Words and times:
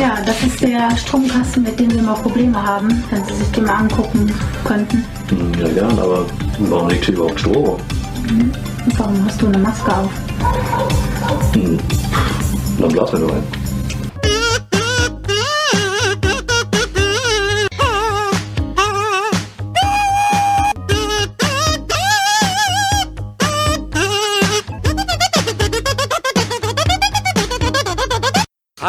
Ja, 0.00 0.18
das 0.24 0.42
ist 0.42 0.60
der 0.62 0.96
Stromkasten, 0.96 1.62
mit 1.64 1.78
dem 1.78 1.90
wir 1.92 1.98
immer 1.98 2.14
Probleme 2.14 2.60
haben, 2.62 3.04
wenn 3.10 3.24
Sie 3.24 3.34
sich 3.34 3.50
den 3.52 3.64
mal 3.64 3.74
angucken 3.74 4.32
könnten. 4.64 5.04
Hm, 5.28 5.52
Ja, 5.60 5.68
gern, 5.68 5.98
aber 5.98 6.24
warum 6.60 6.88
liegt 6.88 7.04
hier 7.04 7.14
überhaupt 7.14 7.40
Strom? 7.40 7.76
Und 8.26 8.98
warum 8.98 9.24
hast 9.26 9.42
du 9.42 9.46
eine 9.48 9.58
Maske 9.58 9.94
auf? 9.96 10.10
Hm. 11.54 11.78
Dann 12.78 12.88
blasen 12.92 13.20
wir 13.20 13.26
nur 13.26 13.36
ein. 13.36 13.59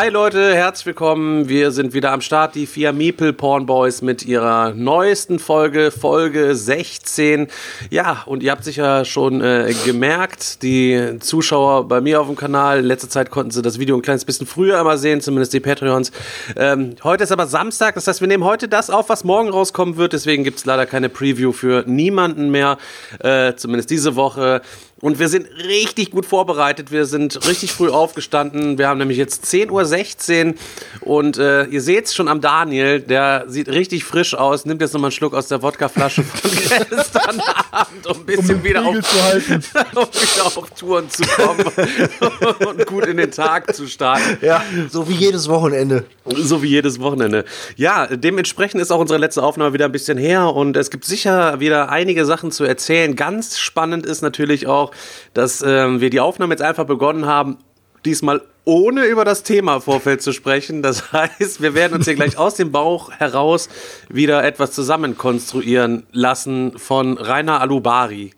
Hi 0.01 0.09
Leute, 0.09 0.55
herzlich 0.55 0.87
willkommen. 0.87 1.47
Wir 1.47 1.69
sind 1.69 1.93
wieder 1.93 2.11
am 2.11 2.21
Start, 2.21 2.55
die 2.55 2.65
vier 2.65 2.91
Meeple 2.91 3.33
Porn 3.33 3.67
Boys 3.67 4.01
mit 4.01 4.25
ihrer 4.25 4.73
neuesten 4.73 5.37
Folge, 5.37 5.91
Folge 5.91 6.55
16. 6.55 7.47
Ja, 7.91 8.23
und 8.25 8.41
ihr 8.41 8.49
habt 8.49 8.63
sicher 8.63 9.05
schon 9.05 9.41
äh, 9.41 9.75
gemerkt, 9.85 10.63
die 10.63 11.19
Zuschauer 11.19 11.87
bei 11.87 12.01
mir 12.01 12.19
auf 12.19 12.25
dem 12.25 12.35
Kanal, 12.35 12.79
in 12.79 12.85
letzter 12.85 13.09
Zeit 13.09 13.29
konnten 13.29 13.51
sie 13.51 13.61
das 13.61 13.77
Video 13.77 13.95
ein 13.95 14.01
kleines 14.01 14.25
bisschen 14.25 14.47
früher 14.47 14.79
immer 14.79 14.97
sehen, 14.97 15.21
zumindest 15.21 15.53
die 15.53 15.59
Patreons. 15.59 16.11
Ähm, 16.55 16.95
heute 17.03 17.23
ist 17.23 17.31
aber 17.31 17.45
Samstag, 17.45 17.93
das 17.93 18.07
heißt, 18.07 18.21
wir 18.21 18.27
nehmen 18.27 18.43
heute 18.43 18.67
das 18.67 18.89
auf, 18.89 19.07
was 19.07 19.23
morgen 19.23 19.49
rauskommen 19.49 19.97
wird. 19.97 20.13
Deswegen 20.13 20.43
gibt 20.43 20.57
es 20.57 20.65
leider 20.65 20.87
keine 20.87 21.09
Preview 21.09 21.51
für 21.51 21.83
niemanden 21.85 22.49
mehr, 22.49 22.79
äh, 23.19 23.53
zumindest 23.53 23.91
diese 23.91 24.15
Woche. 24.15 24.63
Und 25.01 25.17
wir 25.17 25.29
sind 25.29 25.47
richtig 25.57 26.11
gut 26.11 26.27
vorbereitet. 26.27 26.91
Wir 26.91 27.05
sind 27.05 27.47
richtig 27.47 27.71
früh 27.71 27.89
aufgestanden. 27.89 28.77
Wir 28.77 28.87
haben 28.87 28.99
nämlich 28.99 29.17
jetzt 29.17 29.45
10.16 29.45 30.47
Uhr 30.47 30.53
und 31.01 31.37
äh, 31.37 31.65
ihr 31.65 31.81
seht 31.81 32.05
es 32.05 32.15
schon 32.15 32.27
am 32.27 32.39
Daniel, 32.39 32.99
der 32.99 33.45
sieht 33.47 33.67
richtig 33.67 34.03
frisch 34.03 34.35
aus. 34.35 34.65
Nimmt 34.65 34.81
jetzt 34.81 34.93
nochmal 34.93 35.07
einen 35.07 35.13
Schluck 35.13 35.33
aus 35.33 35.47
der 35.47 35.63
Wodkaflasche 35.63 36.23
von 36.23 36.51
gestern 36.89 37.41
Abend, 37.71 38.07
um 38.07 38.17
ein 38.17 38.25
bisschen 38.25 38.57
Um 38.57 38.63
wieder, 38.63 38.85
auf, 38.85 38.95
um 38.95 39.01
wieder 39.01 40.45
auf 40.45 40.69
Touren 40.79 41.09
zu 41.09 41.23
kommen 41.23 41.65
und 42.67 42.85
gut 42.85 43.07
in 43.07 43.17
den 43.17 43.31
Tag 43.31 43.75
zu 43.75 43.87
starten. 43.87 44.37
Ja, 44.41 44.63
so 44.89 45.09
wie 45.09 45.15
jedes 45.15 45.49
Wochenende. 45.49 46.05
So 46.25 46.61
wie 46.61 46.67
jedes 46.67 46.99
Wochenende. 46.99 47.45
Ja, 47.75 48.05
dementsprechend 48.07 48.81
ist 48.81 48.91
auch 48.91 48.99
unsere 48.99 49.19
letzte 49.19 49.41
Aufnahme 49.41 49.73
wieder 49.73 49.85
ein 49.85 49.91
bisschen 49.91 50.19
her 50.19 50.53
und 50.53 50.77
es 50.77 50.91
gibt 50.91 51.05
sicher 51.05 51.59
wieder 51.59 51.89
einige 51.89 52.25
Sachen 52.25 52.51
zu 52.51 52.63
erzählen. 52.63 53.15
Ganz 53.15 53.57
spannend 53.57 54.05
ist 54.05 54.21
natürlich 54.21 54.67
auch, 54.67 54.90
dass 55.33 55.61
ähm, 55.65 56.01
wir 56.01 56.09
die 56.09 56.19
Aufnahme 56.19 56.53
jetzt 56.53 56.61
einfach 56.61 56.85
begonnen 56.85 57.25
haben, 57.25 57.57
diesmal 58.05 58.41
ohne 58.63 59.05
über 59.05 59.25
das 59.25 59.43
Thema 59.43 59.79
Vorfeld 59.79 60.21
zu 60.21 60.31
sprechen. 60.33 60.81
Das 60.83 61.11
heißt, 61.13 61.61
wir 61.61 61.73
werden 61.73 61.93
uns 61.93 62.05
hier 62.05 62.15
gleich 62.15 62.37
aus 62.37 62.55
dem 62.55 62.71
Bauch 62.71 63.11
heraus 63.11 63.69
wieder 64.09 64.43
etwas 64.43 64.71
zusammenkonstruieren 64.71 66.03
lassen 66.11 66.77
von 66.77 67.17
Rainer 67.17 67.61
Alubari. 67.61 68.33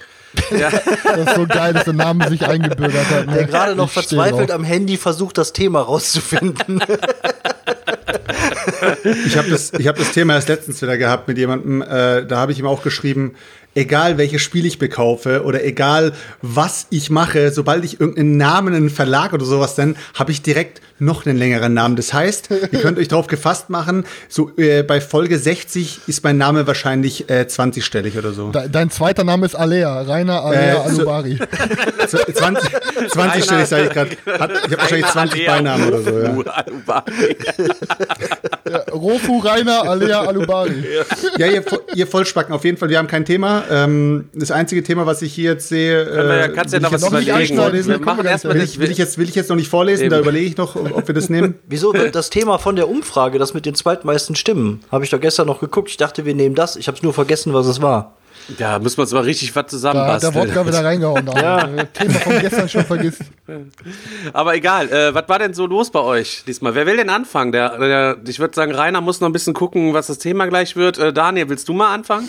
Ja, 0.58 0.72
Das 1.04 1.28
ist 1.28 1.36
so 1.36 1.46
geil, 1.46 1.74
dass 1.74 1.84
der 1.84 1.94
Name 1.94 2.28
sich 2.28 2.46
eingebürgert 2.48 3.08
hat. 3.10 3.28
ne? 3.28 3.34
Der 3.34 3.46
gerade 3.46 3.76
noch 3.76 3.88
Ich 3.88 3.94
verzweifelt 3.94 4.50
am 4.50 4.64
Handy 4.64 4.98
versucht, 4.98 5.38
das 5.38 5.54
Thema 5.54 5.82
rauszufinden. 5.82 6.82
Ich 9.26 9.38
habe 9.38 9.50
das, 9.50 9.74
ich 9.74 9.88
hab 9.88 9.96
das 9.98 10.12
Thema 10.12 10.34
erst 10.34 10.50
letztens 10.50 10.82
wieder 10.82 10.98
gehabt 10.98 11.28
mit 11.28 11.38
jemandem, 11.38 11.82
äh, 11.82 12.26
da 12.26 12.38
habe 12.38 12.52
ich 12.52 12.60
ihm 12.60 12.66
auch 12.66 12.82
geschrieben, 12.84 13.36
egal 13.76 14.18
welches 14.18 14.42
Spiel 14.42 14.66
ich 14.66 14.80
bekaufe 14.80 15.44
oder 15.44 15.64
egal 15.64 16.14
was 16.42 16.88
ich 16.90 17.10
mache, 17.10 17.52
sobald 17.52 17.84
ich 17.86 18.00
irgendeinen 18.00 18.38
Namen, 18.38 18.74
einen 18.74 18.90
Verlag 18.90 19.34
oder 19.34 19.46
sowas 19.46 19.78
nenne, 19.78 19.96
habe 20.14 20.32
ich 20.32 20.42
direkt 20.42 20.82
noch 21.00 21.26
einen 21.26 21.38
längeren 21.38 21.74
Namen. 21.74 21.96
Das 21.96 22.14
heißt, 22.14 22.50
ihr 22.72 22.80
könnt 22.80 22.98
euch 22.98 23.08
darauf 23.10 23.28
gefasst 23.28 23.70
machen, 23.70 24.06
so 24.30 24.52
äh, 24.58 24.84
bei 24.84 25.02
Folge 25.02 25.38
60 25.38 26.02
ist 26.08 26.24
mein 26.24 26.38
Name 26.38 26.66
wahrscheinlich 26.68 27.30
äh, 27.30 27.46
20-stellig 27.50 28.18
oder 28.18 28.32
so. 28.32 28.52
De 28.52 28.70
dein 28.70 28.90
zweiter 28.90 29.24
Name 29.24 29.46
ist 29.46 29.56
Alea, 29.56 30.02
Rainer 30.02 30.44
Alea 30.44 30.86
Äh, 30.86 30.90
so- 30.90 31.00
Alubari. 31.02 31.40
20, 32.08 32.70
20-stellig 33.10 33.66
sage 33.66 33.84
ich 33.86 33.90
gerade. 33.90 34.12
Ich 34.14 34.28
habe 34.32 34.78
wahrscheinlich 34.78 35.08
20 35.08 35.46
Beinamen 35.46 35.88
oder 35.88 36.02
so. 36.02 36.20
Ja. 36.20 36.52
Alubari. 36.52 37.12
Ja, 38.70 38.78
Rofu 38.94 39.40
Rainer 39.40 39.84
Alea 39.90 40.22
Alubari. 40.22 40.84
Ja, 41.38 41.48
ihr, 41.48 41.64
ihr 41.96 42.08
Vollspacken, 42.08 42.54
auf 42.54 42.64
jeden 42.64 42.78
Fall, 42.78 42.90
wir 42.90 42.98
haben 42.98 43.08
kein 43.08 43.26
Thema. 43.26 43.63
Ähm, 43.70 44.30
das 44.34 44.52
einzige 44.52 44.84
Thema, 44.84 45.06
was 45.06 45.22
ich 45.22 45.34
hier 45.34 45.52
jetzt 45.52 45.70
sehe, 45.70 46.06
wir 46.06 46.24
ja- 46.26 46.46
äh, 46.46 46.50
kannst 46.50 46.74
ja 46.74 46.78
will 46.80 46.84
noch 46.84 46.90
ich 46.90 46.94
was 46.94 47.02
jetzt 47.02 47.12
nicht 47.40 47.52
überlegen. 47.52 47.88
wir 47.88 48.00
machen 48.00 48.26
erstmal 48.26 48.54
will 48.56 48.62
nicht. 48.62 48.74
ich, 48.74 48.80
will, 48.80 48.92
ich 48.92 48.98
jetzt, 48.98 49.18
will 49.18 49.30
ich 49.30 49.36
jetzt 49.36 49.50
noch 49.50 49.56
nicht 49.56 49.70
vorlesen, 49.70 50.10
da 50.10 50.18
Eben. 50.18 50.24
überlege 50.24 50.46
ich 50.46 50.58
noch, 50.58 50.76
ob 50.76 51.08
wir 51.08 51.16
das 51.16 51.30
nehmen. 51.30 51.56
Wieso? 51.68 51.94
Das 51.94 52.30
Thema 52.30 52.58
von 52.58 52.76
der 52.76 52.90
Umfrage, 52.90 53.40
das 53.40 53.54
mit 53.54 53.66
den 53.66 53.76
zweitmeisten 53.76 54.36
Stimmen, 54.36 54.82
habe 54.92 55.04
ich 55.04 55.10
doch 55.10 55.20
gestern 55.20 55.48
noch 55.48 55.60
geguckt. 55.60 55.90
Ich 55.90 55.98
dachte, 55.98 56.26
wir 56.26 56.36
nehmen 56.36 56.56
das. 56.56 56.76
Ich 56.76 56.88
habe 56.88 56.98
es 56.98 57.04
nur 57.04 57.14
vergessen, 57.14 57.54
was 57.54 57.66
es 57.68 57.82
war. 57.82 58.16
Da 58.58 58.78
müssen 58.80 58.98
wir 58.98 59.04
uns 59.04 59.14
mal 59.14 59.22
richtig 59.24 59.56
was 59.56 59.56
Da 59.56 59.62
hat 59.62 59.66
der 59.66 59.70
zusammenbasteln. 60.20 60.36
Wodka 60.36 60.68
wieder 60.68 60.84
reingehauen. 60.84 61.30
Ja. 61.36 61.66
Thema 61.94 62.14
von 62.20 62.40
gestern 62.42 62.68
schon 62.68 62.84
vergisst. 62.84 63.22
Aber 64.34 64.56
egal, 64.56 64.90
äh, 64.92 65.14
was 65.14 65.30
war 65.30 65.40
denn 65.40 65.54
so 65.54 65.66
los 65.66 65.92
bei 65.92 66.02
euch 66.02 66.44
diesmal? 66.46 66.76
Wer 66.76 66.86
will 66.86 66.98
denn 66.98 67.10
anfangen? 67.10 67.54
Der, 67.54 67.78
der, 67.78 68.18
ich 68.28 68.40
würde 68.40 68.54
sagen, 68.54 68.74
Rainer 68.76 69.00
muss 69.00 69.22
noch 69.22 69.30
ein 69.30 69.34
bisschen 69.34 69.54
gucken, 69.54 69.94
was 69.94 70.08
das 70.08 70.18
Thema 70.18 70.48
gleich 70.48 70.76
wird. 70.76 70.98
Äh, 70.98 71.14
Daniel, 71.14 71.48
willst 71.48 71.70
du 71.70 71.74
mal 71.74 71.94
anfangen? 71.94 72.28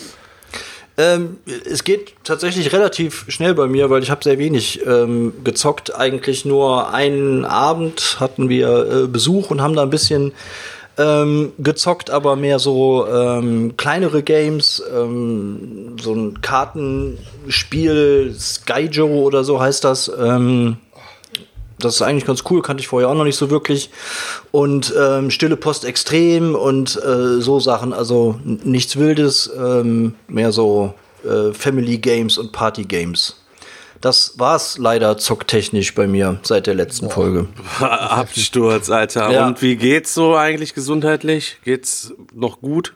Ähm, 0.97 1.37
es 1.69 1.83
geht 1.83 2.13
tatsächlich 2.23 2.71
relativ 2.71 3.25
schnell 3.27 3.53
bei 3.53 3.67
mir, 3.67 3.89
weil 3.89 4.01
ich 4.01 4.11
habe 4.11 4.23
sehr 4.23 4.37
wenig 4.37 4.85
ähm, 4.85 5.33
gezockt. 5.43 5.93
Eigentlich 5.95 6.45
nur 6.45 6.93
einen 6.93 7.43
Abend 7.43 8.17
hatten 8.19 8.47
wir 8.47 9.03
äh, 9.03 9.07
Besuch 9.07 9.51
und 9.51 9.61
haben 9.61 9.75
da 9.75 9.83
ein 9.83 9.89
bisschen 9.89 10.31
ähm, 10.97 11.51
gezockt, 11.57 12.09
aber 12.09 12.37
mehr 12.37 12.59
so 12.59 13.05
ähm, 13.07 13.75
kleinere 13.75 14.23
Games, 14.23 14.81
ähm, 14.93 15.97
so 16.01 16.13
ein 16.13 16.41
Kartenspiel, 16.41 18.33
Sky 18.39 18.87
Joe 18.89 19.21
oder 19.21 19.43
so 19.43 19.59
heißt 19.59 19.83
das. 19.83 20.09
Das 21.85 21.95
ist 21.95 22.01
eigentlich 22.01 22.25
ganz 22.25 22.43
cool, 22.49 22.61
kannte 22.61 22.81
ich 22.81 22.87
vorher 22.87 23.09
auch 23.09 23.15
noch 23.15 23.23
nicht 23.23 23.37
so 23.37 23.49
wirklich. 23.49 23.89
Und 24.51 24.93
ähm, 24.99 25.31
Stille 25.31 25.57
Post 25.57 25.85
extrem 25.85 26.55
und 26.55 26.95
äh, 27.03 27.41
so 27.41 27.59
Sachen, 27.59 27.93
also 27.93 28.39
nichts 28.43 28.97
Wildes, 28.97 29.51
ähm, 29.57 30.15
mehr 30.27 30.51
so 30.51 30.93
äh, 31.23 31.53
Family 31.53 31.97
Games 31.97 32.37
und 32.37 32.51
Party 32.51 32.83
Games. 32.83 33.35
Das 34.01 34.37
war's 34.37 34.77
leider 34.77 35.17
zocktechnisch 35.17 35.95
bei 35.95 36.05
mir 36.05 36.39
seit 36.43 36.67
der 36.67 36.75
letzten 36.75 37.09
Folge. 37.09 37.47
Absturz, 37.79 38.89
Alter. 38.89 39.31
Ja. 39.31 39.47
Und 39.47 39.61
wie 39.61 39.77
geht's 39.77 40.13
so 40.13 40.35
eigentlich 40.35 40.73
gesundheitlich? 40.73 41.57
Geht's 41.63 42.13
noch 42.33 42.61
gut? 42.61 42.93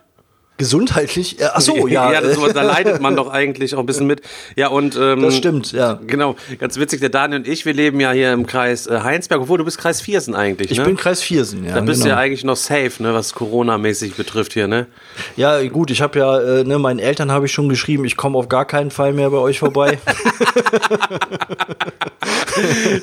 Gesundheitlich? 0.59 1.40
Äh, 1.40 1.46
ach 1.53 1.62
so, 1.62 1.88
ja. 1.88 2.12
ja 2.12 2.22
das, 2.22 2.38
da 2.53 2.62
leidet 2.62 3.02
man 3.02 3.16
doch 3.16 3.31
eigentlich 3.31 3.74
auch 3.75 3.80
ein 3.80 3.86
bisschen 3.86 4.08
mit. 4.08 4.22
Ja, 4.58 4.68
und. 4.68 4.96
Ähm, 4.96 5.22
Das 5.22 5.38
stimmt, 5.38 5.72
ja. 5.72 6.00
Genau, 6.06 6.36
ganz 6.59 6.78
witzig, 6.78 7.00
der 7.00 7.09
Daniel 7.09 7.40
und 7.40 7.47
ich, 7.47 7.66
wir 7.66 7.74
leben 7.74 8.00
ja 8.02 8.12
hier 8.12 8.34
im 8.34 8.46
Kreis 8.46 8.86
äh, 8.86 9.00
Heinsberg, 9.00 9.42
obwohl 9.42 9.58
du 9.58 9.64
bist 9.64 9.78
Kreis 9.78 10.02
Viersen 10.02 10.36
eigentlich, 10.36 10.70
Ich 10.72 10.78
ne? 10.78 10.84
bin 10.84 10.97
Kreis 10.97 11.22
Viersen, 11.22 11.64
ja. 11.64 11.75
da 11.75 11.81
bist 11.81 12.02
du 12.02 12.03
genau. 12.03 12.18
ja 12.18 12.22
eigentlich 12.22 12.44
noch 12.44 12.58
safe, 12.58 12.92
ne, 13.00 13.14
was 13.14 13.34
Corona-mäßig 13.34 14.16
betrifft 14.16 14.52
hier, 14.52 14.68
ne? 14.68 14.88
Ja, 15.38 15.66
gut, 15.68 15.92
ich 15.92 16.02
habe 16.02 16.20
ja, 16.20 16.40
äh, 16.40 16.64
ne, 16.66 16.78
meinen 16.78 17.00
Eltern 17.00 17.31
habe 17.31 17.46
ich 17.46 17.53
schon 17.53 17.70
geschrieben, 17.70 18.03
ich 18.03 18.18
komme 18.18 18.38
auf 18.38 18.50
gar 18.50 18.66
keinen 18.66 18.91
Fall 18.91 19.14
mehr 19.14 19.30
bei 19.30 19.38
euch 19.38 19.59
vorbei. 19.59 19.97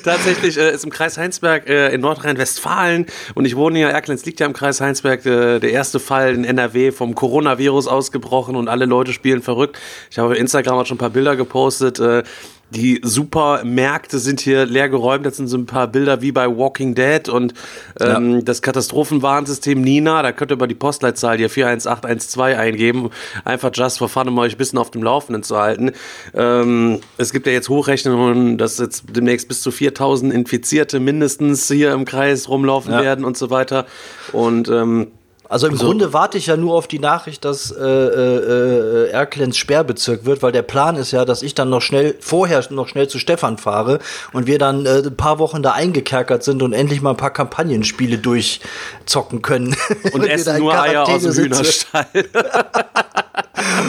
Tatsächlich 0.05 0.59
äh, 0.59 0.73
ist 0.73 0.84
im 0.84 0.91
Kreis 0.91 1.17
Heinsberg 1.19 1.69
äh, 1.69 1.94
in 1.94 2.00
Nordrhein-Westfalen 2.00 3.06
und 3.34 3.44
ich 3.44 3.56
wohne 3.56 3.81
ja, 3.81 3.88
Erklenz 3.88 4.25
liegt 4.25 4.41
ja 4.41 4.47
im 4.47 4.53
Kreis 4.53 4.81
Heinsberg, 4.81 5.25
äh, 5.27 5.59
der 5.59 5.71
erste 5.71 6.00
Fall 6.00 6.34
in 6.34 6.44
NRW 6.44 6.93
vom 6.93 7.15
Coronavirus 7.46 7.86
ausgebrochen 7.86 8.56
und 8.56 8.68
alle 8.68 8.86
Leute 8.86 9.12
spielen 9.12 9.40
verrückt. 9.42 9.78
Ich 10.10 10.18
habe 10.18 10.30
auf 10.32 10.36
Instagram 10.38 10.78
auch 10.78 10.86
schon 10.86 10.96
ein 10.96 10.98
paar 10.98 11.10
Bilder 11.10 11.36
gepostet. 11.36 12.00
Äh, 12.00 12.24
die 12.70 13.00
Supermärkte 13.04 14.18
sind 14.18 14.40
hier 14.40 14.66
leer 14.66 14.88
geräumt. 14.88 15.24
Das 15.24 15.36
sind 15.36 15.46
so 15.46 15.56
ein 15.56 15.66
paar 15.66 15.86
Bilder 15.86 16.20
wie 16.20 16.32
bei 16.32 16.48
Walking 16.48 16.96
Dead 16.96 17.28
und 17.28 17.54
ähm, 18.00 18.44
das 18.44 18.60
Katastrophenwarnsystem 18.60 19.81
Nina. 19.81 20.20
Da 20.22 20.32
könnt 20.32 20.50
ihr 20.50 20.54
über 20.54 20.66
die 20.66 20.75
Postleitzahl 20.75 21.37
hier 21.37 21.48
41812 21.48 22.58
eingeben. 22.58 23.10
Einfach 23.44 23.70
just 23.72 23.99
for 23.99 24.08
fun, 24.08 24.26
um 24.26 24.37
euch 24.38 24.56
ein 24.56 24.58
bisschen 24.58 24.81
auf 24.81 24.90
dem 24.90 25.04
Laufenden 25.04 25.44
zu 25.44 25.56
halten. 25.56 25.92
Ähm, 26.34 26.99
es 27.19 27.32
gibt 27.32 27.46
ja 27.46 27.52
jetzt 27.52 27.69
Hochrechnungen, 27.69 28.58
dass 28.58 28.78
jetzt 28.78 29.04
demnächst 29.14 29.46
bis 29.46 29.62
zu 29.62 29.70
4000 29.70 30.34
Infizierte 30.34 30.99
mindestens 30.99 31.69
hier 31.69 31.92
im 31.92 32.04
Kreis 32.04 32.49
rumlaufen 32.49 32.92
Ja. 32.92 33.00
werden 33.00 33.25
und 33.25 33.37
so 33.37 33.50
weiter. 33.50 33.87
Und 34.32 34.69
ähm, 34.69 35.12
Also 35.48 35.69
im 35.69 35.76
Grunde 35.76 36.12
warte 36.12 36.38
ich 36.38 36.46
ja 36.46 36.56
nur 36.56 36.75
auf 36.75 36.88
die 36.88 36.98
Nachricht, 36.98 37.44
dass 37.44 37.70
äh, 37.70 37.84
äh, 37.84 39.06
äh, 39.06 39.10
Erklens 39.10 39.56
Sperrbezirk 39.56 40.25
wird, 40.25 40.43
weil 40.43 40.52
der 40.52 40.62
Plan 40.62 40.96
ist 40.96 41.12
ja, 41.12 41.25
dass 41.25 41.43
ich 41.43 41.54
dann 41.54 41.70
noch 41.70 41.82
schnell, 41.82 42.16
vorher 42.20 42.64
noch 42.70 42.88
schnell 42.88 43.08
zu 43.08 43.19
Stefan 43.19 43.58
fahre 43.58 44.00
und 44.32 44.46
wir 44.46 44.58
dann 44.58 44.87
äh, 44.87 45.02
ein 45.04 45.16
paar 45.16 45.38
Wochen 45.38 45.62
da 45.62 45.72
eingekerkert 45.72 46.43
sind 46.43 46.62
und 46.62 46.72
endlich 46.72 47.00
mal 47.00 47.10
ein 47.10 47.16
paar 47.16 47.32
Kampagnenspiele 47.32 48.19
durchzocken 48.19 49.43
können. 49.43 49.76
und 50.12 50.22
da 50.25 50.28
essen 50.28 50.58
nur 50.58 50.81
Eier 50.81 51.08
aus 51.08 51.22
dem. 51.22 51.34
Hühnerstall. 51.34 52.06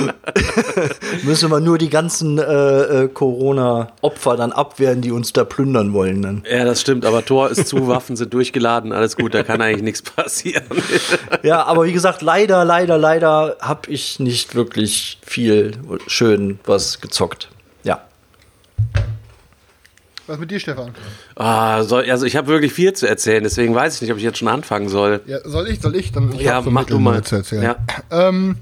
müssen 1.24 1.50
wir 1.50 1.60
nur 1.60 1.78
die 1.78 1.90
ganzen 1.90 2.38
äh, 2.38 2.44
äh, 2.44 3.08
Corona-Opfer 3.08 4.38
dann 4.38 4.52
abwehren, 4.52 5.02
die 5.02 5.12
uns 5.12 5.34
da 5.34 5.44
plündern 5.44 5.94
wollen. 5.94 6.22
Dann. 6.22 6.44
Ja, 6.50 6.66
das 6.66 6.82
stimmt, 6.82 7.06
aber 7.06 7.26
Tor 7.26 7.50
ist 7.50 7.68
zu, 7.68 7.88
Waffen 7.88 8.16
sind 8.16 8.34
durchgeladen, 8.34 8.92
alles 8.92 9.16
gut, 9.16 9.34
da 9.34 9.44
kann 9.44 9.62
eigentlich 9.62 9.84
nichts 9.84 10.02
passieren. 10.02 10.64
Ja, 11.44 11.64
aber 11.64 11.86
wie 11.86 11.94
gesagt, 11.94 12.22
leider, 12.22 12.66
leider, 12.66 12.98
leider 12.98 13.58
habe 13.60 13.90
ich 13.92 14.20
nicht 14.20 14.56
wirklich 14.56 15.20
viel 15.26 15.74
schön 16.08 16.60
was 16.66 17.02
gezockt. 17.02 17.50
Ja. 17.84 18.02
Was 20.28 20.40
mit 20.40 20.52
dir, 20.52 20.60
Stefan? 20.60 20.92
Ah, 21.36 21.84
soll, 21.84 22.10
also 22.10 22.26
ich 22.26 22.36
habe 22.36 22.48
wirklich 22.48 22.74
viel 22.74 22.92
zu 22.92 23.08
erzählen, 23.08 23.42
deswegen 23.42 23.74
weiß 23.74 23.96
ich 23.96 24.02
nicht, 24.02 24.12
ob 24.12 24.18
ich 24.18 24.24
jetzt 24.26 24.38
schon 24.38 24.50
anfangen 24.50 24.90
soll. 24.90 25.22
Ja, 25.26 25.38
soll 25.46 25.70
ich, 25.70 25.80
soll 25.80 25.96
ich? 25.96 26.12
Dann 26.12 26.34
ich 26.34 26.42
Ja, 26.42 26.62
so 26.62 26.70
mach 26.70 26.84
du 26.84 27.00
mal. 27.00 27.24
Zu 27.24 27.38
erzählen. 27.38 27.64
Ja. 27.64 27.76
Ähm, 28.12 28.58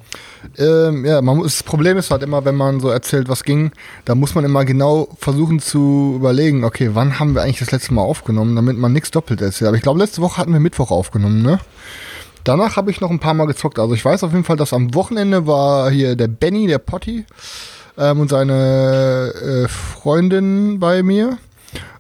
ähm, 0.60 1.06
ja, 1.06 1.22
man 1.24 1.38
muss, 1.38 1.58
das 1.58 1.64
Problem 1.64 1.98
ist 1.98 2.12
halt 2.12 2.22
immer, 2.22 2.46
wenn 2.46 2.56
man 2.56 2.80
so 2.80 2.90
erzählt, 2.90 3.30
was 3.30 3.44
ging, 3.44 3.72
da 4.06 4.14
muss 4.14 4.36
man 4.36 4.46
immer 4.46 4.64
genau 4.64 5.10
versuchen 5.18 5.60
zu 5.60 6.14
überlegen, 6.18 6.64
okay, 6.64 6.92
wann 6.94 7.20
haben 7.20 7.34
wir 7.34 7.42
eigentlich 7.42 7.60
das 7.60 7.72
letzte 7.72 7.96
Mal 7.96 8.04
aufgenommen, 8.04 8.56
damit 8.56 8.78
man 8.78 8.94
nichts 8.94 9.10
doppelt 9.10 9.42
erzählt. 9.42 9.68
Aber 9.68 9.78
ich 9.78 9.84
glaube, 9.84 10.00
letzte 10.00 10.22
Woche 10.22 10.38
hatten 10.38 10.54
wir 10.54 10.60
Mittwoch 10.60 10.92
aufgenommen, 10.92 11.42
ne? 11.42 11.60
Danach 12.44 12.76
habe 12.76 12.92
ich 12.92 13.02
noch 13.02 13.10
ein 13.10 13.20
paar 13.20 13.34
Mal 13.34 13.48
gezockt. 13.48 13.80
Also 13.80 13.96
ich 13.96 14.06
weiß 14.06 14.24
auf 14.24 14.32
jeden 14.32 14.44
Fall, 14.44 14.56
dass 14.56 14.72
am 14.72 14.94
Wochenende 14.94 15.48
war 15.48 15.90
hier 15.90 16.16
der 16.16 16.28
Benny, 16.28 16.68
der 16.68 16.78
Potti 16.78 17.26
ähm, 17.98 18.20
und 18.20 18.30
seine 18.30 19.34
äh, 19.34 19.68
Freundin 19.68 20.80
bei 20.80 21.02
mir. 21.02 21.40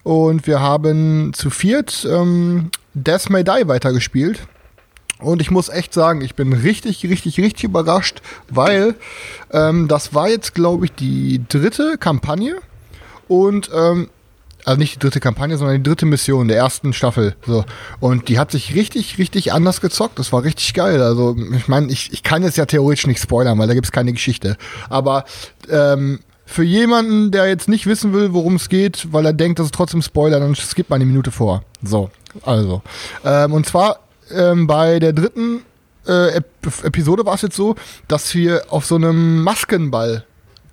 Und 0.03 0.47
wir 0.47 0.59
haben 0.59 1.33
zu 1.33 1.49
viert 1.49 2.07
ähm, 2.09 2.69
Death 2.93 3.29
May 3.29 3.43
Die 3.43 3.67
weitergespielt. 3.67 4.39
Und 5.19 5.41
ich 5.41 5.49
muss 5.49 5.69
echt 5.69 5.93
sagen, 5.93 6.21
ich 6.21 6.35
bin 6.35 6.51
richtig, 6.51 7.03
richtig, 7.03 7.39
richtig 7.39 7.63
überrascht, 7.63 8.21
weil 8.49 8.95
ähm, 9.51 9.87
das 9.87 10.13
war 10.13 10.29
jetzt, 10.29 10.53
glaube 10.53 10.85
ich, 10.85 10.93
die 10.93 11.41
dritte 11.47 11.97
Kampagne. 11.97 12.57
Und, 13.27 13.69
ähm, 13.73 14.09
also 14.65 14.77
nicht 14.77 14.95
die 14.95 14.99
dritte 14.99 15.19
Kampagne, 15.19 15.57
sondern 15.57 15.77
die 15.77 15.89
dritte 15.89 16.05
Mission 16.05 16.47
der 16.47 16.57
ersten 16.57 16.91
Staffel. 16.91 17.35
So. 17.45 17.63
Und 17.99 18.27
die 18.27 18.39
hat 18.39 18.51
sich 18.51 18.75
richtig, 18.75 19.17
richtig 19.17 19.53
anders 19.53 19.79
gezockt. 19.79 20.19
Das 20.19 20.33
war 20.33 20.43
richtig 20.43 20.73
geil. 20.73 21.01
Also, 21.01 21.35
ich 21.55 21.67
meine, 21.67 21.91
ich, 21.91 22.11
ich 22.11 22.23
kann 22.23 22.43
jetzt 22.43 22.57
ja 22.57 22.65
theoretisch 22.65 23.07
nicht 23.07 23.21
spoilern, 23.21 23.57
weil 23.57 23.67
da 23.67 23.73
gibt 23.73 23.85
es 23.85 23.91
keine 23.91 24.11
Geschichte. 24.11 24.57
Aber 24.89 25.25
ähm, 25.69 26.19
für 26.45 26.63
jemanden, 26.63 27.31
der 27.31 27.47
jetzt 27.47 27.67
nicht 27.67 27.87
wissen 27.87 28.13
will, 28.13 28.33
worum 28.33 28.55
es 28.55 28.69
geht, 28.69 29.07
weil 29.11 29.25
er 29.25 29.33
denkt, 29.33 29.59
das 29.59 29.67
ist 29.67 29.75
trotzdem 29.75 30.01
Spoiler, 30.01 30.39
dann 30.39 30.55
skippt 30.55 30.89
man 30.89 30.97
eine 30.97 31.05
Minute 31.05 31.31
vor. 31.31 31.63
So, 31.83 32.09
also. 32.43 32.81
Ähm, 33.23 33.53
und 33.53 33.65
zwar 33.65 33.99
ähm, 34.31 34.67
bei 34.67 34.99
der 34.99 35.13
dritten 35.13 35.63
äh, 36.07 36.35
Ep 36.35 36.45
Episode 36.83 37.25
war 37.25 37.35
es 37.35 37.41
jetzt 37.41 37.55
so, 37.55 37.75
dass 38.07 38.33
wir 38.33 38.63
auf 38.69 38.85
so 38.85 38.95
einem 38.95 39.43
Maskenball 39.43 40.25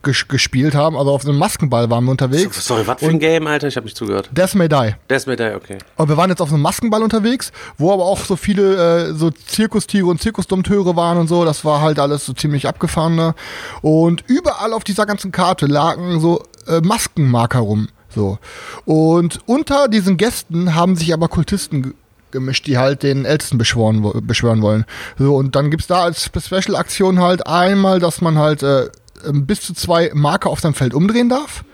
ges 0.02 0.26
gespielt 0.28 0.74
haben. 0.74 0.96
Also 0.96 1.10
auf 1.12 1.24
einem 1.24 1.38
Maskenball 1.38 1.90
waren 1.90 2.04
wir 2.04 2.10
unterwegs. 2.10 2.66
Sorry, 2.66 2.86
was 2.86 3.00
für 3.00 3.08
ein 3.08 3.18
Game, 3.18 3.46
Alter? 3.46 3.68
Ich 3.68 3.76
habe 3.76 3.84
nicht 3.84 3.96
zugehört. 3.96 4.30
Death 4.32 4.54
May 4.54 4.68
Die. 4.68 4.94
Death 5.08 5.26
May 5.26 5.36
Die, 5.36 5.54
okay. 5.54 5.78
Und 5.96 6.08
wir 6.08 6.16
waren 6.16 6.30
jetzt 6.30 6.40
auf 6.40 6.50
einem 6.52 6.62
Maskenball 6.62 7.02
unterwegs, 7.02 7.52
wo 7.78 7.92
aber 7.92 8.04
auch 8.04 8.18
so 8.20 8.36
viele 8.36 9.08
äh, 9.08 9.14
so 9.14 9.30
Zirkustiere 9.30 10.06
und 10.06 10.20
Zirkusdompteure 10.20 10.96
waren 10.96 11.18
und 11.18 11.28
so. 11.28 11.44
Das 11.44 11.64
war 11.64 11.80
halt 11.80 11.98
alles 11.98 12.26
so 12.26 12.32
ziemlich 12.32 12.66
abgefahren. 12.68 13.14
Ne? 13.14 13.34
Und 13.80 14.24
überall 14.26 14.72
auf 14.72 14.84
dieser 14.84 15.06
ganzen 15.06 15.32
Karte 15.32 15.66
lagen 15.66 16.20
so 16.20 16.42
äh, 16.66 16.80
Maskenmarker 16.80 17.60
rum. 17.60 17.88
So. 18.14 18.38
Und 18.84 19.40
unter 19.46 19.88
diesen 19.88 20.16
Gästen 20.18 20.74
haben 20.74 20.96
sich 20.96 21.14
aber 21.14 21.28
Kultisten 21.28 21.82
ge- 21.82 21.92
gemischt, 22.30 22.66
die 22.66 22.78
halt 22.78 23.02
den 23.02 23.24
Ältesten 23.24 23.58
beschworen, 23.58 24.10
beschwören 24.26 24.62
wollen. 24.62 24.84
So, 25.18 25.34
und 25.36 25.54
dann 25.54 25.70
gibt's 25.70 25.86
da 25.86 26.02
als 26.04 26.24
Special-Aktion 26.24 27.20
halt 27.20 27.46
einmal, 27.46 28.00
dass 28.00 28.20
man 28.20 28.38
halt 28.38 28.62
äh, 28.62 28.88
bis 29.32 29.60
zu 29.60 29.74
zwei 29.74 30.10
Marker 30.14 30.50
auf 30.50 30.60
seinem 30.60 30.74
Feld 30.74 30.94
umdrehen 30.94 31.28
darf. 31.28 31.64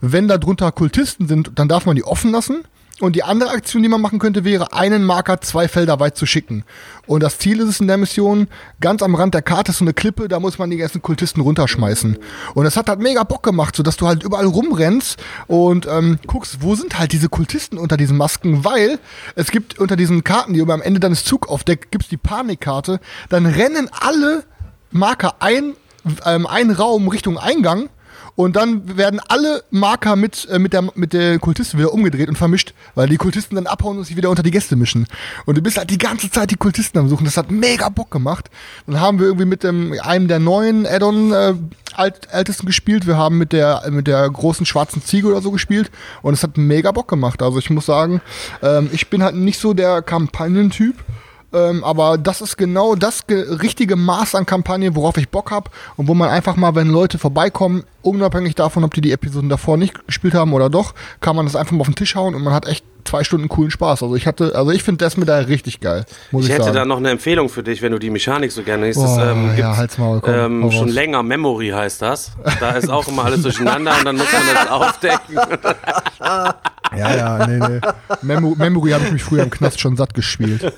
Wenn 0.00 0.28
da 0.28 0.38
drunter 0.38 0.72
Kultisten 0.72 1.26
sind, 1.28 1.52
dann 1.54 1.68
darf 1.68 1.86
man 1.86 1.96
die 1.96 2.04
offen 2.04 2.30
lassen. 2.30 2.64
Und 2.98 3.14
die 3.14 3.22
andere 3.22 3.50
Aktion, 3.50 3.82
die 3.82 3.90
man 3.90 4.00
machen 4.00 4.18
könnte, 4.18 4.44
wäre, 4.44 4.72
einen 4.72 5.04
Marker 5.04 5.42
zwei 5.42 5.68
Felder 5.68 6.00
weit 6.00 6.16
zu 6.16 6.24
schicken. 6.24 6.64
Und 7.06 7.22
das 7.22 7.38
Ziel 7.38 7.60
ist 7.60 7.68
es 7.68 7.80
in 7.80 7.88
der 7.88 7.98
Mission, 7.98 8.48
ganz 8.80 9.02
am 9.02 9.14
Rand 9.14 9.34
der 9.34 9.42
Karte 9.42 9.70
ist 9.70 9.78
so 9.78 9.84
eine 9.84 9.92
Klippe, 9.92 10.28
da 10.28 10.40
muss 10.40 10.58
man 10.58 10.70
die 10.70 10.78
ganzen 10.78 11.02
Kultisten 11.02 11.42
runterschmeißen. 11.42 12.16
Und 12.54 12.64
das 12.64 12.78
hat 12.78 12.88
halt 12.88 13.00
mega 13.00 13.22
Bock 13.24 13.42
gemacht, 13.42 13.76
so 13.76 13.82
dass 13.82 13.98
du 13.98 14.06
halt 14.06 14.22
überall 14.22 14.46
rumrennst 14.46 15.22
und 15.46 15.86
ähm, 15.86 16.18
guckst, 16.26 16.62
wo 16.62 16.74
sind 16.74 16.98
halt 16.98 17.12
diese 17.12 17.28
Kultisten 17.28 17.76
unter 17.76 17.98
diesen 17.98 18.16
Masken, 18.16 18.64
weil 18.64 18.98
es 19.34 19.50
gibt 19.50 19.78
unter 19.78 19.96
diesen 19.96 20.24
Karten, 20.24 20.54
die 20.54 20.62
am 20.62 20.80
Ende 20.80 20.98
deines 20.98 21.22
Zug 21.22 21.50
aufdeckt, 21.50 21.92
gibt's 21.92 22.08
die 22.08 22.16
Panikkarte, 22.16 23.00
dann 23.28 23.44
rennen 23.44 23.90
alle 23.92 24.44
Marker 24.90 25.36
ein, 25.40 25.74
ähm, 26.24 26.46
einen 26.46 26.70
Raum 26.70 27.08
Richtung 27.08 27.38
Eingang 27.38 27.88
und 28.36 28.54
dann 28.54 28.98
werden 28.98 29.18
alle 29.28 29.64
Marker 29.70 30.14
mit, 30.14 30.46
äh, 30.50 30.58
mit, 30.58 30.74
der, 30.74 30.84
mit 30.94 31.14
der 31.14 31.38
Kultisten 31.38 31.78
wieder 31.78 31.92
umgedreht 31.92 32.28
und 32.28 32.36
vermischt, 32.36 32.74
weil 32.94 33.08
die 33.08 33.16
Kultisten 33.16 33.56
dann 33.56 33.66
abhauen 33.66 33.96
und 33.96 34.04
sich 34.04 34.16
wieder 34.16 34.28
unter 34.28 34.42
die 34.42 34.50
Gäste 34.50 34.76
mischen. 34.76 35.06
Und 35.46 35.56
du 35.56 35.62
bist 35.62 35.78
halt 35.78 35.90
die 35.90 35.98
ganze 35.98 36.30
Zeit 36.30 36.50
die 36.50 36.56
Kultisten 36.56 36.98
am 36.98 37.08
Suchen. 37.08 37.24
Das 37.24 37.38
hat 37.38 37.50
mega 37.50 37.88
Bock 37.88 38.10
gemacht. 38.10 38.50
Dann 38.86 39.00
haben 39.00 39.18
wir 39.18 39.26
irgendwie 39.26 39.46
mit 39.46 39.64
dem, 39.64 39.94
einem 40.02 40.28
der 40.28 40.38
neuen 40.38 40.86
Add-on 40.86 41.32
äh, 41.32 41.54
Alt, 41.94 42.28
Ältesten 42.30 42.66
gespielt. 42.66 43.06
Wir 43.06 43.16
haben 43.16 43.38
mit 43.38 43.54
der, 43.54 43.82
mit 43.90 44.06
der 44.06 44.28
großen 44.28 44.66
schwarzen 44.66 45.02
Ziege 45.02 45.28
oder 45.28 45.40
so 45.40 45.50
gespielt. 45.50 45.90
Und 46.20 46.34
es 46.34 46.42
hat 46.42 46.58
mega 46.58 46.92
Bock 46.92 47.08
gemacht. 47.08 47.42
Also 47.42 47.58
ich 47.58 47.70
muss 47.70 47.86
sagen, 47.86 48.20
ähm, 48.62 48.90
ich 48.92 49.08
bin 49.08 49.22
halt 49.22 49.34
nicht 49.34 49.58
so 49.58 49.72
der 49.72 50.02
Kampagnentyp. 50.02 50.96
Ähm, 51.52 51.84
aber 51.84 52.18
das 52.18 52.40
ist 52.40 52.56
genau 52.56 52.94
das 52.96 53.26
ge 53.26 53.44
richtige 53.62 53.96
Maß 53.96 54.34
an 54.34 54.46
Kampagne, 54.46 54.94
worauf 54.96 55.16
ich 55.16 55.28
Bock 55.28 55.50
habe 55.50 55.70
und 55.96 56.08
wo 56.08 56.14
man 56.14 56.28
einfach 56.28 56.56
mal, 56.56 56.74
wenn 56.74 56.88
Leute 56.88 57.18
vorbeikommen, 57.18 57.84
unabhängig 58.02 58.54
davon, 58.56 58.84
ob 58.84 58.94
die 58.94 59.00
die 59.00 59.12
Episoden 59.12 59.48
davor 59.48 59.76
nicht 59.76 60.06
gespielt 60.06 60.34
haben 60.34 60.52
oder 60.52 60.68
doch, 60.70 60.94
kann 61.20 61.36
man 61.36 61.46
das 61.46 61.56
einfach 61.56 61.72
mal 61.72 61.80
auf 61.82 61.86
den 61.86 61.94
Tisch 61.94 62.14
hauen 62.16 62.34
und 62.34 62.42
man 62.42 62.52
hat 62.52 62.66
echt 62.66 62.84
zwei 63.04 63.22
Stunden 63.22 63.48
coolen 63.48 63.70
Spaß. 63.70 64.02
Also 64.02 64.16
ich 64.16 64.26
hatte, 64.26 64.54
also 64.56 64.72
ich 64.72 64.82
finde 64.82 65.04
das 65.04 65.16
mit 65.16 65.28
da 65.28 65.38
richtig 65.38 65.78
geil, 65.80 66.04
Ich 66.32 66.38
ich, 66.40 66.48
hätte 66.48 66.64
sagen. 66.64 66.74
da 66.74 66.84
noch 66.84 66.96
eine 66.96 67.10
Empfehlung 67.10 67.48
für 67.48 67.62
dich, 67.62 67.80
wenn 67.80 67.92
du 67.92 67.98
die 68.00 68.10
Mechanik 68.10 68.50
so 68.50 68.62
gerne 68.62 68.86
liest. 68.86 69.00
Ähm, 69.00 69.56
ja, 69.56 69.76
halt's 69.76 69.96
Maul, 69.98 70.20
komm, 70.20 70.34
ähm, 70.34 70.72
schon 70.72 70.88
länger 70.88 71.22
Memory 71.22 71.68
heißt 71.68 72.02
das. 72.02 72.32
Da 72.58 72.70
ist 72.72 72.90
auch 72.90 73.06
immer 73.06 73.24
alles 73.24 73.42
durcheinander 73.42 73.92
und 73.98 74.04
dann 74.04 74.16
muss 74.16 74.26
man 74.32 74.42
das 74.52 74.70
aufdecken. 74.70 75.38
Ja, 76.96 77.16
ja, 77.16 77.46
nee, 77.46 77.58
nee. 77.58 77.80
Memo 78.22 78.54
Memory 78.56 78.90
habe 78.90 79.04
ich 79.04 79.12
mich 79.12 79.22
früher 79.22 79.42
im 79.42 79.50
Knast 79.50 79.80
schon 79.80 79.96
satt 79.96 80.14
gespielt. 80.14 80.62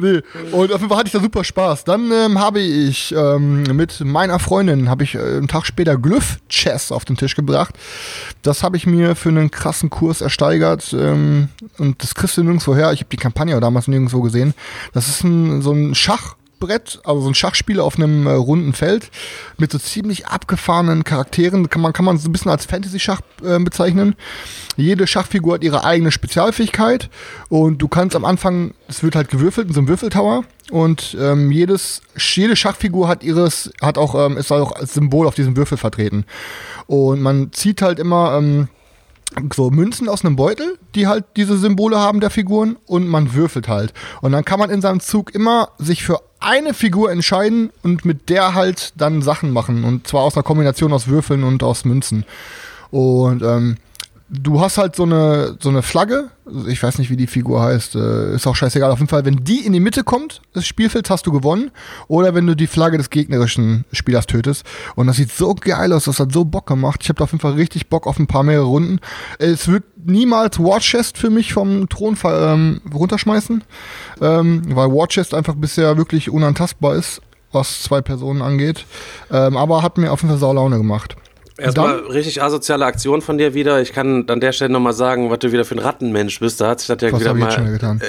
nee, 0.00 0.20
und 0.52 0.72
auf 0.72 0.80
jeden 0.80 0.88
Fall 0.88 0.98
hatte 0.98 1.06
ich 1.06 1.12
da 1.12 1.20
super 1.20 1.44
Spaß. 1.44 1.84
Dann 1.84 2.10
ähm, 2.12 2.38
habe 2.38 2.60
ich 2.60 3.14
ähm, 3.16 3.64
mit 3.64 4.00
meiner 4.00 4.38
Freundin, 4.38 4.88
habe 4.88 5.04
ich 5.04 5.14
äh, 5.14 5.18
einen 5.18 5.48
Tag 5.48 5.66
später 5.66 5.96
Glyph 5.96 6.38
Chess 6.48 6.92
auf 6.92 7.04
den 7.04 7.16
Tisch 7.16 7.34
gebracht. 7.34 7.74
Das 8.42 8.62
habe 8.62 8.76
ich 8.76 8.86
mir 8.86 9.14
für 9.14 9.28
einen 9.28 9.50
krassen 9.50 9.90
Kurs 9.90 10.20
ersteigert 10.20 10.92
ähm, 10.92 11.48
und 11.78 12.02
das 12.02 12.14
kriegst 12.14 12.36
du 12.36 12.42
nirgendwo 12.42 12.74
her. 12.74 12.92
Ich 12.92 13.00
habe 13.00 13.10
die 13.10 13.16
Kampagne 13.16 13.58
damals 13.60 13.88
nirgendwo 13.88 14.20
gesehen. 14.20 14.54
Das 14.92 15.08
ist 15.08 15.24
ein, 15.24 15.62
so 15.62 15.72
ein 15.72 15.94
Schach. 15.94 16.36
Brett, 16.62 17.00
also 17.04 17.22
so 17.22 17.28
ein 17.28 17.34
Schachspiel 17.34 17.80
auf 17.80 17.96
einem 17.96 18.26
äh, 18.26 18.30
runden 18.30 18.72
Feld 18.72 19.10
mit 19.58 19.72
so 19.72 19.78
ziemlich 19.78 20.26
abgefahrenen 20.26 21.02
Charakteren. 21.02 21.68
Kann 21.68 21.82
man, 21.82 21.92
kann 21.92 22.04
man 22.04 22.18
so 22.18 22.28
ein 22.28 22.32
bisschen 22.32 22.52
als 22.52 22.66
Fantasy-Schach 22.66 23.20
äh, 23.44 23.58
bezeichnen. 23.58 24.14
Jede 24.76 25.08
Schachfigur 25.08 25.54
hat 25.54 25.64
ihre 25.64 25.84
eigene 25.84 26.12
Spezialfähigkeit 26.12 27.10
und 27.48 27.78
du 27.78 27.88
kannst 27.88 28.14
am 28.14 28.24
Anfang, 28.24 28.74
es 28.86 29.02
wird 29.02 29.16
halt 29.16 29.28
gewürfelt 29.28 29.66
in 29.68 29.74
so 29.74 29.80
einem 29.80 29.88
Würfeltower 29.88 30.44
und 30.70 31.16
ähm, 31.20 31.50
jedes, 31.50 32.00
jede 32.16 32.54
Schachfigur 32.54 33.08
hat 33.08 33.24
ihres, 33.24 33.72
hat 33.80 33.98
auch, 33.98 34.14
ähm, 34.14 34.36
ist 34.36 34.52
auch 34.52 34.72
als 34.72 34.94
Symbol 34.94 35.26
auf 35.26 35.34
diesem 35.34 35.56
Würfel 35.56 35.76
vertreten. 35.76 36.24
Und 36.86 37.20
man 37.20 37.52
zieht 37.52 37.82
halt 37.82 37.98
immer, 37.98 38.38
ähm, 38.38 38.68
so 39.54 39.70
Münzen 39.70 40.08
aus 40.08 40.24
einem 40.24 40.36
Beutel, 40.36 40.78
die 40.94 41.06
halt 41.06 41.24
diese 41.36 41.56
Symbole 41.56 41.98
haben 41.98 42.20
der 42.20 42.30
Figuren 42.30 42.76
und 42.86 43.08
man 43.08 43.34
würfelt 43.34 43.68
halt. 43.68 43.92
Und 44.20 44.32
dann 44.32 44.44
kann 44.44 44.58
man 44.58 44.70
in 44.70 44.80
seinem 44.80 45.00
Zug 45.00 45.34
immer 45.34 45.70
sich 45.78 46.02
für 46.02 46.20
eine 46.44 46.74
Figur 46.74 47.10
entscheiden 47.10 47.70
und 47.82 48.04
mit 48.04 48.28
der 48.28 48.54
halt 48.54 48.92
dann 48.96 49.22
Sachen 49.22 49.52
machen. 49.52 49.84
Und 49.84 50.06
zwar 50.06 50.22
aus 50.22 50.36
einer 50.36 50.42
Kombination 50.42 50.92
aus 50.92 51.08
Würfeln 51.08 51.44
und 51.44 51.62
aus 51.62 51.84
Münzen. 51.84 52.24
Und 52.90 53.42
ähm, 53.42 53.76
du 54.32 54.60
hast 54.60 54.78
halt 54.78 54.96
so 54.96 55.02
eine, 55.02 55.56
so 55.60 55.68
eine 55.68 55.82
Flagge, 55.82 56.30
ich 56.66 56.82
weiß 56.82 56.98
nicht, 56.98 57.10
wie 57.10 57.16
die 57.16 57.26
Figur 57.26 57.62
heißt, 57.62 57.94
äh, 57.94 58.34
ist 58.34 58.46
auch 58.46 58.56
scheißegal. 58.56 58.90
Auf 58.90 58.98
jeden 58.98 59.08
Fall, 59.08 59.24
wenn 59.26 59.44
die 59.44 59.64
in 59.64 59.74
die 59.74 59.80
Mitte 59.80 60.04
kommt 60.04 60.40
des 60.54 60.66
Spielfelds, 60.66 61.10
hast 61.10 61.26
du 61.26 61.32
gewonnen. 61.32 61.70
Oder 62.08 62.34
wenn 62.34 62.46
du 62.46 62.56
die 62.56 62.66
Flagge 62.66 62.96
des 62.96 63.10
gegnerischen 63.10 63.84
Spielers 63.92 64.26
tötest. 64.26 64.64
Und 64.96 65.06
das 65.06 65.16
sieht 65.16 65.30
so 65.30 65.54
geil 65.54 65.92
aus, 65.92 66.04
das 66.04 66.18
hat 66.18 66.32
so 66.32 66.44
Bock 66.44 66.66
gemacht. 66.66 67.00
Ich 67.02 67.10
habe 67.10 67.18
da 67.18 67.24
auf 67.24 67.32
jeden 67.32 67.42
Fall 67.42 67.52
richtig 67.52 67.88
Bock 67.88 68.06
auf 68.06 68.18
ein 68.18 68.26
paar 68.26 68.42
mehr 68.42 68.62
Runden. 68.62 69.00
Es 69.38 69.68
wird 69.68 69.84
niemals 70.04 70.58
War 70.58 70.80
Chest 70.80 71.18
für 71.18 71.30
mich 71.30 71.52
vom 71.52 71.88
Thron 71.88 72.16
ähm, 72.24 72.80
runterschmeißen, 72.92 73.62
ähm, 74.20 74.62
weil 74.74 74.88
War 74.88 75.08
Chest 75.08 75.34
einfach 75.34 75.54
bisher 75.54 75.96
wirklich 75.98 76.30
unantastbar 76.30 76.96
ist, 76.96 77.20
was 77.52 77.82
zwei 77.82 78.00
Personen 78.00 78.40
angeht. 78.40 78.86
Ähm, 79.30 79.56
aber 79.56 79.82
hat 79.82 79.98
mir 79.98 80.10
auf 80.10 80.22
jeden 80.22 80.30
Fall 80.30 80.40
Saulaune 80.40 80.78
gemacht. 80.78 81.16
Erstmal 81.62 81.94
richtig 82.00 82.42
asoziale 82.42 82.84
Aktion 82.84 83.22
von 83.22 83.38
dir 83.38 83.54
wieder. 83.54 83.80
Ich 83.80 83.92
kann 83.92 84.28
an 84.28 84.40
der 84.40 84.52
Stelle 84.52 84.72
nochmal 84.72 84.92
sagen, 84.92 85.30
was 85.30 85.38
du 85.38 85.52
wieder 85.52 85.64
für 85.64 85.74
ein 85.74 85.78
Rattenmensch 85.78 86.40
bist. 86.40 86.60
Da 86.60 86.68
hat 86.68 86.80
sich 86.80 86.88
das 86.88 87.00
ja 87.00 87.12
Was 87.12 87.20
wieder 87.20 87.34
mal. 87.34 87.50
schon 87.50 87.72
getan? 87.72 88.00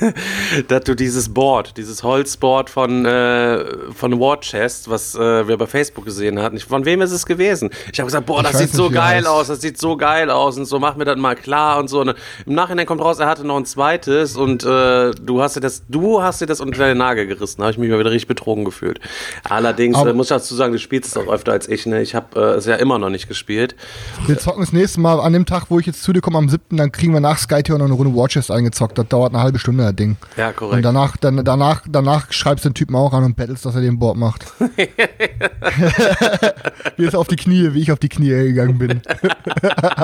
dass 0.68 0.84
du 0.84 0.94
dieses 0.94 1.32
Board, 1.32 1.76
dieses 1.76 2.02
Holzboard 2.02 2.70
von, 2.70 3.04
äh, 3.04 3.64
von 3.94 4.18
War 4.20 4.40
Chest, 4.40 4.90
was 4.90 5.14
äh, 5.14 5.48
wir 5.48 5.56
bei 5.56 5.66
Facebook 5.66 6.04
gesehen 6.04 6.40
hatten. 6.40 6.56
Ich, 6.56 6.64
von 6.64 6.84
wem 6.84 7.00
ist 7.02 7.12
es 7.12 7.26
gewesen? 7.26 7.70
Ich 7.92 7.98
habe 8.00 8.06
gesagt, 8.06 8.26
boah, 8.26 8.42
das 8.42 8.58
sieht 8.58 8.72
so 8.72 8.90
geil 8.90 9.26
aus, 9.26 9.48
das 9.48 9.60
sieht 9.60 9.78
so 9.78 9.96
geil 9.96 10.30
aus 10.30 10.56
und 10.56 10.66
so, 10.66 10.78
mach 10.78 10.96
mir 10.96 11.04
das 11.04 11.16
mal 11.16 11.36
klar 11.36 11.78
und 11.78 11.88
so. 11.88 12.00
Und 12.00 12.14
Im 12.46 12.54
Nachhinein 12.54 12.86
kommt 12.86 13.00
raus, 13.00 13.18
er 13.18 13.26
hatte 13.28 13.46
noch 13.46 13.56
ein 13.56 13.64
zweites 13.66 14.36
und 14.36 14.64
äh, 14.64 15.10
du 15.12 15.42
hast 15.42 15.56
dir 15.56 15.60
das, 15.60 15.82
du 15.88 16.22
hast 16.22 16.40
dir 16.40 16.46
das 16.46 16.60
unter 16.60 16.86
den 16.86 16.98
Nagel 16.98 17.26
gerissen. 17.26 17.58
Da 17.58 17.64
habe 17.64 17.72
ich 17.72 17.78
mich 17.78 17.90
mal 17.90 17.98
wieder 17.98 18.10
richtig 18.10 18.28
betrogen 18.28 18.64
gefühlt. 18.64 19.00
Allerdings 19.48 19.96
Aber- 19.96 20.10
äh, 20.10 20.12
muss 20.12 20.26
ich 20.26 20.30
dazu 20.30 20.54
sagen, 20.54 20.72
du 20.72 20.78
spielst 20.78 21.10
es 21.10 21.16
auch 21.16 21.32
öfter 21.32 21.52
als 21.52 21.68
ich. 21.68 21.86
Ne? 21.86 22.02
Ich 22.02 22.14
habe 22.14 22.40
äh, 22.40 22.56
es 22.56 22.66
ja 22.66 22.76
immer 22.76 22.89
noch 22.98 23.10
nicht 23.10 23.28
gespielt. 23.28 23.76
Wir 24.26 24.38
zocken 24.38 24.60
das 24.60 24.72
nächste 24.72 25.00
Mal 25.00 25.20
an 25.20 25.32
dem 25.32 25.46
Tag, 25.46 25.66
wo 25.68 25.78
ich 25.78 25.86
jetzt 25.86 26.02
zu 26.02 26.12
dir 26.12 26.20
komme, 26.20 26.38
am 26.38 26.48
7., 26.48 26.76
dann 26.76 26.92
kriegen 26.92 27.12
wir 27.12 27.20
nach 27.20 27.38
Skytier 27.38 27.78
noch 27.78 27.86
eine 27.86 27.94
Runde 27.94 28.14
Watches 28.14 28.50
eingezockt. 28.50 28.98
Das 28.98 29.08
dauert 29.08 29.34
eine 29.34 29.42
halbe 29.42 29.58
Stunde, 29.58 29.84
das 29.84 29.94
Ding. 29.96 30.16
Ja, 30.36 30.52
korrekt. 30.52 30.76
Und 30.76 30.82
danach, 30.82 31.16
dann, 31.16 31.44
danach, 31.44 31.82
danach 31.88 32.32
schreibst 32.32 32.64
du 32.64 32.70
den 32.70 32.74
Typen 32.74 32.96
auch 32.96 33.12
an 33.12 33.24
und 33.24 33.36
bettelst, 33.36 33.64
dass 33.64 33.74
er 33.74 33.80
den 33.80 33.98
Board 33.98 34.16
macht. 34.16 34.46
wie 36.96 37.04
es 37.04 37.14
auf 37.14 37.28
die 37.28 37.36
Knie, 37.36 37.72
wie 37.74 37.80
ich 37.80 37.92
auf 37.92 37.98
die 37.98 38.08
Knie 38.08 38.30
gegangen 38.30 38.78
bin. 38.78 39.02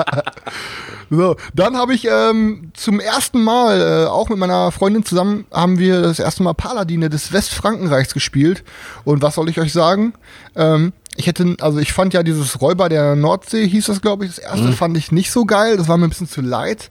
so, 1.09 1.35
dann 1.53 1.77
habe 1.77 1.93
ich 1.93 2.07
ähm, 2.09 2.71
zum 2.73 2.99
ersten 2.99 3.43
Mal, 3.43 3.81
äh, 3.81 4.05
auch 4.07 4.29
mit 4.29 4.37
meiner 4.37 4.71
Freundin 4.71 5.05
zusammen, 5.05 5.45
haben 5.51 5.79
wir 5.79 6.01
das 6.01 6.19
erste 6.19 6.43
Mal 6.43 6.53
Paladine 6.53 7.09
des 7.09 7.31
Westfrankenreichs 7.31 8.13
gespielt. 8.13 8.63
Und 9.03 9.21
was 9.21 9.35
soll 9.35 9.49
ich 9.49 9.59
euch 9.59 9.73
sagen? 9.73 10.13
Ähm, 10.55 10.93
ich 11.17 11.27
hätte, 11.27 11.55
also 11.61 11.79
ich 11.79 11.91
fand 11.91 12.13
ja 12.13 12.23
dieses 12.23 12.61
Räuber 12.61 12.89
der 12.89 13.15
Nordsee, 13.15 13.67
hieß 13.67 13.87
das, 13.87 14.01
glaube 14.01 14.25
ich, 14.25 14.35
das 14.35 14.39
erste 14.39 14.71
fand 14.71 14.95
ich 14.97 15.11
nicht 15.11 15.31
so 15.31 15.45
geil. 15.45 15.75
Das 15.75 15.87
war 15.87 15.97
mir 15.97 16.05
ein 16.05 16.09
bisschen 16.09 16.29
zu 16.29 16.41
leid. 16.41 16.89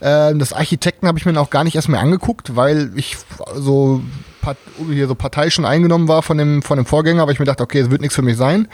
Ähm, 0.00 0.38
das 0.38 0.52
Architekten 0.52 1.06
habe 1.06 1.18
ich 1.18 1.24
mir 1.24 1.38
auch 1.40 1.50
gar 1.50 1.64
nicht 1.64 1.76
erst 1.76 1.88
mehr 1.88 2.00
angeguckt, 2.00 2.56
weil 2.56 2.90
ich 2.96 3.16
so 3.54 4.02
Part- 4.02 4.37
hier 4.90 5.08
so 5.08 5.14
Partei 5.14 5.50
schon 5.50 5.64
eingenommen 5.64 6.08
war 6.08 6.22
von 6.22 6.38
dem, 6.38 6.62
von 6.62 6.76
dem 6.76 6.86
Vorgänger, 6.86 7.22
aber 7.22 7.32
ich 7.32 7.38
mir 7.38 7.44
dachte, 7.44 7.62
okay, 7.62 7.80
es 7.80 7.90
wird 7.90 8.00
nichts 8.00 8.14
für 8.14 8.22
mich 8.22 8.36
sein. 8.36 8.68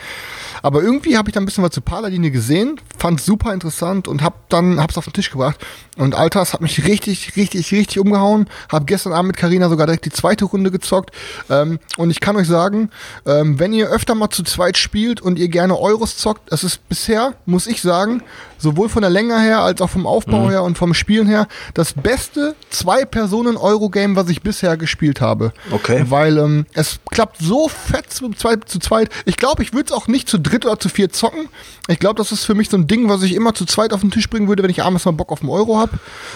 Aber 0.61 0.81
irgendwie 0.81 1.17
habe 1.17 1.29
ich 1.29 1.33
da 1.33 1.39
ein 1.39 1.45
bisschen 1.45 1.63
was 1.63 1.71
zu 1.71 1.81
Paladine 1.81 2.31
gesehen, 2.31 2.79
fand 2.97 3.21
super 3.21 3.53
interessant 3.53 4.07
und 4.07 4.23
hab 4.23 4.49
dann 4.49 4.79
hab's 4.81 4.97
auf 4.97 5.05
den 5.05 5.13
Tisch 5.13 5.29
gebracht. 5.29 5.57
Und 5.97 6.15
Alter, 6.15 6.41
es 6.41 6.53
hat 6.53 6.61
mich 6.61 6.85
richtig, 6.85 7.35
richtig, 7.35 7.71
richtig 7.71 7.99
umgehauen. 7.99 8.47
Hab 8.69 8.87
gestern 8.87 9.13
Abend 9.13 9.27
mit 9.27 9.37
Karina 9.37 9.69
sogar 9.69 9.87
direkt 9.87 10.05
die 10.05 10.11
zweite 10.11 10.45
Runde 10.45 10.71
gezockt. 10.71 11.11
Ähm, 11.49 11.79
und 11.97 12.09
ich 12.09 12.19
kann 12.19 12.35
euch 12.35 12.47
sagen, 12.47 12.89
ähm, 13.25 13.59
wenn 13.59 13.73
ihr 13.73 13.89
öfter 13.89 14.15
mal 14.15 14.29
zu 14.29 14.43
zweit 14.43 14.77
spielt 14.77 15.21
und 15.21 15.39
ihr 15.39 15.47
gerne 15.47 15.79
Euros 15.79 16.17
zockt, 16.17 16.51
es 16.51 16.63
ist 16.63 16.87
bisher, 16.89 17.33
muss 17.45 17.67
ich 17.67 17.81
sagen, 17.81 18.23
sowohl 18.57 18.89
von 18.89 19.01
der 19.01 19.11
Länge 19.11 19.39
her 19.39 19.59
als 19.59 19.81
auch 19.81 19.89
vom 19.89 20.07
Aufbau 20.07 20.49
her 20.49 20.63
und 20.63 20.77
vom 20.77 20.93
Spielen 20.93 21.27
her, 21.27 21.47
das 21.73 21.93
beste 21.93 22.55
Zwei-Personen-Euro-Game, 22.69 24.15
was 24.15 24.29
ich 24.29 24.41
bisher 24.41 24.77
gespielt 24.77 25.21
habe. 25.21 25.53
Okay. 25.71 26.05
Weil 26.09 26.37
ähm, 26.37 26.65
es 26.73 26.99
klappt 27.11 27.37
so 27.39 27.67
fett 27.67 28.11
zu, 28.11 28.29
zweit, 28.31 28.69
zu 28.69 28.79
zweit. 28.79 29.09
Ich 29.25 29.37
glaube, 29.37 29.63
ich 29.63 29.73
würde 29.73 29.85
es 29.87 29.91
auch 29.91 30.07
nicht 30.07 30.29
zu 30.29 30.39
dritt 30.39 30.65
oder 30.65 30.79
zu 30.79 30.89
viert 30.89 31.15
zocken. 31.15 31.49
Ich 31.87 31.99
glaube, 31.99 32.15
das 32.15 32.31
ist 32.31 32.45
für 32.45 32.53
mich 32.55 32.69
so 32.69 32.77
ein 32.77 32.87
Ding, 32.87 33.09
was 33.09 33.23
ich 33.23 33.33
immer 33.33 33.53
zu 33.53 33.65
zweit 33.65 33.93
auf 33.93 34.01
den 34.01 34.11
Tisch 34.11 34.29
bringen 34.29 34.47
würde, 34.47 34.63
wenn 34.63 34.69
ich 34.69 34.83
abends 34.83 35.05
mal 35.05 35.11
Bock 35.11 35.31
auf 35.31 35.39
den 35.39 35.49
Euro 35.49 35.77
habe. 35.77 35.91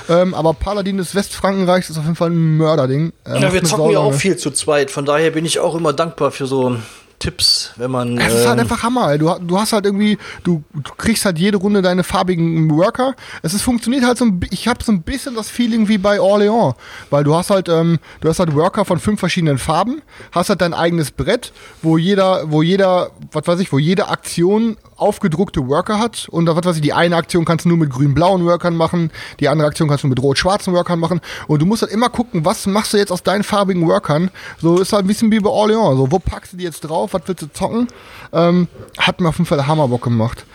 Ähm, 0.09 0.33
aber 0.33 0.53
Paladin 0.53 0.97
des 0.97 1.15
Westfrankenreichs 1.15 1.89
ist 1.89 1.97
auf 1.97 2.03
jeden 2.03 2.15
Fall 2.15 2.31
ein 2.31 2.57
Mörderding. 2.57 3.13
Äh, 3.25 3.41
Ja, 3.41 3.53
wir 3.53 3.63
zocken 3.63 3.91
ja 3.91 3.99
auch 3.99 4.13
viel 4.13 4.37
zu 4.37 4.51
zweit. 4.51 4.91
Von 4.91 5.05
daher 5.05 5.31
bin 5.31 5.45
ich 5.45 5.59
auch 5.59 5.75
immer 5.75 5.93
dankbar 5.93 6.31
für 6.31 6.47
so 6.47 6.75
Tipps, 7.19 7.73
wenn 7.75 7.91
man. 7.91 8.17
Es 8.17 8.33
ist 8.33 8.47
halt 8.47 8.57
ähm, 8.57 8.61
einfach 8.61 8.81
Hammer. 8.81 9.17
Du, 9.17 9.29
du 9.39 9.59
hast 9.59 9.73
halt 9.73 9.85
irgendwie, 9.85 10.17
du, 10.43 10.63
du 10.73 10.93
kriegst 10.97 11.25
halt 11.25 11.37
jede 11.37 11.57
Runde 11.57 11.81
deine 11.81 12.03
farbigen 12.03 12.71
Worker. 12.71 13.13
Es 13.41 13.53
ist, 13.53 13.61
funktioniert 13.61 14.05
halt 14.05 14.17
so 14.17 14.25
ein, 14.25 14.39
ich 14.51 14.67
habe 14.69 14.83
so 14.83 14.91
ein 14.91 15.01
bisschen 15.01 15.35
das 15.35 15.49
Feeling 15.49 15.89
wie 15.89 15.97
bei 15.97 16.19
Orléans, 16.19 16.75
weil 17.09 17.25
du 17.25 17.35
hast 17.35 17.49
halt, 17.49 17.67
ähm, 17.67 17.99
du 18.21 18.29
hast 18.29 18.39
halt 18.39 18.55
Worker 18.55 18.85
von 18.85 18.99
fünf 18.99 19.19
verschiedenen 19.19 19.57
Farben, 19.57 20.01
hast 20.31 20.49
halt 20.49 20.61
dein 20.61 20.73
eigenes 20.73 21.11
Brett, 21.11 21.51
wo 21.81 21.97
jeder, 21.97 22.49
wo 22.51 22.61
jeder, 22.61 23.11
was 23.31 23.45
weiß 23.45 23.59
ich, 23.59 23.71
wo 23.73 23.79
jede 23.79 24.07
Aktion 24.07 24.77
aufgedruckte 24.99 25.67
Worker 25.67 25.99
hat 25.99 26.27
und 26.29 26.45
da, 26.45 26.55
was 26.55 26.65
weiß 26.65 26.75
ich, 26.77 26.81
die 26.81 26.93
eine 26.93 27.15
Aktion 27.15 27.45
kannst 27.45 27.65
du 27.65 27.69
nur 27.69 27.77
mit 27.77 27.89
grün-blauen 27.89 28.45
Workern 28.45 28.75
machen, 28.75 29.11
die 29.39 29.47
andere 29.47 29.67
Aktion 29.67 29.87
kannst 29.87 30.03
du 30.03 30.07
mit 30.07 30.21
rot-schwarzen 30.21 30.73
Workern 30.73 30.99
machen 30.99 31.21
und 31.47 31.61
du 31.61 31.65
musst 31.65 31.81
halt 31.81 31.91
immer 31.91 32.09
gucken, 32.09 32.45
was 32.45 32.65
machst 32.65 32.93
du 32.93 32.97
jetzt 32.97 33.11
aus 33.11 33.23
deinen 33.23 33.43
farbigen 33.43 33.87
Workern. 33.87 34.31
So 34.61 34.79
ist 34.79 34.93
halt 34.93 35.05
ein 35.05 35.07
bisschen 35.07 35.31
wie 35.31 35.39
bei 35.39 35.49
Orléans. 35.49 35.97
So, 35.97 36.11
wo 36.11 36.19
packst 36.19 36.53
du 36.53 36.57
die 36.57 36.63
jetzt 36.63 36.81
drauf? 36.81 37.13
Was 37.13 37.23
willst 37.25 37.41
du 37.41 37.51
zocken? 37.51 37.87
Ähm, 38.33 38.67
hat 38.97 39.19
mir 39.19 39.29
auf 39.29 39.37
jeden 39.37 39.45
Fall 39.45 39.65
Hammerbock 39.67 40.03
gemacht. 40.03 40.45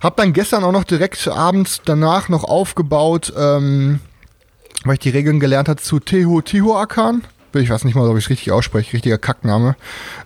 Hab 0.00 0.16
dann 0.16 0.32
gestern 0.32 0.64
auch 0.64 0.72
noch 0.72 0.84
direkt 0.84 1.26
abends 1.28 1.80
danach 1.84 2.28
noch 2.28 2.44
aufgebaut, 2.44 3.32
ähm, 3.36 4.00
weil 4.84 4.94
ich 4.94 5.00
die 5.00 5.10
Regeln 5.10 5.40
gelernt 5.40 5.68
habe 5.68 5.80
zu 5.80 6.00
Teho 6.00 6.40
Tihuacan. 6.42 7.22
Ich 7.60 7.70
weiß 7.70 7.84
nicht 7.84 7.94
mal, 7.94 8.08
ob 8.08 8.16
ich 8.16 8.24
es 8.24 8.30
richtig 8.30 8.52
ausspreche, 8.52 8.92
richtiger 8.92 9.18
Kackname. 9.18 9.76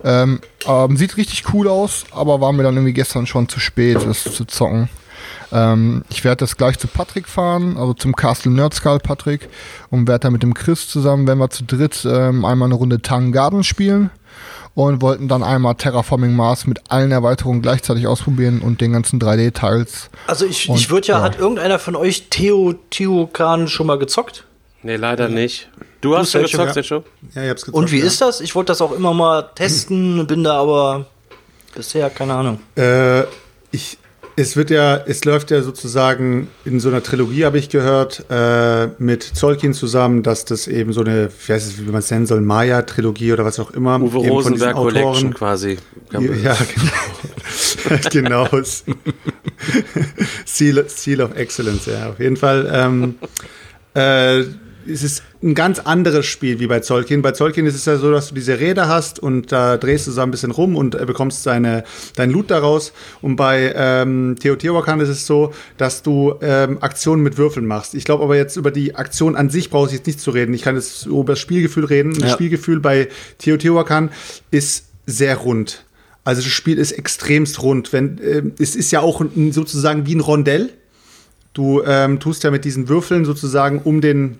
Ähm, 0.03 0.39
ähm, 0.65 0.97
sieht 0.97 1.17
richtig 1.17 1.53
cool 1.53 1.67
aus, 1.67 2.05
aber 2.11 2.41
war 2.41 2.51
mir 2.51 2.63
dann 2.63 2.75
irgendwie 2.75 2.93
gestern 2.93 3.25
schon 3.27 3.49
zu 3.49 3.59
spät, 3.59 3.97
das 4.05 4.23
zu 4.23 4.45
zocken. 4.45 4.89
Ähm, 5.51 6.03
ich 6.09 6.23
werde 6.23 6.37
das 6.37 6.57
gleich 6.57 6.79
zu 6.79 6.87
Patrick 6.87 7.27
fahren, 7.27 7.77
also 7.77 7.93
zum 7.93 8.15
Castle 8.15 8.51
Nerdskull 8.51 8.99
Patrick 8.99 9.49
und 9.89 10.07
werde 10.07 10.23
dann 10.23 10.33
mit 10.33 10.43
dem 10.43 10.53
Chris 10.53 10.87
zusammen, 10.87 11.27
wenn 11.27 11.37
wir 11.37 11.49
zu 11.49 11.63
dritt 11.63 12.05
ähm, 12.05 12.45
einmal 12.45 12.67
eine 12.67 12.75
Runde 12.75 13.01
Tang 13.01 13.31
Garden 13.31 13.63
spielen 13.63 14.11
und 14.73 15.01
wollten 15.01 15.27
dann 15.27 15.43
einmal 15.43 15.75
Terraforming 15.75 16.33
Mars 16.33 16.65
mit 16.65 16.79
allen 16.89 17.11
Erweiterungen 17.11 17.61
gleichzeitig 17.61 18.07
ausprobieren 18.07 18.61
und 18.61 18.81
den 18.81 18.93
ganzen 18.93 19.19
3D-Teils. 19.19 20.09
Also 20.27 20.45
ich, 20.45 20.69
Und, 20.69 20.77
ich 20.77 20.89
würde 20.89 21.07
ja, 21.07 21.17
ja. 21.17 21.23
hat 21.23 21.37
irgendeiner 21.37 21.79
von 21.79 21.95
euch 21.95 22.29
Theo 22.29 22.73
Teokan 22.89 23.67
schon 23.67 23.87
mal 23.87 23.99
gezockt? 23.99 24.45
Nee, 24.83 24.95
leider 24.95 25.27
nicht. 25.27 25.69
Du 26.01 26.17
hast 26.17 26.31
schon 26.31 26.41
gezockt, 26.41 26.67
ja. 26.67 26.73
Sergio? 26.73 27.03
Ja, 27.35 27.43
ich 27.43 27.49
hab's 27.49 27.61
gezockt, 27.61 27.77
Und 27.77 27.91
wie 27.91 27.99
ja. 27.99 28.05
ist 28.05 28.19
das? 28.21 28.41
Ich 28.41 28.55
wollte 28.55 28.71
das 28.71 28.81
auch 28.81 28.91
immer 28.91 29.13
mal 29.13 29.43
testen, 29.55 30.25
bin 30.25 30.43
da 30.43 30.59
aber 30.59 31.05
bisher 31.75 32.09
keine 32.09 32.33
Ahnung. 32.33 32.59
Äh, 32.75 33.21
ich, 33.71 33.99
es 34.35 34.55
wird 34.55 34.71
ja, 34.71 34.97
es 34.97 35.23
läuft 35.25 35.51
ja 35.51 35.61
sozusagen 35.61 36.49
in 36.65 36.79
so 36.79 36.89
einer 36.89 37.03
Trilogie, 37.03 37.45
habe 37.45 37.59
ich 37.59 37.69
gehört, 37.69 38.25
äh, 38.29 38.87
mit 38.97 39.23
Zolkin 39.23 39.73
zusammen, 39.73 40.23
dass 40.23 40.43
das 40.45 40.67
eben 40.67 40.91
so 40.91 41.01
eine, 41.01 41.29
ich 41.39 41.49
weiß 41.49 41.67
nicht, 41.67 41.85
wie 41.85 41.91
man 41.91 41.99
es 41.99 42.09
nennen 42.09 42.25
soll, 42.25 42.41
Maya-Trilogie 42.41 43.33
oder 43.33 43.45
was 43.45 43.59
auch 43.59 43.71
immer. 43.71 44.01
Uwe 44.01 44.25
eben 44.25 44.41
von 44.41 44.53
diesen 44.53 44.71
Rosenberg 44.71 44.75
Collection 44.75 45.33
quasi. 45.35 45.77
Ja, 46.11 46.19
genau. 46.19 46.37
genau. 48.11 48.47
Seal, 50.45 50.85
Seal 50.87 51.21
of 51.21 51.35
Excellence, 51.35 51.85
ja, 51.85 52.09
auf 52.09 52.19
jeden 52.19 52.37
Fall. 52.37 52.69
Ähm, 52.73 53.15
äh, 53.93 54.39
es 54.87 55.03
ist 55.03 55.23
ein 55.43 55.55
ganz 55.55 55.79
anderes 55.79 56.25
Spiel 56.27 56.59
wie 56.59 56.67
bei 56.67 56.81
Zolkin. 56.81 57.21
Bei 57.21 57.31
Zolkin 57.31 57.65
ist 57.65 57.75
es 57.75 57.85
ja 57.85 57.97
so, 57.97 58.11
dass 58.11 58.29
du 58.29 58.35
diese 58.35 58.59
Räder 58.59 58.87
hast 58.87 59.19
und 59.19 59.51
da 59.51 59.77
drehst 59.77 60.05
du 60.07 60.11
so 60.11 60.21
ein 60.21 60.29
bisschen 60.29 60.51
rum 60.51 60.75
und 60.75 60.93
äh, 60.93 61.05
bekommst 61.05 61.45
deine, 61.47 61.83
dein 62.15 62.29
Loot 62.29 62.51
daraus. 62.51 62.93
Und 63.21 63.37
bei 63.37 63.73
ähm, 63.75 64.35
Teotihuacan 64.39 64.99
ist 64.99 65.09
es 65.09 65.25
so, 65.25 65.53
dass 65.77 66.03
du 66.03 66.35
ähm, 66.41 66.77
Aktionen 66.81 67.23
mit 67.23 67.37
Würfeln 67.37 67.65
machst. 67.65 67.95
Ich 67.95 68.05
glaube 68.05 68.23
aber 68.23 68.35
jetzt 68.35 68.55
über 68.55 68.69
die 68.69 68.95
Aktion 68.95 69.35
an 69.35 69.49
sich 69.49 69.69
brauche 69.71 69.87
ich 69.87 69.93
jetzt 69.93 70.07
nicht 70.07 70.19
zu 70.19 70.31
reden. 70.31 70.53
Ich 70.53 70.61
kann 70.61 70.75
jetzt 70.75 71.07
über 71.07 71.33
das 71.33 71.39
Spielgefühl 71.39 71.85
reden. 71.85 72.13
Das 72.13 72.29
Ja. 72.29 72.33
Spielgefühl 72.35 72.79
bei 72.79 73.07
Teotihuacan 73.39 74.11
ist 74.51 74.85
sehr 75.07 75.37
rund. 75.37 75.85
Also 76.23 76.43
das 76.43 76.51
Spiel 76.51 76.77
ist 76.77 76.91
extremst 76.91 77.63
rund. 77.63 77.93
Wenn, 77.93 78.19
ähm, 78.23 78.53
es 78.59 78.75
ist 78.75 78.91
ja 78.91 78.99
auch 78.99 79.21
ein, 79.21 79.51
sozusagen 79.51 80.05
wie 80.05 80.13
ein 80.13 80.19
Rondell. 80.19 80.69
Du 81.53 81.81
ähm, 81.83 82.19
tust 82.19 82.43
ja 82.43 82.51
mit 82.51 82.63
diesen 82.63 82.87
Würfeln 82.89 83.25
sozusagen 83.25 83.79
um 83.83 84.01
den 84.01 84.37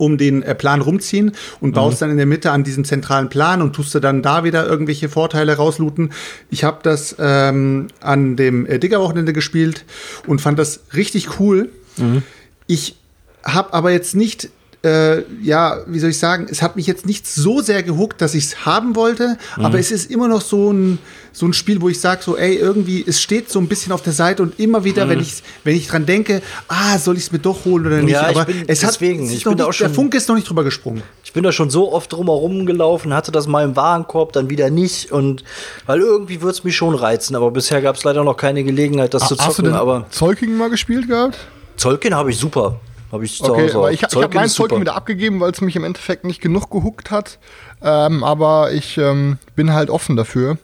um 0.00 0.16
den 0.16 0.42
äh, 0.42 0.54
Plan 0.54 0.80
rumziehen 0.80 1.32
und 1.60 1.72
baust 1.72 2.00
dann 2.00 2.10
in 2.10 2.16
der 2.16 2.26
Mitte 2.26 2.50
an 2.50 2.64
diesem 2.64 2.84
zentralen 2.84 3.28
Plan 3.28 3.60
und 3.60 3.74
tust 3.74 3.94
du 3.94 4.00
dann 4.00 4.22
da 4.22 4.44
wieder 4.44 4.66
irgendwelche 4.66 5.08
Vorteile 5.08 5.56
rauslooten. 5.56 6.12
Ich 6.48 6.64
habe 6.64 6.78
das 6.82 7.16
ähm, 7.18 7.88
an 8.00 8.36
dem 8.36 8.64
äh, 8.66 8.78
Digger-Wochenende 8.78 9.32
gespielt 9.32 9.84
und 10.26 10.40
fand 10.40 10.58
das 10.58 10.80
richtig 10.94 11.38
cool. 11.38 11.68
Ich 12.66 12.96
habe 13.44 13.74
aber 13.74 13.90
jetzt 13.90 14.14
nicht, 14.14 14.48
äh, 14.82 15.22
ja, 15.42 15.78
wie 15.86 15.98
soll 15.98 16.10
ich 16.10 16.18
sagen, 16.18 16.46
es 16.50 16.62
hat 16.62 16.76
mich 16.76 16.86
jetzt 16.86 17.04
nicht 17.04 17.26
so 17.26 17.60
sehr 17.60 17.82
gehuckt, 17.82 18.22
dass 18.22 18.34
ich 18.34 18.44
es 18.46 18.64
haben 18.64 18.96
wollte, 18.96 19.36
aber 19.56 19.78
es 19.78 19.90
ist 19.90 20.10
immer 20.10 20.26
noch 20.26 20.40
so 20.40 20.72
ein, 20.72 20.98
so 21.32 21.44
ein 21.46 21.52
Spiel, 21.52 21.80
wo 21.82 21.88
ich 21.90 22.00
sage, 22.00 22.22
so, 22.24 22.36
ey, 22.36 22.54
irgendwie, 22.56 23.04
es 23.06 23.20
steht 23.20 23.50
so 23.50 23.58
ein 23.60 23.68
bisschen 23.68 23.92
auf 23.92 24.00
der 24.02 24.14
Seite 24.14 24.42
und 24.42 24.58
immer 24.58 24.82
wieder, 24.84 25.06
wenn, 25.08 25.20
ich, 25.20 25.42
wenn 25.64 25.76
ich 25.76 25.86
dran 25.88 26.06
denke, 26.06 26.40
ah, 26.68 26.98
soll 26.98 27.16
ich 27.18 27.24
es 27.24 27.32
mir 27.32 27.38
doch 27.40 27.64
holen 27.66 27.86
oder 27.86 27.98
nicht, 28.00 28.12
Ja, 28.12 28.30
ich 28.30 28.36
aber 28.36 28.46
bin- 28.46 28.64
es 28.66 28.82
hat, 28.82 28.92
deswegen, 28.94 29.26
es 29.26 29.32
ich 29.32 29.44
bin 29.44 29.52
da 29.56 29.64
nicht, 29.64 29.68
auch 29.68 29.72
schon- 29.74 29.86
der 29.88 29.94
Funke 29.94 30.16
ist 30.16 30.28
noch 30.28 30.34
nicht 30.36 30.48
drüber 30.48 30.64
gesprungen. 30.64 31.02
Ich 31.24 31.32
bin 31.34 31.44
da 31.44 31.52
schon 31.52 31.68
so 31.70 31.92
oft 31.92 32.10
drumherum 32.12 32.64
gelaufen, 32.66 33.12
hatte 33.14 33.30
das 33.32 33.46
mal 33.46 33.62
im 33.64 33.76
Warenkorb, 33.76 34.32
dann 34.32 34.50
wieder 34.50 34.70
nicht. 34.70 35.12
Und 35.12 35.44
weil 35.86 36.00
irgendwie 36.00 36.40
würde 36.40 36.52
es 36.54 36.64
mich 36.64 36.74
schon 36.74 36.94
reizen, 36.94 37.36
aber 37.36 37.50
bisher 37.52 37.80
gab 37.82 37.96
es 37.96 38.02
leider 38.04 38.24
noch 38.24 38.36
keine 38.36 38.64
Gelegenheit, 38.64 39.14
das 39.14 39.28
zu 39.28 39.36
Hast 39.36 39.40
du 39.40 39.46
zocken. 39.52 39.64
denn 39.66 39.74
Aber 39.74 40.06
Zolking 40.10 40.56
mal 40.56 40.70
gespielt 40.70 41.06
gehabt? 41.06 41.36
Zolkin 41.76 42.14
habe 42.14 42.30
ich 42.30 42.38
super. 42.38 42.80
Habe 43.12 43.24
ich 43.24 43.38
zu 43.38 43.44
Okay, 43.52 43.64
Hause. 43.64 43.76
aber 43.78 43.90
ich, 43.92 44.02
ich 44.02 44.02
habe 44.04 44.12
super. 44.12 44.46
Zolking 44.48 44.80
wieder 44.80 44.94
abgegeben, 44.94 45.40
weil 45.40 45.50
es 45.50 45.60
mich 45.60 45.76
im 45.76 45.84
Endeffekt 45.84 46.24
nicht 46.24 46.40
genug 46.40 46.70
gehuckt 46.70 47.10
hat. 47.10 47.38
Ähm, 47.82 48.22
aber 48.22 48.72
ich 48.72 48.98
ähm, 48.98 49.38
bin 49.56 49.72
halt 49.72 49.90
offen 49.90 50.16
dafür. 50.16 50.58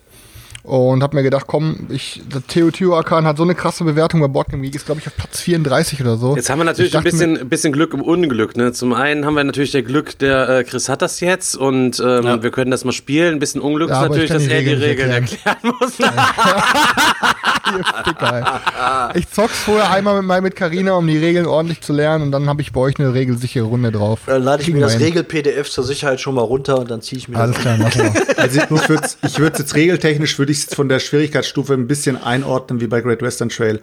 Und 0.62 1.04
habe 1.04 1.14
mir 1.14 1.22
gedacht, 1.22 1.46
komm, 1.46 1.86
ich, 1.90 2.20
der 2.26 2.44
Teotihuacan 2.44 3.24
hat 3.24 3.36
so 3.36 3.44
eine 3.44 3.54
krasse 3.54 3.84
Bewertung 3.84 4.20
bei 4.20 4.26
Boardgame 4.26 4.64
Geek, 4.64 4.74
ist 4.74 4.86
glaube 4.86 5.00
ich 5.00 5.06
auf 5.06 5.14
Platz 5.16 5.40
34 5.40 6.00
oder 6.00 6.16
so. 6.16 6.34
Jetzt 6.34 6.50
haben 6.50 6.58
wir 6.58 6.64
natürlich 6.64 6.90
Ich 6.90 6.98
ein 6.98 7.04
bisschen, 7.04 7.38
ein 7.38 7.48
bisschen 7.48 7.72
Glück 7.72 7.94
im 7.94 8.02
Unglück. 8.02 8.56
Ne? 8.56 8.72
Zum 8.72 8.92
einen 8.92 9.24
haben 9.24 9.34
wir 9.34 9.44
natürlich 9.44 9.70
der 9.70 9.84
Glück, 9.84 10.18
der 10.18 10.48
äh, 10.48 10.64
Chris 10.64 10.88
hat 10.88 11.02
das 11.02 11.20
jetzt 11.20 11.54
und 11.56 12.00
ähm, 12.00 12.42
wir 12.42 12.50
können 12.50 12.72
das 12.72 12.84
mal 12.84 12.90
spielen. 12.90 13.34
Ein 13.34 13.38
bisschen 13.38 13.60
Unglück 13.60 13.90
Ja, 13.90 14.02
ist 14.02 14.08
natürlich, 14.08 14.30
dass 14.30 14.44
er 14.48 14.60
die 14.60 14.72
Regeln 14.72 15.20
nicht 15.20 15.38
erklären 15.46 15.74
muss. 15.78 15.98
Ihr 17.76 17.84
Ficker, 18.04 19.10
ey. 19.14 19.18
Ich 19.18 19.30
zock's 19.30 19.58
vorher 19.58 19.90
einmal 19.90 20.16
mit 20.16 20.24
mal 20.24 20.40
mit 20.40 20.56
Carina, 20.56 20.92
um 20.94 21.06
die 21.06 21.18
Regeln 21.18 21.46
ordentlich 21.46 21.80
zu 21.80 21.92
lernen 21.92 22.24
und 22.24 22.32
dann 22.32 22.48
habe 22.48 22.62
ich 22.62 22.72
bei 22.72 22.80
euch 22.80 22.98
eine 22.98 23.14
regelsichere 23.14 23.64
Runde 23.64 23.92
drauf. 23.92 24.20
Dann 24.26 24.42
lade 24.42 24.62
ich 24.62 24.66
Kriegen 24.66 24.78
mir 24.78 24.84
das. 24.86 25.00
Regel-PDF 25.00 25.70
zur 25.70 25.84
Sicherheit 25.84 26.20
schon 26.20 26.34
mal 26.34 26.42
runter 26.42 26.78
und 26.78 26.90
dann 26.90 27.02
ziehe 27.02 27.18
ich 27.18 27.28
mir 27.28 27.38
Alles 27.38 27.54
das. 27.56 27.62
klar, 27.62 27.76
machen 27.78 28.02
wir. 28.14 28.38
Also 28.38 28.60
ich 28.60 28.70
würde 28.70 29.46
würd's 29.46 29.58
jetzt 29.58 29.74
regeltechnisch, 29.74 30.38
würde 30.38 30.52
ich 30.52 30.58
es 30.66 30.74
von 30.74 30.88
der 30.88 31.00
Schwierigkeitsstufe 31.00 31.74
ein 31.74 31.86
bisschen 31.86 32.22
einordnen 32.22 32.80
wie 32.80 32.86
bei 32.86 33.00
Great 33.00 33.22
Western 33.22 33.48
Trail. 33.48 33.80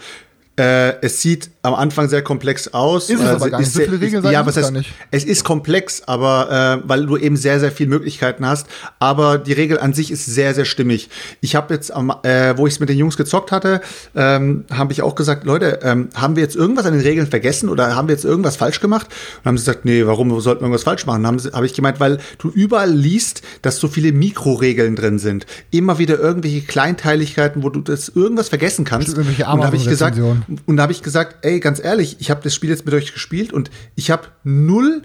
Äh, 0.56 1.02
es 1.02 1.20
sieht 1.22 1.50
am 1.64 1.74
Anfang 1.74 2.10
sehr 2.10 2.22
komplex 2.22 2.68
aus. 2.74 3.10
Ist 3.10 3.20
es 3.20 3.26
Also 3.26 3.36
aber 3.38 3.50
gar 3.50 3.58
nicht. 3.60 3.68
ist 3.70 3.74
So 3.74 3.80
viele 3.82 4.00
Regeln 4.00 4.24
ist- 4.24 4.32
ja, 4.32 4.46
was 4.46 4.56
es 4.58 4.66
heißt, 4.66 4.74
nicht. 4.74 4.94
Es 5.10 5.24
ist 5.24 5.44
komplex, 5.44 6.04
aber 6.06 6.80
äh, 6.84 6.88
weil 6.88 7.06
du 7.08 7.18
eben 7.18 7.38
sehr, 7.38 7.60
sehr 7.60 7.72
viele 7.72 7.90
Möglichkeiten 7.90 8.46
hast. 8.46 8.68
Aber 9.00 9.40
die 9.40 9.54
Regel 9.54 9.80
an 9.80 9.94
sich 9.94 10.12
ist 10.12 10.26
sehr, 10.28 10.54
sehr 10.54 10.66
stimmig. 10.66 11.10
Ich 11.42 11.56
habe 11.56 11.74
jetzt, 11.74 11.92
am, 11.92 12.14
äh, 12.22 12.56
wo 12.56 12.68
ich 12.68 12.74
es 12.74 12.80
mit 12.80 12.90
den 12.90 12.98
Jungs 13.00 13.18
gezockt 13.18 13.52
hatte, 13.52 13.82
ähm, 14.16 14.66
habe 14.72 14.94
ich 14.94 15.02
auch 15.02 15.16
gesagt, 15.16 15.44
Leute, 15.46 15.80
ähm, 15.82 16.10
haben 16.14 16.36
wir 16.36 16.44
jetzt 16.44 16.56
irgendwas 16.56 16.86
an 16.86 16.94
den 16.94 17.02
Regeln 17.02 17.26
vergessen 17.28 17.70
oder 17.70 17.96
haben 17.96 18.08
wir 18.08 18.14
jetzt 18.14 18.26
irgendwas 18.26 18.56
falsch 18.56 18.80
gemacht? 18.80 19.08
Und 19.40 19.46
haben 19.48 19.58
sie 19.58 19.66
gesagt, 19.66 19.86
nee, 19.86 20.06
warum 20.06 20.40
sollten 20.40 20.62
wir 20.62 20.66
irgendwas 20.66 20.84
falsch 20.84 21.08
machen? 21.08 21.26
Habe 21.26 21.38
hab 21.52 21.64
ich 21.64 21.74
gemeint, 21.74 22.00
weil 22.00 22.20
du 22.38 22.50
überall 22.50 22.92
liest, 22.92 23.42
dass 23.64 23.78
so 23.80 23.88
viele 23.88 24.12
Mikroregeln 24.12 24.96
drin 24.96 25.18
sind. 25.18 25.48
Immer 25.72 25.98
wieder 25.98 26.20
irgendwelche 26.20 26.62
Kleinteiligkeiten, 26.62 27.64
wo 27.64 27.70
du 27.70 27.82
das 27.82 28.10
irgendwas 28.10 28.50
vergessen 28.50 28.86
kannst. 28.86 29.08
Irgendwelche 29.10 29.46
und 29.48 29.60
da 29.62 29.66
habe 29.66 29.76
ich 29.78 29.88
gesagt. 29.88 30.20
Und 30.66 30.78
da 30.78 30.84
habe 30.84 30.94
ich 30.94 31.04
gesagt, 31.04 31.46
ey, 31.46 31.60
ganz 31.60 31.84
ehrlich, 31.84 32.18
ich 32.20 32.32
habe 32.32 32.42
das 32.44 32.54
Spiel 32.54 32.70
jetzt 32.70 32.86
mit 32.86 32.94
euch 32.94 33.14
gespielt 33.14 33.54
und 33.54 33.72
ich 33.96 34.12
habe 34.12 34.28
null 34.44 35.04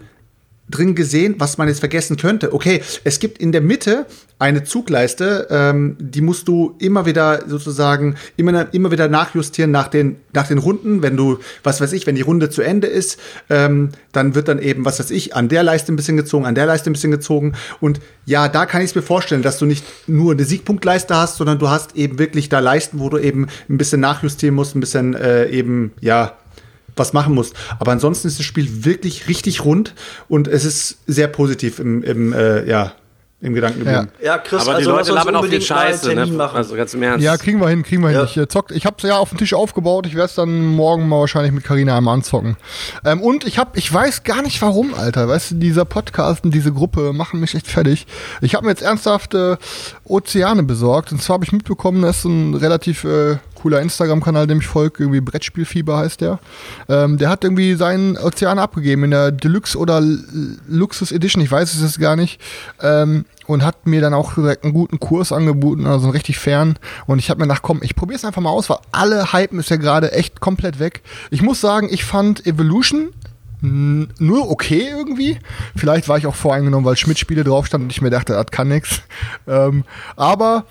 drin 0.70 0.94
gesehen, 0.94 1.36
was 1.38 1.58
man 1.58 1.68
jetzt 1.68 1.80
vergessen 1.80 2.16
könnte. 2.16 2.52
Okay, 2.52 2.82
es 3.04 3.18
gibt 3.18 3.38
in 3.38 3.52
der 3.52 3.60
Mitte 3.60 4.06
eine 4.38 4.62
Zugleiste, 4.62 5.48
ähm, 5.50 5.96
die 5.98 6.20
musst 6.20 6.46
du 6.46 6.76
immer 6.78 7.06
wieder 7.06 7.44
sozusagen 7.48 8.14
immer, 8.36 8.72
immer 8.72 8.92
wieder 8.92 9.08
nachjustieren 9.08 9.72
nach 9.72 9.88
den, 9.88 10.16
nach 10.32 10.46
den 10.46 10.58
Runden. 10.58 11.02
Wenn 11.02 11.16
du, 11.16 11.38
was 11.64 11.80
weiß 11.80 11.92
ich, 11.92 12.06
wenn 12.06 12.14
die 12.14 12.22
Runde 12.22 12.48
zu 12.48 12.62
Ende 12.62 12.86
ist, 12.86 13.18
ähm, 13.50 13.90
dann 14.12 14.34
wird 14.34 14.48
dann 14.48 14.60
eben, 14.60 14.84
was 14.84 15.00
weiß 15.00 15.10
ich, 15.10 15.34
an 15.34 15.48
der 15.48 15.64
Leiste 15.64 15.92
ein 15.92 15.96
bisschen 15.96 16.16
gezogen, 16.16 16.46
an 16.46 16.54
der 16.54 16.66
Leiste 16.66 16.88
ein 16.88 16.92
bisschen 16.92 17.10
gezogen. 17.10 17.54
Und 17.80 18.00
ja, 18.26 18.48
da 18.48 18.66
kann 18.66 18.82
ich 18.82 18.90
es 18.90 18.94
mir 18.94 19.02
vorstellen, 19.02 19.42
dass 19.42 19.58
du 19.58 19.66
nicht 19.66 19.84
nur 20.06 20.32
eine 20.32 20.44
Siegpunktleiste 20.44 21.16
hast, 21.16 21.38
sondern 21.38 21.58
du 21.58 21.68
hast 21.68 21.96
eben 21.96 22.18
wirklich 22.18 22.48
da 22.48 22.60
Leisten, 22.60 23.00
wo 23.00 23.08
du 23.08 23.18
eben 23.18 23.48
ein 23.68 23.78
bisschen 23.78 24.00
nachjustieren 24.00 24.54
musst, 24.54 24.76
ein 24.76 24.80
bisschen 24.80 25.14
äh, 25.14 25.48
eben, 25.48 25.92
ja, 26.00 26.36
was 26.98 27.12
machen 27.12 27.34
musst. 27.34 27.54
Aber 27.78 27.92
ansonsten 27.92 28.28
ist 28.28 28.38
das 28.38 28.46
Spiel 28.46 28.84
wirklich 28.84 29.28
richtig 29.28 29.64
rund 29.64 29.94
und 30.28 30.48
es 30.48 30.64
ist 30.64 30.98
sehr 31.06 31.28
positiv 31.28 31.78
im, 31.78 32.02
im 32.02 32.32
äh, 32.32 32.68
ja, 32.68 32.92
im 33.40 33.54
Gedanken 33.54 33.78
geblieben. 33.84 34.08
Ja, 34.20 34.38
Chris, 34.38 34.62
Aber 34.62 34.72
die 34.72 34.76
also 34.78 34.90
Leute 34.90 35.12
labern 35.12 35.36
auch 35.36 35.42
viel 35.42 35.50
unbedingt 35.50 35.70
mal 35.70 35.76
einen 35.78 35.92
Scheiße. 35.92 36.08
Termin 36.08 36.30
Ne? 36.32 36.36
machen. 36.36 36.56
Also 36.56 36.74
ganz 36.74 36.92
im 36.94 37.02
Ernst. 37.04 37.24
Ja, 37.24 37.36
kriegen 37.36 37.60
wir 37.60 37.68
hin, 37.68 37.84
kriegen 37.84 38.02
wir 38.02 38.08
hin. 38.08 38.18
Ja. 38.18 38.24
Ich, 38.24 38.36
äh, 38.36 38.48
zockt, 38.48 38.72
ich 38.72 38.84
habe 38.84 38.96
es 38.98 39.04
ja 39.04 39.16
auf 39.16 39.28
dem 39.28 39.38
Tisch 39.38 39.54
aufgebaut. 39.54 40.06
Ich 40.06 40.14
werde 40.16 40.26
es 40.26 40.34
dann 40.34 40.66
morgen 40.66 41.08
mal 41.08 41.20
wahrscheinlich 41.20 41.52
mit 41.52 41.62
Karina 41.62 41.96
einmal 41.96 42.14
anzocken. 42.14 42.56
Ähm, 43.04 43.20
und 43.20 43.44
ich 43.46 43.58
habe, 43.58 43.78
ich 43.78 43.92
weiß 43.92 44.24
gar 44.24 44.42
nicht 44.42 44.60
warum, 44.60 44.92
Alter. 44.94 45.28
Weißt 45.28 45.52
du, 45.52 45.54
dieser 45.54 45.84
Podcast 45.84 46.44
und 46.44 46.52
diese 46.52 46.72
Gruppe 46.72 47.12
machen 47.12 47.38
mich 47.38 47.54
echt 47.54 47.68
fertig. 47.68 48.08
Ich 48.40 48.56
habe 48.56 48.64
mir 48.64 48.72
jetzt 48.72 48.82
ernsthaft 48.82 49.34
äh, 49.34 49.56
Ozeane 50.02 50.64
besorgt. 50.64 51.12
Und 51.12 51.22
zwar 51.22 51.34
habe 51.34 51.44
ich 51.44 51.52
mitbekommen, 51.52 52.02
das 52.02 52.18
ist 52.18 52.24
ein 52.24 52.54
relativ 52.54 53.04
äh, 53.04 53.36
cooler 53.58 53.80
Instagram-Kanal, 53.80 54.46
dem 54.46 54.60
ich 54.60 54.66
folge. 54.66 55.04
Irgendwie 55.04 55.20
Brettspielfieber 55.20 55.98
heißt 55.98 56.20
der. 56.20 56.38
Ähm, 56.88 57.18
der 57.18 57.28
hat 57.28 57.44
irgendwie 57.44 57.74
seinen 57.74 58.16
Ozean 58.16 58.58
abgegeben 58.58 59.04
in 59.04 59.10
der 59.10 59.32
Deluxe 59.32 59.76
oder 59.78 60.00
Luxus 60.68 61.12
Edition. 61.12 61.42
Ich 61.42 61.50
weiß 61.50 61.74
es 61.74 61.82
jetzt 61.82 62.00
gar 62.00 62.16
nicht. 62.16 62.40
Ähm, 62.80 63.24
und 63.46 63.64
hat 63.64 63.86
mir 63.86 64.02
dann 64.02 64.12
auch 64.12 64.34
direkt 64.34 64.64
einen 64.64 64.74
guten 64.74 65.00
Kurs 65.00 65.32
angeboten, 65.32 65.86
also 65.86 66.04
einen 66.04 66.12
richtig 66.12 66.38
fern. 66.38 66.78
Und 67.06 67.18
ich 67.18 67.30
habe 67.30 67.40
mir 67.40 67.46
gedacht, 67.46 67.62
komm, 67.62 67.80
ich 67.82 67.96
probiere 67.96 68.18
es 68.18 68.24
einfach 68.24 68.42
mal 68.42 68.50
aus, 68.50 68.68
weil 68.68 68.76
alle 68.92 69.32
Hypen 69.32 69.58
ist 69.58 69.70
ja 69.70 69.76
gerade 69.76 70.12
echt 70.12 70.40
komplett 70.40 70.78
weg. 70.78 71.02
Ich 71.30 71.40
muss 71.40 71.60
sagen, 71.60 71.88
ich 71.90 72.04
fand 72.04 72.46
Evolution 72.46 73.08
nur 73.60 74.50
okay 74.50 74.86
irgendwie. 74.88 75.38
Vielleicht 75.74 76.08
war 76.08 76.18
ich 76.18 76.26
auch 76.26 76.34
voreingenommen, 76.34 76.84
weil 76.84 76.96
Schmidt-Spiele 76.96 77.42
drauf 77.42 77.66
standen 77.66 77.86
und 77.86 77.92
ich 77.92 78.00
mir 78.00 78.10
dachte, 78.10 78.34
das 78.34 78.46
kann 78.46 78.68
nix. 78.68 79.02
Ähm, 79.48 79.84
aber 80.14 80.66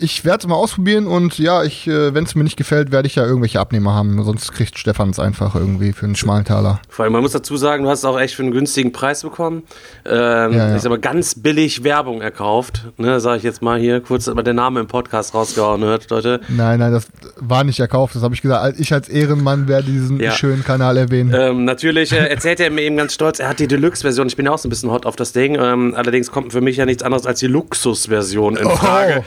ich 0.00 0.24
werde 0.24 0.38
es 0.42 0.46
mal 0.46 0.54
ausprobieren 0.54 1.06
und 1.06 1.38
ja, 1.38 1.64
ich, 1.64 1.86
äh, 1.88 2.14
wenn 2.14 2.24
es 2.24 2.34
mir 2.34 2.44
nicht 2.44 2.56
gefällt, 2.56 2.92
werde 2.92 3.06
ich 3.08 3.16
ja 3.16 3.24
irgendwelche 3.26 3.60
Abnehmer 3.60 3.94
haben. 3.94 4.22
Sonst 4.22 4.52
kriegt 4.52 4.78
Stefan 4.78 5.10
es 5.10 5.18
einfach 5.18 5.54
irgendwie 5.54 5.92
für 5.92 6.06
einen 6.06 6.16
schmalen 6.16 6.44
Taler. 6.44 6.80
Vor 6.88 7.04
allem, 7.04 7.12
man 7.12 7.22
muss 7.22 7.32
dazu 7.32 7.56
sagen, 7.56 7.84
du 7.84 7.90
hast 7.90 8.00
es 8.00 8.04
auch 8.04 8.18
echt 8.18 8.34
für 8.34 8.42
einen 8.42 8.52
günstigen 8.52 8.92
Preis 8.92 9.22
bekommen. 9.22 9.64
Ähm, 10.06 10.52
Ja, 10.52 10.68
ja. 10.70 10.76
Ist 10.76 10.86
aber 10.86 10.98
ganz 10.98 11.34
billig 11.34 11.84
Werbung 11.84 12.20
erkauft. 12.22 12.86
Ne, 12.96 13.20
sage 13.20 13.38
ich 13.38 13.42
jetzt 13.42 13.60
mal 13.62 13.78
hier 13.80 14.00
kurz, 14.00 14.28
aber 14.28 14.42
der 14.42 14.54
Name 14.54 14.80
im 14.80 14.86
Podcast 14.86 15.34
rausgehauen 15.34 15.82
hört, 15.82 16.08
Leute. 16.10 16.40
Nein, 16.48 16.78
nein, 16.78 16.92
das 16.92 17.08
war 17.36 17.64
nicht 17.64 17.80
erkauft. 17.80 18.14
Das 18.14 18.22
habe 18.22 18.34
ich 18.34 18.42
gesagt. 18.42 18.78
Ich 18.78 18.92
als 18.92 19.08
Ehrenmann 19.08 19.68
werde 19.68 19.90
diesen 19.90 20.20
Ja. 20.20 20.32
schönen 20.32 20.64
Kanal 20.64 20.96
erwähnen. 20.96 21.32
Ähm, 21.34 21.64
natürlich 21.64 22.12
äh, 22.12 22.26
erzählt 22.28 22.60
er 22.60 22.70
mir 22.70 22.82
eben 22.82 22.96
ganz 22.96 23.14
stolz, 23.14 23.40
er 23.40 23.48
hat 23.48 23.58
die 23.58 23.66
Deluxe-Version. 23.68 24.26
Ich 24.28 24.36
bin 24.36 24.46
ja 24.46 24.52
auch 24.52 24.58
so 24.58 24.68
ein 24.68 24.70
bisschen 24.70 24.90
hot 24.90 25.06
auf 25.06 25.16
das 25.16 25.32
Ding. 25.32 25.56
Ähm, 25.60 25.94
allerdings 25.96 26.30
kommt 26.30 26.52
für 26.52 26.60
mich 26.60 26.76
ja 26.76 26.86
nichts 26.86 27.02
anderes 27.02 27.26
als 27.26 27.40
die 27.40 27.46
Luxus-Version 27.48 28.56
in 28.56 28.66
Oh. 28.66 28.76
Frage. 28.76 29.24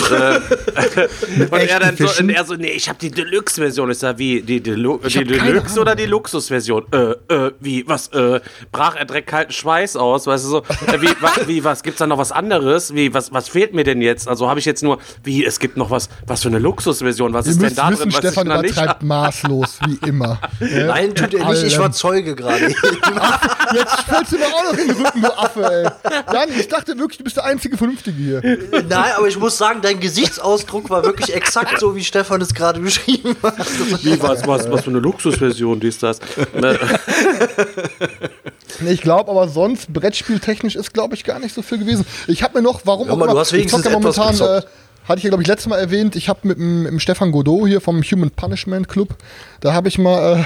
Und, 0.00 0.12
äh, 0.12 1.08
und 1.50 1.60
er 1.60 1.80
dann 1.80 1.96
so, 1.96 2.08
und 2.18 2.30
er 2.30 2.44
so, 2.44 2.54
nee, 2.54 2.70
ich 2.70 2.88
habe 2.88 2.98
die 2.98 3.10
Deluxe-Version. 3.10 3.90
Ich 3.90 3.98
sag, 3.98 4.18
wie, 4.18 4.42
die, 4.42 4.60
Delu 4.60 4.98
die 4.98 5.24
Deluxe 5.24 5.80
oder 5.80 5.94
die 5.94 6.06
Luxus-Version? 6.06 6.86
Äh, 6.92 7.34
äh, 7.34 7.52
wie, 7.60 7.86
was, 7.86 8.08
äh, 8.08 8.40
brach 8.72 8.96
er 8.96 9.04
direkt 9.04 9.28
kalten 9.28 9.52
Schweiß 9.52 9.96
aus, 9.96 10.26
weißt 10.26 10.44
du 10.44 10.48
so, 10.48 10.58
äh, 10.58 11.00
wie, 11.00 11.08
wa, 11.20 11.30
wie, 11.46 11.64
was, 11.64 11.82
gibt's 11.82 11.98
da 11.98 12.06
noch 12.06 12.18
was 12.18 12.32
anderes? 12.32 12.94
Wie, 12.94 13.12
was, 13.14 13.32
was 13.32 13.48
fehlt 13.48 13.74
mir 13.74 13.84
denn 13.84 14.02
jetzt? 14.02 14.28
Also 14.28 14.48
habe 14.48 14.60
ich 14.60 14.66
jetzt 14.66 14.82
nur, 14.82 14.98
wie, 15.24 15.44
es 15.44 15.58
gibt 15.58 15.76
noch 15.76 15.90
was, 15.90 16.08
was 16.26 16.42
für 16.42 16.48
eine 16.48 16.58
Luxus-Version? 16.58 17.32
Was 17.32 17.46
Ihr 17.46 17.52
ist 17.52 17.62
denn 17.62 17.74
da 17.74 17.90
wissen, 17.90 18.02
drin, 18.02 18.12
was 18.12 18.18
Stefan 18.18 18.46
ich 18.46 18.52
noch 18.54 18.62
nicht 18.62 18.76
übertreibt 18.76 19.02
maßlos, 19.02 19.78
wie 19.86 20.08
immer. 20.08 20.38
Nein, 20.60 21.14
tut 21.14 21.34
er 21.34 21.48
nicht. 21.48 21.64
Ich 21.64 21.78
war 21.78 21.92
Zeuge 21.92 22.34
gerade. 22.34 22.68
Jetzt 23.74 24.00
fällst 24.08 24.32
du 24.32 24.38
mir 24.38 24.46
auch 24.46 24.72
noch 24.72 24.78
in 24.78 24.88
den 24.88 24.96
Rücken, 24.96 25.22
du 25.22 25.38
Affe, 25.38 25.64
ey. 25.64 26.12
Jan, 26.34 26.48
ich 26.58 26.68
dachte 26.68 26.98
wirklich, 26.98 27.18
du 27.18 27.24
bist 27.24 27.36
der 27.36 27.44
einzige 27.44 27.76
Vernünftige 27.76 28.16
hier. 28.16 28.58
Nein, 28.88 29.12
aber 29.16 29.28
ich 29.28 29.38
muss 29.38 29.56
sagen, 29.56 29.80
dein 29.90 30.00
Gesichtsausdruck 30.00 30.90
war 30.90 31.04
wirklich 31.04 31.34
exakt 31.34 31.80
so, 31.80 31.96
wie 31.96 32.04
Stefan 32.04 32.40
es 32.40 32.54
gerade 32.54 32.80
beschrieben 32.80 33.36
hat. 33.42 33.58
Wie, 34.02 34.20
was, 34.22 34.46
was, 34.46 34.70
was 34.70 34.84
für 34.84 34.90
eine 34.90 35.00
Luxusversion, 35.00 35.80
dies, 35.80 35.98
das. 35.98 36.20
Ne, 36.54 36.78
Ich 38.86 39.02
glaube 39.02 39.30
aber 39.30 39.48
sonst, 39.48 39.92
Brettspieltechnisch 39.92 40.74
ist, 40.76 40.94
glaube 40.94 41.14
ich, 41.14 41.24
gar 41.24 41.38
nicht 41.38 41.54
so 41.54 41.60
viel 41.60 41.78
gewesen. 41.78 42.06
Ich 42.28 42.42
habe 42.42 42.58
mir 42.58 42.62
noch, 42.62 42.82
warum 42.84 43.08
mal, 43.08 43.14
auch 43.14 43.18
du 43.18 43.24
immer, 43.24 43.40
hast 43.40 43.52
wenigstens 43.52 43.80
ich 43.80 43.86
ja 43.86 43.98
momentan, 43.98 44.34
äh, 44.36 44.62
hatte 45.04 45.18
ich 45.18 45.24
ja, 45.24 45.30
glaube 45.30 45.42
ich, 45.42 45.48
letztes 45.48 45.68
Mal 45.68 45.78
erwähnt, 45.78 46.16
ich 46.16 46.28
habe 46.28 46.40
mit 46.44 46.58
dem 46.58 46.98
Stefan 47.00 47.32
Godot 47.32 47.66
hier 47.66 47.80
vom 47.80 48.02
Human 48.02 48.30
Punishment 48.30 48.88
Club, 48.88 49.16
da 49.60 49.74
habe 49.74 49.88
ich 49.88 49.98
mal, 49.98 50.40
äh, 50.40 50.44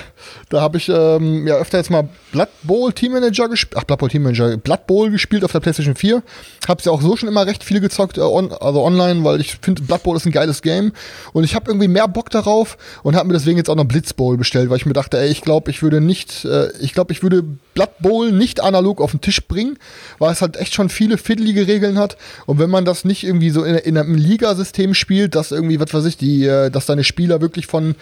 da 0.48 0.60
habe 0.60 0.76
ich 0.76 0.88
ähm, 0.88 1.46
ja 1.46 1.54
öfter 1.56 1.78
jetzt 1.78 1.90
mal 1.90 2.08
Blood 2.32 2.48
Bowl 2.64 2.92
Team 2.92 3.12
Manager 3.12 3.48
gespielt, 3.48 3.76
ach 3.78 3.84
Blood 3.84 3.98
Bowl 3.98 4.08
Team 4.08 4.22
Manager, 4.22 4.56
Blood 4.56 4.86
Bowl 4.86 5.10
gespielt 5.10 5.44
auf 5.44 5.52
der 5.52 5.60
PlayStation 5.60 5.94
4. 5.94 6.22
Hab's 6.66 6.84
ja 6.84 6.92
auch 6.92 7.00
so 7.00 7.16
schon 7.16 7.28
immer 7.28 7.46
recht 7.46 7.62
viel 7.62 7.80
gezockt, 7.80 8.18
äh, 8.18 8.22
on, 8.22 8.52
also 8.52 8.82
online, 8.82 9.24
weil 9.24 9.40
ich 9.40 9.56
finde, 9.62 9.82
Blood 9.82 10.02
Bowl 10.02 10.16
ist 10.16 10.26
ein 10.26 10.32
geiles 10.32 10.62
Game 10.62 10.92
und 11.32 11.44
ich 11.44 11.54
habe 11.54 11.70
irgendwie 11.70 11.88
mehr 11.88 12.08
Bock 12.08 12.30
darauf 12.30 12.76
und 13.02 13.14
habe 13.14 13.28
mir 13.28 13.34
deswegen 13.34 13.56
jetzt 13.56 13.70
auch 13.70 13.76
noch 13.76 13.84
Blitz 13.84 14.12
Bowl 14.12 14.36
bestellt, 14.36 14.68
weil 14.70 14.78
ich 14.78 14.86
mir 14.86 14.92
dachte, 14.92 15.18
ey, 15.18 15.28
ich 15.28 15.42
glaube, 15.42 15.70
ich 15.70 15.82
würde 15.82 16.00
nicht, 16.00 16.44
äh, 16.44 16.70
ich 16.80 16.92
glaube, 16.92 17.12
ich 17.12 17.22
würde 17.22 17.42
Blood 17.42 17.98
Bowl 18.00 18.32
nicht 18.32 18.60
analog 18.60 19.00
auf 19.00 19.12
den 19.12 19.20
Tisch 19.20 19.46
bringen, 19.46 19.78
weil 20.18 20.32
es 20.32 20.42
halt 20.42 20.56
echt 20.56 20.74
schon 20.74 20.88
viele 20.88 21.18
fiddelige 21.18 21.68
Regeln 21.68 21.98
hat 21.98 22.16
und 22.46 22.58
wenn 22.58 22.70
man 22.70 22.84
das 22.84 23.04
nicht 23.04 23.24
irgendwie 23.24 23.50
so 23.50 23.62
in, 23.62 23.76
in 23.76 23.96
einem 23.96 24.16
Ligasystem 24.16 24.94
spielt, 24.94 25.36
dass 25.36 25.52
irgendwie, 25.52 25.78
was 25.78 25.94
weiß 25.94 26.04
ich, 26.06 26.16
die, 26.16 26.46
äh, 26.46 26.70
dass 26.70 26.86
deine 26.86 27.04
Spieler 27.04 27.40
wirklich 27.40 27.66
von 27.66 27.94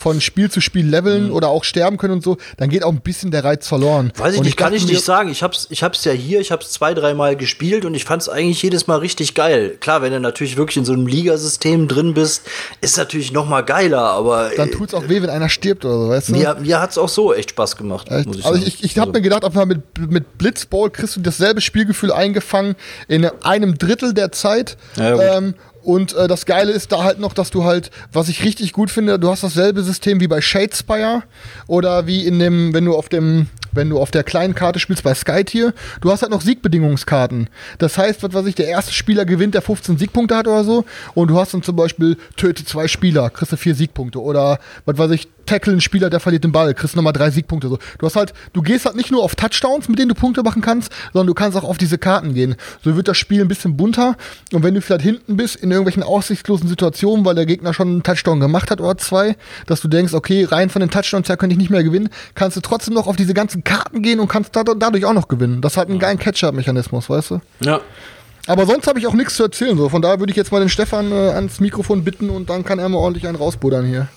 von 0.00 0.20
Spiel 0.20 0.50
zu 0.50 0.60
Spiel 0.60 0.86
leveln 0.86 1.30
oder 1.30 1.48
auch 1.48 1.62
sterben 1.62 1.98
können 1.98 2.14
und 2.14 2.24
so, 2.24 2.38
dann 2.56 2.70
geht 2.70 2.82
auch 2.84 2.92
ein 2.92 3.02
bisschen 3.02 3.30
der 3.30 3.44
Reiz 3.44 3.68
verloren. 3.68 4.12
Weiß 4.16 4.34
ich 4.34 4.42
nicht, 4.42 4.56
kann 4.56 4.72
ich 4.72 4.86
nicht 4.86 5.04
sagen. 5.04 5.30
Ich 5.30 5.42
hab's, 5.42 5.66
ich 5.70 5.82
hab's 5.82 6.04
ja 6.04 6.12
hier, 6.12 6.40
ich 6.40 6.50
hab's 6.50 6.70
zwei, 6.72 6.94
dreimal 6.94 7.36
gespielt 7.36 7.84
und 7.84 7.94
ich 7.94 8.04
fand's 8.04 8.28
eigentlich 8.28 8.62
jedes 8.62 8.86
Mal 8.86 8.96
richtig 8.96 9.34
geil. 9.34 9.76
Klar, 9.78 10.00
wenn 10.00 10.12
du 10.12 10.18
natürlich 10.18 10.56
wirklich 10.56 10.78
in 10.78 10.86
so 10.86 10.94
einem 10.94 11.06
Ligasystem 11.06 11.86
drin 11.86 12.14
bist, 12.14 12.46
ist 12.80 12.96
natürlich 12.96 13.32
noch 13.32 13.46
mal 13.46 13.60
geiler, 13.60 14.02
aber 14.02 14.50
Dann 14.56 14.70
äh, 14.70 14.72
tut's 14.72 14.94
auch 14.94 15.08
weh, 15.08 15.20
wenn 15.20 15.30
einer 15.30 15.50
stirbt 15.50 15.84
oder 15.84 15.98
so, 15.98 16.08
weißt 16.08 16.28
du? 16.30 16.32
mir, 16.32 16.56
mir 16.60 16.80
hat's 16.80 16.96
auch 16.96 17.08
so 17.08 17.34
echt 17.34 17.50
Spaß 17.50 17.76
gemacht, 17.76 18.08
Echt? 18.10 18.26
muss 18.26 18.38
ich 18.38 18.44
also 18.46 18.56
sagen. 18.56 18.66
ich, 18.66 18.82
ich 18.82 18.98
habe 18.98 19.12
mir 19.12 19.20
gedacht, 19.20 19.44
einfach 19.44 19.66
mit, 19.66 19.82
mit 19.98 20.38
Blitzball 20.38 20.88
kriegst 20.90 21.16
du 21.16 21.20
dasselbe 21.20 21.60
Spielgefühl 21.60 22.10
eingefangen 22.10 22.74
in 23.06 23.26
einem 23.42 23.76
Drittel 23.76 24.14
der 24.14 24.32
Zeit. 24.32 24.78
Ja, 24.96 25.36
ähm, 25.36 25.54
und 25.82 26.14
äh, 26.14 26.28
das 26.28 26.46
Geile 26.46 26.72
ist 26.72 26.92
da 26.92 27.04
halt 27.04 27.18
noch, 27.18 27.32
dass 27.32 27.50
du 27.50 27.64
halt, 27.64 27.90
was 28.12 28.28
ich 28.28 28.44
richtig 28.44 28.72
gut 28.72 28.90
finde, 28.90 29.18
du 29.18 29.30
hast 29.30 29.42
dasselbe 29.42 29.82
System 29.82 30.20
wie 30.20 30.28
bei 30.28 30.40
Shadespire 30.40 31.22
oder 31.66 32.06
wie 32.06 32.26
in 32.26 32.38
dem, 32.38 32.74
wenn 32.74 32.84
du 32.84 32.96
auf 32.96 33.08
dem 33.08 33.48
wenn 33.72 33.88
du 33.90 33.98
auf 33.98 34.10
der 34.10 34.24
kleinen 34.24 34.54
Karte 34.54 34.78
spielst 34.78 35.02
bei 35.02 35.14
Sky 35.14 35.44
Tier, 35.44 35.74
du 36.00 36.10
hast 36.10 36.22
halt 36.22 36.32
noch 36.32 36.40
Siegbedingungskarten. 36.40 37.48
Das 37.78 37.98
heißt, 37.98 38.22
was 38.22 38.32
weiß 38.32 38.46
ich, 38.46 38.54
der 38.54 38.68
erste 38.68 38.92
Spieler 38.92 39.24
gewinnt, 39.24 39.54
der 39.54 39.62
15 39.62 39.98
Siegpunkte 39.98 40.36
hat 40.36 40.46
oder 40.46 40.64
so, 40.64 40.84
und 41.14 41.28
du 41.28 41.38
hast 41.38 41.54
dann 41.54 41.62
zum 41.62 41.76
Beispiel 41.76 42.16
töte 42.36 42.64
zwei 42.64 42.88
Spieler, 42.88 43.30
kriegst 43.30 43.52
du 43.52 43.56
vier 43.56 43.74
Siegpunkte. 43.74 44.20
Oder 44.20 44.58
was 44.84 44.98
weiß 44.98 45.10
ich, 45.12 45.28
tackle 45.50 45.72
einen 45.72 45.80
Spieler, 45.80 46.10
der 46.10 46.20
verliert 46.20 46.44
den 46.44 46.52
Ball, 46.52 46.74
kriegst 46.74 46.94
nochmal 46.94 47.12
drei 47.12 47.30
Siegpunkte. 47.30 47.68
So. 47.68 47.78
Du 47.98 48.06
hast 48.06 48.14
halt, 48.14 48.32
du 48.52 48.62
gehst 48.62 48.86
halt 48.86 48.94
nicht 48.94 49.10
nur 49.10 49.24
auf 49.24 49.34
Touchdowns, 49.34 49.88
mit 49.88 49.98
denen 49.98 50.10
du 50.10 50.14
Punkte 50.14 50.42
machen 50.42 50.62
kannst, 50.62 50.92
sondern 51.12 51.26
du 51.26 51.34
kannst 51.34 51.58
auch 51.58 51.64
auf 51.64 51.76
diese 51.76 51.98
Karten 51.98 52.34
gehen. 52.34 52.54
So 52.84 52.96
wird 52.96 53.08
das 53.08 53.18
Spiel 53.18 53.40
ein 53.40 53.48
bisschen 53.48 53.76
bunter. 53.76 54.16
Und 54.52 54.62
wenn 54.62 54.74
du 54.74 54.80
vielleicht 54.80 55.02
hinten 55.02 55.36
bist, 55.36 55.56
in 55.56 55.70
irgendwelchen 55.70 56.04
aussichtslosen 56.04 56.68
Situationen, 56.68 57.24
weil 57.24 57.34
der 57.34 57.46
Gegner 57.46 57.74
schon 57.74 57.88
einen 57.88 58.02
Touchdown 58.02 58.38
gemacht 58.38 58.70
hat 58.70 58.80
oder 58.80 58.96
zwei, 58.96 59.36
dass 59.66 59.80
du 59.80 59.88
denkst, 59.88 60.14
okay, 60.14 60.44
rein 60.44 60.70
von 60.70 60.80
den 60.80 60.90
Touchdowns 60.90 61.28
her 61.28 61.36
könnte 61.36 61.54
ich 61.54 61.58
nicht 61.58 61.70
mehr 61.70 61.82
gewinnen, 61.82 62.10
kannst 62.34 62.56
du 62.56 62.60
trotzdem 62.60 62.94
noch 62.94 63.08
auf 63.08 63.16
diese 63.16 63.34
ganzen 63.34 63.59
Karten 63.64 64.02
gehen 64.02 64.20
und 64.20 64.28
kannst 64.28 64.54
dadurch 64.54 65.04
auch 65.04 65.12
noch 65.12 65.28
gewinnen. 65.28 65.60
Das 65.60 65.76
hat 65.76 65.88
einen 65.88 65.98
geilen 65.98 66.18
Catch-up-Mechanismus, 66.18 67.08
weißt 67.10 67.30
du? 67.32 67.40
Ja. 67.60 67.80
Aber 68.46 68.66
sonst 68.66 68.86
habe 68.86 68.98
ich 68.98 69.06
auch 69.06 69.14
nichts 69.14 69.34
zu 69.34 69.44
erzählen. 69.44 69.76
So. 69.76 69.88
Von 69.88 70.02
daher 70.02 70.18
würde 70.18 70.30
ich 70.30 70.36
jetzt 70.36 70.50
mal 70.50 70.60
den 70.60 70.68
Stefan 70.68 71.12
äh, 71.12 71.14
ans 71.14 71.60
Mikrofon 71.60 72.04
bitten 72.04 72.30
und 72.30 72.50
dann 72.50 72.64
kann 72.64 72.78
er 72.78 72.88
mal 72.88 72.98
ordentlich 72.98 73.26
einen 73.26 73.36
rausbuddern 73.36 73.86
hier. 73.86 74.08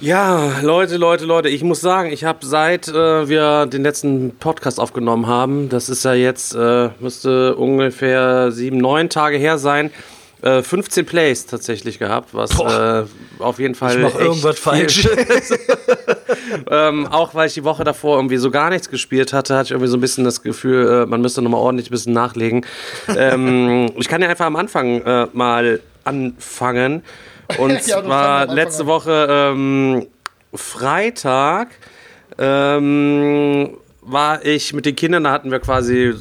Ja, 0.00 0.60
Leute, 0.60 0.96
Leute, 0.96 1.24
Leute, 1.24 1.48
ich 1.48 1.62
muss 1.62 1.80
sagen, 1.80 2.10
ich 2.10 2.24
habe 2.24 2.44
seit 2.44 2.88
äh, 2.88 3.28
wir 3.28 3.66
den 3.66 3.82
letzten 3.82 4.36
Podcast 4.36 4.80
aufgenommen 4.80 5.28
haben, 5.28 5.68
das 5.68 5.88
ist 5.88 6.04
ja 6.04 6.12
jetzt, 6.14 6.54
äh, 6.54 6.90
müsste 6.98 7.54
ungefähr 7.54 8.50
sieben, 8.50 8.78
neun 8.78 9.08
Tage 9.08 9.38
her 9.38 9.56
sein, 9.56 9.90
äh, 10.44 10.62
15 10.62 11.06
Plays 11.06 11.46
tatsächlich 11.46 11.98
gehabt, 11.98 12.34
was 12.34 12.58
äh, 12.60 13.04
auf 13.38 13.58
jeden 13.58 13.74
Fall. 13.74 13.96
Ich 13.96 14.02
mach 14.02 14.20
irgendwas 14.20 14.58
falsch. 14.58 15.08
ähm, 16.70 17.06
auch 17.06 17.34
weil 17.34 17.46
ich 17.48 17.54
die 17.54 17.64
Woche 17.64 17.82
davor 17.82 18.16
irgendwie 18.16 18.36
so 18.36 18.50
gar 18.50 18.68
nichts 18.68 18.90
gespielt 18.90 19.32
hatte, 19.32 19.56
hatte 19.56 19.68
ich 19.68 19.70
irgendwie 19.70 19.88
so 19.88 19.96
ein 19.96 20.00
bisschen 20.00 20.24
das 20.24 20.42
Gefühl, 20.42 21.04
äh, 21.04 21.06
man 21.06 21.22
müsste 21.22 21.40
nochmal 21.40 21.60
ordentlich 21.60 21.88
ein 21.88 21.92
bisschen 21.92 22.12
nachlegen. 22.12 22.66
ähm, 23.16 23.90
ich 23.96 24.08
kann 24.08 24.20
ja 24.20 24.28
einfach 24.28 24.46
am 24.46 24.56
Anfang 24.56 25.00
äh, 25.00 25.26
mal 25.32 25.80
anfangen. 26.04 27.02
Und 27.58 27.70
Ja, 27.86 28.02
zwar 28.02 28.46
letzte. 28.46 28.86
Woche 28.86 29.26
ähm, 29.30 30.06
Freitag 30.54 31.68
ähm, 32.38 33.78
war 34.02 34.44
ich 34.44 34.74
mit 34.74 34.84
den 34.84 34.94
Kindern, 34.96 35.24
da 35.24 35.32
hatten 35.32 35.50
wir 35.50 35.60
quasi, 35.60 36.14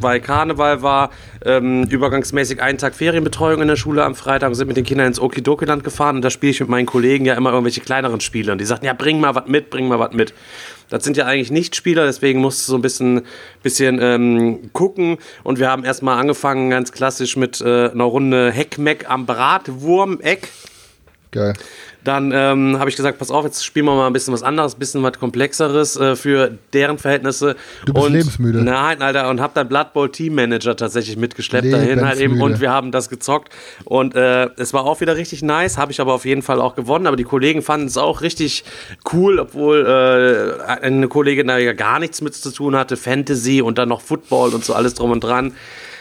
weil 0.00 0.20
Karneval 0.20 0.82
war, 0.82 1.10
ähm, 1.44 1.84
übergangsmäßig 1.84 2.62
einen 2.62 2.78
Tag 2.78 2.94
Ferienbetreuung 2.94 3.62
in 3.62 3.68
der 3.68 3.76
Schule 3.76 4.04
am 4.04 4.14
Freitag 4.14 4.48
und 4.48 4.54
sind 4.54 4.68
mit 4.68 4.76
den 4.76 4.84
Kindern 4.84 5.06
ins 5.06 5.20
Okidoki-Land 5.20 5.84
gefahren 5.84 6.16
und 6.16 6.22
da 6.22 6.30
spiele 6.30 6.52
ich 6.52 6.60
mit 6.60 6.68
meinen 6.68 6.86
Kollegen 6.86 7.24
ja 7.24 7.34
immer 7.34 7.50
irgendwelche 7.50 7.80
kleineren 7.80 8.20
Spiele 8.20 8.52
und 8.52 8.58
die 8.58 8.64
sagten, 8.64 8.86
ja, 8.86 8.92
bring 8.92 9.20
mal 9.20 9.34
was 9.34 9.46
mit, 9.46 9.70
bring 9.70 9.88
mal 9.88 9.98
was 9.98 10.12
mit. 10.12 10.34
Das 10.90 11.04
sind 11.04 11.16
ja 11.16 11.24
eigentlich 11.24 11.52
nicht 11.52 11.76
Spieler, 11.76 12.04
deswegen 12.04 12.40
musst 12.40 12.66
du 12.66 12.72
so 12.72 12.76
ein 12.76 12.82
bisschen, 12.82 13.22
bisschen 13.62 14.00
ähm, 14.02 14.72
gucken. 14.72 15.18
Und 15.44 15.60
wir 15.60 15.70
haben 15.70 15.84
erstmal 15.84 16.18
angefangen, 16.18 16.68
ganz 16.70 16.90
klassisch 16.90 17.36
mit 17.36 17.60
äh, 17.60 17.90
einer 17.90 18.04
Runde 18.04 18.50
Heckmeck 18.50 19.08
am 19.08 19.24
Bratwurmeck. 19.24 20.48
Geil. 21.30 21.54
Dann 22.04 22.32
ähm, 22.32 22.78
habe 22.78 22.88
ich 22.88 22.96
gesagt, 22.96 23.18
pass 23.18 23.30
auf, 23.30 23.44
jetzt 23.44 23.64
spielen 23.64 23.86
wir 23.86 23.94
mal 23.94 24.06
ein 24.06 24.12
bisschen 24.12 24.32
was 24.32 24.42
anderes, 24.42 24.74
ein 24.74 24.78
bisschen 24.78 25.02
was 25.02 25.18
komplexeres 25.18 25.96
äh, 25.96 26.16
für 26.16 26.52
deren 26.72 26.98
Verhältnisse. 26.98 27.56
Du 27.84 27.92
bist 27.92 28.06
und, 28.06 28.12
lebensmüde. 28.12 28.62
Nein, 28.62 29.02
Alter, 29.02 29.28
und 29.28 29.40
habe 29.40 29.52
dann 29.54 29.68
Blood 29.68 29.92
Bowl 29.92 30.10
Team 30.10 30.34
Manager 30.34 30.76
tatsächlich 30.76 31.16
mitgeschleppt 31.16 31.72
dahin 31.72 32.06
halt 32.06 32.20
eben 32.20 32.40
und 32.40 32.60
wir 32.60 32.70
haben 32.70 32.92
das 32.92 33.08
gezockt 33.08 33.52
und 33.84 34.14
äh, 34.14 34.48
es 34.56 34.72
war 34.72 34.84
auch 34.84 35.00
wieder 35.00 35.16
richtig 35.16 35.42
nice, 35.42 35.78
habe 35.78 35.92
ich 35.92 36.00
aber 36.00 36.14
auf 36.14 36.24
jeden 36.24 36.42
Fall 36.42 36.60
auch 36.60 36.74
gewonnen, 36.74 37.06
aber 37.06 37.16
die 37.16 37.24
Kollegen 37.24 37.62
fanden 37.62 37.86
es 37.86 37.96
auch 37.96 38.22
richtig 38.22 38.64
cool, 39.12 39.38
obwohl 39.38 39.86
äh, 39.86 40.70
eine 40.70 41.08
Kollegin 41.08 41.48
da 41.48 41.58
ja 41.58 41.72
gar 41.72 41.98
nichts 41.98 42.20
mit 42.20 42.34
zu 42.34 42.50
tun 42.50 42.76
hatte, 42.76 42.96
Fantasy 42.96 43.62
und 43.62 43.78
dann 43.78 43.88
noch 43.88 44.00
Football 44.00 44.54
und 44.54 44.64
so 44.64 44.74
alles 44.74 44.94
drum 44.94 45.10
und 45.10 45.22
dran. 45.22 45.52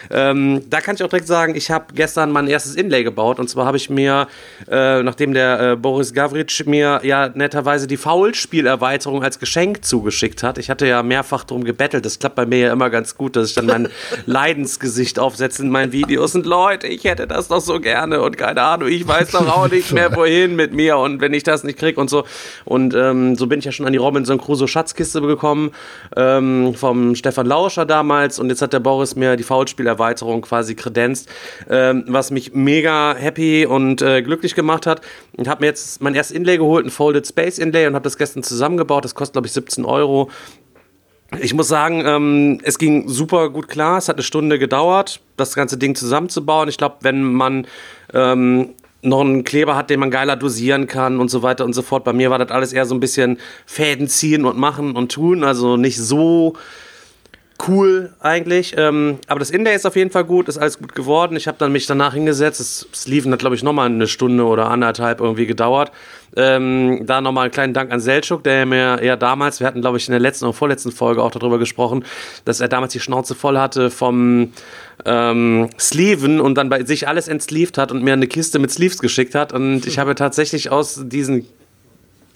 Ähm, 0.09 0.63
da 0.69 0.81
kann 0.81 0.95
ich 0.95 1.03
auch 1.03 1.09
direkt 1.09 1.27
sagen, 1.27 1.55
ich 1.55 1.71
habe 1.71 1.93
gestern 1.93 2.31
mein 2.31 2.47
erstes 2.47 2.75
Inlay 2.75 3.03
gebaut. 3.03 3.39
Und 3.39 3.49
zwar 3.49 3.65
habe 3.65 3.77
ich 3.77 3.89
mir, 3.89 4.27
äh, 4.69 5.03
nachdem 5.03 5.33
der 5.33 5.59
äh, 5.59 5.75
Boris 5.75 6.13
Gavric 6.13 6.65
mir 6.65 7.01
ja 7.03 7.29
netterweise 7.29 7.87
die 7.87 7.97
Foulspielerweiterung 7.97 9.23
als 9.23 9.39
Geschenk 9.39 9.85
zugeschickt 9.85 10.43
hat. 10.43 10.57
Ich 10.57 10.69
hatte 10.69 10.87
ja 10.87 11.03
mehrfach 11.03 11.43
drum 11.43 11.63
gebettelt, 11.63 12.05
das 12.05 12.19
klappt 12.19 12.35
bei 12.35 12.45
mir 12.45 12.59
ja 12.59 12.73
immer 12.73 12.89
ganz 12.89 13.15
gut, 13.15 13.35
dass 13.35 13.49
ich 13.49 13.55
dann 13.55 13.65
mein 13.65 13.89
Leidensgesicht 14.25 15.19
aufsetze 15.19 15.63
in 15.63 15.69
meinen 15.69 15.91
Videos. 15.91 16.35
Und 16.35 16.45
Leute, 16.45 16.87
ich 16.87 17.03
hätte 17.03 17.27
das 17.27 17.47
doch 17.47 17.61
so 17.61 17.79
gerne. 17.79 18.21
Und 18.21 18.37
keine 18.37 18.61
Ahnung, 18.61 18.89
ich 18.89 19.07
weiß 19.07 19.31
doch 19.31 19.47
auch 19.47 19.69
nicht 19.69 19.91
mehr 19.91 20.15
wohin 20.15 20.55
mit 20.55 20.73
mir. 20.73 20.97
Und 20.97 21.21
wenn 21.21 21.33
ich 21.33 21.43
das 21.43 21.63
nicht 21.63 21.77
krieg 21.77 21.97
und 21.97 22.09
so. 22.09 22.23
Und 22.65 22.93
ähm, 22.95 23.35
so 23.35 23.47
bin 23.47 23.59
ich 23.59 23.65
ja 23.65 23.71
schon 23.71 23.85
an 23.85 23.93
die 23.93 23.97
Robinson 23.99 24.37
Crusoe 24.37 24.67
Schatzkiste 24.67 25.21
gekommen 25.21 25.71
ähm, 26.15 26.73
vom 26.75 27.15
Stefan 27.15 27.45
Lauscher 27.45 27.85
damals. 27.85 28.39
Und 28.39 28.49
jetzt 28.49 28.61
hat 28.61 28.73
der 28.73 28.79
Boris 28.79 29.15
mir 29.15 29.35
die 29.35 29.43
Foulspielerweiterung 29.99 30.41
quasi 30.41 30.75
kredenzt, 30.75 31.29
ähm, 31.69 32.05
was 32.07 32.31
mich 32.31 32.53
mega 32.53 33.15
happy 33.15 33.65
und 33.65 34.01
äh, 34.01 34.21
glücklich 34.21 34.55
gemacht 34.55 34.87
hat. 34.87 35.01
Ich 35.37 35.47
habe 35.47 35.61
mir 35.61 35.67
jetzt 35.67 36.01
mein 36.01 36.15
erstes 36.15 36.35
Inlay 36.35 36.57
geholt, 36.57 36.85
ein 36.85 36.89
Folded 36.89 37.27
Space 37.27 37.59
Inlay 37.59 37.87
und 37.87 37.95
habe 37.95 38.03
das 38.03 38.17
gestern 38.17 38.43
zusammengebaut. 38.43 39.03
Das 39.03 39.15
kostet 39.15 39.33
glaube 39.33 39.47
ich 39.47 39.53
17 39.53 39.85
Euro. 39.85 40.29
Ich 41.41 41.53
muss 41.53 41.67
sagen, 41.67 42.03
ähm, 42.05 42.59
es 42.63 42.79
ging 42.79 43.07
super 43.07 43.49
gut 43.49 43.67
klar. 43.67 43.99
Es 43.99 44.09
hat 44.09 44.15
eine 44.15 44.23
Stunde 44.23 44.57
gedauert, 44.57 45.21
das 45.37 45.53
ganze 45.53 45.77
Ding 45.77 45.93
zusammenzubauen. 45.93 46.69
Ich 46.69 46.77
glaube, 46.77 46.97
wenn 47.01 47.21
man 47.33 47.67
ähm, 48.13 48.69
noch 49.01 49.21
einen 49.21 49.43
Kleber 49.43 49.75
hat, 49.75 49.91
den 49.91 49.99
man 49.99 50.09
geiler 50.09 50.35
dosieren 50.35 50.87
kann 50.87 51.19
und 51.19 51.29
so 51.29 51.43
weiter 51.43 51.65
und 51.65 51.73
so 51.73 51.83
fort. 51.83 52.03
Bei 52.03 52.13
mir 52.13 52.31
war 52.31 52.39
das 52.39 52.49
alles 52.49 52.73
eher 52.73 52.85
so 52.85 52.95
ein 52.95 52.99
bisschen 52.99 53.37
Fäden 53.67 54.07
ziehen 54.07 54.43
und 54.43 54.57
machen 54.57 54.95
und 54.95 55.11
tun. 55.11 55.43
Also 55.43 55.77
nicht 55.77 55.97
so 55.97 56.55
cool 57.67 58.13
eigentlich. 58.19 58.75
Ähm, 58.77 59.19
aber 59.27 59.39
das 59.39 59.49
Inlay 59.49 59.75
ist 59.75 59.85
auf 59.85 59.95
jeden 59.95 60.11
Fall 60.11 60.23
gut, 60.23 60.47
ist 60.47 60.57
alles 60.57 60.77
gut 60.79 60.95
geworden. 60.95 61.35
Ich 61.35 61.47
habe 61.47 61.57
dann 61.57 61.71
mich 61.71 61.85
danach 61.85 62.13
hingesetzt. 62.13 62.59
Das 62.59 62.87
Sleeven 62.93 63.31
hat, 63.31 63.39
glaube 63.39 63.55
ich, 63.55 63.63
nochmal 63.63 63.87
eine 63.87 64.07
Stunde 64.07 64.45
oder 64.45 64.69
anderthalb 64.69 65.19
irgendwie 65.19 65.45
gedauert. 65.45 65.91
Ähm, 66.35 67.05
da 67.05 67.21
nochmal 67.21 67.45
einen 67.45 67.51
kleinen 67.51 67.73
Dank 67.73 67.91
an 67.91 67.99
Selchuk, 67.99 68.43
der 68.43 68.65
mir 68.65 69.03
ja 69.03 69.15
damals, 69.15 69.59
wir 69.59 69.67
hatten, 69.67 69.81
glaube 69.81 69.97
ich, 69.97 70.07
in 70.07 70.11
der 70.11 70.19
letzten 70.19 70.45
oder 70.45 70.53
vorletzten 70.53 70.91
Folge 70.91 71.23
auch 71.23 71.31
darüber 71.31 71.57
gesprochen, 71.57 72.05
dass 72.45 72.59
er 72.59 72.67
damals 72.67 72.93
die 72.93 72.99
Schnauze 72.99 73.35
voll 73.35 73.57
hatte 73.57 73.89
vom 73.89 74.53
ähm, 75.05 75.69
Sleeven 75.79 76.39
und 76.39 76.55
dann 76.55 76.69
bei 76.69 76.83
sich 76.83 77.07
alles 77.07 77.27
entsleeved 77.27 77.77
hat 77.77 77.91
und 77.91 78.03
mir 78.03 78.13
eine 78.13 78.27
Kiste 78.27 78.59
mit 78.59 78.71
Sleeves 78.71 78.99
geschickt 78.99 79.35
hat. 79.35 79.53
Und 79.53 79.85
ich 79.85 79.99
habe 79.99 80.15
tatsächlich 80.15 80.71
aus 80.71 81.01
diesen 81.05 81.47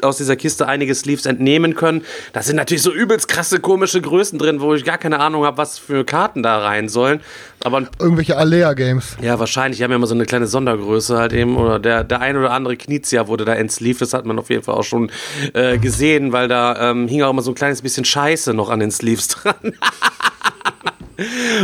aus 0.01 0.17
dieser 0.17 0.35
Kiste 0.35 0.67
einige 0.67 0.93
Sleeves 0.95 1.25
entnehmen 1.25 1.75
können. 1.75 2.03
Da 2.33 2.41
sind 2.41 2.55
natürlich 2.55 2.81
so 2.81 2.91
übelst 2.91 3.27
krasse, 3.27 3.59
komische 3.59 4.01
Größen 4.01 4.37
drin, 4.39 4.59
wo 4.61 4.73
ich 4.73 4.83
gar 4.83 4.97
keine 4.97 5.19
Ahnung 5.19 5.45
habe, 5.45 5.57
was 5.57 5.79
für 5.79 6.03
Karten 6.03 6.43
da 6.43 6.59
rein 6.59 6.89
sollen. 6.89 7.21
Aber 7.63 7.83
Irgendwelche 7.99 8.35
Alea-Games. 8.37 9.17
ja, 9.21 9.39
wahrscheinlich. 9.39 9.77
Die 9.77 9.83
haben 9.83 9.91
ja 9.91 9.95
immer 9.97 10.07
so 10.07 10.15
eine 10.15 10.25
kleine 10.25 10.47
Sondergröße 10.47 11.17
halt 11.17 11.31
eben. 11.33 11.55
Oder 11.55 11.79
der, 11.79 12.03
der 12.03 12.19
ein 12.19 12.35
oder 12.35 12.51
andere 12.51 12.75
Knizia 12.75 13.27
wurde 13.27 13.45
da 13.45 13.53
entsleeved. 13.53 14.01
Das 14.01 14.13
hat 14.13 14.25
man 14.25 14.37
auf 14.39 14.49
jeden 14.49 14.63
Fall 14.63 14.75
auch 14.75 14.83
schon 14.83 15.11
äh, 15.53 15.77
gesehen, 15.77 16.33
weil 16.33 16.47
da 16.49 16.91
ähm, 16.91 17.07
hing 17.07 17.21
auch 17.21 17.29
immer 17.29 17.41
so 17.41 17.51
ein 17.51 17.55
kleines 17.55 17.81
bisschen 17.81 18.03
Scheiße 18.03 18.53
noch 18.53 18.69
an 18.69 18.79
den 18.79 18.91
Sleeves 18.91 19.29
dran. 19.29 19.55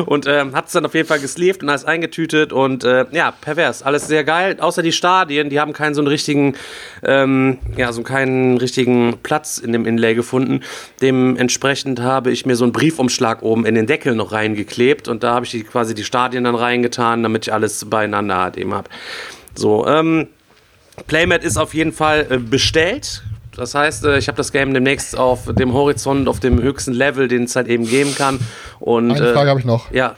Und 0.06 0.28
ähm, 0.28 0.56
hat 0.56 0.68
es 0.68 0.74
dann 0.74 0.86
auf 0.86 0.94
jeden 0.94 1.08
Fall 1.08 1.20
gesleeved 1.20 1.64
und 1.64 1.70
alles 1.70 1.86
eingetütet 1.86 2.54
und 2.54 2.84
äh, 2.84 3.06
ja, 3.12 3.32
pervers. 3.32 3.84
Alles 3.84 4.08
sehr 4.08 4.24
geil. 4.24 4.58
Außer 4.60 4.82
die 4.82 4.92
Stadien, 4.92 5.50
die 5.50 5.60
haben 5.60 5.74
keinen 5.74 5.94
so 5.94 6.02
einen 6.02 6.08
richtigen, 6.08 6.56
ähm, 7.04 7.58
ja, 7.76 7.92
so 7.92 8.04
keinen 8.04 8.58
richtigen 8.58 9.18
Platz 9.24 9.58
in 9.58 9.74
dem 9.74 9.86
Inlay 9.86 10.16
gefunden. 10.16 10.62
Dementsprechend 11.02 12.02
habe 12.02 12.32
ich 12.32 12.46
mir 12.46 12.56
so 12.56 12.64
einen 12.64 12.74
Briefumschlag 12.74 13.42
oben 13.42 13.66
in 13.66 13.76
den 13.76 13.88
Deckel 13.88 14.16
noch 14.16 14.32
reingeklebt 14.32 15.08
und 15.08 15.24
da 15.24 15.34
habe 15.34 15.46
ich 15.46 15.52
die, 15.52 15.64
quasi 15.64 15.96
die 15.96 16.04
Stadien 16.04 16.44
dann 16.44 16.56
reingetan, 16.56 17.24
damit 17.24 17.48
ich 17.48 17.54
alles 17.54 17.86
beieinander 17.90 18.38
halt 18.38 18.58
eben 18.58 18.74
habe. 18.74 18.90
So, 19.56 19.88
ähm, 19.88 20.28
Playmat 21.08 21.44
ist 21.44 21.58
auf 21.58 21.74
jeden 21.74 21.92
Fall 21.92 22.28
äh, 22.30 22.38
bestellt. 22.38 23.24
Das 23.56 23.76
heißt, 23.76 24.06
äh, 24.06 24.18
ich 24.18 24.28
habe 24.28 24.38
das 24.38 24.52
Game 24.52 24.74
demnächst 24.74 25.18
auf 25.18 25.54
dem 25.54 25.74
Horizont, 25.74 26.28
auf 26.28 26.40
dem 26.40 26.62
höchsten 26.62 26.94
Level, 26.94 27.28
den 27.28 27.44
es 27.44 27.56
halt 27.56 27.68
eben 27.68 27.86
geben 27.86 28.16
kann. 28.16 28.40
Und, 28.80 29.12
Eine 29.12 29.30
äh, 29.30 29.34
Frage 29.34 29.50
habe 29.50 29.60
ich 29.60 29.66
noch. 29.66 29.92
Ja, 29.92 30.16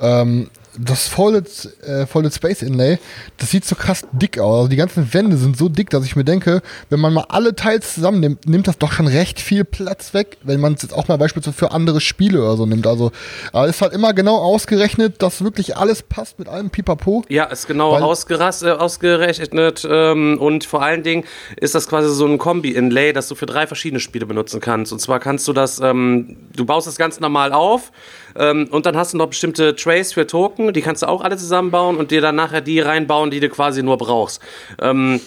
Ähm, 0.00 0.50
das 0.78 1.08
Folded, 1.08 1.48
äh, 1.82 2.06
Folded 2.06 2.32
Space 2.32 2.62
Inlay, 2.62 2.98
das 3.38 3.50
sieht 3.50 3.64
so 3.64 3.74
krass 3.74 4.04
dick 4.12 4.38
aus. 4.38 4.56
Also 4.56 4.68
die 4.68 4.76
ganzen 4.76 5.12
Wände 5.12 5.36
sind 5.36 5.56
so 5.56 5.68
dick, 5.68 5.90
dass 5.90 6.04
ich 6.04 6.16
mir 6.16 6.24
denke, 6.24 6.62
wenn 6.88 7.00
man 7.00 7.12
mal 7.12 7.26
alle 7.28 7.54
Teils 7.54 7.94
zusammennimmt, 7.94 8.46
nimmt 8.48 8.66
das 8.66 8.78
doch 8.78 8.92
schon 8.92 9.06
recht 9.06 9.40
viel 9.40 9.64
Platz 9.64 10.14
weg, 10.14 10.38
wenn 10.42 10.60
man 10.60 10.74
es 10.74 10.82
jetzt 10.82 10.94
auch 10.94 11.08
mal 11.08 11.18
beispielsweise 11.18 11.56
für 11.56 11.72
andere 11.72 12.00
Spiele 12.00 12.40
oder 12.40 12.56
so 12.56 12.66
nimmt. 12.66 12.86
Also, 12.86 13.12
aber 13.52 13.68
ist 13.68 13.82
halt 13.82 13.92
immer 13.92 14.14
genau 14.14 14.36
ausgerechnet, 14.36 15.22
dass 15.22 15.44
wirklich 15.44 15.76
alles 15.76 16.02
passt 16.02 16.38
mit 16.38 16.48
allem 16.48 16.70
Pipapo. 16.70 17.24
Ja, 17.28 17.44
ist 17.44 17.66
genau 17.66 17.96
ausgerast, 17.96 18.62
äh, 18.62 18.70
ausgerechnet 18.70 19.86
ähm, 19.88 20.38
und 20.40 20.64
vor 20.64 20.82
allen 20.82 21.02
Dingen 21.02 21.24
ist 21.56 21.74
das 21.74 21.88
quasi 21.88 22.08
so 22.14 22.26
ein 22.26 22.38
Kombi-Inlay, 22.38 23.12
das 23.12 23.28
du 23.28 23.34
für 23.34 23.46
drei 23.46 23.66
verschiedene 23.66 24.00
Spiele 24.00 24.26
benutzen 24.26 24.60
kannst. 24.60 24.92
Und 24.92 25.00
zwar 25.00 25.20
kannst 25.20 25.46
du 25.48 25.52
das, 25.52 25.80
ähm, 25.80 26.36
du 26.56 26.64
baust 26.64 26.86
das 26.86 26.96
ganz 26.96 27.20
normal 27.20 27.52
auf 27.52 27.92
ähm, 28.36 28.68
und 28.70 28.86
dann 28.86 28.96
hast 28.96 29.12
du 29.14 29.18
noch 29.18 29.28
bestimmte 29.28 29.74
Trays 29.76 30.12
für 30.12 30.26
Token, 30.26 30.72
die 30.72 30.82
kannst 30.82 31.02
du 31.02 31.08
auch 31.08 31.22
alle 31.22 31.36
zusammenbauen 31.36 31.96
und 31.96 32.10
dir 32.10 32.20
dann 32.20 32.36
nachher 32.36 32.60
die 32.60 32.80
reinbauen, 32.80 33.30
die 33.30 33.40
du 33.40 33.48
quasi 33.48 33.82
nur 33.82 33.98
brauchst. 33.98 34.40
Ähm, 34.80 35.20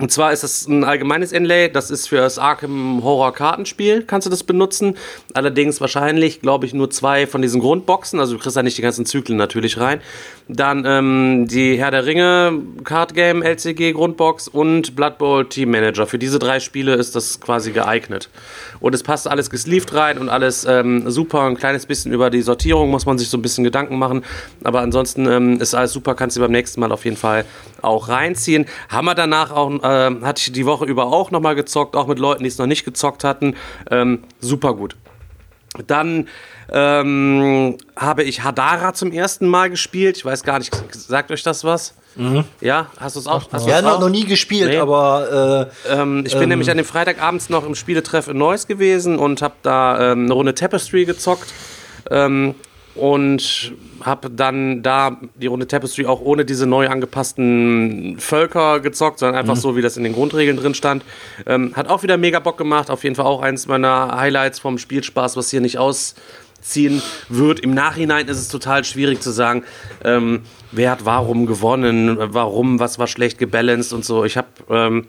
Und 0.00 0.10
zwar 0.10 0.32
ist 0.32 0.42
das 0.42 0.66
ein 0.66 0.82
allgemeines 0.82 1.30
Inlay, 1.30 1.70
das 1.70 1.90
ist 1.90 2.08
für 2.08 2.16
das 2.16 2.38
Arkham 2.38 3.04
Horror 3.04 3.34
Kartenspiel, 3.34 4.02
kannst 4.02 4.26
du 4.26 4.30
das 4.30 4.44
benutzen. 4.44 4.96
Allerdings 5.34 5.80
wahrscheinlich, 5.80 6.40
glaube 6.40 6.64
ich, 6.64 6.72
nur 6.72 6.90
zwei 6.90 7.26
von 7.26 7.42
diesen 7.42 7.60
Grundboxen, 7.60 8.18
also 8.18 8.34
du 8.34 8.40
kriegst 8.40 8.56
da 8.56 8.62
nicht 8.62 8.78
die 8.78 8.82
ganzen 8.82 9.04
Zyklen 9.04 9.36
natürlich 9.36 9.78
rein. 9.78 10.00
Dann 10.48 10.84
ähm, 10.86 11.46
die 11.48 11.78
Herr 11.78 11.90
der 11.90 12.06
Ringe 12.06 12.60
Card 12.82 13.14
Game 13.14 13.42
LCG 13.42 13.92
Grundbox 13.92 14.48
und 14.48 14.96
Blood 14.96 15.18
Bowl 15.18 15.46
Team 15.46 15.70
Manager. 15.70 16.06
Für 16.06 16.18
diese 16.18 16.38
drei 16.38 16.60
Spiele 16.60 16.94
ist 16.94 17.14
das 17.14 17.40
quasi 17.40 17.70
geeignet. 17.70 18.30
Und 18.80 18.94
es 18.94 19.02
passt 19.02 19.28
alles 19.28 19.50
gesleeved 19.50 19.94
rein 19.94 20.18
und 20.18 20.28
alles 20.28 20.64
ähm, 20.64 21.08
super. 21.10 21.42
Ein 21.42 21.56
kleines 21.56 21.86
bisschen 21.86 22.12
über 22.12 22.30
die 22.30 22.42
Sortierung 22.42 22.90
muss 22.90 23.06
man 23.06 23.18
sich 23.18 23.28
so 23.28 23.36
ein 23.36 23.42
bisschen 23.42 23.64
Gedanken 23.64 23.98
machen. 23.98 24.24
Aber 24.64 24.80
ansonsten 24.80 25.26
ähm, 25.26 25.60
ist 25.60 25.74
alles 25.74 25.92
super, 25.92 26.14
kannst 26.14 26.36
du 26.36 26.40
beim 26.40 26.52
nächsten 26.52 26.80
Mal 26.80 26.90
auf 26.90 27.04
jeden 27.04 27.16
Fall 27.16 27.44
auch 27.82 28.08
reinziehen. 28.08 28.66
Haben 28.88 29.04
wir 29.04 29.14
danach 29.14 29.52
auch, 29.52 29.70
äh, 29.82 29.86
hatte 30.22 30.40
ich 30.40 30.52
die 30.52 30.66
Woche 30.66 30.84
über 30.84 31.06
auch 31.06 31.30
nochmal 31.30 31.54
gezockt, 31.54 31.96
auch 31.96 32.06
mit 32.06 32.18
Leuten, 32.18 32.42
die 32.42 32.48
es 32.48 32.58
noch 32.58 32.66
nicht 32.66 32.84
gezockt 32.84 33.24
hatten. 33.24 33.56
Ähm, 33.90 34.24
super 34.40 34.74
gut. 34.74 34.96
Dann 35.86 36.28
ähm, 36.72 37.78
habe 37.96 38.24
ich 38.24 38.42
Hadara 38.42 38.92
zum 38.92 39.12
ersten 39.12 39.46
Mal 39.46 39.70
gespielt. 39.70 40.16
Ich 40.16 40.24
weiß 40.24 40.42
gar 40.42 40.58
nicht, 40.58 40.72
sagt 40.92 41.30
euch 41.30 41.42
das 41.42 41.64
was? 41.64 41.94
Ja, 42.60 42.86
hast 42.98 43.14
du 43.14 43.20
es 43.20 43.28
auch? 43.28 43.52
Hast 43.52 43.68
Ja, 43.68 43.80
noch, 43.82 43.92
auch? 43.96 44.00
noch 44.00 44.08
nie 44.08 44.24
gespielt, 44.24 44.70
Nee. 44.70 44.78
aber 44.78 45.68
äh, 45.88 45.92
Ähm, 45.94 46.24
ich 46.26 46.36
bin 46.36 46.48
nämlich 46.48 46.68
an 46.70 46.76
dem 46.76 46.84
Freitagabends 46.84 47.50
noch 47.50 47.64
im 47.64 47.76
Spieletreff 47.76 48.26
in 48.26 48.36
Neuss 48.36 48.66
gewesen 48.66 49.16
und 49.16 49.42
habe 49.42 49.54
da 49.62 50.12
ähm, 50.12 50.24
eine 50.24 50.34
Runde 50.34 50.54
Tapestry 50.54 51.04
gezockt. 51.04 51.52
Und 53.00 53.72
habe 54.02 54.28
dann 54.30 54.82
da 54.82 55.18
die 55.34 55.46
Runde 55.46 55.66
Tapestry 55.66 56.06
auch 56.06 56.20
ohne 56.20 56.44
diese 56.44 56.66
neu 56.66 56.88
angepassten 56.88 58.16
Völker 58.18 58.80
gezockt, 58.80 59.18
sondern 59.18 59.38
einfach 59.38 59.56
so, 59.56 59.76
wie 59.76 59.82
das 59.82 59.96
in 59.96 60.04
den 60.04 60.12
Grundregeln 60.12 60.56
drin 60.56 60.74
stand. 60.74 61.02
Ähm, 61.46 61.74
hat 61.74 61.88
auch 61.88 62.02
wieder 62.02 62.18
mega 62.18 62.40
Bock 62.40 62.58
gemacht. 62.58 62.90
Auf 62.90 63.04
jeden 63.04 63.16
Fall 63.16 63.26
auch 63.26 63.40
eins 63.42 63.66
meiner 63.66 64.16
Highlights 64.16 64.58
vom 64.58 64.78
Spielspaß, 64.78 65.36
was 65.36 65.50
hier 65.50 65.60
nicht 65.60 65.78
ausziehen 65.78 67.02
wird. 67.28 67.60
Im 67.60 67.72
Nachhinein 67.72 68.28
ist 68.28 68.38
es 68.38 68.48
total 68.48 68.84
schwierig 68.84 69.20
zu 69.22 69.30
sagen, 69.30 69.64
ähm, 70.04 70.42
wer 70.72 70.90
hat 70.90 71.04
warum 71.04 71.46
gewonnen, 71.46 72.16
warum, 72.18 72.80
was 72.80 72.98
war 72.98 73.06
schlecht 73.06 73.38
gebalanced 73.38 73.92
und 73.92 74.04
so. 74.04 74.24
Ich 74.24 74.36
habe 74.36 74.48
ähm, 74.68 75.06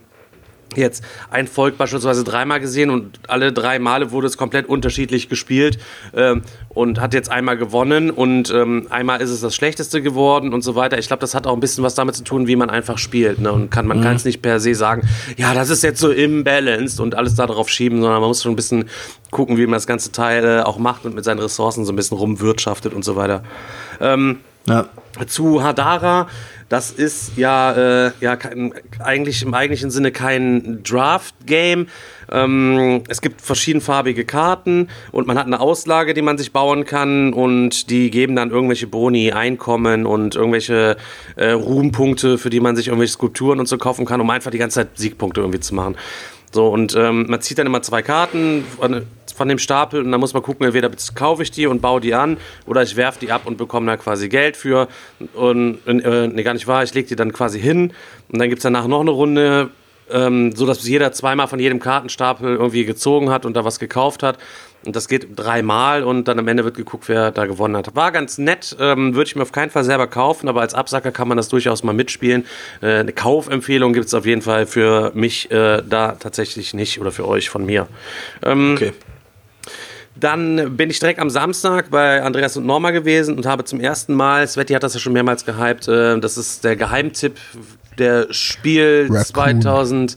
jetzt 0.78 1.04
ein 1.30 1.48
Volk 1.48 1.78
beispielsweise 1.78 2.24
dreimal 2.24 2.60
gesehen 2.60 2.90
und 2.90 3.20
alle 3.28 3.52
drei 3.54 3.80
Male 3.80 4.12
wurde 4.12 4.28
es 4.28 4.38
komplett 4.38 4.68
unterschiedlich 4.68 5.30
gespielt 5.30 5.80
ähm, 6.16 6.44
und 6.70 7.00
hat 7.00 7.14
jetzt 7.14 7.30
einmal 7.32 7.58
gewonnen 7.58 8.12
und 8.12 8.52
ähm, 8.52 8.88
einmal 8.90 9.22
ist 9.22 9.30
es 9.30 9.42
das 9.42 9.56
Schlechteste 9.56 10.02
geworden 10.02 10.54
und 10.54 10.62
so 10.62 10.76
weiter. 10.76 10.98
Ich 10.98 11.08
glaube, 11.08 11.22
das 11.22 11.36
hat 11.36 11.48
auch 11.48 11.54
ein 11.54 11.60
bisschen 11.60 11.84
was 11.84 11.96
damit 11.96 12.16
zu 12.16 12.24
tun, 12.24 12.48
wie 12.48 12.56
man 12.56 12.70
einfach 12.70 12.98
spielt. 12.98 13.40
Ne? 13.40 13.52
Und 13.52 13.70
kann, 13.70 13.88
man 13.88 14.02
kann 14.02 14.16
es 14.16 14.26
nicht 14.26 14.42
per 14.42 14.60
se 14.60 14.76
sagen, 14.76 15.08
ja, 15.38 15.54
das 15.54 15.70
ist 15.70 15.84
jetzt 15.84 16.00
so 16.00 16.12
imbalanced 16.12 17.00
und 17.00 17.16
alles 17.16 17.36
darauf 17.36 17.70
schieben, 17.70 18.02
sondern 18.02 18.22
man 18.22 18.30
muss 18.30 18.44
schon 18.44 18.54
ein 18.54 18.56
bisschen 18.56 18.90
gucken, 19.32 19.58
wie 19.58 19.66
man 19.66 19.74
das 19.74 19.88
ganze 19.88 20.12
Teil 20.12 20.44
äh, 20.44 20.62
auch 20.62 20.78
macht 20.78 21.06
und 21.06 21.16
mit 21.16 21.24
seinen 21.24 21.40
Ressourcen 21.40 21.86
so 21.86 21.94
ein 21.94 21.96
bisschen 21.96 22.18
rumwirtschaftet 22.18 22.94
und 22.94 23.04
so 23.04 23.16
weiter. 23.16 23.44
Ähm, 24.00 24.40
ja. 24.68 24.88
zu 25.28 25.64
Hadara. 25.64 26.28
Das 26.72 26.90
ist 26.90 27.34
ja, 27.36 28.06
äh, 28.06 28.12
ja 28.22 28.38
kein, 28.38 28.74
eigentlich 29.00 29.44
im 29.44 29.54
eigentlichen 29.54 29.92
Sinne 29.92 30.14
kein 30.14 30.82
Draft-Game. 30.84 31.88
Ähm, 32.32 33.04
es 33.10 33.20
gibt 33.20 33.42
verschiedenfarbige 33.42 34.24
Karten 34.24 34.88
und 35.12 35.28
man 35.28 35.38
hat 35.38 35.48
eine 35.48 35.60
Auslage, 35.60 36.14
die 36.14 36.22
man 36.22 36.38
sich 36.38 36.54
bauen 36.54 36.86
kann 36.86 37.34
und 37.34 37.90
die 37.90 38.10
geben 38.10 38.38
dann 38.38 38.52
irgendwelche 38.52 38.88
Boni, 38.88 39.34
Einkommen 39.34 40.06
und 40.06 40.36
irgendwelche 40.36 40.96
äh, 41.36 41.52
Ruhmpunkte, 41.52 42.38
für 42.38 42.50
die 42.50 42.62
man 42.62 42.78
sich 42.78 42.88
irgendwelche 42.88 43.14
Skulpturen 43.14 43.60
und 43.60 43.68
so 43.68 43.78
kaufen 43.78 44.06
kann, 44.06 44.22
um 44.22 44.30
einfach 44.30 44.52
die 44.52 44.58
ganze 44.58 44.76
Zeit 44.76 44.98
Siegpunkte 44.98 45.42
irgendwie 45.42 45.60
zu 45.60 45.76
machen. 45.76 45.98
So, 46.54 46.70
und 46.70 46.96
ähm, 46.96 47.26
man 47.28 47.42
zieht 47.42 47.58
dann 47.58 47.68
immer 47.68 47.82
zwei 47.82 48.02
Karten 48.02 48.64
von, 49.32 49.48
dem 49.48 49.60
Stapel 49.60 50.04
und 50.04 50.12
dann 50.12 50.20
muss 50.20 50.34
man 50.34 50.44
gucken, 50.44 50.66
entweder 50.66 50.90
kaufe 51.16 51.44
ich 51.44 51.52
die 51.52 51.68
und 51.68 51.82
baue 51.82 52.02
die 52.02 52.14
an 52.14 52.38
oder 52.66 52.82
ich 52.84 52.96
werfe 52.96 53.20
die 53.20 53.32
ab 53.32 53.42
und 53.46 53.58
bekomme 53.58 53.88
da 53.88 53.98
quasi 53.98 54.30
Geld 54.30 54.58
für. 54.58 54.88
Und, 55.34 55.80
äh, 55.86 56.28
nee, 56.28 56.44
gar 56.44 56.54
nicht 56.54 56.68
wahr, 56.68 56.84
ich 56.84 56.94
lege 56.94 57.08
die 57.08 57.16
dann 57.16 57.34
quasi 57.34 57.60
hin 57.60 57.94
und 58.30 58.40
dann 58.40 58.50
gibt 58.50 58.60
es 58.60 58.64
danach 58.64 58.88
noch 58.88 59.02
eine 59.02 59.12
Runde, 59.12 59.70
ähm, 60.12 60.54
so 60.56 60.72
jeder 60.72 61.12
zweimal 61.12 61.48
von 61.48 61.60
jedem 61.60 61.80
Kartenstapel 61.80 62.56
irgendwie 62.56 62.86
gezogen 62.86 63.30
hat 63.30 63.46
und 63.46 63.56
da 63.56 63.66
was 63.66 63.80
gekauft 63.80 64.24
hat. 64.24 64.38
Und 64.84 64.96
das 64.96 65.08
geht 65.08 65.28
dreimal 65.36 66.04
und 66.04 66.28
dann 66.28 66.40
am 66.40 66.48
Ende 66.48 66.64
wird 66.64 66.76
geguckt, 66.76 67.08
wer 67.08 67.30
da 67.30 67.46
gewonnen 67.46 67.78
hat. 67.78 67.96
War 67.96 68.12
ganz 68.12 68.40
nett, 68.40 68.76
ähm, 68.80 69.14
würde 69.14 69.28
ich 69.28 69.36
mir 69.36 69.44
auf 69.44 69.52
keinen 69.52 69.70
Fall 69.70 69.84
selber 69.84 70.08
kaufen, 70.08 70.50
aber 70.50 70.62
als 70.62 70.74
Absacker 70.74 71.12
kann 71.12 71.28
man 71.28 71.38
das 71.38 71.50
durchaus 71.50 71.84
mal 71.84 71.94
mitspielen. 71.94 72.46
Äh, 72.82 73.00
eine 73.00 73.14
Kaufempfehlung 73.14 73.94
gibt 73.94 74.08
es 74.08 74.14
auf 74.16 74.26
jeden 74.26 74.42
Fall 74.42 74.66
für 74.66 75.12
mich 75.14 75.52
äh, 75.52 75.84
da 75.88 76.14
tatsächlich 76.14 76.74
nicht 76.74 77.00
oder 77.00 77.12
für 77.12 77.28
euch 77.28 77.50
von 77.50 77.66
mir. 77.66 77.88
Ähm, 78.44 78.72
Okay. 78.74 78.94
Dann 80.16 80.76
bin 80.76 80.90
ich 80.90 81.00
direkt 81.00 81.20
am 81.20 81.30
Samstag 81.30 81.90
bei 81.90 82.22
Andreas 82.22 82.58
und 82.58 82.66
Norma 82.66 82.92
gewesen 82.92 83.38
und 83.38 83.46
habe 83.46 83.64
zum 83.64 83.80
ersten 83.80 84.14
Mal, 84.14 84.46
Sveti 84.48 84.74
hat 84.74 84.84
das 84.84 84.94
ja 84.94 85.00
schon 85.00 85.14
mehrmals 85.14 85.46
gehypt, 85.46 85.88
äh, 85.88 86.20
das 86.20 86.38
ist 86.38 86.64
der 86.64 86.76
Geheimtipp 86.76 87.38
der 87.98 88.28
Spiel 88.32 89.08
Raccoon. 89.10 90.10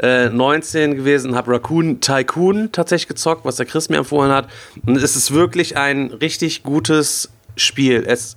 2019 0.00 0.96
gewesen, 0.96 1.34
habe 1.34 1.52
Raccoon 1.52 2.00
Tycoon 2.00 2.70
tatsächlich 2.72 3.08
gezockt, 3.08 3.44
was 3.44 3.56
der 3.56 3.66
Chris 3.66 3.88
mir 3.88 3.98
empfohlen 3.98 4.32
hat. 4.32 4.48
Und 4.86 4.96
es 4.96 5.16
ist 5.16 5.32
wirklich 5.32 5.76
ein 5.76 6.12
richtig 6.12 6.62
gutes 6.62 7.30
Spiel. 7.56 8.04
Es 8.06 8.36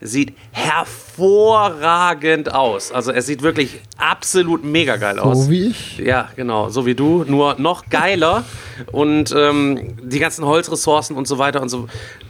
sieht 0.00 0.34
hervorragend 0.52 2.54
aus. 2.54 2.92
Also 2.92 3.12
es 3.12 3.26
sieht 3.26 3.42
wirklich 3.42 3.80
absolut 3.96 4.64
mega 4.64 4.96
geil 4.96 5.18
aus. 5.18 5.44
So 5.44 5.50
wie 5.50 5.68
ich. 5.68 5.98
Ja, 5.98 6.28
genau, 6.36 6.68
so 6.68 6.86
wie 6.86 6.94
du, 6.94 7.24
nur 7.26 7.56
noch 7.58 7.88
geiler 7.88 8.44
und 8.92 9.34
ähm, 9.36 9.96
die 10.02 10.18
ganzen 10.18 10.44
Holzressourcen 10.44 11.16
und 11.16 11.26
so 11.26 11.38
weiter 11.38 11.62
und 11.62 11.68
so. 11.68 11.88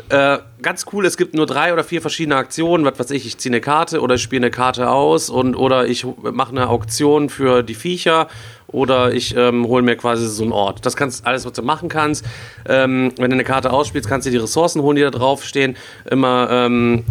Äh, 0.08 0.38
ganz 0.62 0.86
cool, 0.92 1.04
es 1.04 1.16
gibt 1.16 1.34
nur 1.34 1.46
drei 1.46 1.72
oder 1.72 1.84
vier 1.84 2.00
verschiedene 2.00 2.36
Aktionen, 2.36 2.84
was 2.84 2.98
weiß 2.98 3.10
ich, 3.10 3.26
ich 3.26 3.38
ziehe 3.38 3.52
eine 3.52 3.60
Karte 3.60 4.00
oder 4.00 4.14
ich 4.14 4.22
spiele 4.22 4.46
eine 4.46 4.50
Karte 4.50 4.90
aus 4.90 5.28
und 5.28 5.54
oder 5.54 5.86
ich 5.86 6.06
mache 6.22 6.52
eine 6.52 6.68
Auktion 6.68 7.28
für 7.28 7.62
die 7.62 7.74
Viecher 7.74 8.28
oder 8.68 9.12
ich 9.12 9.34
ähm, 9.36 9.66
hole 9.66 9.82
mir 9.82 9.96
quasi 9.96 10.28
so 10.28 10.42
einen 10.42 10.52
Ort. 10.52 10.84
Das 10.84 10.96
kannst 10.96 11.26
alles, 11.26 11.44
was 11.44 11.52
du 11.52 11.62
machen 11.62 11.88
kannst. 11.88 12.24
Ähm, 12.66 13.12
wenn 13.16 13.30
du 13.30 13.34
eine 13.34 13.44
Karte 13.44 13.72
ausspielst, 13.72 14.08
kannst 14.08 14.26
du 14.26 14.30
die 14.30 14.36
Ressourcen 14.36 14.82
holen, 14.82 14.96
die 14.96 15.02
da 15.02 15.10
draufstehen. 15.10 15.76
Immer 16.10 16.48
ähm, 16.50 17.04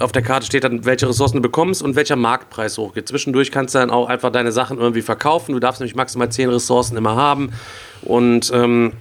auf 0.00 0.12
der 0.12 0.22
Karte 0.22 0.46
steht 0.46 0.64
dann, 0.64 0.84
welche 0.84 1.08
Ressourcen 1.08 1.36
du 1.36 1.42
bekommst 1.42 1.82
und 1.82 1.96
welcher 1.96 2.16
Marktpreis 2.16 2.78
hochgeht. 2.78 3.08
Zwischendurch 3.08 3.50
kannst 3.50 3.74
du 3.74 3.78
dann 3.78 3.90
auch 3.90 4.08
einfach 4.08 4.30
deine 4.30 4.52
Sachen 4.52 4.78
irgendwie 4.78 5.02
verkaufen. 5.02 5.52
Du 5.52 5.60
darfst 5.60 5.80
nämlich 5.80 5.94
maximal 5.94 6.30
10 6.30 6.50
Ressourcen 6.50 6.96
immer 6.96 7.16
haben. 7.16 7.52
Und 8.02 8.50
ähm, 8.54 8.92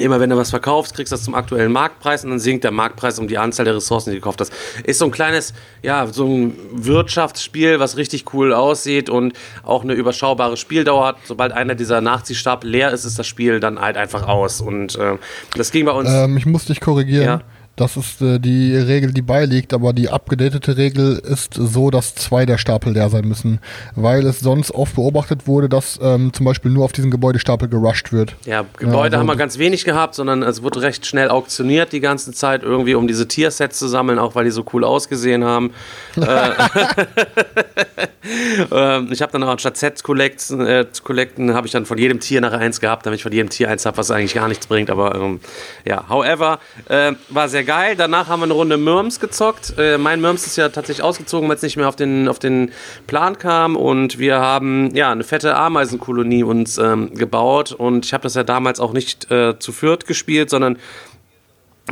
immer 0.00 0.20
wenn 0.20 0.30
du 0.30 0.36
was 0.36 0.50
verkaufst, 0.50 0.94
kriegst 0.94 1.12
du 1.12 1.16
das 1.16 1.24
zum 1.24 1.34
aktuellen 1.34 1.72
Marktpreis 1.72 2.24
und 2.24 2.30
dann 2.30 2.38
sinkt 2.38 2.64
der 2.64 2.70
Marktpreis 2.70 3.18
um 3.18 3.28
die 3.28 3.38
Anzahl 3.38 3.64
der 3.64 3.76
Ressourcen, 3.76 4.10
die 4.10 4.16
du 4.16 4.20
gekauft 4.20 4.40
hast. 4.40 4.52
Ist 4.84 4.98
so 4.98 5.04
ein 5.04 5.10
kleines, 5.10 5.54
ja, 5.82 6.06
so 6.06 6.26
ein 6.26 6.54
Wirtschaftsspiel, 6.72 7.80
was 7.80 7.96
richtig 7.96 8.32
cool 8.32 8.52
aussieht 8.52 9.10
und 9.10 9.32
auch 9.62 9.82
eine 9.82 9.94
überschaubare 9.94 10.56
Spieldauer 10.56 11.06
hat. 11.06 11.16
Sobald 11.24 11.52
einer 11.52 11.74
dieser 11.74 12.00
Nachziehstapel 12.00 12.70
leer 12.70 12.92
ist, 12.92 13.04
ist 13.04 13.18
das 13.18 13.26
Spiel 13.26 13.60
dann 13.60 13.80
halt 13.80 13.96
einfach 13.96 14.26
aus. 14.26 14.60
Und 14.60 14.96
äh, 14.96 15.16
das 15.56 15.70
ging 15.70 15.84
bei 15.84 15.92
uns. 15.92 16.08
Ähm, 16.10 16.36
ich 16.36 16.46
muss 16.46 16.66
dich 16.66 16.80
korrigieren. 16.80 17.24
Ja. 17.24 17.40
Das 17.78 17.96
ist 17.96 18.20
äh, 18.20 18.38
die 18.40 18.76
Regel, 18.76 19.12
die 19.12 19.22
beiliegt, 19.22 19.72
aber 19.72 19.92
die 19.92 20.08
abgedatete 20.08 20.76
Regel 20.76 21.16
ist 21.16 21.54
so, 21.54 21.90
dass 21.90 22.16
zwei 22.16 22.44
der 22.44 22.58
Stapel 22.58 22.92
leer 22.92 23.08
sein 23.08 23.24
müssen, 23.24 23.60
weil 23.94 24.26
es 24.26 24.40
sonst 24.40 24.72
oft 24.72 24.96
beobachtet 24.96 25.46
wurde, 25.46 25.68
dass 25.68 25.96
ähm, 26.02 26.32
zum 26.32 26.44
Beispiel 26.44 26.72
nur 26.72 26.84
auf 26.84 26.90
diesen 26.90 27.12
Gebäudestapel 27.12 27.68
gerusht 27.68 28.12
wird. 28.12 28.34
Ja, 28.44 28.64
Gebäude 28.78 28.98
also- 28.98 29.18
haben 29.18 29.26
wir 29.26 29.36
ganz 29.36 29.58
wenig 29.58 29.84
gehabt, 29.84 30.16
sondern 30.16 30.42
es 30.42 30.64
wurde 30.64 30.82
recht 30.82 31.06
schnell 31.06 31.28
auktioniert 31.28 31.92
die 31.92 32.00
ganze 32.00 32.32
Zeit, 32.32 32.64
irgendwie 32.64 32.96
um 32.96 33.06
diese 33.06 33.28
Tiersets 33.28 33.78
zu 33.78 33.86
sammeln, 33.86 34.18
auch 34.18 34.34
weil 34.34 34.44
die 34.44 34.50
so 34.50 34.64
cool 34.72 34.82
ausgesehen 34.82 35.44
haben. 35.44 35.70
ähm, 38.72 39.08
ich 39.12 39.22
habe 39.22 39.32
dann 39.32 39.42
auch 39.44 39.48
anstatt 39.48 39.76
Sets 39.76 40.02
collecten, 40.02 40.66
äh, 40.66 40.90
zu 40.90 41.02
collecten, 41.02 41.54
habe 41.54 41.66
ich 41.66 41.72
dann 41.72 41.86
von 41.86 41.98
jedem 41.98 42.20
Tier 42.20 42.40
nachher 42.40 42.58
eins 42.58 42.80
gehabt, 42.80 43.06
damit 43.06 43.18
ich 43.18 43.22
von 43.22 43.32
jedem 43.32 43.50
Tier 43.50 43.70
eins 43.70 43.86
habe, 43.86 43.96
was 43.96 44.10
eigentlich 44.10 44.34
gar 44.34 44.48
nichts 44.48 44.66
bringt. 44.66 44.90
Aber 44.90 45.14
ähm, 45.14 45.40
ja, 45.84 46.04
however, 46.08 46.58
äh, 46.88 47.12
war 47.28 47.48
sehr 47.48 47.64
geil. 47.68 47.96
Danach 47.96 48.28
haben 48.28 48.40
wir 48.40 48.44
eine 48.44 48.54
Runde 48.54 48.78
Mürms 48.78 49.20
gezockt. 49.20 49.74
Äh, 49.76 49.98
mein 49.98 50.22
Mürms 50.22 50.46
ist 50.46 50.56
ja 50.56 50.70
tatsächlich 50.70 51.04
ausgezogen, 51.04 51.50
weil 51.50 51.56
es 51.56 51.62
nicht 51.62 51.76
mehr 51.76 51.86
auf 51.86 51.96
den, 51.96 52.26
auf 52.26 52.38
den 52.38 52.72
Plan 53.06 53.36
kam. 53.36 53.76
Und 53.76 54.18
wir 54.18 54.40
haben 54.40 54.94
ja 54.96 55.12
eine 55.12 55.22
fette 55.22 55.54
Ameisenkolonie 55.54 56.44
uns 56.44 56.78
ähm, 56.78 57.12
gebaut. 57.12 57.72
Und 57.72 58.06
ich 58.06 58.14
habe 58.14 58.22
das 58.22 58.32
ja 58.32 58.42
damals 58.42 58.80
auch 58.80 58.94
nicht 58.94 59.30
äh, 59.30 59.58
zu 59.58 59.72
viert 59.72 60.06
gespielt, 60.06 60.48
sondern 60.48 60.78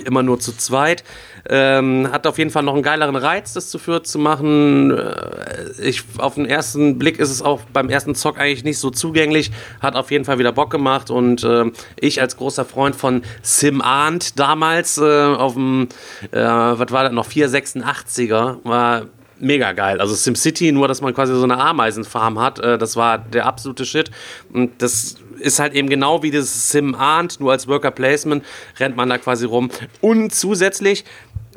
immer 0.04 0.22
nur 0.22 0.38
zu 0.40 0.56
zweit. 0.56 1.04
Ähm, 1.48 2.09
hat 2.11 2.26
auf 2.26 2.38
jeden 2.38 2.50
Fall 2.50 2.62
noch 2.62 2.74
einen 2.74 2.82
geileren 2.82 3.16
Reiz, 3.16 3.52
das 3.52 3.70
zu 3.70 3.78
viert 3.78 4.06
zu 4.06 4.18
machen. 4.18 4.90
Äh, 4.90 5.88
Ich, 5.88 6.02
auf 6.18 6.35
den 6.35 6.46
ersten 6.46 6.98
Blick 6.98 7.18
ist 7.18 7.30
es 7.30 7.42
auch 7.42 7.61
beim 7.72 7.88
ersten 7.88 8.14
Zock 8.14 8.38
eigentlich 8.38 8.64
nicht 8.64 8.78
so 8.78 8.90
zugänglich. 8.90 9.50
Hat 9.80 9.94
auf 9.94 10.11
jeden 10.11 10.24
Fall 10.24 10.38
wieder 10.38 10.52
Bock 10.52 10.70
gemacht 10.70 11.11
und 11.11 11.44
ähm, 11.44 11.72
ich 12.00 12.20
als 12.20 12.37
großer 12.37 12.64
Freund 12.64 12.96
von 12.96 13.22
Sim 13.42 13.80
Arndt 13.80 14.38
damals 14.38 14.98
äh, 14.98 15.02
auf 15.02 15.54
dem, 15.54 15.88
äh, 16.32 16.40
was 16.40 16.90
war 16.90 17.04
das 17.04 17.12
noch, 17.12 17.28
486er, 17.28 18.59
war 18.64 19.06
mega 19.38 19.72
geil. 19.72 20.00
Also 20.00 20.14
SimCity, 20.14 20.72
nur 20.72 20.88
dass 20.88 21.00
man 21.00 21.14
quasi 21.14 21.35
so 21.35 21.42
eine 21.42 21.59
Ameisenfarm 21.59 22.40
hat, 22.40 22.59
äh, 22.59 22.78
das 22.78 22.96
war 22.96 23.18
der 23.18 23.46
absolute 23.46 23.85
Shit. 23.85 24.11
Und 24.52 24.82
das 24.82 25.16
ist 25.38 25.59
halt 25.59 25.75
eben 25.75 25.88
genau 25.88 26.22
wie 26.22 26.31
das 26.31 26.70
Sim 26.70 26.94
ahnt, 26.94 27.40
nur 27.40 27.53
als 27.53 27.68
Worker 27.68 27.90
Placement 27.90 28.44
rennt 28.79 28.96
man 28.96 29.09
da 29.09 29.18
quasi 29.18 29.46
rum. 29.46 29.70
Und 30.01 30.35
zusätzlich 30.35 31.05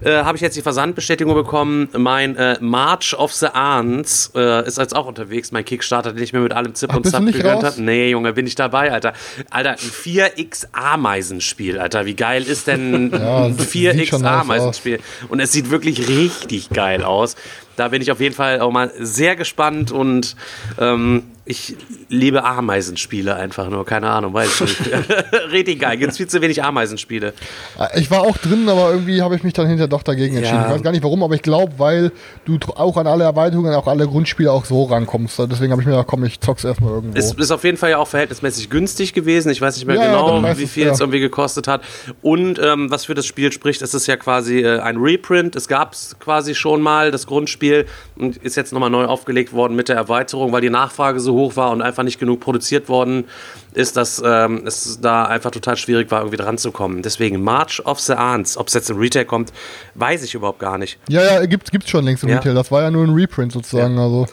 äh, 0.02 0.24
habe 0.24 0.38
ich 0.38 0.42
jetzt 0.42 0.56
die 0.56 0.62
Versandbestätigung 0.62 1.34
bekommen. 1.34 1.90
Mein 1.98 2.36
äh, 2.38 2.58
March 2.62 3.14
of 3.18 3.34
the 3.34 3.48
Arns 3.48 4.32
äh, 4.34 4.66
ist 4.66 4.78
jetzt 4.78 4.96
auch 4.96 5.08
unterwegs. 5.08 5.52
Mein 5.52 5.66
Kickstarter, 5.66 6.14
den 6.14 6.24
ich 6.24 6.32
mir 6.32 6.40
mit 6.40 6.54
allem 6.54 6.74
Zip 6.74 6.90
Ach, 6.92 6.98
und 6.98 7.08
Zap 7.08 7.26
gegönnt 7.26 7.64
habe. 7.64 7.82
Nee, 7.82 8.12
Junge, 8.12 8.34
bin 8.34 8.48
ich 8.48 8.56
dabei, 8.56 8.92
Alter. 8.92 9.14
Alter, 9.50 9.72
ein 9.72 9.78
4x 9.78 10.68
Ameisenspiel, 10.72 11.80
Alter. 11.80 12.06
Wie 12.06 12.16
geil 12.16 12.44
ist 12.44 12.68
denn 12.68 13.12
Ja, 13.14 13.46
ein 13.46 13.58
das 13.58 13.72
sieht 13.72 13.92
4x 13.92 14.06
schon 14.06 14.22
nice 14.22 14.42
Ameisenspiel? 14.42 15.00
Und 15.28 15.40
es 15.42 15.52
sieht 15.52 15.70
wirklich 15.70 16.08
richtig 16.08 16.70
geil 16.70 17.04
aus. 17.04 17.36
Da 17.76 17.90
bin 17.90 18.02
ich 18.02 18.12
auf 18.12 18.20
jeden 18.20 18.36
Fall 18.36 18.62
auch 18.62 18.72
mal 18.72 18.92
sehr 19.00 19.36
gespannt 19.36 19.92
und 19.92 20.36
ähm, 20.80 21.24
ich 21.50 21.76
liebe 22.10 22.44
Ameisenspiele 22.44 23.36
einfach 23.36 23.72
nur. 23.72 23.84
Keine 23.84 24.08
Ahnung, 24.08 24.36
weiß 24.36 24.62
ich 24.62 24.80
nicht. 24.82 24.92
richtig 25.52 25.80
geil. 25.80 25.98
Gibt 25.98 26.16
viel 26.16 26.28
zu 26.28 26.44
wenig 26.44 26.64
Ameisenspiele. 26.64 27.34
Äh, 27.80 28.00
Ich 28.00 28.12
war 28.12 28.22
auch 28.22 28.38
drin, 28.38 28.70
aber 28.70 28.92
irgendwie 28.92 29.24
habe 29.24 29.36
ich 29.36 29.42
mich 29.42 29.54
dann 29.54 29.66
hinterher 29.66 29.88
doch 29.88 30.04
dagegen 30.04 30.36
entschieden. 30.38 30.60
Ja. 30.60 30.68
Ich 30.68 30.76
weiß 30.76 30.84
gar 30.84 30.92
nicht 30.92 31.04
warum, 31.04 31.24
aber 31.24 31.34
ich 31.34 31.42
glaube, 31.42 31.74
weil 31.78 32.12
du 32.46 32.60
auch 32.76 32.98
an 32.98 33.08
alle 33.08 33.24
Erweiterungen, 33.24 33.74
auch 33.74 33.88
alle 33.88 34.06
Grundspiele 34.06 34.52
auch 34.52 34.64
so 34.64 34.84
rankommst. 34.84 35.40
Deswegen 35.40 35.72
habe 35.72 35.82
ich 35.82 35.88
mir 35.88 35.94
gedacht, 35.94 36.08
komm, 36.08 36.24
ich 36.24 36.40
zock's 36.40 36.64
erstmal 36.64 36.92
irgendwo. 36.92 37.18
Es 37.18 37.34
ist 37.34 37.50
auf 37.50 37.64
jeden 37.64 37.78
Fall 37.78 37.90
ja 37.90 37.98
auch 37.98 38.08
verhältnismäßig 38.08 38.70
günstig 38.70 39.14
gewesen. 39.14 39.50
Ich 39.50 39.60
weiß 39.60 39.76
nicht 39.76 39.88
mehr 39.88 39.96
Ja, 39.96 40.04
ja, 40.04 40.12
genau, 40.12 40.44
weiß 40.44 40.60
wie 40.60 40.68
viel 40.68 40.86
ja. 40.86 40.92
es 40.92 41.00
irgendwie 41.00 41.20
gekostet 41.20 41.68
hat. 41.68 41.82
Und 42.22 42.60
ähm, 42.60 42.92
was 42.92 43.06
für 43.06 43.16
das 43.16 43.26
Spiel 43.26 43.52
spricht, 43.52 43.82
es 43.82 43.96
ist 43.96 44.06
ja 44.06 44.18
quasi 44.18 44.60
äh, 44.60 44.82
ein 44.82 44.98
Reprint. 44.98 45.56
Es 45.56 45.68
gab 45.68 45.94
es 45.94 46.16
quasi 46.20 46.54
schon 46.54 46.80
mal, 46.84 47.10
das 47.10 47.26
Grundspiel, 47.26 47.88
und 48.16 48.38
ist 48.38 48.56
jetzt 48.56 48.72
nochmal 48.72 48.92
neu 48.92 49.06
aufgelegt 49.06 49.52
worden 49.52 49.76
mit 49.76 49.90
der 49.90 49.96
Erweiterung, 49.96 50.52
weil 50.52 50.62
die 50.62 50.70
Nachfrage 50.70 51.20
so 51.20 51.39
hoch 51.40 51.56
war 51.56 51.72
und 51.72 51.82
einfach 51.82 52.04
nicht 52.04 52.20
genug 52.20 52.40
produziert 52.40 52.90
worden 52.90 53.26
ist, 53.74 53.98
dass 53.98 54.22
ähm, 54.26 54.64
es 54.66 55.00
da 55.00 55.26
einfach 55.26 55.52
total 55.52 55.78
schwierig 55.78 56.10
war, 56.12 56.22
irgendwie 56.22 56.38
dran 56.38 56.58
zu 56.58 56.72
kommen. 56.72 57.02
Deswegen 57.04 57.42
March 57.44 57.86
of 57.86 58.00
the 58.00 58.14
Arns, 58.14 58.58
ob 58.58 58.68
es 58.68 58.74
jetzt 58.74 58.90
im 58.90 58.98
Retail 58.98 59.26
kommt, 59.26 59.54
weiß 59.96 60.24
ich 60.24 60.34
überhaupt 60.34 60.60
gar 60.60 60.78
nicht. 60.78 60.98
ja, 61.08 61.22
ja, 61.24 61.46
gibt's, 61.46 61.70
gibt's 61.72 61.90
schon 61.90 62.04
längst 62.04 62.24
im 62.24 62.30
Ja. 62.30 62.38
Retail. 62.38 62.56
Das 62.56 62.72
war 62.72 62.82
ja 62.82 62.92
nur 62.92 63.04
ein 63.06 63.14
Reprint 63.14 63.52
sozusagen. 63.52 63.98
Also, 64.00 64.26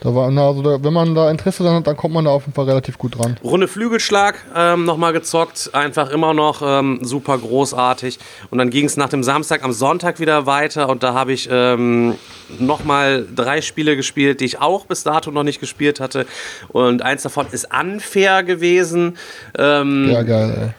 da 0.00 0.14
war, 0.14 0.30
na, 0.30 0.46
also 0.46 0.62
da, 0.62 0.84
wenn 0.84 0.92
man 0.92 1.14
da 1.14 1.30
Interesse 1.30 1.62
dran 1.62 1.76
hat, 1.76 1.86
dann 1.86 1.96
kommt 1.96 2.14
man 2.14 2.24
da 2.26 2.32
auf 2.32 2.42
jeden 2.42 2.54
Fall 2.54 2.66
relativ 2.66 2.98
gut 2.98 3.18
dran. 3.18 3.38
Runde 3.42 3.66
Flügelschlag 3.66 4.36
ähm, 4.54 4.84
nochmal 4.84 5.12
gezockt, 5.14 5.70
einfach 5.72 6.10
immer 6.10 6.34
noch 6.34 6.60
ähm, 6.64 6.98
super 7.02 7.38
großartig. 7.38 8.18
Und 8.50 8.58
dann 8.58 8.68
ging 8.70 8.84
es 8.84 8.96
nach 8.98 9.08
dem 9.08 9.22
Samstag 9.22 9.64
am 9.64 9.72
Sonntag 9.72 10.20
wieder 10.20 10.44
weiter 10.46 10.88
und 10.90 11.02
da 11.02 11.14
habe 11.14 11.32
ich 11.32 11.48
ähm, 11.50 12.14
nochmal 12.58 13.26
drei 13.34 13.60
Spiele 13.62 13.96
gespielt, 13.96 14.40
die 14.40 14.44
ich 14.46 14.60
auch 14.60 14.86
bis 14.86 15.02
dato 15.04 15.30
noch 15.30 15.42
nicht 15.42 15.60
gespielt 15.60 16.00
hatte. 16.00 16.26
Und 16.68 17.02
eins 17.02 17.22
davon 17.22 17.46
ist 17.52 17.68
Unfair 17.72 18.42
gewesen. 18.42 19.16
Ähm, 19.58 20.10
Ja, 20.10 20.22
geil, 20.22 20.74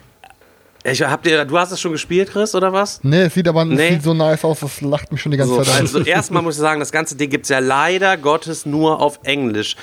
ey. 0.83 0.91
ich, 0.91 1.01
habt 1.03 1.25
ihr, 1.27 1.45
du 1.45 1.57
hast 1.57 1.71
es 1.71 1.79
schon 1.79 1.91
gespielt, 1.93 2.31
Chris, 2.31 2.53
oder 2.55 2.73
was? 2.73 2.99
Nee, 3.03 3.23
es 3.23 3.33
sieht 3.33 3.47
aber 3.47 3.65
Nee. 3.65 3.91
sieht 3.93 4.03
so 4.03 4.13
nice 4.13 4.43
aus, 4.43 4.59
das 4.61 4.81
lacht 4.81 5.11
mich 5.11 5.21
schon 5.21 5.31
die 5.31 5.37
ganze 5.37 5.53
So, 5.55 5.61
Zeit 5.63 5.75
an. 5.75 5.81
also 5.81 5.99
erstmal 5.99 6.41
muss 6.43 6.55
ich 6.55 6.61
sagen, 6.61 6.79
das 6.79 6.91
ganze 6.91 7.15
Ding 7.15 7.29
gibt 7.29 7.43
es 7.45 7.49
ja 7.49 7.59
leider 7.59 8.17
Gottes 8.17 8.65
nur 8.65 8.99
auf 9.01 9.19
Englisch. 9.23 9.75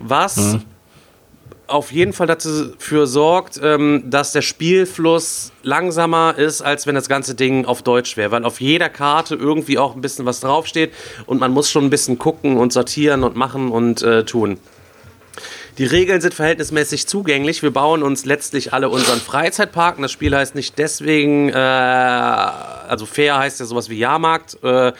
Was 0.00 0.58
auf 1.66 1.92
jeden 1.92 2.12
Fall 2.12 2.26
dafür 2.26 3.06
sorgt, 3.06 3.58
ähm, 3.62 4.04
dass 4.06 4.32
der 4.32 4.42
Spielfluss 4.42 5.52
langsamer 5.62 6.34
ist, 6.36 6.62
als 6.62 6.86
wenn 6.86 6.94
das 6.94 7.08
ganze 7.08 7.34
Ding 7.34 7.64
auf 7.64 7.82
Deutsch 7.82 8.16
wäre. 8.16 8.30
Weil 8.30 8.44
auf 8.44 8.60
jeder 8.60 8.88
Karte 8.88 9.34
irgendwie 9.34 9.78
auch 9.78 9.94
ein 9.94 10.00
bisschen 10.00 10.26
was 10.26 10.40
draufsteht 10.40 10.92
und 11.26 11.40
man 11.40 11.52
muss 11.52 11.70
schon 11.70 11.84
ein 11.84 11.90
bisschen 11.90 12.18
gucken 12.18 12.58
und 12.58 12.72
sortieren 12.72 13.24
und 13.24 13.36
machen 13.36 13.70
und 13.70 14.02
äh, 14.02 14.24
tun. 14.24 14.58
Die 15.78 15.84
Regeln 15.84 16.20
sind 16.20 16.34
verhältnismäßig 16.34 17.08
zugänglich. 17.08 17.64
Wir 17.64 17.72
bauen 17.72 18.04
uns 18.04 18.24
letztlich 18.24 18.72
alle 18.72 18.88
unseren 18.90 19.18
Freizeitpark. 19.18 19.96
Das 20.00 20.12
Spiel 20.12 20.36
heißt 20.36 20.54
nicht 20.54 20.78
deswegen, 20.78 21.48
äh, 21.48 21.54
also 21.54 23.06
fair 23.06 23.38
heißt 23.38 23.58
ja 23.58 23.66
sowas 23.66 23.88
wie 23.88 23.98
Jahrmarkt. 23.98 24.56
Äh, 24.62 24.92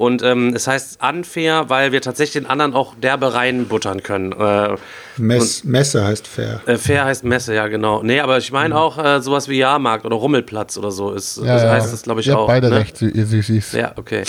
und 0.00 0.22
ähm, 0.22 0.54
es 0.54 0.66
heißt 0.66 0.98
unfair, 1.02 1.68
weil 1.68 1.92
wir 1.92 2.00
tatsächlich 2.00 2.42
den 2.42 2.50
anderen 2.50 2.72
auch 2.72 2.94
derbe 2.94 3.34
reinbuttern 3.34 4.02
können. 4.02 4.32
Äh, 4.32 4.76
Mess, 5.18 5.62
Messe 5.62 6.02
heißt 6.02 6.26
fair. 6.26 6.62
äh, 6.64 6.78
fair 6.78 7.04
heißt 7.04 7.22
Messe, 7.22 7.54
ja 7.54 7.66
genau. 7.68 8.02
Nee, 8.02 8.20
aber 8.20 8.38
ich 8.38 8.50
meine 8.50 8.78
auch 8.78 8.96
äh, 8.96 9.20
sowas 9.20 9.46
wie 9.50 9.58
Jahrmarkt 9.58 10.06
oder 10.06 10.16
Rummelplatz 10.16 10.78
oder 10.78 10.90
so 10.90 11.12
ist, 11.12 11.36
Ja, 11.36 11.52
das 11.52 11.62
ja. 11.64 11.72
heißt 11.72 11.92
das, 11.92 12.00
glaube 12.00 12.22
ich, 12.22 12.30
habt 12.30 12.38
auch. 12.38 12.46
beide 12.46 12.70
ne? 12.70 12.76
recht, 12.76 13.02
ihr 13.02 13.26
Süßis. 13.26 13.72
Ja, 13.72 13.92
okay. 13.96 14.22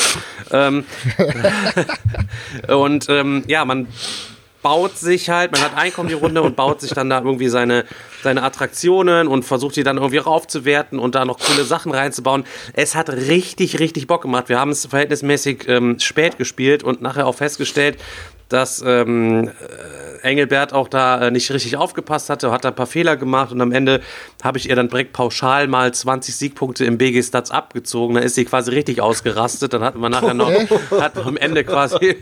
ähm, 0.51 0.83
und 2.67 3.07
ähm, 3.07 3.43
ja, 3.47 3.63
man 3.63 3.87
baut 4.61 4.97
sich 4.97 5.29
halt, 5.29 5.51
man 5.51 5.61
hat 5.61 5.75
Einkommen 5.75 6.09
die 6.09 6.15
Runde 6.15 6.41
und 6.41 6.55
baut 6.55 6.81
sich 6.81 6.91
dann 6.91 7.09
da 7.09 7.19
irgendwie 7.19 7.47
seine, 7.47 7.85
seine 8.23 8.43
Attraktionen 8.43 9.27
und 9.27 9.43
versucht 9.43 9.75
die 9.75 9.83
dann 9.83 9.97
irgendwie 9.97 10.17
raufzuwerten 10.17 10.99
und 10.99 11.15
da 11.15 11.25
noch 11.25 11.39
coole 11.39 11.63
Sachen 11.63 11.91
reinzubauen. 11.91 12.45
Es 12.73 12.95
hat 12.95 13.09
richtig, 13.09 13.79
richtig 13.79 14.07
Bock 14.07 14.21
gemacht. 14.21 14.49
Wir 14.49 14.59
haben 14.59 14.71
es 14.71 14.85
verhältnismäßig 14.85 15.67
ähm, 15.67 15.99
spät 15.99 16.37
gespielt 16.37 16.83
und 16.83 17.01
nachher 17.01 17.27
auch 17.27 17.35
festgestellt, 17.35 17.97
dass 18.51 18.83
ähm, 18.85 19.47
äh, 19.47 19.51
Engelbert 20.23 20.73
auch 20.73 20.87
da 20.87 21.27
äh, 21.27 21.31
nicht 21.31 21.51
richtig 21.51 21.77
aufgepasst 21.77 22.29
hatte, 22.29 22.51
hat 22.51 22.65
da 22.65 22.69
ein 22.69 22.75
paar 22.75 22.87
Fehler 22.87 23.17
gemacht 23.17 23.51
und 23.51 23.61
am 23.61 23.71
Ende 23.71 24.01
habe 24.43 24.57
ich 24.57 24.69
ihr 24.69 24.75
dann 24.75 24.89
direkt 24.89 25.13
pauschal 25.13 25.67
mal 25.67 25.93
20 25.93 26.35
Siegpunkte 26.35 26.85
im 26.85 26.97
BG 26.97 27.23
Stats 27.23 27.51
abgezogen. 27.51 28.15
Da 28.15 28.21
ist 28.21 28.35
sie 28.35 28.45
quasi 28.45 28.71
richtig 28.71 29.01
ausgerastet. 29.01 29.73
Dann 29.73 29.83
hatten 29.83 29.99
wir 29.99 30.09
nachher 30.09 30.33
noch, 30.33 30.51
hat 30.99 31.17
am 31.17 31.37
Ende 31.37 31.63
quasi, 31.63 31.95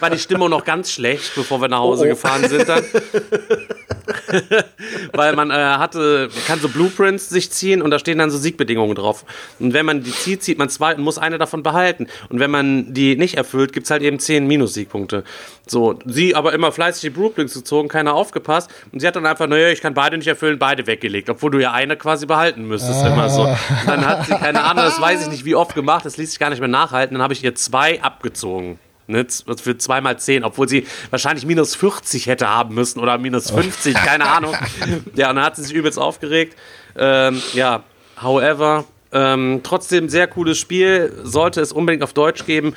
war 0.00 0.10
die 0.10 0.18
Stimmung 0.18 0.50
noch 0.50 0.64
ganz 0.64 0.90
schlecht, 0.90 1.34
bevor 1.34 1.60
wir 1.60 1.68
nach 1.68 1.78
Hause 1.78 2.08
gefahren 2.08 2.48
sind 2.48 2.68
dann. 2.68 2.84
Weil 5.12 5.34
man 5.34 5.50
äh, 5.50 5.54
hatte, 5.54 6.28
man 6.34 6.44
kann 6.46 6.60
so 6.60 6.68
Blueprints 6.68 7.28
sich 7.28 7.50
ziehen 7.50 7.82
und 7.82 7.90
da 7.90 7.98
stehen 7.98 8.18
dann 8.18 8.30
so 8.30 8.38
Siegbedingungen 8.38 8.94
drauf. 8.94 9.24
Und 9.58 9.72
wenn 9.72 9.86
man 9.86 10.02
die 10.02 10.12
zieht, 10.12 10.42
zieht 10.42 10.58
man 10.58 10.68
zwei 10.68 10.94
und 10.94 11.02
muss 11.02 11.18
eine 11.18 11.38
davon 11.38 11.62
behalten. 11.62 12.06
Und 12.28 12.40
wenn 12.40 12.50
man 12.50 12.92
die 12.92 13.16
nicht 13.16 13.36
erfüllt, 13.36 13.72
gibt 13.72 13.86
es 13.86 13.90
halt 13.90 14.02
eben 14.02 14.18
zehn 14.18 14.46
Minus-Siegpunkte. 14.46 14.95
So, 15.66 15.98
sie 16.04 16.34
aber 16.34 16.52
immer 16.52 16.72
fleißig 16.72 17.00
die 17.02 17.10
Blueprints 17.10 17.54
gezogen, 17.54 17.88
keiner 17.88 18.14
aufgepasst. 18.14 18.70
Und 18.92 19.00
sie 19.00 19.06
hat 19.06 19.16
dann 19.16 19.26
einfach, 19.26 19.46
naja, 19.46 19.68
ich 19.68 19.80
kann 19.80 19.94
beide 19.94 20.16
nicht 20.16 20.26
erfüllen, 20.28 20.58
beide 20.58 20.86
weggelegt. 20.86 21.28
Obwohl 21.30 21.50
du 21.50 21.58
ja 21.58 21.72
eine 21.72 21.96
quasi 21.96 22.26
behalten 22.26 22.66
müsstest, 22.66 23.04
immer 23.04 23.28
so. 23.28 23.42
Und 23.42 23.56
dann 23.86 24.06
hat 24.06 24.26
sie, 24.26 24.34
keine 24.34 24.62
Ahnung, 24.64 24.84
das 24.84 25.00
weiß 25.00 25.22
ich 25.22 25.28
nicht 25.28 25.44
wie 25.44 25.54
oft 25.54 25.74
gemacht, 25.74 26.04
das 26.06 26.16
ließ 26.16 26.30
sich 26.30 26.38
gar 26.38 26.50
nicht 26.50 26.60
mehr 26.60 26.68
nachhalten. 26.68 27.14
Dann 27.14 27.22
habe 27.22 27.32
ich 27.34 27.44
ihr 27.44 27.54
zwei 27.54 28.02
abgezogen. 28.02 28.78
Ne, 29.08 29.24
z- 29.24 29.60
für 29.60 29.78
zweimal 29.78 30.18
10, 30.18 30.42
obwohl 30.42 30.68
sie 30.68 30.84
wahrscheinlich 31.10 31.46
minus 31.46 31.76
40 31.76 32.26
hätte 32.26 32.48
haben 32.48 32.74
müssen 32.74 32.98
oder 32.98 33.18
minus 33.18 33.52
50, 33.52 33.94
keine 33.94 34.28
Ahnung. 34.28 34.52
Ja, 35.14 35.30
und 35.30 35.36
dann 35.36 35.44
hat 35.44 35.54
sie 35.54 35.62
sich 35.62 35.72
übelst 35.72 35.96
aufgeregt. 35.96 36.56
Ähm, 36.98 37.40
ja, 37.52 37.84
however, 38.20 38.84
ähm, 39.12 39.60
trotzdem 39.62 40.08
sehr 40.08 40.26
cooles 40.26 40.58
Spiel, 40.58 41.12
sollte 41.22 41.60
es 41.60 41.70
unbedingt 41.72 42.02
auf 42.02 42.14
Deutsch 42.14 42.46
geben. 42.46 42.74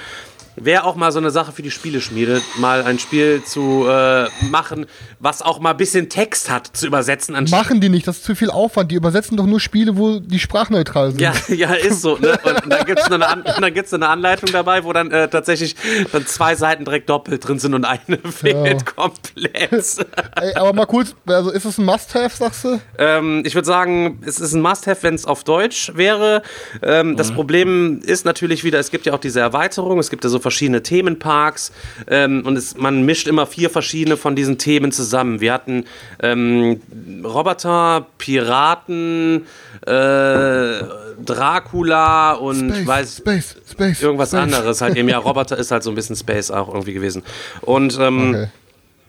Wäre 0.62 0.84
auch 0.84 0.96
mal 0.96 1.12
so 1.12 1.20
eine 1.20 1.32
Sache 1.32 1.52
für 1.52 1.62
die 1.62 1.72
Spieleschmiede, 1.72 2.42
mal 2.58 2.84
ein 2.84 3.00
Spiel 3.00 3.42
zu 3.44 3.86
äh, 3.88 4.28
machen, 4.50 4.86
was 5.20 5.42
auch 5.42 5.60
mal 5.60 5.72
ein 5.72 5.78
bisschen 5.78 6.10
Text 6.10 6.50
hat, 6.50 6.68
zu 6.76 6.88
übersetzen. 6.88 7.36
anstatt- 7.36 7.60
Machen 7.60 7.82
die 7.82 7.90
nicht, 7.90 8.08
das 8.08 8.18
ist 8.18 8.26
zu 8.26 8.36
viel 8.36 8.50
Aufwand. 8.50 8.92
Die 8.92 8.96
übersetzen 8.96 9.38
doch 9.38 9.46
nur 9.46 9.60
Spiele, 9.60 9.98
wo 9.98 10.20
die 10.20 10.40
sprachneutral 10.40 11.12
sind. 11.12 11.22
Ja, 11.22 11.34
ja, 11.48 11.74
ist 11.74 12.02
so. 12.02 12.18
Ne? 12.18 12.38
Und 12.44 12.72
dann 12.72 12.86
gibt 12.86 13.00
es 13.00 13.12
eine, 13.12 13.28
An 13.28 13.44
eine 13.46 14.08
Anleitung 14.10 14.50
dabei, 14.52 14.84
wo 14.84 14.94
dann 14.94 15.12
äh, 15.12 15.28
tatsächlich 15.30 15.76
dann 16.12 16.26
zwei 16.26 16.56
Seiten 16.56 16.86
direkt 16.86 17.10
doppelt 17.10 17.48
drin 17.48 17.60
sind 17.60 17.74
und 17.74 17.86
eine 17.86 18.18
fehlt 18.32 18.86
komplett. 18.86 19.72
Ey, 20.42 20.54
aber 20.56 20.74
mal 20.74 20.86
kurz, 20.86 21.16
also 21.26 21.52
ist 21.52 21.66
es 21.66 21.78
ein 21.78 21.86
Must-Have, 21.86 22.36
sagst 22.36 22.64
du? 22.66 22.80
ähm, 22.98 23.44
ich 23.46 23.56
würde 23.56 23.66
sagen, 23.66 24.20
es 24.26 24.40
ist 24.40 24.54
ein 24.54 24.62
Must-Have, 24.62 25.04
wenn 25.04 25.16
es 25.16 25.26
auf 25.26 25.44
Deutsch 25.44 25.92
wäre. 25.96 26.42
Ähm, 26.82 27.16
Das 27.16 27.32
Problem 27.32 28.02
ist 28.04 28.26
natürlich 28.26 28.64
wieder, 28.64 28.80
es 28.80 28.92
gibt 28.92 29.06
ja 29.06 29.14
auch 29.14 29.20
diese 29.20 29.40
Erweiterung, 29.40 30.00
es 30.00 30.10
gibt 30.10 30.24
ja 30.24 30.30
so 30.30 30.40
verschiedene 30.50 30.82
Themenparks 30.82 31.72
ähm, 32.08 32.42
und 32.46 32.58
es, 32.58 32.76
man 32.76 33.04
mischt 33.06 33.28
immer 33.28 33.46
vier 33.46 33.70
verschiedene 33.70 34.18
von 34.18 34.36
diesen 34.36 34.58
Themen 34.58 34.92
zusammen. 34.92 35.42
Wir 35.42 35.54
hatten 35.54 35.86
ähm, 36.24 36.82
Roboter, 37.24 38.08
Piraten, 38.18 39.46
äh, 39.86 40.82
Dracula 41.24 42.34
und 42.34 42.70
Space, 42.72 42.88
weiß 42.88 43.18
Space, 43.18 43.56
Space. 43.72 44.02
irgendwas 44.02 44.30
Space. 44.30 44.40
anderes. 44.42 44.82
Halt 44.82 44.96
eben, 44.96 45.10
ja, 45.10 45.18
Roboter 45.28 45.58
ist 45.58 45.72
halt 45.72 45.84
so 45.84 45.92
ein 45.92 45.96
bisschen 45.96 46.16
Space 46.16 46.50
auch 46.52 46.70
irgendwie 46.70 46.94
gewesen. 46.94 47.24
Und 47.62 47.98
ähm, 48.00 48.30
Okay. 48.30 48.48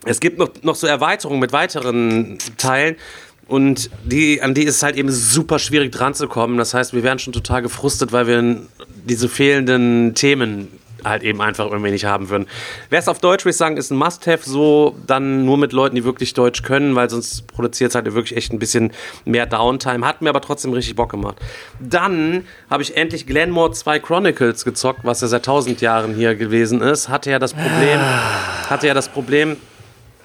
es 0.05 0.19
gibt 0.19 0.37
noch, 0.39 0.49
noch 0.61 0.75
so 0.75 0.87
Erweiterungen 0.87 1.39
mit 1.39 1.51
weiteren 1.53 2.37
Teilen. 2.57 2.95
Und 3.47 3.89
die, 4.05 4.41
an 4.41 4.53
die 4.53 4.63
ist 4.63 4.77
es 4.77 4.83
halt 4.83 4.95
eben 4.95 5.11
super 5.11 5.59
schwierig 5.59 5.91
dran 5.91 6.13
zu 6.13 6.27
kommen. 6.27 6.57
Das 6.57 6.73
heißt, 6.73 6.93
wir 6.93 7.03
wären 7.03 7.19
schon 7.19 7.33
total 7.33 7.61
gefrustet, 7.61 8.11
weil 8.13 8.25
wir 8.27 8.61
diese 9.05 9.27
fehlenden 9.27 10.13
Themen 10.15 10.69
halt 11.03 11.23
eben 11.23 11.41
einfach 11.41 11.65
irgendwie 11.69 11.91
nicht 11.91 12.05
haben 12.05 12.29
würden. 12.29 12.47
Wer 12.89 12.99
es 12.99 13.07
auf 13.07 13.19
Deutsch, 13.19 13.43
würde 13.43 13.51
ich 13.51 13.57
sagen, 13.57 13.77
ist 13.77 13.91
ein 13.91 13.97
Must-Have, 13.97 14.49
so 14.49 14.95
dann 15.07 15.45
nur 15.45 15.57
mit 15.57 15.73
Leuten, 15.73 15.95
die 15.95 16.03
wirklich 16.03 16.33
Deutsch 16.33 16.63
können, 16.63 16.95
weil 16.95 17.09
sonst 17.09 17.47
produziert 17.47 17.89
es 17.91 17.95
halt 17.95 18.11
wirklich 18.13 18.35
echt 18.35 18.53
ein 18.53 18.59
bisschen 18.59 18.91
mehr 19.25 19.45
Downtime. 19.45 20.05
Hat 20.05 20.21
mir 20.21 20.29
aber 20.29 20.41
trotzdem 20.41 20.73
richtig 20.73 20.95
Bock 20.95 21.11
gemacht. 21.11 21.37
Dann 21.79 22.45
habe 22.69 22.83
ich 22.83 22.97
endlich 22.97 23.25
Glenmore 23.25 23.71
2 23.71 23.99
Chronicles 23.99 24.63
gezockt, 24.63 25.01
was 25.03 25.21
ja 25.21 25.27
seit 25.27 25.45
tausend 25.45 25.81
Jahren 25.81 26.13
hier 26.15 26.35
gewesen 26.35 26.81
ist. 26.81 27.09
Hatte 27.09 27.31
ja 27.31 27.39
das 27.39 27.53
Problem, 27.53 27.99
hatte 28.69 28.87
ja 28.87 28.93
das 28.93 29.09
Problem, 29.09 29.57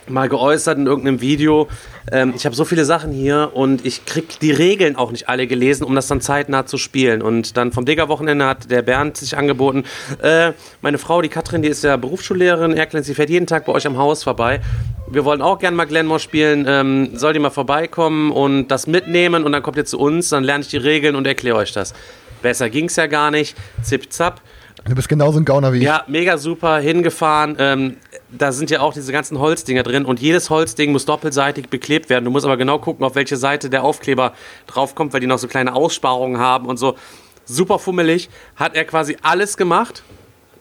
mal 0.09 0.29
geäußert 0.29 0.79
in 0.79 0.87
irgendeinem 0.87 1.21
Video. 1.21 1.69
Ähm, 2.11 2.33
ich 2.37 2.45
habe 2.47 2.55
so 2.55 2.65
viele 2.65 2.85
Sachen 2.85 3.13
hier 3.13 3.51
und 3.55 3.85
ich 3.85 4.05
krieg 4.05 4.39
die 4.41 4.53
Regeln 4.53 4.97
auch 4.97 5.11
nicht 5.11 5.29
alle 5.29 5.47
gelesen, 5.47 5.85
um 5.85 5.95
das 5.95 6.07
dann 6.07 6.21
zeitnah 6.21 6.67
zu 6.67 6.79
spielen. 6.79 7.23
Und 7.23 7.57
dann 7.57 7.73
vom 7.73 7.85
Digger-Wochenende 7.85 8.47
hat 8.47 8.71
der 8.71 8.83
Bernd 8.83 9.17
sich 9.17 9.37
angeboten. 9.37 9.85
Äh, 10.23 10.53
meine 10.83 10.99
Frau, 10.99 11.23
die 11.23 11.29
Katrin, 11.29 11.63
die 11.63 11.69
ist 11.69 11.85
ja 11.85 11.97
Berufsschullehrerin. 11.97 12.77
Erklärt, 12.77 13.05
sie 13.05 13.15
fährt 13.15 13.31
jeden 13.31 13.47
Tag 13.47 13.67
bei 13.67 13.73
euch 13.73 13.87
am 13.87 13.99
Haus 13.99 14.23
vorbei. 14.23 14.61
Wir 15.09 15.25
wollen 15.25 15.43
auch 15.43 15.59
gerne 15.59 15.77
mal 15.77 15.87
Glenmore 15.87 16.21
spielen. 16.21 16.65
Ähm, 16.69 17.11
soll 17.15 17.33
die 17.33 17.39
mal 17.39 17.51
vorbeikommen 17.51 18.31
und 18.33 18.69
das 18.69 18.87
mitnehmen 18.87 19.45
und 19.45 19.53
dann 19.53 19.63
kommt 19.63 19.77
ihr 19.77 19.85
zu 19.85 19.99
uns, 19.99 20.29
dann 20.29 20.45
lerne 20.45 20.63
ich 20.63 20.69
die 20.69 20.77
Regeln 20.77 21.17
und 21.17 21.27
erkläre 21.27 21.57
euch 21.57 21.73
das. 21.73 21.95
Besser 22.43 22.71
ging's 22.71 22.97
ja 22.97 23.07
gar 23.07 23.31
nicht. 23.31 23.57
Zip, 23.83 24.13
zap. 24.13 24.41
Du 24.85 24.95
bist 24.95 25.09
genauso 25.09 25.41
ein 25.41 25.45
Gauner 25.45 25.73
wie 25.73 25.79
ich. 25.79 25.85
Ja, 25.85 26.05
mega 26.07 26.39
super, 26.39 26.79
hingefahren. 26.79 27.57
Ähm, 27.59 27.97
da 28.31 28.53
sind 28.53 28.71
ja 28.71 28.81
auch 28.81 28.93
diese 28.93 29.13
ganzen 29.13 29.39
Holzdinger 29.39 29.83
drin 29.83 30.05
und 30.05 30.21
jedes 30.21 30.51
Holzding 30.51 30.93
muss 30.93 31.05
doppelseitig 31.05 31.69
beklebt 31.69 32.11
werden. 32.11 32.25
Du 32.25 32.31
musst 32.31 32.45
aber 32.45 32.57
genau 32.57 32.79
gucken, 32.79 33.05
auf 33.05 33.15
welche 33.15 33.37
Seite 33.37 33.71
der 33.71 33.85
Aufkleber 33.85 34.33
draufkommt, 34.67 35.13
weil 35.13 35.21
die 35.21 35.27
noch 35.27 35.39
so 35.39 35.49
kleine 35.49 35.75
Aussparungen 35.75 36.39
haben 36.39 36.67
und 36.67 36.77
so. 36.77 36.97
Super 37.45 37.79
fummelig. 37.79 38.29
Hat 38.57 38.75
er 38.75 38.85
quasi 38.85 39.17
alles 39.23 39.57
gemacht. 39.57 40.03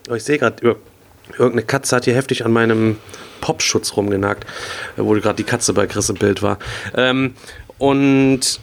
Oh, 0.10 0.14
ich 0.14 0.24
sehe 0.24 0.38
gerade, 0.38 0.78
irgendeine 1.32 1.64
Katze 1.64 1.96
hat 1.96 2.06
hier 2.06 2.14
heftig 2.14 2.46
an 2.46 2.54
meinem 2.54 2.98
Popschutz 3.42 3.98
rumgenagt, 3.98 4.46
wo 4.96 5.12
gerade 5.14 5.36
die 5.36 5.44
Katze 5.44 5.74
bei 5.74 5.88
Chris 5.88 6.10
im 6.10 6.18
Bild 6.18 6.44
war. 6.44 6.60
Ähm, 6.96 7.34
und 7.80 8.60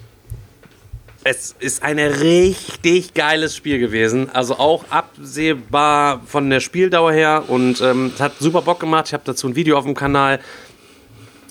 es 1.25 1.55
ist 1.59 1.83
ein 1.83 1.99
richtig 1.99 3.15
geiles 3.15 3.55
Spiel 3.55 3.79
gewesen. 3.79 4.31
Also 4.31 4.59
auch 4.59 4.85
absehbar 4.91 6.21
von 6.27 6.51
der 6.51 6.61
Spieldauer 6.61 7.13
her. 7.13 7.45
Und 7.49 7.81
ähm, 7.81 8.13
es 8.15 8.21
hat 8.21 8.33
super 8.41 8.63
Bock 8.63 8.81
gemacht. 8.81 9.07
Ich 9.09 9.15
habe 9.15 9.23
dazu 9.25 9.49
ein 9.49 9.57
Video 9.57 9.79
auf 9.79 9.85
dem 9.85 9.95
Kanal 9.95 10.41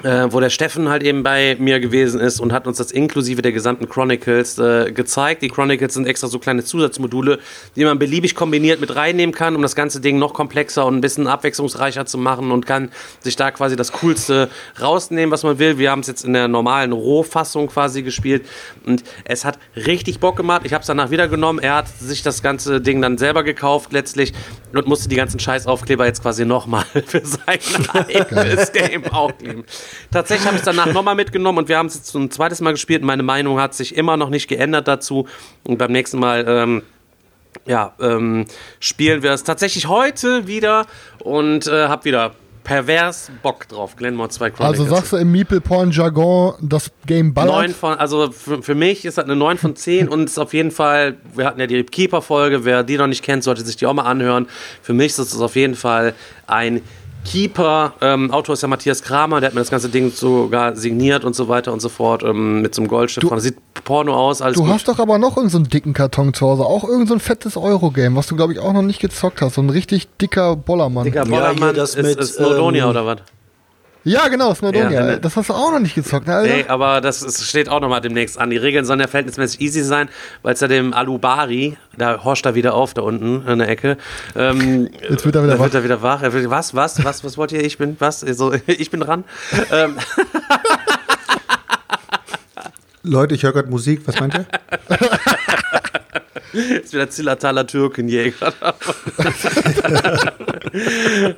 äh, 0.04 0.32
wo 0.32 0.40
der 0.40 0.50
Steffen 0.50 0.90
halt 0.90 1.04
eben 1.04 1.24
bei 1.24 1.56
mir 1.60 1.80
gewesen 1.80 2.20
ist 2.20 2.40
und 2.40 2.54
hat 2.54 2.68
uns 2.68 2.78
das 2.78 2.92
inklusive 2.92 3.42
der 3.42 3.52
gesamten 3.52 3.88
Chronicles 3.90 4.58
äh, 4.58 4.92
gezeigt. 4.92 5.42
Die 5.42 5.50
Chronicles 5.50 5.94
sind 5.94 6.08
extra 6.08 6.28
so 6.28 6.40
kleine 6.40 6.64
Zusatzmodule, 6.64 7.40
die 7.76 7.86
man 7.86 8.00
beliebig 8.00 8.36
kombiniert 8.36 8.82
mit 8.82 8.96
reinnehmen 8.96 9.34
kann, 9.34 9.56
um 9.56 9.62
das 9.62 9.76
ganze 9.76 10.02
Ding 10.02 10.20
noch 10.20 10.34
komplexer 10.34 10.86
und 10.86 10.96
ein 10.96 11.02
bisschen 11.02 11.28
abwechslungsreicher 11.28 12.06
zu 12.06 12.18
machen 12.18 12.52
und 12.52 12.66
kann 12.66 12.92
sich 13.20 13.36
da 13.36 13.52
quasi 13.52 13.76
das 13.76 13.92
Coolste 13.92 14.50
rausnehmen, 14.82 15.32
was 15.32 15.44
man 15.44 15.60
will. 15.60 15.78
Wir 15.78 15.92
haben 15.92 16.02
es 16.02 16.08
jetzt 16.08 16.26
in 16.26 16.34
der 16.34 16.48
normalen 16.48 16.92
Rohfassung 16.92 17.68
quasi 17.68 18.02
gespielt 18.02 18.46
und 18.86 19.04
es 19.26 19.46
hat 19.46 19.60
richtig 19.76 20.20
Bock 20.20 20.36
gemacht. 20.36 20.62
Ich 20.66 20.74
habe 20.74 20.82
es 20.82 20.88
danach 20.88 21.12
wieder 21.12 21.28
genommen. 21.28 21.60
Er 21.60 21.76
hat 21.76 21.88
sich 21.88 22.24
das 22.24 22.42
ganze 22.42 22.82
Ding 22.82 23.02
dann 23.02 23.18
selber 23.18 23.44
gekauft 23.44 23.94
letztlich 23.94 24.34
und 24.74 24.88
musste 24.88 25.10
die 25.10 25.16
ganzen 25.16 25.40
Scheißaufkleber 25.40 26.06
jetzt 26.06 26.22
quasi 26.22 26.46
nochmal 26.46 26.86
für 27.06 27.22
sein 27.26 27.60
eigenes 28.04 28.72
Game 28.72 29.06
aufkleben. 29.06 29.64
Tatsächlich 30.12 30.46
habe 30.48 30.56
ich 30.56 30.62
es 30.62 30.66
danach 30.66 30.86
nochmal 30.94 31.16
mitgenommen 31.16 31.60
und 31.60 31.70
wir 31.70 31.78
haben 31.78 31.88
es 31.88 31.96
jetzt 31.96 32.16
ein 32.16 32.32
zweites 32.32 32.62
Mal 32.62 32.72
gespielt. 32.72 33.04
Meine 33.04 33.24
Meinung 33.24 33.60
hat 33.60 33.74
sich 33.74 33.96
immer 33.96 34.18
noch 34.18 34.30
nicht 34.30 34.48
geändert 34.48 34.88
dazu. 34.88 35.28
Und 35.64 35.78
beim 35.78 35.92
nächsten 35.92 36.20
Mal, 36.20 36.46
ähm, 36.48 36.84
ja, 37.66 37.94
ähm, 38.00 38.46
spielen 38.80 39.24
wir 39.24 39.32
es 39.32 39.44
tatsächlich 39.44 39.88
heute 39.88 40.48
wieder 40.48 40.86
und 41.20 41.68
äh, 41.68 41.88
habe 41.88 42.06
wieder 42.06 42.32
pervers 42.64 43.32
Bock 43.42 43.68
drauf. 43.68 43.96
Glenmore 43.96 44.30
2 44.30 44.52
Chronicles. 44.52 44.80
Also 44.80 44.96
sagst 44.96 45.14
du 45.14 45.18
im 45.18 45.32
Meeple-Porn-Jargon, 45.32 46.56
das 46.62 46.92
Game 47.06 47.34
ballert? 47.34 47.56
9 47.56 47.74
von, 47.74 47.94
also 47.96 48.32
für, 48.32 48.62
für 48.62 48.76
mich 48.76 49.06
ist 49.06 49.18
das 49.18 49.26
eine 49.26 49.36
9 49.36 49.58
von 49.58 49.76
10 49.76 50.08
und 50.08 50.26
ist 50.26 50.38
auf 50.38 50.54
jeden 50.54 50.72
Fall, 50.72 51.18
wir 51.36 51.46
hatten 51.46 51.60
ja 51.60 51.68
die 51.68 51.84
Keeper-Folge, 51.84 52.66
wer 52.66 52.84
die 52.84 52.98
noch 52.98 53.08
nicht 53.08 53.24
kennt, 53.24 53.44
sollte 53.44 53.66
sich 53.66 53.78
die 53.78 53.86
auch 53.86 53.94
mal 53.94 54.04
anhören. 54.04 54.48
Für 54.82 54.94
mich 54.94 55.08
ist 55.08 55.20
es 55.20 55.40
auf 55.40 55.56
jeden 55.56 55.76
Fall 55.76 56.14
ein 56.48 56.82
Keeper, 57.26 57.94
ähm, 58.02 58.32
Autor 58.32 58.54
ist 58.54 58.62
ja 58.62 58.68
Matthias 58.68 59.02
Kramer, 59.04 59.40
der 59.40 59.48
hat 59.48 59.54
mir 59.54 59.62
das 59.62 59.70
ganze 59.70 59.90
Ding 59.90 60.12
sogar 60.12 60.76
signiert 60.76 61.24
und 61.24 61.36
so 61.36 61.48
weiter 61.48 61.72
und 61.74 61.80
so 61.80 61.90
fort, 61.90 62.24
ähm, 62.24 62.62
mit 62.62 62.74
so 62.76 62.82
einem 62.82 62.90
Goldstift. 62.90 63.30
Du, 63.32 63.40
sieht 63.40 63.58
Porno 63.84 64.16
aus, 64.16 64.42
alles 64.42 64.58
Du 64.58 64.64
gut. 64.64 64.72
hast 64.74 64.88
doch 64.88 65.00
aber 65.00 65.18
noch 65.18 65.38
irgendeinen 65.38 65.66
so 65.66 65.70
dicken 65.70 65.94
Karton 65.94 66.34
zu 66.34 66.48
Hause, 66.48 66.64
auch 66.64 66.84
irgendein 66.84 67.08
so 67.08 67.20
fettes 67.20 67.58
Eurogame, 67.58 68.16
was 68.16 68.28
du, 68.28 68.36
glaube 68.36 68.54
ich, 68.54 68.60
auch 68.60 68.74
noch 68.74 68.82
nicht 68.82 69.00
gezockt 69.00 69.42
hast. 69.42 69.56
So 69.56 69.62
ein 69.62 69.70
richtig 69.70 70.08
dicker 70.18 70.56
Bollermann. 70.56 71.06
Dicker 71.06 71.26
Bollermann, 71.26 71.70
ja, 71.70 71.74
das 71.74 71.96
ist, 71.96 72.06
mit, 72.06 72.18
ist 72.18 72.36
Snowdonia 72.36 72.84
ähm, 72.84 72.90
oder 72.90 73.06
was? 73.06 73.18
Ja, 74.04 74.28
genau, 74.30 74.54
Snowdonia. 74.54 74.90
Ja, 74.90 75.06
ne. 75.06 75.20
das 75.20 75.36
hast 75.36 75.50
du 75.50 75.54
auch 75.54 75.72
noch 75.72 75.80
nicht 75.80 75.94
gezockt, 75.94 76.26
ne, 76.26 76.36
Alter? 76.36 76.54
Nee, 76.54 76.66
aber 76.68 77.02
das 77.02 77.22
ist, 77.22 77.48
steht 77.48 77.70
auch 77.70 77.80
nochmal 77.80 78.02
demnächst 78.02 78.40
an. 78.40 78.50
Die 78.50 78.58
Regeln 78.58 78.84
sollen 78.84 79.00
ja 79.00 79.08
verhältnismäßig 79.08 79.62
easy 79.62 79.84
sein, 79.84 80.10
weil 80.42 80.56
es 80.56 80.60
ja 80.60 80.68
dem 80.68 80.94
Alubari, 80.94 81.78
da 81.98 82.24
horcht 82.24 82.46
er 82.46 82.56
wieder 82.56 82.74
auf, 82.74 82.96
da 82.96 83.04
unten 83.04 83.48
in 83.48 83.60
der 83.60 83.70
Ecke. 83.70 83.98
Ähm, 84.36 84.90
Jetzt 85.08 85.24
wird 85.26 85.36
er 85.36 85.44
wieder 85.44 85.60
wach. 85.60 85.66
Wird 85.66 85.76
er 85.76 85.84
wieder 85.84 86.02
wach. 86.02 86.24
Er 86.24 86.34
will, 86.34 86.50
was, 86.50 86.74
was, 86.74 87.04
was, 87.04 87.24
was 87.24 87.38
wollt 87.38 87.52
ihr? 87.52 87.64
Ich 87.64 87.78
bin, 87.78 87.96
was? 88.00 88.22
So, 88.22 88.54
ich 88.66 88.90
bin 88.90 89.02
dran. 89.02 89.24
ähm. 89.72 89.98
Leute, 93.04 93.36
ich 93.36 93.44
höre 93.44 93.54
gerade 93.54 93.70
Musik, 93.70 94.02
was 94.06 94.20
meint 94.20 94.34
ihr? 94.34 94.46
ist 96.84 96.94
wieder 96.94 97.10
Zillertaler 97.10 97.66
Türkenjäger. 97.68 98.54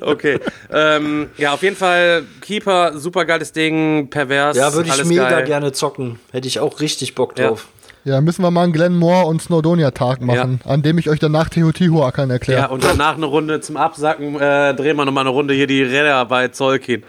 okay. 0.00 0.38
Ähm, 0.72 1.28
ja, 1.36 1.52
auf 1.52 1.62
jeden 1.62 1.76
Fall 1.76 2.24
Keeper, 2.40 2.98
super 2.98 3.24
geiles 3.24 3.52
Ding, 3.52 4.08
pervers. 4.10 4.56
Ja, 4.56 4.72
würde 4.74 4.88
ich 4.88 5.04
mega 5.04 5.30
geil. 5.30 5.44
gerne 5.44 5.72
zocken. 5.72 6.18
Hätte 6.32 6.48
ich 6.48 6.60
auch 6.60 6.80
richtig 6.80 7.14
Bock 7.14 7.36
drauf. 7.36 7.68
Ja. 8.04 8.14
ja 8.14 8.20
müssen 8.20 8.42
wir 8.42 8.50
mal 8.50 8.64
einen 8.64 8.72
Glenmore 8.72 9.26
und 9.26 9.42
Snowdonia-Tag 9.42 10.20
machen, 10.20 10.60
ja. 10.64 10.70
an 10.70 10.82
dem 10.82 10.98
ich 10.98 11.08
euch 11.08 11.20
danach 11.20 11.48
Teotihuacan 11.48 12.30
erkläre. 12.30 12.62
Ja, 12.62 12.66
und 12.66 12.84
danach 12.84 13.16
eine 13.16 13.26
Runde 13.26 13.60
zum 13.60 13.76
Absacken 13.76 14.36
äh, 14.40 14.74
drehen 14.74 14.96
wir 14.96 15.04
nochmal 15.04 15.24
eine 15.24 15.30
Runde 15.30 15.54
hier 15.54 15.66
die 15.66 15.82
Räder 15.82 16.24
bei 16.26 16.48
Zolkin. 16.48 17.04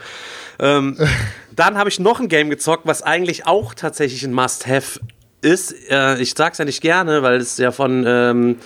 Ähm, 0.60 0.98
dann 1.56 1.78
habe 1.78 1.90
ich 1.90 2.00
noch 2.00 2.20
ein 2.20 2.28
Game 2.28 2.50
gezockt, 2.50 2.86
was 2.86 3.02
eigentlich 3.02 3.48
auch 3.48 3.74
tatsächlich 3.74 4.24
ein 4.24 4.34
Must-Have 4.34 5.00
ist, 5.46 5.74
äh, 5.90 6.20
ich 6.20 6.34
sag's 6.36 6.58
ja 6.58 6.66
nicht 6.66 6.82
gerne, 6.82 7.22
weil 7.24 7.38
es 7.38 7.58
ja 7.58 7.72
von 7.72 8.04
ähm, 8.06 8.58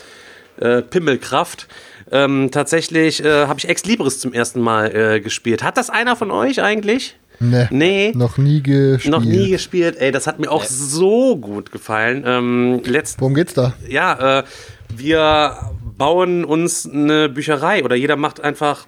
äh, 0.59 0.81
Pimmelkraft. 0.81 1.67
Ähm, 2.11 2.49
tatsächlich 2.51 3.23
äh, 3.23 3.45
habe 3.45 3.59
ich 3.59 3.69
Ex 3.69 3.85
Libris 3.85 4.19
zum 4.19 4.33
ersten 4.33 4.61
Mal 4.61 4.95
äh, 4.95 5.19
gespielt. 5.19 5.61
Hat 5.61 5.77
das 5.77 5.89
einer 5.89 6.15
von 6.15 6.31
euch 6.31 6.61
eigentlich? 6.61 7.15
Nee, 7.39 7.67
nee. 7.69 8.11
Noch 8.15 8.37
nie 8.37 8.61
gespielt. 8.61 9.11
Noch 9.11 9.23
nie 9.23 9.49
gespielt. 9.49 9.95
Ey, 9.97 10.11
das 10.11 10.27
hat 10.27 10.39
mir 10.39 10.51
auch 10.51 10.63
nee. 10.63 10.69
so 10.69 11.37
gut 11.37 11.71
gefallen. 11.71 12.23
Ähm, 12.25 12.81
letzt 12.83 13.21
Worum 13.21 13.33
geht's 13.33 13.53
da? 13.53 13.73
Ja, 13.87 14.39
äh, 14.39 14.43
wir 14.89 15.71
bauen 15.99 16.45
uns 16.45 16.89
eine 16.89 17.29
Bücherei 17.29 17.83
oder 17.83 17.95
jeder 17.95 18.15
macht 18.15 18.41
einfach 18.41 18.87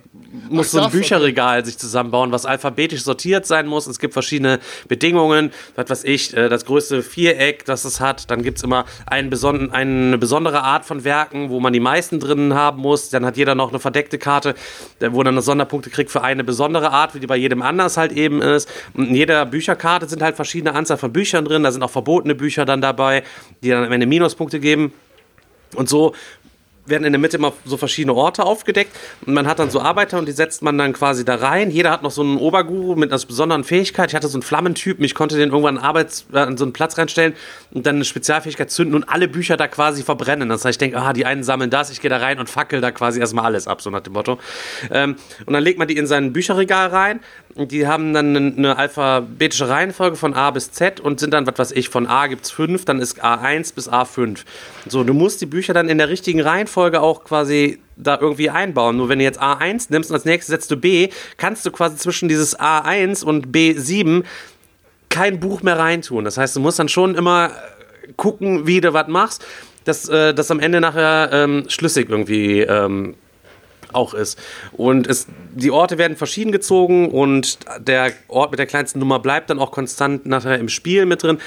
muss 0.49 0.67
Ach, 0.67 0.71
so 0.71 0.79
ein 0.79 0.91
Bücherregal 0.91 1.59
okay. 1.59 1.65
sich 1.65 1.77
zusammenbauen, 1.77 2.31
was 2.31 2.45
alphabetisch 2.45 3.03
sortiert 3.03 3.45
sein 3.45 3.67
muss. 3.67 3.85
Es 3.85 3.99
gibt 3.99 4.13
verschiedene 4.13 4.59
Bedingungen, 4.87 5.51
was 5.75 5.89
weiß 5.89 6.03
ich, 6.05 6.35
äh, 6.35 6.47
das 6.47 6.65
größte 6.65 7.03
Viereck, 7.03 7.65
das 7.65 7.83
es 7.83 7.99
hat. 7.99 8.31
Dann 8.31 8.41
gibt 8.41 8.57
es 8.57 8.63
immer 8.63 8.85
einen 9.05 9.29
beson 9.29 9.71
eine 9.71 10.17
besondere 10.17 10.63
Art 10.63 10.85
von 10.85 11.03
Werken, 11.03 11.49
wo 11.49 11.59
man 11.59 11.73
die 11.73 11.81
meisten 11.81 12.21
drin 12.21 12.53
haben 12.53 12.81
muss. 12.81 13.09
Dann 13.09 13.25
hat 13.25 13.35
jeder 13.35 13.55
noch 13.55 13.69
eine 13.69 13.79
verdeckte 13.79 14.17
Karte, 14.17 14.55
wo 14.99 15.21
dann 15.21 15.39
Sonderpunkte 15.41 15.89
kriegt 15.89 16.11
für 16.11 16.23
eine 16.23 16.45
besondere 16.45 16.91
Art, 16.91 17.13
wie 17.13 17.19
die 17.19 17.27
bei 17.27 17.37
jedem 17.37 17.61
anders 17.61 17.97
halt 17.97 18.13
eben 18.13 18.41
ist. 18.41 18.69
Und 18.93 19.09
in 19.09 19.15
jeder 19.15 19.45
Bücherkarte 19.45 20.07
sind 20.07 20.21
halt 20.21 20.37
verschiedene 20.37 20.73
Anzahl 20.73 20.97
von 20.97 21.11
Büchern 21.11 21.43
drin. 21.43 21.63
Da 21.63 21.71
sind 21.73 21.83
auch 21.83 21.91
verbotene 21.91 22.35
Bücher 22.35 22.63
dann 22.63 22.79
dabei, 22.79 23.23
die 23.63 23.69
dann 23.69 23.83
am 23.83 23.91
Ende 23.91 24.05
Minuspunkte 24.05 24.61
geben. 24.61 24.93
Und 25.75 25.89
so 25.89 26.13
werden 26.85 27.05
in 27.05 27.13
der 27.13 27.19
Mitte 27.19 27.37
immer 27.37 27.53
so 27.65 27.77
verschiedene 27.77 28.13
Orte 28.13 28.43
aufgedeckt 28.43 28.95
und 29.25 29.33
man 29.33 29.47
hat 29.47 29.59
dann 29.59 29.69
so 29.69 29.81
Arbeiter 29.81 30.17
und 30.17 30.27
die 30.27 30.31
setzt 30.31 30.61
man 30.61 30.77
dann 30.77 30.93
quasi 30.93 31.23
da 31.25 31.35
rein. 31.35 31.71
Jeder 31.71 31.91
hat 31.91 32.03
noch 32.03 32.11
so 32.11 32.21
einen 32.21 32.37
Oberguru 32.37 32.95
mit 32.95 33.11
einer 33.11 33.21
besonderen 33.25 33.63
Fähigkeit. 33.63 34.09
Ich 34.09 34.15
hatte 34.15 34.27
so 34.27 34.37
einen 34.37 34.43
Flammentypen, 34.43 35.03
ich 35.05 35.15
konnte 35.15 35.37
den 35.37 35.49
irgendwann 35.49 35.77
an, 35.77 35.83
Arbeits 35.83 36.25
äh, 36.33 36.39
an 36.39 36.57
so 36.57 36.65
einen 36.65 36.73
Platz 36.73 36.97
reinstellen 36.97 37.33
und 37.71 37.85
dann 37.85 37.95
eine 37.95 38.05
Spezialfähigkeit 38.05 38.71
zünden 38.71 38.95
und 38.95 39.09
alle 39.09 39.27
Bücher 39.27 39.57
da 39.57 39.67
quasi 39.67 40.03
verbrennen. 40.03 40.49
Das 40.49 40.65
heißt, 40.65 40.75
ich 40.75 40.77
denke, 40.77 40.97
ah, 40.97 41.13
die 41.13 41.25
einen 41.25 41.43
sammeln 41.43 41.69
das, 41.69 41.91
ich 41.91 42.01
gehe 42.01 42.09
da 42.09 42.17
rein 42.17 42.39
und 42.39 42.49
fackel 42.49 42.81
da 42.81 42.91
quasi 42.91 43.19
erstmal 43.19 43.45
alles 43.45 43.67
ab, 43.67 43.81
so 43.81 43.89
nach 43.89 44.01
dem 44.01 44.13
Motto. 44.13 44.39
Ähm, 44.89 45.15
und 45.45 45.53
dann 45.53 45.63
legt 45.63 45.79
man 45.79 45.87
die 45.87 45.97
in 45.97 46.07
sein 46.07 46.33
Bücherregal 46.33 46.87
rein 46.87 47.19
die 47.67 47.87
haben 47.87 48.13
dann 48.13 48.35
eine 48.57 48.77
alphabetische 48.77 49.67
Reihenfolge 49.69 50.15
von 50.15 50.33
A 50.33 50.51
bis 50.51 50.71
Z 50.71 50.99
und 50.99 51.19
sind 51.19 51.33
dann, 51.33 51.45
was 51.47 51.57
weiß 51.57 51.71
ich, 51.71 51.89
von 51.89 52.07
A 52.07 52.27
gibt 52.27 52.45
es 52.45 52.51
fünf, 52.51 52.85
dann 52.85 52.99
ist 52.99 53.23
A1 53.23 53.73
bis 53.75 53.89
A5. 53.89 54.39
So, 54.87 55.03
du 55.03 55.13
musst 55.13 55.41
die 55.41 55.45
Bücher 55.45 55.73
dann 55.73 55.89
in 55.89 55.97
der 55.97 56.09
richtigen 56.09 56.41
Reihenfolge 56.41 57.01
auch 57.01 57.23
quasi 57.23 57.79
da 57.95 58.17
irgendwie 58.19 58.49
einbauen. 58.49 58.97
Nur 58.97 59.09
wenn 59.09 59.19
du 59.19 59.25
jetzt 59.25 59.41
A1 59.41 59.87
nimmst 59.89 60.09
und 60.09 60.15
als 60.15 60.25
nächstes 60.25 60.47
setzt 60.47 60.71
du 60.71 60.77
B, 60.77 61.09
kannst 61.37 61.65
du 61.65 61.71
quasi 61.71 61.97
zwischen 61.97 62.29
dieses 62.29 62.59
A1 62.59 63.23
und 63.23 63.47
B7 63.47 64.23
kein 65.09 65.39
Buch 65.39 65.61
mehr 65.61 65.77
reintun. 65.77 66.25
Das 66.25 66.37
heißt, 66.37 66.55
du 66.55 66.59
musst 66.59 66.79
dann 66.79 66.89
schon 66.89 67.15
immer 67.15 67.51
gucken, 68.17 68.65
wie 68.65 68.81
du 68.81 68.93
was 68.93 69.07
machst, 69.07 69.45
dass 69.83 70.03
das 70.03 70.51
am 70.51 70.59
Ende 70.59 70.79
nachher 70.79 71.29
ähm, 71.31 71.65
schlüssig 71.67 72.09
irgendwie 72.09 72.61
ähm, 72.61 73.15
auch 73.93 74.13
ist. 74.13 74.37
Und 74.71 75.07
es, 75.07 75.27
die 75.53 75.71
Orte 75.71 75.97
werden 75.97 76.17
verschieden 76.17 76.51
gezogen 76.51 77.09
und 77.09 77.59
der 77.79 78.11
Ort 78.27 78.51
mit 78.51 78.59
der 78.59 78.67
kleinsten 78.67 78.99
Nummer 78.99 79.19
bleibt 79.19 79.49
dann 79.49 79.59
auch 79.59 79.71
konstant 79.71 80.25
nachher 80.25 80.59
im 80.59 80.69
Spiel 80.69 81.05
mit 81.05 81.23
drin. 81.23 81.39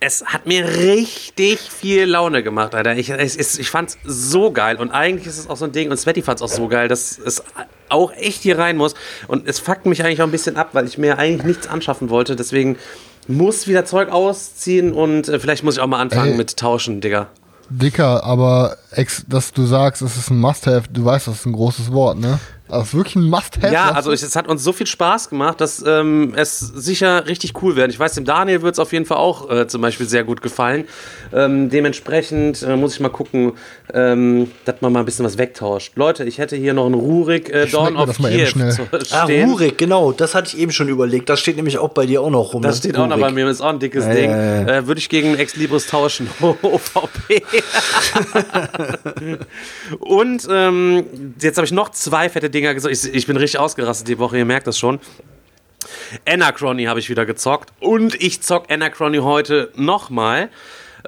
Es 0.00 0.24
hat 0.26 0.46
mir 0.46 0.66
richtig 0.66 1.60
viel 1.60 2.04
Laune 2.04 2.42
gemacht, 2.42 2.74
Alter. 2.74 2.94
Ich, 2.94 3.08
ich, 3.08 3.38
ich 3.38 3.70
fand's 3.70 3.96
so 4.04 4.52
geil. 4.52 4.76
Und 4.76 4.90
eigentlich 4.90 5.26
ist 5.26 5.38
es 5.38 5.48
auch 5.48 5.56
so 5.56 5.64
ein 5.64 5.72
Ding, 5.72 5.90
und 5.90 5.96
Svetty 5.96 6.20
fand's 6.20 6.42
auch 6.42 6.48
so 6.48 6.68
geil, 6.68 6.88
dass 6.88 7.18
es 7.18 7.42
auch 7.88 8.12
echt 8.12 8.42
hier 8.42 8.58
rein 8.58 8.76
muss. 8.76 8.94
Und 9.28 9.48
es 9.48 9.60
fuckt 9.60 9.86
mich 9.86 10.04
eigentlich 10.04 10.20
auch 10.20 10.26
ein 10.26 10.30
bisschen 10.30 10.56
ab, 10.56 10.70
weil 10.72 10.86
ich 10.86 10.98
mir 10.98 11.18
eigentlich 11.18 11.44
nichts 11.44 11.66
anschaffen 11.68 12.10
wollte. 12.10 12.36
Deswegen 12.36 12.76
muss 13.28 13.66
wieder 13.66 13.84
Zeug 13.84 14.10
ausziehen 14.10 14.92
und 14.92 15.28
äh, 15.28 15.38
vielleicht 15.38 15.64
muss 15.64 15.76
ich 15.76 15.80
auch 15.80 15.86
mal 15.86 16.00
anfangen 16.00 16.32
Ey. 16.32 16.36
mit 16.36 16.56
Tauschen, 16.56 17.00
Digga. 17.00 17.28
Dicker, 17.70 18.24
aber 18.24 18.76
ex, 18.90 19.24
dass 19.28 19.52
du 19.52 19.64
sagst, 19.64 20.02
es 20.02 20.16
ist 20.16 20.30
ein 20.30 20.40
Must-Have, 20.40 20.88
du 20.90 21.04
weißt, 21.04 21.28
das 21.28 21.40
ist 21.40 21.46
ein 21.46 21.52
großes 21.52 21.92
Wort, 21.92 22.18
ne? 22.18 22.38
Also 22.66 22.96
wirklich 22.96 23.16
ein 23.16 23.28
Must-Have. 23.28 23.72
Ja, 23.72 23.84
sagst 23.84 23.96
also 23.96 24.12
es, 24.12 24.22
es 24.22 24.36
hat 24.36 24.48
uns 24.48 24.64
so 24.64 24.72
viel 24.72 24.86
Spaß 24.86 25.28
gemacht, 25.28 25.60
dass 25.60 25.84
ähm, 25.86 26.32
es 26.34 26.58
sicher 26.60 27.26
richtig 27.26 27.52
cool 27.62 27.76
wird. 27.76 27.92
Ich 27.92 27.98
weiß, 27.98 28.14
dem 28.14 28.24
Daniel 28.24 28.62
wird 28.62 28.72
es 28.74 28.78
auf 28.78 28.92
jeden 28.94 29.04
Fall 29.04 29.18
auch 29.18 29.50
äh, 29.50 29.66
zum 29.68 29.82
Beispiel 29.82 30.08
sehr 30.08 30.24
gut 30.24 30.40
gefallen. 30.40 30.86
Ähm, 31.32 31.68
dementsprechend 31.68 32.62
äh, 32.62 32.74
muss 32.76 32.94
ich 32.94 33.00
mal 33.00 33.10
gucken, 33.10 33.52
ähm, 33.92 34.50
dass 34.64 34.76
man 34.80 34.94
mal 34.94 35.00
ein 35.00 35.04
bisschen 35.04 35.26
was 35.26 35.36
wegtauscht. 35.36 35.92
Leute, 35.96 36.24
ich 36.24 36.38
hätte 36.38 36.56
hier 36.56 36.72
noch 36.72 36.86
einen 36.86 36.94
Rurik 36.94 37.50
äh, 37.50 37.66
Dawn 37.66 37.92
mir 37.94 38.00
of 38.00 38.06
das 38.06 38.16
zu 38.16 38.22
Ah. 39.12 39.24
Rurik, 39.26 39.76
genau, 39.76 40.12
das 40.12 40.34
hatte 40.34 40.48
ich 40.48 40.58
eben 40.58 40.72
schon 40.72 40.88
überlegt. 40.88 41.28
Das 41.28 41.40
steht 41.40 41.56
nämlich 41.56 41.76
auch 41.76 41.90
bei 41.90 42.06
dir 42.06 42.22
auch 42.22 42.30
noch 42.30 42.54
rum. 42.54 42.62
Das 42.62 42.76
ne? 42.76 42.78
steht 42.78 42.96
auch 42.96 43.06
noch 43.06 43.16
bei 43.16 43.24
Rurik. 43.24 43.34
mir, 43.34 43.44
das 43.44 43.56
ist 43.56 43.60
auch 43.60 43.68
ein 43.68 43.78
dickes 43.78 44.06
Ja, 44.06 44.14
Ding. 44.14 44.30
ja, 44.30 44.62
ja. 44.62 44.66
Äh, 44.78 44.86
Würde 44.86 45.00
ich 45.00 45.10
gegen 45.10 45.34
Ex 45.34 45.54
Libris 45.56 45.86
tauschen. 45.86 46.30
OVP. 46.40 47.42
Und 49.98 50.48
ähm, 50.50 51.04
jetzt 51.40 51.58
habe 51.58 51.66
ich 51.66 51.72
noch 51.72 51.90
zwei 51.90 52.30
fette 52.30 52.53
Dinger 52.54 52.74
gesagt. 52.74 52.94
Ich, 52.94 53.12
ich 53.12 53.26
bin 53.26 53.36
richtig 53.36 53.60
ausgerastet 53.60 54.08
die 54.08 54.18
Woche, 54.18 54.38
ihr 54.38 54.44
merkt 54.44 54.66
das 54.66 54.78
schon. 54.78 55.00
Anachrony 56.26 56.84
habe 56.84 57.00
ich 57.00 57.10
wieder 57.10 57.26
gezockt. 57.26 57.72
Und 57.80 58.14
ich 58.22 58.40
zock 58.40 58.70
Anachrony 58.70 59.18
heute 59.18 59.70
nochmal. 59.74 60.48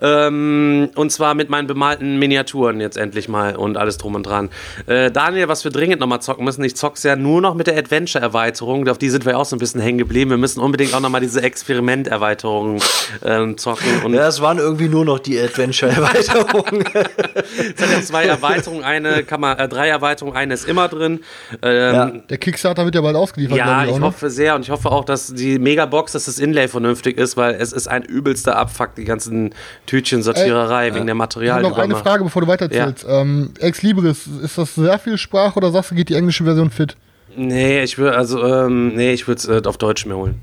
Ähm, 0.03 0.91
und 0.95 1.11
zwar 1.11 1.35
mit 1.35 1.49
meinen 1.49 1.67
bemalten 1.67 2.19
Miniaturen 2.19 2.81
jetzt 2.81 2.97
endlich 2.97 3.29
mal 3.29 3.57
und 3.57 3.77
alles 3.77 3.97
drum 3.97 4.15
und 4.15 4.25
dran. 4.25 4.51
Äh, 4.87 5.11
Daniel, 5.11 5.49
was 5.49 5.65
wir 5.65 5.71
dringend 5.71 6.01
nochmal 6.01 6.21
zocken 6.21 6.45
müssen, 6.45 6.63
ich 6.65 6.77
zock's 6.77 7.03
ja 7.03 7.17
nur 7.17 7.41
noch 7.41 7.55
mit 7.55 7.67
der 7.67 7.77
Adventure-Erweiterung, 7.79 8.87
auf 8.89 8.99
die 8.99 9.09
sind 9.11 9.25
wir 9.25 9.39
auch 9.39 9.45
so 9.45 9.57
ein 9.57 9.59
bisschen 9.59 9.81
hängen 9.81 9.99
geblieben. 9.99 10.31
Wir 10.31 10.37
müssen 10.39 10.61
unbedingt 10.61 10.95
auch 10.95 11.01
nochmal 11.01 11.21
diese 11.21 11.43
Experiment-Erweiterung 11.43 12.81
ähm, 13.25 13.57
zocken. 13.59 14.03
Und 14.05 14.15
Ja, 14.15 14.29
es 14.29 14.41
waren 14.41 14.59
irgendwie 14.59 14.89
nur 14.89 15.05
noch 15.05 15.19
die 15.19 15.39
Adventure-Erweiterungen. 15.41 16.85
es 16.95 17.83
hat 17.83 17.91
ja 17.93 18.03
zwei 18.03 18.25
Erweiterungen, 18.27 18.85
eine 18.85 19.23
kann 19.25 19.41
man, 19.41 19.59
äh, 19.59 19.69
drei 19.69 19.89
Erweiterungen, 19.89 20.37
eine 20.37 20.55
ist 20.55 20.69
immer 20.69 20.89
drin. 20.89 21.21
Ähm, 21.63 21.95
Ja. 21.95 22.07
Der 22.29 22.39
Kickstarter 22.39 22.85
wird 22.85 22.95
ja 22.95 23.01
bald 23.01 23.17
ausgeliefert, 23.17 23.57
Ja, 23.59 23.85
ich 23.85 23.91
auch, 23.93 23.99
ne? 23.99 24.07
hoffe 24.07 24.31
sehr 24.31 24.55
und 24.55 24.63
ich 24.63 24.71
hoffe 24.71 24.91
auch, 24.91 25.05
dass 25.05 25.33
die 25.35 25.59
Megabox, 25.59 26.13
dass 26.13 26.27
das 26.27 26.39
Inlay 26.39 26.69
vernünftig 26.69 27.17
ist, 27.19 27.37
weil 27.37 27.55
es 27.55 27.73
ist 27.73 27.87
ein 27.89 28.03
übelster 28.03 28.57
Abfuck, 28.57 28.95
die 28.97 29.05
ganzen 29.05 29.55
Tütchen-Sortiererei 29.87 30.95
wegen 30.95 30.95
der 30.95 31.03
Ich 31.05 31.09
habe 31.11 31.14
Materialien. 31.14 31.70
noch 31.70 31.78
eine 31.78 31.97
Frage, 31.97 32.24
bevor 32.24 32.43
du 32.43 32.49
weiterzählst. 32.49 33.07
Ähm, 33.09 33.51
Ex 33.61 33.82
Libris, 33.82 34.26
ist 34.43 34.59
das 34.59 34.74
sehr 34.74 34.99
viel 34.99 35.16
Sprache 35.18 35.57
oder 35.57 35.70
sagst 35.70 35.91
du, 35.91 35.95
geht 35.95 36.09
die 36.09 36.14
englische 36.14 36.45
Version 36.45 36.70
fit? 36.70 36.97
Nee, 37.37 37.82
ich 37.82 37.99
würde 37.99 38.16
also 38.16 38.45
ähm, 38.45 38.95
nee, 38.95 39.12
ich 39.12 39.28
würde 39.28 39.39
es 39.39 39.49
äh, 39.49 39.68
auf 39.68 39.78
Deutsch 39.78 40.07
mir 40.07 40.16
holen. 40.16 40.41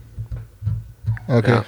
Okay. 1.27 1.51
Ja. 1.51 1.65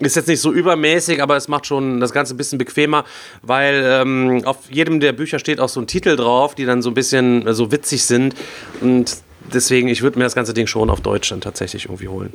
Ist 0.00 0.14
jetzt 0.14 0.28
nicht 0.28 0.40
so 0.40 0.52
übermäßig, 0.52 1.20
aber 1.20 1.36
es 1.36 1.48
macht 1.48 1.66
schon 1.66 1.98
das 1.98 2.12
Ganze 2.12 2.34
ein 2.34 2.36
bisschen 2.36 2.58
bequemer, 2.58 3.04
weil 3.42 3.82
ähm, 3.84 4.42
auf 4.44 4.70
jedem 4.70 5.00
der 5.00 5.12
Bücher 5.12 5.40
steht 5.40 5.58
auch 5.58 5.68
so 5.68 5.80
ein 5.80 5.88
Titel 5.88 6.14
drauf, 6.14 6.54
die 6.54 6.64
dann 6.66 6.82
so 6.82 6.90
ein 6.90 6.94
bisschen 6.94 7.44
äh, 7.46 7.52
so 7.54 7.72
witzig 7.72 8.04
sind. 8.04 8.34
Und 8.80 9.16
deswegen, 9.52 9.88
ich 9.88 10.02
würde 10.02 10.18
mir 10.18 10.24
das 10.24 10.36
ganze 10.36 10.54
Ding 10.54 10.68
schon 10.68 10.88
auf 10.90 11.00
Deutsch 11.00 11.30
dann 11.30 11.40
tatsächlich 11.40 11.86
irgendwie 11.86 12.06
holen. 12.06 12.32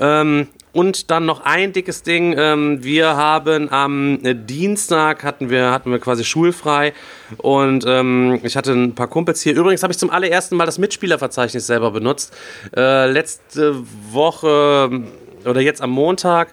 Ähm, 0.00 0.48
und 0.72 1.10
dann 1.10 1.24
noch 1.24 1.44
ein 1.44 1.72
dickes 1.72 2.02
Ding. 2.02 2.34
Ähm, 2.36 2.82
wir 2.82 3.16
haben 3.16 3.70
am 3.70 4.18
Dienstag 4.22 5.22
hatten 5.22 5.48
wir, 5.48 5.70
hatten 5.70 5.90
wir 5.92 6.00
quasi 6.00 6.24
schulfrei 6.24 6.92
und 7.38 7.84
ähm, 7.86 8.40
ich 8.42 8.56
hatte 8.56 8.72
ein 8.72 8.94
paar 8.94 9.06
Kumpels 9.06 9.40
hier. 9.40 9.54
Übrigens 9.54 9.82
habe 9.84 9.92
ich 9.92 9.98
zum 9.98 10.10
allerersten 10.10 10.56
Mal 10.56 10.66
das 10.66 10.78
Mitspielerverzeichnis 10.78 11.66
selber 11.66 11.92
benutzt. 11.92 12.34
Äh, 12.76 13.10
letzte 13.10 13.76
Woche 14.10 14.90
oder 15.44 15.60
jetzt 15.60 15.80
am 15.80 15.90
Montag 15.90 16.52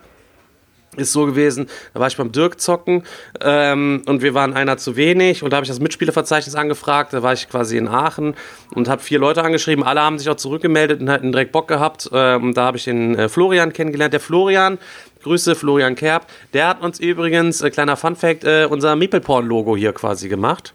ist 0.98 1.14
so 1.14 1.26
gewesen, 1.26 1.68
da 1.94 2.00
war 2.02 2.08
ich 2.08 2.18
beim 2.18 2.32
Dirk 2.32 2.60
zocken 2.60 3.04
ähm, 3.42 4.02
und 4.08 4.22
wir 4.22 4.34
waren 4.34 4.54
einer 4.54 4.78
zu 4.78 4.96
wenig 4.98 5.42
und 5.42 5.52
da 5.52 5.58
habe 5.58 5.64
ich 5.64 5.70
das 5.70 5.80
Mitspielerverzeichnis 5.80 6.56
angefragt, 6.56 7.14
da 7.14 7.24
war 7.24 7.32
ich 7.32 7.48
quasi 7.50 7.78
in 7.78 7.88
Aachen 7.88 8.36
und 8.76 8.90
habe 8.90 9.02
vier 9.02 9.18
Leute 9.20 9.42
angeschrieben, 9.44 9.84
alle 9.86 10.02
haben 10.02 10.20
sich 10.20 10.30
auch 10.30 10.36
zurückgemeldet 10.36 11.00
und 11.00 11.10
hatten 11.10 11.32
direkt 11.32 11.52
Bock 11.54 11.68
gehabt 11.70 12.10
ähm, 12.14 12.54
da 12.54 12.64
habe 12.64 12.78
ich 12.78 12.84
den 12.84 13.16
äh, 13.18 13.30
Florian 13.30 13.72
kennengelernt, 13.74 14.14
der 14.14 14.20
Florian, 14.20 14.78
Grüße 15.24 15.56
Florian 15.56 15.96
Kerb, 15.96 16.26
der 16.54 16.68
hat 16.68 16.82
uns 16.82 17.00
übrigens, 17.00 17.62
äh, 17.62 17.70
kleiner 17.70 17.96
Funfact, 17.96 18.44
äh, 18.44 18.68
unser 18.70 18.96
Meeple-Porn-Logo 18.96 19.78
hier 19.78 19.94
quasi 19.94 20.28
gemacht 20.30 20.74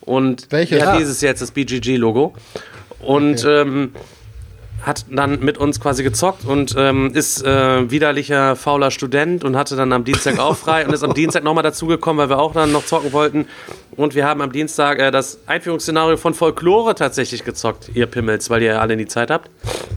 und 0.00 0.46
Welches? 0.50 0.78
Ja, 0.80 0.90
Ah. 0.92 0.98
dieses 0.98 1.20
jetzt, 1.20 1.40
das 1.42 1.50
BGG-Logo 1.52 2.34
und 3.00 3.44
ähm, 3.44 3.92
hat 4.82 5.06
dann 5.10 5.40
mit 5.40 5.58
uns 5.58 5.80
quasi 5.80 6.02
gezockt 6.02 6.44
und 6.44 6.74
ähm, 6.76 7.12
ist 7.14 7.44
äh, 7.44 7.90
widerlicher, 7.90 8.56
fauler 8.56 8.90
Student 8.90 9.44
und 9.44 9.56
hatte 9.56 9.76
dann 9.76 9.92
am 9.92 10.04
Dienstag 10.04 10.38
auch 10.38 10.56
frei 10.56 10.86
und 10.86 10.92
ist 10.92 11.02
am 11.02 11.14
Dienstag 11.14 11.44
nochmal 11.44 11.62
dazugekommen, 11.62 12.18
weil 12.18 12.28
wir 12.28 12.38
auch 12.38 12.52
dann 12.52 12.72
noch 12.72 12.84
zocken 12.84 13.12
wollten. 13.12 13.46
Und 13.96 14.14
wir 14.14 14.26
haben 14.26 14.42
am 14.42 14.52
Dienstag 14.52 14.98
äh, 14.98 15.10
das 15.10 15.38
Einführungsszenario 15.46 16.16
von 16.16 16.34
Folklore 16.34 16.94
tatsächlich 16.94 17.44
gezockt, 17.44 17.90
ihr 17.94 18.06
Pimmels, 18.06 18.50
weil 18.50 18.62
ihr 18.62 18.74
ja 18.74 18.80
alle 18.80 18.96
nie 18.96 19.06
Zeit 19.06 19.30
habt. 19.30 19.50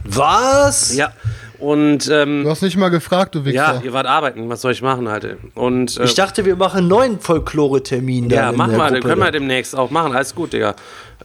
Was? 0.06 0.96
Ja. 0.96 1.14
Und 1.60 2.10
ähm, 2.10 2.43
Du 2.43 2.49
hast 2.49 2.62
nicht 2.62 2.78
mal 2.78 2.89
gefragt, 2.89 3.36
du 3.36 3.39
ja, 3.39 3.45
Wichser. 3.45 3.82
ihr 3.84 3.93
wart 3.93 4.05
arbeiten, 4.07 4.49
was 4.49 4.62
soll 4.62 4.72
ich 4.72 4.82
machen 4.82 5.10
halt? 5.10 5.38
Und 5.55 5.97
äh, 5.97 6.05
Ich 6.05 6.14
dachte, 6.16 6.45
wir 6.45 6.55
machen 6.55 6.80
einen 6.80 6.88
neuen 6.88 7.20
Folklore-Termin. 7.20 8.30
Ja, 8.30 8.51
machen 8.51 8.78
wir, 8.78 8.86
Gruppe 8.88 8.99
können 9.01 9.22
wir 9.22 9.32
demnächst 9.32 9.76
auch 9.76 9.89
machen, 9.91 10.16
alles 10.16 10.34
gut, 10.34 10.53
Digga. 10.53 10.76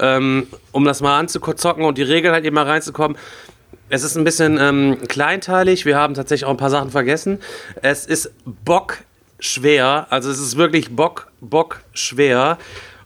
Ähm, 0.00 0.48
um 0.72 0.84
das 0.84 1.00
mal 1.00 1.18
anzuzocken 1.18 1.84
und 1.84 1.98
die 1.98 2.02
Regeln 2.02 2.34
halt 2.34 2.44
eben 2.44 2.54
mal 2.54 2.66
reinzukommen. 2.66 3.16
Es 3.90 4.02
ist 4.02 4.16
ein 4.16 4.24
bisschen 4.24 4.58
ähm, 4.60 4.98
kleinteilig, 5.06 5.84
wir 5.84 5.96
haben 5.96 6.14
tatsächlich 6.14 6.46
auch 6.46 6.50
ein 6.50 6.56
paar 6.56 6.70
Sachen 6.70 6.90
vergessen. 6.90 7.38
Es 7.82 8.04
ist 8.06 8.32
Bock 8.44 8.98
schwer, 9.38 10.06
also 10.10 10.30
es 10.30 10.40
ist 10.40 10.56
wirklich 10.56 10.90
Bock, 10.96 11.28
Bock 11.40 11.80
schwer. 11.92 12.58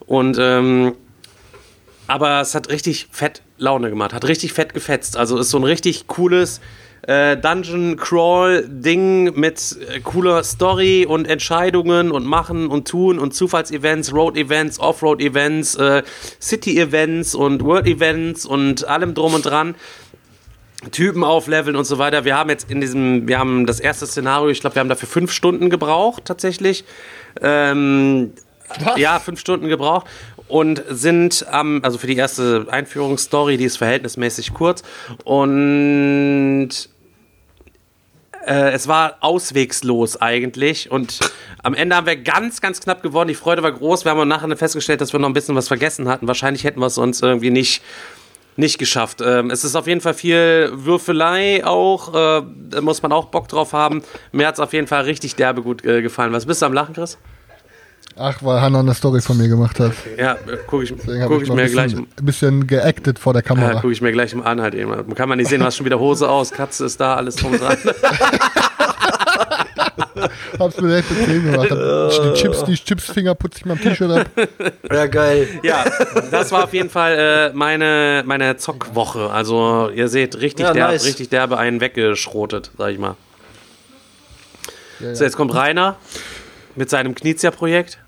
Und 0.06 0.38
ähm, 0.40 0.94
aber 2.06 2.40
es 2.40 2.54
hat 2.54 2.70
richtig 2.70 3.08
fett 3.10 3.42
Laune 3.58 3.90
gemacht, 3.90 4.14
hat 4.14 4.24
richtig 4.26 4.54
fett 4.54 4.72
gefetzt. 4.72 5.18
Also 5.18 5.36
ist 5.38 5.50
so 5.50 5.58
ein 5.58 5.64
richtig 5.64 6.06
cooles 6.06 6.60
äh, 7.02 7.36
Dungeon 7.36 7.96
Crawl 7.96 8.64
Ding 8.66 9.38
mit 9.38 9.76
äh, 9.88 10.00
cooler 10.00 10.42
Story 10.44 11.06
und 11.08 11.26
Entscheidungen 11.26 12.10
und 12.10 12.26
Machen 12.26 12.68
und 12.68 12.88
Tun 12.88 13.18
und 13.18 13.34
Zufallsevents, 13.34 14.12
Road 14.12 14.36
Events, 14.36 14.78
Offroad 14.80 15.20
Events, 15.20 15.74
äh, 15.76 16.02
City 16.40 16.78
Events 16.78 17.34
und 17.34 17.64
World 17.64 17.86
Events 17.86 18.44
und 18.44 18.86
allem 18.86 19.14
drum 19.14 19.34
und 19.34 19.46
dran. 19.46 19.74
Typen 20.92 21.24
aufleveln 21.24 21.74
und 21.74 21.84
so 21.84 21.98
weiter. 21.98 22.24
Wir 22.24 22.36
haben 22.36 22.50
jetzt 22.50 22.70
in 22.70 22.80
diesem, 22.80 23.26
wir 23.26 23.38
haben 23.38 23.66
das 23.66 23.80
erste 23.80 24.06
Szenario, 24.06 24.48
ich 24.48 24.60
glaube, 24.60 24.76
wir 24.76 24.80
haben 24.80 24.88
dafür 24.88 25.08
fünf 25.08 25.32
Stunden 25.32 25.70
gebraucht, 25.70 26.24
tatsächlich. 26.24 26.84
Ähm, 27.42 28.32
ja, 28.96 29.18
fünf 29.18 29.40
Stunden 29.40 29.68
gebraucht 29.68 30.06
und 30.48 30.82
sind 30.88 31.46
am, 31.50 31.80
also 31.82 31.98
für 31.98 32.06
die 32.06 32.16
erste 32.16 32.66
Einführungsstory, 32.70 33.56
die 33.56 33.64
ist 33.64 33.76
verhältnismäßig 33.78 34.54
kurz 34.54 34.82
und 35.24 36.70
äh, 38.46 38.72
es 38.72 38.88
war 38.88 39.16
auswegslos 39.20 40.20
eigentlich 40.20 40.90
und 40.90 41.20
am 41.62 41.74
Ende 41.74 41.96
haben 41.96 42.06
wir 42.06 42.16
ganz, 42.16 42.60
ganz 42.60 42.80
knapp 42.80 43.02
gewonnen. 43.02 43.28
Die 43.28 43.34
Freude 43.34 43.62
war 43.62 43.72
groß. 43.72 44.04
Wir 44.04 44.12
haben 44.12 44.28
nachher 44.28 44.56
festgestellt, 44.56 45.00
dass 45.00 45.12
wir 45.12 45.20
noch 45.20 45.28
ein 45.28 45.34
bisschen 45.34 45.54
was 45.54 45.68
vergessen 45.68 46.08
hatten. 46.08 46.28
Wahrscheinlich 46.28 46.64
hätten 46.64 46.80
wir 46.80 46.86
es 46.86 46.98
uns 46.98 47.20
irgendwie 47.20 47.50
nicht, 47.50 47.82
nicht 48.56 48.78
geschafft. 48.78 49.20
Ähm, 49.20 49.50
es 49.50 49.64
ist 49.64 49.74
auf 49.74 49.86
jeden 49.86 50.00
Fall 50.00 50.14
viel 50.14 50.70
Würfelei 50.72 51.64
auch. 51.66 52.14
Äh, 52.14 52.42
da 52.70 52.80
muss 52.80 53.02
man 53.02 53.12
auch 53.12 53.26
Bock 53.26 53.48
drauf 53.48 53.72
haben. 53.72 54.02
Mir 54.32 54.46
hat 54.46 54.54
es 54.54 54.60
auf 54.60 54.72
jeden 54.72 54.86
Fall 54.86 55.02
richtig 55.02 55.34
derbe 55.34 55.62
gut 55.62 55.84
äh, 55.84 56.00
gefallen. 56.00 56.32
Was 56.32 56.46
bist 56.46 56.62
du 56.62 56.66
am 56.66 56.72
Lachen, 56.72 56.94
Chris? 56.94 57.18
Ach, 58.20 58.42
weil 58.42 58.60
Hannah 58.60 58.80
eine 58.80 58.94
Story 58.94 59.20
von 59.20 59.36
mir 59.38 59.48
gemacht 59.48 59.78
hat. 59.78 59.92
Ja, 60.18 60.32
äh, 60.32 60.56
gucke 60.66 60.82
ich, 60.84 60.90
guck 60.90 61.06
ich, 61.06 61.42
ich 61.42 61.48
mal 61.48 61.54
mir 61.54 61.62
ein 61.62 61.70
gleich. 61.70 61.84
bisschen, 61.92 62.06
ein 62.18 62.24
bisschen 62.26 62.66
geactet 62.66 63.18
vor 63.18 63.32
der 63.32 63.42
Ja, 63.42 63.48
Kamera. 63.48 63.74
gucke 63.80 63.92
ich 63.92 64.00
mir 64.02 64.10
gleich 64.12 64.34
mal 64.34 64.44
an 64.44 64.60
halt 64.60 64.74
eben. 64.74 65.14
Kann 65.14 65.28
man 65.28 65.38
nicht 65.38 65.48
sehen, 65.48 65.60
du 65.60 65.66
hast 65.66 65.76
schon 65.76 65.86
wieder 65.86 66.00
Hose 66.00 66.28
aus, 66.28 66.50
Katze 66.50 66.86
ist 66.86 67.00
da, 67.00 67.14
alles 67.14 67.36
drum 67.36 67.52
und 67.52 67.60
dran. 67.60 67.76
Hab's 70.58 70.80
mir 70.80 70.88
direkt 70.88 71.08
bequem 71.08 71.52
gemacht. 71.52 71.70
Hab 71.70 72.10
die 72.10 72.32
Chips, 72.40 72.64
die 72.64 72.74
Chipsfinger 72.74 73.34
putze 73.36 73.58
ich 73.58 73.64
mal 73.66 73.74
am 73.74 73.80
T-Shirt 73.80 74.10
ab. 74.10 74.26
Ja, 74.92 75.06
geil. 75.06 75.46
Ja, 75.62 75.84
das 76.30 76.50
war 76.50 76.64
auf 76.64 76.72
jeden 76.74 76.90
Fall 76.90 77.50
äh, 77.52 77.56
meine, 77.56 78.22
meine 78.26 78.56
Zockwoche. 78.56 79.30
Also 79.30 79.90
ihr 79.94 80.08
seht 80.08 80.40
richtig, 80.40 80.66
Ja, 80.66 80.72
derb, 80.72 80.90
nice. 80.90 81.04
richtig 81.04 81.28
derbe 81.28 81.58
einen 81.58 81.80
weggeschrotet, 81.80 82.70
sag 82.76 82.90
ich 82.90 82.98
mal. 82.98 83.14
Ja, 85.00 85.14
So, 85.14 85.24
jetzt 85.24 85.36
kommt 85.36 85.54
Rainer 85.54 85.96
mit 86.74 86.90
seinem 86.90 87.14
Knizia-Projekt. 87.14 87.98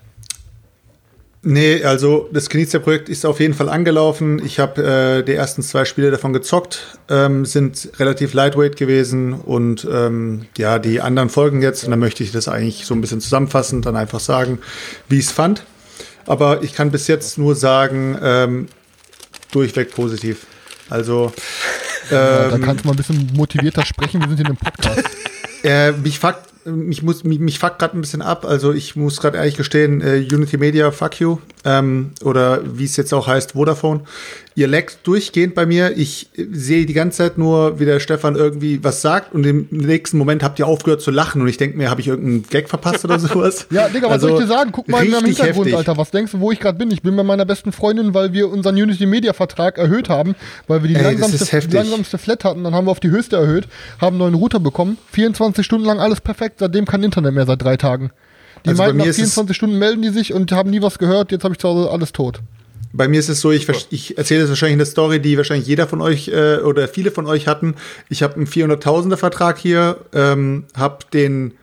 Nee, 1.43 1.83
also 1.83 2.29
das 2.31 2.49
Knizia-Projekt 2.49 3.09
ist 3.09 3.25
auf 3.25 3.39
jeden 3.39 3.55
Fall 3.55 3.67
angelaufen. 3.67 4.39
Ich 4.45 4.59
habe 4.59 5.21
äh, 5.21 5.23
die 5.23 5.33
ersten 5.33 5.63
zwei 5.63 5.85
Spiele 5.85 6.11
davon 6.11 6.33
gezockt, 6.33 6.99
ähm, 7.09 7.45
sind 7.45 7.89
relativ 7.97 8.33
lightweight 8.33 8.77
gewesen 8.77 9.33
und 9.33 9.87
ähm, 9.91 10.45
ja, 10.55 10.77
die 10.77 11.01
anderen 11.01 11.29
folgen 11.29 11.63
jetzt 11.63 11.83
und 11.83 11.89
dann 11.89 11.99
möchte 11.99 12.23
ich 12.23 12.31
das 12.31 12.47
eigentlich 12.47 12.85
so 12.85 12.93
ein 12.93 13.01
bisschen 13.01 13.21
zusammenfassen, 13.21 13.81
dann 13.81 13.95
einfach 13.95 14.19
sagen, 14.19 14.59
wie 15.09 15.17
ich 15.17 15.25
es 15.25 15.31
fand. 15.31 15.63
Aber 16.27 16.61
ich 16.61 16.75
kann 16.75 16.91
bis 16.91 17.07
jetzt 17.07 17.39
nur 17.39 17.55
sagen, 17.55 18.19
ähm, 18.21 18.67
durchweg 19.51 19.95
positiv. 19.95 20.45
Also 20.91 21.33
Ja, 22.11 22.49
da 22.49 22.59
kannst 22.59 22.83
du 22.83 22.87
mal 22.87 22.93
ein 22.93 22.97
bisschen 22.97 23.31
motivierter 23.33 23.83
sprechen. 23.83 24.21
Wir 24.21 24.27
sind 24.27 24.37
hier 24.37 24.45
in 24.45 24.51
einem 24.51 24.57
Podcast. 24.57 25.09
Äh, 25.63 25.91
mich 25.93 26.19
fuckt, 26.19 26.50
mich 26.65 27.01
muss, 27.03 27.23
mich, 27.23 27.39
mich 27.39 27.59
fuckt 27.59 27.79
gerade 27.79 27.97
ein 27.97 28.01
bisschen 28.01 28.21
ab. 28.21 28.45
Also 28.45 28.73
ich 28.73 28.95
muss 28.95 29.19
gerade 29.19 29.37
ehrlich 29.37 29.57
gestehen, 29.57 30.01
äh, 30.01 30.25
Unity 30.31 30.57
Media, 30.57 30.91
fuck 30.91 31.19
you. 31.19 31.37
Ähm, 31.65 32.11
oder 32.23 32.61
wie 32.77 32.85
es 32.85 32.97
jetzt 32.97 33.13
auch 33.13 33.27
heißt, 33.27 33.53
Vodafone. 33.53 34.01
Ihr 34.53 34.67
leckt 34.67 35.07
durchgehend 35.07 35.55
bei 35.55 35.65
mir. 35.65 35.97
Ich 35.97 36.27
äh, 36.35 36.45
sehe 36.51 36.85
die 36.85 36.93
ganze 36.93 37.19
Zeit 37.19 37.37
nur, 37.37 37.79
wie 37.79 37.85
der 37.85 38.01
Stefan 38.01 38.35
irgendwie 38.35 38.83
was 38.83 39.01
sagt 39.01 39.33
und 39.33 39.45
im 39.45 39.67
nächsten 39.71 40.17
Moment 40.17 40.43
habt 40.43 40.59
ihr 40.59 40.67
aufgehört 40.67 41.01
zu 41.01 41.09
lachen 41.09 41.41
und 41.41 41.47
ich 41.47 41.55
denke 41.57 41.77
mir, 41.77 41.89
habe 41.89 42.01
ich 42.01 42.07
irgendeinen 42.09 42.43
Gag 42.49 42.67
verpasst 42.67 43.05
oder 43.05 43.17
sowas? 43.19 43.67
Ja, 43.71 43.87
Digga, 43.87 44.07
was 44.07 44.13
Also, 44.13 44.27
soll 44.27 44.37
ich 44.39 44.43
dir 44.43 44.53
sagen? 44.53 44.71
Guck 44.73 44.89
mal 44.89 45.05
in 45.05 45.11
meinem 45.11 45.25
Hintergrund, 45.25 45.67
heftig. 45.67 45.75
Alter. 45.77 45.97
Was 45.97 46.11
denkst 46.11 46.33
du, 46.33 46.39
wo 46.41 46.51
ich 46.51 46.59
gerade 46.59 46.77
bin? 46.77 46.91
Ich 46.91 47.01
bin 47.01 47.15
bei 47.15 47.23
meiner 47.23 47.45
besten 47.45 47.71
Freundin, 47.71 48.13
weil 48.13 48.33
wir 48.33 48.49
unseren 48.49 48.75
Unity 48.75 49.05
Media 49.05 49.31
Vertrag 49.33 49.77
erhöht 49.77 50.09
haben, 50.09 50.35
weil 50.67 50.81
wir 50.83 50.89
die 50.89 50.95
Ey, 50.95 51.03
langsamste, 51.03 51.59
langsamste 51.71 52.17
Flat 52.17 52.43
hatten. 52.43 52.63
Dann 52.65 52.75
haben 52.75 52.87
wir 52.87 52.91
auf 52.91 52.99
die 52.99 53.09
höchste 53.09 53.37
erhöht, 53.37 53.67
haben 54.01 54.15
einen 54.15 54.19
neuen 54.19 54.33
Router 54.35 54.59
bekommen. 54.59 54.97
24 55.13 55.65
Stunden 55.65 55.85
lang 55.85 55.99
alles 55.99 56.19
perfekt. 56.19 56.55
Seitdem 56.59 56.85
kein 56.85 57.03
Internet 57.03 57.33
mehr 57.33 57.45
seit 57.45 57.61
drei 57.63 57.77
Tagen. 57.77 58.11
Die 58.65 58.69
Also 58.71 58.83
meinten, 58.83 58.97
nach 58.97 59.05
ist 59.05 59.11
es- 59.17 59.33
24 59.33 59.55
Stunden 59.55 59.79
melden 59.79 60.01
die 60.01 60.09
sich 60.09 60.33
und 60.33 60.51
haben 60.51 60.69
nie 60.69 60.81
was 60.81 60.99
gehört. 60.99 61.31
Jetzt 61.31 61.45
habe 61.45 61.53
ich 61.53 61.59
zu 61.59 61.69
Hause 61.69 61.89
alles 61.89 62.11
tot. 62.11 62.41
Bei 62.93 63.07
mir 63.07 63.19
ist 63.19 63.29
es 63.29 63.41
so, 63.41 63.51
ich, 63.51 63.67
ich 63.89 64.17
erzähle 64.17 64.41
jetzt 64.41 64.49
wahrscheinlich 64.49 64.75
eine 64.75 64.85
Story, 64.85 65.21
die 65.21 65.37
wahrscheinlich 65.37 65.67
jeder 65.67 65.87
von 65.87 66.01
euch 66.01 66.27
äh, 66.27 66.57
oder 66.57 66.87
viele 66.87 67.11
von 67.11 67.25
euch 67.25 67.47
hatten. 67.47 67.75
Ich 68.09 68.23
habe 68.23 68.35
einen 68.35 68.47
400.000er 68.47 69.17
Vertrag 69.17 69.57
hier, 69.57 69.97
ähm, 70.13 70.65
habe 70.75 70.99
den, 71.13 71.53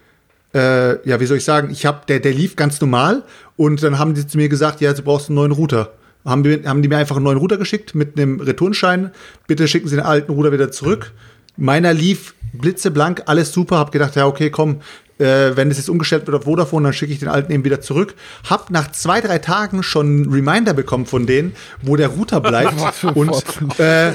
äh, 0.54 1.06
ja, 1.08 1.20
wie 1.20 1.26
soll 1.26 1.36
ich 1.36 1.44
sagen, 1.44 1.70
ich 1.70 1.84
habe, 1.84 2.00
der, 2.08 2.20
der 2.20 2.32
lief 2.32 2.56
ganz 2.56 2.80
normal 2.80 3.24
und 3.56 3.82
dann 3.82 3.98
haben 3.98 4.14
die 4.14 4.26
zu 4.26 4.38
mir 4.38 4.48
gesagt, 4.48 4.80
ja, 4.80 4.92
du 4.92 5.02
brauchst 5.02 5.28
einen 5.28 5.36
neuen 5.36 5.52
Router. 5.52 5.92
Haben 6.24 6.42
die, 6.42 6.62
haben 6.66 6.82
die 6.82 6.88
mir 6.88 6.96
einfach 6.96 7.16
einen 7.16 7.24
neuen 7.24 7.38
Router 7.38 7.58
geschickt 7.58 7.94
mit 7.94 8.18
einem 8.18 8.40
Returnschein. 8.40 9.12
Bitte 9.46 9.68
schicken 9.68 9.88
Sie 9.88 9.96
den 9.96 10.04
alten 10.04 10.32
Router 10.32 10.52
wieder 10.52 10.70
zurück. 10.70 11.12
Meiner 11.56 11.92
lief 11.92 12.34
blitzeblank, 12.52 13.22
alles 13.26 13.52
super. 13.52 13.78
Hab 13.78 13.92
gedacht, 13.92 14.16
ja, 14.16 14.26
okay, 14.26 14.50
komm, 14.50 14.80
äh, 15.18 15.56
wenn 15.56 15.70
es 15.70 15.78
jetzt 15.78 15.90
umgestellt 15.90 16.26
wird 16.26 16.36
auf 16.36 16.44
Vodafone, 16.44 16.84
dann 16.84 16.92
schicke 16.92 17.12
ich 17.12 17.18
den 17.18 17.28
alten 17.28 17.52
eben 17.52 17.64
wieder 17.64 17.80
zurück. 17.80 18.14
Hab 18.48 18.70
nach 18.70 18.90
zwei, 18.92 19.20
drei 19.20 19.38
Tagen 19.38 19.82
schon 19.82 20.06
einen 20.06 20.32
Reminder 20.32 20.74
bekommen 20.74 21.06
von 21.06 21.26
denen, 21.26 21.54
wo 21.82 21.96
der 21.96 22.08
Router 22.08 22.40
bleibt. 22.40 22.74
Und 23.14 23.42
äh, 23.78 24.12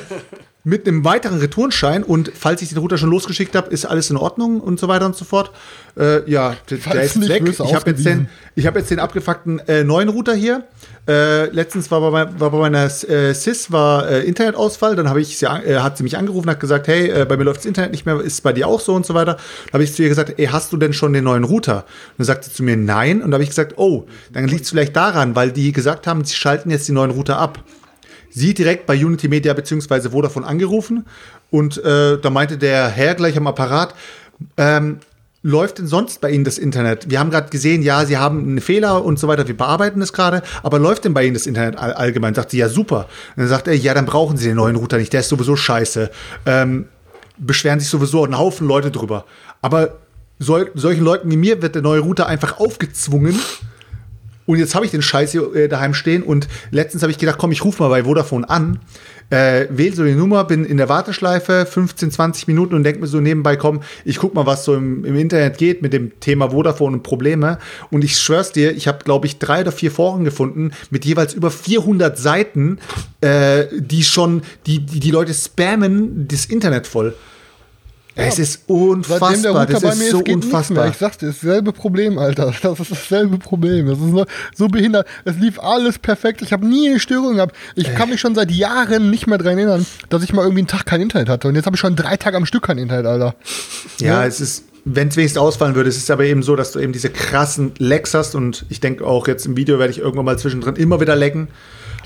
mit 0.63 0.87
einem 0.87 1.03
weiteren 1.03 1.39
Returnschein 1.39 2.03
und 2.03 2.31
falls 2.33 2.61
ich 2.61 2.69
den 2.69 2.77
Router 2.77 2.97
schon 2.97 3.09
losgeschickt 3.09 3.55
habe, 3.55 3.69
ist 3.69 3.85
alles 3.85 4.09
in 4.09 4.15
Ordnung 4.15 4.61
und 4.61 4.79
so 4.79 4.87
weiter 4.87 5.05
und 5.05 5.15
so 5.15 5.25
fort. 5.25 5.51
Äh, 5.97 6.29
ja, 6.29 6.55
der, 6.69 6.77
Falls 6.77 7.13
der 7.13 7.23
ist 7.23 7.29
weg. 7.29 7.43
Ich 7.49 7.59
habe 7.59 7.89
jetzt 7.89 8.05
den, 8.05 8.19
ausgewiesen. 8.19 8.29
ich 8.55 8.65
habe 8.65 8.79
jetzt 8.79 8.89
den 8.89 8.99
abgefuckten 8.99 9.59
äh, 9.67 9.83
neuen 9.83 10.07
Router 10.07 10.33
hier. 10.33 10.63
Äh, 11.05 11.49
letztens 11.49 11.91
war 11.91 11.99
bei, 12.11 12.39
war 12.39 12.51
bei 12.51 12.57
meiner 12.57 12.85
äh, 12.85 13.33
SIS 13.33 13.71
war 13.71 14.07
äh, 14.07 14.23
Internetausfall. 14.23 14.95
Dann 14.95 15.09
habe 15.09 15.19
ich 15.19 15.37
sie, 15.37 15.45
äh, 15.45 15.79
hat 15.79 15.97
sie 15.97 16.03
mich 16.03 16.17
angerufen, 16.17 16.49
hat 16.49 16.59
gesagt, 16.59 16.87
hey, 16.87 17.09
äh, 17.09 17.25
bei 17.25 17.35
mir 17.35 17.43
läuft 17.43 17.59
das 17.59 17.65
Internet 17.65 17.91
nicht 17.91 18.05
mehr, 18.05 18.21
ist 18.21 18.41
bei 18.41 18.53
dir 18.53 18.67
auch 18.67 18.79
so 18.79 18.93
und 18.93 19.05
so 19.05 19.13
weiter. 19.13 19.33
Dann 19.35 19.73
habe 19.73 19.83
ich 19.83 19.93
zu 19.93 20.01
ihr 20.01 20.09
gesagt, 20.09 20.35
ey, 20.37 20.45
hast 20.45 20.71
du 20.71 20.77
denn 20.77 20.93
schon 20.93 21.11
den 21.11 21.25
neuen 21.25 21.43
Router? 21.43 21.77
Und 21.77 22.19
dann 22.19 22.25
sagte 22.25 22.47
sie 22.47 22.55
zu 22.55 22.63
mir, 22.63 22.77
nein. 22.77 23.21
Und 23.21 23.31
da 23.31 23.35
habe 23.35 23.43
ich 23.43 23.49
gesagt, 23.49 23.73
oh, 23.77 24.05
dann 24.31 24.47
liegt 24.47 24.63
es 24.63 24.69
vielleicht 24.69 24.95
daran, 24.95 25.35
weil 25.35 25.51
die 25.51 25.73
gesagt 25.73 26.07
haben, 26.07 26.23
sie 26.23 26.35
schalten 26.35 26.69
jetzt 26.71 26.87
den 26.87 26.95
neuen 26.95 27.11
Router 27.11 27.37
ab 27.37 27.59
sie 28.35 28.53
direkt 28.53 28.87
bei 28.87 28.95
Unity 28.95 29.27
Media 29.27 29.53
bzw. 29.53 30.09
Vodafone 30.09 30.45
angerufen 30.45 31.05
und 31.51 31.77
äh, 31.83 32.17
da 32.19 32.29
meinte 32.31 32.57
der 32.57 32.89
Herr 32.89 33.13
gleich 33.15 33.37
am 33.37 33.45
Apparat, 33.45 33.93
ähm, 34.57 34.97
läuft 35.43 35.77
denn 35.77 35.87
sonst 35.87 36.21
bei 36.21 36.31
Ihnen 36.31 36.45
das 36.45 36.57
Internet? 36.57 37.09
Wir 37.09 37.19
haben 37.19 37.29
gerade 37.29 37.49
gesehen, 37.49 37.83
ja, 37.83 38.05
Sie 38.05 38.17
haben 38.17 38.39
einen 38.39 38.61
Fehler 38.61 39.03
und 39.03 39.19
so 39.19 39.27
weiter, 39.27 39.47
wir 39.47 39.55
bearbeiten 39.55 39.99
das 39.99 40.13
gerade, 40.13 40.41
aber 40.63 40.79
läuft 40.79 41.05
denn 41.05 41.13
bei 41.13 41.25
Ihnen 41.25 41.33
das 41.33 41.45
Internet 41.45 41.77
all 41.77 41.93
allgemein? 41.93 42.33
Sagt 42.33 42.51
sie, 42.51 42.57
ja, 42.57 42.69
super. 42.69 43.07
Und 43.35 43.41
dann 43.41 43.47
sagt 43.49 43.67
er, 43.67 43.75
ja, 43.75 43.93
dann 43.93 44.05
brauchen 44.05 44.37
Sie 44.37 44.47
den 44.47 44.55
neuen 44.55 44.77
Router 44.77 44.97
nicht, 44.97 45.11
der 45.13 45.19
ist 45.19 45.29
sowieso 45.29 45.55
scheiße. 45.55 46.09
Ähm, 46.45 46.85
beschweren 47.37 47.79
sich 47.79 47.89
sowieso 47.89 48.25
ein 48.25 48.37
Haufen 48.37 48.67
Leute 48.67 48.89
drüber. 48.89 49.25
Aber 49.61 49.97
sol 50.39 50.71
solchen 50.75 51.03
Leuten 51.03 51.29
wie 51.29 51.37
mir 51.37 51.61
wird 51.61 51.75
der 51.75 51.81
neue 51.81 51.99
Router 51.99 52.27
einfach 52.27 52.59
aufgezwungen. 52.59 53.37
Und 54.45 54.59
jetzt 54.59 54.75
habe 54.75 54.85
ich 54.85 54.91
den 54.91 55.01
Scheiß 55.01 55.31
hier 55.31 55.55
äh, 55.55 55.67
daheim 55.67 55.93
stehen 55.93 56.23
und 56.23 56.47
letztens 56.71 57.03
habe 57.03 57.11
ich 57.11 57.17
gedacht, 57.17 57.37
komm, 57.37 57.51
ich 57.51 57.63
rufe 57.63 57.81
mal 57.81 57.89
bei 57.89 58.03
Vodafone 58.03 58.49
an, 58.49 58.79
äh, 59.29 59.67
wähle 59.69 59.95
so 59.95 60.03
die 60.03 60.13
Nummer, 60.13 60.43
bin 60.43 60.65
in 60.65 60.77
der 60.77 60.89
Warteschleife 60.89 61.65
15, 61.65 62.11
20 62.11 62.47
Minuten 62.47 62.75
und 62.75 62.83
denke 62.83 62.99
mir 62.99 63.07
so 63.07 63.19
nebenbei, 63.19 63.55
komm, 63.55 63.81
ich 64.05 64.17
guck 64.17 64.33
mal, 64.33 64.45
was 64.45 64.65
so 64.65 64.75
im, 64.75 65.05
im 65.05 65.15
Internet 65.15 65.57
geht 65.57 65.81
mit 65.81 65.93
dem 65.93 66.19
Thema 66.19 66.51
Vodafone 66.51 66.97
und 66.97 67.03
Probleme. 67.03 67.57
Und 67.89 68.03
ich 68.03 68.17
schwör's 68.17 68.51
dir, 68.51 68.75
ich 68.75 68.87
habe, 68.87 69.03
glaube 69.03 69.25
ich, 69.25 69.39
drei 69.39 69.61
oder 69.61 69.71
vier 69.71 69.91
Foren 69.91 70.23
gefunden 70.23 70.71
mit 70.89 71.05
jeweils 71.05 71.33
über 71.33 71.49
400 71.49 72.17
Seiten, 72.17 72.79
äh, 73.21 73.65
die 73.75 74.03
schon, 74.03 74.41
die, 74.67 74.79
die, 74.79 74.99
die 74.99 75.11
Leute 75.11 75.33
spammen 75.33 76.27
das 76.27 76.45
Internet 76.45 76.87
voll. 76.87 77.15
Es 78.15 78.37
ist 78.37 78.61
unfassbar. 78.67 79.29
Seitdem 79.29 79.41
der 79.43 79.51
Router 79.51 79.73
das 79.73 79.81
bei 79.81 79.89
ist 79.89 79.99
mir 79.99 80.11
so 80.11 80.17
ist, 80.19 80.25
geht 80.25 80.35
nichts 80.35 80.51
mehr. 80.51 80.59
unfassbar. 80.59 80.87
Ich 80.89 80.97
sag's 80.97 81.17
dir, 81.17 81.27
das 81.27 81.35
ist 81.35 81.43
dasselbe 81.43 81.73
Problem, 81.73 82.17
Alter. 82.19 82.53
Das 82.61 82.79
ist 82.79 82.91
dasselbe 82.91 83.37
Problem. 83.37 83.87
Das 83.87 83.97
ist 83.97 84.31
so 84.55 84.67
behindert. 84.67 85.07
Es 85.25 85.35
lief 85.37 85.59
alles 85.59 85.97
perfekt. 85.99 86.41
Ich 86.41 86.53
habe 86.53 86.65
nie 86.65 86.89
eine 86.89 86.99
Störung 86.99 87.35
gehabt. 87.35 87.55
Ich 87.75 87.93
kann 87.95 88.09
mich 88.09 88.19
schon 88.19 88.35
seit 88.35 88.51
Jahren 88.51 89.09
nicht 89.09 89.25
mehr 89.27 89.37
dran 89.37 89.57
erinnern, 89.57 89.85
dass 90.09 90.23
ich 90.23 90.31
mal 90.33 90.43
irgendwie 90.43 90.61
einen 90.61 90.67
Tag 90.67 90.85
kein 90.85 91.01
Internet 91.01 91.29
hatte. 91.29 91.47
Und 91.47 91.55
jetzt 91.55 91.65
habe 91.65 91.75
ich 91.75 91.79
schon 91.79 91.95
drei 91.95 92.17
Tage 92.17 92.37
am 92.37 92.45
Stück 92.45 92.63
kein 92.63 92.77
Internet, 92.77 93.05
Alter. 93.07 93.35
Ja, 93.99 94.25
es 94.25 94.39
ist, 94.41 94.65
wenn 94.85 95.07
es 95.07 95.17
wenigstens 95.17 95.41
ausfallen 95.41 95.75
würde, 95.75 95.89
es 95.89 95.97
ist 95.97 96.11
aber 96.11 96.25
eben 96.25 96.43
so, 96.43 96.55
dass 96.55 96.71
du 96.71 96.79
eben 96.79 96.93
diese 96.93 97.09
krassen 97.09 97.71
Lecks 97.79 98.13
hast 98.13 98.35
und 98.35 98.65
ich 98.69 98.79
denke 98.79 99.05
auch 99.05 99.27
jetzt 99.27 99.45
im 99.45 99.57
Video 99.57 99.79
werde 99.79 99.91
ich 99.91 99.99
irgendwann 99.99 100.25
mal 100.25 100.37
zwischendrin 100.37 100.75
immer 100.75 101.01
wieder 101.01 101.15
lecken. 101.15 101.47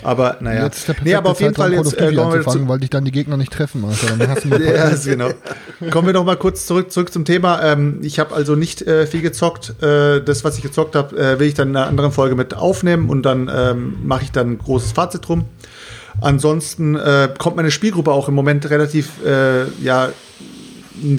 Aber 0.03 0.37
naja. 0.39 0.65
Jetzt 0.65 0.79
ist 0.79 0.87
der 0.87 0.95
nee, 1.03 1.15
aber 1.15 1.31
auf 1.31 1.41
jeden 1.41 1.55
Fall 1.55 1.73
jetzt 1.73 1.93
äh, 1.93 2.13
kommen 2.13 2.33
wir 2.33 2.45
zu, 2.45 2.67
weil 2.67 2.79
dich 2.79 2.89
dann 2.89 3.05
die 3.05 3.11
Gegner 3.11 3.37
nicht 3.37 3.51
treffen, 3.51 3.83
Alter. 3.85 4.15
Dann 4.15 4.29
hast 4.29 4.45
du 4.45 4.47
mal 4.49 4.61
ja, 4.61 4.89
genau. 4.89 5.29
Kommen 5.89 6.07
wir 6.07 6.13
noch 6.13 6.23
mal 6.23 6.37
kurz 6.37 6.65
zurück, 6.65 6.91
zurück 6.91 7.11
zum 7.11 7.25
Thema. 7.25 7.61
Ähm, 7.63 7.99
ich 8.01 8.19
habe 8.19 8.33
also 8.35 8.55
nicht 8.55 8.81
äh, 8.83 9.07
viel 9.07 9.21
gezockt. 9.21 9.81
Äh, 9.81 10.21
das, 10.21 10.43
was 10.43 10.57
ich 10.57 10.63
gezockt 10.63 10.95
habe, 10.95 11.17
äh, 11.17 11.39
will 11.39 11.47
ich 11.47 11.53
dann 11.53 11.69
in 11.69 11.75
einer 11.75 11.87
anderen 11.87 12.11
Folge 12.11 12.35
mit 12.35 12.53
aufnehmen 12.53 13.09
und 13.09 13.23
dann 13.23 13.51
ähm, 13.53 13.97
mache 14.03 14.23
ich 14.23 14.31
dann 14.31 14.51
ein 14.51 14.57
großes 14.57 14.91
Fazit 14.91 15.27
drum. 15.27 15.45
Ansonsten 16.21 16.95
äh, 16.95 17.29
kommt 17.37 17.55
meine 17.57 17.71
Spielgruppe 17.71 18.11
auch 18.11 18.27
im 18.27 18.33
Moment 18.33 18.69
relativ 18.69 19.23
äh, 19.25 19.65
ja 19.83 20.09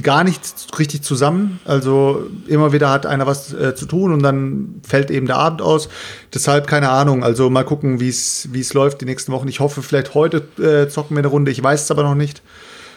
gar 0.03 0.25
nicht 0.25 0.43
richtig 0.79 1.03
zusammen. 1.03 1.61
Also 1.65 2.27
immer 2.47 2.73
wieder 2.73 2.91
hat 2.91 3.07
einer 3.07 3.27
was 3.27 3.53
äh, 3.53 3.75
zu 3.75 3.87
tun 3.87 4.13
und 4.13 4.23
dann 4.23 4.81
fällt 4.87 5.11
eben 5.11 5.27
der 5.27 5.37
Abend 5.37 5.63
aus. 5.63 5.89
Deshalb 6.33 6.67
keine 6.67 6.91
Ahnung. 6.91 7.23
Also 7.23 7.51
mal 7.51 7.65
gucken, 7.65 8.01
wie 8.01 8.09
es 8.09 8.49
wie 8.53 8.61
es 8.61 8.75
läuft 8.75 9.01
die 9.01 9.05
nächsten 9.05 9.33
Wochen. 9.33 9.49
Ich 9.49 9.61
hoffe, 9.61 9.83
vielleicht 9.83 10.15
heute 10.15 10.39
äh, 10.59 10.89
zocken 10.89 11.17
wir 11.17 11.21
eine 11.21 11.29
Runde. 11.29 11.51
Ich 11.51 11.63
weiß 11.63 11.83
es 11.83 11.91
aber 11.91 12.03
noch 12.03 12.15
nicht. 12.15 12.43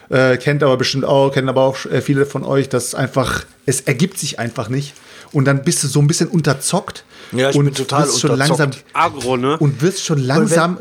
Äh, 0.10 0.38
kennt 0.38 0.62
aber 0.62 0.76
bestimmt 0.76 1.06
auch, 1.06 1.32
kennen 1.32 1.48
aber 1.48 1.62
auch 1.62 1.86
äh, 1.86 2.02
viele 2.02 2.26
von 2.26 2.44
euch, 2.44 2.68
dass 2.68 2.96
einfach 2.96 3.46
es 3.66 3.82
ergibt 3.82 4.18
sich 4.18 4.40
einfach 4.40 4.68
nicht. 4.68 4.94
Und 5.32 5.46
dann 5.46 5.64
bist 5.64 5.84
du 5.84 5.88
so 5.88 6.00
ein 6.00 6.08
bisschen 6.08 6.28
unterzockt. 6.28 7.06
Ja, 7.32 7.50
ich 7.50 7.56
und 7.56 7.66
bin 7.66 7.74
total 7.74 8.04
wirst 8.04 8.20
schon 8.20 8.32
unterzockt. 8.32 8.60
langsam 8.60 8.82
Agro, 8.94 9.38
ne? 9.38 9.58
und 9.58 9.82
wirst 9.82 10.04
schon 10.04 10.20
langsam. 10.20 10.80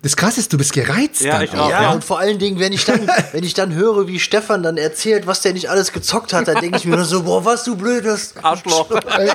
Das 0.00 0.16
krasse 0.16 0.38
ist, 0.38 0.52
du 0.52 0.58
bist 0.58 0.72
gereizt. 0.72 1.22
Ja, 1.22 1.32
dann 1.34 1.42
ich 1.42 1.52
auch. 1.54 1.68
Ja, 1.70 1.82
Ja. 1.82 1.92
und 1.92 2.04
vor 2.04 2.20
allen 2.20 2.38
Dingen, 2.38 2.60
wenn 2.60 2.72
ich 2.72 2.84
dann, 2.84 3.00
wenn 3.32 3.42
ich 3.42 3.54
dann 3.54 3.74
höre, 3.74 4.06
wie 4.06 4.20
Stefan 4.20 4.62
dann 4.62 4.76
erzählt, 4.76 5.26
was 5.26 5.40
der 5.42 5.52
nicht 5.54 5.70
alles 5.70 5.92
gezockt 5.92 6.32
hat, 6.32 6.46
dann 6.46 6.60
denke 6.60 6.78
ich 6.78 6.84
mir 6.84 6.94
nur 6.94 7.04
so, 7.04 7.24
boah, 7.24 7.44
was 7.44 7.64
du 7.64 7.74
blödes. 7.74 8.34
Arschloch. 8.40 8.90
Ey, 9.18 9.30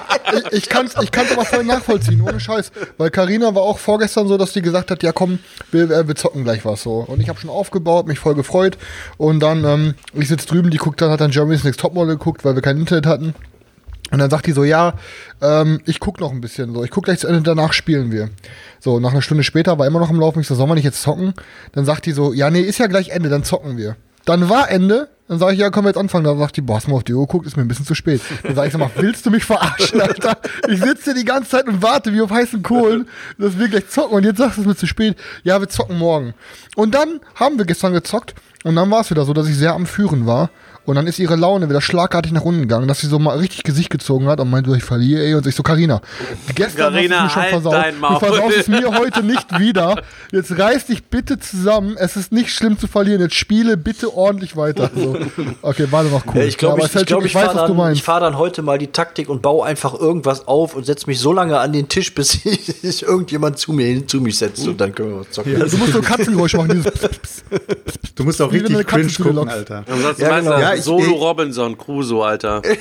ich, 0.52 0.54
ich 0.64 0.70
kann 0.70 0.86
es 0.86 0.94
ich 1.02 1.12
kann's 1.12 1.32
aber 1.34 1.44
voll 1.44 1.66
nachvollziehen, 1.66 2.22
ohne 2.22 2.40
Scheiß. 2.40 2.72
Weil 2.98 3.10
Karina 3.12 3.54
war 3.54 3.64
auch 3.64 3.78
vorgestern 3.78 4.30
so, 4.30 4.38
dass 4.38 4.54
die 4.54 4.62
gesagt 4.62 4.90
hat, 4.90 5.04
ja 5.04 5.12
komm, 5.12 5.40
wir, 5.72 5.92
äh, 5.92 6.08
wir 6.08 6.16
zocken 6.16 6.46
gleich 6.46 6.64
was 6.64 6.84
so. 6.84 7.00
Und 7.08 7.20
ich 7.20 7.28
habe 7.28 7.40
schon 7.40 7.50
aufgebaut, 7.50 8.08
mich 8.08 8.20
voll 8.20 8.36
gefreut. 8.36 8.78
Und 9.18 9.42
dann, 9.42 9.66
ähm, 9.66 9.96
ich 10.14 10.30
sitze 10.30 10.48
drüben, 10.48 10.70
die 10.70 10.78
guckt 10.78 11.02
dann, 11.02 11.12
hat 11.12 11.20
dann 11.20 11.32
Jeremy's 11.32 11.66
Next 11.66 11.82
Topmodel 11.82 12.16
geguckt, 12.16 12.46
weil 12.46 12.56
wir 12.56 12.62
kein 12.62 12.78
Internet 12.78 13.06
hatten. 13.06 13.36
Und 14.12 14.20
dann 14.20 14.30
sagt 14.30 14.46
die 14.46 14.52
so, 14.52 14.64
ja, 14.64 14.94
ähm, 15.42 15.82
ich 15.86 16.00
guck 16.00 16.20
noch 16.20 16.32
ein 16.32 16.42
bisschen 16.42 16.74
so. 16.74 16.84
Ich 16.84 16.92
guck 16.92 17.06
gleich 17.06 17.20
zu 17.20 17.28
Ende, 17.28 17.42
danach 17.42 17.74
spielen 17.74 18.12
wir. 18.12 18.30
So, 18.80 19.00
nach 19.00 19.12
einer 19.12 19.22
Stunde 19.22 19.44
später 19.44 19.80
war 19.80 19.88
immer 19.88 20.00
noch 20.00 20.10
am 20.10 20.20
Laufen. 20.20 20.42
Ich 20.42 20.48
so, 20.48 20.56
sollen 20.56 20.70
wir 20.70 20.76
nicht 20.76 20.84
jetzt 20.84 21.02
zocken? 21.02 21.34
Dann 21.72 21.86
sagt 21.86 22.06
die 22.06 22.12
so, 22.12 22.34
ja, 22.34 22.50
nee, 22.50 22.62
ist 22.62 22.80
ja 22.80 22.88
gleich 22.88 23.10
Ende, 23.10 23.30
dann 23.30 23.44
zocken 23.44 23.78
wir. 23.78 23.96
Dann 24.26 24.50
war 24.50 24.70
Ende. 24.70 25.10
Dann 25.30 25.40
sage 25.40 25.54
ich, 25.54 25.60
ja, 25.60 25.70
können 25.70 25.86
wir 25.86 25.90
jetzt 25.90 25.98
anfangen. 25.98 26.26
Dann 26.26 26.38
sagt 26.38 26.58
die, 26.58 26.62
boah, 26.62 26.76
hast 26.76 26.88
du 26.88 26.92
mal 26.92 26.98
auf 26.98 27.04
die 27.06 27.14
Uhr 27.14 27.26
geguckt, 27.26 27.48
ist 27.48 27.56
mir 27.56 27.64
ein 27.64 27.68
bisschen 27.68 27.86
zu 27.86 27.96
spät. 27.96 28.22
Dann 28.44 28.56
sage 28.56 28.68
ich, 28.68 28.74
sag 28.74 28.80
mal, 28.80 28.92
willst 28.96 29.26
du 29.26 29.32
mich 29.32 29.46
verarschen, 29.46 30.02
Alter? 30.02 30.38
Ich 30.68 30.82
sitze 30.82 31.06
hier 31.06 31.14
die 31.16 31.26
ganze 31.26 31.52
Zeit 31.52 31.68
und 31.68 31.82
warte 31.82 32.14
wie 32.14 32.22
auf 32.22 32.30
heißen 32.30 32.62
Kohlen, 32.62 33.08
dass 33.38 33.58
wir 33.58 33.70
gleich 33.70 33.88
zocken. 33.88 34.18
Und 34.18 34.26
jetzt 34.26 34.38
sagst 34.38 34.58
du 34.58 34.62
es 34.62 34.68
mir 34.68 34.76
zu 34.76 34.86
spät. 34.86 35.16
Ja, 35.44 35.60
wir 35.60 35.70
zocken 35.70 35.98
morgen. 35.98 36.34
Und 36.76 36.94
dann 36.94 37.22
haben 37.36 37.58
wir 37.58 37.66
gestern 37.66 37.94
gezockt. 37.94 38.36
Und 38.64 38.76
dann 38.76 38.92
war 38.92 39.02
es 39.02 39.10
wieder 39.10 39.26
so, 39.26 39.34
dass 39.34 39.48
ich 39.48 39.56
sehr 39.56 39.74
am 39.74 39.86
Führen 39.86 40.26
war. 40.28 40.50
Und 40.86 40.96
dann 40.96 41.08
ist 41.08 41.18
ihre 41.20 41.36
Laune 41.36 41.70
wieder 41.70 41.82
schlagartig 41.82 42.34
nach 42.34 42.42
unten 42.42 42.62
gegangen, 42.62 42.88
dass 42.88 43.00
sie 43.00 43.08
so 43.08 43.18
mal 43.18 43.38
richtig 43.38 43.64
Gesicht 43.64 43.90
gezogen 43.90 44.28
hat 44.28 44.40
und 44.42 44.50
meinte, 44.50 44.76
ich 44.76 44.84
verliere 44.84 45.24
ey. 45.24 45.36
Und 45.36 45.48
ich 45.48 45.56
so, 45.56 45.64
Carina, 45.64 46.02
gestern 46.56 46.94
Carina, 46.94 47.24
hast 47.24 47.36
du 47.36 47.40
mir 47.40 47.44
halt 47.44 47.52
schon 47.52 47.62
versaut. 47.62 47.74
dein 47.74 48.00
Maul. 48.00 48.14
Du 48.14 48.20
versaust 48.20 48.58
es 48.58 48.68
mir 48.68 48.98
heute 48.98 49.24
nicht 49.24 49.60
wieder. 49.60 50.02
Jetzt 50.32 50.58
reiß 50.58 50.88
dich 50.88 51.04
bitte 51.06 51.40
zusammen. 51.40 51.96
Es 51.98 52.18
ist 52.18 52.32
nicht 52.32 52.50
schlimm 52.50 52.78
zu 52.78 52.88
verlieren. 52.88 53.22
Jetzt 53.22 53.36
spiele 53.36 53.78
bitte 53.78 54.14
ordentlich 54.14 54.58
weiter. 54.58 54.90
So. 54.94 55.18
Okay, 55.62 55.88
war 55.90 56.04
noch 56.04 56.26
cool. 56.28 56.42
Ja, 56.42 56.44
ich 56.44 56.58
glaube, 56.58 56.84
aber 56.84 56.86
ich, 56.86 56.96
ich, 56.96 57.06
glaub, 57.06 57.24
ich, 57.24 57.34
weiß, 57.34 57.46
fahre 57.46 57.56
was 57.56 57.62
du 57.64 57.68
dann, 57.70 57.78
meinst. 57.78 58.00
ich 58.00 58.04
fahr 58.04 58.20
dann 58.20 58.38
heute 58.38 58.62
mal 58.62 58.78
die 58.78 58.88
Taktik 58.88 59.30
und 59.30 59.42
baue 59.42 59.66
einfach 59.66 59.94
irgendwas 59.94 60.48
auf 60.48 60.76
und 60.76 60.86
setze 60.86 61.08
mich 61.08 61.20
so 61.20 61.32
lange 61.32 61.60
an 61.60 61.72
den 61.72 61.88
Tisch, 61.88 62.14
bis 62.14 62.32
sich 62.82 63.04
irgendjemand 63.04 63.58
zu 63.58 63.72
mir 63.72 63.86
hin, 63.88 64.08
zu 64.08 64.20
mich 64.20 64.38
setzt 64.38 64.68
und 64.68 64.82
dann 64.82 64.94
können 64.94 65.20
wir 65.20 65.32
zocken. 65.32 65.54
Du 65.60 65.78
musst 65.78 65.94
so 65.94 66.02
Katzengeräusch 66.02 66.56
machen, 66.56 66.70
dieses 66.70 66.92
Pss, 66.92 67.10
Pss, 67.10 67.44
Pss. 67.50 68.16
Du 68.16 68.24
musst 68.24 68.42
auch 68.42 68.52
richtig 68.52 68.86
cringe 68.86 69.12
gucken. 69.12 69.50
Alter. 69.50 69.84
Ja, 70.18 70.40
genau. 70.40 70.58
du 70.58 70.73
Ja, 70.74 70.80
ich- 70.80 70.84
Solo 70.86 71.04
ich- 71.06 71.22
Robinson 71.22 71.78
Crusoe, 71.78 72.24
Alter. 72.26 72.62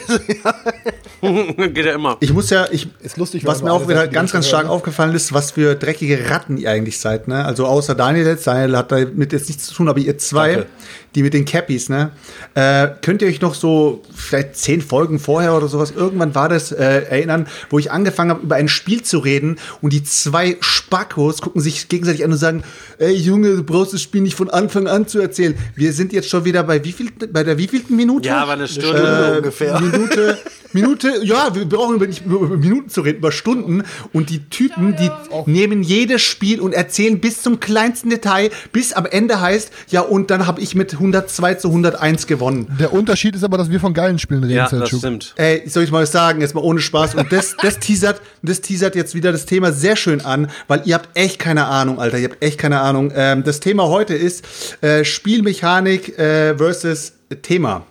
Geht 1.22 1.86
ja 1.86 1.94
immer. 1.94 2.16
Ich 2.20 2.32
muss 2.32 2.50
ja, 2.50 2.66
ich, 2.70 2.88
Ist 3.00 3.16
lustig, 3.16 3.46
was 3.46 3.62
mir 3.62 3.72
auch 3.72 3.88
wieder 3.88 4.08
ganz, 4.08 4.32
ganz 4.32 4.48
stark 4.48 4.64
ne? 4.64 4.70
aufgefallen 4.70 5.14
ist, 5.14 5.32
was 5.32 5.52
für 5.52 5.74
dreckige 5.76 6.30
Ratten 6.30 6.56
ihr 6.56 6.70
eigentlich 6.70 6.98
seid, 6.98 7.28
ne? 7.28 7.44
Also 7.44 7.66
außer 7.66 7.94
Daniel 7.94 8.26
jetzt, 8.26 8.46
Daniel 8.46 8.76
hat 8.76 8.90
damit 8.90 9.32
jetzt 9.32 9.48
nichts 9.48 9.66
zu 9.66 9.74
tun, 9.74 9.88
aber 9.88 9.98
ihr 10.00 10.18
zwei, 10.18 10.54
Danke. 10.54 10.66
Die 11.14 11.22
mit 11.22 11.34
den 11.34 11.44
Cappies, 11.44 11.88
ne? 11.88 12.10
Äh, 12.54 12.88
könnt 13.02 13.22
ihr 13.22 13.28
euch 13.28 13.40
noch 13.40 13.54
so 13.54 14.02
vielleicht 14.14 14.56
zehn 14.56 14.80
Folgen 14.80 15.18
vorher 15.18 15.56
oder 15.56 15.68
sowas, 15.68 15.92
irgendwann 15.94 16.34
war 16.34 16.48
das, 16.48 16.72
äh, 16.72 17.02
erinnern, 17.02 17.46
wo 17.70 17.78
ich 17.78 17.90
angefangen 17.90 18.30
habe, 18.30 18.42
über 18.42 18.56
ein 18.56 18.68
Spiel 18.68 19.02
zu 19.02 19.18
reden 19.18 19.56
und 19.80 19.92
die 19.92 20.02
zwei 20.04 20.56
Spackos 20.60 21.40
gucken 21.40 21.60
sich 21.60 21.88
gegenseitig 21.88 22.24
an 22.24 22.32
und 22.32 22.38
sagen, 22.38 22.64
ey 22.98 23.14
Junge, 23.14 23.56
du 23.56 23.62
brauchst 23.62 23.92
das 23.92 24.02
Spiel 24.02 24.22
nicht 24.22 24.36
von 24.36 24.50
Anfang 24.50 24.88
an 24.88 25.06
zu 25.06 25.20
erzählen. 25.20 25.54
Wir 25.74 25.92
sind 25.92 26.12
jetzt 26.12 26.28
schon 26.28 26.44
wieder 26.44 26.62
bei 26.62 26.84
wie 26.84 26.92
viel, 26.92 27.10
bei 27.10 27.44
der 27.44 27.58
wievielten 27.58 27.96
Minute? 27.96 28.28
Ja, 28.28 28.42
aber 28.42 28.52
eine 28.52 28.68
Stunde. 28.68 28.88
Stunde 28.88 29.36
ungefähr. 29.38 29.80
Minute, 29.80 30.38
Minute, 30.74 31.20
ja, 31.22 31.54
wir 31.54 31.64
brauchen 31.64 31.96
über, 31.96 32.06
nicht 32.06 32.24
über 32.24 32.56
Minuten 32.56 32.88
zu 32.88 33.00
reden, 33.02 33.18
über 33.18 33.32
Stunden. 33.32 33.82
Und 34.12 34.30
die 34.30 34.48
Typen, 34.48 34.96
die 34.96 35.10
nehmen 35.50 35.82
jedes 35.82 36.22
Spiel 36.22 36.60
und 36.60 36.72
erzählen 36.72 37.20
bis 37.20 37.42
zum 37.42 37.60
kleinsten 37.60 38.10
Detail, 38.10 38.50
bis 38.72 38.92
am 38.92 39.06
Ende 39.06 39.40
heißt, 39.40 39.70
ja, 39.88 40.00
und 40.00 40.30
dann 40.30 40.46
habe 40.46 40.60
ich 40.60 40.74
mit 40.74 40.92
102 40.94 41.54
zu 41.54 41.68
101 41.68 42.26
gewonnen. 42.26 42.66
Der 42.80 42.92
Unterschied 42.92 43.34
ist 43.34 43.44
aber, 43.44 43.58
dass 43.58 43.70
wir 43.70 43.80
von 43.80 43.94
geilen 43.94 44.18
Spielen 44.18 44.42
reden, 44.44 44.56
Ja, 44.56 44.62
das 44.64 44.70
Selchuk. 44.70 44.98
stimmt. 45.00 45.34
Ey, 45.36 45.62
soll 45.68 45.84
ich 45.84 45.90
mal 45.90 46.02
was 46.02 46.12
sagen, 46.12 46.40
jetzt 46.40 46.54
mal 46.54 46.62
ohne 46.62 46.80
Spaß. 46.80 47.14
Und 47.14 47.30
das, 47.32 47.56
das 47.60 47.78
teasert, 47.78 48.20
das 48.42 48.60
teasert 48.60 48.94
jetzt 48.96 49.14
wieder 49.14 49.32
das 49.32 49.46
Thema 49.46 49.72
sehr 49.72 49.96
schön 49.96 50.20
an, 50.22 50.48
weil 50.68 50.82
ihr 50.84 50.94
habt 50.94 51.10
echt 51.16 51.38
keine 51.38 51.66
Ahnung, 51.66 51.98
Alter. 52.00 52.18
Ihr 52.18 52.28
habt 52.30 52.42
echt 52.42 52.58
keine 52.58 52.80
Ahnung. 52.80 53.12
Ähm, 53.14 53.44
das 53.44 53.60
Thema 53.60 53.88
heute 53.88 54.14
ist 54.14 54.44
äh, 54.82 55.04
Spielmechanik 55.04 56.18
äh, 56.18 56.56
versus 56.56 57.12
Thema. 57.42 57.86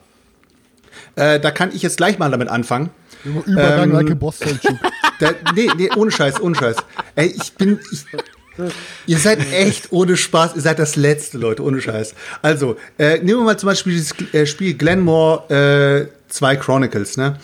Äh, 1.15 1.39
da 1.39 1.51
kann 1.51 1.71
ich 1.73 1.81
jetzt 1.81 1.97
gleich 1.97 2.19
mal 2.19 2.31
damit 2.31 2.47
anfangen. 2.47 2.89
Übergang 3.23 3.89
Ähm, 3.89 3.95
like 3.95 4.11
a 4.11 4.15
Boss. 4.15 4.39
Da, 5.19 5.33
nee, 5.53 5.69
nee, 5.77 5.87
ohne 5.95 6.09
Scheiß, 6.09 6.41
ohne 6.41 6.55
Scheiß. 6.55 6.77
Ey, 7.13 7.27
ich 7.27 7.53
bin. 7.53 7.79
Ich, 7.91 8.05
ihr 9.05 9.19
seid 9.19 9.39
echt 9.53 9.91
ohne 9.91 10.17
Spaß, 10.17 10.55
ihr 10.55 10.61
seid 10.61 10.79
das 10.79 10.95
letzte, 10.95 11.37
Leute, 11.37 11.63
ohne 11.63 11.79
Scheiß. 11.79 12.15
Also, 12.41 12.75
äh, 12.97 13.17
nehmen 13.19 13.41
wir 13.41 13.45
mal 13.45 13.59
zum 13.59 13.67
Beispiel 13.67 13.93
dieses 13.93 14.15
äh, 14.33 14.47
Spiel 14.47 14.73
Glenmore 14.73 16.09
äh, 16.09 16.31
2 16.31 16.55
Chronicles, 16.55 17.17
ne? 17.17 17.37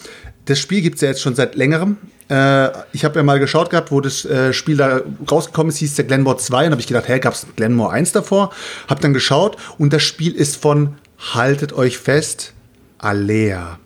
Das 0.46 0.58
Spiel 0.58 0.82
gibt's 0.82 1.02
ja 1.02 1.10
jetzt 1.10 1.22
schon 1.22 1.36
seit 1.36 1.54
längerem. 1.54 1.98
Äh, 2.30 2.70
ich 2.94 3.06
habe 3.06 3.20
ja 3.20 3.24
mal 3.24 3.40
geschaut 3.40 3.70
gehabt, 3.70 3.92
wo 3.92 4.02
das 4.02 4.26
äh, 4.26 4.54
Spiel 4.54 4.78
da 4.78 5.02
rausgekommen 5.30 5.70
ist, 5.70 5.78
hieß 5.78 5.96
der 5.96 6.06
Glenmore 6.06 6.38
2 6.38 6.66
und 6.66 6.72
habe 6.72 6.82
ich 6.82 6.88
gedacht, 6.88 7.08
hä, 7.08 7.20
gab's 7.20 7.46
Glenmore 7.56 7.92
1 7.92 8.12
davor? 8.12 8.52
Hab 8.88 9.02
dann 9.02 9.14
geschaut 9.14 9.58
und 9.78 9.94
das 9.94 10.04
Spiel 10.04 10.34
ist 10.34 10.58
von, 10.62 10.98
haltet 11.34 11.74
euch 11.74 11.98
fest, 11.98 12.54
Alea. 12.98 13.80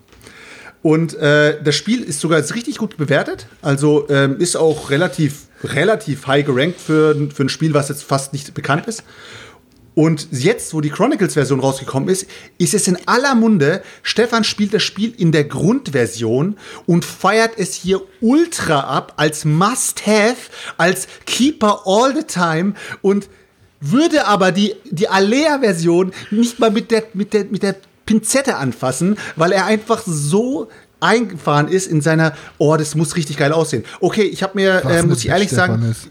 Und 0.82 1.14
äh, 1.16 1.62
das 1.64 1.76
Spiel 1.76 2.02
ist 2.02 2.20
sogar 2.20 2.40
jetzt 2.40 2.56
richtig 2.56 2.78
gut 2.78 2.98
bewertet. 2.98 3.48
Also 3.62 4.08
ähm, 4.10 4.40
ist 4.40 4.56
auch 4.56 4.90
relativ, 4.90 5.44
relativ 5.64 6.26
high 6.28 6.46
gerankt 6.46 6.82
für, 6.82 7.16
für 7.34 7.44
ein 7.44 7.50
Spiel, 7.50 7.74
was 7.74 7.90
jetzt 7.90 8.04
fast 8.04 8.34
nicht 8.34 8.54
bekannt 8.54 8.88
ist. 8.88 9.04
Und 9.94 10.30
jetzt, 10.32 10.74
wo 10.74 10.80
die 10.80 10.90
Chronicles-Version 10.90 11.60
rausgekommen 11.60 12.08
ist, 12.08 12.26
ist 12.58 12.74
es 12.74 12.88
in 12.88 12.98
aller 13.08 13.36
Munde. 13.36 13.84
Stefan 14.04 14.46
spielt 14.46 14.74
das 14.74 14.84
Spiel 14.84 15.14
in 15.18 15.34
der 15.34 15.44
Grundversion 15.44 16.58
und 16.86 17.04
feiert 17.04 17.52
es 17.58 17.74
hier 17.74 18.02
ultra 18.22 18.80
ab 18.80 19.14
als 19.18 19.44
Must-Have, 19.44 20.38
als 20.78 21.08
Keeper 21.26 21.82
all 21.86 22.16
the 22.16 22.24
time 22.24 22.74
und 23.02 23.28
würde 23.82 24.28
aber 24.28 24.52
die, 24.52 24.76
die 24.86 25.10
Alea-Version 25.10 26.14
nicht 26.30 26.60
mal 26.60 26.72
mit 26.72 26.92
der, 26.92 27.04
mit, 27.14 27.34
der, 27.34 27.46
mit 27.46 27.64
der 27.64 27.76
Pinzette 28.06 28.58
anfassen, 28.58 29.18
weil 29.36 29.52
er 29.52 29.66
einfach 29.66 30.02
so 30.06 30.70
eingefahren 31.02 31.68
ist 31.68 31.88
in 31.88 32.02
seiner, 32.02 32.34
oh, 32.58 32.76
das 32.78 32.96
muss 32.96 33.16
richtig 33.16 33.38
geil 33.38 33.52
aussehen. 33.52 33.84
Okay, 34.00 34.24
ich 34.24 34.44
habe 34.44 34.54
mir, 34.56 34.84
äh, 34.86 35.04
muss 35.04 35.20
ich 35.20 35.30
ehrlich 35.30 35.50
sagen, 35.50 35.84
ist. 35.90 36.10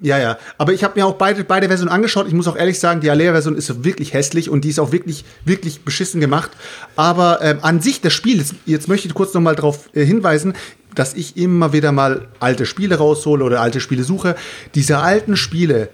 ja, 0.00 0.18
ja. 0.18 0.38
Aber 0.58 0.72
ich 0.72 0.82
habe 0.82 0.98
mir 0.98 1.06
auch 1.06 1.14
beide, 1.14 1.44
beide 1.44 1.68
Versionen 1.68 1.92
angeschaut. 1.92 2.26
Ich 2.26 2.32
muss 2.32 2.48
auch 2.48 2.56
ehrlich 2.56 2.80
sagen, 2.80 3.00
die 3.00 3.10
Alea-Version 3.10 3.54
ist 3.54 3.84
wirklich 3.84 4.14
hässlich 4.14 4.48
und 4.48 4.64
die 4.64 4.70
ist 4.70 4.80
auch 4.80 4.92
wirklich, 4.92 5.24
wirklich 5.44 5.82
beschissen 5.84 6.20
gemacht. 6.20 6.50
Aber 6.96 7.40
ähm, 7.42 7.58
an 7.62 7.80
sich 7.80 8.00
das 8.00 8.14
Spiel, 8.14 8.38
jetzt, 8.38 8.54
jetzt 8.64 8.88
möchte 8.88 9.08
ich 9.08 9.14
kurz 9.14 9.34
noch 9.34 9.42
mal 9.42 9.54
darauf 9.54 9.90
äh, 9.94 10.04
hinweisen, 10.04 10.54
dass 10.94 11.14
ich 11.14 11.36
immer 11.36 11.72
wieder 11.72 11.92
mal 11.92 12.28
alte 12.40 12.66
Spiele 12.66 12.96
raushole 12.96 13.44
oder 13.44 13.60
alte 13.60 13.80
Spiele 13.80 14.02
suche. 14.02 14.36
Diese 14.74 14.98
alten 14.98 15.36
Spiele 15.36 15.90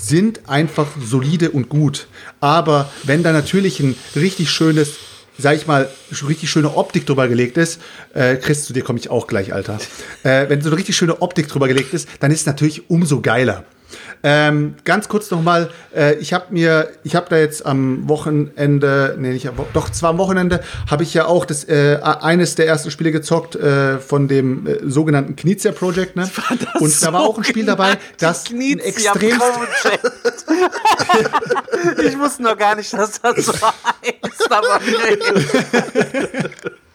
sind 0.00 0.48
einfach 0.48 0.88
solide 1.04 1.50
und 1.50 1.68
gut. 1.68 2.08
Aber 2.40 2.90
wenn 3.04 3.22
da 3.22 3.32
natürlich 3.32 3.80
ein 3.80 3.96
richtig 4.16 4.50
schönes, 4.50 4.96
sag 5.36 5.56
ich 5.56 5.66
mal, 5.66 5.88
richtig 6.26 6.50
schöne 6.50 6.76
Optik 6.76 7.06
drüber 7.06 7.28
gelegt 7.28 7.56
ist, 7.56 7.80
äh, 8.14 8.36
Chris, 8.36 8.64
zu 8.64 8.72
dir 8.72 8.82
komme 8.82 8.98
ich 8.98 9.10
auch 9.10 9.26
gleich, 9.26 9.52
Alter. 9.52 9.78
Äh, 10.22 10.48
wenn 10.48 10.60
so 10.60 10.68
eine 10.68 10.78
richtig 10.78 10.96
schöne 10.96 11.20
Optik 11.22 11.48
drüber 11.48 11.68
gelegt 11.68 11.94
ist, 11.94 12.08
dann 12.20 12.30
ist 12.30 12.40
es 12.40 12.46
natürlich 12.46 12.90
umso 12.90 13.20
geiler. 13.20 13.64
Ähm, 14.22 14.74
ganz 14.84 15.08
kurz 15.08 15.30
noch 15.30 15.42
mal, 15.42 15.70
äh, 15.94 16.14
ich 16.16 16.32
habe 16.32 16.46
mir, 16.50 16.90
ich 17.04 17.14
habe 17.14 17.26
da 17.30 17.36
jetzt 17.36 17.64
am 17.64 18.08
Wochenende, 18.08 19.16
nee, 19.18 19.32
nicht 19.32 19.48
doch 19.72 19.90
zwar 19.90 20.10
am 20.10 20.18
Wochenende, 20.18 20.60
habe 20.90 21.02
ich 21.02 21.14
ja 21.14 21.26
auch 21.26 21.44
das 21.44 21.64
äh, 21.64 21.98
eines 22.02 22.54
der 22.54 22.66
ersten 22.66 22.90
Spiele 22.90 23.12
gezockt 23.12 23.56
äh, 23.56 23.98
von 23.98 24.28
dem 24.28 24.66
äh, 24.66 24.78
sogenannten 24.84 25.36
Knizia 25.36 25.72
Project, 25.72 26.16
ne? 26.16 26.28
Und 26.80 27.02
da 27.02 27.12
war 27.12 27.22
auch 27.22 27.38
ein 27.38 27.44
Spiel 27.44 27.64
dabei, 27.64 27.98
das 28.18 28.50
ein 28.50 28.80
extrem 28.80 29.40
ich 32.04 32.18
wusste 32.18 32.42
noch 32.42 32.56
gar 32.56 32.74
nicht, 32.74 32.92
dass 32.92 33.20
das 33.20 33.46
so 33.46 33.52
heißt, 33.62 34.50
aber 34.50 34.80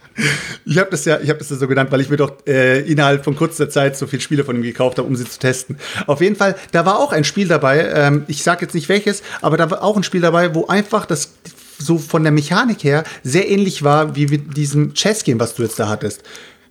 Ich 0.65 0.77
habe 0.77 0.91
das 0.91 1.05
ja, 1.05 1.19
ich 1.19 1.29
habe 1.29 1.39
das 1.39 1.49
ja 1.49 1.55
so 1.55 1.67
genannt, 1.67 1.91
weil 1.91 2.01
ich 2.01 2.09
mir 2.09 2.17
doch 2.17 2.33
äh, 2.47 2.79
innerhalb 2.81 3.23
von 3.23 3.35
kurzer 3.35 3.69
Zeit 3.69 3.97
so 3.97 4.07
viele 4.07 4.21
Spiele 4.21 4.43
von 4.43 4.55
ihm 4.55 4.61
gekauft 4.61 4.97
habe, 4.97 5.07
um 5.07 5.15
sie 5.15 5.25
zu 5.25 5.39
testen. 5.39 5.77
Auf 6.07 6.21
jeden 6.21 6.35
Fall, 6.35 6.55
da 6.71 6.85
war 6.85 6.99
auch 6.99 7.11
ein 7.11 7.23
Spiel 7.23 7.47
dabei. 7.47 7.91
Ähm, 7.93 8.23
ich 8.27 8.43
sage 8.43 8.65
jetzt 8.65 8.73
nicht 8.73 8.89
welches, 8.89 9.23
aber 9.41 9.57
da 9.57 9.69
war 9.69 9.83
auch 9.83 9.97
ein 9.97 10.03
Spiel 10.03 10.21
dabei, 10.21 10.53
wo 10.53 10.67
einfach 10.67 11.05
das 11.05 11.33
so 11.77 11.97
von 11.97 12.23
der 12.23 12.31
Mechanik 12.31 12.83
her 12.83 13.03
sehr 13.23 13.49
ähnlich 13.49 13.83
war 13.83 14.15
wie 14.15 14.27
mit 14.27 14.55
diesem 14.55 14.93
Chess-Game, 14.93 15.39
was 15.39 15.55
du 15.55 15.63
jetzt 15.63 15.79
da 15.79 15.89
hattest. 15.89 16.23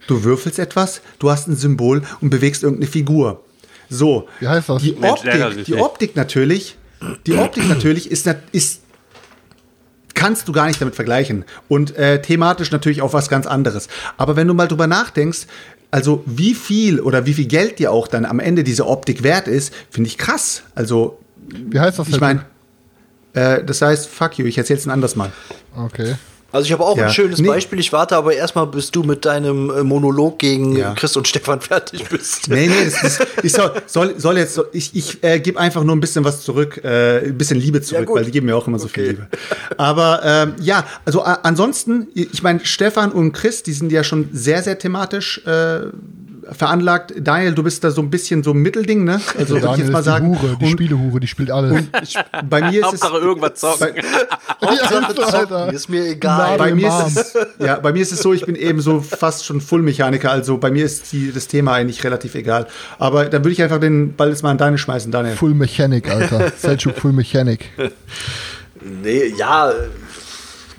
Du 0.06 0.24
würfelst 0.24 0.58
etwas, 0.58 1.00
du 1.18 1.30
hast 1.30 1.48
ein 1.48 1.56
Symbol 1.56 2.02
und 2.20 2.30
bewegst 2.30 2.62
irgendeine 2.62 2.90
Figur. 2.90 3.42
So. 3.88 4.28
Wie 4.40 4.48
heißt 4.48 4.68
das? 4.68 4.82
Die 4.82 4.92
Mensch, 4.92 5.20
Optik, 5.20 5.64
die. 5.64 5.74
Optik 5.74 6.16
natürlich, 6.16 6.76
die 7.26 7.34
Optik 7.34 7.68
natürlich 7.68 8.10
ist, 8.10 8.28
ist 8.52 8.81
kannst 10.14 10.48
du 10.48 10.52
gar 10.52 10.66
nicht 10.66 10.80
damit 10.80 10.94
vergleichen. 10.94 11.44
Und 11.68 11.96
äh, 11.96 12.20
thematisch 12.22 12.70
natürlich 12.70 13.02
auch 13.02 13.12
was 13.12 13.28
ganz 13.28 13.46
anderes. 13.46 13.88
Aber 14.16 14.36
wenn 14.36 14.48
du 14.48 14.54
mal 14.54 14.68
drüber 14.68 14.86
nachdenkst, 14.86 15.46
also 15.90 16.22
wie 16.26 16.54
viel 16.54 17.00
oder 17.00 17.26
wie 17.26 17.34
viel 17.34 17.46
Geld 17.46 17.78
dir 17.78 17.92
auch 17.92 18.08
dann 18.08 18.24
am 18.24 18.40
Ende 18.40 18.64
diese 18.64 18.86
Optik 18.86 19.22
wert 19.22 19.46
ist, 19.46 19.74
finde 19.90 20.08
ich 20.08 20.18
krass. 20.18 20.62
Also, 20.74 21.18
Wie 21.46 21.78
heißt 21.78 21.98
das 21.98 22.08
ich 22.08 22.20
meine, 22.20 22.46
äh, 23.34 23.62
das 23.62 23.82
heißt, 23.82 24.08
fuck 24.08 24.38
you, 24.38 24.46
ich 24.46 24.58
erzähl's 24.58 24.86
ein 24.86 24.90
anderes 24.90 25.16
Mal. 25.16 25.32
Okay. 25.76 26.14
Also 26.52 26.66
ich 26.66 26.72
habe 26.72 26.84
auch 26.84 26.96
Ja. 26.96 27.06
ein 27.06 27.12
schönes 27.12 27.40
Nee. 27.40 27.48
Beispiel. 27.48 27.80
Ich 27.80 27.92
warte 27.92 28.14
aber 28.16 28.34
erstmal, 28.34 28.66
bis 28.66 28.90
du 28.90 29.02
mit 29.02 29.24
deinem 29.24 29.70
äh, 29.70 29.82
Monolog 29.82 30.38
gegen 30.38 30.76
Ja. 30.76 30.94
Chris 30.94 31.16
und 31.16 31.26
Stefan 31.26 31.60
fertig 31.62 32.04
bist. 32.08 32.48
Nee, 32.48 32.68
nee, 32.68 32.84
das, 32.84 33.00
das, 33.18 33.26
ich 33.42 33.52
soll, 33.52 33.72
soll, 33.86 34.14
soll 34.20 34.38
jetzt, 34.38 34.54
so- 34.54 34.66
ich, 34.72 34.94
ich 34.94 35.24
äh, 35.24 35.40
gebe 35.40 35.58
einfach 35.58 35.82
nur 35.82 35.96
ein 35.96 36.00
bisschen 36.00 36.24
was 36.24 36.42
zurück, 36.42 36.80
äh, 36.84 37.26
ein 37.26 37.38
bisschen 37.38 37.58
Liebe 37.58 37.80
zurück, 37.82 38.06
gut. 38.06 38.16
weil 38.16 38.24
die 38.26 38.30
geben 38.30 38.46
mir 38.46 38.56
auch 38.56 38.66
immer 38.68 38.78
so 38.78 38.88
viel 38.88 39.02
Okay. 39.04 39.10
Liebe. 39.12 39.28
Aber 39.78 40.20
ähm, 40.24 40.54
ja, 40.60 40.86
also 41.04 41.24
a- 41.24 41.40
ansonsten, 41.42 42.08
ich 42.14 42.42
meine, 42.42 42.60
Stefan 42.64 43.10
und 43.12 43.32
Chris, 43.32 43.62
die 43.62 43.72
sind 43.72 43.90
ja 43.90 44.04
schon 44.04 44.28
sehr, 44.32 44.62
sehr 44.62 44.78
thematisch 44.78 45.40
äh, 45.46 45.86
veranlagt. 46.50 47.12
Daniel, 47.18 47.54
du 47.54 47.62
bist 47.62 47.84
da 47.84 47.90
so 47.90 48.00
ein 48.02 48.10
bisschen 48.10 48.42
so 48.42 48.50
ein 48.52 48.58
Mittelding, 48.58 49.04
ne? 49.04 49.20
Also 49.38 49.54
würde 49.54 49.68
ich 49.72 49.78
jetzt 49.78 49.92
mal 49.92 49.98
ist 50.00 50.06
die 50.06 50.10
sagen. 50.10 50.28
Hure, 50.28 50.56
die 50.60 50.64
Und 50.64 50.70
Spielehure, 50.70 51.20
die 51.20 51.26
spielt 51.26 51.50
alles. 51.50 51.84
bei 52.48 52.60
mir 52.70 52.80
ist 52.80 52.94
es. 52.94 53.02
Hauptsache 53.02 53.18
irgendwas 53.18 53.54
zocken. 53.54 53.94
Bei, 54.60 54.66
Hauptsache 54.68 55.14
zocken, 55.14 55.74
ist 55.74 55.88
mir 55.88 56.04
egal. 56.06 56.58
bei 56.58 56.74
mir 56.74 56.88
ist 57.06 57.16
es, 57.16 57.34
ja, 57.58 57.76
bei 57.76 57.92
mir 57.92 58.02
ist 58.02 58.12
es 58.12 58.20
so, 58.20 58.32
ich 58.32 58.44
bin 58.44 58.56
eben 58.56 58.80
so 58.80 59.00
fast 59.00 59.44
schon 59.44 59.60
Full-Mechaniker, 59.60 60.30
also 60.30 60.58
bei 60.58 60.70
mir 60.70 60.84
ist 60.84 61.12
die, 61.12 61.32
das 61.32 61.48
Thema 61.48 61.74
eigentlich 61.74 62.02
relativ 62.04 62.34
egal. 62.34 62.66
Aber 62.98 63.26
dann 63.26 63.42
würde 63.44 63.52
ich 63.52 63.62
einfach 63.62 63.80
den 63.80 64.14
Ball 64.14 64.30
jetzt 64.30 64.42
mal 64.42 64.50
an 64.50 64.58
Daniel 64.58 64.78
schmeißen, 64.78 65.10
Daniel. 65.12 65.36
Full 65.36 65.54
Mechanic, 65.54 66.10
Alter. 66.10 66.52
Selchuk 66.58 66.96
Full 66.96 67.12
Mechanic. 67.12 67.70
Nee, 68.80 69.32
ja, 69.36 69.72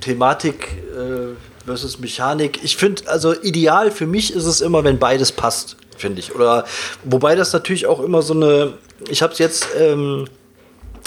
Thematik 0.01 0.67
äh, 0.93 1.35
versus 1.65 1.99
Mechanik. 1.99 2.63
Ich 2.63 2.77
finde, 2.77 3.07
also 3.07 3.33
ideal 3.41 3.91
für 3.91 4.07
mich 4.07 4.33
ist 4.33 4.45
es 4.45 4.61
immer, 4.61 4.83
wenn 4.83 4.99
beides 4.99 5.31
passt, 5.31 5.77
finde 5.97 6.19
ich. 6.19 6.35
Oder 6.35 6.65
wobei 7.03 7.35
das 7.35 7.53
natürlich 7.53 7.87
auch 7.87 7.99
immer 8.01 8.21
so 8.21 8.33
eine. 8.33 8.73
Ich 9.09 9.21
habe 9.21 9.33
es 9.33 9.39
jetzt 9.39 9.67
ähm, 9.77 10.27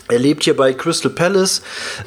erlebt 0.09 0.45
hier 0.45 0.57
bei 0.57 0.73
Crystal 0.73 1.11
Palace. 1.11 1.63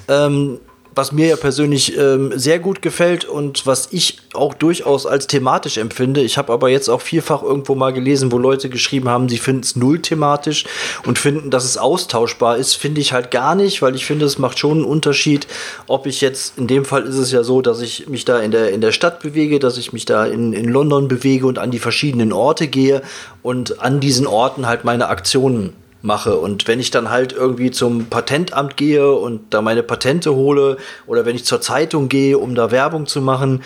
Ähm, 0.07 0.59
was 0.99 1.13
mir 1.13 1.27
ja 1.27 1.37
persönlich 1.37 1.97
ähm, 1.97 2.33
sehr 2.35 2.59
gut 2.59 2.81
gefällt 2.81 3.23
und 3.23 3.65
was 3.65 3.87
ich 3.91 4.17
auch 4.33 4.53
durchaus 4.53 5.05
als 5.05 5.27
thematisch 5.27 5.77
empfinde. 5.77 6.19
Ich 6.19 6.37
habe 6.37 6.51
aber 6.51 6.67
jetzt 6.67 6.89
auch 6.89 6.99
vielfach 6.99 7.41
irgendwo 7.41 7.73
mal 7.73 7.93
gelesen, 7.93 8.33
wo 8.33 8.37
Leute 8.37 8.67
geschrieben 8.67 9.07
haben, 9.07 9.29
sie 9.29 9.37
finden 9.37 9.61
es 9.61 9.77
null 9.77 10.01
thematisch 10.01 10.65
und 11.05 11.17
finden, 11.17 11.51
dass 11.51 11.63
es 11.63 11.77
austauschbar 11.77 12.57
ist. 12.57 12.73
Finde 12.73 12.99
ich 12.99 13.13
halt 13.13 13.31
gar 13.31 13.55
nicht, 13.55 13.81
weil 13.81 13.95
ich 13.95 14.05
finde, 14.05 14.25
es 14.25 14.39
macht 14.39 14.59
schon 14.59 14.79
einen 14.79 14.83
Unterschied, 14.83 15.47
ob 15.87 16.05
ich 16.05 16.19
jetzt, 16.19 16.57
in 16.57 16.67
dem 16.67 16.83
Fall 16.83 17.03
ist 17.03 17.15
es 17.15 17.31
ja 17.31 17.43
so, 17.43 17.61
dass 17.61 17.79
ich 17.79 18.09
mich 18.09 18.25
da 18.25 18.39
in 18.39 18.51
der, 18.51 18.73
in 18.73 18.81
der 18.81 18.91
Stadt 18.91 19.21
bewege, 19.21 19.59
dass 19.59 19.77
ich 19.77 19.93
mich 19.93 20.03
da 20.03 20.25
in, 20.25 20.51
in 20.51 20.65
London 20.67 21.07
bewege 21.07 21.47
und 21.47 21.59
an 21.59 21.71
die 21.71 21.79
verschiedenen 21.79 22.33
Orte 22.33 22.67
gehe 22.67 23.03
und 23.41 23.79
an 23.79 24.01
diesen 24.01 24.27
Orten 24.27 24.67
halt 24.67 24.83
meine 24.83 25.07
Aktionen 25.07 25.71
mache. 26.01 26.37
Und 26.37 26.67
wenn 26.67 26.79
ich 26.79 26.91
dann 26.91 27.09
halt 27.09 27.33
irgendwie 27.33 27.71
zum 27.71 28.05
Patentamt 28.05 28.77
gehe 28.77 29.11
und 29.11 29.53
da 29.53 29.61
meine 29.61 29.83
Patente 29.83 30.33
hole 30.33 30.77
oder 31.07 31.25
wenn 31.25 31.35
ich 31.35 31.45
zur 31.45 31.61
Zeitung 31.61 32.09
gehe, 32.09 32.37
um 32.37 32.55
da 32.55 32.71
Werbung 32.71 33.05
zu 33.05 33.21
machen, 33.21 33.63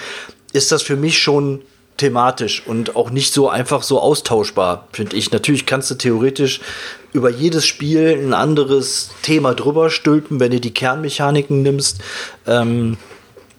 ist 0.52 0.72
das 0.72 0.82
für 0.82 0.96
mich 0.96 1.20
schon 1.20 1.62
thematisch 1.98 2.66
und 2.66 2.96
auch 2.96 3.12
nicht 3.12 3.34
so 3.34 3.50
einfach 3.50 3.84
so 3.84 4.00
austauschbar, 4.00 4.88
finde 4.92 5.16
ich. 5.16 5.32
Natürlich 5.32 5.66
kannst 5.66 5.92
du 5.92 5.96
theoretisch 5.96 6.60
über 7.12 7.30
jedes 7.30 7.68
Spiel 7.68 8.18
ein 8.20 8.34
anderes 8.34 9.12
Thema 9.22 9.54
drüber 9.54 9.90
stülpen, 9.90 10.40
wenn 10.40 10.52
du 10.52 10.60
die 10.60 10.74
Kernmechaniken 10.74 11.62
nimmst. 11.62 12.00
Ähm, 12.48 12.98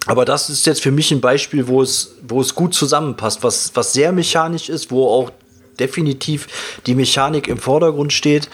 aber 0.06 0.24
das 0.24 0.50
ist 0.50 0.66
jetzt 0.66 0.82
für 0.82 0.90
mich 0.90 1.12
ein 1.12 1.20
Beispiel, 1.20 1.68
wo 1.68 1.80
es, 1.80 2.16
wo 2.26 2.40
es 2.40 2.54
gut 2.54 2.74
zusammenpasst, 2.74 3.42
was, 3.42 3.70
was 3.74 3.92
sehr 3.92 4.12
mechanisch 4.12 4.68
ist, 4.68 4.90
wo 4.90 5.08
auch 5.08 5.30
definitiv 5.78 6.46
die 6.86 6.94
Mechanik 6.94 7.48
im 7.48 7.58
Vordergrund 7.58 8.12
steht, 8.12 8.48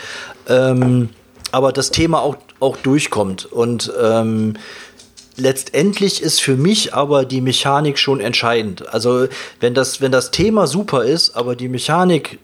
ähm, 0.49 1.11
aber 1.53 1.73
das 1.73 1.91
Thema 1.91 2.21
auch, 2.21 2.37
auch 2.61 2.77
durchkommt. 2.77 3.47
Und 3.47 3.93
ähm, 4.01 4.55
letztendlich 5.37 6.23
ist 6.23 6.41
für 6.41 6.57
mich 6.57 6.95
aber 6.95 7.25
die 7.25 7.41
Mechanik 7.41 7.99
schon 7.99 8.21
entscheidend. 8.21 8.93
Also 8.93 9.27
wenn 9.59 9.75
das, 9.75 10.01
wenn 10.01 10.12
das 10.12 10.31
Thema 10.31 10.66
super 10.66 11.05
ist, 11.05 11.37
aber 11.37 11.57
die 11.57 11.68
Mechanik 11.68 12.39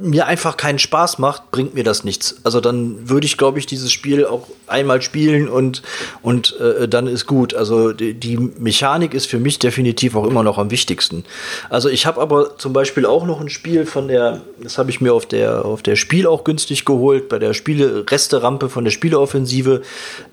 mir 0.00 0.26
einfach 0.26 0.56
keinen 0.56 0.78
Spaß 0.78 1.18
macht, 1.18 1.50
bringt 1.50 1.74
mir 1.74 1.84
das 1.84 2.04
nichts. 2.04 2.36
Also 2.42 2.60
dann 2.60 3.08
würde 3.08 3.26
ich, 3.26 3.36
glaube 3.36 3.58
ich, 3.58 3.66
dieses 3.66 3.92
Spiel 3.92 4.24
auch 4.24 4.48
einmal 4.66 5.02
spielen 5.02 5.48
und, 5.48 5.82
und 6.22 6.58
äh, 6.58 6.88
dann 6.88 7.06
ist 7.06 7.26
gut. 7.26 7.54
Also 7.54 7.92
die, 7.92 8.14
die, 8.14 8.38
Mechanik 8.38 9.14
ist 9.14 9.26
für 9.26 9.38
mich 9.38 9.58
definitiv 9.58 10.16
auch 10.16 10.26
immer 10.26 10.42
noch 10.42 10.58
am 10.58 10.70
wichtigsten. 10.70 11.24
Also 11.68 11.88
ich 11.88 12.06
habe 12.06 12.20
aber 12.20 12.56
zum 12.58 12.72
Beispiel 12.72 13.04
auch 13.04 13.26
noch 13.26 13.40
ein 13.40 13.50
Spiel 13.50 13.84
von 13.84 14.08
der, 14.08 14.40
das 14.62 14.78
habe 14.78 14.90
ich 14.90 15.00
mir 15.00 15.12
auf 15.12 15.26
der, 15.26 15.64
auf 15.64 15.82
der 15.82 15.96
Spiel 15.96 16.26
auch 16.26 16.44
günstig 16.44 16.84
geholt, 16.84 17.28
bei 17.28 17.38
der 17.38 17.52
Spiele-Reste-Rampe 17.52 18.68
von 18.68 18.84
der 18.84 18.90
Spieleoffensive, 18.90 19.82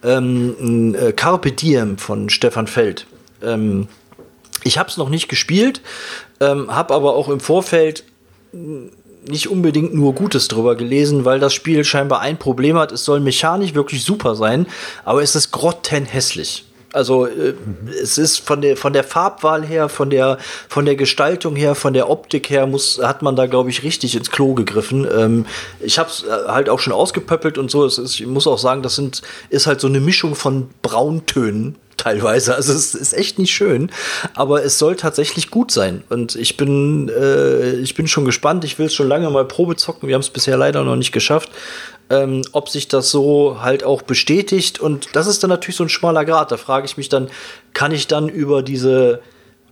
ähm, 0.03 0.95
äh, 0.95 1.11
Carpe 1.11 1.51
Diem 1.51 1.97
von 1.97 2.30
Stefan 2.30 2.68
Feld. 2.68 3.05
Ähm, 3.43 3.88
ich 4.63 4.78
habe 4.78 4.89
es 4.89 4.97
noch 4.97 5.09
nicht 5.09 5.28
gespielt, 5.28 5.82
ähm, 6.39 6.74
habe 6.74 6.93
aber 6.93 7.15
auch 7.15 7.30
im 7.30 7.39
Vorfeld 7.39 8.03
nicht 9.28 9.50
unbedingt 9.50 9.94
nur 9.94 10.14
Gutes 10.14 10.48
drüber 10.48 10.76
gelesen, 10.76 11.26
weil 11.26 11.40
das 11.40 11.54
Spiel 11.54 11.84
scheinbar 11.84 12.22
ein 12.22 12.38
Problem 12.38 12.78
hat. 12.78 12.92
Es 12.92 13.06
soll 13.06 13.20
mechanisch 13.20 13.74
wirklich 13.74 14.04
super 14.04 14.36
sein, 14.36 14.68
aber 15.06 15.22
es 15.22 15.36
ist 15.36 15.52
grottenhässlich. 15.52 16.66
Also 16.94 17.26
äh, 17.26 17.54
es 18.02 18.18
ist 18.18 18.40
von 18.40 18.62
der 18.62 18.78
von 18.78 18.94
der 18.94 19.04
Farbwahl 19.04 19.66
her, 19.66 19.90
von 19.90 20.10
der 20.10 20.38
von 20.70 20.86
der 20.86 20.96
Gestaltung 20.96 21.56
her, 21.56 21.76
von 21.76 21.94
der 21.94 22.10
Optik 22.10 22.50
her 22.50 22.66
muss 22.66 23.00
hat 23.04 23.22
man 23.22 23.36
da 23.36 23.46
glaube 23.46 23.70
ich 23.70 23.84
richtig 23.84 24.16
ins 24.16 24.32
Klo 24.32 24.54
gegriffen. 24.54 25.06
Ähm, 25.16 25.46
ich 25.80 26.00
habe 26.00 26.10
es 26.10 26.24
äh, 26.24 26.48
halt 26.48 26.70
auch 26.70 26.80
schon 26.80 26.94
ausgepöppelt 26.94 27.58
und 27.58 27.70
so. 27.70 27.86
Ist, 27.86 27.98
ich 28.00 28.26
muss 28.26 28.48
auch 28.48 28.58
sagen, 28.58 28.84
das 28.84 28.96
sind 28.96 29.22
ist 29.50 29.68
halt 29.68 29.82
so 29.82 29.88
eine 29.88 30.00
Mischung 30.00 30.34
von 30.34 30.70
Brauntönen 30.82 31.76
teilweise. 31.98 32.56
Also 32.56 32.74
es 32.74 32.95
ist 32.95 33.14
echt 33.14 33.39
nicht 33.39 33.54
schön, 33.54 33.91
aber 34.36 34.64
es 34.64 34.80
soll 34.80 34.95
tatsächlich 34.95 35.52
gut 35.52 35.72
sein. 35.72 36.04
Und 36.10 36.36
ich 36.36 36.56
bin, 36.56 37.10
äh, 37.10 37.74
ich 37.74 37.95
bin 37.95 38.08
schon 38.08 38.26
gespannt. 38.26 38.64
Ich 38.64 38.80
will 38.80 38.86
es 38.86 38.93
schon 38.93 39.08
lange 39.08 39.30
mal 39.30 39.45
Probe 39.45 39.76
zocken. 39.76 40.08
Wir 40.08 40.16
haben 40.16 40.22
es 40.22 40.30
bisher 40.30 40.58
leider 40.58 40.84
noch 40.84 40.95
nicht 40.95 41.12
geschafft. 41.12 41.50
Ähm, 42.10 42.43
ob 42.54 42.70
sich 42.70 42.88
das 42.88 43.12
so 43.12 43.58
halt 43.62 43.84
auch 43.84 44.02
bestätigt. 44.02 44.80
Und 44.80 45.10
das 45.14 45.28
ist 45.28 45.43
dann 45.43 45.50
natürlich 45.50 45.76
so 45.76 45.84
ein 45.84 45.89
schmaler 45.89 46.24
Grad. 46.24 46.52
Da 46.52 46.58
frage 46.58 46.86
ich 46.86 46.95
mich 46.95 47.10
dann, 47.10 47.30
kann 47.74 47.91
ich 47.91 48.08
dann 48.08 48.30
über 48.30 48.64
diese 48.64 49.20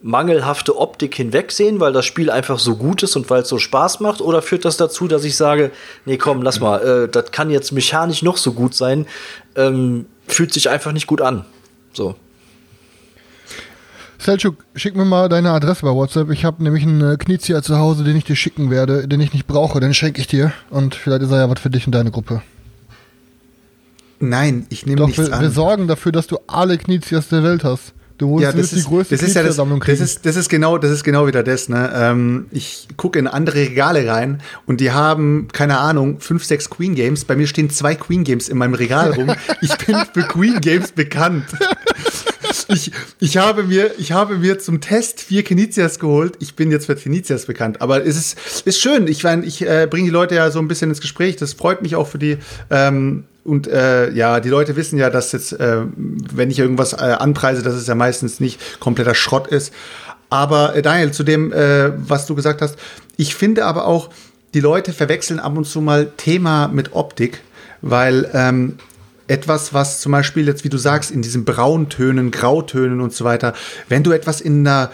mangelhafte 0.01 0.77
Optik 0.77 1.15
hinwegsehen, 1.15 1.79
weil 1.79 1.91
das 1.91 2.05
Spiel 2.05 2.29
einfach 2.29 2.59
so 2.59 2.75
gut 2.75 3.01
ist 3.01 3.15
und 3.15 3.27
weil 3.31 3.41
es 3.41 3.49
so 3.49 3.57
Spaß 3.57 4.01
macht? 4.01 4.21
Oder 4.21 4.41
führt 4.41 4.65
das 4.65 4.77
dazu, 4.77 5.07
dass 5.07 5.23
ich 5.23 5.35
sage, 5.35 5.71
nee, 6.05 6.17
komm, 6.17 6.43
lass 6.43 6.59
mal, 6.59 7.05
äh, 7.05 7.09
das 7.09 7.31
kann 7.31 7.49
jetzt 7.49 7.71
mechanisch 7.71 8.21
noch 8.21 8.37
so 8.37 8.53
gut 8.53 8.75
sein, 8.75 9.07
ähm, 9.55 10.05
fühlt 10.27 10.53
sich 10.53 10.69
einfach 10.69 10.91
nicht 10.91 11.07
gut 11.07 11.21
an. 11.21 11.45
So. 11.95 12.15
Selchuk, 14.17 14.65
schick 14.75 14.95
mir 14.95 15.05
mal 15.05 15.29
deine 15.29 15.51
Adresse 15.51 15.85
bei 15.85 15.91
WhatsApp. 15.91 16.31
Ich 16.31 16.45
habe 16.45 16.63
nämlich 16.63 16.83
einen 16.83 17.13
äh, 17.13 17.17
Knizia 17.17 17.61
zu 17.61 17.77
Hause, 17.77 18.03
den 18.03 18.15
ich 18.15 18.23
dir 18.23 18.35
schicken 18.35 18.71
werde, 18.71 19.07
den 19.07 19.19
ich 19.21 19.33
nicht 19.33 19.45
brauche. 19.45 19.79
Den 19.79 19.93
schenke 19.93 20.19
ich 20.19 20.27
dir. 20.27 20.51
Und 20.69 20.95
vielleicht 20.95 21.23
ist 21.23 21.31
er 21.31 21.39
ja 21.39 21.49
was 21.49 21.59
für 21.59 21.69
dich 21.69 21.85
und 21.85 21.93
deine 21.93 22.11
Gruppe. 22.11 22.41
Nein, 24.19 24.65
ich 24.69 24.85
nehme 24.85 25.05
nichts 25.05 25.19
wir, 25.19 25.33
an. 25.33 25.41
wir 25.41 25.51
sorgen 25.51 25.87
dafür, 25.87 26.11
dass 26.11 26.27
du 26.27 26.39
alle 26.47 26.77
Knizias 26.77 27.29
der 27.29 27.43
Welt 27.43 27.63
hast. 27.63 27.93
Du 28.17 28.29
musst 28.29 28.43
ja, 28.43 28.53
das 28.53 28.69
die 28.69 28.77
ist, 28.77 28.87
größte 28.87 29.15
das 29.15 29.27
ist 29.27 29.35
ja 29.35 29.43
das, 29.43 29.57
das 29.57 29.99
ist, 29.99 30.25
das 30.25 30.37
ist 30.37 30.47
genau, 30.47 30.77
das 30.77 30.91
ist 30.91 31.03
genau 31.03 31.27
wieder 31.27 31.43
das, 31.43 31.67
ne? 31.67 31.91
Ähm, 31.93 32.45
ich 32.51 32.87
gucke 32.95 33.19
in 33.19 33.27
andere 33.27 33.57
Regale 33.57 34.07
rein 34.07 34.41
und 34.65 34.79
die 34.79 34.91
haben, 34.91 35.49
keine 35.51 35.79
Ahnung, 35.79 36.21
fünf, 36.21 36.45
sechs 36.45 36.69
Queen 36.69 36.95
Games. 36.95 37.25
Bei 37.25 37.35
mir 37.35 37.45
stehen 37.45 37.69
zwei 37.69 37.93
Queen 37.93 38.23
Games 38.23 38.47
in 38.47 38.57
meinem 38.57 38.73
Regal 38.73 39.11
rum. 39.11 39.31
Ich 39.61 39.75
bin 39.85 39.97
für 40.13 40.23
Queen 40.23 40.61
Games 40.61 40.91
bekannt. 40.91 41.45
Ich, 42.67 42.91
ich, 43.19 43.37
habe 43.37 43.63
mir, 43.63 43.91
ich 43.97 44.11
habe 44.11 44.37
mir 44.37 44.59
zum 44.59 44.81
Test 44.81 45.21
vier 45.21 45.43
Kenizias 45.43 45.99
geholt. 45.99 46.35
Ich 46.39 46.55
bin 46.55 46.71
jetzt 46.71 46.85
für 46.85 46.95
Kenizias 46.95 47.45
bekannt. 47.45 47.81
Aber 47.81 48.05
es 48.05 48.17
ist, 48.17 48.65
ist 48.65 48.79
schön. 48.79 49.07
Ich, 49.07 49.23
mein, 49.23 49.43
ich 49.43 49.61
äh, 49.61 49.87
bringe 49.89 50.05
die 50.05 50.11
Leute 50.11 50.35
ja 50.35 50.49
so 50.51 50.59
ein 50.59 50.67
bisschen 50.67 50.89
ins 50.89 51.01
Gespräch. 51.01 51.35
Das 51.35 51.53
freut 51.53 51.81
mich 51.81 51.95
auch 51.95 52.07
für 52.07 52.17
die. 52.17 52.37
Ähm, 52.69 53.25
und 53.43 53.67
äh, 53.67 54.11
ja, 54.11 54.39
die 54.39 54.49
Leute 54.49 54.75
wissen 54.75 54.97
ja, 54.97 55.09
dass 55.09 55.31
jetzt, 55.31 55.53
äh, 55.53 55.81
wenn 55.95 56.49
ich 56.49 56.57
irgendwas 56.57 56.93
äh, 56.93 57.15
anpreise, 57.19 57.61
dass 57.61 57.75
es 57.75 57.85
ja 57.85 57.93
meistens 57.93 58.39
nicht 58.39 58.79
kompletter 58.79 59.13
Schrott 59.13 59.47
ist. 59.47 59.71
Aber 60.29 60.75
äh, 60.75 60.81
Daniel, 60.81 61.11
zu 61.11 61.23
dem, 61.23 61.53
äh, 61.53 61.91
was 61.95 62.25
du 62.25 62.33
gesagt 62.33 62.61
hast, 62.61 62.75
ich 63.17 63.35
finde 63.35 63.65
aber 63.65 63.85
auch, 63.85 64.09
die 64.55 64.61
Leute 64.61 64.93
verwechseln 64.93 65.39
ab 65.39 65.57
und 65.57 65.65
zu 65.65 65.81
mal 65.81 66.11
Thema 66.15 66.69
mit 66.69 66.93
Optik, 66.93 67.41
weil 67.81 68.29
ähm, 68.33 68.77
etwas, 69.27 69.73
was 69.73 70.01
zum 70.01 70.11
Beispiel 70.11 70.47
jetzt, 70.47 70.63
wie 70.63 70.69
du 70.69 70.77
sagst, 70.77 71.11
in 71.11 71.21
diesen 71.21 71.45
Brauntönen, 71.45 72.31
Grautönen 72.31 73.01
und 73.01 73.13
so 73.13 73.25
weiter, 73.25 73.53
wenn 73.89 74.03
du 74.03 74.11
etwas 74.11 74.41
in 74.41 74.67
einer 74.67 74.91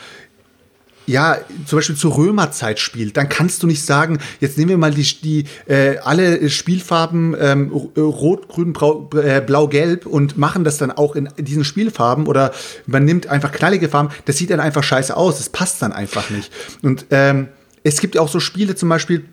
ja, 1.08 1.38
zum 1.66 1.80
Beispiel 1.80 1.96
zur 1.96 2.16
Römerzeit 2.16 2.80
spielt, 2.80 3.18
dann 3.18 3.28
kannst 3.28 3.64
du 3.64 3.68
nicht 3.68 3.84
sagen, 3.84 4.20
jetzt 4.40 4.58
nehmen 4.58 4.70
wir 4.70 4.78
mal 4.78 4.94
die, 4.94 5.04
die 5.04 5.46
äh, 5.68 5.98
alle 5.98 6.50
Spielfarben 6.50 7.36
ähm, 7.40 7.72
rot, 7.98 8.48
grün, 8.48 8.72
brau, 8.72 9.10
äh, 9.16 9.42
blau, 9.42 9.68
gelb 9.68 10.06
und 10.06 10.38
machen 10.38 10.64
das 10.64 10.78
dann 10.78 10.92
auch 10.92 11.16
in 11.16 11.30
diesen 11.38 11.66
Spielfarben 11.66 12.28
oder 12.28 12.52
man 12.86 13.04
nimmt 13.04 13.28
einfach 13.28 13.52
knallige 13.52 13.90
Farben, 13.90 14.10
das 14.26 14.38
sieht 14.38 14.52
dann 14.52 14.60
einfach 14.60 14.84
scheiße 14.84 15.16
aus, 15.18 15.38
das 15.38 15.50
passt 15.50 15.82
dann 15.82 15.92
einfach 15.92 16.30
nicht. 16.30 16.52
Und 16.82 17.08
ähm, 17.10 17.50
es 17.84 18.00
gibt 18.00 18.16
ja 18.16 18.22
auch 18.22 18.30
so 18.30 18.40
Spiele 18.40 18.76
zum 18.76 18.90
Beispiel, 18.90 19.26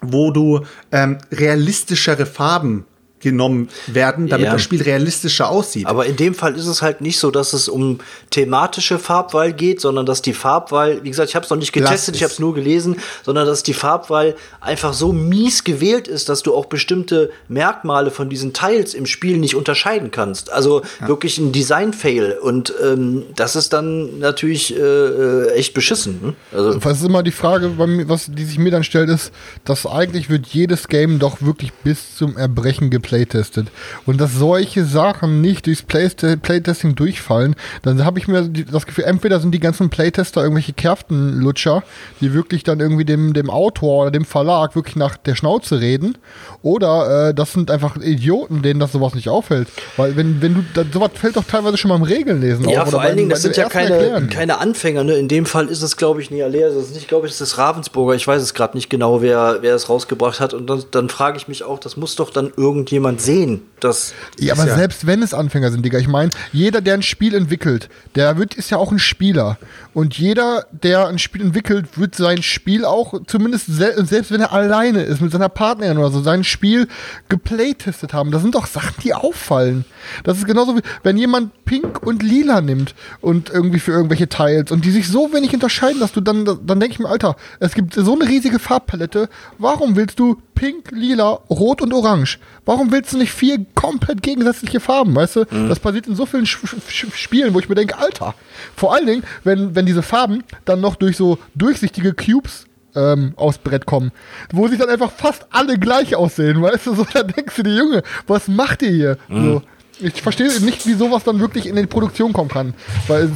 wo 0.00 0.30
du 0.30 0.62
ähm, 0.90 1.18
realistischere 1.30 2.26
Farben 2.26 2.86
genommen 3.24 3.68
werden, 3.88 4.28
damit 4.28 4.46
Ja. 4.46 4.52
das 4.52 4.62
Spiel 4.62 4.82
realistischer 4.82 5.48
aussieht. 5.48 5.86
Aber 5.86 6.06
in 6.06 6.14
dem 6.14 6.34
Fall 6.34 6.54
ist 6.54 6.68
es 6.68 6.80
halt 6.80 7.00
nicht 7.00 7.18
so, 7.18 7.32
dass 7.32 7.52
es 7.52 7.68
um 7.68 7.98
thematische 8.30 9.00
Farbwahl 9.00 9.52
geht, 9.52 9.80
sondern 9.80 10.06
dass 10.06 10.22
die 10.22 10.32
Farbwahl, 10.34 11.02
wie 11.02 11.10
gesagt, 11.10 11.30
ich 11.30 11.34
habe 11.34 11.44
es 11.44 11.50
noch 11.50 11.56
nicht 11.56 11.72
getestet, 11.72 12.14
ich 12.14 12.22
habe 12.22 12.32
es 12.32 12.38
nur 12.38 12.54
gelesen, 12.54 12.96
sondern 13.24 13.46
dass 13.46 13.62
die 13.64 13.74
Farbwahl 13.74 14.36
einfach 14.60 14.92
so 14.92 15.12
mies 15.12 15.64
gewählt 15.64 16.06
ist, 16.06 16.28
dass 16.28 16.42
du 16.42 16.54
auch 16.54 16.66
bestimmte 16.66 17.30
Merkmale 17.48 18.10
von 18.10 18.28
diesen 18.28 18.52
Teils 18.52 18.94
im 18.94 19.06
Spiel 19.06 19.38
nicht 19.38 19.56
unterscheiden 19.56 20.10
kannst. 20.10 20.52
Also 20.52 20.82
wirklich 21.06 21.38
ein 21.38 21.52
Design-Fail. 21.52 22.38
Und 22.40 22.72
ähm, 22.84 23.24
das 23.34 23.56
ist 23.56 23.72
dann 23.72 24.18
natürlich 24.18 24.76
äh, 24.76 24.80
äh, 24.80 25.50
echt 25.54 25.72
beschissen. 25.74 26.20
Ne? 26.22 26.34
Also 26.52 26.84
Was 26.84 26.98
ist 26.98 27.06
immer 27.06 27.22
die 27.22 27.30
Frage, 27.32 27.72
was 27.78 28.26
die 28.30 28.44
sich 28.44 28.58
mir 28.58 28.70
dann 28.70 28.84
stellt, 28.84 29.08
ist, 29.08 29.32
dass 29.64 29.86
eigentlich 29.86 30.28
wird 30.28 30.46
jedes 30.46 30.88
Game 30.88 31.18
doch 31.18 31.40
wirklich 31.40 31.72
bis 31.72 32.16
zum 32.16 32.36
Erbrechen 32.36 32.90
geplättet. 32.90 33.13
Geplaytestet. 33.14 33.68
Und 34.06 34.20
dass 34.20 34.34
solche 34.34 34.84
Sachen 34.84 35.40
nicht 35.40 35.66
durchs 35.66 35.82
Playtesting 35.82 36.94
durchfallen, 36.94 37.54
dann 37.82 38.04
habe 38.04 38.18
ich 38.18 38.28
mir 38.28 38.48
das 38.48 38.86
Gefühl, 38.86 39.04
entweder 39.04 39.40
sind 39.40 39.52
die 39.52 39.60
ganzen 39.60 39.90
Playtester 39.90 40.42
irgendwelche 40.42 40.72
Kerftenlutscher, 40.72 41.82
die 42.20 42.32
wirklich 42.34 42.64
dann 42.64 42.80
irgendwie 42.80 43.04
dem, 43.04 43.32
dem 43.32 43.50
Autor 43.50 44.02
oder 44.02 44.10
dem 44.10 44.24
Verlag 44.24 44.74
wirklich 44.74 44.96
nach 44.96 45.16
der 45.16 45.34
Schnauze 45.36 45.80
reden, 45.80 46.18
oder 46.62 47.28
äh, 47.28 47.34
das 47.34 47.52
sind 47.52 47.70
einfach 47.70 47.96
Idioten, 47.96 48.62
denen 48.62 48.80
das 48.80 48.92
sowas 48.92 49.14
nicht 49.14 49.28
auffällt. 49.28 49.68
Weil 49.96 50.16
wenn, 50.16 50.40
wenn 50.42 50.54
du, 50.54 50.64
da, 50.74 50.82
sowas 50.92 51.10
fällt 51.14 51.36
doch 51.36 51.44
teilweise 51.44 51.76
schon 51.76 51.90
beim 51.90 52.02
Regelnlesen 52.02 52.68
Ja, 52.68 52.82
auf. 52.82 52.90
vor 52.90 52.98
oder 53.00 53.08
allen 53.08 53.16
Dingen, 53.16 53.30
das 53.30 53.42
sind 53.42 53.56
ja 53.56 53.68
keine, 53.68 53.94
Erklären. 53.94 54.30
keine 54.30 54.58
Anfänger. 54.58 55.04
Ne? 55.04 55.14
In 55.14 55.28
dem 55.28 55.46
Fall 55.46 55.68
ist 55.68 55.82
es, 55.82 55.96
glaube 55.96 56.20
ich, 56.20 56.30
nie 56.30 56.42
Alea. 56.42 56.68
Das 56.68 56.76
ist 56.76 56.94
nicht, 56.94 57.08
glaube 57.08 57.26
ich, 57.26 57.32
das 57.32 57.40
ist 57.40 57.58
Ravensburger. 57.58 58.14
Ich 58.14 58.26
weiß 58.26 58.42
es 58.42 58.54
gerade 58.54 58.76
nicht 58.76 58.90
genau, 58.90 59.22
wer, 59.22 59.58
wer 59.60 59.74
es 59.74 59.88
rausgebracht 59.88 60.40
hat. 60.40 60.54
Und 60.54 60.68
dann, 60.68 60.84
dann 60.90 61.08
frage 61.08 61.36
ich 61.36 61.48
mich 61.48 61.62
auch, 61.64 61.78
das 61.78 61.96
muss 61.96 62.16
doch 62.16 62.30
dann 62.30 62.52
irgendjemand 62.56 63.03
sehen. 63.18 63.62
Das 63.80 64.14
Ja, 64.38 64.54
aber 64.54 64.66
ja- 64.66 64.76
selbst 64.76 65.06
wenn 65.06 65.22
es 65.22 65.34
Anfänger 65.34 65.70
sind, 65.70 65.84
Digga, 65.84 65.98
ich 65.98 66.08
meine, 66.08 66.30
jeder, 66.52 66.80
der 66.80 66.94
ein 66.94 67.02
Spiel 67.02 67.34
entwickelt, 67.34 67.90
der 68.14 68.38
wird, 68.38 68.54
ist 68.54 68.70
ja 68.70 68.78
auch 68.78 68.90
ein 68.92 68.98
Spieler. 68.98 69.58
Und 69.92 70.16
jeder, 70.16 70.66
der 70.72 71.06
ein 71.08 71.18
Spiel 71.18 71.42
entwickelt, 71.42 71.98
wird 71.98 72.14
sein 72.14 72.42
Spiel 72.42 72.84
auch, 72.86 73.14
zumindest 73.26 73.66
sel 73.66 74.06
selbst 74.06 74.30
wenn 74.30 74.40
er 74.40 74.52
alleine 74.52 75.02
ist, 75.02 75.20
mit 75.20 75.32
seiner 75.32 75.50
Partnerin 75.50 75.98
oder 75.98 76.10
so, 76.10 76.22
sein 76.22 76.44
Spiel 76.44 76.88
geplaytestet 77.28 78.12
haben. 78.14 78.30
Das 78.30 78.42
sind 78.42 78.54
doch 78.54 78.66
Sachen, 78.66 78.94
die 79.02 79.12
auffallen. 79.12 79.84
Das 80.22 80.38
ist 80.38 80.46
genauso 80.46 80.76
wie, 80.76 80.82
wenn 81.02 81.16
jemand 81.18 81.64
Pink 81.64 82.02
und 82.06 82.22
Lila 82.22 82.60
nimmt 82.60 82.94
und 83.20 83.50
irgendwie 83.50 83.80
für 83.80 83.92
irgendwelche 83.92 84.28
Teils 84.28 84.70
und 84.70 84.84
die 84.84 84.90
sich 84.90 85.08
so 85.08 85.32
wenig 85.32 85.52
unterscheiden, 85.52 86.00
dass 86.00 86.12
du 86.12 86.20
dann, 86.20 86.44
dann 86.44 86.80
denke 86.80 86.92
ich 86.92 86.98
mir, 86.98 87.08
Alter, 87.08 87.36
es 87.60 87.74
gibt 87.74 87.94
so 87.94 88.14
eine 88.14 88.28
riesige 88.28 88.58
Farbpalette, 88.58 89.28
warum 89.58 89.96
willst 89.96 90.18
du 90.18 90.40
Pink, 90.54 90.90
Lila, 90.92 91.30
Rot 91.50 91.82
und 91.82 91.92
Orange? 91.92 92.38
Warum 92.64 92.92
willst 92.94 93.12
du 93.12 93.18
nicht 93.18 93.32
vier 93.32 93.58
komplett 93.74 94.22
gegensätzliche 94.22 94.80
Farben, 94.80 95.14
weißt 95.14 95.36
du? 95.36 95.44
Das 95.68 95.78
passiert 95.80 96.06
in 96.06 96.14
so 96.16 96.24
vielen 96.24 96.46
Sch 96.46 96.58
Sch 96.88 97.06
Spielen, 97.14 97.52
wo 97.52 97.58
ich 97.58 97.68
mir 97.68 97.74
denke, 97.74 97.98
Alter, 97.98 98.34
vor 98.74 98.94
allen 98.94 99.06
Dingen, 99.06 99.24
wenn, 99.42 99.74
wenn 99.74 99.84
diese 99.84 100.02
Farben 100.02 100.42
dann 100.64 100.80
noch 100.80 100.96
durch 100.96 101.16
so 101.18 101.38
durchsichtige 101.54 102.14
Cubes 102.14 102.64
ähm, 102.94 103.34
aufs 103.36 103.58
Brett 103.58 103.84
kommen, 103.86 104.12
wo 104.52 104.68
sich 104.68 104.78
dann 104.78 104.88
einfach 104.88 105.10
fast 105.10 105.46
alle 105.50 105.78
gleich 105.78 106.14
aussehen, 106.16 106.62
weißt 106.62 106.86
du? 106.86 106.94
So, 106.94 107.06
da 107.12 107.22
denkst 107.24 107.56
du 107.56 107.62
dir, 107.64 107.74
Junge, 107.76 108.02
was 108.26 108.48
macht 108.48 108.82
ihr 108.82 108.90
hier? 108.90 109.18
So. 109.28 109.62
Ich 110.00 110.22
verstehe 110.22 110.48
nicht, 110.60 110.86
wie 110.86 110.94
sowas 110.94 111.22
dann 111.24 111.40
wirklich 111.40 111.66
in 111.66 111.76
die 111.76 111.86
Produktion 111.86 112.32
kommen 112.32 112.48
kann. 112.50 112.74
Weil, 113.06 113.30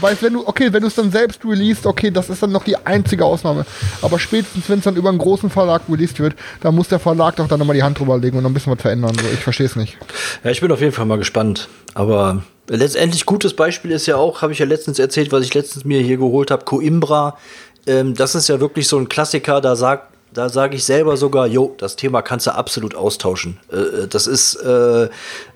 weil 0.00 0.16
wenn 0.20 0.32
du, 0.32 0.46
okay, 0.46 0.72
wenn 0.72 0.82
du 0.82 0.88
es 0.88 0.94
dann 0.94 1.10
selbst 1.10 1.44
releast, 1.44 1.86
okay, 1.86 2.10
das 2.10 2.28
ist 2.28 2.42
dann 2.42 2.52
noch 2.52 2.64
die 2.64 2.76
einzige 2.76 3.24
Ausnahme. 3.24 3.64
Aber 4.02 4.18
spätestens, 4.18 4.68
wenn 4.68 4.78
es 4.78 4.84
dann 4.84 4.96
über 4.96 5.08
einen 5.08 5.18
großen 5.18 5.50
Verlag 5.50 5.82
released 5.88 6.20
wird, 6.20 6.34
dann 6.60 6.74
muss 6.74 6.88
der 6.88 6.98
Verlag 6.98 7.36
doch 7.36 7.48
dann 7.48 7.58
nochmal 7.58 7.76
die 7.76 7.82
Hand 7.82 7.98
drüber 7.98 8.18
legen 8.18 8.36
und 8.36 8.42
noch 8.42 8.50
ein 8.50 8.54
bisschen 8.54 8.72
was 8.72 8.82
verändern. 8.82 9.14
So. 9.14 9.26
Ich 9.32 9.40
verstehe 9.40 9.66
es 9.66 9.76
nicht. 9.76 9.96
Ja, 10.44 10.50
ich 10.50 10.60
bin 10.60 10.70
auf 10.72 10.80
jeden 10.80 10.92
Fall 10.92 11.06
mal 11.06 11.18
gespannt. 11.18 11.68
Aber 11.94 12.42
letztendlich 12.68 13.26
gutes 13.26 13.54
Beispiel 13.54 13.92
ist 13.92 14.06
ja 14.06 14.16
auch, 14.16 14.42
habe 14.42 14.52
ich 14.52 14.58
ja 14.58 14.66
letztens 14.66 14.98
erzählt, 14.98 15.32
was 15.32 15.44
ich 15.44 15.54
letztens 15.54 15.84
mir 15.84 16.00
hier 16.00 16.16
geholt 16.16 16.50
habe, 16.50 16.64
Coimbra. 16.64 17.38
Ähm, 17.86 18.14
das 18.14 18.34
ist 18.34 18.48
ja 18.48 18.60
wirklich 18.60 18.88
so 18.88 18.98
ein 18.98 19.08
Klassiker, 19.08 19.60
da 19.60 19.76
sagt 19.76 20.15
da 20.36 20.50
sage 20.50 20.76
ich 20.76 20.84
selber 20.84 21.16
sogar, 21.16 21.46
jo, 21.46 21.74
das 21.78 21.96
Thema 21.96 22.20
kannst 22.20 22.46
du 22.46 22.54
absolut 22.54 22.94
austauschen. 22.94 23.58
Äh, 23.72 24.06
das 24.06 24.26
ist 24.26 24.56
äh, 24.56 25.04
äh, 25.04 25.08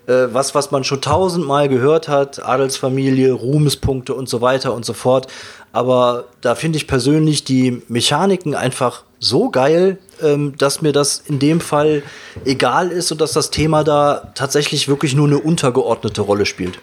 was, 0.07 0.55
was 0.55 0.71
man 0.71 0.83
schon 0.83 1.01
tausendmal 1.01 1.69
gehört 1.69 2.07
hat, 2.07 2.43
Adelsfamilie, 2.43 3.31
Ruhmespunkte 3.31 4.15
und 4.15 4.27
so 4.27 4.41
weiter 4.41 4.73
und 4.73 4.83
so 4.83 4.93
fort. 4.93 5.27
Aber 5.71 6.25
da 6.41 6.55
finde 6.55 6.77
ich 6.77 6.87
persönlich 6.87 7.43
die 7.43 7.83
Mechaniken 7.89 8.55
einfach 8.55 9.03
so 9.19 9.51
geil, 9.51 9.99
ähm, 10.19 10.55
dass 10.57 10.81
mir 10.81 10.93
das 10.93 11.21
in 11.27 11.37
dem 11.37 11.61
Fall 11.61 12.01
egal 12.43 12.89
ist 12.89 13.11
und 13.11 13.21
dass 13.21 13.33
das 13.33 13.51
Thema 13.51 13.83
da 13.83 14.31
tatsächlich 14.33 14.87
wirklich 14.87 15.13
nur 15.13 15.27
eine 15.27 15.37
untergeordnete 15.37 16.21
Rolle 16.21 16.47
spielt. 16.47 16.79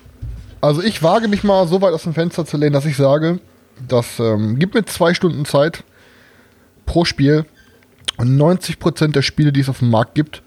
Also 0.61 0.83
ich 0.83 1.03
wage 1.03 1.27
mich 1.27 1.43
mal 1.43 1.67
so 1.67 1.83
weit 1.83 1.95
aus 1.95 2.05
dem 2.05 2.15
Fenster 2.15 2.47
zu 2.47 2.59
lehnen, 2.59 2.75
dass 2.75 2.85
ich 2.85 2.97
sage, 2.97 3.41
das 3.89 4.21
ähm, 4.21 4.57
gibt 4.61 4.75
mir 4.75 4.85
zwei 4.85 5.15
Stunden 5.15 5.45
Zeit 5.45 5.83
pro 6.87 7.05
Spiel 7.05 7.45
und 8.17 8.37
90% 8.37 9.13
der 9.13 9.23
Spiele, 9.23 9.53
die 9.53 9.61
es 9.61 9.69
auf 9.69 9.81
dem 9.81 9.91
Markt 9.91 10.15
gibt, 10.15 10.43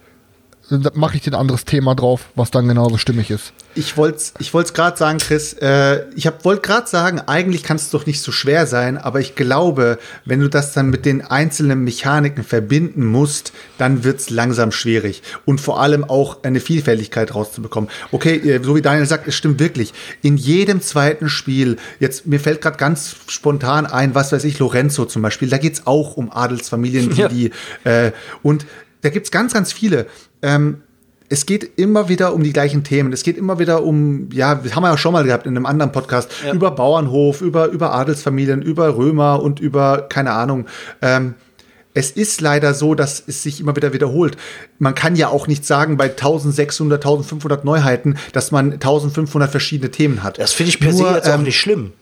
mache 0.93 1.17
ich 1.17 1.23
dir 1.23 1.31
ein 1.31 1.39
anderes 1.39 1.65
Thema 1.65 1.95
drauf, 1.95 2.29
was 2.35 2.51
dann 2.51 2.67
genauso 2.67 2.97
stimmig 2.97 3.29
ist. 3.29 3.53
Ich 3.75 3.95
wollte 3.95 4.17
es 4.17 4.33
ich 4.39 4.51
gerade 4.73 4.97
sagen, 4.97 5.19
Chris. 5.19 5.53
Äh, 5.53 6.05
ich 6.15 6.29
wollte 6.43 6.61
gerade 6.61 6.87
sagen, 6.87 7.21
eigentlich 7.21 7.63
kann 7.63 7.77
es 7.77 7.89
doch 7.89 8.05
nicht 8.05 8.21
so 8.21 8.31
schwer 8.31 8.65
sein, 8.67 8.97
aber 8.97 9.19
ich 9.19 9.35
glaube, 9.35 9.97
wenn 10.25 10.39
du 10.39 10.49
das 10.49 10.73
dann 10.73 10.89
mit 10.89 11.05
den 11.05 11.21
einzelnen 11.21 11.83
Mechaniken 11.83 12.43
verbinden 12.43 13.05
musst, 13.05 13.53
dann 13.77 14.03
wird 14.03 14.19
es 14.19 14.29
langsam 14.29 14.71
schwierig. 14.71 15.21
Und 15.45 15.61
vor 15.61 15.79
allem 15.81 16.03
auch 16.03 16.43
eine 16.43 16.59
Vielfältigkeit 16.59 17.33
rauszubekommen. 17.33 17.89
Okay, 18.11 18.35
äh, 18.37 18.63
so 18.63 18.75
wie 18.75 18.81
Daniel 18.81 19.05
sagt, 19.05 19.27
es 19.27 19.35
stimmt 19.35 19.59
wirklich. 19.59 19.93
In 20.21 20.37
jedem 20.37 20.81
zweiten 20.81 21.29
Spiel, 21.29 21.77
jetzt 21.99 22.27
mir 22.27 22.39
fällt 22.39 22.61
gerade 22.61 22.77
ganz 22.77 23.15
spontan 23.27 23.85
ein, 23.85 24.15
was 24.15 24.31
weiß 24.31 24.43
ich, 24.43 24.59
Lorenzo 24.59 25.05
zum 25.05 25.21
Beispiel, 25.21 25.49
da 25.49 25.57
geht 25.57 25.73
es 25.73 25.87
auch 25.87 26.17
um 26.17 26.31
Adelsfamilien, 26.31 27.09
die, 27.09 27.21
Ja. 27.21 27.27
die 27.29 27.51
äh, 27.83 28.11
und 28.43 28.65
da 29.01 29.09
gibt 29.09 29.25
es 29.25 29.31
ganz, 29.31 29.53
ganz 29.53 29.73
viele. 29.73 30.07
Ähm, 30.41 30.81
es 31.29 31.45
geht 31.45 31.79
immer 31.79 32.09
wieder 32.09 32.33
um 32.33 32.43
die 32.43 32.51
gleichen 32.51 32.83
Themen. 32.83 33.13
Es 33.13 33.23
geht 33.23 33.37
immer 33.37 33.57
wieder 33.57 33.83
um, 33.83 34.27
ja, 34.33 34.55
das 34.55 34.75
haben 34.75 34.83
wir 34.83 34.89
ja 34.89 34.97
schon 34.97 35.13
mal 35.13 35.23
gehabt 35.23 35.45
in 35.47 35.55
einem 35.55 35.65
anderen 35.65 35.93
Podcast, 35.93 36.29
Ja. 36.45 36.53
über 36.53 36.71
Bauernhof, 36.71 37.41
über, 37.41 37.67
über 37.67 37.93
Adelsfamilien, 37.93 38.61
über 38.61 38.97
Römer 38.97 39.41
und 39.41 39.61
über, 39.61 40.07
keine 40.09 40.31
Ahnung. 40.31 40.65
Ähm, 41.01 41.35
es 41.93 42.11
ist 42.11 42.41
leider 42.41 42.73
so, 42.73 42.95
dass 42.95 43.23
es 43.25 43.43
sich 43.43 43.59
immer 43.61 43.75
wieder 43.75 43.93
wiederholt. 43.93 44.37
Man 44.79 44.95
kann 44.95 45.15
ja 45.15 45.29
auch 45.29 45.47
nicht 45.47 45.65
sagen, 45.65 45.97
bei 45.97 46.09
1600, 46.09 47.03
1500 47.03 47.63
Neuheiten, 47.65 48.17
dass 48.33 48.51
man 48.51 48.73
1500 48.73 49.49
verschiedene 49.49 49.91
Themen 49.91 50.23
hat. 50.23 50.37
Das 50.37 50.53
finde 50.53 50.69
ich 50.69 50.79
per 50.79 50.93
se 50.93 51.03
Nur, 51.03 51.15
jetzt 51.15 51.29
auch 51.29 51.35
ähm, 51.35 51.43
nicht 51.43 51.59
schlimm. 51.59 51.93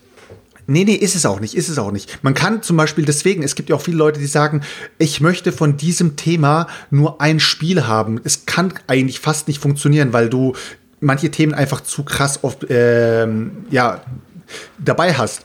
Nee, 0.69 0.83
nee, 0.85 0.93
ist 0.93 1.15
es 1.15 1.25
auch 1.25 1.39
nicht, 1.39 1.55
ist 1.55 1.67
es 1.67 1.79
auch 1.79 1.91
nicht. 1.91 2.23
Man 2.23 2.35
kann 2.35 2.61
zum 2.61 2.77
Beispiel 2.77 3.03
deswegen, 3.03 3.41
es 3.41 3.55
gibt 3.55 3.69
ja 3.69 3.75
auch 3.75 3.81
viele 3.81 3.97
Leute, 3.97 4.19
die 4.19 4.27
sagen, 4.27 4.61
ich 4.99 5.19
möchte 5.19 5.51
von 5.51 5.77
diesem 5.77 6.15
Thema 6.15 6.67
nur 6.91 7.19
ein 7.21 7.39
Spiel 7.39 7.87
haben. 7.87 8.21
Es 8.23 8.45
kann 8.45 8.71
eigentlich 8.85 9.19
fast 9.19 9.47
nicht 9.47 9.59
funktionieren, 9.59 10.13
weil 10.13 10.29
du 10.29 10.53
manche 10.99 11.31
Themen 11.31 11.55
einfach 11.55 11.81
zu 11.81 12.03
krass 12.03 12.43
oft, 12.43 12.67
ähm, 12.69 13.65
ja, 13.71 14.01
dabei 14.77 15.15
hast. 15.15 15.41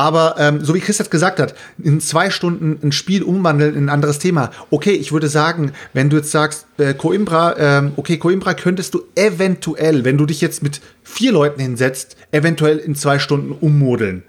Aber 0.00 0.36
ähm, 0.38 0.64
so 0.64 0.74
wie 0.74 0.80
Chris 0.80 0.96
das 0.96 1.10
gesagt 1.10 1.38
hat, 1.40 1.54
in 1.76 2.00
zwei 2.00 2.30
Stunden 2.30 2.78
ein 2.82 2.90
Spiel 2.90 3.22
umwandeln 3.22 3.76
in 3.76 3.84
ein 3.84 3.88
anderes 3.90 4.18
Thema. 4.18 4.50
Okay, 4.70 4.92
ich 4.92 5.12
würde 5.12 5.28
sagen, 5.28 5.72
wenn 5.92 6.08
du 6.08 6.16
jetzt 6.16 6.30
sagst, 6.30 6.64
äh, 6.78 6.94
Coimbra, 6.94 7.54
ähm, 7.58 7.92
okay, 7.96 8.16
Coimbra 8.16 8.54
könntest 8.54 8.94
du 8.94 9.02
eventuell, 9.14 10.02
wenn 10.06 10.16
du 10.16 10.24
dich 10.24 10.40
jetzt 10.40 10.62
mit 10.62 10.80
vier 11.02 11.32
Leuten 11.32 11.60
hinsetzt, 11.60 12.16
eventuell 12.30 12.78
in 12.78 12.94
zwei 12.94 13.18
Stunden 13.18 13.52
ummodeln. 13.52 14.22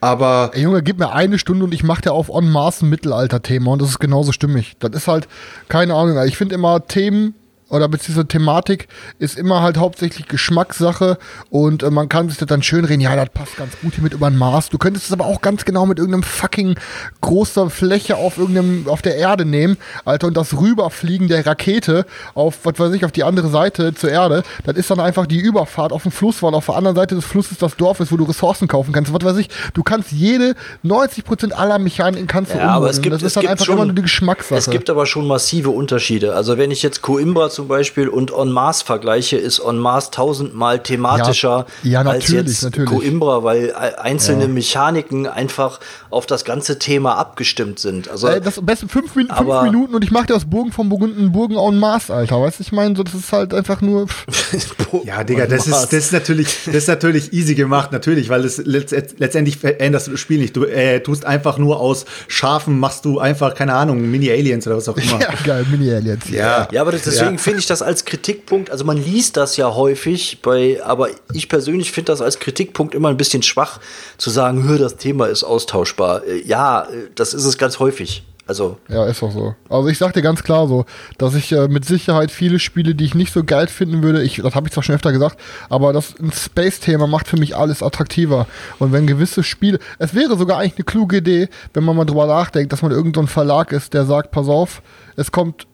Aber 0.00 0.52
Ey, 0.54 0.62
Junge, 0.62 0.84
gib 0.84 1.00
mir 1.00 1.10
eine 1.10 1.40
Stunde 1.40 1.64
und 1.64 1.74
ich 1.74 1.82
mache 1.82 2.02
dir 2.02 2.12
auf 2.12 2.28
en 2.28 2.48
masse 2.48 2.86
ein 2.86 2.88
Mittelalter-Thema 2.88 3.72
und 3.72 3.82
das 3.82 3.88
ist 3.88 3.98
genauso 3.98 4.30
stimmig. 4.30 4.76
Das 4.78 4.92
ist 4.92 5.08
halt, 5.08 5.26
keine 5.68 5.94
Ahnung, 5.94 6.16
ich 6.28 6.36
finde 6.36 6.54
immer 6.54 6.86
Themen 6.86 7.34
oder 7.68 7.88
beziehungsweise 7.88 8.28
Thematik 8.28 8.88
ist 9.18 9.38
immer 9.38 9.62
halt 9.62 9.76
hauptsächlich 9.76 10.26
Geschmackssache 10.26 11.18
und 11.50 11.82
äh, 11.82 11.90
man 11.90 12.08
kann 12.08 12.28
sich 12.28 12.38
das 12.38 12.48
dann 12.48 12.62
schön 12.62 12.84
reden, 12.84 13.00
ja, 13.00 13.14
das 13.14 13.28
passt 13.30 13.56
ganz 13.56 13.74
gut 13.80 13.94
hier 13.94 14.02
mit 14.02 14.12
über 14.14 14.30
den 14.30 14.38
Mars. 14.38 14.68
Du 14.68 14.78
könntest 14.78 15.06
es 15.06 15.12
aber 15.12 15.26
auch 15.26 15.40
ganz 15.40 15.64
genau 15.64 15.86
mit 15.86 15.98
irgendeinem 15.98 16.22
fucking 16.22 16.76
großer 17.20 17.70
Fläche 17.70 18.16
auf 18.16 18.38
irgendeinem, 18.38 18.86
auf 18.88 19.02
der 19.02 19.16
Erde 19.16 19.44
nehmen, 19.44 19.76
Alter, 20.04 20.28
und 20.28 20.36
das 20.36 20.58
Rüberfliegen 20.58 21.28
der 21.28 21.46
Rakete 21.46 22.06
auf, 22.34 22.58
was 22.64 22.78
weiß 22.78 22.92
ich, 22.94 23.04
auf 23.04 23.12
die 23.12 23.24
andere 23.24 23.48
Seite 23.48 23.94
zur 23.94 24.10
Erde, 24.10 24.42
das 24.64 24.76
ist 24.76 24.90
dann 24.90 25.00
einfach 25.00 25.26
die 25.26 25.38
Überfahrt 25.38 25.92
auf 25.92 26.02
dem 26.02 26.12
Fluss, 26.12 26.42
weil 26.42 26.54
auf 26.54 26.66
der 26.66 26.76
anderen 26.76 26.96
Seite 26.96 27.14
des 27.14 27.24
Flusses 27.24 27.58
das 27.58 27.76
Dorf 27.76 28.00
ist, 28.00 28.10
wo 28.12 28.16
du 28.16 28.24
Ressourcen 28.24 28.68
kaufen 28.68 28.92
kannst, 28.92 29.12
was 29.12 29.22
weiß 29.22 29.36
ich. 29.36 29.48
Du 29.74 29.82
kannst 29.82 30.12
jede, 30.12 30.54
90% 30.84 31.52
aller 31.52 31.78
Mechaniken 31.78 32.26
kannst 32.26 32.54
du 32.54 32.58
Ja, 32.58 32.68
aber 32.70 32.90
es 32.90 33.00
gibt, 33.00 33.14
Das 33.14 33.22
ist 33.22 33.28
es 33.28 33.34
dann 33.34 33.42
gibt 33.42 33.52
einfach 33.52 33.66
schon, 33.66 33.74
immer 33.76 33.84
nur 33.86 33.94
die 33.94 34.02
Geschmackssache. 34.02 34.58
Es 34.58 34.70
gibt 34.70 34.90
aber 34.90 35.06
schon 35.06 35.26
massive 35.26 35.70
Unterschiede. 35.70 36.34
Also 36.34 36.58
wenn 36.58 36.70
ich 36.70 36.82
jetzt 36.82 37.02
Coimbra 37.02 37.50
zum 37.58 37.66
Beispiel 37.66 38.08
und 38.08 38.30
En 38.32 38.52
Mars 38.52 38.82
vergleiche, 38.82 39.36
ist 39.36 39.58
En 39.58 39.78
Mars 39.78 40.12
tausendmal 40.12 40.80
thematischer 40.80 41.66
Ja, 41.82 42.02
ja, 42.04 42.08
als 42.08 42.28
natürlich, 42.28 42.52
jetzt 42.52 42.62
natürlich. 42.62 42.88
Coimbra, 42.88 43.42
weil 43.42 43.70
äh, 43.70 43.72
einzelne 44.00 44.46
Mechaniken 44.46 45.26
einfach 45.26 45.80
auf 46.08 46.26
das 46.26 46.44
ganze 46.44 46.78
Thema 46.78 47.16
abgestimmt 47.16 47.80
sind. 47.80 48.08
Also 48.08 48.28
Ey, 48.28 48.40
das 48.40 48.60
am 48.60 48.66
besten 48.66 48.88
fünf, 48.88 49.16
Min 49.16 49.26
fünf 49.26 49.40
Aber- 49.40 49.62
Minuten 49.64 49.92
und 49.96 50.04
ich 50.04 50.12
mache 50.12 50.26
dir 50.26 50.36
aus 50.36 50.44
Burgen 50.44 50.70
vom 50.70 50.88
Burgunden 50.88 51.32
Burgen 51.32 51.56
en 51.56 51.80
Maß, 51.80 52.12
Alter. 52.12 52.40
Weißt 52.40 52.60
du, 52.60 52.62
ich 52.62 52.70
meine, 52.70 52.94
so, 52.94 53.02
das 53.02 53.14
ist 53.14 53.32
halt 53.32 53.52
einfach 53.52 53.80
nur. 53.80 54.06
Ja, 55.04 55.22
Digga, 55.24 55.46
das 55.46 55.66
ist, 55.66 55.70
Mars. 55.70 55.88
das 55.88 56.04
ist 56.06 56.12
natürlich, 56.12 56.46
das 56.66 56.74
ist 56.76 56.88
natürlich 56.88 57.32
easy 57.32 57.54
gemacht, 57.56 57.90
natürlich, 57.92 58.28
weil 58.28 58.42
das 58.42 58.58
letzt, 58.58 58.94
letztendlich 59.18 59.58
veränderst 59.58 60.06
du 60.06 60.12
das 60.12 60.20
Spiel 60.20 60.38
nicht. 60.38 60.56
Du 60.56 60.64
äh, 60.64 61.00
tust 61.00 61.24
einfach 61.26 61.58
nur 61.58 61.80
aus 61.80 62.06
Schafen, 62.28 62.78
machst 62.78 63.04
du 63.04 63.18
einfach, 63.18 63.54
keine 63.54 63.74
Ahnung, 63.74 64.00
Mini-Aliens 64.10 64.66
oder 64.66 64.76
was 64.76 64.88
auch 64.88 64.96
immer. 64.96 65.20
ja, 65.20 65.28
geil, 65.44 65.66
Mini-Aliens. 65.70 66.30
Ja. 66.30 66.68
Ja, 66.70 66.80
aber 66.82 66.92
das, 66.92 67.02
deswegen 67.02 67.32
Ja. 67.32 67.38
Finde 67.48 67.60
ich 67.60 67.66
das 67.66 67.80
als 67.80 68.04
Kritikpunkt, 68.04 68.70
also 68.70 68.84
man 68.84 69.02
liest 69.02 69.38
das 69.38 69.56
ja 69.56 69.74
häufig, 69.74 70.42
bei, 70.42 70.82
aber 70.84 71.08
ich 71.32 71.48
persönlich 71.48 71.92
finde 71.92 72.12
das 72.12 72.20
als 72.20 72.40
Kritikpunkt 72.40 72.94
immer 72.94 73.08
ein 73.08 73.16
bisschen 73.16 73.42
schwach, 73.42 73.80
zu 74.18 74.28
sagen, 74.28 74.76
das 74.78 74.96
Thema 74.96 75.26
ist 75.28 75.44
austauschbar. 75.44 76.26
Äh, 76.26 76.42
Ja, 76.44 76.82
äh, 76.82 77.08
das 77.14 77.32
ist 77.32 77.46
es 77.46 77.56
ganz 77.56 77.78
häufig. 77.78 78.22
Also, 78.46 78.76
Ja, 78.88 79.06
ist 79.06 79.22
auch 79.22 79.32
so. 79.32 79.54
Also 79.70 79.88
ich 79.88 79.96
sag 79.96 80.12
dir 80.12 80.20
ganz 80.20 80.42
klar 80.42 80.68
so, 80.68 80.84
dass 81.16 81.34
ich 81.34 81.52
äh, 81.52 81.68
mit 81.68 81.86
Sicherheit 81.86 82.30
viele 82.30 82.58
Spiele, 82.58 82.94
die 82.94 83.06
ich 83.06 83.14
nicht 83.14 83.32
so 83.32 83.44
geil 83.44 83.66
finden 83.66 84.02
würde, 84.02 84.22
ich, 84.22 84.36
das 84.36 84.54
habe 84.54 84.68
ich 84.68 84.72
zwar 84.74 84.82
schon 84.82 84.94
öfter 84.94 85.12
gesagt, 85.12 85.40
aber 85.70 85.94
das 85.94 86.14
ein 86.20 86.32
Space-Thema 86.32 87.06
macht 87.06 87.28
für 87.28 87.38
mich 87.38 87.56
alles 87.56 87.82
attraktiver. 87.82 88.46
Und 88.78 88.92
wenn 88.92 89.06
gewisse 89.06 89.42
Spiele, 89.42 89.78
es 89.98 90.14
wäre 90.14 90.36
sogar 90.36 90.58
eigentlich 90.58 90.76
eine 90.76 90.84
kluge 90.84 91.18
Idee, 91.18 91.48
wenn 91.72 91.84
man 91.84 91.96
mal 91.96 92.04
drüber 92.04 92.26
nachdenkt, 92.26 92.74
dass 92.74 92.82
man 92.82 92.90
irgendein 92.90 93.24
so 93.24 93.32
Verlag 93.32 93.72
ist, 93.72 93.94
der 93.94 94.04
sagt, 94.04 94.32
pass 94.32 94.48
auf, 94.48 94.82
es 95.16 95.32
kommt 95.32 95.66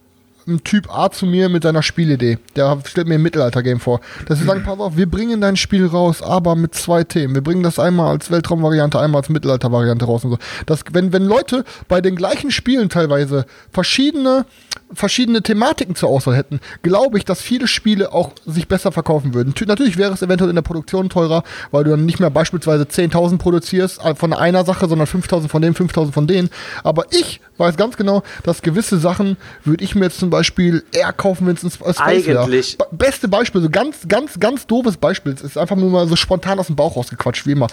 ein 0.47 0.63
Typ 0.65 0.95
A 0.95 1.11
zu 1.11 1.27
mir 1.27 1.49
mit 1.49 1.63
seiner 1.63 1.83
Spielidee. 1.83 2.39
Der 2.57 2.79
stellt 2.85 3.09
mir 3.09 3.15
ein 3.15 3.23
Mittelalter-Game 3.23 3.81
vor. 3.81 4.01
Dass 4.27 4.39
wir 4.41 4.47
sagen, 4.47 4.63
pass 4.65 4.79
auf, 4.79 4.97
wir 4.97 5.09
bringen 5.11 5.41
dein 5.41 5.57
Spiel 5.57 5.87
raus, 5.87 6.21
aber 6.23 6.55
mit 6.57 6.75
zwei 6.75 7.03
Themen. 7.05 7.35
Wir 7.35 7.43
bringen 7.43 7.63
das 7.63 7.79
einmal 7.79 8.11
als 8.11 8.31
Weltraumvariante, 8.31 9.01
einmal 9.01 9.21
als 9.23 9.29
Mittelalter-Variante 9.31 10.05
raus 10.05 10.25
und 10.25 10.33
so. 10.33 10.39
Das, 10.67 10.81
wenn, 10.93 11.13
wenn 11.13 11.25
Leute 11.25 11.65
bei 11.89 12.01
den 12.01 12.17
gleichen 12.17 12.51
Spielen 12.51 12.89
teilweise 12.89 13.47
verschiedene, 13.73 14.47
verschiedene 14.93 15.43
Thematiken 15.43 15.95
zur 15.95 16.09
Auswahl 16.11 16.37
hätten, 16.37 16.61
glaube 16.83 17.19
ich, 17.19 17.25
dass 17.25 17.41
viele 17.41 17.67
Spiele 17.67 18.13
auch 18.13 18.33
sich 18.47 18.69
besser 18.69 18.93
verkaufen 18.93 19.35
würden. 19.35 19.55
Tü- 19.55 19.67
Natürlich 19.67 19.97
wäre 19.97 20.13
es 20.13 20.23
eventuell 20.23 20.51
in 20.51 20.57
der 20.57 20.63
Produktion 20.63 21.09
teurer, 21.09 21.43
weil 21.71 21.85
du 21.85 21.91
dann 21.91 22.05
nicht 22.07 22.21
mehr 22.21 22.31
beispielsweise 22.31 22.85
10.000 22.85 23.39
produzierst 23.39 24.05
äh, 24.05 24.15
von 24.15 24.33
einer 24.33 24.65
Sache, 24.65 24.89
sondern 24.89 25.07
5.000 25.09 25.49
von 25.49 25.63
dem, 25.63 25.75
5.000 25.75 26.13
von 26.13 26.27
denen. 26.27 26.51
Aber 26.83 27.05
ich 27.11 27.41
weiß 27.57 27.77
ganz 27.77 27.97
genau, 27.97 28.23
dass 28.43 28.63
gewisse 28.63 28.99
Sachen 28.99 29.37
würde 29.65 29.83
ich 29.85 29.95
mir 29.95 30.05
jetzt 30.05 30.19
zum 30.19 30.31
Beispiel 30.35 30.83
eher 30.93 31.13
kaufen, 31.13 31.47
wenn 31.47 31.55
es 31.55 31.63
ein 31.63 31.69
Sp- 31.73 31.87
Space 31.95 32.27
wäre. 32.27 32.43
Eigentlich- 32.43 32.77
Ba- 32.79 32.87
Beste 32.93 33.29
Beispiel, 33.29 33.61
so 33.63 33.71
ganz, 33.71 34.07
ganz, 34.09 34.39
ganz 34.39 34.67
doofes 34.67 34.97
Beispiel. 34.97 35.33
Es 35.33 35.43
ist 35.43 35.57
einfach 35.59 35.77
nur 35.77 35.91
mal 35.91 36.07
so 36.09 36.17
spontan 36.17 36.59
aus 36.59 36.67
dem 36.67 36.77
Bauch 36.77 36.97
rausgequatscht, 36.97 37.47
wie 37.47 37.53
immer. 37.53 37.67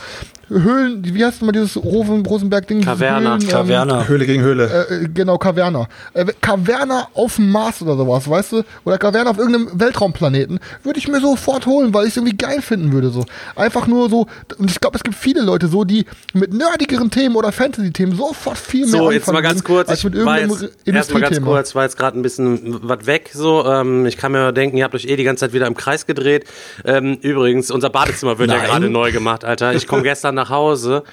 Höhlen, 0.50 1.02
wie 1.04 1.24
heißt 1.24 1.42
mal 1.44 1.52
dieses 1.54 1.78
Rosen, 1.78 2.26
Rosenberg-Ding? 2.26 2.80
Diese 2.80 2.90
Caverna. 2.92 3.30
Höhlen, 3.32 3.42
ähm, 3.42 3.48
Caverna. 3.48 4.08
Höhle 4.08 4.26
gegen 4.26 4.42
Höhle. 4.44 4.88
äh, 4.90 5.08
genau, 5.14 5.38
Caverna. 5.38 5.88
Äh, 6.14 6.26
Caverna 6.42 7.08
auf 7.14 7.38
dem 7.38 7.50
Mars 7.52 7.82
oder 7.82 7.96
sowas, 7.96 8.30
weißt 8.30 8.52
du? 8.54 8.64
Oder 8.84 8.98
Caverna 8.98 9.30
auf 9.32 9.38
irgendeinem 9.38 9.80
Weltraumplaneten. 9.80 10.60
Würde 10.84 11.00
ich 11.00 11.08
mir 11.08 11.22
sofort 11.22 11.66
holen, 11.66 11.94
weil 11.94 12.04
ich 12.06 12.12
es 12.12 12.18
irgendwie 12.18 12.36
geil 12.36 12.62
finden 12.62 12.92
würde. 12.92 13.10
So. 13.12 13.26
Einfach 13.56 13.88
nur 13.88 14.10
so. 14.10 14.28
Und 14.58 14.70
ich 14.70 14.80
glaube, 14.80 14.98
es 14.98 15.04
gibt 15.04 15.16
viele 15.16 15.42
Leute 15.42 15.68
so, 15.68 15.84
die 15.86 16.06
mit 16.34 16.54
nerdigeren 16.54 17.10
Themen 17.10 17.36
oder 17.36 17.52
Fantasy-Themen 17.52 18.16
sofort 18.16 18.58
viel 18.58 18.82
mehr 18.88 18.90
So, 19.00 19.12
jetzt 19.12 19.32
mal 19.32 19.42
ganz 19.42 19.64
kurz. 19.64 19.90
Ich 19.92 20.04
war 20.26 20.40
jetzt, 20.40 20.70
erstmal 20.86 21.22
ganz 21.22 21.42
kurz, 21.42 21.76
war 21.76 21.84
jetzt 21.84 21.98
gerade 21.98 22.20
ein 22.20 22.22
bisschen 22.22 22.51
was 22.64 23.06
weg. 23.06 23.32
So, 23.34 23.66
ähm, 23.66 24.06
ich 24.06 24.18
kann 24.18 24.32
mir 24.32 24.52
denken, 24.52 24.78
ihr 24.78 24.84
habt 24.84 24.96
euch 24.96 25.06
eh 25.06 25.16
die 25.16 25.24
ganze 25.24 25.46
Zeit 25.46 25.54
wieder 25.54 25.68
im 25.68 25.76
Kreis 25.76 26.06
gedreht. 26.06 26.46
Ähm, 26.86 27.18
übrigens, 27.22 27.72
unser 27.72 27.90
Badezimmer 27.90 28.38
wird 28.40 28.52
ja 28.52 28.58
Nein. 28.58 28.66
gerade 28.66 28.90
neu 28.90 29.12
gemacht, 29.12 29.46
Alter. 29.46 29.74
Ich 29.74 29.88
komme 29.88 30.04
gestern 30.04 30.36
nach 30.36 30.50
Hause, 30.50 31.04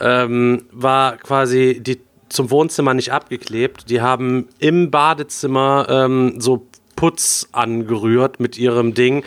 ähm, 0.00 0.64
war 0.72 1.16
quasi 1.16 1.80
die 1.80 2.00
zum 2.28 2.50
Wohnzimmer 2.50 2.94
nicht 2.94 3.12
abgeklebt. 3.12 3.90
Die 3.90 4.00
haben 4.00 4.48
im 4.58 4.90
Badezimmer 4.90 5.86
ähm, 5.90 6.40
so 6.40 6.66
Putz 7.00 7.48
angerührt 7.52 8.40
mit 8.40 8.58
ihrem 8.58 8.92
Ding. 8.92 9.24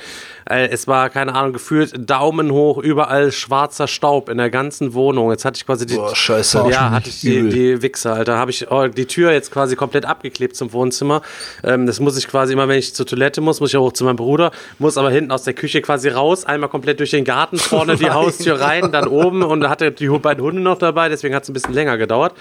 Äh, 0.49 0.67
Es 0.69 0.87
war, 0.87 1.09
keine 1.09 1.33
Ahnung, 1.35 1.53
gefühlt 1.53 2.09
Daumen 2.09 2.51
hoch, 2.51 2.77
überall 2.77 3.31
schwarzer 3.31 3.87
Staub 3.87 4.29
in 4.29 4.37
der 4.37 4.49
ganzen 4.49 4.93
Wohnung. 4.93 5.31
Jetzt 5.31 5.45
hatte 5.45 5.57
ich 5.57 5.65
quasi 5.65 5.85
die. 5.85 5.95
Boah, 5.95 6.15
scheiße. 6.15 6.65
Ja, 6.69 6.91
hatte 6.91 7.09
ich 7.09 7.21
die, 7.21 7.49
die 7.49 7.81
Wichser, 7.81 8.13
Alter. 8.13 8.37
Habe 8.37 8.51
ich 8.51 8.69
oh, 8.71 8.87
die 8.87 9.05
Tür 9.05 9.31
jetzt 9.31 9.51
quasi 9.51 9.75
komplett 9.75 10.05
abgeklebt 10.05 10.55
zum 10.55 10.73
Wohnzimmer. 10.73 11.21
Ähm, 11.63 11.85
das 11.85 11.99
muss 11.99 12.17
ich 12.17 12.27
quasi 12.27 12.53
immer, 12.53 12.67
wenn 12.67 12.79
ich 12.79 12.93
zur 12.93 13.05
Toilette 13.05 13.41
muss, 13.41 13.59
muss 13.59 13.69
ich 13.71 13.77
auch 13.77 13.91
zu 13.93 14.03
meinem 14.05 14.15
Bruder, 14.17 14.51
muss 14.79 14.97
aber 14.97 15.11
hinten 15.11 15.31
aus 15.31 15.43
der 15.43 15.53
Küche 15.53 15.81
quasi 15.81 16.09
raus, 16.09 16.45
einmal 16.45 16.69
komplett 16.69 16.99
durch 16.99 17.11
den 17.11 17.23
Garten, 17.25 17.57
vorne 17.57 17.95
die 17.95 18.09
Haustür 18.11 18.59
rein, 18.59 18.91
dann 18.91 19.07
oben 19.07 19.43
und 19.43 19.61
da 19.61 19.69
hatte 19.69 19.91
die 19.91 20.07
beiden 20.07 20.43
Hunde 20.43 20.61
noch 20.61 20.77
dabei, 20.77 21.09
deswegen 21.09 21.35
hat 21.35 21.43
es 21.43 21.49
ein 21.49 21.53
bisschen 21.53 21.73
länger 21.73 21.97
gedauert. 21.97 22.33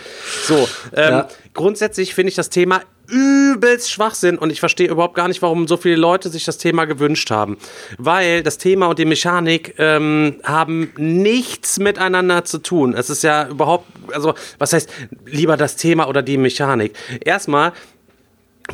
So, 0.46 0.68
ähm, 0.94 1.11
Ja. 1.12 1.28
grundsätzlich 1.55 2.14
finde 2.14 2.30
ich 2.30 2.34
das 2.36 2.48
Thema 2.50 2.80
übelst 3.09 3.90
Schwachsinn 3.90 4.38
und 4.38 4.50
ich 4.50 4.61
verstehe 4.61 4.88
überhaupt 4.88 5.14
gar 5.14 5.28
nicht, 5.28 5.42
warum 5.42 5.66
so 5.68 5.76
viele 5.76 5.96
Leute 5.96 6.28
sich 6.30 6.44
das 6.44 6.57
Thema 6.57 6.84
gewünscht 6.86 7.30
haben. 7.30 7.59
Weil 7.99 8.43
das 8.43 8.59
Thema 8.59 8.86
und 8.86 8.99
die 8.99 9.05
Mechanik 9.05 9.74
ähm, 9.78 10.36
haben 10.43 10.93
nichts 10.97 11.78
miteinander 11.78 12.45
zu 12.45 12.59
tun. 12.59 12.95
Es 12.95 13.11
ist 13.11 13.22
ja 13.22 13.49
überhaupt, 13.49 13.86
also 14.12 14.34
was 14.59 14.72
heißt 14.72 14.90
lieber 15.26 15.57
das 15.57 15.76
Thema 15.76 16.09
oder 16.09 16.22
die 16.22 16.36
Mechanik? 16.36 16.95
Erstmal 17.24 17.72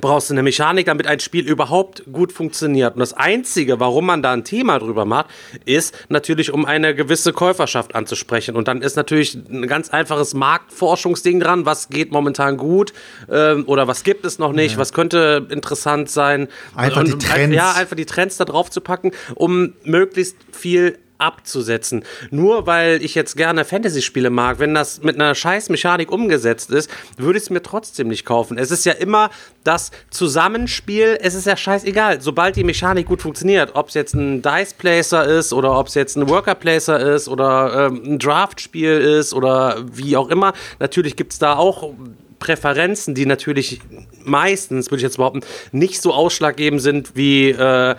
brauchst 0.01 0.31
du 0.31 0.35
eine 0.35 0.43
Mechanik, 0.43 0.87
damit 0.87 1.07
ein 1.07 1.21
Spiel 1.21 1.47
überhaupt 1.47 2.05
gut 2.13 2.33
funktioniert. 2.33 2.95
Und 2.95 3.01
das 3.01 3.15
Einzige, 3.15 3.81
warum 3.81 4.07
man 4.07 4.23
da 4.23 4.33
ein 4.33 4.45
Thema 4.45 4.79
drüber 4.79 5.05
macht, 5.05 5.27
ist 5.65 5.95
natürlich, 6.09 6.53
um 6.53 6.65
eine 6.65 6.95
gewisse 6.95 7.33
Käuferschaft 7.33 7.95
anzusprechen. 7.95 8.57
Und 8.57 8.69
dann 8.69 8.83
ist 8.83 8.97
natürlich 8.97 9.35
ein 9.35 9.67
ganz 9.67 9.91
einfaches 9.91 10.35
Marktforschungsding 10.35 11.41
dran. 11.41 11.67
Was 11.67 11.89
geht 11.89 12.13
momentan 12.13 12.57
gut 12.57 12.93
ähm, 13.31 13.65
oder 13.67 13.89
was 13.89 14.05
gibt 14.05 14.25
es 14.25 14.39
noch 14.39 14.53
nicht? 14.53 14.79
Was 14.79 14.93
könnte 14.93 15.47
interessant 15.51 16.11
sein? 16.11 16.49
Einfach 16.75 17.05
die 17.05 17.13
Und 17.13 17.23
Trends. 17.23 17.55
Ja, 17.55 17.73
einfach 17.73 17.97
die 17.97 18.07
Trends 18.07 18.37
da 18.37 18.45
drauf 18.45 18.71
zu 18.71 18.81
packen, 18.81 19.13
um 19.35 19.75
möglichst 19.85 20.37
viel 20.53 20.99
abzusetzen. 21.19 22.05
Nur 22.31 22.67
weil 22.67 23.05
ich 23.05 23.15
jetzt 23.15 23.37
gerne 23.37 23.65
Fantasy-Spiele 23.65 24.31
mag, 24.31 24.59
wenn 24.61 24.75
das 24.75 25.03
mit 25.03 25.17
einer 25.17 25.35
scheiß 25.35 25.69
Mechanik 25.69 26.11
umgesetzt 26.11 26.71
ist, 26.71 26.91
würde 27.17 27.39
ich 27.39 27.45
es 27.45 27.51
mir 27.51 27.63
trotzdem 27.63 28.09
nicht 28.09 28.25
kaufen. 28.25 28.57
Es 28.57 28.71
ist 28.71 28.87
ja 28.87 28.93
immer 28.93 29.31
das 29.65 29.91
Zusammenspiel, 30.11 31.19
es 31.21 31.35
ist 31.35 31.47
ja 31.47 31.57
scheißegal. 31.57 32.21
Sobald 32.21 32.57
die 32.57 32.65
Mechanik 32.65 33.07
gut 33.07 33.21
funktioniert, 33.21 33.73
ob 33.75 33.89
es 33.89 33.95
jetzt 33.95 34.15
ein 34.15 34.43
Dice-Placer 34.43 35.25
ist 35.25 35.53
oder 35.53 35.79
ob 35.79 35.89
es 35.89 35.95
jetzt 35.95 36.17
ein 36.17 36.29
Worker-Placer 36.29 37.15
ist 37.15 37.29
oder 37.29 37.89
ähm, 37.89 38.03
ein 38.05 38.19
Draft-Spiel 38.19 38.93
ist 38.93 39.35
oder 39.35 39.85
wie 39.93 40.17
auch 40.17 40.31
immer. 40.31 40.53
Natürlich 40.79 41.17
gibt 41.17 41.33
es 41.33 41.39
da 41.39 41.57
auch 41.57 41.93
Präferenzen, 42.39 43.15
die 43.15 43.27
natürlich 43.27 43.81
meistens, 44.25 44.87
würde 44.91 44.99
ich 44.99 45.03
jetzt 45.03 45.17
behaupten, 45.17 45.41
nicht 45.73 46.01
so 46.01 46.13
ausschlaggebend 46.13 46.81
sind 46.81 47.17
wie 47.17 47.51
äh, 47.51 47.97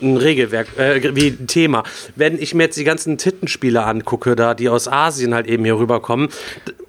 ein 0.00 0.16
Regelwerk, 0.16 0.78
äh, 0.78 1.14
wie 1.14 1.28
ein 1.28 1.46
Thema. 1.46 1.82
Wenn 2.16 2.40
ich 2.40 2.54
mir 2.54 2.64
jetzt 2.64 2.76
die 2.76 2.84
ganzen 2.84 3.18
Tittenspiele 3.18 3.84
angucke, 3.84 4.36
da 4.36 4.54
die 4.54 4.68
aus 4.68 4.88
Asien 4.88 5.34
halt 5.34 5.46
eben 5.46 5.64
hier 5.64 5.78
rüberkommen, 5.78 6.28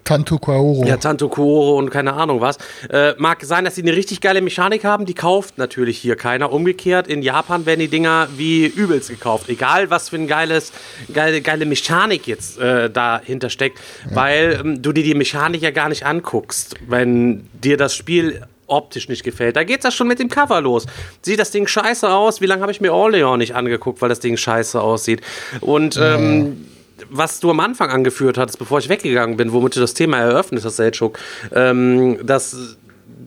Tanto 0.03 0.39
Kaoro. 0.39 0.83
ja, 0.85 0.97
Tanto 0.97 1.29
Kuoro 1.29 1.77
und 1.77 1.89
keine 1.89 2.13
Ahnung 2.13 2.41
was. 2.41 2.57
Äh, 2.89 3.13
mag 3.17 3.43
sein, 3.43 3.65
dass 3.65 3.75
sie 3.75 3.81
eine 3.81 3.95
richtig 3.95 4.19
geile 4.19 4.41
Mechanik 4.41 4.83
haben, 4.83 5.05
die 5.05 5.13
kauft 5.13 5.57
natürlich 5.57 5.97
hier 5.99 6.15
keiner. 6.15 6.51
Umgekehrt, 6.51 7.07
in 7.07 7.21
Japan 7.21 7.65
werden 7.65 7.79
die 7.79 7.87
Dinger 7.87 8.27
wie 8.35 8.65
übelst 8.65 9.09
gekauft. 9.09 9.47
Egal, 9.47 9.89
was 9.89 10.09
für 10.09 10.17
ein 10.17 10.27
geiles, 10.27 10.73
geile, 11.13 11.41
geile 11.41 11.65
Mechanik 11.65 12.27
jetzt 12.27 12.59
äh, 12.59 12.89
dahinter 12.89 13.49
steckt, 13.49 13.79
weil 14.11 14.59
ähm, 14.61 14.81
du 14.81 14.91
dir 14.91 15.03
die 15.03 15.13
Mechanik 15.13 15.61
ja 15.61 15.71
gar 15.71 15.89
nicht 15.89 16.05
anguckst, 16.05 16.75
wenn 16.87 17.47
dir 17.53 17.77
das 17.77 17.95
Spiel 17.95 18.41
optisch 18.71 19.09
nicht 19.09 19.23
gefällt. 19.23 19.55
Da 19.55 19.63
geht's 19.63 19.83
ja 19.83 19.91
schon 19.91 20.07
mit 20.07 20.19
dem 20.19 20.29
Cover 20.29 20.61
los. 20.61 20.85
Sieht 21.21 21.39
das 21.39 21.51
Ding 21.51 21.67
scheiße 21.67 22.09
aus? 22.09 22.41
Wie 22.41 22.45
lange 22.45 22.61
habe 22.61 22.71
ich 22.71 22.81
mir 22.81 22.93
Orleans 22.93 23.37
nicht 23.37 23.55
angeguckt, 23.55 24.01
weil 24.01 24.09
das 24.09 24.19
Ding 24.19 24.37
scheiße 24.37 24.81
aussieht? 24.81 25.21
Und 25.59 25.97
ähm, 26.01 26.65
was 27.09 27.39
du 27.39 27.49
am 27.49 27.59
Anfang 27.59 27.89
angeführt 27.89 28.37
hattest, 28.37 28.59
bevor 28.59 28.79
ich 28.79 28.89
weggegangen 28.89 29.37
bin, 29.37 29.53
womit 29.53 29.75
du 29.75 29.79
das 29.79 29.93
Thema 29.93 30.17
eröffnet 30.17 30.63
hast, 30.63 30.77
Selchuk, 30.77 31.19
ähm, 31.53 32.25
dass 32.25 32.77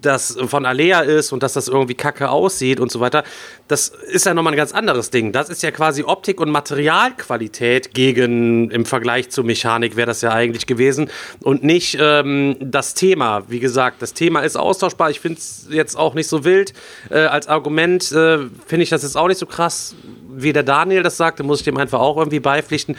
das 0.05 0.37
von 0.47 0.67
Alea 0.67 1.01
ist 1.01 1.33
und 1.33 1.43
dass 1.43 1.55
das 1.55 1.69
irgendwie 1.69 1.95
kacke 1.95 2.31
aussieht 2.31 2.81
und 2.81 2.91
so 2.91 3.01
weiter, 3.01 3.25
das 3.69 3.89
ist 3.89 4.27
ja 4.27 4.35
nochmal 4.35 4.53
ein 4.53 4.57
ganz 4.57 4.73
anderes 4.73 5.11
Ding. 5.11 5.33
Das 5.33 5.49
ist 5.49 5.63
ja 5.63 5.71
quasi 5.71 6.03
Optik 6.03 6.41
und 6.41 6.51
Materialqualität 6.51 7.95
gegen, 7.95 8.71
im 8.71 8.85
Vergleich 8.85 9.31
zur 9.31 9.45
Mechanik 9.45 9.97
wäre 9.97 10.07
das 10.07 10.21
ja 10.21 10.33
eigentlich 10.33 10.67
gewesen 10.67 11.11
und 11.41 11.65
nicht 11.65 11.97
ähm, 12.01 12.57
das 12.61 12.95
Thema. 12.95 13.45
Wie 13.49 13.61
gesagt, 13.61 14.03
das 14.03 14.15
Thema 14.15 14.41
ist 14.41 14.57
austauschbar. 14.57 15.11
Ich 15.11 15.21
finde 15.21 15.39
es 15.39 15.67
jetzt 15.71 15.97
auch 15.97 16.15
nicht 16.15 16.29
so 16.29 16.45
wild. 16.45 16.73
Äh, 17.11 17.21
als 17.21 17.49
Argument 17.49 18.11
äh, 18.13 18.39
finde 18.67 18.83
ich 18.83 18.91
das 18.91 19.03
jetzt 19.03 19.17
auch 19.17 19.29
nicht 19.29 19.39
so 19.39 19.47
krass, 19.47 19.95
wie 20.29 20.53
der 20.53 20.63
Daniel 20.63 21.03
das 21.03 21.17
sagte, 21.17 21.43
muss 21.43 21.61
ich 21.61 21.65
dem 21.65 21.77
einfach 21.77 22.01
auch 22.01 22.17
irgendwie 22.17 22.41
beipflichten. 22.41 22.97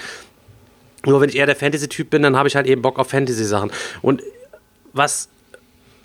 Nur 1.06 1.22
wenn 1.22 1.30
ich 1.30 1.36
eher 1.36 1.46
der 1.46 1.56
Fantasy-Typ 1.56 2.10
bin, 2.10 2.24
dann 2.24 2.36
habe 2.38 2.48
ich 2.48 2.56
halt 2.56 2.68
eben 2.68 2.82
Bock 2.82 2.98
auf 2.98 3.10
Fantasy-Sachen. 3.10 3.72
Und 4.02 4.24
was 4.94 5.30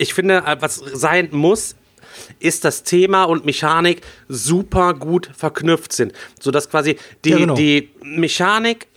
ich 0.01 0.13
finde, 0.13 0.43
äh, 0.45 0.57
was 0.59 0.75
sein 0.75 1.29
muss, 1.31 1.75
ist 2.39 2.65
das 2.65 2.83
Thema 2.83 3.23
und 3.25 3.45
Mechanik 3.45 4.01
super 4.27 4.93
gut 4.93 5.29
verknüpft 5.35 5.93
sind. 5.93 6.13
Sodass 6.39 6.69
quasi 6.69 6.97
die, 7.23 7.29
Ja, 7.29 7.37
genau. 7.37 7.55
die 7.55 7.91
Mechanik 8.03 8.87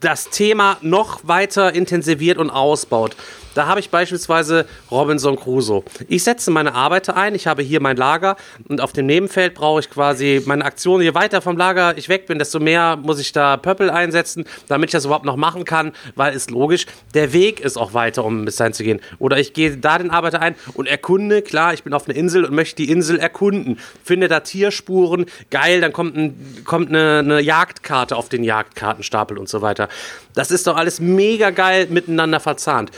das 0.00 0.30
Thema 0.30 0.76
noch 0.80 1.20
weiter 1.26 1.74
intensiviert 1.74 2.38
und 2.38 2.50
ausbaut. 2.50 3.16
Da 3.58 3.66
habe 3.66 3.80
ich 3.80 3.90
beispielsweise 3.90 4.66
Robinson 4.88 5.34
Crusoe. 5.34 5.82
Ich 6.06 6.22
setze 6.22 6.52
meine 6.52 6.74
Arbeiter 6.74 7.16
ein, 7.16 7.34
ich 7.34 7.48
habe 7.48 7.60
hier 7.60 7.80
mein 7.80 7.96
Lager 7.96 8.36
und 8.68 8.80
auf 8.80 8.92
dem 8.92 9.06
Nebenfeld 9.06 9.54
brauche 9.54 9.80
ich 9.80 9.90
quasi 9.90 10.40
meine 10.46 10.64
Aktion. 10.64 11.02
Je 11.02 11.12
weiter 11.14 11.42
vom 11.42 11.56
Lager 11.56 11.98
ich 11.98 12.08
weg 12.08 12.26
bin, 12.26 12.38
desto 12.38 12.60
mehr 12.60 12.96
muss 12.96 13.18
ich 13.18 13.32
da 13.32 13.56
Pöppel 13.56 13.90
einsetzen, 13.90 14.44
damit 14.68 14.90
ich 14.90 14.92
das 14.92 15.06
überhaupt 15.06 15.24
noch 15.24 15.34
machen 15.34 15.64
kann, 15.64 15.90
weil 16.14 16.34
ist 16.34 16.52
logisch, 16.52 16.86
der 17.14 17.32
Weg 17.32 17.58
ist 17.58 17.76
auch 17.76 17.94
weiter, 17.94 18.24
um 18.24 18.44
bis 18.44 18.54
dahin 18.54 18.74
zu 18.74 18.84
gehen. 18.84 19.00
Oder 19.18 19.38
ich 19.38 19.54
gehe 19.54 19.76
da 19.76 19.98
den 19.98 20.10
Arbeiter 20.10 20.40
ein 20.40 20.54
und 20.74 20.86
erkunde, 20.86 21.42
klar, 21.42 21.74
ich 21.74 21.82
bin 21.82 21.94
auf 21.94 22.08
einer 22.08 22.16
Insel 22.16 22.44
und 22.44 22.54
möchte 22.54 22.76
die 22.76 22.92
Insel 22.92 23.18
erkunden. 23.18 23.80
Finde 24.04 24.28
da 24.28 24.38
Tierspuren, 24.38 25.26
geil, 25.50 25.80
dann 25.80 25.92
kommt, 25.92 26.16
ein, 26.16 26.62
kommt 26.64 26.90
eine, 26.90 27.18
eine 27.18 27.40
Jagdkarte 27.40 28.14
auf 28.14 28.28
den 28.28 28.44
Jagdkartenstapel 28.44 29.36
und 29.36 29.48
so 29.48 29.62
weiter. 29.62 29.87
Das 30.34 30.50
ist 30.50 30.66
doch 30.66 30.76
alles 30.76 31.00
mega 31.00 31.50
geil 31.50 31.88
miteinander 31.90 32.40
verzahnt. 32.40 32.90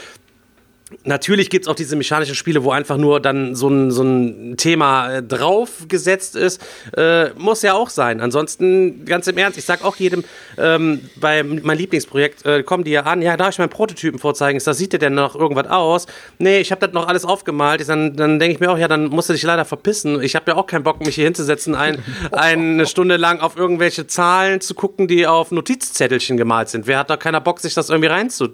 Natürlich 1.03 1.49
gibt's 1.49 1.67
auch 1.67 1.75
diese 1.75 1.95
mechanischen 1.95 2.35
Spiele, 2.35 2.63
wo 2.63 2.71
einfach 2.71 2.97
nur 2.97 3.19
dann 3.19 3.55
so 3.55 3.69
ein, 3.69 3.91
so 3.91 4.03
ein 4.03 4.55
Thema 4.57 5.15
äh, 5.15 5.23
draufgesetzt 5.23 6.35
ist. 6.35 6.61
Äh, 6.95 7.29
muss 7.37 7.61
ja 7.61 7.73
auch 7.73 7.89
sein. 7.89 8.21
Ansonsten, 8.21 9.05
ganz 9.05 9.27
im 9.27 9.37
Ernst, 9.37 9.57
ich 9.57 9.65
sag 9.65 9.83
auch 9.83 9.95
jedem, 9.95 10.23
ähm, 10.57 11.01
bei 11.15 11.43
meinem 11.43 11.77
Lieblingsprojekt, 11.77 12.45
äh, 12.45 12.63
kommen 12.63 12.83
die 12.83 12.91
ja 12.91 13.03
an, 13.03 13.21
ja, 13.21 13.35
darf 13.35 13.49
ich 13.49 13.59
meinen 13.59 13.69
Prototypen 13.69 14.19
vorzeigen? 14.19 14.57
Ist 14.57 14.67
das, 14.67 14.77
sieht 14.77 14.93
der 14.93 14.99
denn 14.99 15.15
noch 15.15 15.35
irgendwas 15.35 15.67
aus? 15.67 16.05
Nee, 16.37 16.59
ich 16.59 16.71
habe 16.71 16.85
das 16.85 16.93
noch 16.93 17.07
alles 17.07 17.25
aufgemalt. 17.25 17.87
Dann 17.87 18.15
dann 18.15 18.39
denke 18.39 18.53
ich 18.53 18.59
mir 18.59 18.71
auch, 18.71 18.77
ja, 18.77 18.87
dann 18.87 19.07
musst 19.07 19.29
du 19.29 19.33
dich 19.33 19.43
leider 19.43 19.65
verpissen. 19.65 20.21
Ich 20.21 20.35
habe 20.35 20.51
ja 20.51 20.57
auch 20.57 20.67
keinen 20.67 20.83
Bock, 20.83 21.03
mich 21.05 21.15
hier 21.15 21.25
hinzusetzen, 21.25 21.75
ein, 21.75 22.03
eine 22.31 22.85
Stunde 22.85 23.17
lang 23.17 23.39
auf 23.39 23.57
irgendwelche 23.57 24.07
Zahlen 24.07 24.61
zu 24.61 24.75
gucken, 24.75 25.07
die 25.07 25.27
auf 25.27 25.51
Notizzettelchen 25.51 26.37
gemalt 26.37 26.69
sind. 26.69 26.87
Wer 26.87 26.99
hat 26.99 27.09
da 27.09 27.17
keiner 27.17 27.41
Bock, 27.41 27.59
sich 27.59 27.73
das 27.73 27.89
irgendwie 27.89 28.09
reinzu 28.09 28.49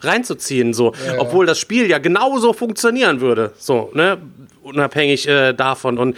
reinzuziehen, 0.00 0.74
so, 0.74 0.92
ja, 1.06 1.18
obwohl 1.18 1.46
das 1.46 1.58
Spiel 1.58 1.88
ja 1.88 1.98
genauso 1.98 2.52
funktionieren 2.52 3.20
würde, 3.20 3.52
so, 3.58 3.90
ne, 3.94 4.18
unabhängig 4.62 5.28
äh, 5.28 5.52
davon 5.52 5.98
und 5.98 6.16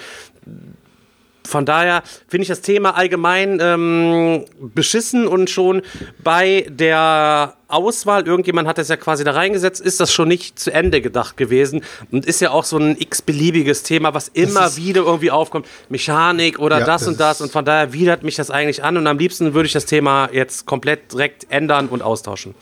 von 1.48 1.64
daher 1.64 2.02
finde 2.28 2.42
ich 2.42 2.48
das 2.48 2.60
Thema 2.60 2.94
allgemein 2.94 3.58
ähm, 3.60 4.44
beschissen 4.60 5.26
und 5.26 5.48
schon 5.48 5.82
bei 6.22 6.66
der 6.68 7.54
Auswahl, 7.68 8.26
irgendjemand 8.26 8.68
hat 8.68 8.78
das 8.78 8.88
ja 8.88 8.96
quasi 8.96 9.24
da 9.24 9.32
reingesetzt, 9.32 9.80
ist 9.80 9.98
das 9.98 10.12
schon 10.12 10.28
nicht 10.28 10.58
zu 10.58 10.72
Ende 10.72 11.00
gedacht 11.00 11.36
gewesen 11.36 11.82
und 12.10 12.26
ist 12.26 12.40
ja 12.40 12.50
auch 12.50 12.64
so 12.64 12.78
ein 12.78 12.96
x-beliebiges 12.98 13.82
Thema, 13.82 14.14
was 14.14 14.28
immer 14.28 14.76
wieder 14.76 15.02
irgendwie 15.02 15.30
aufkommt. 15.30 15.66
Mechanik 15.88 16.58
oder 16.58 16.80
ja, 16.80 16.86
das, 16.86 17.02
das 17.02 17.08
und 17.08 17.20
das 17.20 17.40
und 17.40 17.50
von 17.50 17.64
daher 17.64 17.92
widert 17.92 18.22
mich 18.22 18.36
das 18.36 18.50
eigentlich 18.50 18.84
an 18.84 18.96
und 18.96 19.06
am 19.06 19.18
liebsten 19.18 19.54
würde 19.54 19.66
ich 19.66 19.72
das 19.72 19.86
Thema 19.86 20.28
jetzt 20.32 20.66
komplett 20.66 21.12
direkt 21.12 21.46
ändern 21.50 21.88
und 21.88 22.02
austauschen. 22.02 22.54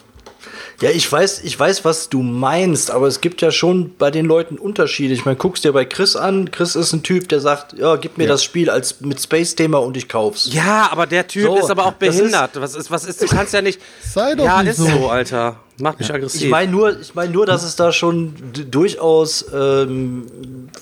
Ja, 0.81 0.91
ich 0.91 1.11
weiß, 1.11 1.41
ich 1.45 1.59
weiß, 1.59 1.85
was 1.85 2.11
du 2.11 2.23
meinst, 2.23 2.91
aber 2.91 3.07
es 3.07 3.21
gibt 3.21 3.41
ja 3.41 3.51
schon 3.51 3.97
bei 3.97 4.11
den 4.11 4.27
Leuten 4.27 4.59
Unterschiede. 4.59 5.15
Ich 5.15 5.25
meine, 5.25 5.37
guckst 5.37 5.65
dir 5.65 5.73
bei 5.73 5.85
Chris 5.85 6.17
an. 6.17 6.51
Chris 6.51 6.77
ist 6.77 6.93
ein 6.93 7.03
Typ, 7.03 7.29
der 7.29 7.41
sagt, 7.41 7.79
ja, 7.79 7.97
gib 7.97 8.19
mir 8.19 8.25
ja. 8.25 8.31
das 8.31 8.45
Spiel 8.45 8.69
als 8.69 9.01
mit 9.01 9.21
Space-Thema 9.21 9.79
und 9.79 9.97
ich 9.97 10.09
kauf's. 10.09 10.53
Ja, 10.53 10.89
aber 10.93 11.07
der 11.07 11.27
Typ 11.27 11.47
so, 11.47 11.57
ist 11.57 11.71
aber 11.71 11.87
auch 11.87 11.95
behindert. 11.95 12.57
Ist, 12.57 12.61
was 12.61 12.75
ist, 12.75 12.91
was 12.91 13.05
ist, 13.07 13.23
du 13.23 13.27
kannst 13.27 13.55
ja 13.55 13.63
nicht. 13.63 13.81
Sei 14.03 14.35
doch 14.35 14.45
ja, 14.45 14.63
nicht 14.63 14.73
ist 14.73 14.77
so, 14.79 14.87
so 14.87 15.09
Alter. 15.09 15.61
Macht 15.79 15.99
mich 15.99 16.13
aggressiv. 16.13 16.43
Ich 16.43 16.51
meine 16.51 16.73
nur, 16.73 16.99
ich 16.99 17.15
mein 17.15 17.33
nur, 17.33 17.45
dass 17.45 17.63
es 17.63 17.77
da 17.77 17.93
schon 17.93 18.35
durchaus 18.71 19.45
ähm, 19.55 20.27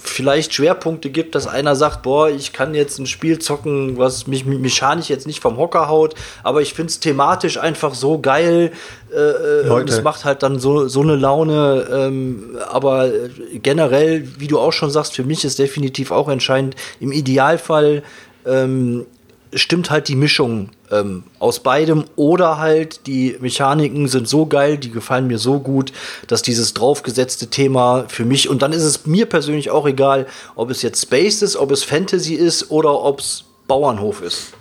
vielleicht 0.01 0.55
Schwerpunkte 0.55 1.11
gibt, 1.11 1.35
dass 1.35 1.49
einer 1.49 1.75
sagt, 1.75 2.03
boah, 2.03 2.31
ich 2.31 2.53
kann 2.53 2.75
jetzt 2.75 3.01
ein 3.01 3.07
Spiel 3.07 3.41
zocken, 3.41 3.99
was 3.99 4.29
mich 4.29 4.45
mechanisch 4.45 5.09
jetzt 5.09 5.27
nicht 5.27 5.41
vom 5.41 5.57
Hocker 5.57 5.89
haut, 5.89 6.15
aber 6.45 6.62
ich 6.62 6.75
finde 6.75 6.91
es 6.91 7.01
thematisch 7.01 7.59
einfach 7.59 7.95
so 7.95 8.21
geil 8.21 8.71
äh, 9.12 9.16
äh 9.16 9.69
und 9.69 9.91
es 9.91 10.03
macht 10.03 10.25
halt 10.25 10.45
dann 10.45 10.61
so, 10.61 10.87
so 10.87 11.01
eine 11.01 11.16
Laune. 11.16 11.89
Ähm, 11.91 12.57
aber 12.71 13.11
generell, 13.55 14.29
wie 14.39 14.47
du 14.47 14.61
auch 14.61 14.73
schon 14.73 14.91
sagst, 14.91 15.15
für 15.15 15.25
mich 15.25 15.45
ist 15.45 15.59
definitiv 15.59 16.12
auch 16.12 16.29
entscheidend, 16.29 16.77
im 17.01 17.11
Idealfall 17.11 18.05
ähm, 18.47 19.07
stimmt 19.55 19.90
halt 19.90 20.09
die 20.09 20.16
Mischung 20.16 20.70
ähm, 20.90 21.24
aus 21.39 21.60
beidem 21.60 22.05
oder 22.16 22.59
halt 22.59 23.06
die 23.06 23.36
Mechaniken 23.40 24.09
sind 24.09 24.28
so 24.28 24.47
geil, 24.47 24.78
die 24.78 24.90
gefallen 24.90 25.26
mir 25.26 25.39
so 25.39 25.60
gut, 25.60 25.93
dass 26.26 26.43
dieses 26.43 26.74
draufgesetzte 26.74 27.48
Thema 27.48 28.05
für 28.09 28.24
mich 28.24 28.48
und 28.48 28.62
dann 28.62 28.72
ist 28.72 28.82
es 28.82 29.06
mir 29.06 29.26
persönlich 29.26 29.70
auch 29.70 29.86
egal, 29.86 30.26
ob 30.55 30.70
es 30.70 30.82
jetzt 30.82 31.02
Space 31.02 31.43
ist, 31.43 31.56
ob 31.56 31.70
es 31.70 31.85
Fantasy 31.85 32.35
ist 32.35 32.70
oder 32.70 33.01
ob 33.01 33.20
es 33.20 33.44
Bauernhof 33.66 34.22
ist. 34.22 34.52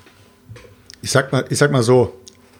Ich 1.01 1.11
sag 1.11 1.31
mal, 1.31 1.45
ich 1.49 1.57
sag 1.57 1.71
mal 1.71 1.83
so, 1.83 2.13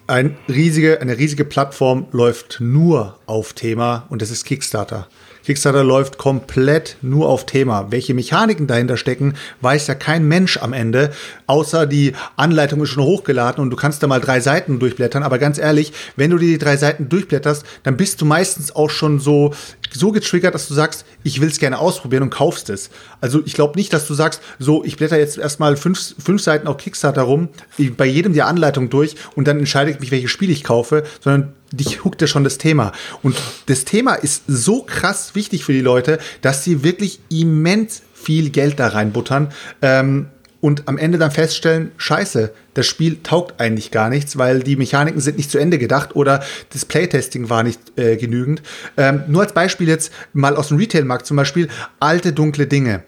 ein 0.08 0.38
riesige, 0.50 1.02
eine 1.02 1.18
riesige 1.18 1.46
Plattform 1.46 2.08
läuft 2.12 2.58
nur 2.60 3.20
auf 3.26 3.54
Thema 3.54 4.06
und 4.10 4.22
das 4.22 4.32
ist 4.32 4.46
Kickstarter. 4.46 5.08
Kickstarter 5.46 5.84
läuft 5.84 6.18
komplett 6.18 6.96
nur 7.02 7.28
auf 7.28 7.46
Thema. 7.46 7.92
Welche 7.92 8.14
Mechaniken 8.14 8.66
dahinter 8.66 8.96
stecken, 8.96 9.34
weiß 9.60 9.88
ja 9.88 9.96
kein 9.96 10.26
Mensch 10.26 10.58
am 10.58 10.72
Ende, 10.72 11.12
außer 11.48 11.86
die 11.86 12.14
Anleitung 12.38 12.82
ist 12.82 12.90
schon 12.90 13.04
hochgeladen 13.04 13.62
und 13.62 13.70
du 13.70 13.76
kannst 13.76 14.02
da 14.02 14.08
mal 14.08 14.22
drei 14.22 14.40
Seiten 14.40 14.80
durchblättern. 14.80 15.24
Aber 15.24 15.40
ganz 15.40 15.58
ehrlich, 15.58 15.92
wenn 16.16 16.32
du 16.32 16.38
dir 16.38 16.48
die 16.48 16.58
drei 16.58 16.78
Seiten 16.78 17.10
durchblätterst, 17.10 17.66
dann 17.84 17.98
bist 17.98 18.22
du 18.22 18.26
meistens 18.26 18.74
auch 18.74 18.90
schon 18.90 19.20
so, 19.20 19.54
so 19.92 20.12
getriggert, 20.12 20.56
dass 20.56 20.68
du 20.70 20.74
sagst, 20.74 21.06
ich 21.24 21.42
will 21.42 21.50
es 21.50 21.60
gerne 21.60 21.80
ausprobieren 21.80 22.24
und 22.24 22.30
kaufst 22.30 22.70
es. 22.70 22.90
Also 23.22 23.42
ich 23.46 23.54
glaube 23.54 23.78
nicht, 23.78 23.94
dass 23.94 24.08
du 24.08 24.14
sagst, 24.14 24.42
so, 24.60 24.84
ich 24.84 24.98
blätter 24.98 25.18
jetzt 25.18 25.38
erstmal 25.38 25.78
fünf, 25.78 26.16
fünf 26.24 26.42
Seiten 26.42 26.68
auf 26.68 26.78
Kickstarter 26.78 27.24
rum, 27.24 27.50
bei 27.98 28.06
jedem 28.06 28.34
die 28.34 28.42
Anleitung 28.42 28.90
durch 28.90 29.16
und 29.36 29.48
dann 29.48 29.60
entscheide 29.60 29.92
ich 29.92 30.00
mich, 30.00 30.12
welches 30.12 30.32
Spiel 30.32 30.50
ich 30.50 30.64
kaufe, 30.64 31.04
sondern 31.22 31.54
dich 31.72 32.04
huckt 32.04 32.22
ja 32.22 32.28
schon 32.28 32.44
das 32.44 32.58
Thema. 32.58 32.92
Und 33.22 33.36
das 33.66 33.86
Thema 33.86 34.14
ist 34.14 34.44
so 34.48 34.84
krass 34.84 35.36
wichtig 35.36 35.66
für 35.66 35.74
die 35.74 35.82
Leute, 35.82 36.20
dass 36.42 36.64
sie 36.64 36.84
wirklich 36.84 37.20
immens 37.30 38.04
viel 38.14 38.52
Geld 38.52 38.80
da 38.80 38.88
reinbuttern. 38.88 39.52
Ähm, 39.82 40.28
und 40.64 40.88
am 40.88 40.98
Ende 40.98 41.18
dann 41.18 41.30
feststellen, 41.30 41.92
scheiße, 41.98 42.54
das 42.74 42.88
Spiel 42.88 43.18
taugt 43.22 43.60
eigentlich 43.60 43.92
gar 43.92 44.10
nichts, 44.10 44.38
weil 44.38 44.64
die 44.64 44.78
Mechaniken 44.78 45.20
sind 45.20 45.36
nicht 45.36 45.52
zu 45.52 45.58
Ende 45.58 45.78
gedacht 45.78 46.16
oder 46.16 46.42
das 46.70 46.86
Playtesting 46.86 47.50
war 47.50 47.64
nicht 47.64 47.82
äh, 48.00 48.16
genügend. 48.16 48.62
Ähm, 48.96 49.24
nur 49.28 49.42
als 49.42 49.52
Beispiel 49.52 49.90
jetzt 49.90 50.14
mal 50.32 50.56
aus 50.56 50.70
dem 50.70 50.78
Retailmarkt 50.78 51.26
zum 51.26 51.36
Beispiel 51.36 51.68
alte 52.00 52.32
dunkle 52.32 52.66
Dinge. 52.66 53.04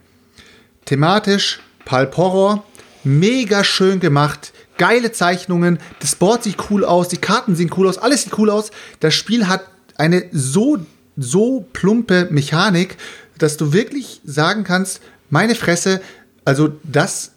Thematisch 0.84 1.61
Pulp 1.86 2.18
Horror, 2.18 2.65
mega 3.06 3.64
schön 3.64 4.02
gemacht, 4.02 4.52
geile 4.77 5.14
Zeichnungen, 5.14 5.80
das 6.02 6.15
Board 6.15 6.44
sieht 6.44 6.57
cool 6.69 6.84
aus, 6.84 7.07
die 7.07 7.15
Karten 7.15 7.56
sehen 7.56 7.72
cool 7.77 7.88
aus, 7.88 7.98
alles 7.98 8.23
sieht 8.23 8.38
cool 8.38 8.49
aus. 8.49 8.69
Das 8.99 9.14
Spiel 9.14 9.48
hat 9.48 9.64
eine 9.95 10.26
so, 10.34 10.80
so 11.15 11.65
plumpe 11.72 12.27
Mechanik, 12.32 12.98
dass 13.38 13.56
du 13.56 13.72
wirklich 13.72 14.19
sagen 14.26 14.65
kannst, 14.65 14.99
meine 15.30 15.56
Fresse, 15.56 16.02
also 16.44 16.73
das 16.84 17.32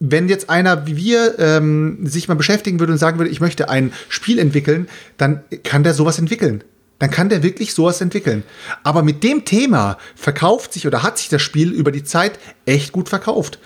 wenn 0.00 0.28
jetzt 0.28 0.48
einer 0.48 0.86
wie 0.86 0.96
wir 0.96 1.38
ähm, 1.38 1.98
sich 2.04 2.28
mal 2.28 2.34
beschäftigen 2.34 2.78
würde 2.78 2.92
und 2.92 2.98
sagen 2.98 3.18
würde, 3.18 3.30
ich 3.30 3.40
möchte 3.40 3.68
ein 3.68 3.92
Spiel 4.08 4.38
entwickeln, 4.38 4.88
dann 5.16 5.42
kann 5.64 5.82
der 5.82 5.94
sowas 5.94 6.18
entwickeln. 6.18 6.62
Dann 6.98 7.10
kann 7.10 7.28
der 7.28 7.42
wirklich 7.42 7.74
sowas 7.74 8.00
entwickeln. 8.00 8.42
Aber 8.82 9.02
mit 9.02 9.22
dem 9.22 9.44
Thema 9.44 9.98
verkauft 10.16 10.72
sich 10.72 10.86
oder 10.86 11.02
hat 11.02 11.18
sich 11.18 11.28
das 11.28 11.42
Spiel 11.42 11.72
über 11.72 11.92
die 11.92 12.02
Zeit 12.04 12.38
echt 12.66 12.92
gut 12.92 13.08
verkauft. 13.08 13.58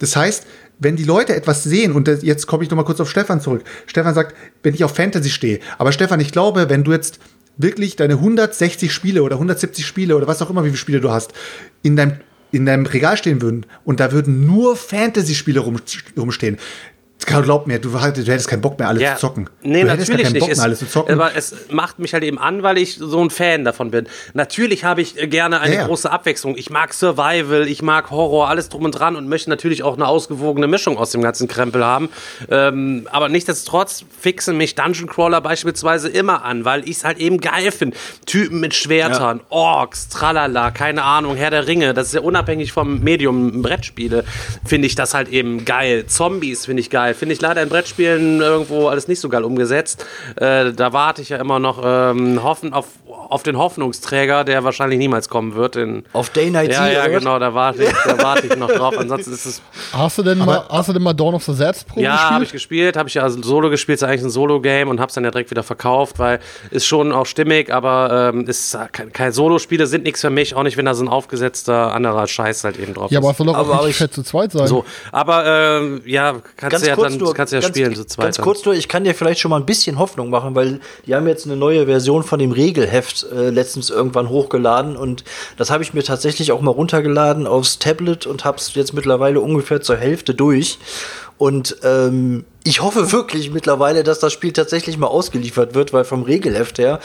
Das 0.00 0.16
heißt, 0.16 0.46
wenn 0.80 0.96
die 0.96 1.04
Leute 1.04 1.36
etwas 1.36 1.62
sehen, 1.62 1.92
und 1.92 2.08
jetzt 2.08 2.46
komme 2.46 2.64
ich 2.64 2.70
noch 2.70 2.76
mal 2.76 2.84
kurz 2.84 3.00
auf 3.00 3.10
Stefan 3.10 3.40
zurück. 3.40 3.62
Stefan 3.86 4.14
sagt, 4.14 4.34
wenn 4.62 4.74
ich 4.74 4.82
auf 4.82 4.96
Fantasy 4.96 5.30
stehe. 5.30 5.60
Aber 5.78 5.92
Stefan, 5.92 6.20
ich 6.20 6.32
glaube, 6.32 6.68
wenn 6.68 6.84
du 6.84 6.92
jetzt 6.92 7.20
wirklich 7.58 7.96
deine 7.96 8.14
160 8.14 8.92
Spiele 8.92 9.22
oder 9.22 9.36
170 9.36 9.86
Spiele 9.86 10.16
oder 10.16 10.26
was 10.26 10.40
auch 10.40 10.50
immer, 10.50 10.64
wie 10.64 10.68
viele 10.68 10.78
Spiele 10.78 11.00
du 11.00 11.10
hast, 11.10 11.32
in 11.82 11.96
deinem 11.96 12.14
in 12.52 12.66
deinem 12.66 12.86
Regal 12.86 13.16
stehen 13.16 13.42
würden 13.42 13.66
und 13.84 14.00
da 14.00 14.12
würden 14.12 14.46
nur 14.46 14.76
Fantasy-Spiele 14.76 15.60
rum, 15.60 15.76
rumstehen, 16.16 16.58
Glaub 17.26 17.66
mir, 17.66 17.78
du, 17.78 17.90
du, 17.90 17.98
hättest 17.98 18.48
keinen 18.48 18.60
Bock 18.60 18.78
mehr, 18.78 18.88
alles 18.88 19.02
ja, 19.02 19.14
zu 19.14 19.20
zocken. 19.20 19.48
Nee, 19.62 19.82
du 19.82 19.88
natürlich 19.88 20.22
keinen 20.22 20.32
nicht. 20.32 20.40
Bock 20.40 20.56
mehr, 20.56 20.62
alles 20.62 20.78
zu 20.78 20.86
zocken. 20.86 21.14
Aber 21.14 21.34
es 21.36 21.54
macht 21.70 21.98
mich 21.98 22.12
halt 22.12 22.24
eben 22.24 22.38
an, 22.38 22.62
weil 22.62 22.78
ich 22.78 22.96
so 22.96 23.22
ein 23.22 23.30
Fan 23.30 23.64
davon 23.64 23.90
bin. 23.90 24.08
Natürlich 24.32 24.84
habe 24.84 25.02
ich 25.02 25.14
gerne 25.30 25.60
eine 25.60 25.74
ja, 25.74 25.86
große 25.86 26.10
Abwechslung. 26.10 26.56
Ich 26.56 26.70
mag 26.70 26.92
Survival, 26.92 27.68
ich 27.68 27.82
mag 27.82 28.10
Horror, 28.10 28.48
alles 28.48 28.68
drum 28.68 28.84
und 28.84 28.92
dran 28.92 29.16
und 29.16 29.28
möchte 29.28 29.50
natürlich 29.50 29.82
auch 29.82 29.94
eine 29.94 30.06
ausgewogene 30.06 30.66
Mischung 30.66 30.98
aus 30.98 31.10
dem 31.10 31.22
ganzen 31.22 31.46
Krempel 31.46 31.84
haben. 31.84 32.08
Ähm, 32.50 33.06
aber 33.12 33.28
nichtsdestotrotz 33.28 34.04
fixen 34.18 34.56
mich 34.56 34.74
Dungeon 34.74 35.08
Crawler 35.08 35.40
beispielsweise 35.40 36.08
immer 36.08 36.44
an, 36.44 36.64
weil 36.64 36.84
ich 36.84 36.98
es 36.98 37.04
halt 37.04 37.18
eben 37.18 37.38
geil 37.40 37.70
finde. 37.70 37.96
Typen 38.26 38.60
mit 38.60 38.74
Schwertern. 38.74 39.40
Orks, 39.50 40.08
tralala, 40.08 40.70
keine 40.70 41.02
Ahnung, 41.02 41.36
Herr 41.36 41.50
der 41.50 41.66
Ringe, 41.66 41.94
das 41.94 42.08
ist 42.08 42.14
ja 42.14 42.20
unabhängig 42.22 42.72
vom 42.72 43.00
Medium 43.00 43.62
Brettspiele, 43.62 44.24
finde 44.64 44.86
ich 44.86 44.94
das 44.94 45.14
halt 45.14 45.28
eben 45.28 45.64
geil. 45.64 46.06
Zombies 46.06 46.66
finde 46.66 46.80
ich 46.80 46.90
geil 46.90 47.09
geil. 47.10 47.14
Finde 47.14 47.34
ich 47.34 47.40
leider 47.40 47.62
in 47.62 47.68
Brettspielen 47.68 48.40
irgendwo 48.40 48.88
alles 48.88 49.08
nicht 49.08 49.20
so 49.20 49.28
geil 49.28 49.44
umgesetzt. 49.44 50.04
Äh, 50.36 50.72
da 50.72 50.92
warte 50.92 51.22
ich 51.22 51.30
ja 51.30 51.38
immer 51.38 51.58
noch 51.58 51.82
ähm, 51.84 52.42
hoffen 52.42 52.72
auf, 52.72 52.86
auf 53.06 53.42
den 53.42 53.58
Hoffnungsträger, 53.58 54.44
der 54.44 54.64
wahrscheinlich 54.64 54.98
niemals 54.98 55.28
kommen 55.28 55.54
wird. 55.54 55.76
In, 55.76 56.04
auf 56.12 56.30
Day 56.30 56.50
Night 56.50 56.72
Ja, 56.72 56.88
ja, 56.88 57.06
genau, 57.08 57.38
da 57.38 57.54
warte 57.54 57.84
ich, 57.84 57.92
da 58.04 58.22
warte 58.22 58.46
ich 58.46 58.56
noch 58.56 58.70
drauf. 58.70 58.94
Ansonsten 58.98 59.32
ist 59.32 59.46
es. 59.46 59.62
Hast 59.92 60.18
du 60.18 60.22
denn, 60.22 60.38
mal, 60.38 60.64
hast 60.68 60.88
du 60.88 60.92
denn 60.92 61.02
mal 61.02 61.14
Dawn 61.14 61.34
of 61.34 61.44
the 61.44 61.54
Zeds 61.54 61.84
Pro 61.84 62.00
Ja, 62.00 62.30
habe 62.30 62.44
ich 62.44 62.52
gespielt. 62.52 62.96
Habe 62.96 63.08
ich 63.08 63.14
ja 63.14 63.22
also 63.22 63.42
Solo 63.42 63.70
gespielt. 63.70 63.96
Ist 63.96 64.02
eigentlich 64.02 64.22
ein 64.22 64.30
Solo-Game 64.30 64.88
und 64.88 65.00
habe 65.00 65.08
es 65.08 65.14
dann 65.14 65.24
ja 65.24 65.30
direkt 65.30 65.50
wieder 65.50 65.62
verkauft, 65.62 66.18
weil 66.18 66.40
ist 66.70 66.86
schon 66.86 67.12
auch 67.12 67.26
stimmig, 67.26 67.72
aber 67.72 68.30
ähm, 68.32 68.46
ist 68.46 68.76
keine 69.12 69.32
Solo-Spiele 69.32 69.86
sind 69.86 70.04
nichts 70.04 70.20
für 70.20 70.30
mich. 70.30 70.54
Auch 70.54 70.62
nicht, 70.62 70.76
wenn 70.76 70.84
da 70.84 70.94
so 70.94 71.04
ein 71.04 71.08
aufgesetzter 71.08 71.92
anderer 71.92 72.26
Scheiß 72.26 72.64
halt 72.64 72.78
eben 72.78 72.94
drauf 72.94 73.06
ist. 73.06 73.12
Ja, 73.12 73.18
aber 73.18 73.30
es 73.30 73.36
soll 73.36 73.46
doch 73.46 73.54
auch 73.54 73.58
aber, 73.58 73.74
aber 73.80 73.88
ich, 73.88 73.96
zu 73.96 74.22
zweit 74.22 74.52
sein. 74.52 74.66
So, 74.66 74.84
aber 75.12 75.46
äh, 75.46 76.10
ja, 76.10 76.36
kannst 76.56 76.84
du 76.84 76.88
ja 76.88 76.96
dann 77.02 77.16
nur, 77.18 77.34
kannst 77.34 77.52
du 77.52 77.56
ja 77.56 77.62
ganz, 77.62 77.76
spielen 77.76 77.94
zu 77.94 78.06
zweit. 78.06 78.26
Ganz 78.26 78.36
dann. 78.36 78.44
kurz 78.44 78.64
nur, 78.64 78.74
ich 78.74 78.88
kann 78.88 79.04
dir 79.04 79.14
vielleicht 79.14 79.40
schon 79.40 79.50
mal 79.50 79.58
ein 79.58 79.66
bisschen 79.66 79.98
Hoffnung 79.98 80.30
machen, 80.30 80.54
weil 80.54 80.80
die 81.06 81.14
haben 81.14 81.26
jetzt 81.26 81.46
eine 81.46 81.56
neue 81.56 81.86
Version 81.86 82.22
von 82.22 82.38
dem 82.38 82.52
Regelheft 82.52 83.26
äh, 83.32 83.50
letztens 83.50 83.90
irgendwann 83.90 84.28
hochgeladen 84.28 84.96
und 84.96 85.24
das 85.56 85.70
habe 85.70 85.82
ich 85.82 85.94
mir 85.94 86.02
tatsächlich 86.02 86.52
auch 86.52 86.60
mal 86.60 86.70
runtergeladen 86.70 87.46
aufs 87.46 87.78
Tablet 87.78 88.26
und 88.26 88.44
habe 88.44 88.58
es 88.58 88.74
jetzt 88.74 88.94
mittlerweile 88.94 89.40
ungefähr 89.40 89.80
zur 89.80 89.96
Hälfte 89.96 90.34
durch. 90.34 90.78
Und 91.38 91.76
ähm, 91.84 92.44
ich 92.64 92.82
hoffe 92.82 93.12
wirklich 93.12 93.50
mittlerweile, 93.50 94.02
dass 94.02 94.18
das 94.18 94.30
Spiel 94.30 94.52
tatsächlich 94.52 94.98
mal 94.98 95.06
ausgeliefert 95.06 95.74
wird, 95.74 95.94
weil 95.94 96.04
vom 96.04 96.22
Regelheft 96.22 96.78
her 96.78 97.00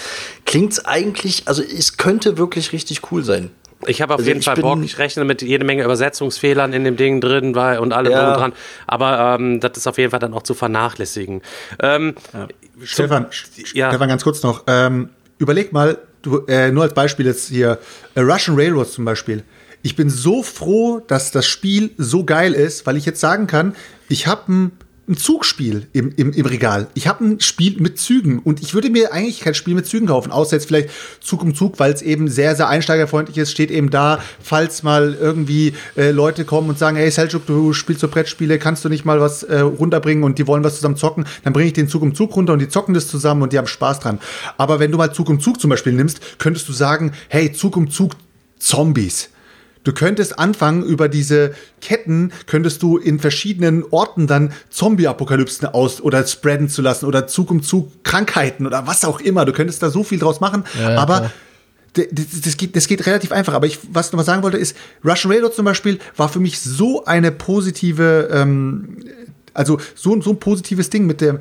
klingt's 0.46 0.84
eigentlich, 0.84 1.44
also 1.46 1.64
es 1.64 1.96
könnte 1.96 2.38
wirklich 2.38 2.74
richtig 2.74 3.12
cool 3.12 3.24
sein. 3.24 3.52
Ich 3.88 4.02
habe 4.02 4.14
auf 4.14 4.20
Also 4.20 4.30
jeden 4.30 4.42
Fall 4.42 4.56
Bock. 4.56 4.80
Ich 4.84 4.98
rechne 4.98 5.26
mit 5.26 5.42
jede 5.42 5.66
Menge 5.66 5.84
Übersetzungsfehlern 5.84 6.74
in 6.74 6.84
dem 6.84 6.98
Ding 6.98 7.22
drin 7.22 7.56
weil, 7.56 7.80
und 7.80 7.94
allem 7.94 8.12
Ja. 8.12 8.36
dran. 8.36 8.54
Aber 8.88 9.38
ähm, 9.40 9.60
das 9.60 9.78
ist 9.78 9.88
auf 9.88 9.98
jeden 9.98 10.12
Fall 10.12 10.20
dann 10.20 10.34
auch 10.34 10.44
zu 10.44 10.54
vernachlässigen. 10.54 11.42
Ähm, 11.80 12.16
Stefan, 12.84 13.28
Ja. 13.74 13.90
Stefan, 13.90 14.08
ganz 14.10 14.24
kurz 14.24 14.42
noch. 14.44 14.64
Ähm, 14.68 15.10
überleg 15.38 15.72
mal, 15.74 15.98
du, 16.22 16.46
äh, 16.48 16.72
nur 16.72 16.84
als 16.84 16.94
Beispiel 16.94 17.26
jetzt 17.26 17.50
hier, 17.50 17.80
äh, 18.16 18.22
Russian 18.22 18.56
Railroads 18.58 18.94
zum 18.94 19.06
Beispiel. 19.06 19.44
Ich 19.82 19.96
bin 19.96 20.10
so 20.10 20.42
froh, 20.42 21.02
dass 21.06 21.32
das 21.32 21.46
Spiel 21.46 21.92
so 21.98 22.24
geil 22.24 22.54
ist, 22.54 22.88
weil 22.88 22.98
ich 22.98 23.06
jetzt 23.06 23.20
sagen 23.20 23.46
kann, 23.46 23.76
ich 24.10 24.26
habe 24.26 24.52
ein, 24.52 24.72
ein 25.08 25.18
Zugspiel 25.18 25.88
im, 25.94 26.12
im, 26.16 26.32
im 26.32 26.46
Regal. 26.46 26.88
Ich 26.96 27.08
habe 27.08 27.24
ein 27.24 27.40
Spiel 27.40 27.80
mit 27.80 28.00
Zügen 28.00 28.40
und 28.40 28.62
ich 28.62 28.74
würde 28.74 28.90
mir 28.90 29.14
eigentlich 29.14 29.40
kein 29.40 29.54
Spiel 29.54 29.76
mit 29.76 29.86
Zügen 29.86 30.08
kaufen, 30.08 30.32
außer 30.32 30.56
jetzt 30.56 30.66
vielleicht 30.66 30.90
Zug 31.22 31.44
um 31.44 31.54
Zug, 31.54 31.80
weil 31.80 31.94
es 31.94 32.02
eben 32.02 32.28
sehr, 32.28 32.56
sehr 32.56 32.70
einsteigerfreundlich 32.70 33.38
ist, 33.38 33.52
steht 33.52 33.70
eben 33.70 33.92
da, 33.92 34.20
falls 34.42 34.82
mal 34.82 35.16
irgendwie 35.20 35.74
äh, 35.96 36.10
Leute 36.10 36.44
kommen 36.44 36.70
und 36.70 36.80
sagen, 36.80 36.98
hey 36.98 37.12
Seljuk, 37.12 37.46
du 37.46 37.74
spielst 37.74 38.02
so 38.02 38.08
Brettspiele, 38.08 38.58
kannst 38.58 38.84
du 38.84 38.90
nicht 38.90 39.06
mal 39.06 39.22
was 39.22 39.44
äh, 39.44 39.60
runterbringen 39.60 40.24
und 40.24 40.40
die 40.40 40.48
wollen 40.48 40.64
was 40.64 40.76
zusammen 40.76 40.98
zocken, 40.98 41.26
dann 41.44 41.54
bringe 41.54 41.68
ich 41.68 41.74
den 41.74 41.88
Zug 41.88 42.02
um 42.02 42.16
Zug 42.16 42.36
runter 42.36 42.54
und 42.54 42.60
die 42.60 42.70
zocken 42.70 42.96
das 42.96 43.08
zusammen 43.08 43.44
und 43.44 43.54
die 43.54 43.60
haben 43.60 43.68
Spaß 43.68 44.00
dran. 44.00 44.20
Aber 44.58 44.80
wenn 44.80 44.92
du 44.92 44.98
mal 44.98 45.14
Zug 45.14 45.30
um 45.30 45.40
Zug 45.40 45.62
zum 45.62 45.70
Beispiel 45.70 45.94
nimmst, 45.94 46.40
könntest 46.40 46.68
du 46.68 46.74
sagen, 46.74 47.12
hey, 47.30 47.52
Zug 47.52 47.78
um 47.78 47.92
Zug 47.92 48.14
Zombies. 48.58 49.30
Du 49.86 49.94
könntest 49.94 50.38
anfangen, 50.38 50.84
über 50.84 51.08
diese 51.08 51.54
Ketten 51.80 52.34
könntest 52.48 52.82
du 52.82 52.98
in 52.98 53.20
verschiedenen 53.20 53.84
Orten 53.92 54.26
dann 54.28 54.52
Zombie-Apokalypsen 54.72 55.68
aus 55.68 56.02
oder 56.02 56.26
spreaden 56.26 56.70
zu 56.70 56.82
lassen 56.82 57.06
oder 57.06 57.28
Zug 57.28 57.52
um 57.52 57.62
Zug 57.62 58.04
Krankheiten 58.04 58.66
oder 58.66 58.88
was 58.88 59.06
auch 59.06 59.22
immer. 59.22 59.46
Du 59.46 59.54
könntest 59.54 59.84
da 59.84 59.92
so 59.92 60.04
viel 60.04 60.18
draus 60.20 60.42
machen. 60.42 60.66
Ja, 60.80 60.98
aber 60.98 61.32
das, 61.94 62.08
das, 62.44 62.58
geht, 62.58 62.76
das 62.76 62.88
geht 62.88 63.06
relativ 63.06 63.32
einfach. 63.32 63.54
Aber 63.54 63.68
ich, 63.68 63.78
was 63.92 64.08
ich 64.08 64.14
noch 64.14 64.18
mal 64.18 64.24
sagen 64.24 64.42
wollte, 64.42 64.58
ist, 64.58 64.76
Russian 65.04 65.32
Railroad 65.32 65.54
zum 65.54 65.66
Beispiel 65.66 66.00
war 66.18 66.30
für 66.30 66.40
mich 66.40 66.60
so 66.60 67.06
eine 67.06 67.32
positive, 67.32 68.30
ähm, 68.32 68.98
also 69.54 69.80
so, 69.94 70.20
so 70.20 70.32
ein 70.32 70.40
positives 70.40 70.90
Ding 70.90 71.06
mit 71.06 71.22
der 71.22 71.40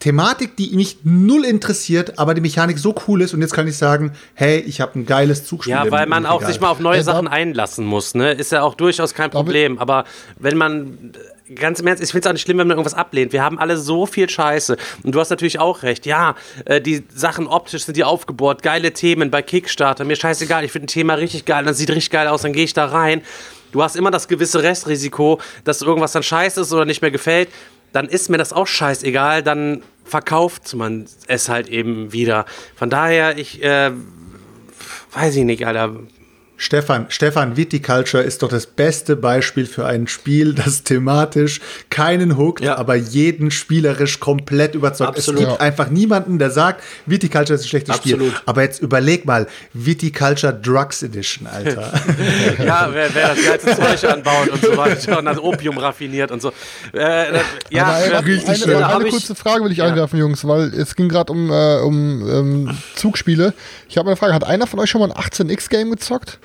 Thematik, 0.00 0.56
die 0.56 0.74
mich 0.74 0.98
null 1.04 1.44
interessiert, 1.44 2.18
aber 2.18 2.32
die 2.34 2.40
Mechanik 2.40 2.78
so 2.78 2.94
cool 3.06 3.20
ist 3.20 3.34
und 3.34 3.42
jetzt 3.42 3.52
kann 3.52 3.68
ich 3.68 3.76
sagen, 3.76 4.12
hey, 4.34 4.58
ich 4.58 4.80
habe 4.80 4.98
ein 4.98 5.04
geiles 5.04 5.44
Zugspiel. 5.44 5.72
Ja, 5.74 5.90
weil 5.90 6.06
man 6.06 6.24
auch 6.24 6.42
sich 6.42 6.58
mal 6.58 6.70
auf 6.70 6.80
neue 6.80 6.98
da- 6.98 7.04
Sachen 7.04 7.28
einlassen 7.28 7.84
muss, 7.84 8.14
ne? 8.14 8.32
Ist 8.32 8.50
ja 8.50 8.62
auch 8.62 8.74
durchaus 8.74 9.12
kein 9.12 9.30
Problem. 9.30 9.78
Aber 9.78 10.04
wenn 10.38 10.56
man, 10.56 11.12
ganz 11.54 11.80
im 11.80 11.86
Ernst, 11.86 12.02
ich 12.02 12.10
finde 12.12 12.20
es 12.20 12.26
auch 12.28 12.32
nicht 12.32 12.42
schlimm, 12.42 12.56
wenn 12.56 12.66
man 12.68 12.78
irgendwas 12.78 12.94
ablehnt. 12.94 13.34
Wir 13.34 13.42
haben 13.44 13.58
alle 13.58 13.76
so 13.76 14.06
viel 14.06 14.30
Scheiße. 14.30 14.78
Und 15.02 15.14
du 15.14 15.20
hast 15.20 15.28
natürlich 15.28 15.58
auch 15.58 15.82
recht. 15.82 16.06
Ja, 16.06 16.34
äh, 16.64 16.80
die 16.80 17.04
Sachen 17.14 17.46
optisch 17.46 17.84
sind 17.84 17.96
die 17.98 18.04
aufgebohrt, 18.04 18.62
geile 18.62 18.92
Themen 18.92 19.30
bei 19.30 19.42
Kickstarter. 19.42 20.04
Mir 20.06 20.16
scheißegal, 20.16 20.64
ich 20.64 20.72
finde 20.72 20.86
ein 20.86 20.88
Thema 20.88 21.14
richtig 21.14 21.44
geil, 21.44 21.64
das 21.64 21.76
sieht 21.76 21.90
richtig 21.90 22.10
geil 22.10 22.26
aus, 22.26 22.40
dann 22.42 22.54
gehe 22.54 22.64
ich 22.64 22.72
da 22.72 22.86
rein. 22.86 23.20
Du 23.72 23.82
hast 23.82 23.96
immer 23.96 24.10
das 24.10 24.28
gewisse 24.28 24.62
Restrisiko, 24.62 25.40
dass 25.64 25.82
irgendwas 25.82 26.12
dann 26.12 26.22
scheiße 26.22 26.62
ist 26.62 26.72
oder 26.72 26.86
nicht 26.86 27.02
mehr 27.02 27.10
gefällt. 27.10 27.48
Dann 27.92 28.06
ist 28.06 28.30
mir 28.30 28.38
das 28.38 28.52
auch 28.52 28.66
scheißegal, 28.66 29.42
dann 29.42 29.82
verkauft 30.04 30.74
man 30.74 31.06
es 31.26 31.48
halt 31.48 31.68
eben 31.68 32.12
wieder. 32.12 32.44
Von 32.76 32.90
daher, 32.90 33.38
ich, 33.38 33.62
äh, 33.62 33.92
weiß 35.12 35.36
ich 35.36 35.44
nicht, 35.44 35.66
Alter. 35.66 35.96
Stefan, 36.62 37.06
Stefan, 37.08 37.56
Viticulture 37.56 38.22
ist 38.22 38.42
doch 38.42 38.50
das 38.50 38.66
beste 38.66 39.16
Beispiel 39.16 39.64
für 39.64 39.86
ein 39.86 40.06
Spiel, 40.06 40.52
das 40.54 40.82
thematisch 40.82 41.58
keinen 41.88 42.36
hookt, 42.36 42.62
Ja. 42.62 42.76
aber 42.76 42.96
jeden 42.96 43.50
spielerisch 43.50 44.20
komplett 44.20 44.74
überzeugt. 44.74 45.16
Absolut. 45.16 45.40
Es 45.40 45.48
gibt 45.48 45.60
einfach 45.62 45.88
niemanden, 45.88 46.38
der 46.38 46.50
sagt, 46.50 46.82
Viticulture 47.06 47.54
ist 47.54 47.64
ein 47.64 47.68
schlechtes 47.68 47.96
Spiel. 47.96 48.12
Absolut. 48.16 48.42
Aber 48.44 48.62
jetzt 48.62 48.82
überleg 48.82 49.24
mal, 49.24 49.46
Viticulture 49.72 50.52
Drugs 50.52 51.02
Edition, 51.02 51.46
Alter. 51.46 51.92
Ja, 52.62 52.90
wer, 52.92 53.14
wer 53.14 53.28
das 53.34 53.42
geilste 53.42 53.76
Zeug 54.00 54.12
anbaut 54.12 54.48
und 54.50 54.62
so 54.62 54.76
weiter 54.76 55.18
und 55.18 55.24
das 55.24 55.38
Opium 55.38 55.78
raffiniert 55.78 56.30
und 56.30 56.42
so. 56.42 56.50
Äh, 56.92 57.32
das, 57.32 57.42
ja, 57.70 57.84
Aber 57.86 57.94
eine, 57.94 58.12
äh, 58.12 58.16
richtig 58.18 58.48
eine, 58.48 58.58
schön. 58.58 58.82
eine, 58.82 59.04
ich- 59.06 59.10
kurze 59.12 59.34
Frage 59.34 59.64
will 59.64 59.72
ich 59.72 59.82
einwerfen, 59.82 60.18
Jungs, 60.18 60.46
weil 60.46 60.74
es 60.74 60.94
ging 60.94 61.08
gerade 61.08 61.32
um, 61.32 61.50
äh, 61.50 61.76
um 61.78 62.28
ähm, 62.28 62.78
Zugspiele. 62.96 63.54
Ich 63.88 63.96
habe 63.96 64.08
eine 64.10 64.16
Frage, 64.16 64.34
hat 64.34 64.44
einer 64.44 64.66
von 64.66 64.78
euch 64.78 64.90
schon 64.90 65.00
mal 65.00 65.10
ein 65.10 65.16
18x-Game 65.16 65.90
gezockt? 65.90 66.38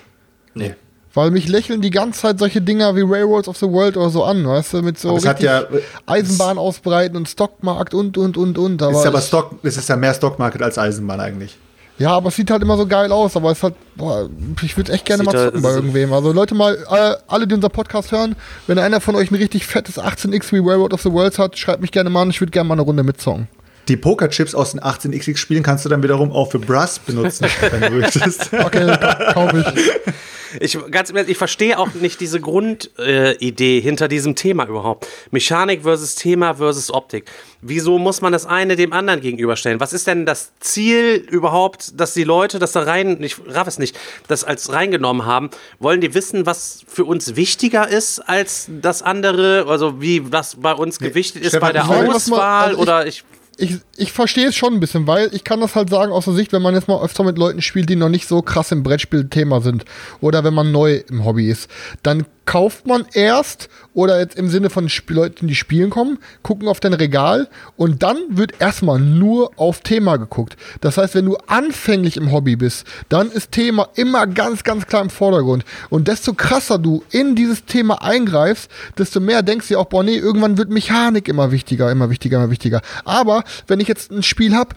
Nee. 0.56 0.74
Weil 1.14 1.30
mich 1.30 1.48
lächeln 1.48 1.80
die 1.80 1.90
ganze 1.90 2.20
Zeit 2.20 2.38
solche 2.38 2.60
Dinger 2.60 2.94
wie 2.94 3.00
Railroads 3.00 3.48
of 3.48 3.56
the 3.56 3.66
World 3.66 3.96
oder 3.96 4.10
so 4.10 4.24
an, 4.24 4.46
weißt 4.46 4.74
du, 4.74 4.82
mit 4.82 4.98
so 4.98 5.10
Aber 5.10 5.18
es 5.18 5.26
hat 5.26 5.40
ja- 5.42 5.64
Eisenbahn 6.04 6.58
ausbreiten 6.58 7.16
und 7.16 7.26
Stockmarkt 7.28 7.94
und, 7.94 8.18
und, 8.18 8.36
und, 8.36 8.58
und. 8.58 8.82
ist 8.82 9.06
aber 9.06 9.18
ich- 9.20 9.24
Stock, 9.24 9.52
es 9.62 9.76
ist 9.78 9.88
ja 9.88 9.96
mehr 9.96 10.12
Stockmarket 10.12 10.60
als 10.62 10.76
Eisenbahn 10.76 11.20
eigentlich. 11.20 11.56
Ja, 11.98 12.10
aber 12.10 12.28
es 12.28 12.36
sieht 12.36 12.50
halt 12.50 12.60
immer 12.60 12.76
so 12.76 12.86
geil 12.86 13.10
aus, 13.10 13.34
aber 13.36 13.50
es 13.52 13.62
hat, 13.62 13.72
boah, 13.96 14.28
ich 14.62 14.76
würde 14.76 14.92
echt 14.92 15.06
gerne 15.06 15.22
Sieht 15.24 15.32
mal 15.32 15.38
halt- 15.38 15.46
zocken 15.54 15.62
bei 15.62 15.70
irgendwem. 15.70 16.12
Also 16.12 16.32
Leute 16.32 16.54
mal, 16.54 16.74
äh, 16.90 17.14
alle, 17.26 17.46
die 17.46 17.54
unseren 17.54 17.72
Podcast 17.72 18.12
hören, 18.12 18.36
wenn 18.66 18.78
einer 18.78 19.00
von 19.00 19.14
euch 19.14 19.30
ein 19.30 19.36
richtig 19.36 19.66
fettes 19.66 19.98
18x 19.98 20.52
wie 20.52 20.58
Railroad 20.58 20.92
of 20.92 21.00
the 21.00 21.10
Worlds 21.10 21.38
hat, 21.38 21.56
schreibt 21.56 21.80
mich 21.80 21.92
gerne 21.92 22.10
mal 22.10 22.20
an, 22.20 22.28
ich 22.30 22.42
würde 22.42 22.50
gerne 22.50 22.68
mal 22.68 22.74
eine 22.74 22.82
Runde 22.82 23.02
mitzocken. 23.02 23.48
Die 23.88 23.96
Pokerchips 23.96 24.54
aus 24.54 24.72
den 24.72 24.80
18xx 24.80 25.38
Spielen 25.38 25.62
kannst 25.62 25.86
du 25.86 25.88
dann 25.88 26.02
wiederum 26.02 26.32
auch 26.32 26.50
für 26.50 26.58
Brass 26.58 26.98
benutzen, 26.98 27.46
wenn 27.70 27.80
du 27.80 27.90
möchtest. 28.00 28.52
Okay, 28.52 28.94
kaufe 29.32 29.64
ich. 29.74 30.12
Ich, 30.60 30.78
ganz 30.90 31.10
Ernst, 31.10 31.28
ich 31.30 31.38
verstehe 31.38 31.78
auch 31.78 31.92
nicht 31.94 32.20
diese 32.20 32.40
Grundidee 32.40 33.78
äh, 33.78 33.80
hinter 33.80 34.08
diesem 34.08 34.34
Thema 34.34 34.66
überhaupt. 34.66 35.06
Mechanik 35.30 35.82
versus 35.82 36.14
Thema 36.14 36.54
versus 36.54 36.92
Optik. 36.92 37.30
Wieso 37.60 37.98
muss 37.98 38.20
man 38.20 38.32
das 38.32 38.46
eine 38.46 38.76
dem 38.76 38.92
anderen 38.92 39.20
gegenüberstellen? 39.20 39.80
Was 39.80 39.92
ist 39.92 40.06
denn 40.06 40.26
das 40.26 40.52
Ziel 40.60 41.26
überhaupt, 41.30 41.98
dass 42.00 42.14
die 42.14 42.24
Leute 42.24 42.58
das 42.58 42.72
da 42.72 42.82
rein, 42.82 43.22
ich 43.22 43.36
raff 43.46 43.66
es 43.66 43.78
nicht, 43.78 43.98
das 44.28 44.44
als 44.44 44.72
reingenommen 44.72 45.26
haben? 45.26 45.50
Wollen 45.78 46.00
die 46.00 46.14
wissen, 46.14 46.46
was 46.46 46.82
für 46.86 47.04
uns 47.04 47.36
wichtiger 47.36 47.88
ist 47.88 48.20
als 48.20 48.68
das 48.68 49.02
andere? 49.02 49.66
Also 49.68 50.00
wie 50.00 50.32
was 50.32 50.56
bei 50.56 50.72
uns 50.72 50.98
gewichtet 50.98 51.42
ist 51.42 51.50
Stefan, 51.50 51.68
bei 51.68 51.72
der 51.72 51.82
das 51.82 51.90
mal, 51.90 52.14
Auswahl 52.16 52.64
also 52.68 52.76
ich- 52.76 52.82
oder 52.82 53.06
ich 53.06 53.24
Ich, 53.58 53.78
ich 53.96 54.12
verstehe 54.12 54.48
es 54.48 54.56
schon 54.56 54.74
ein 54.74 54.80
bisschen, 54.80 55.06
weil 55.06 55.30
ich 55.32 55.42
kann 55.42 55.60
das 55.60 55.74
halt 55.76 55.88
sagen 55.88 56.12
aus 56.12 56.26
der 56.26 56.34
Sicht, 56.34 56.52
wenn 56.52 56.60
man 56.60 56.74
jetzt 56.74 56.88
mal 56.88 57.02
öfter 57.02 57.24
mit 57.24 57.38
Leuten 57.38 57.62
spielt, 57.62 57.88
die 57.88 57.96
noch 57.96 58.10
nicht 58.10 58.28
so 58.28 58.42
krass 58.42 58.70
im 58.70 58.82
Brettspiel-Thema 58.82 59.62
sind 59.62 59.84
oder 60.20 60.44
wenn 60.44 60.52
man 60.52 60.72
neu 60.72 61.02
im 61.08 61.24
Hobby 61.24 61.48
ist, 61.48 61.70
dann 62.02 62.26
kauft 62.46 62.86
man 62.86 63.04
erst 63.12 63.68
oder 63.92 64.18
jetzt 64.20 64.36
im 64.36 64.48
Sinne 64.48 64.70
von 64.70 64.88
Leuten, 65.08 65.48
die 65.48 65.54
spielen 65.54 65.90
kommen, 65.90 66.18
gucken 66.42 66.68
auf 66.68 66.80
dein 66.80 66.94
Regal 66.94 67.48
und 67.76 68.02
dann 68.02 68.18
wird 68.28 68.60
erstmal 68.60 69.00
nur 69.00 69.50
auf 69.56 69.80
Thema 69.80 70.16
geguckt. 70.16 70.56
Das 70.80 70.96
heißt, 70.96 71.14
wenn 71.14 71.24
du 71.24 71.36
anfänglich 71.46 72.16
im 72.16 72.30
Hobby 72.32 72.56
bist, 72.56 72.86
dann 73.08 73.30
ist 73.30 73.52
Thema 73.52 73.88
immer 73.94 74.26
ganz, 74.26 74.64
ganz 74.64 74.86
klar 74.86 75.02
im 75.02 75.10
Vordergrund. 75.10 75.64
Und 75.90 76.08
desto 76.08 76.34
krasser 76.34 76.78
du 76.78 77.02
in 77.10 77.34
dieses 77.34 77.64
Thema 77.64 78.02
eingreifst, 78.02 78.70
desto 78.96 79.20
mehr 79.20 79.42
denkst 79.42 79.68
du 79.68 79.78
auch, 79.78 79.86
boah, 79.86 80.04
nee, 80.04 80.16
irgendwann 80.16 80.58
wird 80.58 80.70
Mechanik 80.70 81.28
immer 81.28 81.50
wichtiger, 81.50 81.90
immer 81.90 82.10
wichtiger, 82.10 82.38
immer 82.38 82.50
wichtiger. 82.50 82.82
Aber 83.04 83.44
wenn 83.66 83.80
ich 83.80 83.88
jetzt 83.88 84.10
ein 84.10 84.22
Spiel 84.22 84.54
habe, 84.54 84.76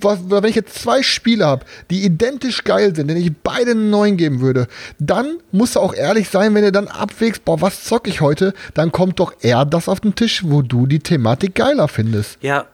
wenn 0.00 0.44
ich 0.44 0.56
jetzt 0.56 0.78
zwei 0.78 1.02
Spiele 1.02 1.46
habe, 1.46 1.64
die 1.90 2.04
identisch 2.04 2.64
geil 2.64 2.94
sind, 2.94 3.08
denen 3.08 3.20
ich 3.20 3.32
beide 3.42 3.72
einen 3.72 3.90
neuen 3.90 4.16
geben 4.16 4.40
würde, 4.40 4.66
dann 4.98 5.38
musst 5.52 5.76
du 5.76 5.80
auch 5.80 5.94
ehrlich 5.94 6.28
sein, 6.28 6.54
wenn 6.54 6.62
du 6.64 6.72
dann 6.72 6.88
abwägst, 6.88 7.44
boah, 7.44 7.60
was 7.60 7.84
zock 7.84 8.08
ich 8.08 8.20
heute, 8.20 8.54
dann 8.74 8.92
kommt 8.92 9.20
doch 9.20 9.32
eher 9.40 9.64
das 9.64 9.88
auf 9.88 10.00
den 10.00 10.14
Tisch, 10.14 10.42
wo 10.44 10.62
du 10.62 10.86
die 10.86 10.98
Thematik 11.00 11.54
geiler 11.54 11.88
findest. 11.88 12.38
ja, 12.42 12.66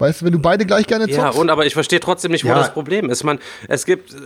Weißt 0.00 0.20
du, 0.20 0.26
wenn 0.26 0.32
du 0.32 0.38
beide 0.38 0.64
gleich 0.64 0.86
gerne 0.86 1.06
zockst. 1.06 1.18
Ja, 1.18 1.30
und 1.30 1.50
aber 1.50 1.66
ich 1.66 1.74
verstehe 1.74 1.98
trotzdem 1.98 2.30
nicht, 2.30 2.44
wo 2.44 2.48
Ja. 2.50 2.54
das 2.54 2.72
Problem 2.72 3.10
ist. 3.10 3.24
Man, 3.24 3.40
es 3.66 3.84
gibt 3.84 4.12
äh, 4.12 4.16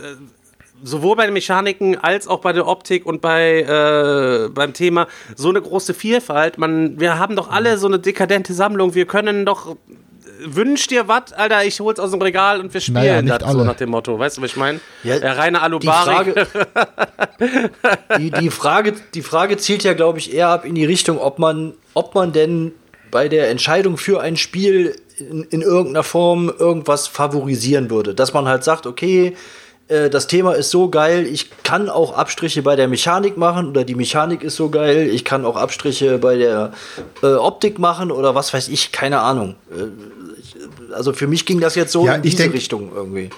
sowohl 0.83 1.15
bei 1.15 1.25
den 1.25 1.33
Mechaniken 1.33 1.97
als 1.97 2.27
auch 2.27 2.41
bei 2.41 2.53
der 2.53 2.67
Optik 2.67 3.07
und 3.07 3.21
bei 3.21 3.61
äh, 3.61 4.49
beim 4.49 4.73
Thema 4.73 5.07
so 5.35 5.49
eine 5.49 5.59
große 5.63 5.95
Vielfalt. 5.95 6.59
Man, 6.59 6.99
wir 6.99 7.17
haben 7.17 7.35
doch 7.35 7.49
alle 7.49 7.79
so 7.79 7.87
eine 7.87 7.97
dekadente 7.97 8.53
Sammlung. 8.53 8.93
Wir 8.93 9.07
können 9.07 9.47
doch 9.47 9.75
Wünsch 10.45 10.87
dir 10.87 11.07
was, 11.07 11.33
Alter, 11.33 11.63
ich 11.63 11.79
hol's 11.79 11.99
aus 11.99 12.11
dem 12.11 12.21
Regal 12.21 12.59
und 12.59 12.73
wir 12.73 12.81
spielen 12.81 12.95
Naja, 12.95 13.21
das 13.21 13.51
so 13.51 13.63
nach 13.63 13.75
dem 13.75 13.89
Motto. 13.89 14.17
Weißt 14.17 14.37
du, 14.37 14.41
was 14.41 14.51
ich 14.51 14.57
meine? 14.57 14.79
Ja, 15.03 15.19
Der 15.19 15.37
reine 15.37 15.57
Die 15.57 15.63
Alubari. 15.63 16.33
Frage, 16.33 16.47
die, 18.17 18.31
die, 18.31 18.49
Frage, 18.49 18.93
die 19.13 19.21
Frage 19.21 19.57
zielt 19.57 19.83
ja, 19.83 19.93
glaube 19.93 20.19
ich, 20.19 20.33
eher 20.33 20.49
ab 20.49 20.65
in 20.65 20.75
die 20.75 20.85
Richtung, 20.85 21.19
ob 21.19 21.39
man, 21.39 21.73
ob 21.93 22.15
man 22.15 22.31
denn 22.33 22.73
bei 23.11 23.29
der 23.29 23.49
Entscheidung 23.49 23.97
für 23.97 24.21
ein 24.21 24.37
Spiel 24.37 24.95
in, 25.17 25.43
in 25.43 25.61
irgendeiner 25.61 26.03
Form 26.03 26.51
irgendwas 26.57 27.07
favorisieren 27.07 27.89
würde. 27.89 28.15
Dass 28.15 28.33
man 28.33 28.47
halt 28.47 28.63
sagt, 28.63 28.87
okay, 28.87 29.35
äh, 29.87 30.09
das 30.09 30.27
Thema 30.27 30.53
ist 30.53 30.71
so 30.71 30.89
geil, 30.89 31.25
ich 31.27 31.49
kann 31.63 31.89
auch 31.89 32.15
Abstriche 32.15 32.61
bei 32.63 32.75
der 32.75 32.87
Mechanik 32.87 33.37
machen 33.37 33.69
oder 33.69 33.83
die 33.83 33.95
Mechanik 33.95 34.43
ist 34.43 34.55
so 34.55 34.69
geil, 34.69 35.09
ich 35.11 35.25
kann 35.25 35.45
auch 35.45 35.57
Abstriche 35.57 36.17
bei 36.17 36.37
der 36.37 36.71
äh, 37.21 37.27
Optik 37.33 37.79
machen 37.79 38.11
oder 38.11 38.33
was 38.35 38.53
weiß 38.53 38.69
ich, 38.69 38.91
keine 38.91 39.19
Ahnung. 39.19 39.55
Äh, 39.71 39.83
also 40.93 41.13
für 41.13 41.27
mich 41.27 41.45
ging 41.45 41.59
das 41.59 41.75
jetzt 41.75 41.91
so 41.91 42.05
Ja, 42.05 42.15
in 42.15 42.21
diese 42.21 42.37
denk- 42.37 42.53
Richtung 42.53 42.91
irgendwie. 42.95 43.29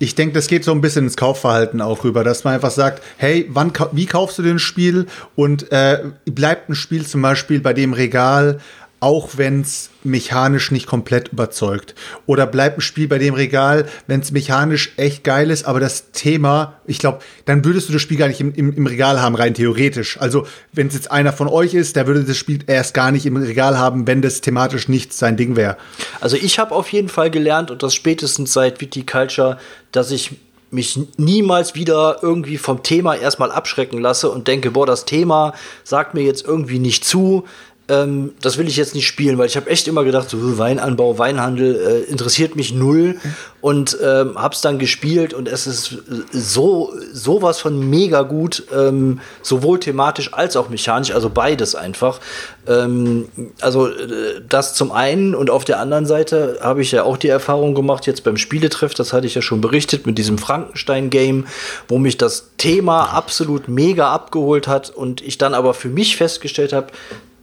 Ich 0.00 0.16
denke, 0.16 0.34
das 0.34 0.48
geht 0.48 0.64
so 0.64 0.72
ein 0.72 0.80
bisschen 0.80 1.04
ins 1.04 1.16
Kaufverhalten 1.16 1.80
auch 1.80 2.02
rüber, 2.02 2.24
dass 2.24 2.42
man 2.42 2.54
einfach 2.54 2.72
sagt, 2.72 3.00
hey, 3.16 3.48
wann, 3.50 3.72
wie 3.92 4.06
kaufst 4.06 4.36
du 4.38 4.42
denn 4.42 4.56
ein 4.56 4.58
Spiel 4.58 5.06
und 5.36 5.70
äh, 5.70 6.02
bleibt 6.26 6.68
ein 6.68 6.74
Spiel 6.74 7.06
zum 7.06 7.22
Beispiel 7.22 7.60
bei 7.60 7.72
dem 7.72 7.92
Regal, 7.92 8.58
auch 9.00 9.30
wenn 9.36 9.60
es 9.60 9.90
mechanisch 10.02 10.70
nicht 10.70 10.86
komplett 10.86 11.28
überzeugt. 11.28 11.94
Oder 12.26 12.46
bleibt 12.46 12.78
ein 12.78 12.80
Spiel 12.80 13.08
bei 13.08 13.18
dem 13.18 13.34
Regal, 13.34 13.86
wenn 14.06 14.20
es 14.20 14.32
mechanisch 14.32 14.92
echt 14.96 15.24
geil 15.24 15.50
ist, 15.50 15.64
aber 15.64 15.80
das 15.80 16.12
Thema, 16.12 16.80
ich 16.86 16.98
glaube, 16.98 17.18
dann 17.44 17.64
würdest 17.64 17.88
du 17.88 17.92
das 17.92 18.02
Spiel 18.02 18.16
gar 18.16 18.28
nicht 18.28 18.40
im, 18.40 18.54
im, 18.54 18.72
im 18.72 18.86
Regal 18.86 19.20
haben, 19.20 19.34
rein 19.34 19.54
theoretisch. 19.54 20.18
Also, 20.20 20.46
wenn 20.72 20.86
es 20.86 20.94
jetzt 20.94 21.10
einer 21.10 21.32
von 21.32 21.48
euch 21.48 21.74
ist, 21.74 21.96
der 21.96 22.06
würde 22.06 22.24
das 22.24 22.36
Spiel 22.36 22.60
erst 22.66 22.94
gar 22.94 23.10
nicht 23.10 23.26
im 23.26 23.36
Regal 23.36 23.78
haben, 23.78 24.06
wenn 24.06 24.22
das 24.22 24.40
thematisch 24.40 24.88
nicht 24.88 25.12
sein 25.12 25.36
Ding 25.36 25.56
wäre. 25.56 25.76
Also 26.20 26.36
ich 26.36 26.58
habe 26.58 26.74
auf 26.74 26.90
jeden 26.90 27.08
Fall 27.08 27.30
gelernt 27.30 27.70
und 27.70 27.82
das 27.82 27.94
spätestens 27.94 28.52
seit 28.52 28.80
Viticulture, 28.80 29.58
dass 29.92 30.10
ich 30.10 30.32
mich 30.74 30.98
niemals 31.16 31.74
wieder 31.74 32.18
irgendwie 32.20 32.58
vom 32.58 32.82
Thema 32.82 33.14
erstmal 33.14 33.52
abschrecken 33.52 34.00
lasse 34.00 34.28
und 34.28 34.48
denke, 34.48 34.72
boah, 34.72 34.86
das 34.86 35.04
Thema 35.04 35.54
sagt 35.84 36.14
mir 36.14 36.22
jetzt 36.22 36.44
irgendwie 36.44 36.80
nicht 36.80 37.04
zu. 37.04 37.44
Ähm, 37.86 38.32
das 38.40 38.56
will 38.56 38.66
ich 38.66 38.78
jetzt 38.78 38.94
nicht 38.94 39.06
spielen, 39.06 39.36
weil 39.36 39.46
ich 39.46 39.56
habe 39.56 39.68
echt 39.68 39.86
immer 39.88 40.04
gedacht, 40.04 40.30
so 40.30 40.56
Weinanbau, 40.56 41.18
Weinhandel 41.18 41.76
äh, 41.76 42.10
interessiert 42.10 42.56
mich 42.56 42.72
null 42.72 43.16
und 43.60 43.98
ähm, 44.02 44.36
hab's 44.36 44.62
dann 44.62 44.78
gespielt 44.78 45.34
und 45.34 45.48
es 45.48 45.66
ist 45.66 45.92
äh, 45.92 45.96
so 46.32 46.94
sowas 47.12 47.60
von 47.60 47.90
mega 47.90 48.22
gut, 48.22 48.62
ähm, 48.74 49.20
sowohl 49.42 49.80
thematisch 49.80 50.32
als 50.32 50.56
auch 50.56 50.70
mechanisch, 50.70 51.10
also 51.10 51.28
beides 51.28 51.74
einfach. 51.74 52.20
Ähm, 52.66 53.28
also 53.60 53.88
äh, 53.88 54.40
das 54.48 54.74
zum 54.74 54.90
einen 54.90 55.34
und 55.34 55.50
auf 55.50 55.66
der 55.66 55.78
anderen 55.78 56.06
Seite 56.06 56.60
habe 56.62 56.80
ich 56.80 56.90
ja 56.90 57.02
auch 57.02 57.18
die 57.18 57.28
Erfahrung 57.28 57.74
gemacht 57.74 58.06
jetzt 58.06 58.24
beim 58.24 58.38
Spieletreff, 58.38 58.94
das 58.94 59.12
hatte 59.12 59.26
ich 59.26 59.34
ja 59.34 59.42
schon 59.42 59.60
berichtet 59.60 60.06
mit 60.06 60.16
diesem 60.16 60.38
Frankenstein-Game, 60.38 61.48
wo 61.88 61.98
mich 61.98 62.16
das 62.16 62.52
Thema 62.56 63.10
absolut 63.12 63.68
mega 63.68 64.10
abgeholt 64.10 64.68
hat 64.68 64.88
und 64.88 65.20
ich 65.20 65.36
dann 65.36 65.52
aber 65.52 65.74
für 65.74 65.90
mich 65.90 66.16
festgestellt 66.16 66.72
habe, 66.72 66.86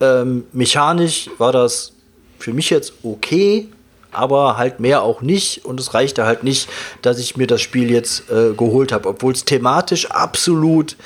ähm, 0.02 0.46
mechanisch 0.52 1.30
war 1.38 1.52
das 1.52 1.94
für 2.40 2.54
mich 2.54 2.70
jetzt 2.70 2.94
okay, 3.04 3.68
aber 4.12 4.58
halt 4.58 4.80
mehr 4.80 5.04
auch 5.04 5.22
nicht. 5.22 5.64
Und 5.66 5.80
es 5.80 5.94
reichte 5.94 6.26
halt 6.26 6.44
nicht, 6.44 6.68
dass 7.02 7.20
ich 7.20 7.38
mir 7.38 7.48
das 7.48 7.62
Spiel 7.62 7.92
jetzt 7.92 8.30
äh, 8.30 8.54
geholt 8.54 8.92
habe, 8.92 9.08
obwohl 9.08 9.34
es 9.34 9.46
thematisch 9.46 10.10
absolut 10.12 10.98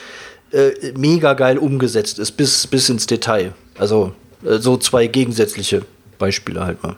äh, 0.51 0.71
mega 0.97 1.33
geil 1.33 1.57
umgesetzt 1.57 2.19
ist, 2.19 2.31
bis, 2.31 2.67
bis 2.67 2.89
ins 2.89 3.05
Detail. 3.05 3.53
Also 3.77 4.13
äh, 4.43 4.57
so 4.57 4.77
zwei 4.77 5.07
gegensätzliche 5.07 5.83
Beispiele 6.17 6.65
halt 6.65 6.81
mal. 6.81 6.95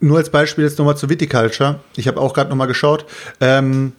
Nur 0.00 0.18
als 0.18 0.30
Beispiel 0.30 0.64
jetzt 0.64 0.78
nochmal 0.78 0.96
zu 0.96 1.08
Viticulture. 1.08 1.80
Ich 1.96 2.06
habe 2.06 2.20
auch 2.20 2.32
gerade 2.32 2.50
nochmal 2.50 2.68
geschaut. 2.68 3.04
Ähm, 3.40 3.92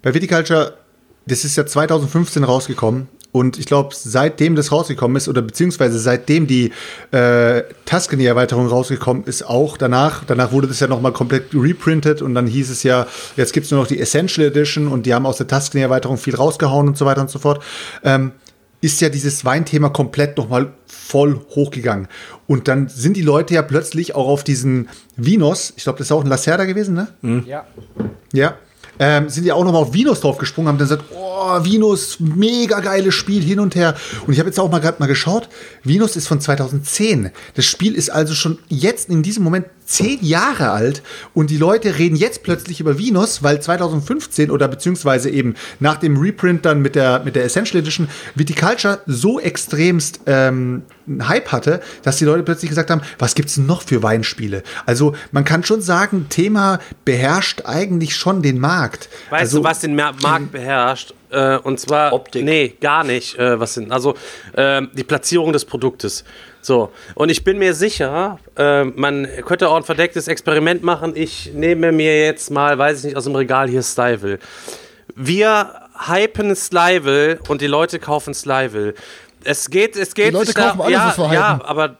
bei 0.00 0.14
Viticulture, 0.14 0.78
das 1.26 1.44
ist 1.44 1.56
ja 1.56 1.66
2015 1.66 2.44
rausgekommen. 2.44 3.08
Und 3.32 3.58
ich 3.58 3.64
glaube, 3.64 3.94
seitdem 3.94 4.54
das 4.56 4.70
rausgekommen 4.72 5.16
ist, 5.16 5.26
oder 5.26 5.40
beziehungsweise 5.40 5.98
seitdem 5.98 6.46
die 6.46 6.70
äh, 7.12 7.62
Tuscany-Erweiterung 7.86 8.66
rausgekommen 8.66 9.24
ist, 9.24 9.42
auch 9.42 9.78
danach, 9.78 10.24
danach 10.26 10.52
wurde 10.52 10.68
das 10.68 10.80
ja 10.80 10.86
nochmal 10.86 11.12
komplett 11.12 11.54
reprintet 11.54 12.20
und 12.20 12.34
dann 12.34 12.46
hieß 12.46 12.70
es 12.70 12.82
ja, 12.82 13.06
jetzt 13.36 13.54
gibt 13.54 13.64
es 13.64 13.70
nur 13.72 13.80
noch 13.80 13.86
die 13.86 13.98
Essential 13.98 14.46
Edition 14.46 14.86
und 14.86 15.06
die 15.06 15.14
haben 15.14 15.24
aus 15.24 15.38
der 15.38 15.46
Tuscany-Erweiterung 15.46 16.18
viel 16.18 16.34
rausgehauen 16.34 16.88
und 16.88 16.98
so 16.98 17.06
weiter 17.06 17.22
und 17.22 17.30
so 17.30 17.38
fort. 17.38 17.62
Ähm, 18.04 18.32
ist 18.82 19.00
ja 19.00 19.08
dieses 19.08 19.44
Weinthema 19.44 19.88
komplett 19.88 20.36
nochmal 20.36 20.72
voll 20.86 21.40
hochgegangen. 21.54 22.08
Und 22.46 22.68
dann 22.68 22.88
sind 22.88 23.16
die 23.16 23.22
Leute 23.22 23.54
ja 23.54 23.62
plötzlich 23.62 24.14
auch 24.14 24.26
auf 24.26 24.44
diesen 24.44 24.88
Vinos, 25.16 25.72
ich 25.76 25.84
glaube, 25.84 25.98
das 25.98 26.08
ist 26.08 26.12
auch 26.12 26.24
ein 26.24 26.28
Lacerda 26.28 26.64
gewesen, 26.64 26.94
ne? 26.94 27.08
Ja. 27.46 27.64
Ja. 28.32 28.56
Ähm, 29.04 29.28
sind 29.28 29.44
ja 29.44 29.54
auch 29.54 29.64
nochmal 29.64 29.82
auf 29.82 29.92
Vinos 29.92 30.20
drauf 30.20 30.38
gesprungen, 30.38 30.68
haben 30.68 30.78
dann 30.78 30.86
gesagt, 30.86 31.06
oh, 31.12 31.64
Vinos, 31.64 32.20
mega 32.20 32.78
geiles 32.78 33.16
Spiel 33.16 33.42
hin 33.42 33.58
und 33.58 33.74
her. 33.74 33.96
Und 34.28 34.32
ich 34.32 34.38
habe 34.38 34.48
jetzt 34.48 34.60
auch 34.60 34.70
mal 34.70 34.78
gerade 34.78 35.00
mal 35.00 35.08
geschaut, 35.08 35.48
Vinos 35.82 36.14
ist 36.14 36.28
von 36.28 36.40
2010. 36.40 37.32
Das 37.54 37.64
Spiel 37.64 37.96
ist 37.96 38.10
also 38.10 38.32
schon 38.34 38.60
jetzt 38.68 39.08
in 39.08 39.24
diesem 39.24 39.42
Moment 39.42 39.66
zehn 39.84 40.24
Jahre 40.24 40.70
alt 40.70 41.02
und 41.34 41.50
die 41.50 41.56
Leute 41.56 41.98
reden 41.98 42.14
jetzt 42.14 42.44
plötzlich 42.44 42.78
über 42.78 42.96
Vinos, 42.96 43.42
weil 43.42 43.60
2015 43.60 44.52
oder 44.52 44.68
beziehungsweise 44.68 45.30
eben 45.30 45.54
nach 45.80 45.96
dem 45.96 46.16
Reprint 46.16 46.64
dann 46.64 46.80
mit 46.80 46.94
der, 46.94 47.24
mit 47.24 47.34
der 47.34 47.44
Essential 47.44 47.80
Edition 47.80 48.08
Viticulture 48.36 49.00
so 49.06 49.40
extremst 49.40 50.20
ähm, 50.26 50.82
einen 51.06 51.28
Hype 51.28 51.52
hatte, 51.52 51.80
dass 52.02 52.16
die 52.16 52.24
Leute 52.24 52.42
plötzlich 52.42 52.68
gesagt 52.68 52.90
haben, 52.90 53.02
was 53.18 53.34
gibt's 53.34 53.54
denn 53.54 53.66
noch 53.66 53.82
für 53.82 54.02
Weinspiele? 54.02 54.62
Also 54.86 55.14
man 55.30 55.44
kann 55.44 55.64
schon 55.64 55.80
sagen, 55.80 56.26
Thema 56.28 56.78
beherrscht 57.04 57.62
eigentlich 57.64 58.16
schon 58.16 58.42
den 58.42 58.58
Markt. 58.58 59.08
Weißt 59.30 59.42
also, 59.42 59.58
du, 59.58 59.64
was 59.64 59.80
den 59.80 59.94
Markt 59.94 60.52
beherrscht? 60.52 61.14
Äh, 61.30 61.56
und 61.56 61.80
zwar. 61.80 62.12
Optik. 62.12 62.44
Nee, 62.44 62.76
gar 62.80 63.04
nicht. 63.04 63.38
Äh, 63.38 63.58
was 63.58 63.74
sind. 63.74 63.90
Also 63.90 64.14
ähm, 64.56 64.90
die 64.92 65.04
Platzierung 65.04 65.52
des 65.52 65.64
Produktes. 65.64 66.24
So. 66.60 66.92
Und 67.14 67.30
ich 67.30 67.42
bin 67.42 67.58
mir 67.58 67.74
sicher, 67.74 68.38
äh, 68.56 68.84
man 68.84 69.26
könnte 69.46 69.68
auch 69.68 69.76
ein 69.76 69.82
verdecktes 69.82 70.28
Experiment 70.28 70.82
machen. 70.82 71.12
Ich 71.16 71.52
nehme 71.54 71.90
mir 71.90 72.24
jetzt 72.24 72.50
mal, 72.50 72.78
weiß 72.78 72.98
ich 72.98 73.04
nicht, 73.04 73.16
aus 73.16 73.24
dem 73.24 73.34
Regal 73.34 73.68
hier 73.68 73.82
Styvel. 73.82 74.38
Wir 75.16 75.72
hypen 76.06 76.54
Slivel 76.54 77.40
und 77.48 77.60
die 77.60 77.66
Leute 77.66 77.98
kaufen 77.98 78.34
Slivel. 78.34 78.94
Es 79.44 79.70
geht, 79.70 79.96
es 79.96 80.14
geht. 80.14 80.28
Die 80.28 80.30
Leute 80.32 80.46
sich 80.46 80.54
da- 80.54 80.68
kaufen 80.70 80.80
alles, 80.82 80.92
ja, 80.92 81.14
was 81.16 81.32
Ja, 81.32 81.60
aber 81.64 81.96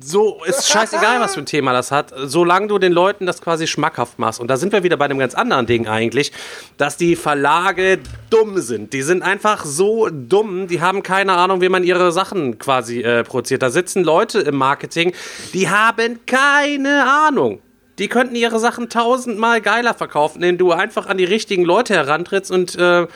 so 0.00 0.40
ist 0.44 0.68
scheißegal, 0.68 1.20
was 1.20 1.34
für 1.34 1.40
ein 1.40 1.46
Thema 1.46 1.72
das 1.72 1.90
hat, 1.90 2.12
solange 2.16 2.68
du 2.68 2.78
den 2.78 2.92
Leuten 2.92 3.26
das 3.26 3.42
quasi 3.42 3.66
schmackhaft 3.66 4.18
machst. 4.18 4.38
Und 4.40 4.48
da 4.48 4.56
sind 4.56 4.72
wir 4.72 4.84
wieder 4.84 4.96
bei 4.96 5.06
einem 5.06 5.18
ganz 5.18 5.34
anderen 5.34 5.66
Ding 5.66 5.88
eigentlich, 5.88 6.30
dass 6.76 6.96
die 6.96 7.16
Verlage 7.16 7.98
dumm 8.30 8.58
sind. 8.58 8.92
Die 8.92 9.02
sind 9.02 9.22
einfach 9.22 9.64
so 9.64 10.08
dumm, 10.08 10.68
die 10.68 10.80
haben 10.80 11.02
keine 11.02 11.32
Ahnung, 11.32 11.60
wie 11.60 11.68
man 11.68 11.82
ihre 11.82 12.12
Sachen 12.12 12.58
quasi 12.58 13.00
äh, 13.00 13.24
produziert. 13.24 13.62
Da 13.62 13.70
sitzen 13.70 14.04
Leute 14.04 14.38
im 14.40 14.54
Marketing, 14.56 15.12
die 15.52 15.68
haben 15.68 16.20
keine 16.26 17.04
Ahnung. 17.10 17.60
Die 17.98 18.06
könnten 18.06 18.36
ihre 18.36 18.60
Sachen 18.60 18.88
tausendmal 18.90 19.60
geiler 19.60 19.94
verkaufen, 19.94 20.36
indem 20.36 20.58
du 20.58 20.70
einfach 20.70 21.06
an 21.08 21.18
die 21.18 21.24
richtigen 21.24 21.64
Leute 21.64 21.94
herantrittst 21.94 22.52
und 22.52 22.76
äh, 22.76 23.08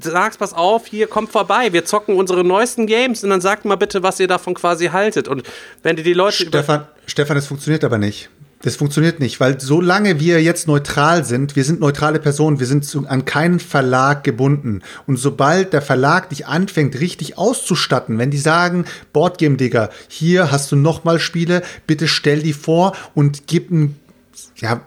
sagst, 0.00 0.38
pass 0.38 0.52
auf, 0.52 0.86
hier 0.86 1.06
kommt 1.06 1.30
vorbei, 1.30 1.72
wir 1.72 1.84
zocken 1.84 2.16
unsere 2.16 2.44
neuesten 2.44 2.86
Games 2.86 3.24
und 3.24 3.30
dann 3.30 3.40
sagt 3.40 3.64
mal 3.64 3.76
bitte, 3.76 4.02
was 4.02 4.20
ihr 4.20 4.28
davon 4.28 4.54
quasi 4.54 4.86
haltet. 4.86 5.28
Und 5.28 5.42
wenn 5.82 5.96
dir 5.96 6.02
die 6.02 6.14
Leute 6.14 6.46
Stefan, 6.46 6.86
Stefan, 7.06 7.36
das 7.36 7.46
funktioniert 7.46 7.84
aber 7.84 7.98
nicht. 7.98 8.30
Das 8.62 8.74
funktioniert 8.74 9.20
nicht, 9.20 9.38
weil 9.38 9.60
solange 9.60 10.18
wir 10.18 10.42
jetzt 10.42 10.66
neutral 10.66 11.24
sind, 11.24 11.54
wir 11.54 11.62
sind 11.62 11.78
neutrale 11.78 12.18
Personen, 12.18 12.58
wir 12.58 12.66
sind 12.66 12.84
zu, 12.84 13.06
an 13.06 13.24
keinen 13.24 13.60
Verlag 13.60 14.24
gebunden. 14.24 14.82
Und 15.06 15.16
sobald 15.16 15.72
der 15.72 15.80
Verlag 15.80 16.30
dich 16.30 16.46
anfängt, 16.46 16.98
richtig 16.98 17.38
auszustatten, 17.38 18.18
wenn 18.18 18.32
die 18.32 18.38
sagen, 18.38 18.84
Boardgame 19.12 19.56
Digger, 19.56 19.90
hier 20.08 20.50
hast 20.50 20.72
du 20.72 20.76
nochmal 20.76 21.20
Spiele, 21.20 21.62
bitte 21.86 22.08
stell 22.08 22.42
die 22.42 22.52
vor 22.52 22.96
und 23.14 23.46
gib 23.46 23.70
ein 23.70 23.94
ja, 24.60 24.80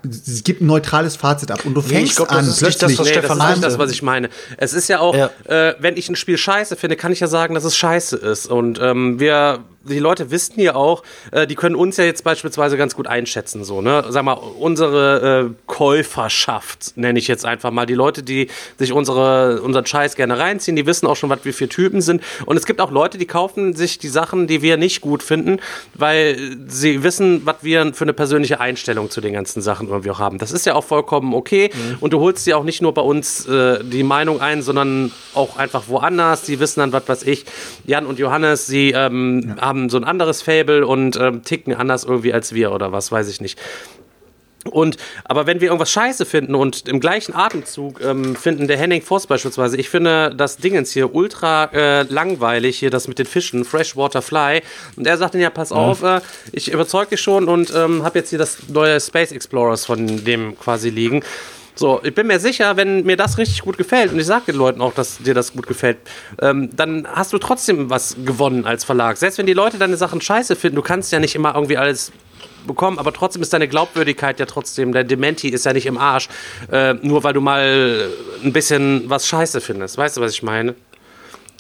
gib 0.44 0.60
ein 0.62 0.66
neutrales 0.66 1.16
Fazit 1.16 1.50
ab 1.50 1.66
und 1.66 1.74
du 1.74 1.80
Nee, 1.82 1.88
ich 1.88 1.94
fängst 1.94 2.16
glaub, 2.18 2.28
das 2.28 2.38
an, 2.38 2.48
ist 2.48 2.62
nicht 2.62 2.82
das, 2.82 2.98
was 2.98 3.08
Nee, 3.08 3.14
das 3.22 3.56
ist 3.56 3.64
das, 3.64 3.78
was 3.78 3.92
ich 3.92 4.02
meine. 4.02 4.30
Es 4.58 4.74
ist 4.74 4.90
ja 4.90 5.00
auch, 5.00 5.16
Ja. 5.16 5.30
Äh, 5.46 5.76
wenn 5.80 5.96
ich 5.96 6.10
ein 6.10 6.16
Spiel 6.16 6.38
scheiße 6.38 6.76
finde, 6.76 6.98
kann 6.98 7.12
ich 7.12 7.22
ja 7.22 7.28
sagen, 7.28 7.56
dass 7.56 7.64
es 7.64 7.76
scheiße 7.78 8.18
ist. 8.18 8.48
Und 8.48 8.80
ähm, 8.82 9.20
wir, 9.20 9.60
die 9.84 10.00
Leute 10.00 10.30
wissen 10.30 10.60
ja 10.60 10.76
auch, 10.76 11.04
äh, 11.32 11.48
die 11.48 11.56
können 11.56 11.76
uns 11.76 11.98
ja 11.98 12.04
jetzt 12.04 12.24
beispielsweise 12.24 12.76
ganz 12.76 12.96
gut 12.96 13.08
einschätzen, 13.08 13.64
so, 13.64 13.82
ne? 13.82 14.04
Sag 14.10 14.24
mal, 14.24 14.34
unsere 14.34 15.50
äh, 15.50 15.54
Käuferschaft, 15.68 16.98
nenne 16.98 17.20
ich 17.20 17.28
jetzt 17.28 17.46
einfach 17.46 17.72
mal. 17.72 17.86
Die 17.86 17.94
Leute, 17.94 18.24
die 18.24 18.50
sich 18.78 18.92
unsere, 18.92 19.62
unseren 19.62 19.86
Scheiß 19.86 20.16
gerne 20.16 20.38
reinziehen, 20.38 20.76
die 20.76 20.86
wissen 20.86 21.08
auch 21.08 21.16
schon, 21.16 21.30
was 21.30 21.46
wir 21.46 21.54
für 21.54 21.70
Typen 21.70 22.02
sind. 22.02 22.22
Und 22.46 22.58
es 22.58 22.66
gibt 22.66 22.82
auch 22.82 22.92
Leute, 22.92 23.18
die 23.18 23.26
kaufen 23.26 23.74
sich 23.74 24.00
die 24.00 24.10
Sachen, 24.10 24.48
die 24.48 24.62
wir 24.62 24.76
nicht 24.76 25.02
gut 25.02 25.24
finden, 25.24 25.60
weil 25.94 26.58
sie 26.68 27.04
wissen, 27.04 27.46
was 27.46 27.58
wir 27.62 27.94
für 27.94 28.04
eine 28.04 28.14
persönliche 28.14 28.60
Einstellung 28.60 29.10
zu 29.10 29.22
den 29.22 29.34
ganzen 29.34 29.41
Sachen 29.48 29.90
irgendwie 29.90 30.12
auch 30.12 30.20
haben. 30.20 30.38
Das 30.38 30.52
ist 30.52 30.66
ja 30.66 30.76
auch 30.76 30.84
vollkommen 30.84 31.34
okay. 31.34 31.70
Und 32.00 32.14
du 32.14 32.20
holst 32.20 32.46
dir 32.46 32.58
auch 32.58 32.64
nicht 32.64 32.82
nur 32.82 32.94
bei 32.94 33.02
uns 33.02 33.46
äh, 33.48 33.84
die 33.84 34.04
Meinung 34.04 34.42
ein, 34.42 34.62
sondern 34.62 35.12
auch 35.34 35.58
einfach 35.58 35.84
woanders. 35.88 36.44
Die 36.44 36.60
wissen 36.60 36.80
dann, 36.80 36.94
was 36.94 37.08
weiß 37.08 37.24
ich. 37.24 37.46
Jan 37.86 38.06
und 38.06 38.20
Johannes, 38.20 38.68
sie 38.68 38.92
ähm, 38.92 39.56
haben 39.60 39.90
so 39.90 39.98
ein 39.98 40.04
anderes 40.04 40.42
Fable 40.42 40.86
und 40.86 41.18
ähm, 41.18 41.44
ticken 41.44 41.74
anders 41.74 42.04
irgendwie 42.04 42.34
als 42.34 42.54
wir 42.54 42.72
oder 42.72 42.92
was, 42.92 43.12
weiß 43.12 43.28
ich 43.30 43.42
nicht. 43.42 43.60
Und, 44.70 44.98
aber 45.24 45.48
wenn 45.48 45.60
wir 45.60 45.70
irgendwas 45.70 45.92
scheiße 45.92 46.26
finden 46.26 46.56
und 46.56 46.88
im 46.88 47.00
gleichen 47.00 47.34
Atemzug 47.34 48.02
ähm, 48.02 48.36
finden 48.36 48.68
der 48.68 48.78
Henning 48.78 49.02
Voss 49.02 49.28
beispielsweise, 49.28 49.78
ich 49.78 49.90
finde 49.90 50.34
das 50.36 50.58
Dingens 50.58 50.92
hier 50.92 51.16
ultra 51.16 51.66
äh, 51.74 52.04
langweilig, 52.04 52.78
hier 52.78 52.90
das 52.90 53.08
mit 53.08 53.18
den 53.18 53.26
Fischen, 53.26 53.66
Freshwater 53.66 54.22
Fly. 54.22 54.62
Und 54.96 55.08
er 55.08 55.18
sagt 55.18 55.34
dann 55.34 55.42
ja, 55.42 55.50
pass 55.50 55.72
auf, 55.72 56.04
äh, 56.04 56.22
ich 56.52 56.72
überzeug 56.72 57.10
dich 57.10 57.22
schon 57.22 57.48
und 57.48 57.74
ähm, 57.76 58.04
habe 58.04 58.20
jetzt 58.20 58.30
hier 58.30 58.40
das 58.40 58.58
neue 58.68 59.00
Space 59.00 59.32
Explorers 59.32 59.86
von 59.86 60.24
dem 60.24 60.58
quasi 60.60 60.90
liegen. 60.90 61.24
So, 61.74 62.02
ich 62.04 62.14
bin 62.14 62.28
mir 62.28 62.40
sicher, 62.40 62.76
wenn 62.78 63.04
mir 63.06 63.18
das 63.18 63.38
richtig 63.38 63.62
gut 63.62 63.78
gefällt 63.78 64.12
und 64.12 64.20
ich 64.20 64.26
sage 64.26 64.48
den 64.48 64.56
Leuten 64.56 64.82
auch, 64.82 64.94
dass 64.94 65.18
dir 65.20 65.34
das 65.34 65.54
gut 65.54 65.68
gefällt, 65.68 65.98
ähm, 66.42 66.70
dann 66.76 67.08
hast 67.08 67.34
du 67.34 67.38
trotzdem 67.38 67.90
was 67.90 68.18
gewonnen 68.26 68.66
als 68.66 68.84
Verlag. 68.84 69.18
Selbst 69.18 69.38
wenn 69.38 69.46
die 69.46 69.54
Leute 69.54 69.78
deine 69.78 69.98
Sachen 69.98 70.22
scheiße 70.22 70.56
finden, 70.56 70.76
du 70.76 70.82
kannst 70.82 71.12
ja 71.12 71.20
nicht 71.20 71.34
immer 71.34 71.56
irgendwie 71.56 71.78
alles 71.78 72.12
bekommen, 72.68 73.00
aber 73.00 73.14
trotzdem 73.14 73.42
ist 73.42 73.54
deine 73.54 73.68
Glaubwürdigkeit 73.68 74.40
ja 74.40 74.46
trotzdem, 74.46 74.94
der 74.94 75.04
Dementi 75.04 75.50
ist 75.50 75.66
ja 75.66 75.74
nicht 75.74 75.86
im 75.86 75.98
Arsch, 75.98 76.30
äh, 76.72 76.94
nur 76.96 77.24
weil 77.24 77.34
du 77.34 77.42
mal 77.42 78.10
ein 78.44 78.54
bisschen 78.54 79.10
was 79.10 79.28
scheiße 79.28 79.62
findest. 79.62 79.98
Weißt 79.98 80.18
du, 80.18 80.22
was 80.22 80.32
ich 80.34 80.44
meine? 80.44 80.76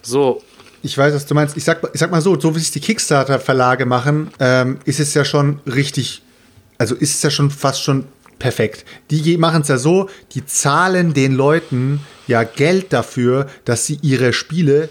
So, 0.03 0.41
Ich 0.83 0.97
weiß, 0.97 1.13
was 1.13 1.25
du 1.27 1.35
meinst. 1.35 1.55
Ich 1.57 1.63
sag, 1.63 1.81
ich 1.93 1.99
sag 1.99 2.09
mal 2.09 2.21
so, 2.21 2.39
so 2.39 2.55
wie 2.55 2.59
es 2.59 2.71
die 2.71 2.79
Kickstarter-Verlage 2.79 3.85
machen, 3.85 4.31
ähm, 4.39 4.79
ist 4.85 4.99
es 4.99 5.13
ja 5.13 5.23
schon 5.23 5.59
richtig, 5.67 6.23
also 6.79 6.95
ist 6.95 7.15
es 7.15 7.21
ja 7.21 7.29
schon 7.29 7.51
fast 7.51 7.83
schon 7.83 8.05
perfekt. 8.39 8.85
Die 9.11 9.37
machen 9.37 9.61
es 9.61 9.67
ja 9.67 9.77
so, 9.77 10.09
die 10.33 10.43
zahlen 10.45 11.13
den 11.13 11.33
Leuten 11.33 11.99
ja 12.27 12.43
Geld 12.43 12.91
dafür, 12.91 13.47
dass 13.65 13.85
sie 13.85 13.99
ihre 14.01 14.33
Spiele 14.33 14.89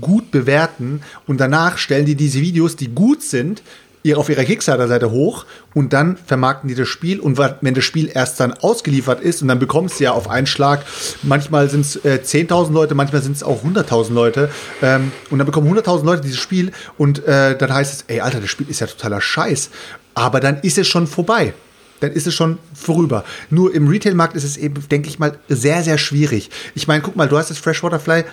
gut 0.00 0.30
bewerten 0.30 1.02
und 1.26 1.38
danach 1.38 1.76
stellen 1.78 2.06
die 2.06 2.14
diese 2.14 2.40
Videos, 2.40 2.76
die 2.76 2.88
gut 2.88 3.22
sind, 3.22 3.62
ihr 4.02 4.18
auf 4.18 4.28
ihrer 4.28 4.44
Kickstarter-Seite 4.44 5.10
hoch 5.10 5.44
und 5.74 5.92
dann 5.92 6.16
vermarkten 6.16 6.68
die 6.68 6.74
das 6.74 6.88
Spiel 6.88 7.20
und 7.20 7.38
wenn 7.38 7.74
das 7.74 7.84
Spiel 7.84 8.10
erst 8.12 8.40
dann 8.40 8.52
ausgeliefert 8.52 9.20
ist 9.20 9.42
und 9.42 9.48
dann 9.48 9.58
bekommst 9.58 9.98
du 9.98 10.04
ja 10.04 10.12
auf 10.12 10.28
einen 10.28 10.46
Schlag, 10.46 10.84
manchmal 11.22 11.68
sind 11.68 11.80
es 11.80 11.96
äh, 12.04 12.20
10.000 12.22 12.72
Leute, 12.72 12.94
manchmal 12.94 13.22
sind 13.22 13.36
es 13.36 13.42
auch 13.42 13.64
100.000 13.64 14.12
Leute 14.12 14.50
ähm, 14.82 15.12
und 15.30 15.38
dann 15.38 15.46
bekommen 15.46 15.72
100.000 15.72 16.04
Leute 16.04 16.22
dieses 16.22 16.38
Spiel 16.38 16.72
und 16.96 17.24
äh, 17.26 17.56
dann 17.56 17.72
heißt 17.72 17.92
es, 17.92 18.04
ey 18.08 18.20
Alter, 18.20 18.40
das 18.40 18.50
Spiel 18.50 18.68
ist 18.68 18.80
ja 18.80 18.86
totaler 18.86 19.20
Scheiß, 19.20 19.70
aber 20.14 20.40
dann 20.40 20.60
ist 20.60 20.78
es 20.78 20.86
schon 20.86 21.06
vorbei. 21.06 21.54
Dann 22.00 22.12
ist 22.12 22.28
es 22.28 22.34
schon 22.34 22.58
vorüber. 22.74 23.24
Nur 23.50 23.74
im 23.74 23.88
Retailmarkt 23.88 24.36
ist 24.36 24.44
es 24.44 24.56
eben, 24.56 24.86
denke 24.88 25.08
ich 25.08 25.18
mal, 25.18 25.36
sehr, 25.48 25.82
sehr 25.82 25.98
schwierig. 25.98 26.48
Ich 26.76 26.86
meine, 26.86 27.02
guck 27.02 27.16
mal, 27.16 27.28
du 27.28 27.36
hast 27.36 27.50
das 27.50 27.58
Freshwater 27.58 27.98
Fly 27.98 28.24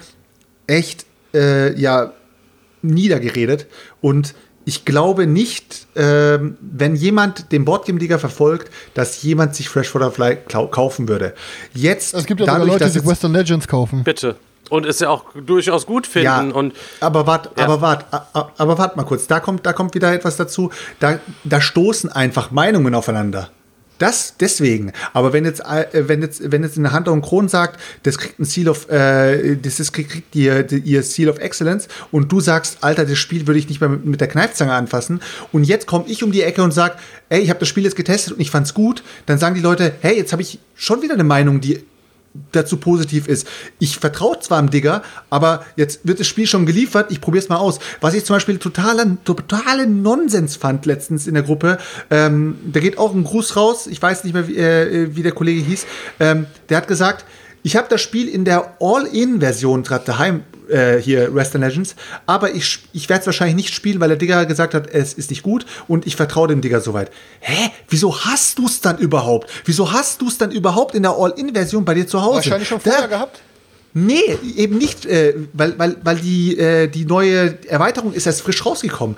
echt 0.68 1.06
äh, 1.34 1.74
ja 1.80 2.14
niedergeredet 2.82 3.68
und 4.02 4.36
ich 4.66 4.84
glaube 4.86 5.28
nicht, 5.28 5.88
ähm, 5.96 6.58
wenn 6.62 6.96
jemand 6.96 7.52
den 7.52 7.66
Boardgame 7.66 8.00
Digger 8.00 8.20
verfolgt, 8.20 8.72
dass 8.96 9.22
jemand 9.24 9.56
sich 9.56 9.70
Freshwater 9.70 10.12
Fly 10.12 10.38
kaufen 10.72 11.08
würde. 11.08 11.34
Jetzt 11.74 12.14
Es 12.16 12.26
gibt 12.26 12.40
ja 12.40 12.48
dadurch, 12.48 12.70
Leute, 12.72 12.86
die 12.86 12.92
sich 12.92 13.06
Western 13.06 13.34
Legends 13.34 13.68
kaufen. 13.68 14.04
bitte. 14.04 14.36
Und 14.72 14.88
es 14.88 15.00
ja 15.00 15.10
auch 15.10 15.26
durchaus 15.36 15.86
gut 15.86 16.08
finden 16.08 16.26
ja, 16.26 16.42
und 16.42 16.74
aber 17.00 17.28
wart, 17.28 17.52
Ja. 17.56 17.66
aber 17.66 17.82
wart, 17.82 18.06
a- 18.12 18.26
a- 18.34 18.52
aber 18.58 18.80
wart 18.80 18.98
mal 18.98 19.04
kurz. 19.04 19.28
Da 19.28 19.40
kommt, 19.40 19.64
da 19.64 19.74
kommt 19.74 19.94
wieder 19.94 20.12
etwas 20.12 20.38
dazu. 20.38 20.72
Da, 21.00 21.20
da 21.44 21.62
stoßen 21.62 22.12
einfach 22.12 22.50
Meinungen 22.50 22.96
aufeinander. 22.96 23.50
Das 23.98 24.36
deswegen. 24.38 24.92
Aber 25.14 25.32
wenn 25.32 25.46
jetzt, 25.46 25.62
äh, 25.62 26.08
wenn 26.08 26.22
jetzt, 26.22 26.52
wenn 26.52 26.64
jetzt 26.64 26.78
eine 26.78 26.94
Hunter 26.94 27.14
und 27.14 27.22
Kron 27.22 27.48
sagt, 27.48 27.80
das 28.04 28.18
kriegt 28.18 28.40
ein 28.40 28.46
Seal 28.46 28.68
of, 28.68 28.90
äh, 28.90 29.56
das 29.56 29.80
ist, 29.80 29.94
kriegt, 29.94 30.36
ihr, 30.36 30.70
ihr 30.72 31.04
Seal 31.04 31.30
of 31.30 31.40
Excellence 31.40 31.88
und 32.12 32.32
du 32.32 32.42
sagst, 32.42 32.80
Alter, 32.82 33.06
das 33.06 33.18
Spiel 33.18 33.48
würde 33.48 33.60
ich 33.60 33.70
nicht 33.70 33.80
mehr 33.80 33.90
mit, 33.90 34.06
mit 34.06 34.22
der 34.22 34.28
Kneifzange 34.28 34.74
anfassen. 34.74 35.22
Und 35.52 35.64
jetzt 35.64 35.88
komme 35.88 36.06
ich 36.08 36.24
um 36.24 36.32
die 36.32 36.42
Ecke 36.42 36.62
und 36.62 36.74
sag, 36.74 36.98
ey, 37.30 37.42
ich 37.42 37.50
habe 37.50 37.60
das 37.60 37.70
Spiel 37.70 37.84
jetzt 37.84 37.96
getestet 37.96 38.34
und 38.34 38.42
ich 38.42 38.52
fand's 38.52 38.74
gut. 38.74 39.04
Dann 39.26 39.38
sagen 39.38 39.56
die 39.56 39.62
Leute, 39.62 39.94
hey, 40.02 40.18
jetzt 40.18 40.34
habe 40.34 40.42
ich 40.42 40.60
schon 40.76 41.02
wieder 41.02 41.14
eine 41.14 41.24
Meinung, 41.24 41.62
die 41.62 41.86
dazu 42.52 42.78
positiv 42.78 43.28
ist. 43.28 43.48
Ich 43.80 43.98
vertraue 43.98 44.40
zwar 44.40 44.62
dem 44.62 44.70
Digger, 44.70 45.04
aber 45.30 45.66
jetzt 45.76 46.02
wird 46.04 46.20
das 46.20 46.28
Spiel 46.28 46.48
schon 46.48 46.66
geliefert, 46.66 47.12
ich 47.12 47.22
probiere 47.22 47.44
es 47.44 47.50
mal 47.50 47.58
aus. 47.58 47.80
Was 48.02 48.14
ich 48.14 48.26
zum 48.26 48.36
Beispiel 48.36 48.58
totalen, 48.58 49.18
totalen 49.24 50.02
Nonsens 50.02 50.56
fand 50.56 50.86
letztens 50.86 51.28
in 51.28 51.34
der 51.34 51.44
Gruppe, 51.44 51.78
ähm, 52.10 52.58
da 52.72 52.80
geht 52.80 52.98
auch 52.98 53.14
ein 53.14 53.24
Gruß 53.24 53.56
raus, 53.56 53.88
ich 53.88 54.02
weiß 54.02 54.24
nicht 54.24 54.34
mehr, 54.34 54.48
wie, 54.48 54.58
äh, 54.58 55.16
wie 55.16 55.24
der 55.24 55.32
Kollege 55.32 55.62
hieß, 55.62 55.86
ähm, 56.20 56.46
der 56.70 56.78
hat 56.78 56.88
gesagt, 56.88 57.26
ich 57.64 57.76
habe 57.76 57.88
das 57.90 58.02
Spiel 58.02 58.28
in 58.28 58.46
der 58.46 58.78
All-In-Version 58.80 59.84
gerade 59.84 60.06
daheim, 60.06 60.44
äh, 60.70 60.98
hier 61.02 61.34
Western 61.36 61.62
Legends, 61.62 61.96
aber 62.26 62.54
ich, 62.54 62.80
ich 62.94 63.10
werde 63.10 63.22
es 63.22 63.26
wahrscheinlich 63.26 63.56
nicht 63.56 63.74
spielen, 63.74 64.00
weil 64.00 64.10
der 64.10 64.18
Digger 64.18 64.46
gesagt 64.46 64.74
hat, 64.74 64.88
es 64.94 65.14
ist 65.14 65.30
nicht 65.30 65.44
gut 65.44 65.66
und 65.88 66.06
ich 66.08 66.16
vertraue 66.16 66.48
dem 66.48 66.62
Digger 66.62 66.82
soweit. 66.82 67.12
Hä? 67.40 67.70
Wieso 67.90 68.20
hast 68.26 68.58
du 68.60 68.66
es 68.66 68.82
dann 68.82 68.98
überhaupt? 68.98 69.50
Wieso 69.66 69.92
hast 69.92 70.22
du 70.22 70.28
es 70.28 70.38
dann 70.38 70.52
überhaupt 70.52 70.96
in 70.96 71.04
der 71.04 71.14
All-In-Version 71.14 71.86
bei 71.86 71.94
dir 71.94 72.08
zu 72.08 72.22
Hause? 72.22 72.36
Wahrscheinlich 72.38 72.68
schon 72.68 72.80
Da- 72.84 72.92
vorher 72.92 73.08
gehabt. 73.08 73.42
Nee, 73.98 74.38
eben 74.58 74.78
nicht, 74.78 75.06
äh, 75.06 75.36
weil, 75.54 75.80
weil, 75.80 75.96
weil 76.04 76.18
die, 76.18 76.58
äh, 76.58 76.88
die 76.90 77.06
neue 77.06 77.58
Erweiterung 77.70 78.12
ist 78.12 78.26
erst 78.26 78.42
frisch 78.42 78.66
rausgekommen. 78.66 79.16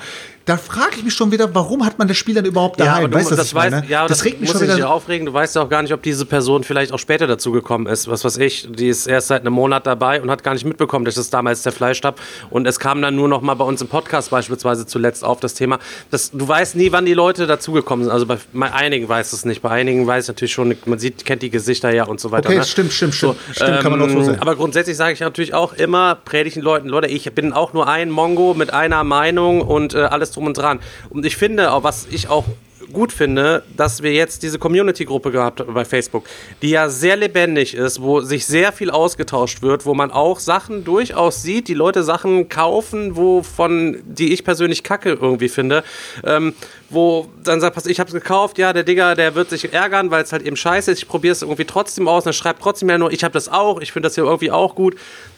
Da 0.47 0.55
frage 0.55 0.95
ich 0.95 1.03
mich 1.03 1.13
schon 1.13 1.29
wieder, 1.33 1.53
warum 1.53 1.85
hat 1.85 1.99
man 1.99 2.07
das 2.07 2.15
Spiel 2.15 2.33
dann 2.33 2.45
überhaupt 2.45 2.79
daheim? 2.79 3.03
aber 3.03 3.07
du, 3.09 3.17
weißt 3.17 3.31
das, 3.31 3.47
ich 3.47 3.53
weiß, 3.53 3.83
ja, 3.89 4.07
das, 4.07 4.19
das 4.19 4.25
regt 4.25 4.39
mich 4.39 4.49
schon 4.49 4.61
dich 4.61 4.77
wieder. 4.77 4.89
aufregen. 4.89 5.25
Du 5.25 5.33
weißt 5.33 5.57
ja 5.57 5.61
auch 5.61 5.67
gar 5.67 5.81
nicht, 5.81 5.91
ob 5.91 6.01
diese 6.01 6.25
Person 6.25 6.63
vielleicht 6.63 6.93
auch 6.93 6.99
später 6.99 7.27
dazu 7.27 7.51
gekommen 7.51 7.85
ist. 7.85 8.07
Was 8.07 8.23
weiß 8.23 8.37
ich, 8.37 8.65
die 8.71 8.87
ist 8.87 9.07
erst 9.07 9.27
seit 9.27 9.41
einem 9.41 9.51
Monat 9.51 9.85
dabei 9.85 10.21
und 10.21 10.31
hat 10.31 10.45
gar 10.45 10.53
nicht 10.53 10.63
mitbekommen, 10.63 11.03
dass 11.03 11.15
das 11.15 11.29
damals 11.29 11.63
der 11.63 11.73
Fleisch 11.73 11.99
gab. 11.99 12.21
Und 12.49 12.65
es 12.65 12.79
kam 12.79 13.01
dann 13.01 13.13
nur 13.13 13.27
noch 13.27 13.41
mal 13.41 13.55
bei 13.55 13.65
uns 13.65 13.81
im 13.81 13.89
Podcast 13.89 14.29
beispielsweise 14.29 14.85
zuletzt 14.85 15.25
auf 15.25 15.41
das 15.41 15.53
Thema. 15.53 15.79
Das, 16.11 16.31
du 16.31 16.47
weißt 16.47 16.77
nie, 16.77 16.93
wann 16.93 17.05
die 17.05 17.13
Leute 17.13 17.45
dazugekommen 17.45 18.05
sind. 18.05 18.13
Also 18.13 18.25
bei, 18.25 18.37
bei 18.53 18.71
einigen 18.71 19.09
weiß 19.09 19.33
es 19.33 19.43
nicht. 19.43 19.61
Bei 19.61 19.71
einigen 19.71 20.07
weiß 20.07 20.23
ich 20.23 20.27
natürlich 20.29 20.53
schon, 20.53 20.77
man 20.85 20.97
sieht, 20.97 21.25
kennt 21.25 21.41
die 21.41 21.49
Gesichter 21.49 21.93
ja 21.93 22.05
und 22.05 22.21
so 22.21 22.31
weiter. 22.31 22.47
Okay, 22.47 22.59
ne? 22.59 22.63
stimmt, 22.63 22.93
stimmt, 22.93 23.15
stimmt. 23.15 23.35
Stimmt, 23.51 23.81
kann 23.81 23.91
man 23.91 24.01
auch 24.01 24.07
so 24.07 24.17
Ähm, 24.19 24.23
sehen. 24.23 24.37
Aber 24.39 24.55
grundsätzlich 24.55 24.95
sage 24.95 25.11
ich 25.11 25.19
natürlich 25.19 25.53
auch 25.53 25.73
immer, 25.73 26.15
predige 26.15 26.47
ich 26.47 26.53
den 26.53 26.63
Leuten, 26.63 26.87
Leute, 26.87 27.09
ich 27.09 27.29
bin 27.33 27.51
auch 27.51 27.73
nur 27.73 27.89
ein 27.89 28.09
Mongo 28.09 28.53
mit 28.53 28.73
einer 28.73 29.03
Meinung 29.03 29.59
und 29.59 29.93
äh, 29.93 30.03
alles 30.03 30.36
drum 30.37 30.47
und 30.47 30.57
dran. 30.57 30.79
Und 31.09 31.25
ich 31.25 31.35
finde, 31.35 31.69
was 31.81 32.07
ich 32.09 32.29
auch 32.29 32.45
gut 32.93 33.11
finde, 33.11 33.63
dass 33.75 34.01
wir 34.01 34.13
jetzt 34.13 34.43
diese 34.43 34.59
Community-Gruppe 34.59 35.31
gehabt 35.31 35.59
haben 35.59 35.73
bei 35.73 35.83
Facebook, 35.83 36.25
die 36.61 36.69
ja 36.69 36.89
sehr 36.89 37.17
lebendig 37.17 37.73
ist, 37.73 38.01
wo 38.01 38.21
sich 38.21 38.45
sehr 38.45 38.71
viel 38.71 38.91
ausgetauscht 38.91 39.61
wird, 39.61 39.85
wo 39.85 39.93
man 39.93 40.11
auch 40.11 40.39
Sachen 40.39 40.85
durchaus 40.85 41.41
sieht, 41.41 41.67
die 41.67 41.73
Leute 41.73 42.03
Sachen 42.03 42.47
kaufen, 42.47 43.17
wovon 43.17 44.01
die 44.05 44.31
ich 44.31 44.45
persönlich 44.45 44.83
kacke 44.83 45.17
irgendwie 45.19 45.49
finde, 45.49 45.83
ähm, 46.23 46.53
wo 46.89 47.27
dann 47.43 47.59
sagt, 47.59 47.75
pass, 47.75 47.87
ich 47.87 47.99
habe 47.99 48.07
es 48.07 48.13
gekauft, 48.13 48.57
ja, 48.57 48.71
der 48.71 48.83
Digger, 48.83 49.15
der 49.15 49.35
wird 49.35 49.49
sich 49.49 49.73
ärgern, 49.73 50.11
weil 50.11 50.23
es 50.23 50.31
halt 50.31 50.43
eben 50.43 50.55
scheiße 50.55 50.91
ist, 50.91 50.99
ich 50.99 51.07
probiere 51.07 51.33
es 51.33 51.41
irgendwie 51.41 51.65
trotzdem 51.65 52.07
aus, 52.07 52.23
dann 52.23 52.33
schreibt 52.33 52.61
trotzdem 52.61 52.89
ja 52.89 52.97
nur, 52.97 53.11
ich 53.11 53.23
habe 53.23 53.33
das 53.33 53.49
auch, 53.49 53.81
ich 53.81 53.91
finde 53.91 54.07
das 54.07 54.15
hier 54.15 54.23
irgendwie 54.23 54.51
auch 54.51 54.75
gut 54.75 54.95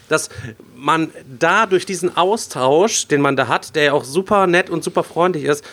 dass 0.10 0.30
man 0.76 1.12
da 1.40 1.66
durch 1.66 1.86
diesen 1.86 2.18
Austausch, 2.18 3.08
den 3.08 3.22
man 3.22 3.36
da 3.36 3.48
hat, 3.48 3.76
der 3.76 3.84
ja 3.84 3.94
auch 3.94 4.04
super 4.04 4.48
nett 4.48 4.70
und 4.70 4.84
super 4.84 5.04
freundlich 5.04 5.46
ist, 5.46 5.64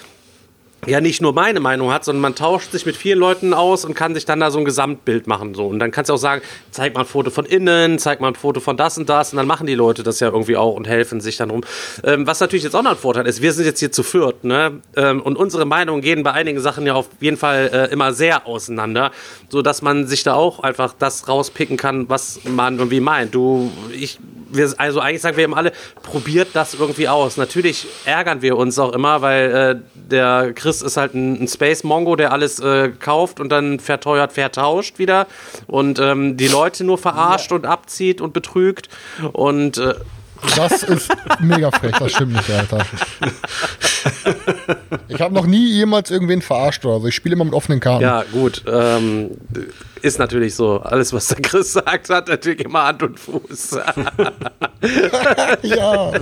ja 0.85 1.01
nicht 1.01 1.21
nur 1.21 1.33
meine 1.33 1.61
Meinung 1.61 1.93
hat, 1.93 2.05
sondern 2.05 2.21
man 2.21 2.35
tauscht 2.35 2.73
sich 2.73 2.87
mit 2.87 2.97
vielen 2.97 3.19
Leuten 3.19 3.55
aus 3.55 3.85
und 3.85 3.95
kann 3.95 4.15
sich 4.15 4.25
dann 4.25 4.41
da 4.41 4.51
so 4.51 4.59
ein 4.59 4.65
Gesamtbild 4.65 5.27
machen. 5.27 5.55
So. 5.55 5.67
Und 5.67 5.79
dann 5.79 5.91
kannst 5.91 6.11
du 6.11 6.15
auch 6.15 6.19
sagen, 6.19 6.43
zeig 6.71 6.95
mal 6.95 7.01
ein 7.01 7.07
Foto 7.07 7.31
von 7.31 7.45
innen, 7.45 7.99
zeig 7.99 8.21
mal 8.21 8.29
ein 8.29 8.35
Foto 8.35 8.61
von 8.61 8.77
das 8.77 8.99
und 8.99 9.09
das 9.09 9.33
und 9.33 9.39
dann 9.39 9.47
machen 9.47 9.67
die 9.67 9.75
Leute 9.75 10.03
das 10.03 10.21
ja 10.21 10.29
irgendwie 10.29 10.57
auch 10.57 10.75
und 10.75 10.87
helfen 10.87 11.21
sich 11.21 11.37
dann 11.37 11.51
rum. 11.51 11.63
Ähm, 12.05 12.27
was 12.27 12.41
natürlich 12.41 12.63
jetzt 12.63 12.77
auch 12.77 12.83
noch 12.83 12.93
ein 12.93 12.97
Vorteil 12.97 13.27
ist, 13.27 13.43
wir 13.43 13.53
sind 13.53 13.65
jetzt 13.65 13.81
hier 13.81 13.91
zu 13.91 14.03
viert, 14.03 14.45
ne? 14.45 14.81
Ähm, 14.97 15.23
und 15.23 15.37
unsere 15.37 15.65
Meinungen 15.65 16.03
gehen 16.03 16.23
bei 16.23 16.33
einigen 16.33 16.61
Sachen 16.61 16.87
ja 16.87 16.95
auf 16.95 17.09
jeden 17.21 17.37
Fall 17.37 17.71
äh, 17.73 17.93
immer 17.93 18.13
sehr 18.13 18.47
auseinander, 18.47 19.11
sodass 19.49 19.83
man 19.83 20.07
sich 20.07 20.23
da 20.23 20.35
auch 20.35 20.61
einfach 20.61 20.95
das 20.99 21.27
rauspicken 21.29 21.77
kann, 21.77 22.09
was 22.09 22.41
man 22.45 22.79
irgendwie 22.79 23.01
meint. 23.01 23.35
Du, 23.35 23.73
ich, 23.93 24.19
wir, 24.57 24.73
also 24.79 25.01
eigentlich 25.01 25.23
sagen 25.23 25.37
wir 25.37 25.45
eben 25.45 25.55
alle, 25.55 25.73
probiert 26.03 26.49
das 26.55 26.75
irgendwie 26.75 27.09
aus. 27.09 27.37
Natürlich 27.37 27.87
ärgern 28.05 28.43
wir 28.43 28.57
uns 28.57 28.79
auch 28.79 28.93
immer, 28.93 29.23
weil 29.23 29.55
äh, 29.55 29.77
der 29.95 30.53
Chris 30.55 30.83
ist 30.83 30.97
halt 30.97 31.15
ein, 31.15 31.43
ein 31.43 31.49
Space 31.49 31.85
Mongo, 31.85 32.17
der 32.17 32.33
alles 32.33 32.59
äh, 32.61 32.91
kauft 32.91 33.41
und 33.41 33.51
dann 33.51 33.81
verteuert, 33.81 34.33
vertauscht 34.33 34.99
wieder 34.99 35.27
und 35.67 35.99
ähm, 35.99 36.37
die 36.37 36.49
Leute 36.49 36.85
nur 36.85 36.99
verarscht 36.99 37.53
und 37.53 37.67
abzieht 37.67 38.21
und 38.21 38.33
betrügt 38.33 38.89
und 39.33 39.79
äh, 39.79 39.95
Das 40.55 40.83
ist 40.83 41.11
mega 41.41 41.71
frech, 41.71 41.97
das 41.99 42.13
stimmt 42.13 42.35
nicht, 42.35 42.51
Alter. 42.51 42.85
Ich 45.09 45.21
habe 45.21 45.35
noch 45.35 45.47
nie 45.47 45.71
jemals 45.73 46.11
irgendwen 46.11 46.43
verarscht 46.43 46.85
oder 46.85 47.01
so. 47.01 47.07
Ich 47.07 47.15
spiele 47.15 47.35
immer 47.35 47.45
mit 47.45 47.55
offenen 47.55 47.81
Karten. 47.81 48.03
ja 48.03 48.25
gut, 48.33 48.63
ähm, 48.67 49.31
ist 50.07 50.19
natürlich 50.19 50.55
so. 50.55 50.81
Alles, 50.81 51.13
was 51.13 51.29
der 51.29 51.43
Chris 51.43 51.73
sagt, 51.73 52.09
hat 52.11 52.29
natürlich 52.29 52.61
immer 52.61 52.85
Hand 52.85 53.03
und 53.03 53.19
Fuß. 53.19 53.73
ja. 55.63 56.13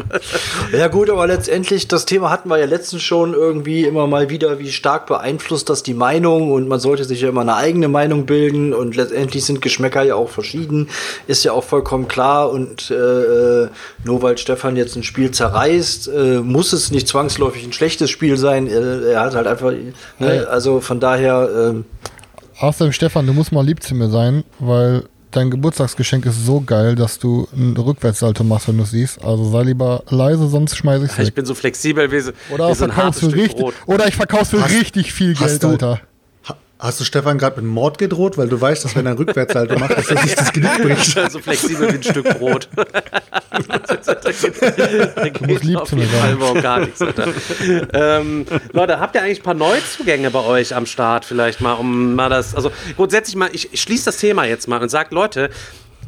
Ja 0.73 0.89
gut, 0.89 1.11
aber 1.11 1.27
letztendlich, 1.27 1.87
das 1.87 2.07
Thema 2.07 2.31
hatten 2.31 2.49
wir 2.49 2.59
ja 2.59 2.67
letztens 2.67 3.03
schon 3.03 3.35
irgendwie 3.35 3.85
immer 3.85 4.07
mal 4.07 4.31
wieder, 4.31 4.59
wie 4.59 4.73
stark 4.73 5.07
beeinflusst 5.07 5.69
das 5.69 5.83
die 5.83 5.95
Meinung 5.95 6.51
und 6.51 6.67
man 6.67 6.81
sollte 6.81 7.05
sich 7.05 7.21
ja 7.21 7.29
immer 7.29 7.43
eine 7.43 7.57
eigene 7.57 7.89
Meinung 7.89 8.27
bilden 8.27 8.73
und 8.73 8.97
letztendlich 8.97 9.45
sind 9.45 9.61
Geschmäcker 9.61 10.03
ja 10.03 10.15
auch 10.15 10.31
verschieden, 10.31 10.89
ist 11.27 11.45
ja 11.45 11.53
auch 11.53 11.65
vollkommen 11.65 12.09
klar 12.09 12.51
und 12.51 12.91
äh, 12.91 13.69
nur 14.05 14.23
weil 14.23 14.39
Stefan 14.39 14.77
jetzt 14.77 14.97
ein 14.97 15.03
Spiel 15.03 15.31
zerreißt, 15.31 16.09
äh, 16.09 16.41
muss 16.41 16.73
es 16.73 16.91
nicht 16.91 17.09
zwangsläufig 17.09 17.65
ein 17.65 17.73
schlechtes 17.73 18.11
Spiel 18.11 18.37
sein, 18.37 18.67
äh, 18.67 19.13
er 19.13 19.21
hat 19.21 19.35
halt 19.35 19.47
einfach, 19.47 19.73
ne, 20.19 20.47
also 20.49 20.81
von 20.81 21.01
daher, 21.01 21.49
ähm, 21.55 21.85
Außerdem, 22.59 22.93
Stefan, 22.93 23.27
du 23.27 23.33
musst 23.33 23.53
mal 23.53 23.65
lieb 23.65 23.83
zu 23.83 23.95
mir 23.95 24.09
sein, 24.09 24.45
weil 24.59 25.05
dein 25.33 25.51
Geburtstagsgeschenk 25.51 26.27
ist 26.27 26.47
so 26.47 26.61
geil, 26.61 26.95
dass 26.95 27.19
du 27.19 27.49
ein 27.53 27.77
Rückwärtssalto 27.77 28.45
machst, 28.45 28.69
wenn 28.69 28.77
du 28.77 28.85
es 28.85 28.91
siehst. 28.93 29.23
Also 29.25 29.51
sei 29.51 29.63
lieber 29.65 30.05
leise, 30.09 30.47
sonst 30.49 30.77
schmeiße 30.77 31.07
ich 31.07 31.11
es 31.11 31.19
Ich 31.19 31.35
bin 31.35 31.45
so 31.45 31.55
flexibel 31.55 32.11
wie, 32.13 32.21
so- 32.21 32.31
Oder 32.53 32.71
wie 32.71 32.75
so 32.75 32.85
ein 32.85 32.95
hartes 32.97 33.19
Stück 33.23 33.35
richtig, 33.35 33.61
Brot. 33.61 33.75
oder 33.87 34.07
ich 34.07 34.15
verkauf's 34.15 34.51
für 34.51 34.65
richtig 34.65 35.13
viel 35.13 35.35
Geld, 35.35 35.63
du- 35.63 35.69
Alter. 35.69 36.01
Ha- 36.85 36.89
Hast 36.89 37.01
du 37.01 37.05
Stefan 37.05 37.39
gerade 37.39 37.61
mit 37.61 37.71
Mord 37.71 37.99
gedroht, 37.99 38.37
weil 38.37 38.49
du 38.49 38.61
weißt, 38.61 38.85
dass 38.85 38.95
wenn 38.95 39.07
er 39.07 39.19
Rückwärtssalto 39.19 39.79
macht, 39.79 39.97
dass 39.97 40.11
er 40.11 40.19
sich 40.19 40.35
das 40.35 40.53
Genick 40.53 40.83
bricht? 40.83 41.19
so 41.31 41.39
flexibel 41.39 41.91
wie 41.91 41.95
ein 41.97 42.03
Stück 42.03 42.39
Brot. 42.39 42.69
du 42.77 42.85
musst 45.47 45.65
lieb 45.65 45.87
zu 45.87 45.97
mir 45.97 46.07
sein. 46.07 46.39
Gar 46.63 46.81
nichts, 46.81 47.01
ähm, 47.93 48.45
Leute, 48.73 49.01
habt 49.01 49.15
ihr 49.15 49.23
eigentlich 49.23 49.41
ein 49.41 49.45
paar 49.45 49.55
Neuzugänge 49.55 50.31
bei 50.31 50.45
euch 50.45 50.75
am 50.75 50.85
Start 50.87 51.25
vielleicht 51.25 51.61
mal, 51.61 51.75
um 51.75 52.15
mal 52.15 52.29
das, 52.29 52.55
also 52.55 52.71
grundsätzlich 52.97 53.37
mal, 53.37 53.49
ich, 53.53 53.73
ich 53.73 53.81
schließe 53.81 54.05
das 54.07 54.19
Thema 54.19 54.45
jetzt 54.45 54.69
mal 54.69 54.83
und 54.83 54.89
sage, 54.91 55.15
Leute, 55.15 55.51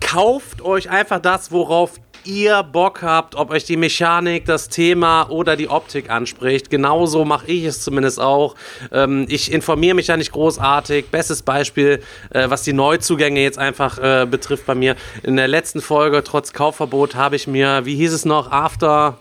kauft 0.01 0.63
euch 0.63 0.91
einfach 0.91 1.21
das, 1.21 1.53
worauf 1.53 1.93
ihr 2.27 2.63
Bock 2.63 3.03
habt, 3.03 3.35
ob 3.35 3.51
euch 3.51 3.65
die 3.65 3.77
Mechanik, 3.77 4.45
das 4.45 4.69
Thema 4.69 5.31
oder 5.31 5.57
die 5.57 5.69
Optik 5.69 6.11
anspricht. 6.11 6.71
Genauso 6.71 7.25
mache 7.25 7.47
ich 7.47 7.65
es 7.65 7.83
zumindest 7.83 8.21
auch. 8.21 8.55
Ähm, 8.93 9.27
ich 9.29 9.53
informiere 9.53 9.95
mich 9.95 10.09
ja 10.09 10.17
nicht 10.17 10.33
großartig. 10.33 11.07
Bestes 11.11 11.43
Beispiel, 11.43 12.03
äh, 12.31 12.51
was 12.51 12.63
die 12.63 12.73
Neuzugänge 12.73 13.41
jetzt 13.41 13.59
einfach 13.59 13.99
äh, 13.99 14.27
betrifft 14.27 14.67
bei 14.67 14.75
mir. 14.75 14.97
In 15.23 15.37
der 15.37 15.49
letzten 15.49 15.81
Folge, 15.81 16.23
trotz 16.25 16.53
Kaufverbot, 16.53 17.15
habe 17.15 17.37
ich 17.37 17.47
mir, 17.47 17.85
wie 17.85 17.97
hieß 17.97 18.13
es 18.13 18.25
noch, 18.25 18.51
After, 18.51 19.19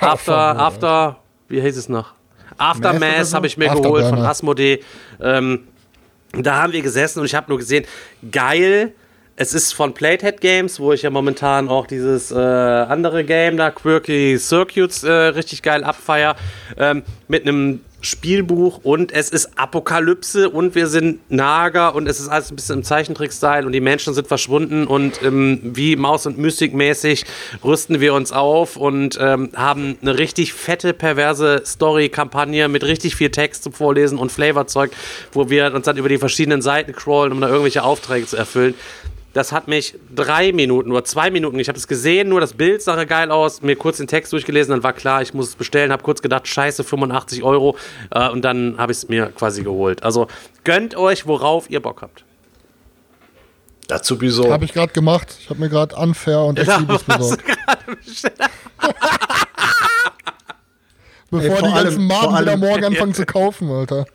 After, 0.00 0.58
After, 0.58 1.16
wie 1.48 1.60
hieß 1.60 1.76
es 1.76 1.88
noch? 1.88 2.12
Aftermath 2.58 3.34
habe 3.34 3.46
ich 3.46 3.56
mir 3.56 3.68
geholt 3.68 4.06
von 4.06 4.20
Asmodee. 4.20 4.82
Ähm, 5.20 5.68
da 6.32 6.62
haben 6.62 6.72
wir 6.72 6.82
gesessen 6.82 7.20
und 7.20 7.26
ich 7.26 7.34
habe 7.34 7.46
nur 7.48 7.58
gesehen, 7.58 7.84
geil, 8.30 8.94
es 9.36 9.52
ist 9.52 9.74
von 9.74 9.92
Platehead 9.92 10.40
Games, 10.40 10.80
wo 10.80 10.92
ich 10.92 11.02
ja 11.02 11.10
momentan 11.10 11.68
auch 11.68 11.86
dieses 11.86 12.32
äh, 12.32 12.36
andere 12.36 13.22
Game 13.22 13.58
da, 13.58 13.70
Quirky 13.70 14.38
Circuits, 14.38 15.04
äh, 15.04 15.10
richtig 15.10 15.62
geil 15.62 15.84
abfeier, 15.84 16.36
ähm, 16.78 17.02
mit 17.28 17.42
einem 17.42 17.80
Spielbuch 18.00 18.80
und 18.82 19.12
es 19.12 19.30
ist 19.30 19.58
Apokalypse 19.58 20.48
und 20.48 20.74
wir 20.74 20.86
sind 20.86 21.30
Nager 21.30 21.94
und 21.94 22.06
es 22.06 22.20
ist 22.20 22.28
alles 22.28 22.50
ein 22.50 22.56
bisschen 22.56 22.78
im 22.78 22.84
Zeichentrick-Style 22.84 23.66
und 23.66 23.72
die 23.72 23.80
Menschen 23.80 24.14
sind 24.14 24.26
verschwunden 24.26 24.86
und 24.86 25.20
ähm, 25.22 25.60
wie 25.62 25.96
Maus 25.96 26.24
und 26.24 26.38
Mystik 26.38 26.72
mäßig 26.72 27.24
rüsten 27.64 28.00
wir 28.00 28.14
uns 28.14 28.32
auf 28.32 28.76
und 28.76 29.18
ähm, 29.20 29.50
haben 29.54 29.98
eine 30.00 30.18
richtig 30.18 30.54
fette, 30.54 30.94
perverse 30.94 31.62
Story-Kampagne 31.66 32.68
mit 32.68 32.84
richtig 32.84 33.16
viel 33.16 33.30
Text 33.30 33.64
zum 33.64 33.72
Vorlesen 33.72 34.18
und 34.18 34.30
Flavorzeug, 34.30 34.92
wo 35.32 35.50
wir 35.50 35.74
uns 35.74 35.84
dann 35.84 35.96
über 35.96 36.08
die 36.08 36.18
verschiedenen 36.18 36.62
Seiten 36.62 36.92
crawlen, 36.92 37.32
um 37.32 37.40
da 37.40 37.48
irgendwelche 37.48 37.82
Aufträge 37.82 38.26
zu 38.26 38.36
erfüllen. 38.36 38.74
Das 39.36 39.52
hat 39.52 39.68
mich 39.68 39.98
drei 40.14 40.50
Minuten 40.52 40.90
oder 40.90 41.04
zwei 41.04 41.30
Minuten, 41.30 41.58
ich 41.58 41.68
habe 41.68 41.76
es 41.76 41.86
gesehen, 41.86 42.30
nur 42.30 42.40
das 42.40 42.54
Bild 42.54 42.80
sah 42.80 43.04
geil 43.04 43.30
aus, 43.30 43.60
mir 43.60 43.76
kurz 43.76 43.98
den 43.98 44.06
Text 44.06 44.32
durchgelesen, 44.32 44.70
dann 44.70 44.82
war 44.82 44.94
klar, 44.94 45.20
ich 45.20 45.34
muss 45.34 45.48
es 45.48 45.56
bestellen, 45.56 45.92
habe 45.92 46.02
kurz 46.02 46.22
gedacht, 46.22 46.48
scheiße, 46.48 46.84
85 46.84 47.42
Euro 47.42 47.76
äh, 48.12 48.30
und 48.30 48.40
dann 48.46 48.78
habe 48.78 48.92
ich 48.92 48.98
es 48.98 49.08
mir 49.10 49.26
quasi 49.26 49.62
geholt. 49.62 50.02
Also 50.02 50.28
gönnt 50.64 50.96
euch, 50.96 51.26
worauf 51.26 51.68
ihr 51.68 51.82
Bock 51.82 52.00
habt. 52.00 52.24
Dazu 53.88 54.18
wieso? 54.22 54.50
Habe 54.50 54.64
ich 54.64 54.72
gerade 54.72 54.94
gemacht. 54.94 55.36
Ich 55.38 55.50
habe 55.50 55.60
mir 55.60 55.68
gerade 55.68 55.94
Unfair 55.96 56.40
und 56.40 56.58
Exhibis 56.58 57.02
besorgt. 57.02 57.44
Bevor 61.30 61.50
Ey, 61.50 61.56
die 61.56 61.62
ganzen 61.62 61.76
allem- 61.76 62.06
Maden 62.06 62.40
wieder 62.40 62.56
morgen 62.56 62.84
anfangen 62.86 63.12
zu 63.20 63.26
kaufen, 63.26 63.70
Alter. 63.70 64.06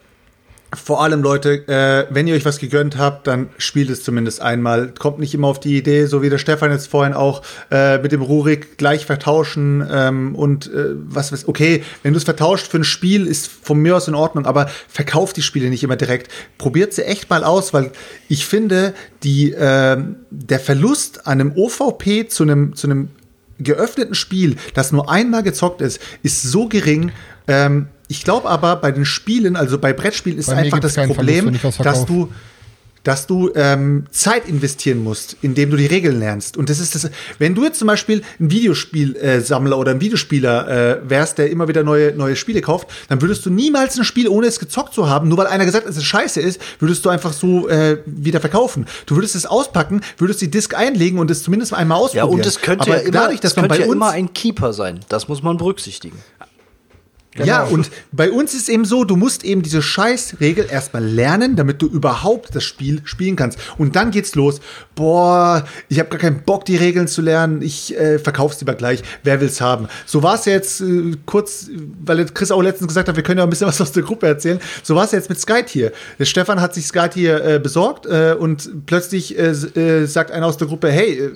Vor 0.73 1.03
allem, 1.03 1.21
Leute, 1.21 1.67
äh, 1.67 2.07
wenn 2.13 2.27
ihr 2.27 2.35
euch 2.35 2.45
was 2.45 2.57
gegönnt 2.57 2.97
habt, 2.97 3.27
dann 3.27 3.49
spielt 3.57 3.89
es 3.89 4.03
zumindest 4.03 4.41
einmal. 4.41 4.93
Kommt 4.97 5.19
nicht 5.19 5.33
immer 5.33 5.47
auf 5.47 5.59
die 5.59 5.77
Idee, 5.77 6.05
so 6.05 6.21
wie 6.21 6.29
der 6.29 6.37
Stefan 6.37 6.71
jetzt 6.71 6.87
vorhin 6.87 7.13
auch 7.13 7.41
äh, 7.69 7.97
mit 7.97 8.13
dem 8.13 8.21
Rurik 8.21 8.77
gleich 8.77 9.05
vertauschen 9.05 9.85
ähm, 9.91 10.33
und 10.33 10.67
äh, 10.67 10.95
was 10.95 11.33
weiß 11.33 11.49
okay, 11.49 11.83
wenn 12.03 12.13
du 12.13 12.17
es 12.17 12.23
vertauscht 12.23 12.67
für 12.67 12.77
ein 12.77 12.85
Spiel, 12.85 13.27
ist 13.27 13.49
von 13.49 13.79
mir 13.79 13.97
aus 13.97 14.07
in 14.07 14.15
Ordnung, 14.15 14.45
aber 14.45 14.69
verkauft 14.87 15.35
die 15.35 15.41
Spiele 15.41 15.69
nicht 15.69 15.83
immer 15.83 15.97
direkt. 15.97 16.31
Probiert 16.57 16.93
sie 16.93 17.03
echt 17.03 17.29
mal 17.29 17.43
aus, 17.43 17.73
weil 17.73 17.91
ich 18.29 18.45
finde, 18.45 18.93
die, 19.23 19.51
ähm, 19.51 20.15
der 20.29 20.61
Verlust 20.61 21.27
an 21.27 21.41
einem 21.41 21.51
OVP 21.53 22.29
zu 22.29 22.43
einem, 22.43 22.77
zu 22.77 22.87
einem 22.87 23.09
geöffneten 23.59 24.15
Spiel, 24.15 24.55
das 24.73 24.93
nur 24.93 25.11
einmal 25.11 25.43
gezockt 25.43 25.81
ist, 25.81 25.99
ist 26.23 26.43
so 26.43 26.69
gering. 26.69 27.11
Ähm, 27.47 27.87
ich 28.11 28.23
glaube 28.23 28.49
aber 28.49 28.75
bei 28.75 28.91
den 28.91 29.05
Spielen, 29.05 29.55
also 29.55 29.77
bei 29.79 29.93
Brettspielen, 29.93 30.37
ist 30.37 30.47
Bei 30.47 30.57
einfach 30.57 30.79
das 30.79 30.95
Problem, 30.95 31.55
Verlust, 31.55 31.63
was 31.63 31.77
dass 31.77 32.05
du 32.05 32.29
dass 33.03 33.25
du 33.25 33.51
ähm, 33.55 34.05
Zeit 34.11 34.47
investieren 34.47 35.03
musst, 35.03 35.35
indem 35.41 35.71
du 35.71 35.77
die 35.77 35.87
Regeln 35.87 36.19
lernst. 36.19 36.55
Und 36.55 36.69
das 36.69 36.79
ist 36.79 36.93
das, 36.93 37.09
wenn 37.39 37.55
du 37.55 37.63
jetzt 37.63 37.79
zum 37.79 37.87
Beispiel 37.87 38.21
ein 38.39 38.51
Videospielsammler 38.51 39.77
oder 39.77 39.91
ein 39.91 40.01
Videospieler 40.01 40.67
äh, 40.67 41.09
wärst, 41.09 41.39
der 41.39 41.49
immer 41.49 41.67
wieder 41.67 41.83
neue, 41.83 42.13
neue 42.15 42.35
Spiele 42.35 42.61
kauft, 42.61 42.87
dann 43.09 43.21
würdest 43.21 43.45
du 43.45 43.49
niemals 43.49 43.97
ein 43.97 44.03
Spiel, 44.03 44.27
ohne 44.27 44.47
es 44.47 44.59
gezockt 44.59 44.93
zu 44.93 45.09
haben, 45.09 45.29
nur 45.29 45.37
weil 45.39 45.47
einer 45.47 45.65
gesagt 45.65 45.85
hat, 45.85 45.89
dass 45.89 45.97
es 45.97 46.03
scheiße 46.03 46.39
ist, 46.41 46.61
würdest 46.79 47.03
du 47.03 47.09
einfach 47.09 47.33
so 47.33 47.67
äh, 47.69 47.97
wieder 48.05 48.39
verkaufen. 48.39 48.85
Du 49.07 49.15
würdest 49.15 49.35
es 49.35 49.45
auspacken, 49.47 50.01
würdest 50.17 50.41
die 50.41 50.51
Disk 50.51 50.75
einlegen 50.75 51.17
und 51.17 51.31
es 51.31 51.41
zumindest 51.41 51.73
einmal 51.73 51.97
Ja, 51.97 52.03
ausprobieren. 52.23 52.33
und 52.33 52.45
es 52.45 52.61
könnte 52.61 52.83
Aber 52.83 52.97
ja 52.97 53.01
immer, 53.01 53.11
dadurch, 53.11 53.39
dass 53.39 53.51
es 53.51 53.55
man 53.55 53.63
könnte 53.63 53.75
bei 53.77 53.81
ja 53.81 53.87
uns 53.87 53.95
immer 53.95 54.11
ein 54.11 54.31
Keeper 54.33 54.73
sein. 54.73 54.99
Das 55.09 55.27
muss 55.27 55.41
man 55.41 55.57
berücksichtigen. 55.57 56.19
Ja, 57.37 57.63
und 57.63 57.89
bei 58.11 58.29
uns 58.29 58.53
ist 58.53 58.67
eben 58.67 58.83
so, 58.83 59.05
du 59.05 59.15
musst 59.15 59.45
eben 59.45 59.61
diese 59.61 59.81
Scheißregel 59.81 60.67
erstmal 60.69 61.05
lernen, 61.05 61.55
damit 61.55 61.81
du 61.81 61.87
überhaupt 61.87 62.53
das 62.53 62.65
Spiel 62.65 63.01
spielen 63.05 63.37
kannst. 63.37 63.57
Und 63.77 63.95
dann 63.95 64.11
geht's 64.11 64.35
los. 64.35 64.59
Boah, 64.95 65.65
ich 65.87 65.99
habe 65.99 66.09
gar 66.09 66.19
keinen 66.19 66.43
Bock, 66.43 66.65
die 66.65 66.75
Regeln 66.75 67.07
zu 67.07 67.21
lernen. 67.21 67.61
Ich 67.61 67.97
äh, 67.97 68.19
verkauf's 68.19 68.59
lieber 68.59 68.75
gleich. 68.75 69.01
Wer 69.23 69.39
will's 69.39 69.61
haben? 69.61 69.87
So 70.05 70.21
war 70.23 70.35
es 70.35 70.43
jetzt 70.43 70.81
äh, 70.81 71.13
kurz, 71.25 71.69
weil 72.03 72.25
Chris 72.25 72.51
auch 72.51 72.61
letztens 72.61 72.89
gesagt 72.89 73.07
hat, 73.07 73.15
wir 73.15 73.23
können 73.23 73.37
ja 73.37 73.45
ein 73.45 73.49
bisschen 73.49 73.67
was 73.69 73.79
aus 73.79 73.93
der 73.93 74.03
Gruppe 74.03 74.27
erzählen. 74.27 74.59
So 74.83 74.95
war 74.95 75.05
es 75.05 75.11
jetzt 75.13 75.29
mit 75.29 75.39
Skytier. 75.39 75.93
Stefan 76.19 76.59
hat 76.59 76.73
sich 76.73 76.85
Skytier 76.85 77.45
äh, 77.45 77.59
besorgt 77.59 78.07
äh, 78.07 78.35
und 78.37 78.85
plötzlich 78.85 79.37
äh, 79.39 79.51
äh, 79.51 80.05
sagt 80.05 80.31
einer 80.31 80.47
aus 80.47 80.57
der 80.57 80.67
Gruppe, 80.67 80.91
hey, 80.91 81.17
äh, 81.17 81.31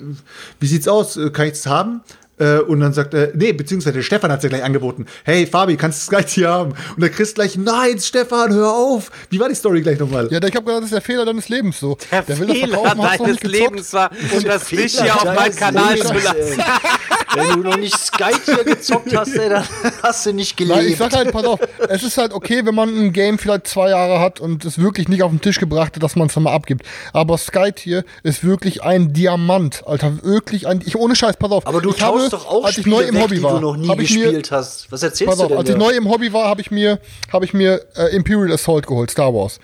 wie 0.60 0.66
sieht's 0.66 0.88
aus? 0.88 1.18
Kann 1.32 1.46
ich 1.46 1.52
das 1.54 1.66
haben? 1.66 2.02
Äh, 2.38 2.58
und 2.60 2.80
dann 2.80 2.92
sagt 2.92 3.14
er, 3.14 3.30
nee, 3.34 3.52
beziehungsweise 3.52 3.94
der 3.94 4.02
Stefan 4.02 4.30
hat 4.30 4.38
es 4.38 4.44
ja 4.44 4.48
gleich 4.50 4.64
angeboten. 4.64 5.06
Hey, 5.24 5.46
Fabi, 5.46 5.76
kannst 5.76 5.98
du 5.98 6.00
das 6.02 6.10
gleich 6.10 6.34
hier 6.34 6.50
haben? 6.50 6.72
Und 6.72 7.00
der 7.00 7.10
Chris 7.10 7.34
gleich, 7.34 7.56
nein, 7.56 7.98
Stefan, 7.98 8.52
hör 8.52 8.72
auf. 8.72 9.10
Wie 9.30 9.40
war 9.40 9.48
die 9.48 9.54
Story 9.54 9.80
gleich 9.80 9.98
nochmal? 9.98 10.28
Ja, 10.30 10.38
ich 10.38 10.54
habe 10.54 10.64
gedacht, 10.64 10.78
das 10.78 10.84
ist 10.84 10.92
der 10.92 11.00
Fehler 11.00 11.24
deines 11.24 11.48
Lebens 11.48 11.80
so. 11.80 11.96
Der, 12.10 12.38
will 12.38 12.46
das 12.46 12.56
Fehler 12.56 12.94
noch 12.94 13.16
deines. 13.16 13.42
Lebens 13.42 13.92
war, 13.92 14.10
das 14.44 14.64
Fisch 14.64 15.00
hier 15.00 15.14
auf 15.14 15.24
meinen 15.24 15.56
Kanal 15.56 15.98
zu 15.98 16.12
lassen. 16.12 16.62
Wenn 17.36 17.62
du 17.62 17.68
noch 17.68 17.76
nicht 17.76 17.98
Sky 17.98 18.32
hier 18.44 18.64
gezockt 18.64 19.14
hast, 19.14 19.34
ey, 19.36 19.50
dann 19.50 19.64
hast 20.02 20.24
du 20.24 20.32
nicht 20.32 20.56
gelebt. 20.56 20.78
Nein, 20.78 20.88
ich 20.88 20.96
sag 20.96 21.14
halt, 21.14 21.32
pass 21.32 21.44
auf, 21.44 21.60
es 21.88 22.02
ist 22.02 22.16
halt 22.16 22.32
okay, 22.32 22.64
wenn 22.64 22.74
man 22.74 22.88
ein 22.88 23.12
Game 23.12 23.38
vielleicht 23.38 23.66
zwei 23.66 23.90
Jahre 23.90 24.20
hat 24.20 24.40
und 24.40 24.64
es 24.64 24.78
wirklich 24.78 25.08
nicht 25.08 25.22
auf 25.22 25.30
den 25.30 25.40
Tisch 25.40 25.60
gebracht 25.60 25.96
hat, 25.96 26.02
dass 26.02 26.16
man 26.16 26.28
es 26.28 26.36
nochmal 26.36 26.54
abgibt. 26.54 26.86
Aber 27.12 27.36
Skytier 27.36 28.04
ist 28.22 28.42
wirklich 28.42 28.82
ein 28.82 29.12
Diamant, 29.12 29.86
Alter, 29.86 30.22
wirklich 30.22 30.66
ein, 30.66 30.82
ich 30.84 30.96
ohne 30.96 31.14
Scheiß, 31.14 31.36
pass 31.36 31.50
auf. 31.50 31.66
aber 31.66 31.82
du 31.82 31.90
ich 31.90 31.96
taust 31.96 32.25
habe, 32.32 32.42
doch 32.42 32.50
auch 32.50 32.64
als 32.64 32.76
ich 32.76 32.82
Spiele 32.82 32.96
neu 32.96 33.02
im 33.02 33.14
weg, 33.14 33.22
Hobby 33.22 33.36
die 33.36 33.42
war, 33.42 33.54
du 33.54 33.60
noch 33.60 33.76
nie 33.76 33.88
hab 33.88 34.00
ich 34.00 34.14
mir, 34.14 34.24
gespielt 34.24 34.50
hast. 34.50 34.90
Was 34.90 35.02
erzählst 35.02 35.38
du 35.38 35.42
auf, 35.42 35.48
denn 35.48 35.58
als 35.58 35.68
ich 35.70 35.76
neu 35.76 35.90
im 35.90 36.08
Hobby 36.08 36.32
war, 36.32 36.48
habe 36.48 36.60
ich 36.60 36.70
mir, 36.70 36.98
habe 37.32 37.44
ich 37.44 37.54
mir 37.54 37.80
äh, 37.96 38.14
Imperial 38.14 38.52
Assault 38.52 38.86
geholt, 38.86 39.10
Star 39.10 39.32
Wars. 39.34 39.58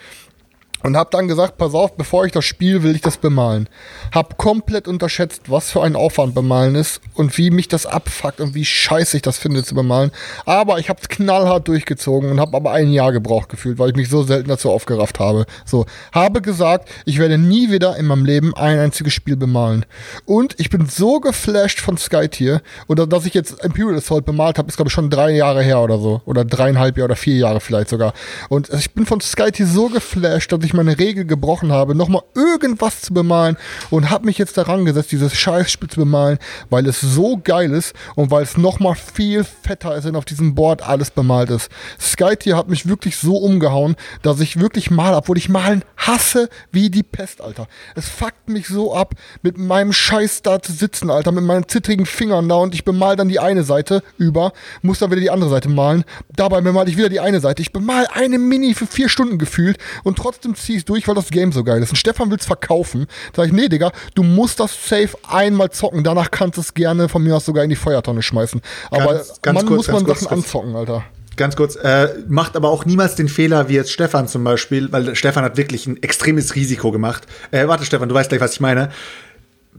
Und 0.82 0.96
hab 0.96 1.10
dann 1.12 1.28
gesagt, 1.28 1.59
pass 1.59 1.74
auf, 1.74 1.96
bevor 1.96 2.26
ich 2.26 2.32
das 2.32 2.44
spiele, 2.44 2.82
will 2.82 2.94
ich 2.94 3.00
das 3.00 3.16
bemalen. 3.16 3.68
Hab 4.12 4.36
komplett 4.36 4.88
unterschätzt, 4.88 5.42
was 5.50 5.70
für 5.70 5.82
ein 5.82 5.94
Aufwand 5.94 6.34
bemalen 6.34 6.74
ist 6.74 7.00
und 7.14 7.36
wie 7.38 7.50
mich 7.50 7.68
das 7.68 7.86
abfuckt 7.86 8.40
und 8.40 8.54
wie 8.54 8.64
scheiße 8.64 9.16
ich 9.16 9.22
das 9.22 9.38
finde 9.38 9.62
zu 9.62 9.74
bemalen. 9.74 10.10
Aber 10.44 10.78
ich 10.78 10.88
hab's 10.88 11.09
knallhart 11.09 11.68
durchgezogen 11.68 12.30
und 12.30 12.40
hab 12.40 12.54
aber 12.54 12.72
ein 12.72 12.92
Jahr 12.92 13.12
gebraucht 13.12 13.48
gefühlt, 13.48 13.78
weil 13.78 13.90
ich 13.90 13.96
mich 13.96 14.09
so 14.09 14.22
selten 14.22 14.48
dazu 14.48 14.70
aufgerafft 14.70 15.20
habe. 15.20 15.46
So, 15.64 15.86
habe 16.12 16.42
gesagt, 16.42 16.88
ich 17.04 17.18
werde 17.18 17.38
nie 17.38 17.70
wieder 17.70 17.96
in 17.96 18.06
meinem 18.06 18.24
Leben 18.24 18.54
ein 18.54 18.78
einziges 18.78 19.12
Spiel 19.12 19.36
bemalen. 19.36 19.84
Und 20.24 20.59
ich 20.59 20.70
bin 20.70 20.86
so 20.86 21.20
geflasht 21.20 21.80
von 21.80 21.96
Skytier 21.96 22.60
oder 22.88 23.06
dass 23.06 23.26
ich 23.26 23.34
jetzt 23.34 23.62
Imperial 23.64 23.96
Assault 23.96 24.24
bemalt 24.24 24.59
habe, 24.59 24.68
ist 24.68 24.76
glaube 24.76 24.88
ich 24.88 24.94
schon 24.94 25.10
drei 25.10 25.30
Jahre 25.30 25.62
her 25.62 25.80
oder 25.80 25.98
so. 25.98 26.22
Oder 26.24 26.44
dreieinhalb 26.44 26.96
Jahre 26.96 27.10
oder 27.10 27.16
vier 27.16 27.36
Jahre 27.36 27.60
vielleicht 27.60 27.88
sogar. 27.88 28.14
Und 28.48 28.70
ich 28.70 28.92
bin 28.92 29.06
von 29.06 29.20
Skytier 29.20 29.66
so 29.66 29.88
geflasht, 29.88 30.50
dass 30.50 30.64
ich 30.64 30.71
meine 30.72 30.98
Regel 30.98 31.24
gebrochen 31.24 31.72
habe, 31.72 31.94
nochmal 31.94 32.22
irgendwas 32.34 33.00
zu 33.00 33.14
bemalen 33.14 33.56
und 33.90 34.10
habe 34.10 34.26
mich 34.26 34.38
jetzt 34.38 34.56
daran 34.56 34.84
gesetzt, 34.84 35.12
dieses 35.12 35.34
Scheißspiel 35.34 35.88
zu 35.88 36.00
bemalen, 36.00 36.38
weil 36.70 36.86
es 36.86 37.00
so 37.00 37.40
geil 37.42 37.72
ist 37.72 37.94
und 38.14 38.30
weil 38.30 38.42
es 38.42 38.56
nochmal 38.56 38.94
viel 38.94 39.44
fetter 39.44 39.96
ist, 39.96 40.04
wenn 40.04 40.16
auf 40.16 40.24
diesem 40.24 40.54
Board 40.54 40.82
alles 40.82 41.10
bemalt 41.10 41.50
ist. 41.50 41.70
Skytier 42.00 42.56
hat 42.56 42.68
mich 42.68 42.88
wirklich 42.88 43.16
so 43.16 43.36
umgehauen, 43.36 43.96
dass 44.22 44.40
ich 44.40 44.60
wirklich 44.60 44.90
mal, 44.90 45.14
obwohl 45.14 45.38
ich 45.38 45.48
malen 45.48 45.84
hasse 45.96 46.48
wie 46.70 46.90
die 46.90 47.02
Pest, 47.02 47.40
Alter. 47.40 47.66
Es 47.94 48.08
fuckt 48.08 48.48
mich 48.48 48.66
so 48.66 48.94
ab, 48.94 49.14
mit 49.42 49.58
meinem 49.58 49.92
Scheiß 49.92 50.42
da 50.42 50.60
zu 50.60 50.72
sitzen, 50.72 51.10
Alter, 51.10 51.32
mit 51.32 51.44
meinen 51.44 51.68
zittrigen 51.68 52.06
Fingern 52.06 52.48
da 52.48 52.56
und 52.56 52.74
ich 52.74 52.84
bemal 52.84 53.16
dann 53.16 53.28
die 53.28 53.40
eine 53.40 53.64
Seite 53.64 54.02
über, 54.18 54.52
muss 54.82 54.98
dann 54.98 55.10
wieder 55.10 55.20
die 55.20 55.30
andere 55.30 55.50
Seite 55.50 55.68
malen. 55.68 56.04
Dabei 56.34 56.60
bemal 56.60 56.88
ich 56.88 56.96
wieder 56.96 57.08
die 57.08 57.20
eine 57.20 57.40
Seite. 57.40 57.62
Ich 57.62 57.72
bemal 57.72 58.06
eine 58.12 58.38
Mini 58.38 58.74
für 58.74 58.86
vier 58.86 59.08
Stunden 59.08 59.38
gefühlt 59.38 59.78
und 60.04 60.16
trotzdem 60.16 60.54
zieh 60.64 60.76
ich 60.76 60.84
durch, 60.84 61.06
weil 61.09 61.14
das 61.14 61.30
Game 61.30 61.52
so 61.52 61.64
geil 61.64 61.82
ist. 61.82 61.90
Und 61.90 61.97
Stefan 61.97 62.30
will's 62.30 62.47
verkaufen. 62.47 63.06
Sag 63.36 63.47
ich, 63.47 63.52
nee, 63.52 63.68
Digga, 63.68 63.93
du 64.14 64.22
musst 64.22 64.60
das 64.60 64.72
safe 64.89 65.10
einmal 65.28 65.70
zocken. 65.70 66.05
Danach 66.05 66.30
kannst 66.30 66.56
du 66.56 66.60
es 66.60 66.74
gerne 66.74 67.09
von 67.09 67.22
mir 67.22 67.36
aus 67.36 67.44
sogar 67.44 67.64
in 67.64 67.70
die 67.70 67.76
Feuertonne 67.76 68.22
schmeißen. 68.22 68.60
Aber 68.90 69.14
Ganz- 69.14 69.40
ganz 69.43 69.56
man 69.56 69.66
kurz, 69.66 69.76
muss 69.78 69.86
ganz 69.86 69.97
man 70.01 70.05
kurz, 70.06 70.20
Sachen 70.20 70.28
kurz. 70.36 70.44
anzocken, 70.47 70.76
Alter. 70.76 71.05
Ganz 71.36 71.56
kurz, 71.56 71.76
äh, 71.76 72.09
macht 72.28 72.56
aber 72.56 72.68
auch 72.68 72.84
niemals 72.84 73.14
den 73.14 73.26
Fehler 73.28 73.68
wie 73.70 73.74
jetzt 73.74 73.90
Stefan 73.90 74.28
zum 74.28 74.44
Beispiel, 74.44 74.93
weil 74.93 75.16
Stefan 75.16 75.44
hat 75.44 75.56
wirklich 75.56 75.86
ein 75.86 76.02
extremes 76.02 76.55
Risiko 76.55 76.93
gemacht. 76.93 77.22
Äh, 77.52 77.68
warte, 77.68 77.86
Stefan, 77.86 78.09
du 78.10 78.14
weißt 78.14 78.28
gleich, 78.28 78.40
was 78.43 78.52
ich 78.52 78.60
meine. 78.60 78.90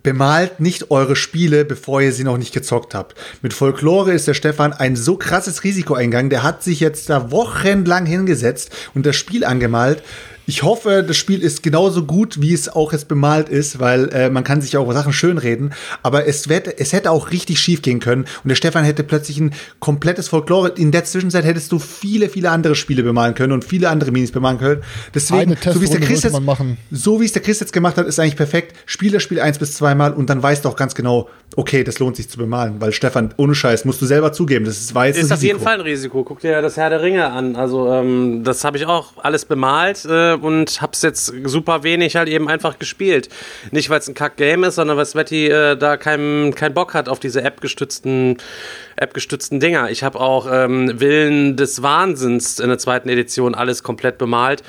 Bemalt 0.02 0.60
nicht 0.60 0.90
eure 0.92 1.16
Spiele, 1.16 1.64
bevor 1.64 2.02
ihr 2.02 2.12
sie 2.12 2.24
noch 2.26 2.38
nicht 2.38 2.54
gezockt 2.54 2.94
habt. 2.96 3.16
Mit 3.42 3.54
Folklore 3.54 4.12
ist 4.12 4.28
der 4.28 4.34
Stefan 4.34 4.74
ein 4.74 4.96
so 4.98 5.16
krasses 5.16 5.64
Risiko 5.64 5.94
eingegangen. 5.94 6.30
Der 6.32 6.44
hat 6.44 6.62
sich 6.64 6.80
jetzt 6.82 7.10
da 7.10 7.32
wochenlang 7.32 8.06
hingesetzt 8.06 8.72
und 8.96 9.06
das 9.06 9.16
Spiel 9.16 9.46
angemalt. 9.46 10.04
Ich 10.46 10.64
hoffe, 10.64 11.04
das 11.08 11.16
Spiel 11.16 11.42
ist 11.42 11.64
genauso 11.64 12.04
gut, 12.04 12.42
wie 12.42 12.54
es 12.54 12.68
auch 12.68 12.92
jetzt 12.92 13.08
bemalt 13.08 13.48
ist, 13.50 13.80
weil 13.80 14.10
äh, 14.10 14.30
man 14.30 14.44
kann 14.44 14.62
sich 14.62 14.76
auch 14.76 14.92
Sachen 14.92 15.14
schönreden. 15.14 15.74
Aber 16.02 16.28
es, 16.28 16.50
wird, 16.50 16.80
es 16.80 16.92
hätte 16.92 17.12
auch 17.12 17.32
richtig 17.32 17.60
schief 17.60 17.82
gehen 17.82 18.00
können. 18.00 18.26
Und 18.44 18.50
der 18.50 18.56
Stefan 18.56 18.84
hätte 18.84 19.04
plötzlich 19.04 19.40
ein 19.40 19.54
komplettes 19.80 20.28
Folklore. 20.28 20.70
In 20.76 20.92
der 20.92 21.06
Zwischenzeit 21.06 21.46
hättest 21.46 21.72
du 21.72 21.80
viele, 21.80 22.30
viele 22.30 22.50
andere 22.52 22.76
Spiele 22.76 23.04
bemalen 23.04 23.36
können 23.36 23.54
und 23.54 23.64
viele 23.64 23.90
andere 23.90 24.12
Minis 24.12 24.32
bemalen 24.32 24.58
können. 24.58 24.82
Deswegen, 25.14 25.56
so 25.64 25.80
wie 25.80 25.86
es 25.86 25.92
der 25.92 26.02
Chris 26.02 26.24
jetzt, 26.24 26.42
so 26.92 27.22
wie 27.22 27.26
es 27.26 27.32
der 27.32 27.42
Chris 27.42 27.60
jetzt 27.60 27.74
gemacht 27.74 27.98
hat, 27.98 28.06
ist 28.06 28.20
eigentlich 28.20 28.36
perfekt. 28.36 28.76
Spiel 28.86 29.12
das 29.12 29.24
Spiel 29.24 29.40
eins 29.40 29.60
bis 29.60 29.74
zweimal 29.74 30.14
und 30.14 30.30
dann 30.30 30.44
weißt 30.44 30.66
du 30.66 30.70
auch 30.70 30.76
ganz 30.76 30.94
genau, 30.94 31.30
okay, 31.56 31.84
das 31.84 32.00
lohnt 32.00 32.16
sich 32.16 32.30
zu 32.30 32.38
bemalen. 32.38 32.80
Weil 32.80 32.92
Stefan, 32.92 33.34
ohne 33.38 33.56
Scheiß, 33.56 33.86
musst 33.86 34.02
du 34.02 34.06
selber 34.06 34.34
zugeben, 34.34 34.66
das 34.66 34.80
ist 34.80 34.94
weiß. 34.94 35.18
Ist 35.18 35.32
auf 35.32 35.44
jeden 35.44 35.60
Fall 35.60 35.76
ein 35.76 35.82
Risiko. 35.82 36.24
Guck 36.24 36.40
dir 36.40 36.62
das 36.62 36.78
Herr 36.78 36.90
der 36.90 37.02
Ringe 37.02 37.32
an. 37.32 37.56
Also 37.56 37.92
ähm, 37.92 38.44
das 38.44 38.64
habe 38.64 38.78
ich 38.78 38.86
auch 38.86 39.14
alles 39.18 39.46
bemalt. 39.46 40.06
Äh, 40.06 40.34
und 40.34 40.82
hab's 40.82 41.02
jetzt 41.02 41.34
super 41.46 41.84
wenig 41.84 42.16
halt 42.16 42.30
eben 42.30 42.48
einfach 42.50 42.80
gespielt. 42.80 43.30
Nicht, 43.72 43.90
weil 43.90 44.00
es 44.00 44.08
ein 44.08 44.14
Kack-Game 44.14 44.64
ist, 44.64 44.76
sondern 44.76 44.98
weil 44.98 45.06
Sweaty 45.06 45.48
äh, 45.48 45.78
da 45.78 45.98
keinen 45.98 46.56
kein 46.56 46.74
Bock 46.74 46.94
hat 46.94 47.10
auf 47.10 47.20
diese 47.20 47.42
App-gestützten 47.44 48.38
App-gestützten 48.96 49.60
Dinger. 49.60 49.90
Ich 49.90 50.04
habe 50.04 50.20
auch 50.20 50.48
ähm, 50.52 51.00
Willen 51.00 51.58
des 51.58 51.82
Wahnsinns 51.82 52.60
in 52.60 52.70
der 52.70 52.78
zweiten 52.78 53.10
Edition 53.10 53.56
alles 53.56 53.84
komplett 53.84 54.18
bemalt 54.18 54.64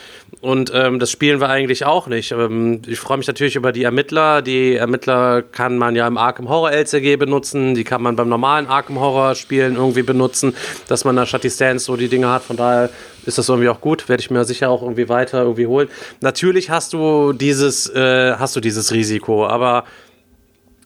und 0.45 0.71
ähm, 0.75 0.99
das 0.99 1.11
spielen 1.11 1.41
wir 1.41 1.49
eigentlich 1.49 1.87
auch 1.87 2.07
nicht. 2.07 2.31
Ähm, 2.31 2.83
ich 2.87 3.01
freue 3.01 3.17
mich 3.17 3.27
natürlich 3.27 3.57
über 3.57 3.73
die 3.73 3.83
Ermittler. 3.83 4.43
Die 4.43 4.77
Ermittler 4.77 5.41
kann 5.41 5.79
man 5.79 5.97
ja 5.97 6.07
im 6.07 6.19
Arkham 6.19 6.51
Horror 6.51 6.71
LCG 6.71 7.17
benutzen, 7.17 7.75
die 7.75 7.83
kann 7.83 8.03
man 8.03 8.15
beim 8.15 8.29
normalen 8.29 8.67
Arkham 8.67 9.01
Horror 9.01 9.37
Spielen 9.37 9.77
irgendwie 9.77 10.03
benutzen, 10.03 10.55
dass 10.87 11.07
man 11.07 11.17
da 11.17 11.25
die 11.25 11.49
Stands 11.49 11.87
so 11.87 11.97
die 11.97 12.09
Dinge 12.09 12.29
hat. 12.29 12.43
Von 12.43 12.59
daher 12.59 12.91
ist 13.25 13.39
das 13.39 13.49
irgendwie 13.49 13.71
auch 13.71 13.81
gut, 13.81 14.07
werde 14.11 14.21
ich 14.21 14.31
mir 14.31 14.45
sicher 14.45 14.69
auch 14.69 14.83
irgendwie 14.83 15.09
weiter 15.09 15.41
irgendwie 15.41 15.67
holen. 15.67 15.89
Natürlich 16.21 16.69
hast 16.69 16.93
du 16.93 17.33
dieses, 17.33 17.89
äh, 17.89 18.35
hast 18.35 18.55
du 18.55 18.61
dieses 18.61 18.93
Risiko, 18.93 19.47
aber 19.47 19.85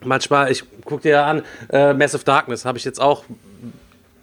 manchmal, 0.04 0.52
ich 0.52 0.62
gucke 0.84 1.02
dir 1.02 1.10
ja 1.10 1.26
an, 1.26 1.42
äh, 1.70 1.94
Massive 1.94 2.22
Darkness 2.22 2.64
habe 2.64 2.78
ich 2.78 2.84
jetzt 2.84 3.00
auch 3.00 3.24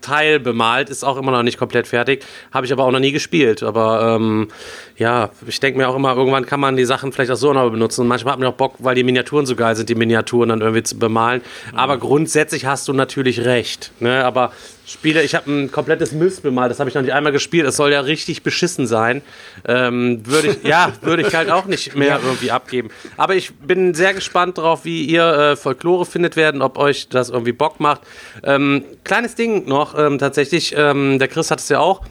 Teil 0.06 0.40
bemalt, 0.40 0.90
ist 0.90 1.04
auch 1.04 1.18
immer 1.18 1.32
noch 1.32 1.42
nicht 1.42 1.58
komplett 1.58 1.88
fertig, 1.88 2.24
habe 2.54 2.66
ich 2.66 2.72
aber 2.72 2.84
auch 2.84 2.92
noch 2.92 3.00
nie 3.00 3.12
gespielt. 3.12 3.64
Aber 3.64 4.16
ähm, 4.16 4.50
ja, 4.98 5.30
ich 5.46 5.60
denke 5.60 5.78
mir 5.78 5.90
auch 5.90 5.96
immer, 5.96 6.16
irgendwann 6.16 6.46
kann 6.46 6.62
man 6.62 6.78
die 6.78 6.86
Sachen 6.86 7.12
vielleicht 7.12 7.30
auch 7.30 7.36
so 7.36 7.52
noch 7.52 7.70
benutzen. 7.70 8.02
Und 8.02 8.08
manchmal 8.08 8.34
hat 8.34 8.40
man 8.40 8.48
auch 8.48 8.56
Bock, 8.56 8.76
weil 8.80 8.96
die 8.96 9.04
Miniaturen 9.04 9.46
so 9.46 9.56
geil 9.56 9.76
sind, 9.76 9.90
die 9.90 9.96
Miniaturen 9.96 10.50
dann 10.50 10.62
irgendwie 10.62 10.84
zu 10.84 10.98
bemalen. 10.98 11.42
Mhm. 11.72 11.78
Aber 11.78 11.98
grundsätzlich 11.98 12.66
hast 12.66 12.88
du 12.88 12.94
natürlich 12.94 13.44
recht. 13.44 13.92
Ne? 14.00 14.24
Aber 14.24 14.54
Spiele, 14.86 15.22
ich 15.22 15.36
habe 15.36 15.52
ein 15.52 15.72
komplettes 15.72 16.14
Mist 16.14 16.44
bemalt, 16.44 16.72
das 16.72 16.80
habe 16.80 16.90
ich 16.90 16.96
noch 16.96 17.02
nicht 17.02 17.14
einmal 17.14 17.34
gespielt. 17.34 17.68
Es 17.68 17.76
soll 17.76 17.92
ja 17.92 18.00
richtig 18.02 18.44
beschissen 18.44 18.88
sein. 18.88 19.22
Ähm, 19.68 20.26
würde 20.26 20.50
ich, 20.50 20.64
ja, 20.64 20.94
würde 21.02 21.24
ich 21.24 21.36
halt 21.36 21.52
auch 21.52 21.66
nicht 21.66 21.96
mehr 21.96 22.22
irgendwie 22.24 22.52
abgeben. 22.52 22.90
Aber 23.18 23.36
ich 23.36 23.54
bin 23.54 23.94
sehr 23.96 24.14
gespannt 24.14 24.58
darauf, 24.58 24.86
wie 24.86 25.04
ihr 25.04 25.26
äh, 25.26 25.56
Folklore 25.58 26.06
findet 26.06 26.38
werden, 26.38 26.62
ob 26.62 26.78
euch 26.78 27.10
das 27.10 27.30
irgendwie 27.30 27.52
Bock 27.52 27.82
macht. 27.82 28.02
Ähm, 28.44 28.86
kleines 29.04 29.36
Ding 29.36 29.68
noch, 29.68 29.98
ähm, 29.98 30.20
tatsächlich, 30.20 30.74
ähm, 30.78 31.20
der 31.20 31.28
Chris 31.28 31.52
hat 31.52 31.60
es 31.60 31.68
ja 31.68 31.80
auch. 31.80 32.02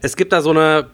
Es 0.00 0.16
gibt 0.16 0.32
da 0.32 0.42
so 0.42 0.50
eine 0.50 0.86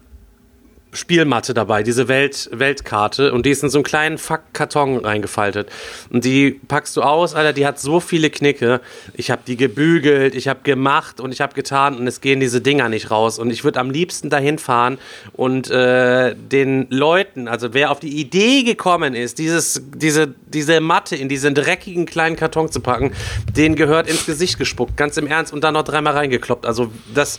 Spielmatte 0.96 1.54
dabei, 1.54 1.82
diese 1.82 2.08
Welt, 2.08 2.48
Weltkarte. 2.52 3.32
Und 3.32 3.46
die 3.46 3.50
ist 3.50 3.62
in 3.62 3.70
so 3.70 3.78
einen 3.78 3.84
kleinen 3.84 4.18
Fuck-Karton 4.18 5.04
reingefaltet. 5.04 5.68
Und 6.10 6.24
die 6.24 6.50
packst 6.66 6.96
du 6.96 7.02
aus, 7.02 7.34
Alter, 7.34 7.52
die 7.52 7.66
hat 7.66 7.78
so 7.78 8.00
viele 8.00 8.30
Knicke. 8.30 8.80
Ich 9.14 9.30
habe 9.30 9.42
die 9.46 9.56
gebügelt, 9.56 10.34
ich 10.34 10.48
habe 10.48 10.60
gemacht 10.62 11.20
und 11.20 11.32
ich 11.32 11.40
habe 11.40 11.54
getan 11.54 11.96
und 11.96 12.06
es 12.06 12.20
gehen 12.20 12.40
diese 12.40 12.60
Dinger 12.60 12.88
nicht 12.88 13.10
raus. 13.10 13.38
Und 13.38 13.50
ich 13.50 13.64
würde 13.64 13.80
am 13.80 13.90
liebsten 13.90 14.30
dahin 14.30 14.58
fahren 14.58 14.98
und 15.32 15.70
äh, 15.70 16.34
den 16.34 16.86
Leuten, 16.90 17.48
also 17.48 17.74
wer 17.74 17.90
auf 17.90 18.00
die 18.00 18.20
Idee 18.20 18.62
gekommen 18.62 19.14
ist, 19.14 19.38
dieses, 19.38 19.82
diese, 19.94 20.34
diese 20.48 20.80
Matte 20.80 21.16
in 21.16 21.28
diesen 21.28 21.54
dreckigen 21.54 22.06
kleinen 22.06 22.36
Karton 22.36 22.70
zu 22.70 22.80
packen, 22.80 23.12
den 23.56 23.76
gehört 23.76 24.08
ins 24.08 24.26
Gesicht 24.26 24.58
gespuckt, 24.58 24.96
ganz 24.96 25.16
im 25.16 25.26
Ernst, 25.26 25.52
und 25.52 25.62
dann 25.62 25.74
noch 25.74 25.84
dreimal 25.84 26.14
reingekloppt. 26.14 26.66
Also 26.66 26.90
das 27.14 27.38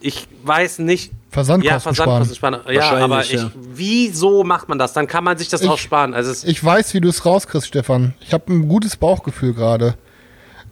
ich 0.00 0.28
weiß 0.44 0.80
nicht. 0.80 1.12
Versandkosten, 1.30 1.74
ja, 1.74 1.80
Versandkosten 1.80 2.36
sparen. 2.36 2.60
sparen. 2.62 2.74
Ja, 2.74 3.04
aber 3.04 3.22
ich, 3.22 3.32
ja. 3.32 3.50
wieso 3.54 4.44
macht 4.44 4.68
man 4.68 4.78
das? 4.78 4.92
Dann 4.92 5.06
kann 5.06 5.24
man 5.24 5.36
sich 5.36 5.48
das 5.48 5.62
ich, 5.62 5.68
auch 5.68 5.78
sparen. 5.78 6.14
Also 6.14 6.46
ich 6.46 6.62
weiß, 6.62 6.94
wie 6.94 7.00
du 7.00 7.08
es 7.08 7.24
rauskriegst, 7.26 7.68
Stefan. 7.68 8.14
Ich 8.20 8.32
habe 8.32 8.52
ein 8.52 8.68
gutes 8.68 8.96
Bauchgefühl 8.96 9.52
gerade. 9.54 9.94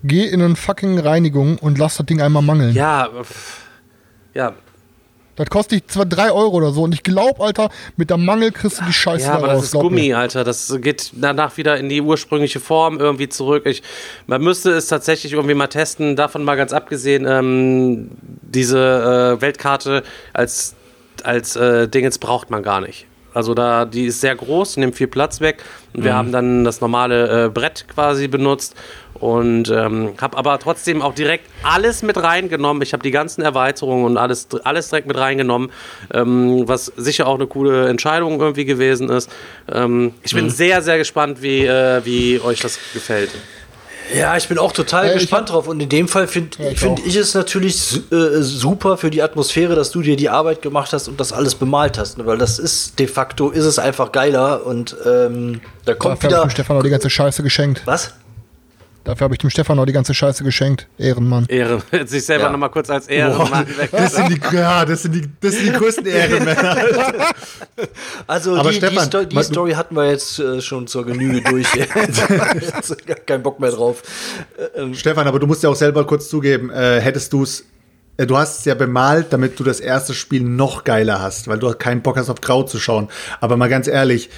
Geh 0.03 0.25
in 0.25 0.41
eine 0.41 0.57
fucking 0.57 0.99
Reinigung 0.99 1.59
und 1.59 1.79
lass 1.79 1.97
das 1.97 2.07
Ding 2.07 2.21
einmal 2.21 2.43
mangeln. 2.43 2.75
Ja, 2.75 3.09
ja, 4.35 4.53
das 5.37 5.49
kostet 5.51 5.91
zwar 5.91 6.07
3 6.07 6.33
Euro 6.33 6.57
oder 6.57 6.73
so 6.73 6.83
und 6.83 6.93
ich 6.93 7.03
glaube, 7.03 7.43
Alter, 7.43 7.71
mit 7.97 8.11
der 8.11 8.17
Mangel 8.17 8.53
kriegst 8.53 8.81
du 8.81 8.85
die 8.85 8.93
Scheiße 8.93 9.27
Ja, 9.27 9.35
aber 9.35 9.49
das 9.49 9.65
ist 9.65 9.73
Gummi, 9.73 10.09
mir. 10.09 10.19
Alter. 10.19 10.45
Das 10.45 10.75
geht 10.81 11.13
danach 11.15 11.57
wieder 11.57 11.77
in 11.77 11.89
die 11.89 12.01
ursprüngliche 12.01 12.61
Form 12.61 12.99
irgendwie 12.99 13.29
zurück. 13.29 13.67
Ich, 13.67 13.83
man 14.27 14.43
müsste 14.43 14.73
es 14.73 14.89
tatsächlich 14.89 15.33
irgendwie 15.35 15.55
mal 15.55 15.67
testen. 15.69 16.17
Davon 16.17 16.43
mal 16.45 16.57
ganz 16.57 16.73
abgesehen, 16.73 17.27
ähm, 17.27 18.11
diese 18.43 19.37
äh, 19.39 19.41
Weltkarte 19.41 20.03
als, 20.33 20.75
als 21.23 21.57
äh, 21.57 21.89
Ding 21.89 22.05
jetzt 22.05 22.21
braucht 22.21 22.51
man 22.51 22.63
gar 22.63 22.81
nicht. 22.81 23.07
Also 23.37 23.53
da, 23.53 23.85
die 23.85 24.07
ist 24.07 24.23
sehr 24.23 24.35
groß, 24.35 24.79
nimmt 24.79 24.97
viel 24.97 25.09
Platz 25.09 25.43
weg. 25.43 25.63
Und 25.93 26.05
wir 26.05 26.13
mhm. 26.13 26.17
haben 26.17 26.33
dann 26.33 26.65
das 26.65 26.81
normale 26.81 27.45
äh, 27.45 27.49
Brett 27.51 27.85
quasi 27.87 28.29
benutzt 28.29 28.75
und 29.13 29.71
ähm, 29.71 30.15
habe 30.19 30.39
aber 30.39 30.59
trotzdem 30.59 31.03
auch 31.03 31.15
direkt 31.15 31.45
alles 31.63 32.03
mit 32.03 32.17
reingenommen. 32.17 32.83
Ich 32.83 32.95
habe 32.95 33.03
die 33.03 33.11
ganzen 33.11 33.43
Erweiterungen 33.43 34.07
und 34.07 34.17
alles, 34.17 34.49
alles 34.65 34.89
direkt 34.89 35.07
mit 35.07 35.19
reingenommen, 35.19 35.71
ähm, 36.15 36.67
was 36.67 36.87
sicher 36.97 37.27
auch 37.27 37.35
eine 37.35 37.47
coole 37.47 37.89
Entscheidung 37.89 38.41
irgendwie 38.41 38.65
gewesen 38.65 39.11
ist. 39.11 39.31
Ähm, 39.71 40.15
ich 40.23 40.35
bin 40.35 40.47
mhm. 40.47 40.51
sehr, 40.51 40.81
sehr 40.81 40.97
gespannt, 40.97 41.43
wie, 41.43 41.67
äh, 41.67 42.05
wie 42.05 42.41
euch 42.41 42.61
das 42.61 42.79
gefällt. 42.95 43.31
Ja, 44.15 44.37
ich 44.37 44.49
bin 44.49 44.59
auch 44.59 44.73
total 44.73 45.09
ja, 45.09 45.15
gespannt 45.15 45.51
drauf. 45.51 45.69
Und 45.69 45.81
in 45.81 45.89
dem 45.89 46.09
Fall 46.09 46.27
finde 46.27 46.63
ja, 46.63 46.71
ich, 46.71 46.81
find 46.81 47.05
ich 47.05 47.17
es 47.17 47.35
natürlich 47.35 48.01
äh, 48.11 48.41
super 48.41 48.97
für 48.97 49.11
die 49.11 49.23
Atmosphäre, 49.23 49.75
dass 49.75 49.91
du 49.91 50.03
dir 50.03 50.17
die 50.17 50.29
Arbeit 50.29 50.63
gemacht 50.63 50.93
hast 50.93 51.09
und 51.09 51.21
das 51.21 51.33
alles 51.33 51.55
bemalt 51.55 51.99
hast. 51.99 52.19
Ne? 52.19 52.27
Weil 52.27 52.39
das 52.39 52.59
ist 52.59 52.99
de 52.99 53.07
facto 53.07 53.51
ist 53.51 53.65
es 53.65 53.79
einfach 53.79 54.13
geiler. 54.13 54.67
Und 54.67 54.97
ähm, 55.05 55.61
da 55.85 55.95
kommt 55.95 56.23
Dafür 56.23 56.31
wieder. 56.31 56.47
Ich 56.47 56.53
Stefan 56.53 56.77
auch 56.77 56.83
die 56.83 56.91
ganze 56.91 57.11
Scheiße 57.11 57.43
geschenkt. 57.43 57.83
Was? 57.85 58.13
Dafür 59.07 59.27
habe 59.27 59.35
ich 59.35 59.39
dem 59.39 59.51
Stefan 59.51 59.77
noch 59.77 59.87
die 59.87 59.93
ganze 59.93 60.15
Scheiße 60.15 60.43
geschenkt. 60.43 60.89
Ehrenmann. 60.99 61.47
Ehren. 61.47 61.81
Sich 62.07 62.27
selber 62.27 62.47
ja. 62.47 62.51
nochmal 62.51 62.71
kurz 62.71 62.91
als 62.91 63.07
Ehrenmann 63.07 63.65
weg. 63.79 63.91
Das 63.93 64.17
sind 64.17 64.31
die, 64.31 64.57
ja, 64.57 64.85
das 64.85 65.03
sind 65.03 65.15
die, 65.15 65.23
das 65.41 65.55
sind 65.55 65.67
die 65.67 65.79
größten 65.79 66.07
Ehrenmänner. 66.07 66.77
also 68.27 68.57
Aber 68.57 68.71
die, 68.71 68.79
Stefan, 68.79 68.97
die, 68.97 69.07
Sto 69.07 69.25
die 69.25 69.43
Story 69.45 69.73
hatten 69.75 69.95
wir 69.95 70.11
jetzt 70.11 70.41
äh, 70.41 70.61
schon 70.61 70.89
zur 70.89 71.07
Genüge 71.07 71.41
durch. 71.49 71.69
Kein 73.27 73.45
Bock 73.45 73.61
mehr 73.61 73.71
drauf. 73.71 74.03
Äh, 74.59 74.81
ähm. 74.81 74.95
Stefan, 74.95 75.29
aber 75.29 75.39
du 75.39 75.47
musst 75.47 75.63
ja 75.63 75.71
auch 75.71 75.77
selber 75.77 76.05
kurz 76.05 76.29
zugeben, 76.29 76.71
äh, 76.71 77.01
hättest 77.01 77.33
du 77.33 77.45
es 77.45 77.65
äh, 78.17 78.27
Du 78.27 78.37
hast 78.37 78.59
es 78.59 78.65
ja 78.65 78.75
bemalt, 78.75 79.27
damit 79.31 79.61
du 79.61 79.63
das 79.63 79.79
erste 79.79 80.15
Spiel 80.15 80.43
noch 80.43 80.83
geiler 80.83 81.23
hast, 81.23 81.47
weil 81.47 81.61
du 81.61 81.73
keinen 81.75 82.03
Bock 82.03 82.17
hast, 82.17 82.29
auf 82.29 82.41
Grau 82.41 82.65
zu 82.65 82.81
schauen. 82.81 83.09
Aber 83.41 83.57
mal 83.57 83.69
ganz 83.69 83.87
ehrlich, 83.87 84.31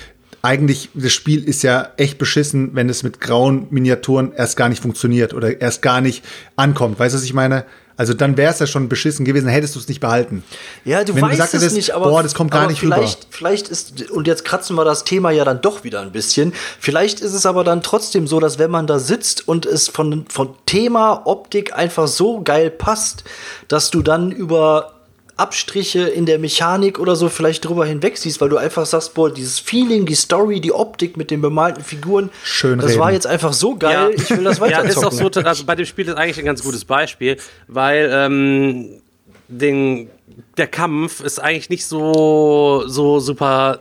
eigentlich, 0.43 0.90
das 0.94 1.12
Spiel 1.12 1.44
ist 1.44 1.62
ja 1.62 1.89
echt 1.97 2.19
beschissen, 2.19 2.70
wenn 2.74 2.89
es 2.89 3.02
mit 3.02 3.20
grauen 3.20 3.66
Miniaturen 3.70 4.32
erst 4.32 4.56
gar 4.56 4.69
nicht 4.69 4.82
funktioniert 4.82 5.35
oder 5.35 5.60
erst 5.60 5.82
gar 5.82 6.01
nicht 6.01 6.24
ankommt. 6.56 6.98
Weißt 6.98 7.15
du, 7.15 7.19
was 7.19 7.24
ich 7.24 7.35
meine? 7.35 7.65
Also 7.98 8.15
dann 8.15 8.36
wäre 8.36 8.52
es 8.52 8.60
ja 8.60 8.69
schon 8.69 8.89
beschissen 8.89 9.24
gewesen, 9.24 9.48
hättest 9.48 9.74
du 9.74 9.81
es 9.81 9.89
nicht 9.89 9.98
behalten. 10.01 10.44
Ja, 10.85 11.02
du 11.02 11.16
Wenn 11.16 11.23
weißt 11.23 11.36
du 11.36 11.43
es 11.43 11.52
hättest, 11.52 11.74
nicht, 11.74 11.90
aber, 11.97 12.09
boah, 12.09 12.23
das 12.23 12.32
kommt 12.32 12.52
gar 12.52 12.69
nicht 12.69 12.78
vielleicht, 12.78 13.24
rüber. 13.24 13.27
Vielleicht 13.31 13.69
ist, 13.69 14.12
und 14.12 14.28
jetzt 14.28 14.44
kratzen 14.44 14.77
wir 14.77 14.85
das 14.85 15.02
Thema 15.02 15.32
ja 15.32 15.44
dann 15.44 15.60
doch 15.60 15.82
wieder 15.82 16.01
ein 16.01 16.12
bisschen, 16.12 16.52
vielleicht 16.78 17.20
ist 17.20 17.32
es 17.32 17.44
aber 17.44 17.65
dann 17.65 17.82
trotzdem 17.82 18.28
so, 18.28 18.39
dass 18.39 18.60
wenn 18.60 18.70
man 18.70 18.86
da 18.86 19.01
sitzt 19.01 19.48
und 19.48 19.66
es 19.66 19.89
von, 19.89 20.27
von 20.28 20.51
Thema 20.65 21.27
Optik 21.27 21.74
einfach 21.74 22.06
so 22.06 22.40
geil 22.40 22.70
passt, 22.70 23.24
dass 23.66 23.90
du 23.90 24.02
dann 24.02 24.31
über 24.31 24.97
Abstriche 25.39 26.01
in 26.01 26.27
der 26.27 26.39
Mechanik 26.39 26.98
oder 26.98 27.16
so 27.16 27.28
vielleicht 27.28 27.65
drüber 27.65 27.86
hinweg 27.86 28.19
siehst, 28.19 28.40
weil 28.40 28.48
du 28.48 28.56
einfach 28.56 28.86
sagst, 28.86 29.15
boah, 29.15 29.32
dieses 29.32 29.59
Feeling, 29.59 30.05
die 30.05 30.15
Story, 30.15 30.60
die 30.60 30.73
Optik 30.73 31.16
mit 31.16 31.31
den 31.31 31.40
bemalten 31.40 31.85
Figuren, 31.85 32.31
Schön 32.43 32.78
das 32.78 32.90
reden. 32.90 33.01
war 33.01 33.12
jetzt 33.12 33.27
einfach 33.27 33.52
so 33.52 33.77
geil, 33.77 34.10
ja. 34.10 34.23
ich 34.23 34.31
will 34.31 34.44
das 34.44 34.60
weiter 34.60 34.69
Ja, 34.85 34.89
ist 34.89 35.05
auch 35.05 35.12
so, 35.12 35.28
also 35.28 35.65
bei 35.65 35.74
dem 35.74 35.86
Spiel 35.86 36.09
ist 36.09 36.16
eigentlich 36.16 36.39
ein 36.39 36.44
ganz 36.44 36.62
gutes 36.62 36.85
Beispiel, 36.85 37.36
weil 37.69 38.10
ähm, 38.12 39.01
den, 39.48 40.10
der 40.56 40.66
Kampf 40.66 41.20
ist 41.20 41.39
eigentlich 41.39 41.70
nicht 41.70 41.86
so, 41.86 42.85
so 42.86 43.20
super 43.20 43.81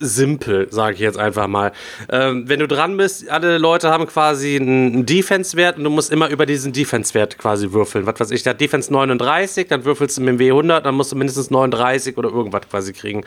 simpel, 0.00 0.66
sage 0.70 0.94
ich 0.94 1.00
jetzt 1.00 1.18
einfach 1.18 1.46
mal. 1.46 1.72
Ähm, 2.10 2.48
wenn 2.48 2.58
du 2.58 2.66
dran 2.66 2.96
bist, 2.96 3.28
alle 3.28 3.58
Leute 3.58 3.90
haben 3.90 4.06
quasi 4.06 4.56
einen 4.56 5.04
Defense-Wert 5.06 5.76
und 5.76 5.84
du 5.84 5.90
musst 5.90 6.10
immer 6.10 6.30
über 6.30 6.46
diesen 6.46 6.72
Defense-Wert 6.72 7.38
quasi 7.38 7.72
würfeln. 7.72 8.06
Was 8.06 8.18
weiß 8.18 8.30
ich, 8.30 8.42
der 8.42 8.54
hat 8.54 8.60
Defense 8.60 8.92
39, 8.92 9.68
dann 9.68 9.84
würfelst 9.84 10.16
du 10.16 10.22
mit 10.22 10.40
dem 10.40 10.46
W100, 10.46 10.80
dann 10.80 10.94
musst 10.94 11.12
du 11.12 11.16
mindestens 11.16 11.50
39 11.50 12.16
oder 12.16 12.30
irgendwas 12.30 12.62
quasi 12.68 12.92
kriegen. 12.92 13.24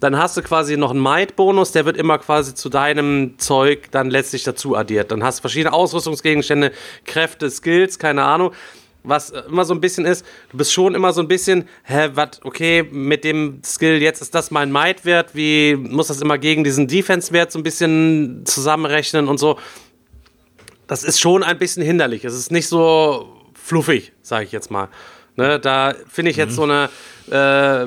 Dann 0.00 0.16
hast 0.16 0.36
du 0.36 0.42
quasi 0.42 0.76
noch 0.76 0.90
einen 0.90 1.00
Might-Bonus, 1.00 1.72
der 1.72 1.84
wird 1.84 1.96
immer 1.96 2.18
quasi 2.18 2.54
zu 2.54 2.70
deinem 2.70 3.38
Zeug 3.38 3.90
dann 3.90 4.10
letztlich 4.10 4.44
dazu 4.44 4.76
addiert. 4.76 5.12
Dann 5.12 5.22
hast 5.22 5.38
du 5.38 5.42
verschiedene 5.42 5.74
Ausrüstungsgegenstände, 5.74 6.72
Kräfte, 7.04 7.50
Skills, 7.50 7.98
keine 7.98 8.24
Ahnung 8.24 8.52
was 9.04 9.30
immer 9.30 9.64
so 9.64 9.74
ein 9.74 9.80
bisschen 9.80 10.06
ist, 10.06 10.26
du 10.50 10.56
bist 10.56 10.72
schon 10.72 10.94
immer 10.94 11.12
so 11.12 11.20
ein 11.20 11.28
bisschen, 11.28 11.68
hä, 11.84 12.10
was, 12.14 12.40
okay, 12.42 12.82
mit 12.82 13.22
dem 13.22 13.60
Skill 13.64 14.02
jetzt 14.02 14.22
ist 14.22 14.34
das 14.34 14.50
mein 14.50 14.72
Might-Wert, 14.72 15.34
wie 15.34 15.76
muss 15.76 16.08
das 16.08 16.20
immer 16.20 16.38
gegen 16.38 16.64
diesen 16.64 16.88
Defense-Wert 16.88 17.52
so 17.52 17.58
ein 17.58 17.62
bisschen 17.62 18.42
zusammenrechnen 18.44 19.28
und 19.28 19.38
so. 19.38 19.58
Das 20.86 21.04
ist 21.04 21.20
schon 21.20 21.42
ein 21.42 21.58
bisschen 21.58 21.82
hinderlich. 21.82 22.24
Es 22.24 22.34
ist 22.34 22.50
nicht 22.50 22.68
so 22.68 23.28
fluffig, 23.54 24.12
sage 24.22 24.44
ich 24.44 24.52
jetzt 24.52 24.70
mal. 24.70 24.88
Ne, 25.36 25.58
da 25.58 25.94
finde 26.08 26.30
ich 26.30 26.36
jetzt 26.36 26.52
mhm. 26.52 26.54
so 26.54 26.62
eine 26.62 27.86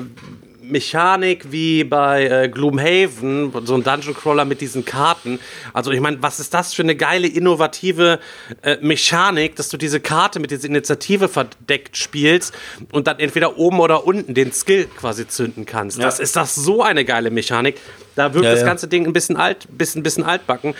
Mechanik 0.70 1.50
wie 1.50 1.84
bei 1.84 2.26
äh, 2.26 2.48
Gloomhaven, 2.48 3.52
so 3.64 3.74
ein 3.74 3.82
Dungeon 3.82 4.14
Crawler 4.14 4.44
mit 4.44 4.60
diesen 4.60 4.84
Karten. 4.84 5.38
Also 5.72 5.90
ich 5.90 6.00
meine, 6.00 6.22
was 6.22 6.40
ist 6.40 6.54
das 6.54 6.74
für 6.74 6.82
eine 6.82 6.96
geile, 6.96 7.26
innovative 7.26 8.20
äh, 8.62 8.76
Mechanik, 8.80 9.56
dass 9.56 9.68
du 9.68 9.76
diese 9.76 10.00
Karte 10.00 10.40
mit 10.40 10.50
dieser 10.50 10.66
Initiative 10.66 11.28
verdeckt 11.28 11.96
spielst 11.96 12.54
und 12.92 13.06
dann 13.06 13.18
entweder 13.18 13.58
oben 13.58 13.80
oder 13.80 14.06
unten 14.06 14.34
den 14.34 14.52
Skill 14.52 14.86
quasi 14.86 15.26
zünden 15.26 15.66
kannst. 15.66 15.98
Ja. 15.98 16.04
Das 16.04 16.20
ist 16.20 16.36
das 16.36 16.54
so 16.54 16.82
eine 16.82 17.04
geile 17.04 17.30
Mechanik. 17.30 17.80
Da 18.14 18.34
wirkt 18.34 18.46
ja, 18.46 18.54
das 18.54 18.64
ganze 18.64 18.88
Ding 18.88 19.06
ein 19.06 19.12
bisschen 19.12 19.36
alt, 19.36 19.66
bisschen, 19.70 20.02
bisschen 20.02 20.24
altbacken 20.24 20.74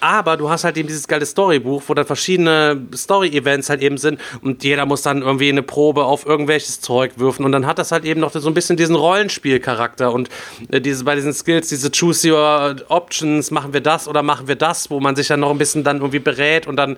aber 0.00 0.36
du 0.36 0.50
hast 0.50 0.64
halt 0.64 0.76
eben 0.76 0.88
dieses 0.88 1.08
geile 1.08 1.26
Storybuch, 1.26 1.82
wo 1.86 1.94
dann 1.94 2.06
verschiedene 2.06 2.86
Story-Events 2.94 3.70
halt 3.70 3.82
eben 3.82 3.98
sind 3.98 4.20
und 4.42 4.64
jeder 4.64 4.86
muss 4.86 5.02
dann 5.02 5.22
irgendwie 5.22 5.48
eine 5.48 5.62
Probe 5.62 6.04
auf 6.04 6.26
irgendwelches 6.26 6.80
Zeug 6.80 7.12
würfen 7.16 7.44
und 7.44 7.52
dann 7.52 7.66
hat 7.66 7.78
das 7.78 7.92
halt 7.92 8.04
eben 8.04 8.20
noch 8.20 8.32
so 8.32 8.48
ein 8.48 8.54
bisschen 8.54 8.76
diesen 8.76 8.96
Rollenspielcharakter 8.96 10.12
und 10.12 10.28
äh, 10.70 10.80
bei 11.04 11.14
diesen 11.14 11.32
Skills, 11.32 11.68
diese 11.68 11.90
Choose 11.90 12.32
Your 12.32 12.76
Options, 12.88 13.50
machen 13.50 13.72
wir 13.72 13.80
das 13.80 14.08
oder 14.08 14.22
machen 14.22 14.48
wir 14.48 14.56
das, 14.56 14.90
wo 14.90 15.00
man 15.00 15.16
sich 15.16 15.28
dann 15.28 15.40
noch 15.40 15.50
ein 15.50 15.58
bisschen 15.58 15.84
dann 15.84 15.98
irgendwie 15.98 16.18
berät 16.18 16.66
und 16.66 16.76
dann 16.76 16.96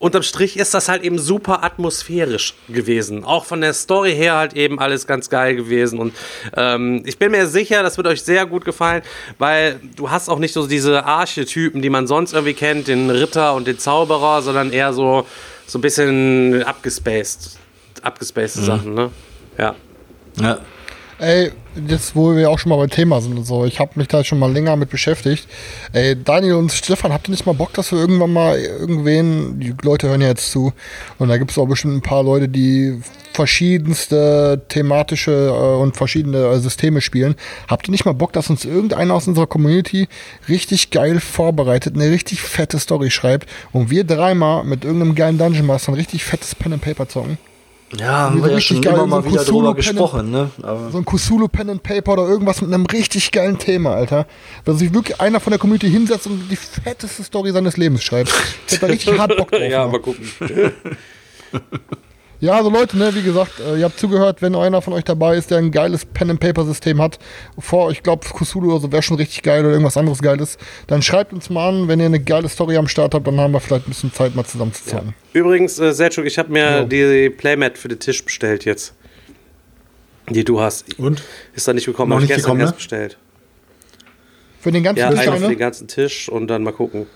unterm 0.00 0.22
Strich 0.22 0.56
ist 0.56 0.74
das 0.74 0.88
halt 0.88 1.04
eben 1.04 1.18
super 1.18 1.62
atmosphärisch 1.62 2.54
gewesen. 2.68 3.22
Auch 3.22 3.44
von 3.44 3.60
der 3.60 3.74
Story 3.74 4.12
her 4.12 4.34
halt 4.34 4.54
eben 4.54 4.80
alles 4.80 5.06
ganz 5.06 5.30
geil 5.30 5.54
gewesen. 5.54 5.98
Und 6.00 6.14
ähm, 6.56 7.02
ich 7.04 7.18
bin 7.18 7.30
mir 7.30 7.46
sicher, 7.46 7.82
das 7.84 7.96
wird 7.98 8.08
euch 8.08 8.22
sehr 8.22 8.46
gut 8.46 8.64
gefallen, 8.64 9.02
weil 9.38 9.78
du 9.96 10.10
hast 10.10 10.28
auch 10.28 10.38
nicht 10.38 10.54
so 10.54 10.66
diese 10.66 11.04
Archetypen, 11.04 11.82
die 11.82 11.90
man 11.90 12.06
sonst 12.06 12.32
irgendwie 12.32 12.54
kennt, 12.54 12.88
den 12.88 13.10
Ritter 13.10 13.54
und 13.54 13.66
den 13.66 13.78
Zauberer, 13.78 14.42
sondern 14.42 14.72
eher 14.72 14.92
so, 14.94 15.26
so 15.66 15.78
ein 15.78 15.82
bisschen 15.82 16.64
abgespaced, 16.64 17.58
abgespaced 18.02 18.56
mhm. 18.62 18.64
Sachen, 18.64 18.94
ne? 18.94 19.10
Ja. 19.58 19.74
Ja. 20.40 20.58
Ey, 21.18 21.52
jetzt 21.88 22.16
wo 22.16 22.34
wir 22.34 22.50
auch 22.50 22.58
schon 22.58 22.70
mal 22.70 22.76
beim 22.76 22.90
Thema 22.90 23.20
sind 23.20 23.36
und 23.36 23.44
so, 23.44 23.64
ich 23.64 23.80
habe 23.80 23.92
mich 23.94 24.08
da 24.08 24.24
schon 24.24 24.38
mal 24.38 24.52
länger 24.52 24.76
mit 24.76 24.90
beschäftigt. 24.90 25.46
Ey, 25.92 26.16
Daniel 26.22 26.54
und 26.54 26.72
Stefan, 26.72 27.12
habt 27.12 27.28
ihr 27.28 27.32
nicht 27.32 27.46
mal 27.46 27.54
Bock, 27.54 27.72
dass 27.74 27.92
wir 27.92 27.98
irgendwann 27.98 28.32
mal 28.32 28.58
irgendwen, 28.58 29.60
die 29.60 29.74
Leute 29.82 30.08
hören 30.08 30.20
ja 30.20 30.28
jetzt 30.28 30.50
zu, 30.50 30.72
und 31.18 31.28
da 31.28 31.38
gibt 31.38 31.50
es 31.50 31.58
auch 31.58 31.66
bestimmt 31.66 31.96
ein 31.96 32.02
paar 32.02 32.22
Leute, 32.22 32.48
die 32.48 33.00
verschiedenste 33.32 34.62
thematische 34.68 35.30
äh, 35.30 35.80
und 35.80 35.96
verschiedene 35.96 36.38
äh, 36.38 36.58
Systeme 36.58 37.00
spielen. 37.00 37.36
Habt 37.68 37.88
ihr 37.88 37.92
nicht 37.92 38.04
mal 38.04 38.12
Bock, 38.12 38.32
dass 38.32 38.50
uns 38.50 38.64
irgendeiner 38.64 39.14
aus 39.14 39.28
unserer 39.28 39.46
Community 39.46 40.08
richtig 40.48 40.90
geil 40.90 41.20
vorbereitet, 41.20 41.94
eine 41.94 42.10
richtig 42.10 42.40
fette 42.40 42.78
Story 42.78 43.10
schreibt 43.10 43.48
und 43.72 43.90
wir 43.90 44.04
dreimal 44.04 44.64
mit 44.64 44.84
irgendeinem 44.84 45.14
geilen 45.14 45.38
Dungeon 45.38 45.66
Master 45.66 45.92
ein 45.92 45.96
richtig 45.96 46.24
fettes 46.24 46.54
Pen 46.54 46.72
and 46.72 46.82
Paper 46.82 47.08
zocken? 47.08 47.38
Ja, 47.98 48.30
haben 48.30 48.42
wir 48.42 48.52
ja 48.52 48.60
schon 48.60 48.80
geil, 48.80 48.94
immer 48.94 49.06
mal 49.06 49.22
so 49.22 49.30
wieder 49.30 49.44
drüber 49.44 49.74
gesprochen, 49.74 50.30
ne? 50.30 50.50
Aber 50.62 50.90
so 50.90 50.98
ein 50.98 51.04
Kusulu 51.04 51.48
Pen 51.48 51.70
and 51.70 51.82
Paper 51.82 52.12
oder 52.12 52.28
irgendwas 52.28 52.60
mit 52.60 52.72
einem 52.72 52.86
richtig 52.86 53.32
geilen 53.32 53.58
Thema, 53.58 53.94
Alter. 53.94 54.26
Dass 54.64 54.78
sich 54.78 54.94
wirklich 54.94 55.20
einer 55.20 55.40
von 55.40 55.50
der 55.50 55.58
Community 55.58 55.90
hinsetzt 55.90 56.26
und 56.28 56.48
die 56.48 56.56
fetteste 56.56 57.24
Story 57.24 57.50
seines 57.50 57.76
Lebens 57.76 58.04
schreibt. 58.04 58.32
Ich 58.68 58.74
hab 58.74 58.80
da 58.80 58.86
richtig 58.86 59.18
hart 59.18 59.36
Bock 59.36 59.50
drauf. 59.50 59.60
ja, 59.60 59.88
mal 59.88 60.00
gucken. 60.00 60.30
Ja, 62.40 62.54
also 62.54 62.70
Leute, 62.70 62.96
ne, 62.96 63.14
wie 63.14 63.22
gesagt, 63.22 63.60
äh, 63.60 63.78
ihr 63.78 63.84
habt 63.84 63.98
zugehört, 63.98 64.40
wenn 64.40 64.54
einer 64.54 64.80
von 64.80 64.94
euch 64.94 65.04
dabei 65.04 65.36
ist, 65.36 65.50
der 65.50 65.58
ein 65.58 65.70
geiles 65.70 66.06
Pen-and-Paper-System 66.06 67.00
hat, 67.00 67.18
vor, 67.58 67.90
ich 67.90 68.02
glaube, 68.02 68.26
Kusulu 68.26 68.70
oder 68.70 68.80
so 68.80 68.92
wäre 68.92 69.02
schon 69.02 69.18
richtig 69.18 69.42
geil 69.42 69.60
oder 69.60 69.72
irgendwas 69.72 69.98
anderes 69.98 70.22
Geiles, 70.22 70.56
dann 70.86 71.02
schreibt 71.02 71.34
uns 71.34 71.50
mal 71.50 71.68
an, 71.68 71.88
wenn 71.88 72.00
ihr 72.00 72.06
eine 72.06 72.20
geile 72.20 72.48
Story 72.48 72.78
am 72.78 72.88
Start 72.88 73.14
habt, 73.14 73.26
dann 73.26 73.38
haben 73.38 73.52
wir 73.52 73.60
vielleicht 73.60 73.86
ein 73.86 73.90
bisschen 73.90 74.12
Zeit, 74.12 74.34
mal 74.34 74.44
zusammen 74.44 74.72
zu 74.72 74.84
zocken. 74.84 75.14
Ja. 75.34 75.40
Übrigens, 75.40 75.78
äh, 75.78 75.92
Sergio, 75.92 76.24
ich 76.24 76.38
habe 76.38 76.50
mir 76.50 76.80
jo. 76.80 76.84
die 76.86 77.28
Playmat 77.28 77.76
für 77.76 77.88
den 77.88 77.98
Tisch 77.98 78.24
bestellt 78.24 78.64
jetzt. 78.64 78.94
Die 80.30 80.44
du 80.44 80.60
hast. 80.60 80.98
Und? 80.98 81.22
Ist 81.54 81.68
da 81.68 81.74
nicht 81.74 81.86
gekommen, 81.86 82.12
habe 82.12 82.22
ich 82.22 82.28
gestern 82.28 82.42
gekommen, 82.42 82.60
erst 82.60 82.72
ne? 82.72 82.76
bestellt. 82.76 83.18
Für 84.60 84.72
den 84.72 84.82
ganzen 84.82 85.00
ja, 85.00 85.10
Tisch? 85.10 85.24
Ja, 85.24 85.32
für 85.32 85.48
den 85.48 85.58
ganzen 85.58 85.88
Tisch 85.88 86.28
und 86.30 86.48
dann 86.48 86.62
mal 86.62 86.72
gucken. 86.72 87.06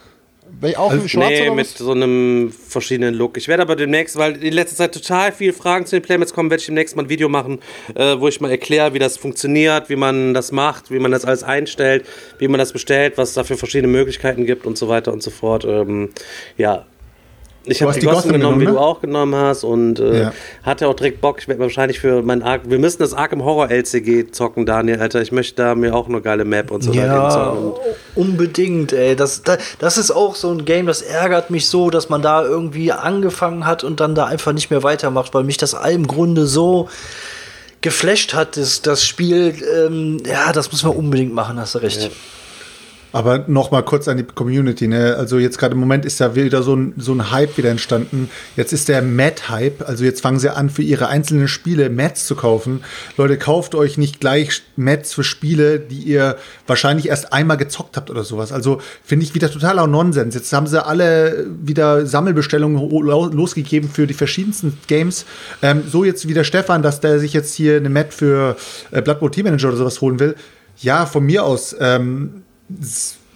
Auch 0.77 0.91
also, 0.91 1.09
schwarz 1.09 1.31
nee, 1.31 1.51
mit 1.51 1.67
so 1.67 1.93
einem 1.93 2.53
verschiedenen 2.53 3.15
Look. 3.15 3.37
Ich 3.37 3.49
werde 3.49 3.63
aber 3.63 3.77
demnächst, 3.77 4.17
weil 4.17 4.43
in 4.43 4.53
letzter 4.53 4.77
Zeit 4.77 4.95
total 4.95 5.33
viele 5.33 5.53
Fragen 5.53 5.87
zu 5.87 5.97
den 5.97 6.03
Playmates 6.03 6.33
kommen, 6.33 6.51
werde 6.51 6.61
ich 6.61 6.67
demnächst 6.67 6.97
mal 6.97 7.03
ein 7.03 7.09
Video 7.09 7.29
machen, 7.29 7.61
äh, 7.95 8.19
wo 8.19 8.29
ich 8.29 8.41
mal 8.41 8.51
erkläre, 8.51 8.95
wie 8.95 8.99
das 8.99 9.17
funktioniert, 9.17 9.89
wie 9.89 9.97
man 9.97 10.35
das 10.35 10.53
macht, 10.53 10.91
wie 10.91 10.99
man 10.99 11.11
das 11.11 11.25
alles 11.25 11.43
einstellt, 11.43 12.07
wie 12.39 12.49
man 12.49 12.59
das 12.59 12.73
bestellt, 12.73 13.19
was 13.19 13.31
es 13.31 13.35
da 13.35 13.45
für 13.45 13.57
verschiedene 13.57 13.93
Möglichkeiten 13.93 14.47
gibt 14.47 14.67
und 14.67 14.79
so 14.79 14.89
weiter 14.89 15.13
und 15.13 15.23
so 15.23 15.31
fort. 15.31 15.65
Ähm, 15.65 16.11
ja, 16.57 16.87
ich 17.67 17.83
habe 17.83 17.93
die, 17.93 18.01
die 18.01 18.07
Gossen 18.07 18.33
genommen, 18.33 18.61
wie 18.61 18.65
ne? 18.65 18.73
du 18.73 18.79
auch 18.79 19.01
genommen 19.01 19.35
hast 19.35 19.65
und 19.65 19.99
äh, 19.99 20.23
ja. 20.23 20.33
hatte 20.63 20.89
auch 20.89 20.95
direkt 20.95 21.21
Bock. 21.21 21.39
Ich 21.41 21.49
werde 21.49 21.61
wahrscheinlich 21.61 21.99
für 21.99 22.23
mein 22.23 22.43
Ark. 22.43 22.63
Wir 22.65 22.79
müssen 22.79 22.99
das 22.99 23.15
Arkham 23.15 23.45
Horror 23.45 23.71
LCG 23.71 24.31
zocken, 24.33 24.67
Daniel, 24.67 25.01
Alter. 25.01 25.23
Ich 25.23 25.33
möchte 25.33 25.57
da 25.57 25.75
mir 25.75 25.95
auch 25.95 26.09
eine 26.09 26.21
geile 26.21 26.45
Map 26.45 26.71
und 26.71 26.83
so 26.83 26.93
ja, 26.93 27.31
zocken. 27.31 27.73
Unbedingt, 28.15 28.93
ey. 28.93 29.17
Das, 29.17 29.43
das, 29.43 29.59
das 29.79 29.99
ist 29.99 30.11
auch 30.11 30.35
so 30.35 30.51
ein 30.51 30.65
Game, 30.65 30.87
das 30.87 31.03
ärgert 31.03 31.51
mich 31.51 31.69
so, 31.69 31.91
dass 31.91 32.09
man 32.09 32.23
da 32.23 32.45
irgendwie 32.45 32.93
angefangen 32.93 33.67
hat 33.67 33.85
und 33.85 34.01
dann 34.01 34.15
da 34.15 34.27
einfach 34.27 34.53
nicht 34.53 34.71
mehr 34.71 34.83
weitermacht, 34.83 35.33
weil 35.35 35.45
mich 35.45 35.57
das 35.57 35.75
im 35.75 36.07
Grunde 36.07 36.47
so 36.47 36.89
geflasht 37.81 38.35
hat, 38.35 38.57
das, 38.57 38.83
das 38.83 39.07
Spiel. 39.07 39.55
Ähm, 39.77 40.23
ja, 40.27 40.53
das 40.53 40.71
müssen 40.73 40.89
wir 40.89 40.97
unbedingt 40.97 41.35
machen, 41.35 41.59
hast 41.59 41.75
du 41.75 41.79
recht. 41.79 42.03
Ja. 42.03 42.09
Aber 43.15 43.45
noch 43.47 43.71
mal 43.71 43.83
kurz 43.83 44.09
an 44.09 44.17
die 44.17 44.25
Community. 44.25 44.89
Ne? 44.89 45.15
Also 45.15 45.39
jetzt 45.39 45.57
gerade 45.57 45.75
im 45.75 45.79
Moment 45.79 46.05
ist 46.05 46.19
ja 46.19 46.35
wieder 46.35 46.65
so 46.65 46.75
ein, 46.75 46.95
so 46.97 47.13
ein 47.13 47.31
Hype 47.31 47.57
wieder 47.57 47.71
entstanden. 47.71 48.29
Jetzt 48.57 48.73
ist 48.73 48.89
der 48.89 49.03
Mad-Hype. 49.03 49.89
Also 49.89 50.03
jetzt 50.03 50.21
fangen 50.21 50.41
sie 50.41 50.53
an, 50.53 50.69
für 50.69 50.83
ihre 50.83 51.07
einzelnen 51.07 51.47
Spiele 51.47 51.91
Mads 51.91 52.27
zu 52.27 52.35
kaufen. 52.35 52.83
Leute, 53.17 53.39
kauft 53.39 53.77
euch 53.77 53.99
nicht 53.99 54.19
gleich 54.19 54.63
Mads 54.75 55.15
für 55.15 55.23
Spiele, 55.23 55.79
die 55.79 56.01
ihr 56.01 56.35
wahrscheinlich 56.67 57.07
erst 57.07 57.33
einmal 57.33 57.57
gezockt 57.57 57.97
habt 57.97 58.11
oder 58.11 58.25
sowas. 58.25 58.51
Also 58.51 58.81
finde 59.05 59.25
ich 59.25 59.33
wieder 59.33 59.49
totaler 59.49 59.87
Nonsens. 59.87 60.35
Jetzt 60.35 60.53
haben 60.53 60.67
sie 60.67 60.85
alle 60.85 61.47
wieder 61.63 62.07
Sammelbestellungen 62.07 62.91
losgegeben 62.91 63.89
für 63.89 64.09
die 64.09 64.15
verschiedensten 64.15 64.77
Games. 64.89 65.25
Ähm, 65.63 65.85
so 65.89 66.03
jetzt 66.03 66.27
wieder 66.27 66.43
Stefan, 66.43 66.83
dass 66.83 66.99
der 66.99 67.21
sich 67.21 67.33
jetzt 67.33 67.55
hier 67.55 67.77
eine 67.77 67.91
Mad 67.91 68.09
für 68.11 68.57
äh, 68.91 69.01
Blood 69.03 69.21
Bowl 69.21 69.31
Team 69.31 69.45
Manager 69.45 69.69
oder 69.69 69.77
sowas 69.77 70.01
holen 70.01 70.19
will. 70.19 70.35
Ja, 70.79 71.07
von 71.07 71.25
mir 71.25 71.45
aus. 71.45 71.77
Ähm, 71.79 72.43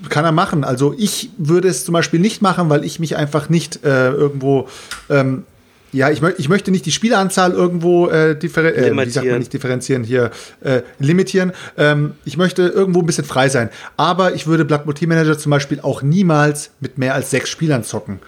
kann 0.08 0.24
er 0.24 0.32
machen. 0.32 0.64
Also 0.64 0.94
ich 0.96 1.30
würde 1.38 1.68
es 1.68 1.84
zum 1.84 1.92
Beispiel 1.92 2.20
nicht 2.20 2.42
machen, 2.42 2.68
weil 2.70 2.84
ich 2.84 3.00
mich 3.00 3.16
einfach 3.16 3.48
nicht 3.48 3.84
äh, 3.84 4.10
irgendwo 4.10 4.68
ähm, 5.10 5.44
ja, 5.92 6.10
ich, 6.10 6.20
mö 6.20 6.32
ich 6.36 6.48
möchte 6.48 6.70
nicht 6.70 6.84
die 6.84 6.92
Spieleranzahl 6.92 7.52
irgendwo 7.52 8.08
äh, 8.08 8.38
differen 8.38 8.74
äh, 8.74 9.06
wie 9.06 9.10
sagt 9.10 9.26
man 9.26 9.38
nicht 9.38 9.52
differenzieren 9.52 10.04
hier 10.04 10.30
äh, 10.60 10.82
limitieren. 10.98 11.52
Ähm, 11.76 12.12
ich 12.24 12.36
möchte 12.36 12.62
irgendwo 12.62 13.00
ein 13.00 13.06
bisschen 13.06 13.24
frei 13.24 13.48
sein. 13.48 13.70
Aber 13.96 14.34
ich 14.34 14.46
würde 14.46 14.64
Blood 14.64 14.86
Motiv 14.86 15.08
Manager 15.08 15.38
zum 15.38 15.50
Beispiel 15.50 15.80
auch 15.80 16.02
niemals 16.02 16.70
mit 16.80 16.98
mehr 16.98 17.14
als 17.14 17.30
sechs 17.30 17.48
Spielern 17.48 17.84
zocken. 17.84 18.20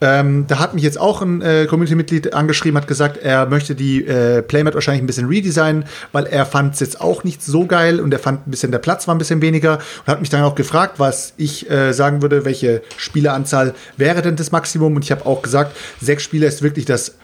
Ähm, 0.00 0.46
da 0.46 0.58
hat 0.58 0.74
mich 0.74 0.82
jetzt 0.82 0.98
auch 0.98 1.20
ein 1.22 1.42
äh, 1.42 1.66
Community-Mitglied 1.66 2.32
angeschrieben, 2.32 2.78
hat 2.80 2.88
gesagt, 2.88 3.18
er 3.18 3.46
möchte 3.46 3.74
die 3.74 4.06
äh, 4.06 4.42
Playmat 4.42 4.74
wahrscheinlich 4.74 5.02
ein 5.02 5.06
bisschen 5.06 5.28
redesignen, 5.28 5.84
weil 6.12 6.26
er 6.26 6.46
fand 6.46 6.74
es 6.74 6.80
jetzt 6.80 7.00
auch 7.00 7.24
nicht 7.24 7.42
so 7.42 7.66
geil 7.66 8.00
und 8.00 8.12
er 8.12 8.18
fand 8.18 8.46
ein 8.46 8.50
bisschen, 8.50 8.72
der 8.72 8.78
Platz 8.78 9.06
war 9.06 9.14
ein 9.14 9.18
bisschen 9.18 9.42
weniger 9.42 9.74
und 9.74 10.06
hat 10.06 10.20
mich 10.20 10.30
dann 10.30 10.42
auch 10.42 10.54
gefragt, 10.54 10.98
was 10.98 11.34
ich 11.36 11.70
äh, 11.70 11.92
sagen 11.92 12.22
würde, 12.22 12.44
welche 12.44 12.82
Spieleranzahl 12.96 13.74
wäre 13.96 14.22
denn 14.22 14.36
das 14.36 14.52
Maximum 14.52 14.96
und 14.96 15.04
ich 15.04 15.10
habe 15.10 15.26
auch 15.26 15.42
gesagt, 15.42 15.76
sechs 16.00 16.22
Spieler 16.22 16.48
ist 16.48 16.62
wirklich 16.62 16.86
das 16.86 17.14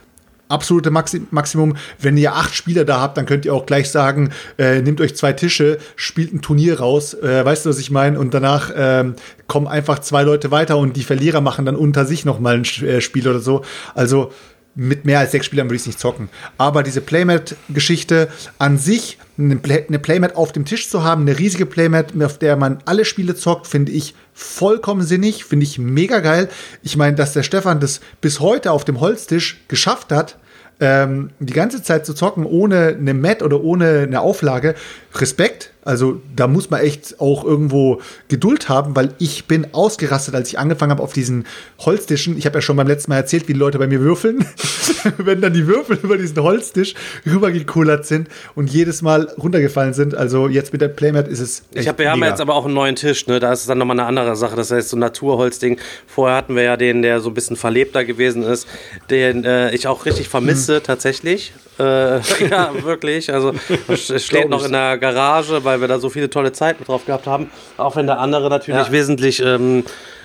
absolute 0.49 0.91
Maxi 0.91 1.23
Maximum. 1.31 1.77
Wenn 1.99 2.17
ihr 2.17 2.35
acht 2.35 2.55
Spieler 2.55 2.85
da 2.85 3.01
habt, 3.01 3.17
dann 3.17 3.27
könnt 3.27 3.45
ihr 3.45 3.55
auch 3.55 3.67
gleich 3.67 3.91
sagen, 3.91 4.31
äh, 4.59 4.81
nehmt 4.83 5.01
euch 5.01 5.17
zwei 5.17 5.33
Tische, 5.33 5.79
spielt 5.97 6.33
ein 6.33 6.43
Turnier 6.43 6.81
raus, 6.81 7.15
äh, 7.15 7.45
weißt 7.45 7.67
du, 7.67 7.71
was 7.71 7.79
ich 7.79 7.91
meine? 7.91 8.19
Und 8.19 8.35
danach 8.35 8.71
ähm, 8.77 9.15
kommen 9.47 9.67
einfach 9.67 9.99
zwei 10.01 10.23
Leute 10.23 10.51
weiter 10.51 10.79
und 10.79 10.97
die 10.97 11.05
Verlierer 11.05 11.41
machen 11.41 11.67
dann 11.67 11.77
unter 11.77 12.05
sich 12.05 12.25
noch 12.25 12.41
mal 12.41 12.55
ein 12.55 12.65
äh, 12.85 13.01
Spiel 13.01 13.29
oder 13.29 13.41
so. 13.41 13.63
Also 13.95 14.33
mit 14.77 15.07
mehr 15.07 15.19
als 15.19 15.33
sechs 15.33 15.47
Spielern 15.47 15.67
würde 15.67 15.77
ich 15.77 15.83
es 15.83 15.87
nicht 15.87 15.99
zocken. 15.99 16.29
Aber 16.59 16.83
diese 16.83 17.01
Playmat-Geschichte 17.01 18.29
an 18.59 18.79
sich, 18.79 19.19
eine, 19.39 19.57
Play 19.57 19.87
eine 19.89 19.99
Playmat 19.99 20.37
auf 20.37 20.53
dem 20.53 20.67
Tisch 20.67 20.89
zu 20.89 21.03
haben, 21.03 21.23
eine 21.23 21.39
riesige 21.39 21.67
Playmat, 21.67 22.13
auf 22.23 22.39
der 22.39 22.57
man 22.57 22.79
alle 22.85 23.05
Spiele 23.07 23.35
zockt, 23.35 23.67
finde 23.67 23.93
ich 23.93 24.15
vollkommen 24.35 25.03
sinnig, 25.03 25.45
finde 25.45 25.65
ich 25.65 25.79
mega 25.79 26.21
geil. 26.21 26.49
Ich 26.83 26.97
meine, 26.97 27.17
dass 27.17 27.33
der 27.33 27.43
Stefan 27.43 27.81
das 27.81 28.01
bis 28.21 28.41
heute 28.41 28.71
auf 28.71 28.85
dem 28.85 29.01
Holztisch 29.01 29.63
geschafft 29.69 30.13
hat, 30.13 30.39
ähm, 30.79 31.31
die 31.41 31.55
ganze 31.55 31.83
Zeit 31.83 32.05
zu 32.05 32.13
zocken 32.13 32.45
ohne 32.45 32.89
eine 32.89 33.15
Mat 33.15 33.43
oder 33.43 33.63
ohne 33.63 34.01
eine 34.01 34.21
Auflage, 34.21 34.75
Respekt. 35.15 35.73
Also 35.87 36.21
da 36.35 36.49
muss 36.49 36.69
man 36.69 36.81
echt 36.81 37.21
auch 37.21 37.45
irgendwo 37.45 38.01
Geduld 38.29 38.69
haben, 38.69 38.97
weil 38.97 39.15
ich 39.19 39.47
bin 39.47 39.69
ausgerastet, 39.73 40.35
als 40.35 40.49
ich 40.49 40.59
angefangen 40.59 40.91
habe 40.91 41.03
auf 41.03 41.13
diesen 41.13 41.47
Holztischen. 41.79 42.37
Ich 42.37 42.45
habe 42.45 42.59
ja 42.59 42.63
schon 42.63 42.77
beim 42.77 42.89
letzten 42.89 43.13
Mal 43.13 43.19
erzählt, 43.19 43.49
wie 43.49 43.53
die 43.53 43.59
Leute 43.59 43.79
bei 43.79 43.87
mir 43.87 44.01
würfeln. 44.01 44.45
Wenn 45.19 45.41
dann 45.41 45.53
die 45.53 45.67
Würfel 45.67 45.99
über 46.03 46.19
diesen 46.19 46.43
Holztisch 46.43 46.95
rübergekullert 47.25 48.05
sind 48.05 48.29
und 48.57 48.69
jedes 48.69 49.01
Mal 49.01 49.29
runtergefallen 49.39 49.95
sind. 49.95 50.17
Also 50.17 50.49
jetzt 50.49 50.73
mit 50.73 50.83
der 50.83 50.89
Playmat 50.89 51.29
ist 51.29 51.41
es. 51.41 51.63
Ich 51.73 51.87
hab, 51.87 51.99
wir 51.99 52.11
haben 52.11 52.23
jetzt 52.25 52.41
aber 52.41 52.55
auch 52.55 52.65
einen 52.65 52.75
neuen 52.75 52.97
Tisch, 52.97 53.27
ne? 53.29 53.39
Da 53.39 53.53
ist 53.53 53.61
es 53.61 53.67
dann 53.67 53.79
nochmal 53.79 53.99
eine 53.99 54.09
andere 54.09 54.35
Sache. 54.35 54.57
Das 54.57 54.73
heißt, 54.73 54.89
so 54.89 54.97
ein 54.97 55.01
Naturholzding. 55.01 55.79
Vorher 56.09 56.37
hatten 56.37 56.57
wir 56.57 56.65
ja 56.65 56.77
den, 56.77 57.03
der 57.03 57.21
so 57.21 57.31
ein 57.31 57.35
bisschen 57.35 57.57
verlebter 57.57 58.05
gewesen 58.05 58.43
ist, 58.43 58.67
den 59.09 59.45
äh, 59.45 59.73
ich 59.73 59.87
auch 59.87 60.05
richtig 60.05 60.29
vermisse, 60.29 60.83
tatsächlich. 60.83 61.53
Äh, 61.79 62.19
ja, 62.51 62.71
wirklich. 62.83 63.33
Also 63.33 63.53
es 63.89 64.25
steht 64.25 64.49
noch 64.49 64.65
in 64.65 64.73
der 64.73 64.99
Garage, 64.99 65.65
weil 65.65 65.81
wir 65.81 65.89
da 65.89 65.99
so 65.99 66.09
viele 66.11 66.31
tolle 66.31 66.53
Zeiten 66.53 66.85
drauf 66.85 67.05
gehabt 67.07 67.27
haben. 67.27 67.51
Auch 67.77 67.97
wenn 67.97 68.07
der 68.07 68.19
andere 68.19 68.49
natürlich 68.49 68.87
Ja. 68.87 68.93
wesentlich 68.93 69.43
ähm, 69.43 69.85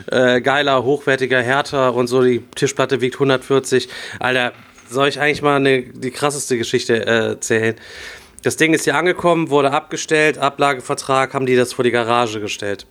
äh, 0.10 0.41
geiler, 0.41 0.84
hochwertiger, 0.84 1.41
härter 1.41 1.94
und 1.94 2.07
so. 2.07 2.22
Die 2.23 2.44
Tischplatte 2.56 3.02
wiegt 3.02 3.15
140. 3.15 3.90
Alter, 4.19 4.53
soll 4.90 5.07
ich 5.07 5.19
eigentlich 5.19 5.41
mal 5.41 5.57
eine, 5.57 5.84
die 5.84 6.11
krasseste 6.11 6.57
Geschichte 6.57 7.06
äh, 7.06 7.28
erzählen? 7.30 7.76
Das 8.44 8.57
Ding 8.57 8.73
ist 8.73 8.86
hier 8.86 8.95
angekommen, 8.95 9.49
wurde 9.52 9.72
abgestellt, 9.72 10.38
Ablagevertrag, 10.40 11.34
haben 11.34 11.45
die 11.45 11.56
das 11.56 11.73
vor 11.73 11.84
die 11.84 11.91
Garage 11.91 12.40
gestellt. 12.40 12.88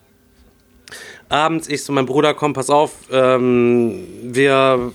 Abends, 1.28 1.68
ich 1.68 1.82
zu 1.82 1.92
meinem 1.92 2.06
Bruder, 2.06 2.34
komm, 2.34 2.52
pass 2.52 2.70
auf, 2.70 2.92
ähm, 3.12 4.06
wir 4.22 4.92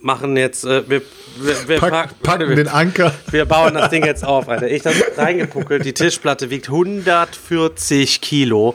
machen 0.00 0.36
jetzt, 0.36 0.64
äh, 0.64 0.88
wir, 0.88 1.02
wir, 1.36 1.68
wir 1.68 1.78
Pack, 1.78 2.22
packen 2.22 2.56
den 2.56 2.68
Anker. 2.68 3.12
wir 3.30 3.44
bauen 3.44 3.74
das 3.74 3.90
Ding 3.90 4.04
jetzt 4.04 4.24
auf, 4.24 4.48
Alter. 4.48 4.68
Ich 4.68 4.82
da 4.82 4.90
reingepuckelt. 5.16 5.84
Die 5.84 5.92
Tischplatte 5.92 6.50
wiegt 6.50 6.68
140 6.68 8.20
Kilo. 8.20 8.74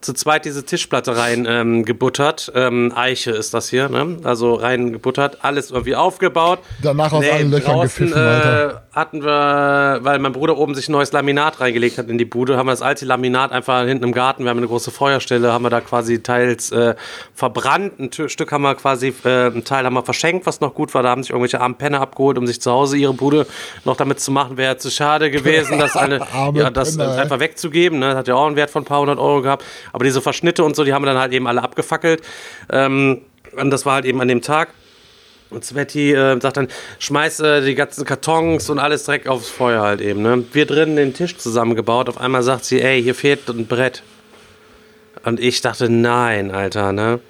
Zu 0.00 0.14
zweit 0.14 0.46
diese 0.46 0.64
Tischplatte 0.64 1.14
rein 1.14 1.46
ähm, 1.46 1.84
gebuttert. 1.84 2.50
Ähm, 2.54 2.90
Eiche 2.96 3.32
ist 3.32 3.52
das 3.52 3.68
hier, 3.68 3.90
ne? 3.90 4.16
Also 4.24 4.54
rein 4.54 4.92
gebuttert, 4.92 5.38
alles 5.42 5.70
irgendwie 5.70 5.94
aufgebaut. 5.94 6.60
Danach 6.80 7.12
aus 7.12 7.22
allen 7.28 7.50
Löchern 7.50 7.74
draußen, 7.74 8.06
gepfiffen, 8.06 8.14
Alter. 8.14 8.82
Äh, 8.89 8.89
hatten 8.92 9.22
wir, 9.22 9.98
weil 10.02 10.18
mein 10.18 10.32
Bruder 10.32 10.58
oben 10.58 10.74
sich 10.74 10.88
ein 10.88 10.92
neues 10.92 11.12
Laminat 11.12 11.60
reingelegt 11.60 11.96
hat 11.96 12.08
in 12.08 12.18
die 12.18 12.24
Bude, 12.24 12.56
haben 12.56 12.66
wir 12.66 12.72
das 12.72 12.82
alte 12.82 13.04
Laminat 13.04 13.52
einfach 13.52 13.84
hinten 13.84 14.02
im 14.04 14.12
Garten, 14.12 14.42
wir 14.42 14.50
haben 14.50 14.58
eine 14.58 14.66
große 14.66 14.90
Feuerstelle, 14.90 15.52
haben 15.52 15.62
wir 15.62 15.70
da 15.70 15.80
quasi 15.80 16.22
teils 16.22 16.72
äh, 16.72 16.96
verbrannt. 17.34 18.00
Ein 18.00 18.10
Tü- 18.10 18.28
Stück 18.28 18.50
haben 18.50 18.62
wir 18.62 18.74
quasi, 18.74 19.14
äh, 19.24 19.46
ein 19.46 19.64
Teil 19.64 19.84
haben 19.84 19.94
wir 19.94 20.02
verschenkt, 20.02 20.44
was 20.46 20.60
noch 20.60 20.74
gut 20.74 20.92
war. 20.94 21.02
Da 21.04 21.10
haben 21.10 21.22
sich 21.22 21.30
irgendwelche 21.30 21.60
armen 21.60 21.76
Penner 21.76 22.00
abgeholt, 22.00 22.36
um 22.36 22.46
sich 22.46 22.60
zu 22.60 22.70
Hause 22.72 22.96
ihre 22.96 23.14
Bude 23.14 23.46
noch 23.84 23.96
damit 23.96 24.18
zu 24.20 24.32
machen. 24.32 24.56
Wäre 24.56 24.76
zu 24.76 24.90
schade 24.90 25.30
gewesen, 25.30 25.78
das, 25.78 25.96
eine, 25.96 26.16
ja, 26.54 26.70
das 26.70 26.96
Penner, 26.96 27.16
einfach 27.22 27.38
wegzugeben. 27.40 28.00
Ne? 28.00 28.16
Hat 28.16 28.26
ja 28.26 28.34
auch 28.34 28.46
einen 28.46 28.56
Wert 28.56 28.70
von 28.70 28.82
ein 28.82 28.86
paar 28.86 29.00
hundert 29.00 29.18
Euro 29.20 29.42
gehabt. 29.42 29.64
Aber 29.92 30.04
diese 30.04 30.20
Verschnitte 30.20 30.64
und 30.64 30.74
so, 30.74 30.82
die 30.84 30.92
haben 30.92 31.02
wir 31.02 31.06
dann 31.06 31.18
halt 31.18 31.32
eben 31.32 31.46
alle 31.46 31.62
abgefackelt. 31.62 32.22
Ähm, 32.70 33.20
und 33.56 33.70
das 33.70 33.86
war 33.86 33.94
halt 33.94 34.04
eben 34.04 34.20
an 34.20 34.28
dem 34.28 34.42
Tag. 34.42 34.70
Und 35.50 35.64
Sveti 35.64 36.12
äh, 36.12 36.40
sagt 36.40 36.56
dann, 36.56 36.68
schmeiß 37.00 37.40
äh, 37.40 37.60
die 37.62 37.74
ganzen 37.74 38.04
Kartons 38.04 38.70
und 38.70 38.78
alles 38.78 39.04
direkt 39.04 39.28
aufs 39.28 39.48
Feuer 39.48 39.82
halt 39.82 40.00
eben. 40.00 40.22
Ne? 40.22 40.44
Wir 40.52 40.64
drinnen 40.64 40.96
den 40.96 41.12
Tisch 41.12 41.36
zusammengebaut. 41.36 42.08
Auf 42.08 42.18
einmal 42.18 42.42
sagt 42.42 42.64
sie, 42.64 42.80
ey, 42.80 43.02
hier 43.02 43.14
fehlt 43.16 43.48
ein 43.48 43.66
Brett. 43.66 44.02
Und 45.24 45.40
ich 45.40 45.60
dachte, 45.60 45.90
nein, 45.90 46.50
Alter, 46.50 46.92
ne? 46.92 47.20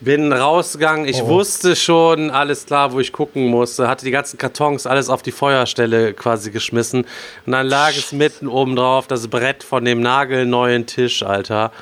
Bin 0.00 0.32
rausgegangen, 0.32 1.06
ich 1.06 1.24
wusste 1.24 1.76
schon, 1.76 2.30
alles 2.30 2.66
klar, 2.66 2.92
wo 2.92 3.00
ich 3.00 3.12
gucken 3.12 3.46
musste. 3.46 3.88
Hatte 3.88 4.04
die 4.04 4.10
ganzen 4.10 4.36
Kartons 4.36 4.86
alles 4.86 5.08
auf 5.08 5.22
die 5.22 5.32
Feuerstelle 5.32 6.12
quasi 6.12 6.50
geschmissen. 6.50 7.06
Und 7.46 7.52
dann 7.52 7.66
lag 7.66 7.96
es 7.96 8.12
mitten 8.12 8.48
oben 8.48 8.76
drauf, 8.76 9.06
das 9.06 9.28
Brett 9.28 9.62
von 9.62 9.84
dem 9.84 10.02
nagelneuen 10.02 10.84
Tisch, 10.86 11.22
Alter. 11.22 11.72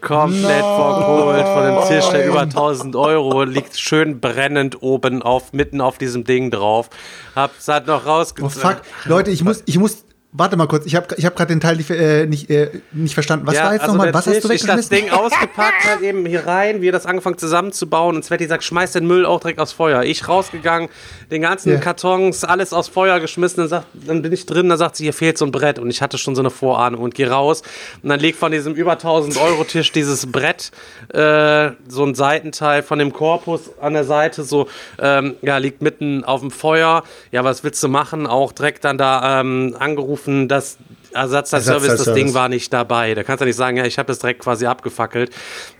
Komplett 0.00 0.60
verkohlt 0.64 1.46
von 1.48 1.64
dem 1.64 1.88
Tisch, 1.88 2.08
der 2.10 2.26
über 2.26 2.40
1000 2.42 2.94
Euro 2.96 3.42
liegt 3.44 3.78
schön 3.78 4.20
brennend 4.20 4.82
oben 4.82 5.22
auf, 5.22 5.52
mitten 5.52 5.80
auf 5.80 5.98
diesem 5.98 6.24
Ding 6.24 6.50
drauf. 6.50 6.90
Hab's 7.34 7.66
halt 7.68 7.86
noch 7.86 8.04
Oh 8.06 8.10
rausgezogen. 8.10 8.50
fuck. 8.60 8.82
Leute, 9.04 9.30
ich 9.30 9.42
muss, 9.42 9.62
ich 9.66 9.78
muss, 9.78 10.04
warte 10.38 10.56
mal 10.56 10.66
kurz, 10.66 10.86
ich 10.86 10.94
habe 10.94 11.06
ich 11.16 11.24
hab 11.24 11.36
gerade 11.36 11.52
den 11.52 11.60
Teil 11.60 11.76
nicht, 11.76 11.90
äh, 11.90 12.26
nicht, 12.26 12.50
äh, 12.50 12.70
nicht 12.92 13.14
verstanden. 13.14 13.46
Was 13.46 13.56
war 13.56 13.72
jetzt 13.72 13.86
nochmal? 13.86 14.06
der 14.06 14.14
Was 14.14 14.26
hast 14.26 14.44
du 14.44 14.48
Tisch, 14.48 14.62
Ich 14.62 14.66
das 14.66 14.90
weggeschmissen? 14.90 15.08
Ding 15.08 15.10
ausgepackt, 15.10 15.84
halt 15.88 16.00
eben 16.02 16.26
hier 16.26 16.46
rein, 16.46 16.80
wir 16.82 16.92
das 16.92 17.06
angefangen 17.06 17.38
zusammenzubauen 17.38 18.16
und 18.16 18.24
Sveti 18.24 18.46
sagt, 18.46 18.64
schmeiß 18.64 18.92
den 18.92 19.06
Müll 19.06 19.24
auch 19.26 19.40
direkt 19.40 19.58
aufs 19.60 19.72
Feuer. 19.72 20.02
Ich 20.02 20.28
rausgegangen, 20.28 20.88
den 21.30 21.42
ganzen 21.42 21.72
Ja. 21.72 21.78
Kartons, 21.78 22.44
alles 22.44 22.72
aufs 22.72 22.88
Feuer 22.88 23.20
geschmissen, 23.20 23.58
dann, 23.58 23.68
sagt, 23.68 23.86
dann 23.94 24.22
bin 24.22 24.32
ich 24.32 24.46
drin, 24.46 24.68
dann 24.68 24.78
sagt 24.78 24.96
sie, 24.96 25.04
hier 25.04 25.12
fehlt 25.12 25.38
so 25.38 25.44
ein 25.44 25.52
Brett 25.52 25.78
und 25.78 25.90
ich 25.90 26.02
hatte 26.02 26.18
schon 26.18 26.34
so 26.34 26.42
eine 26.42 26.50
Vorahnung 26.50 27.02
und 27.02 27.14
geh 27.14 27.26
raus 27.26 27.62
und 28.02 28.08
dann 28.08 28.20
liegt 28.20 28.38
von 28.38 28.52
diesem 28.52 28.74
über 28.74 28.92
1000 28.92 29.36
Euro 29.38 29.64
Tisch 29.64 29.92
dieses 29.92 30.30
Brett, 30.30 30.70
äh, 31.12 31.70
so 31.88 32.04
ein 32.04 32.14
Seitenteil 32.14 32.82
von 32.82 32.98
dem 32.98 33.12
Korpus 33.12 33.70
an 33.80 33.94
der 33.94 34.04
Seite, 34.04 34.42
so, 34.42 34.68
ähm, 34.98 35.36
ja, 35.42 35.58
liegt 35.58 35.82
mitten 35.82 36.24
auf 36.24 36.40
dem 36.40 36.50
Feuer. 36.50 37.02
Ja, 37.32 37.44
was 37.44 37.64
willst 37.64 37.82
du 37.82 37.88
machen? 37.88 38.26
Auch 38.26 38.52
direkt 38.52 38.84
dann 38.84 38.98
da 38.98 39.40
ähm, 39.40 39.74
angerufen, 39.78 40.25
dass 40.48 40.78
Ersatzteilservice, 41.16 41.82
das 41.82 41.90
Ersatzteilservice. 41.90 42.24
Ding 42.24 42.34
war 42.34 42.48
nicht 42.48 42.72
dabei. 42.72 43.14
Da 43.14 43.22
kannst 43.22 43.40
du 43.40 43.44
nicht 43.46 43.56
sagen, 43.56 43.76
ja, 43.76 43.84
ich 43.84 43.98
habe 43.98 44.06
das 44.06 44.18
direkt 44.18 44.40
quasi 44.42 44.66
abgefackelt. 44.66 45.30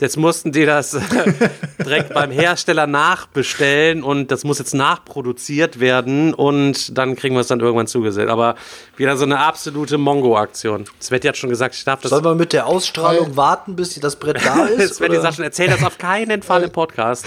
Jetzt 0.00 0.16
mussten 0.16 0.52
die 0.52 0.64
das 0.64 0.96
direkt 1.78 2.14
beim 2.14 2.30
Hersteller 2.30 2.86
nachbestellen 2.86 4.02
und 4.02 4.30
das 4.30 4.44
muss 4.44 4.58
jetzt 4.58 4.74
nachproduziert 4.74 5.80
werden 5.80 6.34
und 6.34 6.96
dann 6.96 7.16
kriegen 7.16 7.34
wir 7.34 7.40
es 7.40 7.48
dann 7.48 7.60
irgendwann 7.60 7.86
zugesetzt. 7.86 8.30
Aber 8.30 8.56
wieder 8.96 9.16
so 9.16 9.24
eine 9.24 9.38
absolute 9.38 9.98
Mongo-Aktion. 9.98 10.84
Sveti 11.00 11.28
hat 11.28 11.36
schon 11.36 11.50
gesagt, 11.50 11.74
ich 11.74 11.84
darf 11.84 12.00
das. 12.00 12.10
Sollen 12.10 12.24
wir 12.24 12.34
mit 12.34 12.52
der 12.52 12.66
Ausstrahlung 12.66 13.36
warten, 13.36 13.76
bis 13.76 13.94
das 14.00 14.16
Brett 14.16 14.44
da 14.44 14.64
ist? 14.78 15.00
Oder? 15.00 15.20
sagt 15.20 15.36
schon, 15.36 15.44
erzähl 15.44 15.68
das 15.68 15.84
auf 15.84 15.98
keinen 15.98 16.42
Fall 16.42 16.62
im 16.62 16.70
Podcast. 16.70 17.26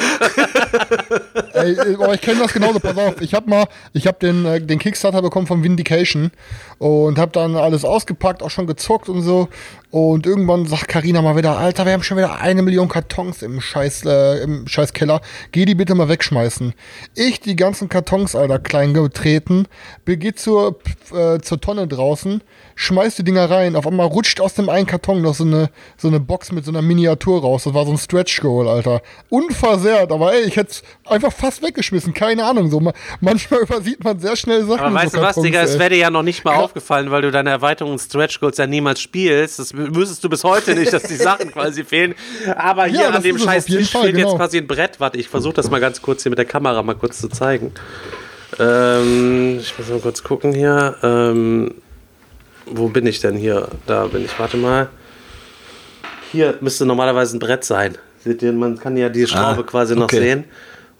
Ey, 1.53 1.77
aber 1.95 2.13
ich 2.13 2.21
kenne 2.21 2.39
das 2.39 2.53
genauso. 2.53 2.79
Pass 2.79 2.97
auf, 2.97 3.21
ich 3.21 3.33
habe 3.33 3.49
mal, 3.49 3.67
ich 3.93 4.07
habe 4.07 4.17
den, 4.19 4.45
äh, 4.45 4.61
den 4.61 4.79
Kickstarter 4.79 5.21
bekommen 5.21 5.47
von 5.47 5.63
Vindication 5.63 6.31
und 6.77 7.17
habe 7.17 7.31
dann 7.31 7.55
alles 7.55 7.85
ausgepackt, 7.99 8.41
auch 8.41 8.49
schon 8.49 8.67
gezockt 8.67 9.09
und 9.09 9.21
so. 9.21 9.49
Und 9.91 10.27
irgendwann 10.27 10.67
sagt 10.67 10.87
Karina 10.87 11.19
mal 11.23 11.35
wieder, 11.35 11.57
Alter, 11.57 11.83
wir 11.83 11.93
haben 11.93 12.03
schon 12.03 12.17
wieder 12.17 12.39
eine 12.39 12.61
Million 12.61 12.87
Kartons 12.89 13.41
im 13.41 13.59
Scheiß, 13.59 14.05
äh, 14.05 14.43
im 14.43 14.67
Scheißkeller. 14.67 15.19
Geh 15.51 15.65
die 15.65 15.73
bitte 15.73 15.95
mal 15.95 16.07
wegschmeißen. 16.07 16.75
Ich 17.15 17.39
die 17.39 17.55
ganzen 17.55 17.89
Kartons, 17.89 18.35
Alter, 18.35 18.59
klein 18.59 18.93
getreten, 18.93 19.65
begeh 20.05 20.33
zur, 20.35 20.77
äh, 21.11 21.39
zur 21.39 21.59
Tonne 21.59 21.87
draußen, 21.87 22.43
schmeiß 22.75 23.15
die 23.15 23.23
Dinger 23.23 23.49
rein. 23.49 23.75
Auf 23.75 23.87
einmal 23.87 24.05
rutscht 24.05 24.39
aus 24.41 24.53
dem 24.53 24.69
einen 24.69 24.85
Karton 24.85 25.23
noch 25.23 25.33
so 25.33 25.43
eine, 25.43 25.71
so 25.97 26.07
eine 26.07 26.19
Box 26.19 26.51
mit 26.51 26.65
so 26.65 26.71
einer 26.71 26.83
Miniatur 26.83 27.41
raus. 27.41 27.63
Das 27.63 27.73
war 27.73 27.85
so 27.87 27.91
ein 27.91 27.97
Stretch 27.97 28.41
Goal, 28.41 28.67
Alter. 28.67 29.01
Unversehrt, 29.29 30.11
aber 30.11 30.33
ey, 30.33 30.41
ich 30.43 30.55
hätte 30.55 30.75
einfach 31.05 31.33
fast 31.33 31.63
weggeschmissen. 31.63 32.13
Keine 32.13 32.45
Ahnung. 32.45 32.69
So, 32.69 32.79
ma- 32.79 32.93
manchmal 33.21 33.61
übersieht 33.63 34.03
man 34.03 34.19
sehr 34.19 34.35
schnell 34.35 34.65
Sachen. 34.65 34.81
Aber 34.81 34.93
weißt 34.95 35.13
so 35.13 35.17
du 35.17 35.23
was, 35.23 35.35
Digga, 35.37 35.63
es 35.63 35.79
wäre 35.79 35.89
dir 35.89 35.97
ja 35.97 36.09
noch 36.11 36.21
nicht 36.21 36.45
mal 36.45 36.57
aufgefallen, 36.57 37.09
weil 37.09 37.23
du 37.23 37.31
deine 37.31 37.49
Erweiterung 37.49 37.97
Stretch 37.97 38.39
Goals 38.39 38.57
ja 38.57 38.67
niemals 38.67 39.01
spielst. 39.01 39.57
Das 39.57 39.78
wüsstest 39.95 40.23
du 40.23 40.29
bis 40.29 40.43
heute 40.43 40.75
nicht, 40.75 40.91
dass 40.93 41.03
die 41.03 41.15
Sachen 41.17 41.51
quasi 41.51 41.83
fehlen. 41.83 42.15
Aber 42.55 42.85
hier 42.85 43.01
Ja, 43.01 43.09
an 43.09 43.23
dem 43.23 43.37
scheiß 43.37 43.65
Tisch 43.65 43.91
Fall, 43.91 44.03
fehlt 44.03 44.15
genau. 44.15 44.29
jetzt 44.29 44.37
quasi 44.37 44.57
ein 44.57 44.67
Brett. 44.67 44.99
Warte, 44.99 45.17
ich 45.17 45.29
versuche 45.29 45.53
das 45.55 45.69
mal 45.69 45.79
ganz 45.79 46.01
kurz 46.01 46.23
hier 46.23 46.29
mit 46.29 46.37
der 46.39 46.45
Kamera 46.45 46.81
mal 46.83 46.95
kurz 46.95 47.19
zu 47.19 47.27
zeigen. 47.29 47.71
Ähm, 48.59 49.59
ich 49.59 49.77
muss 49.77 49.89
mal 49.89 49.99
kurz 49.99 50.23
gucken 50.23 50.53
hier. 50.53 50.95
Ähm, 51.03 51.75
wo 52.65 52.87
bin 52.89 53.05
ich 53.07 53.19
denn 53.19 53.35
hier? 53.35 53.67
Da 53.85 54.05
bin 54.07 54.25
ich, 54.25 54.37
warte 54.39 54.57
mal. 54.57 54.89
Hier 56.31 56.57
müsste 56.61 56.85
normalerweise 56.85 57.37
ein 57.37 57.39
Brett 57.39 57.63
sein. 57.63 57.97
Seht 58.23 58.41
ihr, 58.41 58.51
man 58.51 58.77
kann 58.77 58.97
ja 58.97 59.09
die 59.09 59.25
Schraube 59.25 59.61
Ah, 59.61 59.63
quasi 59.63 59.95
noch 59.95 60.03
okay. 60.03 60.19
sehen. 60.19 60.43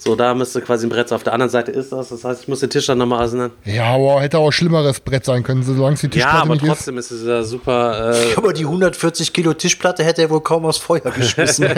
So, 0.02 0.16
da 0.16 0.34
müsste 0.34 0.62
quasi 0.62 0.86
ein 0.88 0.90
Brett 0.90 1.10
sein. 1.10 1.18
Auf 1.18 1.24
der 1.24 1.34
anderen 1.34 1.50
Seite 1.50 1.72
ist 1.72 1.92
das. 1.92 2.08
Das 2.08 2.24
heißt, 2.24 2.44
ich 2.44 2.48
muss 2.48 2.62
den 2.62 2.70
Tisch 2.70 2.86
dann 2.86 2.98
nochmal 3.00 3.22
auseinander. 3.26 3.54
Ja, 3.66 3.84
aber 3.96 4.22
hätte 4.22 4.38
auch 4.38 4.50
schlimmeres 4.52 5.02
Brett 5.02 5.26
sein 5.26 5.44
können, 5.44 5.62
solange 5.62 5.96
es 5.96 6.00
die 6.02 6.08
Ja, 6.08 6.12
Tischplatte 6.14 6.38
aber 6.38 6.54
nicht 6.54 6.66
trotzdem 6.66 6.98
ist 6.98 7.12
es 7.12 7.28
ja 7.28 7.44
super. 7.44 8.14
Äh, 8.16 8.36
Aber 8.38 8.54
die 8.54 8.64
140 8.64 9.34
Kilo 9.34 9.54
Tischplatte 9.54 10.06
hätte 10.06 10.22
er 10.22 10.30
wohl 10.30 10.40
kaum 10.42 10.66
aufs 10.66 10.78
Feuer 10.78 11.02
geschmissen. 11.02 11.68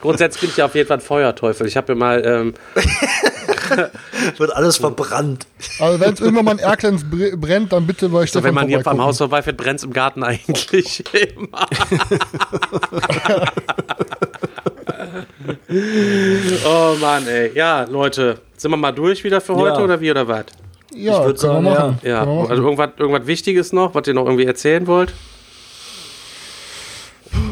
grundsätzlich 0.00 0.40
bin 0.40 0.50
ich 0.50 0.56
ja 0.56 0.64
auf 0.66 0.74
jeden 0.74 0.88
Fall 0.88 0.98
ein 0.98 1.02
Feuerteufel. 1.02 1.66
Ich 1.66 1.76
habe 1.76 1.94
mir 1.94 1.98
mal. 1.98 2.22
Ähm, 2.24 2.54
Wird 4.38 4.54
alles 4.54 4.76
verbrannt. 4.76 5.46
Also 5.78 5.98
wenn 6.00 6.12
es 6.12 6.20
irgendwann 6.20 6.44
mal 6.44 6.50
ein 6.52 6.58
Erklens 6.58 7.04
br- 7.08 7.36
brennt, 7.36 7.72
dann 7.72 7.86
bitte 7.86 8.08
bei 8.10 8.20
so, 8.20 8.26
Stefan 8.26 8.44
wenn 8.44 8.54
man 8.54 8.68
hier 8.68 8.78
am 8.78 8.82
vorbeigucken. 8.84 9.06
Haus 9.08 9.18
vorbeifährt, 9.18 9.56
brennt 9.56 9.78
es 9.78 9.84
im 9.84 9.92
Garten 9.92 10.22
eigentlich 10.24 11.02
immer. 11.36 11.66
Oh 16.66 16.96
Mann, 17.00 17.26
ey. 17.26 17.50
Ja, 17.54 17.84
Leute, 17.84 18.38
sind 18.56 18.70
wir 18.70 18.76
mal 18.76 18.92
durch 18.92 19.22
wieder 19.24 19.40
für 19.40 19.54
heute 19.54 19.78
Ja. 19.78 19.84
oder 19.84 20.00
wie 20.00 20.10
oder 20.10 20.26
was? 20.28 20.44
Ja, 20.94 21.24
würd 21.24 21.38
können 21.40 21.52
sagen, 21.54 21.64
wir 21.64 21.70
machen. 21.72 21.98
Ja, 22.02 22.24
machen. 22.24 22.50
also 22.50 22.62
irgendwas, 22.62 22.90
irgendwas 22.98 23.26
Wichtiges 23.26 23.72
noch, 23.72 23.94
was 23.94 24.06
ihr 24.06 24.14
noch 24.14 24.26
irgendwie 24.26 24.44
erzählen 24.44 24.86
wollt? 24.86 25.12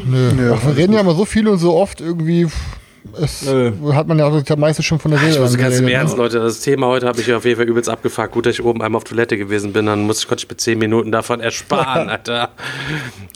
Nö. 0.07 0.55
Ach, 0.55 0.67
wir 0.67 0.77
reden 0.77 0.93
ja 0.93 1.01
immer 1.01 1.15
so 1.15 1.25
viel 1.25 1.49
und 1.49 1.59
so 1.59 1.75
oft 1.77 2.01
irgendwie. 2.01 2.47
Es 3.21 3.43
Nö. 3.43 3.73
hat 3.95 4.07
man 4.09 4.19
ja 4.19 4.27
auch 4.27 4.43
das 4.43 4.59
meiste 4.59 4.83
schon 4.83 4.99
von 4.99 5.11
der 5.11 5.21
Ich 5.21 5.29
Seele 5.33 5.41
muss 5.41 5.57
ganz 5.57 5.79
im 5.79 5.89
Ernst, 5.89 6.17
ne? 6.17 6.23
Leute, 6.23 6.39
das 6.41 6.61
Thema 6.61 6.87
heute 6.89 7.07
habe 7.07 7.21
ich 7.21 7.33
auf 7.33 7.45
jeden 7.45 7.57
Fall 7.57 7.67
übelst 7.69 7.89
abgefuckt. 7.89 8.33
Gut, 8.33 8.47
dass 8.47 8.55
ich 8.55 8.65
oben 8.65 8.83
einmal 8.83 8.99
auf 8.99 9.05
Toilette 9.05 9.39
gewesen 9.39 9.73
bin, 9.73 9.87
dann 9.87 10.03
muss 10.03 10.21
ich, 10.21 10.29
konnte 10.29 10.45
ich 10.45 10.51
mir 10.51 10.57
10 10.57 10.79
Minuten 10.79 11.11
davon 11.11 11.41
ersparen, 11.41 12.09
Alter. 12.11 12.51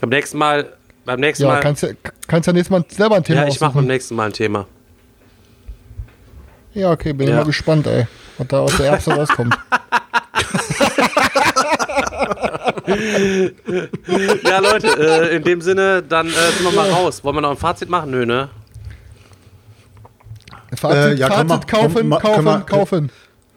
Beim 0.01 0.11
nächsten 0.11 0.37
Mal, 0.39 0.67
beim 1.05 1.21
nächsten 1.21 1.45
Ja, 1.45 1.51
Mal. 1.51 1.61
kannst 1.61 1.83
ja, 1.83 1.89
kannst 2.27 2.47
ja 2.47 2.53
nächstes 2.53 2.71
Mal 2.71 2.85
selber 2.89 3.17
ein 3.17 3.25
Thema 3.25 3.43
ja, 3.43 3.49
ich 3.49 3.61
mache 3.61 3.75
beim 3.75 3.87
nächsten 3.87 4.15
Mal 4.15 4.27
ein 4.27 4.33
Thema. 4.33 4.67
Ja, 6.75 6.91
okay, 6.91 7.13
bin 7.13 7.29
Ja. 7.29 7.35
ich 7.35 7.39
mal 7.41 7.47
gespannt, 7.47 7.87
ey. 7.87 8.07
Was 8.39 8.49
da 8.49 8.59
aus 8.61 8.77
der 8.77 8.87
Erbse 8.87 9.13
rauskommt. 9.15 9.57
Ja, 14.45 14.59
Leute, 14.59 14.89
äh, 14.99 15.37
in 15.37 15.43
dem 15.43 15.61
Sinne, 15.61 16.03
dann 16.03 16.27
äh, 16.29 16.31
sind 16.31 16.65
wir 16.65 16.73
mal 16.73 16.91
raus. 16.91 17.23
Wollen 17.25 17.37
wir 17.37 17.41
noch 17.41 17.51
ein 17.53 17.57
Fazit 17.57 17.89
machen? 17.89 18.11
Nö, 18.11 18.27
ne? 18.27 18.49
Fazit, 20.77 21.19
ja, 21.19 21.29
komm 21.29 21.49
Fazit 21.49 21.69
mal, 21.71 21.81
kaufen, 21.81 22.09
mal, 22.09 22.19
kaufen, 22.21 22.35
können 22.35 22.47
wir- 22.47 22.61
kaufen. 22.67 23.11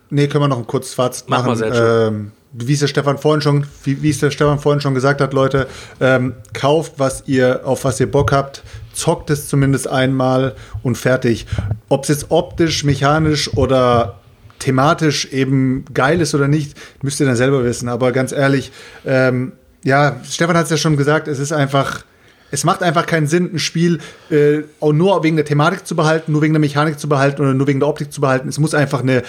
Nee, 0.10 0.28
können 0.28 0.44
wir 0.46 0.48
noch 0.48 0.60
ein 0.60 0.68
kurzes 0.68 0.94
Fazit 0.94 1.26
Mach 1.30 1.40
mal, 1.40 1.56
machen. 1.56 1.58
Sergio. 1.58 2.08
ähm, 2.08 2.32
wie 2.54 2.74
es 2.74 2.80
der 2.80 2.88
Stefan 2.88 3.18
vorhin 3.18 3.42
schon, 3.42 3.66
wie, 3.84 4.02
wie 4.02 4.10
es 4.10 4.20
der 4.20 4.32
Stefan 4.32 4.60
vorhin 4.60 4.82
schon 4.82 4.94
gesagt 4.94 5.22
hat, 5.22 5.34
Leute, 5.34 5.68
ähm, 6.00 6.34
kauft, 6.54 6.94
was 6.98 7.24
ihr, 7.28 7.62
auf 7.66 7.84
was 7.84 8.00
ihr 8.00 8.10
Bock 8.10 8.32
habt, 8.32 8.64
zockt 8.94 9.30
es 9.30 9.48
zumindest 9.48 9.88
einmal 9.88 10.56
und 10.84 10.98
fertig. 10.98 11.46
Ob 11.90 12.04
es 12.04 12.10
jetzt 12.10 12.26
optisch, 12.30 12.84
mechanisch 12.84 13.54
oder 13.56 14.20
thematisch 14.60 15.26
eben 15.32 15.86
geil 15.94 16.22
ist 16.22 16.34
oder 16.34 16.48
nicht, 16.48 16.76
müsst 17.02 17.20
ihr 17.20 17.26
dann 17.26 17.36
selber 17.36 17.64
wissen. 17.64 17.90
Aber 17.90 18.12
ganz 18.12 18.32
ehrlich, 18.32 18.72
ähm, 19.06 19.54
ja, 19.84 20.18
Stefan 20.28 20.58
hat 20.58 20.66
es 20.66 20.72
ja 20.72 20.78
schon 20.78 20.98
gesagt, 20.98 21.28
es 21.28 21.40
ist 21.40 21.52
einfach. 21.52 22.04
Es 22.50 22.64
macht 22.64 22.82
einfach 22.82 23.06
keinen 23.06 23.28
Sinn, 23.28 23.50
ein 23.54 23.60
Spiel 23.60 24.00
äh, 24.32 24.60
auch 24.80 24.94
nur 24.94 25.22
wegen 25.22 25.36
der 25.36 25.44
Thematik 25.44 25.86
zu 25.86 25.98
behalten, 25.98 26.32
nur 26.32 26.42
wegen 26.42 26.54
der 26.54 26.62
Mechanik 26.62 26.98
zu 26.98 27.10
behalten 27.10 27.42
oder 27.42 27.54
nur 27.54 27.68
wegen 27.68 27.82
der 27.82 27.90
Optik 27.90 28.14
zu 28.14 28.22
behalten. 28.22 28.48
Es 28.48 28.58
muss 28.58 28.74
einfach 28.74 29.02
eine 29.02 29.24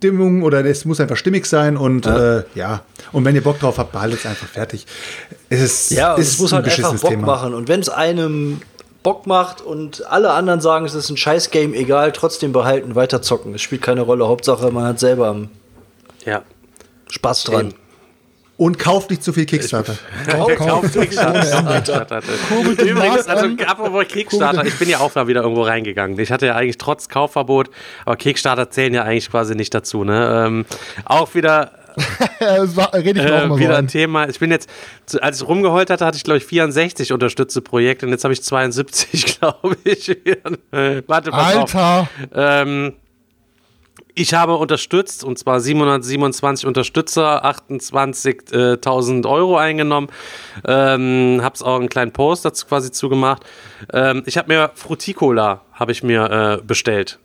Stimmung 0.00 0.42
oder 0.42 0.64
es 0.64 0.86
muss 0.86 0.98
einfach 0.98 1.16
stimmig 1.16 1.44
sein 1.44 1.76
und 1.76 2.06
ja, 2.06 2.38
äh, 2.38 2.44
ja. 2.54 2.82
und 3.12 3.26
wenn 3.26 3.34
ihr 3.34 3.42
Bock 3.42 3.60
drauf 3.60 3.76
habt, 3.76 3.92
behaltet 3.92 4.20
es 4.20 4.26
einfach 4.26 4.48
fertig. 4.48 4.86
Es 5.50 5.60
ist, 5.60 5.90
Ja, 5.90 6.16
es 6.16 6.38
muss 6.38 6.54
ein 6.54 6.64
halt 6.64 6.68
einfach 6.74 6.98
Bock 6.98 7.10
Thema. 7.10 7.26
machen. 7.26 7.52
Und 7.52 7.68
wenn 7.68 7.80
es 7.80 7.90
einem 7.90 8.62
Bock 9.02 9.26
macht 9.26 9.60
und 9.60 10.06
alle 10.06 10.30
anderen 10.32 10.62
sagen, 10.62 10.86
es 10.86 10.94
ist 10.94 11.10
ein 11.10 11.18
Scheiß-Game, 11.18 11.74
egal, 11.74 12.12
trotzdem 12.12 12.52
behalten, 12.52 12.94
weiter 12.94 13.20
zocken. 13.20 13.54
Es 13.54 13.60
spielt 13.60 13.82
keine 13.82 14.00
Rolle. 14.00 14.26
Hauptsache, 14.26 14.70
man 14.70 14.84
hat 14.84 14.98
selber 15.00 15.36
Ja. 16.24 16.42
Spaß 17.10 17.44
dran. 17.44 17.66
Eben. 17.68 17.74
Und 18.60 18.78
kauft 18.78 19.08
nicht 19.08 19.24
zu 19.24 19.32
viel 19.32 19.46
Kickstarter. 19.46 19.94
Kauft 20.56 20.92
Kickstarter. 20.92 22.20
Kurbelt 22.50 22.82
Übrigens, 22.82 23.26
also 23.26 23.46
apropos 23.66 24.04
Kickstarter, 24.06 24.66
ich 24.66 24.78
bin 24.78 24.90
ja 24.90 24.98
auch 24.98 25.10
da 25.12 25.26
wieder 25.26 25.40
irgendwo 25.40 25.62
reingegangen. 25.62 26.18
Ich 26.18 26.30
hatte 26.30 26.44
ja 26.44 26.56
eigentlich 26.56 26.76
trotz 26.76 27.08
Kaufverbot, 27.08 27.70
aber 28.04 28.16
Kickstarter 28.16 28.68
zählen 28.68 28.92
ja 28.92 29.04
eigentlich 29.04 29.30
quasi 29.30 29.54
nicht 29.54 29.72
dazu. 29.72 30.04
Ne? 30.04 30.44
Ähm, 30.46 30.66
auch 31.06 31.34
wieder 31.34 31.72
Ja, 32.38 32.56
das 32.58 32.76
war- 32.76 32.92
rede 32.92 33.20
ich 33.20 33.26
äh, 33.26 33.46
mal 33.46 33.48
so 33.48 33.58
wieder 33.58 33.70
ein. 33.78 33.84
ein 33.86 33.88
Thema. 33.88 34.28
Ich 34.28 34.38
bin 34.38 34.50
jetzt, 34.50 34.68
als 35.22 35.40
ich 35.40 35.48
rumgeheult 35.48 35.88
hatte, 35.88 36.04
hatte 36.04 36.18
ich 36.18 36.24
glaube 36.24 36.36
ich 36.36 36.44
64 36.44 37.14
unterstützte 37.14 37.62
Projekte 37.62 38.04
und 38.04 38.12
jetzt 38.12 38.24
habe 38.24 38.34
ich 38.34 38.42
72, 38.42 39.38
glaube 39.40 39.76
ich. 39.84 40.10
Äh, 40.10 41.02
Warte, 41.06 41.30
pass 41.30 41.56
auf. 41.56 41.74
Alter, 41.74 42.08
Ähm, 42.34 42.92
ich 44.20 44.34
habe 44.34 44.56
unterstützt, 44.56 45.24
und 45.24 45.38
zwar 45.38 45.60
727 45.60 46.66
Unterstützer, 46.66 47.44
28.000 47.44 49.28
Euro 49.28 49.56
eingenommen. 49.56 50.08
Ähm, 50.66 51.40
hab's 51.42 51.62
auch 51.62 51.76
einen 51.76 51.88
kleinen 51.88 52.12
Post 52.12 52.44
dazu 52.44 52.66
quasi 52.66 52.90
zugemacht. 52.90 53.44
Ähm, 53.92 54.22
ich 54.26 54.36
habe 54.36 54.52
mir 54.52 54.70
Fruticola 54.74 55.62
habe 55.72 55.92
ich 55.92 56.02
mir 56.02 56.58
äh, 56.60 56.62
bestellt. 56.62 57.18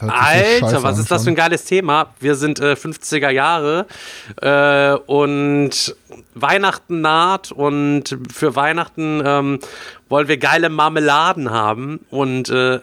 Alter, 0.00 0.82
was 0.82 0.98
ist 0.98 1.10
das 1.10 1.24
für 1.24 1.30
ein 1.30 1.36
geiles 1.36 1.64
Thema? 1.64 2.14
Wir 2.20 2.34
sind 2.34 2.60
äh, 2.60 2.72
50er 2.72 3.30
Jahre 3.30 3.86
äh, 4.42 4.94
und 5.06 5.96
Weihnachten 6.34 7.00
naht 7.00 7.52
und 7.52 8.18
für 8.32 8.56
Weihnachten 8.56 9.22
ähm, 9.24 9.60
wollen 10.08 10.28
wir 10.28 10.36
geile 10.38 10.68
Marmeladen 10.68 11.50
haben 11.50 12.00
und 12.10 12.50
äh, 12.50 12.80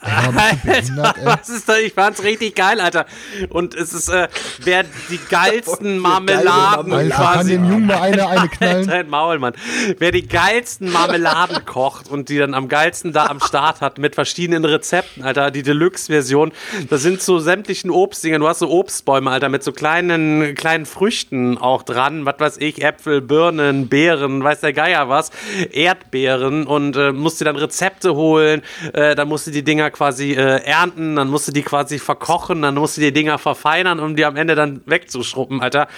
ey. 0.66 0.82
was 1.24 1.48
ist 1.48 1.68
da? 1.68 1.76
Ich 1.78 1.92
fand's 1.92 2.22
richtig 2.22 2.54
geil, 2.54 2.80
Alter. 2.80 3.06
Und 3.48 3.74
es 3.74 3.92
ist, 3.92 4.08
äh, 4.08 4.28
wer 4.62 4.84
die 5.10 5.18
geilsten 5.28 5.98
Marmeladen. 5.98 6.92
Alter, 6.92 7.16
kann 7.16 7.34
quasi 7.34 7.52
dem 7.52 7.68
Jungen 7.68 7.86
mal 7.86 8.00
eine, 8.00 8.28
eine 8.28 8.48
knallen? 8.48 8.86
Dein 8.86 9.10
Maul, 9.10 9.38
Mann. 9.38 9.54
Wer 9.98 10.12
die 10.12 10.26
geilsten 10.26 10.92
Marmeladen 10.92 11.64
kocht 11.64 12.08
und 12.08 12.28
die 12.28 12.38
dann 12.38 12.54
am 12.54 12.68
geilsten 12.68 13.12
da 13.12 13.26
am 13.26 13.40
Start 13.40 13.80
hat 13.80 13.98
mit 13.98 14.14
verschiedenen 14.14 14.64
Rezepten, 14.64 15.24
Alter, 15.24 15.50
die 15.50 15.62
Deluxe-Version, 15.62 16.52
da 16.88 16.96
sind 16.98 17.20
so 17.20 17.38
sämtlichen 17.38 17.90
Obstdinger, 17.90 18.38
du 18.38 18.46
hast 18.46 18.60
so 18.60 18.70
Obstbäume, 18.70 19.30
Alter, 19.30 19.48
mit 19.48 19.64
so 19.64 19.72
kleinen, 19.72 20.54
kleinen 20.54 20.86
Früchten 20.86 21.58
auch 21.58 21.82
dran, 21.82 22.24
was 22.24 22.38
weiß 22.38 22.56
ich, 22.58 22.82
Äpfel, 22.84 23.20
Birnen, 23.20 23.88
Beeren, 23.88 24.44
weiß 24.44 24.60
der 24.60 24.72
Geier 24.72 25.08
was, 25.08 25.30
Erdbeeren 25.72 26.66
und 26.66 26.96
äh, 26.96 27.12
musst 27.12 27.40
dir 27.40 27.46
dann 27.46 27.56
Rezepte 27.56 28.14
holen, 28.14 28.62
äh, 28.92 29.14
dann 29.16 29.28
musst 29.28 29.46
du 29.46 29.50
die 29.50 29.64
Dinger 29.64 29.87
quasi 29.90 30.32
äh, 30.32 30.62
ernten, 30.64 31.16
dann 31.16 31.28
musst 31.28 31.48
du 31.48 31.52
die 31.52 31.62
quasi 31.62 31.98
verkochen, 31.98 32.62
dann 32.62 32.74
musst 32.74 32.96
du 32.96 33.00
die 33.00 33.12
Dinger 33.12 33.38
verfeinern, 33.38 34.00
um 34.00 34.16
die 34.16 34.24
am 34.24 34.36
Ende 34.36 34.54
dann 34.54 34.82
wegzuschruppen, 34.86 35.60
Alter. 35.60 35.88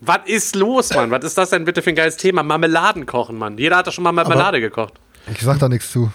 Was 0.00 0.20
ist 0.26 0.54
los, 0.56 0.92
Mann? 0.94 1.10
Was 1.10 1.24
ist 1.24 1.38
das 1.38 1.50
denn 1.50 1.64
bitte 1.64 1.80
für 1.80 1.90
ein 1.90 1.96
geiles 1.96 2.16
Thema? 2.16 2.42
Marmeladen 2.42 3.06
kochen, 3.06 3.38
Mann. 3.38 3.56
Jeder 3.56 3.76
hat 3.76 3.86
doch 3.86 3.92
schon 3.92 4.04
mal 4.04 4.12
Marmelade 4.12 4.60
gekocht. 4.60 4.94
Ich 5.32 5.40
sag 5.40 5.58
da 5.58 5.68
nichts 5.68 5.90
zu. 5.90 6.12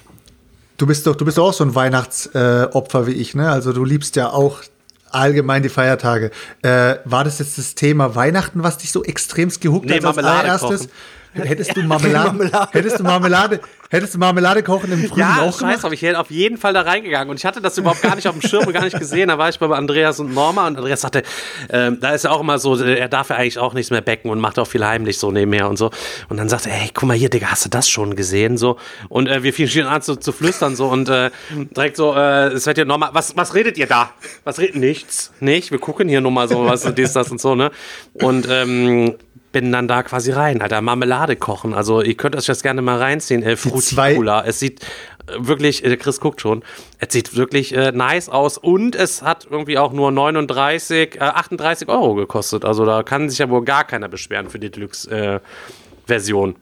Du 0.77 0.85
bist 0.87 1.05
doch, 1.07 1.15
du 1.15 1.25
bist 1.25 1.37
doch 1.37 1.49
auch 1.49 1.53
so 1.53 1.63
ein 1.63 1.73
Weihnachtsopfer 1.75 3.01
äh, 3.01 3.07
wie 3.07 3.11
ich, 3.13 3.35
ne? 3.35 3.49
Also 3.49 3.73
du 3.73 3.83
liebst 3.83 4.15
ja 4.15 4.29
auch 4.29 4.61
allgemein 5.09 5.63
die 5.63 5.69
Feiertage. 5.69 6.31
Äh, 6.61 6.95
war 7.05 7.23
das 7.23 7.39
jetzt 7.39 7.57
das 7.57 7.75
Thema 7.75 8.15
Weihnachten, 8.15 8.63
was 8.63 8.77
dich 8.77 8.91
so 8.91 9.03
extremst 9.03 9.61
gehuckt 9.61 9.85
Nee, 9.85 9.97
hat 9.97 10.05
als 10.05 10.15
Marmelade 10.15 10.39
allererstes? 10.39 10.81
kochen. 10.81 10.91
Hättest 11.43 11.77
du 11.77 11.81
Marmelade, 11.83 12.27
Marmelade. 12.33 12.67
hättest 12.73 12.99
du 12.99 13.03
Marmelade, 13.03 13.59
hättest 13.89 14.13
du 14.15 14.17
Marmelade 14.19 14.63
kochen 14.63 14.91
im 14.91 14.99
Frühling 14.99 15.17
Ja, 15.19 15.41
auch 15.41 15.57
gemacht? 15.57 15.81
drauf. 15.81 15.93
Ich 15.93 16.01
wäre 16.01 16.19
auf 16.19 16.29
jeden 16.29 16.57
Fall 16.57 16.73
da 16.73 16.81
reingegangen. 16.81 17.29
Und 17.29 17.37
ich 17.37 17.45
hatte 17.45 17.61
das 17.61 17.77
überhaupt 17.77 18.01
gar 18.01 18.15
nicht 18.15 18.27
auf 18.27 18.37
dem 18.37 18.41
Schirm 18.47 18.65
und 18.67 18.73
gar 18.73 18.83
nicht 18.83 18.99
gesehen. 18.99 19.29
Da 19.29 19.37
war 19.37 19.47
ich 19.47 19.57
bei 19.57 19.67
Andreas 19.67 20.19
und 20.19 20.33
Norma 20.33 20.67
und 20.67 20.75
Andreas 20.77 20.99
sagte, 21.01 21.23
ähm, 21.69 21.99
da 22.01 22.11
ist 22.11 22.23
ja 22.25 22.31
auch 22.31 22.41
immer 22.41 22.59
so, 22.59 22.75
er 22.77 23.07
darf 23.07 23.29
ja 23.29 23.37
eigentlich 23.37 23.59
auch 23.59 23.73
nichts 23.73 23.91
mehr 23.91 24.01
becken 24.01 24.29
und 24.29 24.39
macht 24.41 24.59
auch 24.59 24.67
viel 24.67 24.85
heimlich 24.85 25.17
so 25.19 25.31
nebenher 25.31 25.69
und 25.69 25.77
so. 25.77 25.89
Und 26.27 26.35
dann 26.37 26.49
sagte 26.49 26.69
er, 26.69 26.75
hey, 26.75 26.91
guck 26.93 27.07
mal 27.07 27.15
hier, 27.15 27.29
Digga, 27.29 27.47
hast 27.47 27.63
du 27.63 27.69
das 27.69 27.87
schon 27.89 28.15
gesehen? 28.17 28.57
So. 28.57 28.77
Und 29.07 29.29
äh, 29.29 29.41
wir 29.43 29.53
fingen 29.53 29.87
an 29.87 30.01
zu, 30.01 30.17
zu 30.17 30.33
flüstern 30.33 30.75
so 30.75 30.87
und 30.89 31.07
äh, 31.07 31.31
direkt 31.75 31.95
so, 31.95 32.13
äh, 32.13 32.47
es 32.47 32.65
wird 32.65 32.77
ja 32.77 32.83
Norma, 32.85 33.11
was, 33.13 33.37
was 33.37 33.53
redet 33.55 33.77
ihr 33.77 33.87
da? 33.87 34.11
Was 34.43 34.59
redet? 34.59 34.75
Nichts. 34.75 35.31
Nicht? 35.39 35.71
Wir 35.71 35.79
gucken 35.79 36.09
hier 36.09 36.19
nur 36.19 36.31
mal 36.31 36.49
so, 36.49 36.65
was 36.65 36.83
ist 36.83 36.97
dies, 36.97 37.13
das 37.13 37.31
und 37.31 37.39
so, 37.39 37.55
ne? 37.55 37.71
Und 38.13 38.47
ähm, 38.49 39.15
bin 39.51 39.71
dann 39.71 39.87
da 39.87 40.03
quasi 40.03 40.31
rein, 40.31 40.61
Alter, 40.61 40.81
Marmelade 40.81 41.35
kochen. 41.35 41.73
Also 41.73 42.01
ihr 42.01 42.15
könnt 42.15 42.35
euch 42.35 42.45
das 42.45 42.63
gerne 42.63 42.81
mal 42.81 42.97
reinziehen. 42.97 43.43
Äh, 43.43 43.57
Fruticola. 43.57 44.43
Es 44.45 44.59
sieht 44.59 44.81
äh, 45.27 45.35
wirklich, 45.39 45.83
äh, 45.83 45.97
Chris 45.97 46.19
guckt 46.19 46.41
schon, 46.41 46.63
es 46.99 47.13
sieht 47.13 47.35
wirklich 47.35 47.75
äh, 47.75 47.91
nice 47.91 48.29
aus 48.29 48.57
und 48.57 48.95
es 48.95 49.21
hat 49.21 49.47
irgendwie 49.49 49.77
auch 49.77 49.91
nur 49.91 50.11
39, 50.11 51.15
äh, 51.15 51.19
38 51.19 51.87
Euro 51.89 52.15
gekostet. 52.15 52.65
Also 52.65 52.85
da 52.85 53.03
kann 53.03 53.29
sich 53.29 53.39
ja 53.39 53.49
wohl 53.49 53.63
gar 53.63 53.83
keiner 53.83 54.07
beschweren 54.07 54.49
für 54.49 54.59
die 54.59 54.69
Deluxe-Version. 54.71 56.55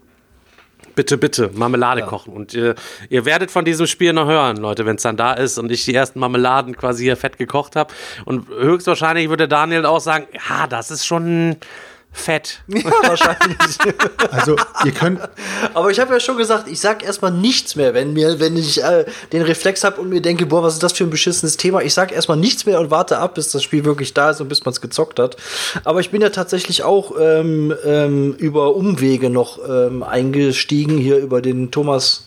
Bitte, 0.95 1.18
bitte, 1.18 1.52
Marmelade 1.53 2.02
kochen. 2.02 2.34
Und 2.34 2.53
äh, 2.56 2.76
ihr 3.10 3.24
werdet 3.24 3.52
von 3.52 3.64
diesem 3.64 3.88
Spiel 3.88 4.11
noch 4.11 4.28
hören, 4.28 4.57
Leute, 4.57 4.86
wenn 4.86 4.98
es 4.98 5.03
dann 5.03 5.16
da 5.16 5.34
ist 5.34 5.57
und 5.57 5.72
ich 5.72 5.86
die 5.86 5.94
ersten 5.94 6.20
Marmeladen 6.20 6.76
quasi 6.76 7.03
hier 7.03 7.16
fett 7.16 7.38
gekocht 7.38 7.76
habe. 7.78 7.94
Und 8.26 8.49
höchstwahrscheinlich 8.49 9.30
würde 9.30 9.48
Daniel 9.48 9.86
auch 9.86 10.02
sagen, 10.02 10.28
ja, 10.49 10.68
das 10.68 10.91
ist 10.91 11.06
schon 11.06 11.57
fett. 12.11 12.61
Ja, 12.68 12.84
wahrscheinlich. 13.03 13.57
Also 14.31 14.56
ihr 14.84 14.91
könnt, 14.91 15.19
Aber 15.73 15.91
ich 15.91 15.99
habe 15.99 16.14
ja 16.14 16.19
schon 16.19 16.38
gesagt, 16.38 16.68
ich 16.68 16.80
sag 16.80 17.03
erstmal 17.03 17.31
nichts 17.31 17.76
mehr, 17.76 17.94
wenn 17.94 18.14
mir, 18.14 18.40
wenn 18.40 18.57
ich 18.57 18.84
äh, 18.84 19.06
den 19.31 19.41
Reflex 19.41 19.84
habe 19.84 20.02
und 20.02 20.10
mir 20.10 20.22
denke, 20.22 20.45
boah, 20.45 20.64
was 20.64 20.73
ist 20.73 20.84
das 20.84 20.94
für 20.94 21.03
ein 21.03 21.10
beschissenes 21.10 21.57
Thema? 21.57 21.81
Ich 21.81 21.94
sag 21.94 22.11
erstmal 22.11 22.38
nichts 22.38 22.65
mehr 22.65 22.80
und 22.80 22.91
warte 22.91 23.18
ab, 23.18 23.36
bis 23.36 23.52
das 23.52 23.64
Spiel 23.64 23.86
wirklich 23.86 24.14
da 24.14 24.31
ist 24.31 24.41
und 24.41 24.49
bis 24.49 24.65
man 24.65 24.73
es 24.73 24.81
gezockt 24.81 25.19
hat. 25.19 25.38
Aber 25.84 25.99
ich 25.99 26.10
bin 26.10 26.22
ja 26.22 26.30
tatsächlich 26.30 26.84
auch 26.84 27.14
ähm, 27.19 27.73
ähm, 27.86 28.34
über 28.34 28.76
Umwege 28.76 29.30
noch 29.30 29.60
ähm, 29.68 30.03
eingestiegen, 30.03 30.98
hier 30.98 31.18
über 31.18 31.41
den 31.41 31.72
Thomas. 31.72 32.26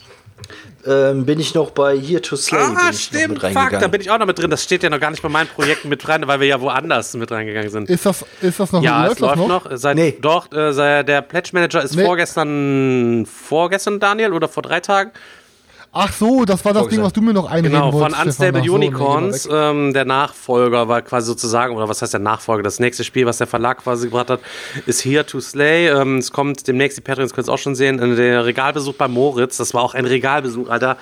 Ähm, 0.85 1.25
bin 1.25 1.39
ich 1.39 1.55
noch 1.55 1.71
bei 1.71 1.97
Here 1.97 2.21
to 2.21 2.35
Slay 2.35 2.59
Ah, 2.61 2.69
noch 2.91 2.93
stimmt, 2.93 3.29
mit 3.29 3.39
fuck, 3.39 3.45
reingegangen. 3.45 3.81
da 3.81 3.87
bin 3.87 4.01
ich 4.01 4.11
auch 4.11 4.19
noch 4.19 4.27
mit 4.27 4.37
drin. 4.39 4.51
Das 4.51 4.65
steht 4.65 4.83
ja 4.83 4.91
noch 4.91 4.99
gar 4.99 5.11
nicht 5.13 5.23
bei 5.23 5.29
meinen 5.29 5.47
Projekten 5.47 5.89
mit 5.89 6.09
rein, 6.09 6.27
weil 6.27 6.41
wir 6.41 6.49
ja 6.49 6.61
woanders 6.61 7.15
mit 7.15 7.31
reingegangen 7.31 7.71
sind. 7.71 7.89
Ist 7.89 8.05
das, 8.05 8.25
ist 8.41 8.59
das 8.59 8.73
noch 8.73 8.83
Ja, 8.83 9.07
es 9.07 9.19
läuft 9.21 9.37
läuft 9.37 9.49
noch. 9.49 9.67
Seit, 9.75 9.95
Nee. 9.97 10.19
Doch, 10.21 10.51
äh, 10.53 10.73
sei- 10.73 11.05
der 11.05 11.23
Pledge 11.23 11.51
Manager 11.53 11.83
ist 11.85 11.95
Nee. 11.95 12.05
vorgestern, 12.05 13.27
vorgestern, 13.27 14.01
Daniel, 14.01 14.33
oder 14.33 14.49
vor 14.49 14.63
drei 14.65 14.81
Tagen? 14.81 15.13
Ach 15.95 16.11
so, 16.11 16.47
das 16.47 16.65
war 16.65 16.73
das 16.73 16.89
Ding, 16.89 17.03
was 17.03 17.13
du 17.13 17.21
mir 17.21 17.35
noch 17.35 17.45
einreden 17.51 17.73
Genau, 17.73 17.93
von 17.93 18.01
wolltest. 18.01 18.17
Stefan. 18.17 18.29
Unstable 18.29 18.61
Ach 18.61 18.65
so, 18.67 18.79
nee, 18.79 18.87
Unicorns. 18.89 19.45
weg. 19.47 19.53
ähm, 19.55 19.93
der 19.93 20.05
Nachfolger 20.07 20.89
war 20.89 21.03
quasi 21.03 21.27
sozusagen, 21.27 21.77
oder 21.77 21.87
was 21.87 22.01
heißt 22.01 22.15
der 22.15 22.21
Nachfolger? 22.21 22.63
Das 22.63 22.81
nächste 22.81 23.05
Spiel, 23.05 23.27
was 23.27 23.37
der 23.39 23.47
Verlag 23.47 23.83
quasi 23.83 24.07
gebracht 24.07 24.31
hat, 24.31 24.41
ist 24.87 25.05
Here 25.05 25.27
to 25.27 25.39
Slay. 25.41 25.89
Ähm, 25.89 26.17
es 26.17 26.33
kommt 26.33 26.67
demnächst, 26.67 26.97
die 26.97 27.03
Patreons 27.03 27.35
können 27.35 27.43
es 27.43 27.49
auch 27.51 27.59
schon 27.59 27.75
sehen, 27.75 27.99
der 28.17 28.47
Regalbesuch 28.47 28.95
bei 28.95 29.07
Moritz. 29.07 29.59
Das 29.59 29.75
war 29.75 29.83
auch 29.83 29.93
ein 29.95 30.07
Regalbesuch, 30.07 30.71
Alter. 30.71 30.97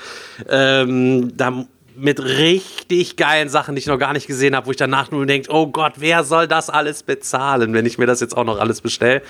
Ähm, 0.49 1.37
da 1.37 1.65
mit 2.01 2.21
richtig 2.21 3.17
geilen 3.17 3.49
Sachen, 3.49 3.75
die 3.75 3.81
ich 3.81 3.87
noch 3.87 3.99
gar 3.99 4.13
nicht 4.13 4.27
gesehen 4.27 4.57
habe, 4.57 4.67
wo 4.67 4.71
ich 4.71 4.77
danach 4.77 5.11
nur 5.11 5.27
denke, 5.27 5.53
oh 5.53 5.67
Gott, 5.67 5.95
wer 5.97 6.25
soll 6.25 6.49
das 6.49 6.71
alles 6.71 7.03
bezahlen, 7.03 7.75
wenn 7.75 7.87
ich 7.87 7.99
mir 7.99 8.07
das 8.07 8.21
jetzt 8.21 8.37
auch 8.37 8.45
noch 8.45 8.59
alles 8.59 8.81
bestelle? 8.81 9.23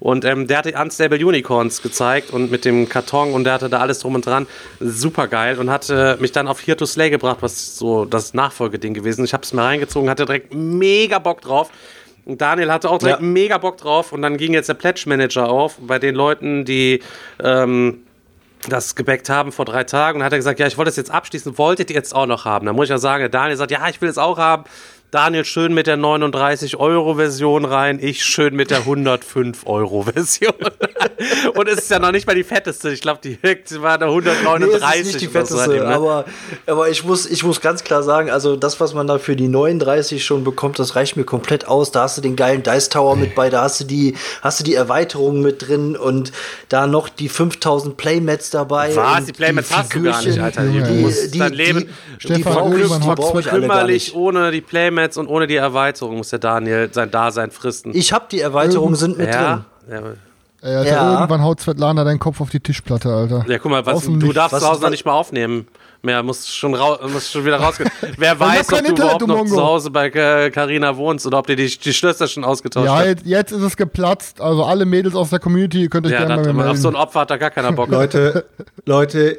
Und 0.00 0.24
ähm, 0.24 0.46
der 0.46 0.58
hatte 0.58 0.72
Unstable 0.80 1.24
Unicorns 1.24 1.82
gezeigt 1.82 2.30
und 2.30 2.50
mit 2.50 2.64
dem 2.64 2.88
Karton 2.88 3.32
und 3.32 3.44
der 3.44 3.54
hatte 3.54 3.68
da 3.68 3.78
alles 3.78 4.00
drum 4.00 4.14
und 4.16 4.26
dran. 4.26 4.46
Super 4.80 5.28
geil 5.28 5.58
und 5.58 5.70
hat 5.70 5.88
äh, 5.88 6.16
mich 6.18 6.32
dann 6.32 6.48
auf 6.48 6.66
Here 6.66 6.76
to 6.76 6.86
Slay 6.86 7.10
gebracht, 7.10 7.38
was 7.40 7.76
so 7.78 8.04
das 8.04 8.34
Nachfolgeding 8.34 8.94
gewesen 8.94 9.22
ist. 9.24 9.30
Ich 9.30 9.34
habe 9.34 9.44
es 9.44 9.52
mir 9.52 9.62
reingezogen, 9.62 10.10
hatte 10.10 10.26
direkt 10.26 10.52
mega 10.54 11.18
Bock 11.18 11.40
drauf. 11.40 11.70
Und 12.24 12.40
Daniel 12.40 12.72
hatte 12.72 12.90
auch 12.90 12.98
direkt 12.98 13.20
Ja. 13.20 13.24
mega 13.26 13.56
Bock 13.58 13.76
drauf 13.76 14.10
und 14.12 14.20
dann 14.22 14.36
ging 14.36 14.52
jetzt 14.52 14.68
der 14.68 14.74
Pledge 14.74 15.04
Manager 15.06 15.48
auf 15.48 15.76
bei 15.80 16.00
den 16.00 16.16
Leuten, 16.16 16.64
die 16.64 17.00
ähm, 17.40 18.02
das 18.68 18.94
gebackt 18.94 19.28
haben 19.28 19.52
vor 19.52 19.64
drei 19.64 19.84
Tagen 19.84 20.18
und 20.18 20.24
hat 20.24 20.32
er 20.32 20.38
gesagt, 20.38 20.58
ja, 20.58 20.66
ich 20.66 20.76
wollte 20.76 20.88
das 20.88 20.96
jetzt 20.96 21.10
abschließen, 21.10 21.58
wolltet 21.58 21.90
ihr 21.90 21.96
jetzt 21.96 22.14
auch 22.14 22.26
noch 22.26 22.44
haben? 22.44 22.66
Da 22.66 22.72
muss 22.72 22.84
ich 22.84 22.90
ja 22.90 22.98
sagen, 22.98 23.20
der 23.20 23.28
Daniel 23.28 23.56
sagt, 23.56 23.70
ja, 23.70 23.88
ich 23.88 24.00
will 24.00 24.08
es 24.08 24.18
auch 24.18 24.38
haben. 24.38 24.64
Daniel 25.10 25.44
schön 25.44 25.72
mit 25.72 25.86
der 25.86 25.96
39-Euro-Version 25.96 27.64
rein, 27.64 27.98
ich 28.02 28.24
schön 28.24 28.54
mit 28.54 28.70
der 28.70 28.82
105-Euro-Version. 28.82 30.52
und 31.54 31.68
es 31.68 31.78
ist 31.78 31.90
ja 31.90 31.98
noch 31.98 32.12
nicht 32.12 32.26
mal 32.26 32.34
die 32.34 32.42
fetteste. 32.44 32.90
Ich 32.90 33.00
glaube, 33.00 33.20
die 33.22 33.38
war 33.80 33.98
der 33.98 34.08
Nee, 34.08 34.14
139 34.14 34.82
es 35.00 35.06
ist 35.06 35.06
nicht 35.06 35.20
die 35.20 35.26
fetteste, 35.28 35.56
seitdem, 35.56 35.84
ne? 35.88 35.94
aber, 35.94 36.24
aber 36.66 36.88
ich, 36.90 37.04
muss, 37.04 37.24
ich 37.26 37.44
muss 37.44 37.60
ganz 37.60 37.84
klar 37.84 38.02
sagen, 38.02 38.30
also 38.30 38.56
das, 38.56 38.80
was 38.80 38.94
man 38.94 39.06
da 39.06 39.18
für 39.18 39.36
die 39.36 39.48
39 39.48 40.24
schon 40.24 40.42
bekommt, 40.44 40.78
das 40.78 40.96
reicht 40.96 41.16
mir 41.16 41.24
komplett 41.24 41.68
aus. 41.68 41.92
Da 41.92 42.02
hast 42.02 42.18
du 42.18 42.22
den 42.22 42.34
geilen 42.36 42.62
Dice 42.62 42.88
Tower 42.88 43.14
mit 43.16 43.34
bei, 43.34 43.48
da 43.48 43.62
hast 43.62 43.80
du 43.80 43.84
die, 43.84 44.16
hast 44.42 44.60
du 44.60 44.64
die 44.64 44.74
Erweiterungen 44.74 45.40
mit 45.40 45.66
drin 45.68 45.96
und 45.96 46.32
da 46.68 46.86
noch 46.86 47.08
die 47.08 47.28
5000 47.28 47.96
Playmats 47.96 48.50
dabei. 48.50 48.94
Was? 48.96 49.24
Die 49.26 49.32
Playmats 49.32 49.74
hast 49.74 49.94
du 49.94 50.02
gar 50.02 50.20
nicht. 50.22 50.38
Alter. 50.40 50.64
Die, 50.64 50.82
Die- 50.82 51.30
die- 51.30 51.38
die- 51.38 51.56
Leben 51.56 51.88
die 51.88 52.18
Stefan, 52.18 52.38
die 52.40 52.42
brauche 52.42 53.40
ich 53.40 53.50
alle 53.52 53.66
gar 53.66 53.76
kümmerlich 53.76 54.06
nicht. 54.08 54.16
ohne 54.16 54.50
die 54.50 54.60
Playmats 54.60 54.95
und 55.18 55.26
ohne 55.28 55.46
die 55.46 55.56
Erweiterung 55.56 56.16
muss 56.18 56.30
der 56.30 56.38
Daniel 56.38 56.88
sein 56.92 57.10
Dasein 57.10 57.50
fristen. 57.50 57.92
Ich 57.94 58.12
habe 58.12 58.26
die 58.30 58.40
Erweiterungen 58.40 58.96
sind 58.96 59.18
mit 59.18 59.28
ja, 59.34 59.64
drin. 59.88 59.94
ja. 60.04 60.12
Ey, 60.62 60.74
Alter, 60.74 60.90
Ja. 60.90 61.12
irgendwann 61.14 61.42
haut 61.42 61.60
Svetlana 61.60 62.02
deinen 62.02 62.18
Kopf 62.18 62.40
auf 62.40 62.50
die 62.50 62.60
Tischplatte, 62.60 63.12
Alter. 63.12 63.44
Ja, 63.46 63.58
guck 63.58 63.70
mal, 63.70 63.84
was, 63.86 64.04
du 64.04 64.32
darfst 64.32 64.54
Was- 64.54 64.62
zu 64.62 64.68
Hause 64.68 64.82
noch 64.82 64.90
nicht 64.90 65.04
mal 65.04 65.12
aufnehmen. 65.12 65.68
Mehr, 66.02 66.22
musst 66.22 66.54
schon, 66.54 66.76
schon 67.20 67.44
wieder 67.44 67.56
rausgehen. 67.58 67.90
Wer 68.16 68.38
weiß, 68.38 68.60
ob 68.60 68.68
du 68.68 68.76
Internet, 68.76 68.98
überhaupt 68.98 69.22
du 69.22 69.26
noch 69.26 69.44
zu 69.46 69.60
Hause 69.62 69.90
bei 69.90 70.06
äh, 70.08 70.50
Carina 70.50 70.96
wohnst 70.96 71.26
oder 71.26 71.38
ob 71.38 71.46
dir 71.48 71.56
die, 71.56 71.66
die 71.66 71.92
Schlösser 71.92 72.28
schon 72.28 72.44
ausgetauscht 72.44 72.86
Ja, 72.86 72.96
hast. 72.98 73.06
jetzt, 73.06 73.26
jetzt 73.26 73.52
ist 73.52 73.62
es 73.62 73.76
geplatzt. 73.76 74.40
Also 74.40 74.64
alle 74.64 74.84
Mädels 74.84 75.14
aus 75.16 75.30
der 75.30 75.40
Community, 75.40 75.82
ihr 75.82 75.88
könnt 75.88 76.06
euch 76.06 76.12
Ja, 76.12 76.18
gerne 76.24 76.36
das, 76.36 76.46
bei 76.46 76.52
mir 76.52 76.70
auf 76.70 76.76
so 76.76 76.88
ein 76.88 76.92
melden. 76.92 77.06
Opfer 77.08 77.20
hat 77.20 77.30
da 77.30 77.36
gar 77.38 77.50
keiner 77.50 77.72
Bock. 77.72 77.88
Leute, 77.88 78.44
Leute, 78.84 79.38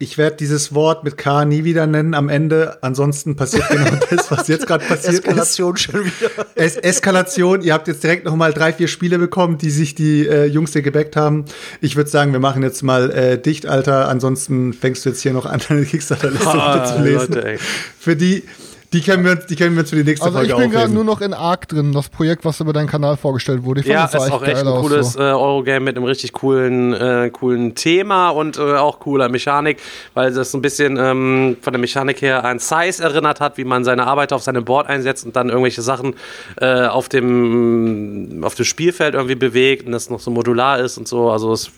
ich 0.00 0.16
werde 0.16 0.36
dieses 0.36 0.74
Wort 0.74 1.04
mit 1.04 1.18
K 1.18 1.44
nie 1.44 1.62
wieder 1.62 1.86
nennen 1.86 2.14
am 2.14 2.30
Ende. 2.30 2.78
Ansonsten 2.80 3.36
passiert 3.36 3.68
genau 3.68 3.84
das, 4.10 4.30
was 4.30 4.48
jetzt 4.48 4.66
gerade 4.66 4.82
passiert 4.84 5.12
ist. 5.12 5.26
Eskalation 5.26 5.76
schon 5.76 6.04
wieder. 6.06 6.30
Es 6.54 6.76
Eskalation. 6.78 7.60
Ihr 7.60 7.74
habt 7.74 7.86
jetzt 7.86 8.02
direkt 8.02 8.24
noch 8.24 8.34
mal 8.34 8.54
drei, 8.54 8.72
vier 8.72 8.88
Spiele 8.88 9.18
bekommen, 9.18 9.58
die 9.58 9.68
sich 9.68 9.94
die 9.94 10.26
äh, 10.26 10.46
Jungs 10.46 10.72
hier 10.72 10.80
gebackt 10.80 11.16
haben. 11.16 11.44
Ich 11.82 11.96
würde 11.96 12.08
sagen, 12.08 12.32
wir 12.32 12.40
machen 12.40 12.62
jetzt 12.62 12.82
mal 12.82 13.10
äh, 13.10 13.38
dicht, 13.38 13.66
Alter. 13.66 14.08
Ansonsten 14.08 14.72
fängst 14.72 15.04
du 15.04 15.10
jetzt 15.10 15.20
hier 15.20 15.34
noch 15.34 15.44
an, 15.44 15.60
deine 15.68 15.84
Kickstarter-Liste 15.84 16.48
Ah, 16.48 16.84
zu 16.84 17.02
lesen. 17.02 17.34
Leute. 17.34 17.58
Für 17.98 18.16
die, 18.16 18.44
die 18.92 19.00
können 19.02 19.24
wir 19.24 19.36
die 19.36 19.54
können 19.54 19.76
wir 19.76 19.84
für 19.84 19.96
die 19.96 20.04
nächste 20.04 20.26
Also 20.26 20.40
ich 20.42 20.50
Folge 20.50 20.68
bin 20.68 20.72
gerade 20.72 20.92
nur 20.92 21.04
noch 21.04 21.20
in 21.20 21.32
Arc 21.32 21.68
drin, 21.68 21.92
das 21.92 22.08
Projekt, 22.08 22.44
was 22.44 22.58
über 22.60 22.72
deinen 22.72 22.88
Kanal 22.88 23.16
vorgestellt 23.16 23.62
wurde. 23.62 23.80
Ich 23.80 23.86
fand 23.86 23.94
Ja, 23.94 24.02
das 24.02 24.12
sah 24.12 24.26
ist 24.26 24.32
auch 24.32 24.42
echt 24.42 24.66
ein 24.66 24.80
cooles 24.80 25.12
so. 25.12 25.20
äh, 25.20 25.22
Eurogame 25.22 25.84
mit 25.84 25.96
einem 25.96 26.06
richtig 26.06 26.32
coolen, 26.32 26.92
äh, 26.92 27.30
coolen 27.32 27.74
Thema 27.74 28.30
und 28.30 28.58
äh, 28.58 28.60
auch 28.60 28.98
cooler 28.98 29.28
Mechanik, 29.28 29.78
weil 30.14 30.32
das 30.32 30.50
so 30.50 30.58
ein 30.58 30.62
bisschen 30.62 30.96
ähm, 30.96 31.56
von 31.60 31.72
der 31.72 31.80
Mechanik 31.80 32.20
her 32.20 32.44
an 32.44 32.58
Size 32.58 33.02
erinnert 33.02 33.40
hat, 33.40 33.58
wie 33.58 33.64
man 33.64 33.84
seine 33.84 34.06
Arbeiter 34.06 34.34
auf 34.36 34.42
seinem 34.42 34.64
Board 34.64 34.88
einsetzt 34.88 35.24
und 35.24 35.36
dann 35.36 35.48
irgendwelche 35.50 35.82
Sachen 35.82 36.14
äh, 36.60 36.86
auf, 36.86 37.08
dem, 37.08 38.40
auf 38.42 38.54
dem 38.56 38.64
Spielfeld 38.64 39.14
irgendwie 39.14 39.36
bewegt 39.36 39.86
und 39.86 39.92
das 39.92 40.10
noch 40.10 40.20
so 40.20 40.30
modular 40.30 40.80
ist 40.80 40.98
und 40.98 41.06
so. 41.06 41.30
Also 41.30 41.52
es 41.52 41.70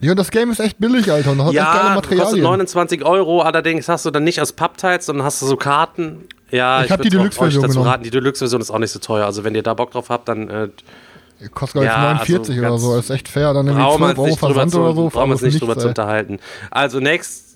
Ja, 0.00 0.14
das 0.14 0.30
Game 0.30 0.50
ist 0.50 0.60
echt 0.60 0.78
billig, 0.78 1.10
Alter. 1.12 1.32
Und 1.32 1.38
das 1.38 1.46
hat 1.48 1.54
echt 1.54 1.62
geile 1.62 1.76
ja, 1.88 1.94
kostet 1.94 2.18
Materialien. 2.18 2.44
29 2.44 3.04
Euro, 3.04 3.42
allerdings 3.42 3.88
hast 3.88 4.06
du 4.06 4.10
dann 4.10 4.24
nicht 4.24 4.40
als 4.40 4.52
Pappteils, 4.52 5.06
sondern 5.06 5.26
hast 5.26 5.42
du 5.42 5.46
so 5.46 5.56
Karten. 5.56 6.26
Ja, 6.50 6.82
Ich 6.84 6.90
hab 6.90 6.98
würd 7.00 7.06
die 7.06 7.10
Deluxe-Version 7.10 7.62
dazu 7.62 7.82
raten. 7.82 8.02
Die 8.02 8.10
Deluxe-Version 8.10 8.60
ist 8.60 8.70
auch 8.70 8.78
nicht 8.78 8.90
so 8.92 8.98
teuer. 8.98 9.26
Also 9.26 9.44
wenn 9.44 9.54
ihr 9.54 9.62
da 9.62 9.74
Bock 9.74 9.92
drauf 9.92 10.08
habt, 10.08 10.28
dann 10.28 10.48
äh, 10.48 10.68
Kostet 11.48 11.80
glaube 11.80 11.86
ich 11.86 11.92
Ja, 11.92 12.14
49 12.14 12.56
also 12.56 12.66
oder 12.66 12.78
so. 12.78 12.98
Ist 12.98 13.10
echt 13.10 13.28
fair. 13.28 13.54
Dann 13.54 13.66
irgendwie 13.66 13.82
brauchen 13.82 14.00
wir 14.00 14.14
12 14.14 14.18
uns 14.18 14.18
Euro 14.18 14.26
nicht 14.28 14.42
drüber 14.42 14.54
Versand 14.54 14.72
zu, 14.72 14.80
oder 14.80 14.94
so. 14.94 15.08
brauchen 15.08 15.28
wir 15.28 15.32
uns 15.32 15.42
nicht 15.42 15.54
nichts, 15.54 15.60
drüber 15.60 15.78
zu 15.78 15.88
unterhalten. 15.88 16.38
Also 16.70 17.00
next 17.00 17.49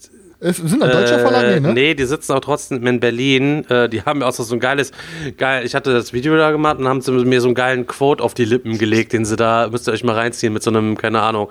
Es 0.47 0.59
sind 0.59 0.83
ein 0.83 0.91
deutscher 0.91 1.21
Verlag, 1.21 1.47
nee, 1.47 1.61
ne? 1.61 1.73
nee, 1.73 1.95
die 1.95 2.05
sitzen 2.05 2.33
auch 2.33 2.41
trotzdem 2.41 2.87
in 2.87 3.01
Berlin. 3.01 3.65
Äh, 3.71 3.89
die 3.89 4.03
haben 4.03 4.19
mir 4.19 4.27
auch 4.27 4.33
so 4.33 4.55
ein 4.55 4.61
geiles, 4.61 4.93
geil, 5.39 5.65
ich 5.65 5.75
hatte 5.75 5.95
das 5.95 6.13
Video 6.13 6.37
da 6.37 6.51
gemacht 6.51 6.79
und 6.79 6.87
haben 6.87 6.99
mir 7.27 7.41
so 7.41 7.49
einen 7.49 7.55
geilen 7.55 7.87
Quote 7.87 8.23
auf 8.23 8.35
die 8.35 8.45
Lippen 8.45 8.77
gelegt, 8.77 9.15
den 9.15 9.25
sie 9.25 9.37
da, 9.37 9.69
müsst 9.71 9.89
ihr 9.89 9.93
euch 9.93 10.05
mal 10.05 10.15
reinziehen, 10.15 10.53
mit 10.53 10.63
so 10.63 10.69
einem, 10.71 10.99
keine 10.99 11.23
Ahnung, 11.23 11.49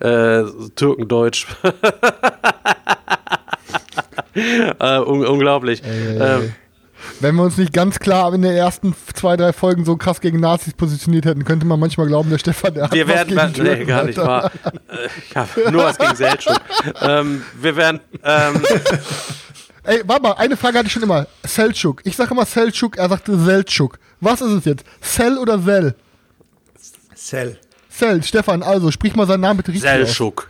äh, 0.00 0.42
Türkendeutsch. 0.76 1.46
äh, 4.34 4.98
un 4.98 5.24
unglaublich. 5.26 5.82
Ähm, 5.84 6.52
Wenn 7.20 7.36
wir 7.36 7.42
uns 7.42 7.56
nicht 7.56 7.72
ganz 7.72 7.98
klar 7.98 8.32
in 8.34 8.42
den 8.42 8.54
ersten 8.54 8.94
zwei, 9.14 9.36
drei 9.36 9.52
Folgen 9.52 9.84
so 9.84 9.96
krass 9.96 10.20
gegen 10.20 10.40
Nazis 10.40 10.74
positioniert 10.74 11.24
hätten, 11.24 11.44
könnte 11.44 11.66
man 11.66 11.78
manchmal 11.78 12.06
glauben, 12.06 12.30
der 12.30 12.38
Stefan, 12.38 12.74
der 12.74 12.84
hat 12.84 12.92
wir 12.92 13.06
was 13.06 13.14
werden, 13.14 13.28
gegen 13.28 13.62
nee, 13.62 13.68
Türken, 13.68 13.86
gar 13.86 14.04
nicht 14.04 14.18
wahr. 14.18 14.50
Äh, 14.64 15.08
ich 15.28 15.36
habe 15.36 15.72
nur 15.72 15.84
was 15.84 15.98
gegen 15.98 16.16
Seltschuk. 16.16 16.60
ähm, 17.00 17.42
wir 17.60 17.76
werden, 17.76 18.00
ähm, 18.22 18.62
Ey, 19.84 20.02
warte 20.06 20.22
mal, 20.22 20.32
eine 20.32 20.56
Frage 20.56 20.78
hatte 20.78 20.86
ich 20.86 20.92
schon 20.92 21.02
immer. 21.02 21.26
Seltschuk. 21.44 22.00
Ich 22.04 22.16
sage 22.16 22.30
immer 22.32 22.46
Seltschuk, 22.46 22.96
er 22.96 23.08
sagte 23.08 23.38
Seltschuk. 23.38 23.98
Was 24.20 24.40
ist 24.40 24.50
es 24.52 24.64
jetzt? 24.64 24.84
Sel 25.00 25.36
oder 25.36 25.58
Sel? 25.58 25.94
Cell. 27.14 27.58
Sel, 27.90 28.22
Stefan, 28.22 28.62
also 28.62 28.90
sprich 28.90 29.14
mal 29.14 29.26
seinen 29.26 29.42
Namen 29.42 29.58
bitte 29.58 29.72
richtig 29.72 29.90
aus. 29.90 30.44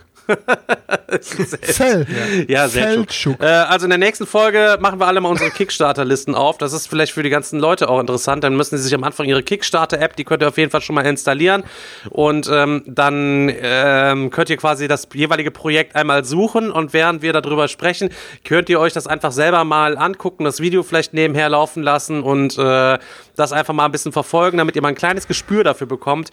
Sel. 1.21 2.07
Ja, 2.49 2.69
Seltschuk. 2.69 2.95
Seltschuk. 2.95 3.43
Äh, 3.43 3.47
also 3.47 3.87
in 3.87 3.91
der 3.91 3.99
nächsten 3.99 4.27
Folge 4.27 4.79
machen 4.81 5.01
wir 5.01 5.07
alle 5.07 5.21
mal 5.21 5.29
unsere 5.29 5.51
Kickstarter-Listen 5.51 6.35
auf. 6.35 6.59
Das 6.59 6.73
ist 6.73 6.89
vielleicht 6.89 7.13
für 7.13 7.23
die 7.23 7.31
ganzen 7.31 7.59
Leute 7.59 7.89
auch 7.89 8.01
interessant. 8.01 8.45
Dann 8.45 8.57
müssen 8.57 8.77
sie 8.77 8.85
sich 8.85 8.95
am 8.95 9.05
Anfang 9.05 9.27
ihre 9.27 9.43
Kickstarter-App, 9.43 10.17
die 10.17 10.25
könnt 10.25 10.43
ihr 10.43 10.49
auf 10.49 10.59
jeden 10.59 10.71
Fall 10.71 10.81
schon 10.81 10.95
mal 10.95 11.07
installieren. 11.07 11.65
Und 12.11 12.49
ähm, 12.53 12.83
dann 12.87 13.53
ähm, 13.61 14.31
könnt 14.31 14.51
ihr 14.51 14.57
quasi 14.57 14.89
das 14.89 15.09
jeweilige 15.13 15.51
Projekt 15.51 15.97
einmal 15.97 16.25
suchen. 16.25 16.71
Und 16.71 16.93
während 16.93 17.23
wir 17.23 17.33
darüber 17.33 17.69
sprechen, 17.69 18.11
könnt 18.45 18.69
ihr 18.69 18.81
euch 18.81 18.93
das 18.93 19.07
einfach 19.07 19.33
selber 19.33 19.65
mal 19.65 19.97
angucken, 19.97 20.45
das 20.45 20.61
Video 20.61 20.83
vielleicht 20.83 21.15
nebenher 21.15 21.49
laufen 21.49 21.83
lassen 21.83 22.23
und 22.23 22.59
äh, 22.59 22.99
das 23.37 23.53
einfach 23.53 23.75
mal 23.75 23.87
ein 23.87 23.93
bisschen 23.93 24.13
verfolgen, 24.13 24.59
damit 24.59 24.77
ihr 24.77 24.83
mal 24.83 24.89
ein 24.89 24.95
kleines 24.95 25.27
Gespür 25.27 25.65
dafür 25.65 25.87
bekommt, 25.87 26.31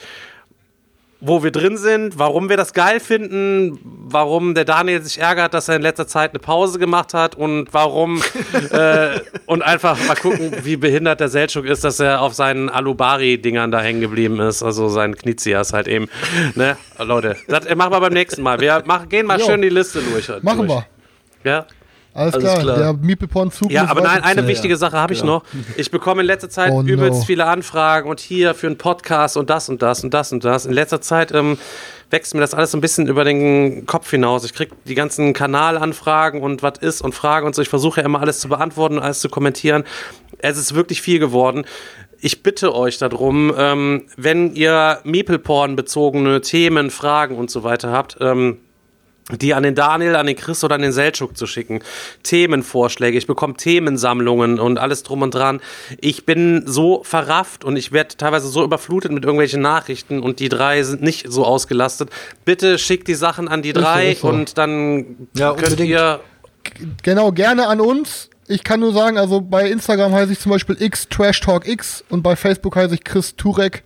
wo 1.22 1.44
wir 1.44 1.52
drin 1.52 1.78
sind, 1.78 2.18
warum 2.18 2.50
wir 2.50 2.58
das 2.58 2.74
geil 2.74 3.00
finden, 3.00 3.80
warum 3.84 4.56
der 4.56 4.66
Daniel 4.66 5.02
sich 5.04 5.20
ärgert, 5.20 5.54
dass 5.54 5.70
er 5.70 5.76
in 5.76 5.84
letzter 5.84 6.08
Zeit 6.08 6.32
eine 6.32 6.40
Pause 6.40 6.80
gemacht 6.80 7.14
hat 7.14 7.36
und 7.36 7.68
warum 7.72 8.22
äh, 8.72 9.20
und 9.46 9.62
einfach 9.62 9.98
mal 10.08 10.16
gucken, 10.16 10.52
wie 10.64 10.78
behindert 10.78 11.20
der 11.20 11.30
Seltschuk 11.30 11.66
ist, 11.66 11.84
dass 11.84 12.00
er 12.00 12.22
auf 12.22 12.34
seinen 12.34 12.70
Alubari-Dingern 12.70 13.72
da 13.72 13.82
hängen 13.82 14.02
geblieben 14.02 14.40
ist, 14.40 14.64
also 14.64 14.90
seinen 14.90 15.16
Knizias 15.16 15.74
halt 15.74 15.88
eben. 15.88 16.10
Ne? 16.56 16.76
Leute, 16.98 17.38
das 17.48 17.74
machen 17.76 17.94
wir 17.94 18.00
beim 18.02 18.14
nächsten 18.14 18.42
Mal. 18.42 18.60
Wir 18.60 18.82
machen, 18.86 19.08
gehen 19.08 19.28
mal 19.28 19.40
Jo. 19.40 19.46
schön 19.46 19.62
die 19.62 19.70
Liste 19.70 20.02
durch. 20.02 20.28
Machen 20.42 20.68
durch. 20.68 20.84
wir. 21.44 21.52
Ja? 21.52 21.66
Alles, 22.14 22.34
Alles 22.34 22.44
klar. 22.50 22.60
klar. 22.62 22.78
Der 22.78 22.94
Miepelporn-Zug 22.94 23.72
Ja, 23.72 23.88
aber 23.88 24.02
nein, 24.02 24.22
eine 24.24 24.46
wichtige 24.48 24.76
Sache 24.76 24.98
habe 24.98 25.14
ich 25.14 25.24
noch. 25.24 25.44
Ich 25.78 25.92
bekomme 25.92 26.22
in 26.22 26.28
letzter 26.28 26.50
Zeit 26.50 26.72
Oh, 26.74 26.82
no. 26.82 26.88
übelst 26.88 27.26
viele 27.26 27.46
Anfragen 27.46 28.10
und 28.10 28.20
hier 28.20 28.54
für 28.54 28.68
einen 28.68 28.78
Podcast 28.78 29.38
und 29.38 29.50
das 29.50 29.70
und 29.70 29.82
das 29.82 30.04
und 30.04 30.14
das 30.14 30.32
und 30.34 30.44
das. 30.44 30.66
In 30.66 30.74
letzter 30.74 31.00
Zeit 31.00 31.32
ähm, 31.32 31.58
wächst 32.10 32.34
mir 32.34 32.42
das 32.42 32.54
alles 32.54 32.72
so 32.72 32.78
ein 32.78 32.82
bisschen 32.82 33.08
über 33.08 33.24
den 33.24 33.86
Kopf 33.86 34.10
hinaus. 34.12 34.44
Ich 34.44 34.54
kriege 34.54 34.76
die 34.86 34.96
ganzen 34.96 35.32
Kanalanfragen 35.32 36.42
und 36.42 36.62
was 36.64 36.80
ist 36.82 37.02
und 37.02 37.16
Fragen 37.16 37.48
und 37.48 37.56
so. 37.56 37.62
Ich 37.62 37.70
versuche 37.70 38.02
ja 38.02 38.06
immer 38.06 38.20
alles 38.20 38.40
zu 38.42 38.50
beantworten 38.50 38.98
und 38.98 39.04
alles 39.04 39.22
zu 39.22 39.30
kommentieren. 39.30 39.86
Es 40.40 40.58
ist 40.58 40.76
wirklich 40.76 41.02
viel 41.02 41.20
geworden. 41.20 41.66
Ich 42.20 42.44
bitte 42.44 42.76
euch 42.76 42.98
darum, 42.98 43.54
ähm, 43.58 44.04
wenn 44.18 44.54
ihr 44.54 45.00
Meeple-Porn-bezogene 45.06 46.42
Themen, 46.42 46.92
Fragen 46.92 47.36
und 47.38 47.50
so 47.50 47.64
weiter 47.64 47.92
habt, 47.92 48.18
ähm, 48.20 48.58
die 49.40 49.54
an 49.54 49.64
den 49.64 49.76
Daniel, 49.76 50.16
an 50.16 50.26
den 50.28 50.36
Chris 50.36 50.64
oder 50.64 50.76
an 50.76 50.82
den 50.82 50.92
Seltschuk 50.92 51.38
zu 51.38 51.48
schicken. 51.48 51.82
Themenvorschläge, 52.24 53.18
ich 53.18 53.28
bekomme 53.28 53.56
Themensammlungen 53.56 54.60
und 54.60 54.78
alles 54.80 55.04
drum 55.04 55.22
und 55.22 55.34
dran. 55.34 55.62
Ich 56.00 56.26
bin 56.26 56.64
so 56.66 57.04
verrafft 57.04 57.64
und 57.64 57.76
ich 57.76 57.92
werde 57.92 58.16
teilweise 58.18 58.48
so 58.48 58.64
überflutet 58.64 59.12
mit 59.12 59.24
irgendwelchen 59.24 59.62
Nachrichten 59.62 60.22
und 60.22 60.40
die 60.40 60.50
drei 60.50 60.84
sind 60.84 61.02
nicht 61.02 61.26
so 61.30 61.46
ausgelastet. 61.46 62.10
Bitte 62.46 62.78
schickt 62.78 63.08
die 63.08 63.16
Sachen 63.16 63.48
an 63.48 63.62
die 63.62 63.74
drei 63.74 64.12
ist 64.12 64.22
so. 64.22 64.28
und 64.30 64.58
dann 64.58 65.28
Ja, 65.36 65.50
könnt 65.54 65.64
unbedingt. 65.72 65.90
ihr 65.90 66.20
Genau, 67.04 67.32
gerne 67.32 67.68
an 67.68 67.82
uns. 67.82 68.30
Ich 68.48 68.64
kann 68.64 68.80
nur 68.82 68.94
sagen, 68.94 69.18
also 69.18 69.42
bei 69.42 69.70
Instagram 69.70 70.14
heiße 70.14 70.34
ich 70.34 70.40
zum 70.40 70.52
Beispiel 70.52 70.76
X 70.80 71.08
Trash 71.10 71.40
Talk 71.40 71.68
X 71.68 72.04
und 72.10 72.22
bei 72.22 72.36
Facebook 72.36 72.76
heiße 72.76 72.94
ich 72.96 73.04
Chris 73.04 73.36
Turek. 73.36 73.84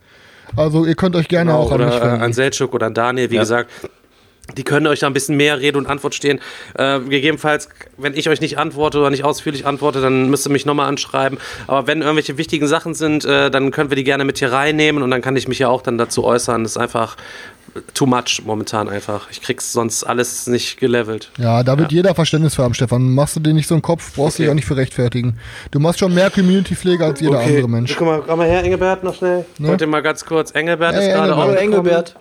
Also 0.56 0.86
ihr 0.86 0.96
könnt 0.96 1.16
euch 1.16 1.28
gerne 1.28 1.54
auch 1.56 1.72
an 1.72 1.80
mich 1.80 1.88
oder 1.88 1.98
äh, 1.98 2.02
wenden. 2.12 2.22
an 2.24 2.34
Seltschuk 2.34 2.74
oder 2.74 2.88
an 2.88 2.94
Daniel, 2.94 3.30
wie 3.32 3.38
gesagt. 3.38 3.70
Die 4.58 4.64
können 4.64 4.88
euch 4.88 5.00
da 5.00 5.08
ein 5.08 5.14
bisschen 5.14 5.38
mehr 5.38 5.60
Rede 5.60 5.78
und 5.78 5.88
Antwort 5.88 6.14
stehen. 6.14 6.40
Äh, 6.76 7.00
gegebenenfalls, 7.00 7.70
wenn 7.98 8.14
ich 8.14 8.30
euch 8.30 8.42
nicht 8.42 8.58
antworte 8.58 9.00
oder 9.00 9.10
nicht 9.10 9.24
ausführlich 9.24 9.66
antworte, 9.66 10.02
dann 10.02 10.30
müsst 10.30 10.46
ihr 10.48 10.52
mich 10.52 10.66
nochmal 10.66 10.88
anschreiben. 10.88 11.40
Aber 11.68 11.88
wenn 11.88 12.02
irgendwelche 12.02 12.38
wichtigen 12.38 12.68
Sachen 12.68 12.94
sind, 12.94 13.26
äh, 13.26 13.50
dann 13.50 13.72
können 13.72 13.90
wir 13.90 13.98
die 13.98 14.04
gerne 14.04 14.24
mit 14.24 14.38
hier 14.38 14.52
reinnehmen 14.52 15.02
und 15.02 15.12
dann 15.12 15.22
kann 15.22 15.36
ich 15.36 15.48
mich 15.48 15.60
ja 15.60 15.70
auch 15.70 15.82
dann 15.82 15.98
dazu 15.98 16.24
äußern. 16.24 16.64
Das 16.64 16.74
ist 16.74 16.78
einfach 16.78 17.18
too 17.94 18.06
much 18.06 18.42
momentan 18.46 18.88
einfach. 18.88 19.30
Ich 19.32 19.42
krieg's 19.42 19.74
sonst 19.74 20.04
alles 20.04 20.48
nicht 20.48 20.80
gelevelt. 20.80 21.32
Ja, 21.38 21.64
da 21.64 21.78
wird 21.78 21.92
jeder 21.92 22.16
Verständnis 22.16 22.56
für 22.56 22.64
haben, 22.64 22.74
Stefan. 22.74 23.14
Machst 23.14 23.36
du 23.36 23.40
dir 23.40 23.54
nicht 23.54 23.68
so 23.68 23.76
einen 23.76 23.82
Kopf, 23.82 24.16
brauchst 24.16 24.40
du 24.40 24.44
dich 24.44 24.50
auch 24.50 24.56
nicht 24.56 24.66
für 24.66 24.78
rechtfertigen. 24.78 25.40
Du 25.72 25.80
machst 25.80 26.00
schon 26.00 26.14
mehr 26.14 26.30
Community-Pflege 26.30 27.04
als 27.04 27.20
jeder 27.20 27.40
andere 27.40 27.68
Mensch. 27.68 27.96
Guck 27.98 28.08
mal, 28.08 28.24
komm 28.26 28.40
mal 28.40 28.48
her, 28.48 28.64
Engelbert, 28.64 29.04
noch 29.04 29.16
schnell. 29.16 29.46
Ne? 29.58 29.68
Wollte 29.68 29.88
mal 29.88 30.02
ganz 30.02 30.24
kurz. 30.24 30.52
Engelbert 30.52 30.96
Hey, 30.96 31.08
ist 31.08 31.14
gerade 31.14 31.36
auch 31.36 31.52
Engelbert. 31.52 32.16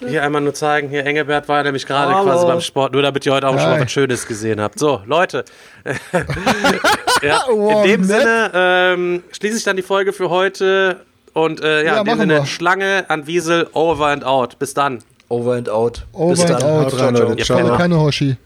Hier 0.00 0.22
einmal 0.22 0.40
nur 0.40 0.54
zeigen. 0.54 0.88
Hier, 0.88 1.04
Engelbert 1.04 1.48
war 1.48 1.62
nämlich 1.62 1.86
gerade 1.86 2.12
quasi 2.12 2.46
beim 2.46 2.60
Sport, 2.62 2.92
nur 2.92 3.02
damit 3.02 3.26
ihr 3.26 3.32
heute 3.32 3.46
auch 3.48 3.58
schon 3.58 3.70
mal 3.70 3.80
was 3.82 3.90
Schönes 3.92 4.26
gesehen 4.26 4.60
habt. 4.60 4.78
So, 4.78 5.02
Leute. 5.06 5.44
ja, 7.22 7.42
Wow, 7.48 7.84
in 7.84 7.90
dem 7.90 8.00
nett. 8.02 8.20
Sinne 8.20 8.50
ähm, 8.54 9.22
schließe 9.32 9.58
ich 9.58 9.64
dann 9.64 9.76
die 9.76 9.82
Folge 9.82 10.12
für 10.12 10.30
heute. 10.30 11.00
Und 11.34 11.60
äh, 11.62 11.84
ja, 11.84 11.94
Ja, 11.96 11.98
in 12.00 12.06
dem 12.06 12.18
Sinne, 12.18 12.34
wir. 12.40 12.46
Schlange 12.46 13.04
an 13.08 13.26
Wiesel, 13.26 13.68
over 13.74 14.06
and 14.06 14.24
out. 14.24 14.58
Bis 14.58 14.72
dann. 14.74 15.00
Over 15.28 15.54
and 15.54 15.68
out. 15.68 16.06
Over 16.12 16.30
Bis 16.30 16.40
and 16.42 16.50
dann. 16.50 16.62
out. 16.62 16.92
Haut 16.92 17.00
rein, 17.00 17.14
Leute. 17.14 17.42
Ciao. 17.42 17.58
Keine, 17.58 17.76
keine 17.76 18.00
Hoshi. 18.00 18.36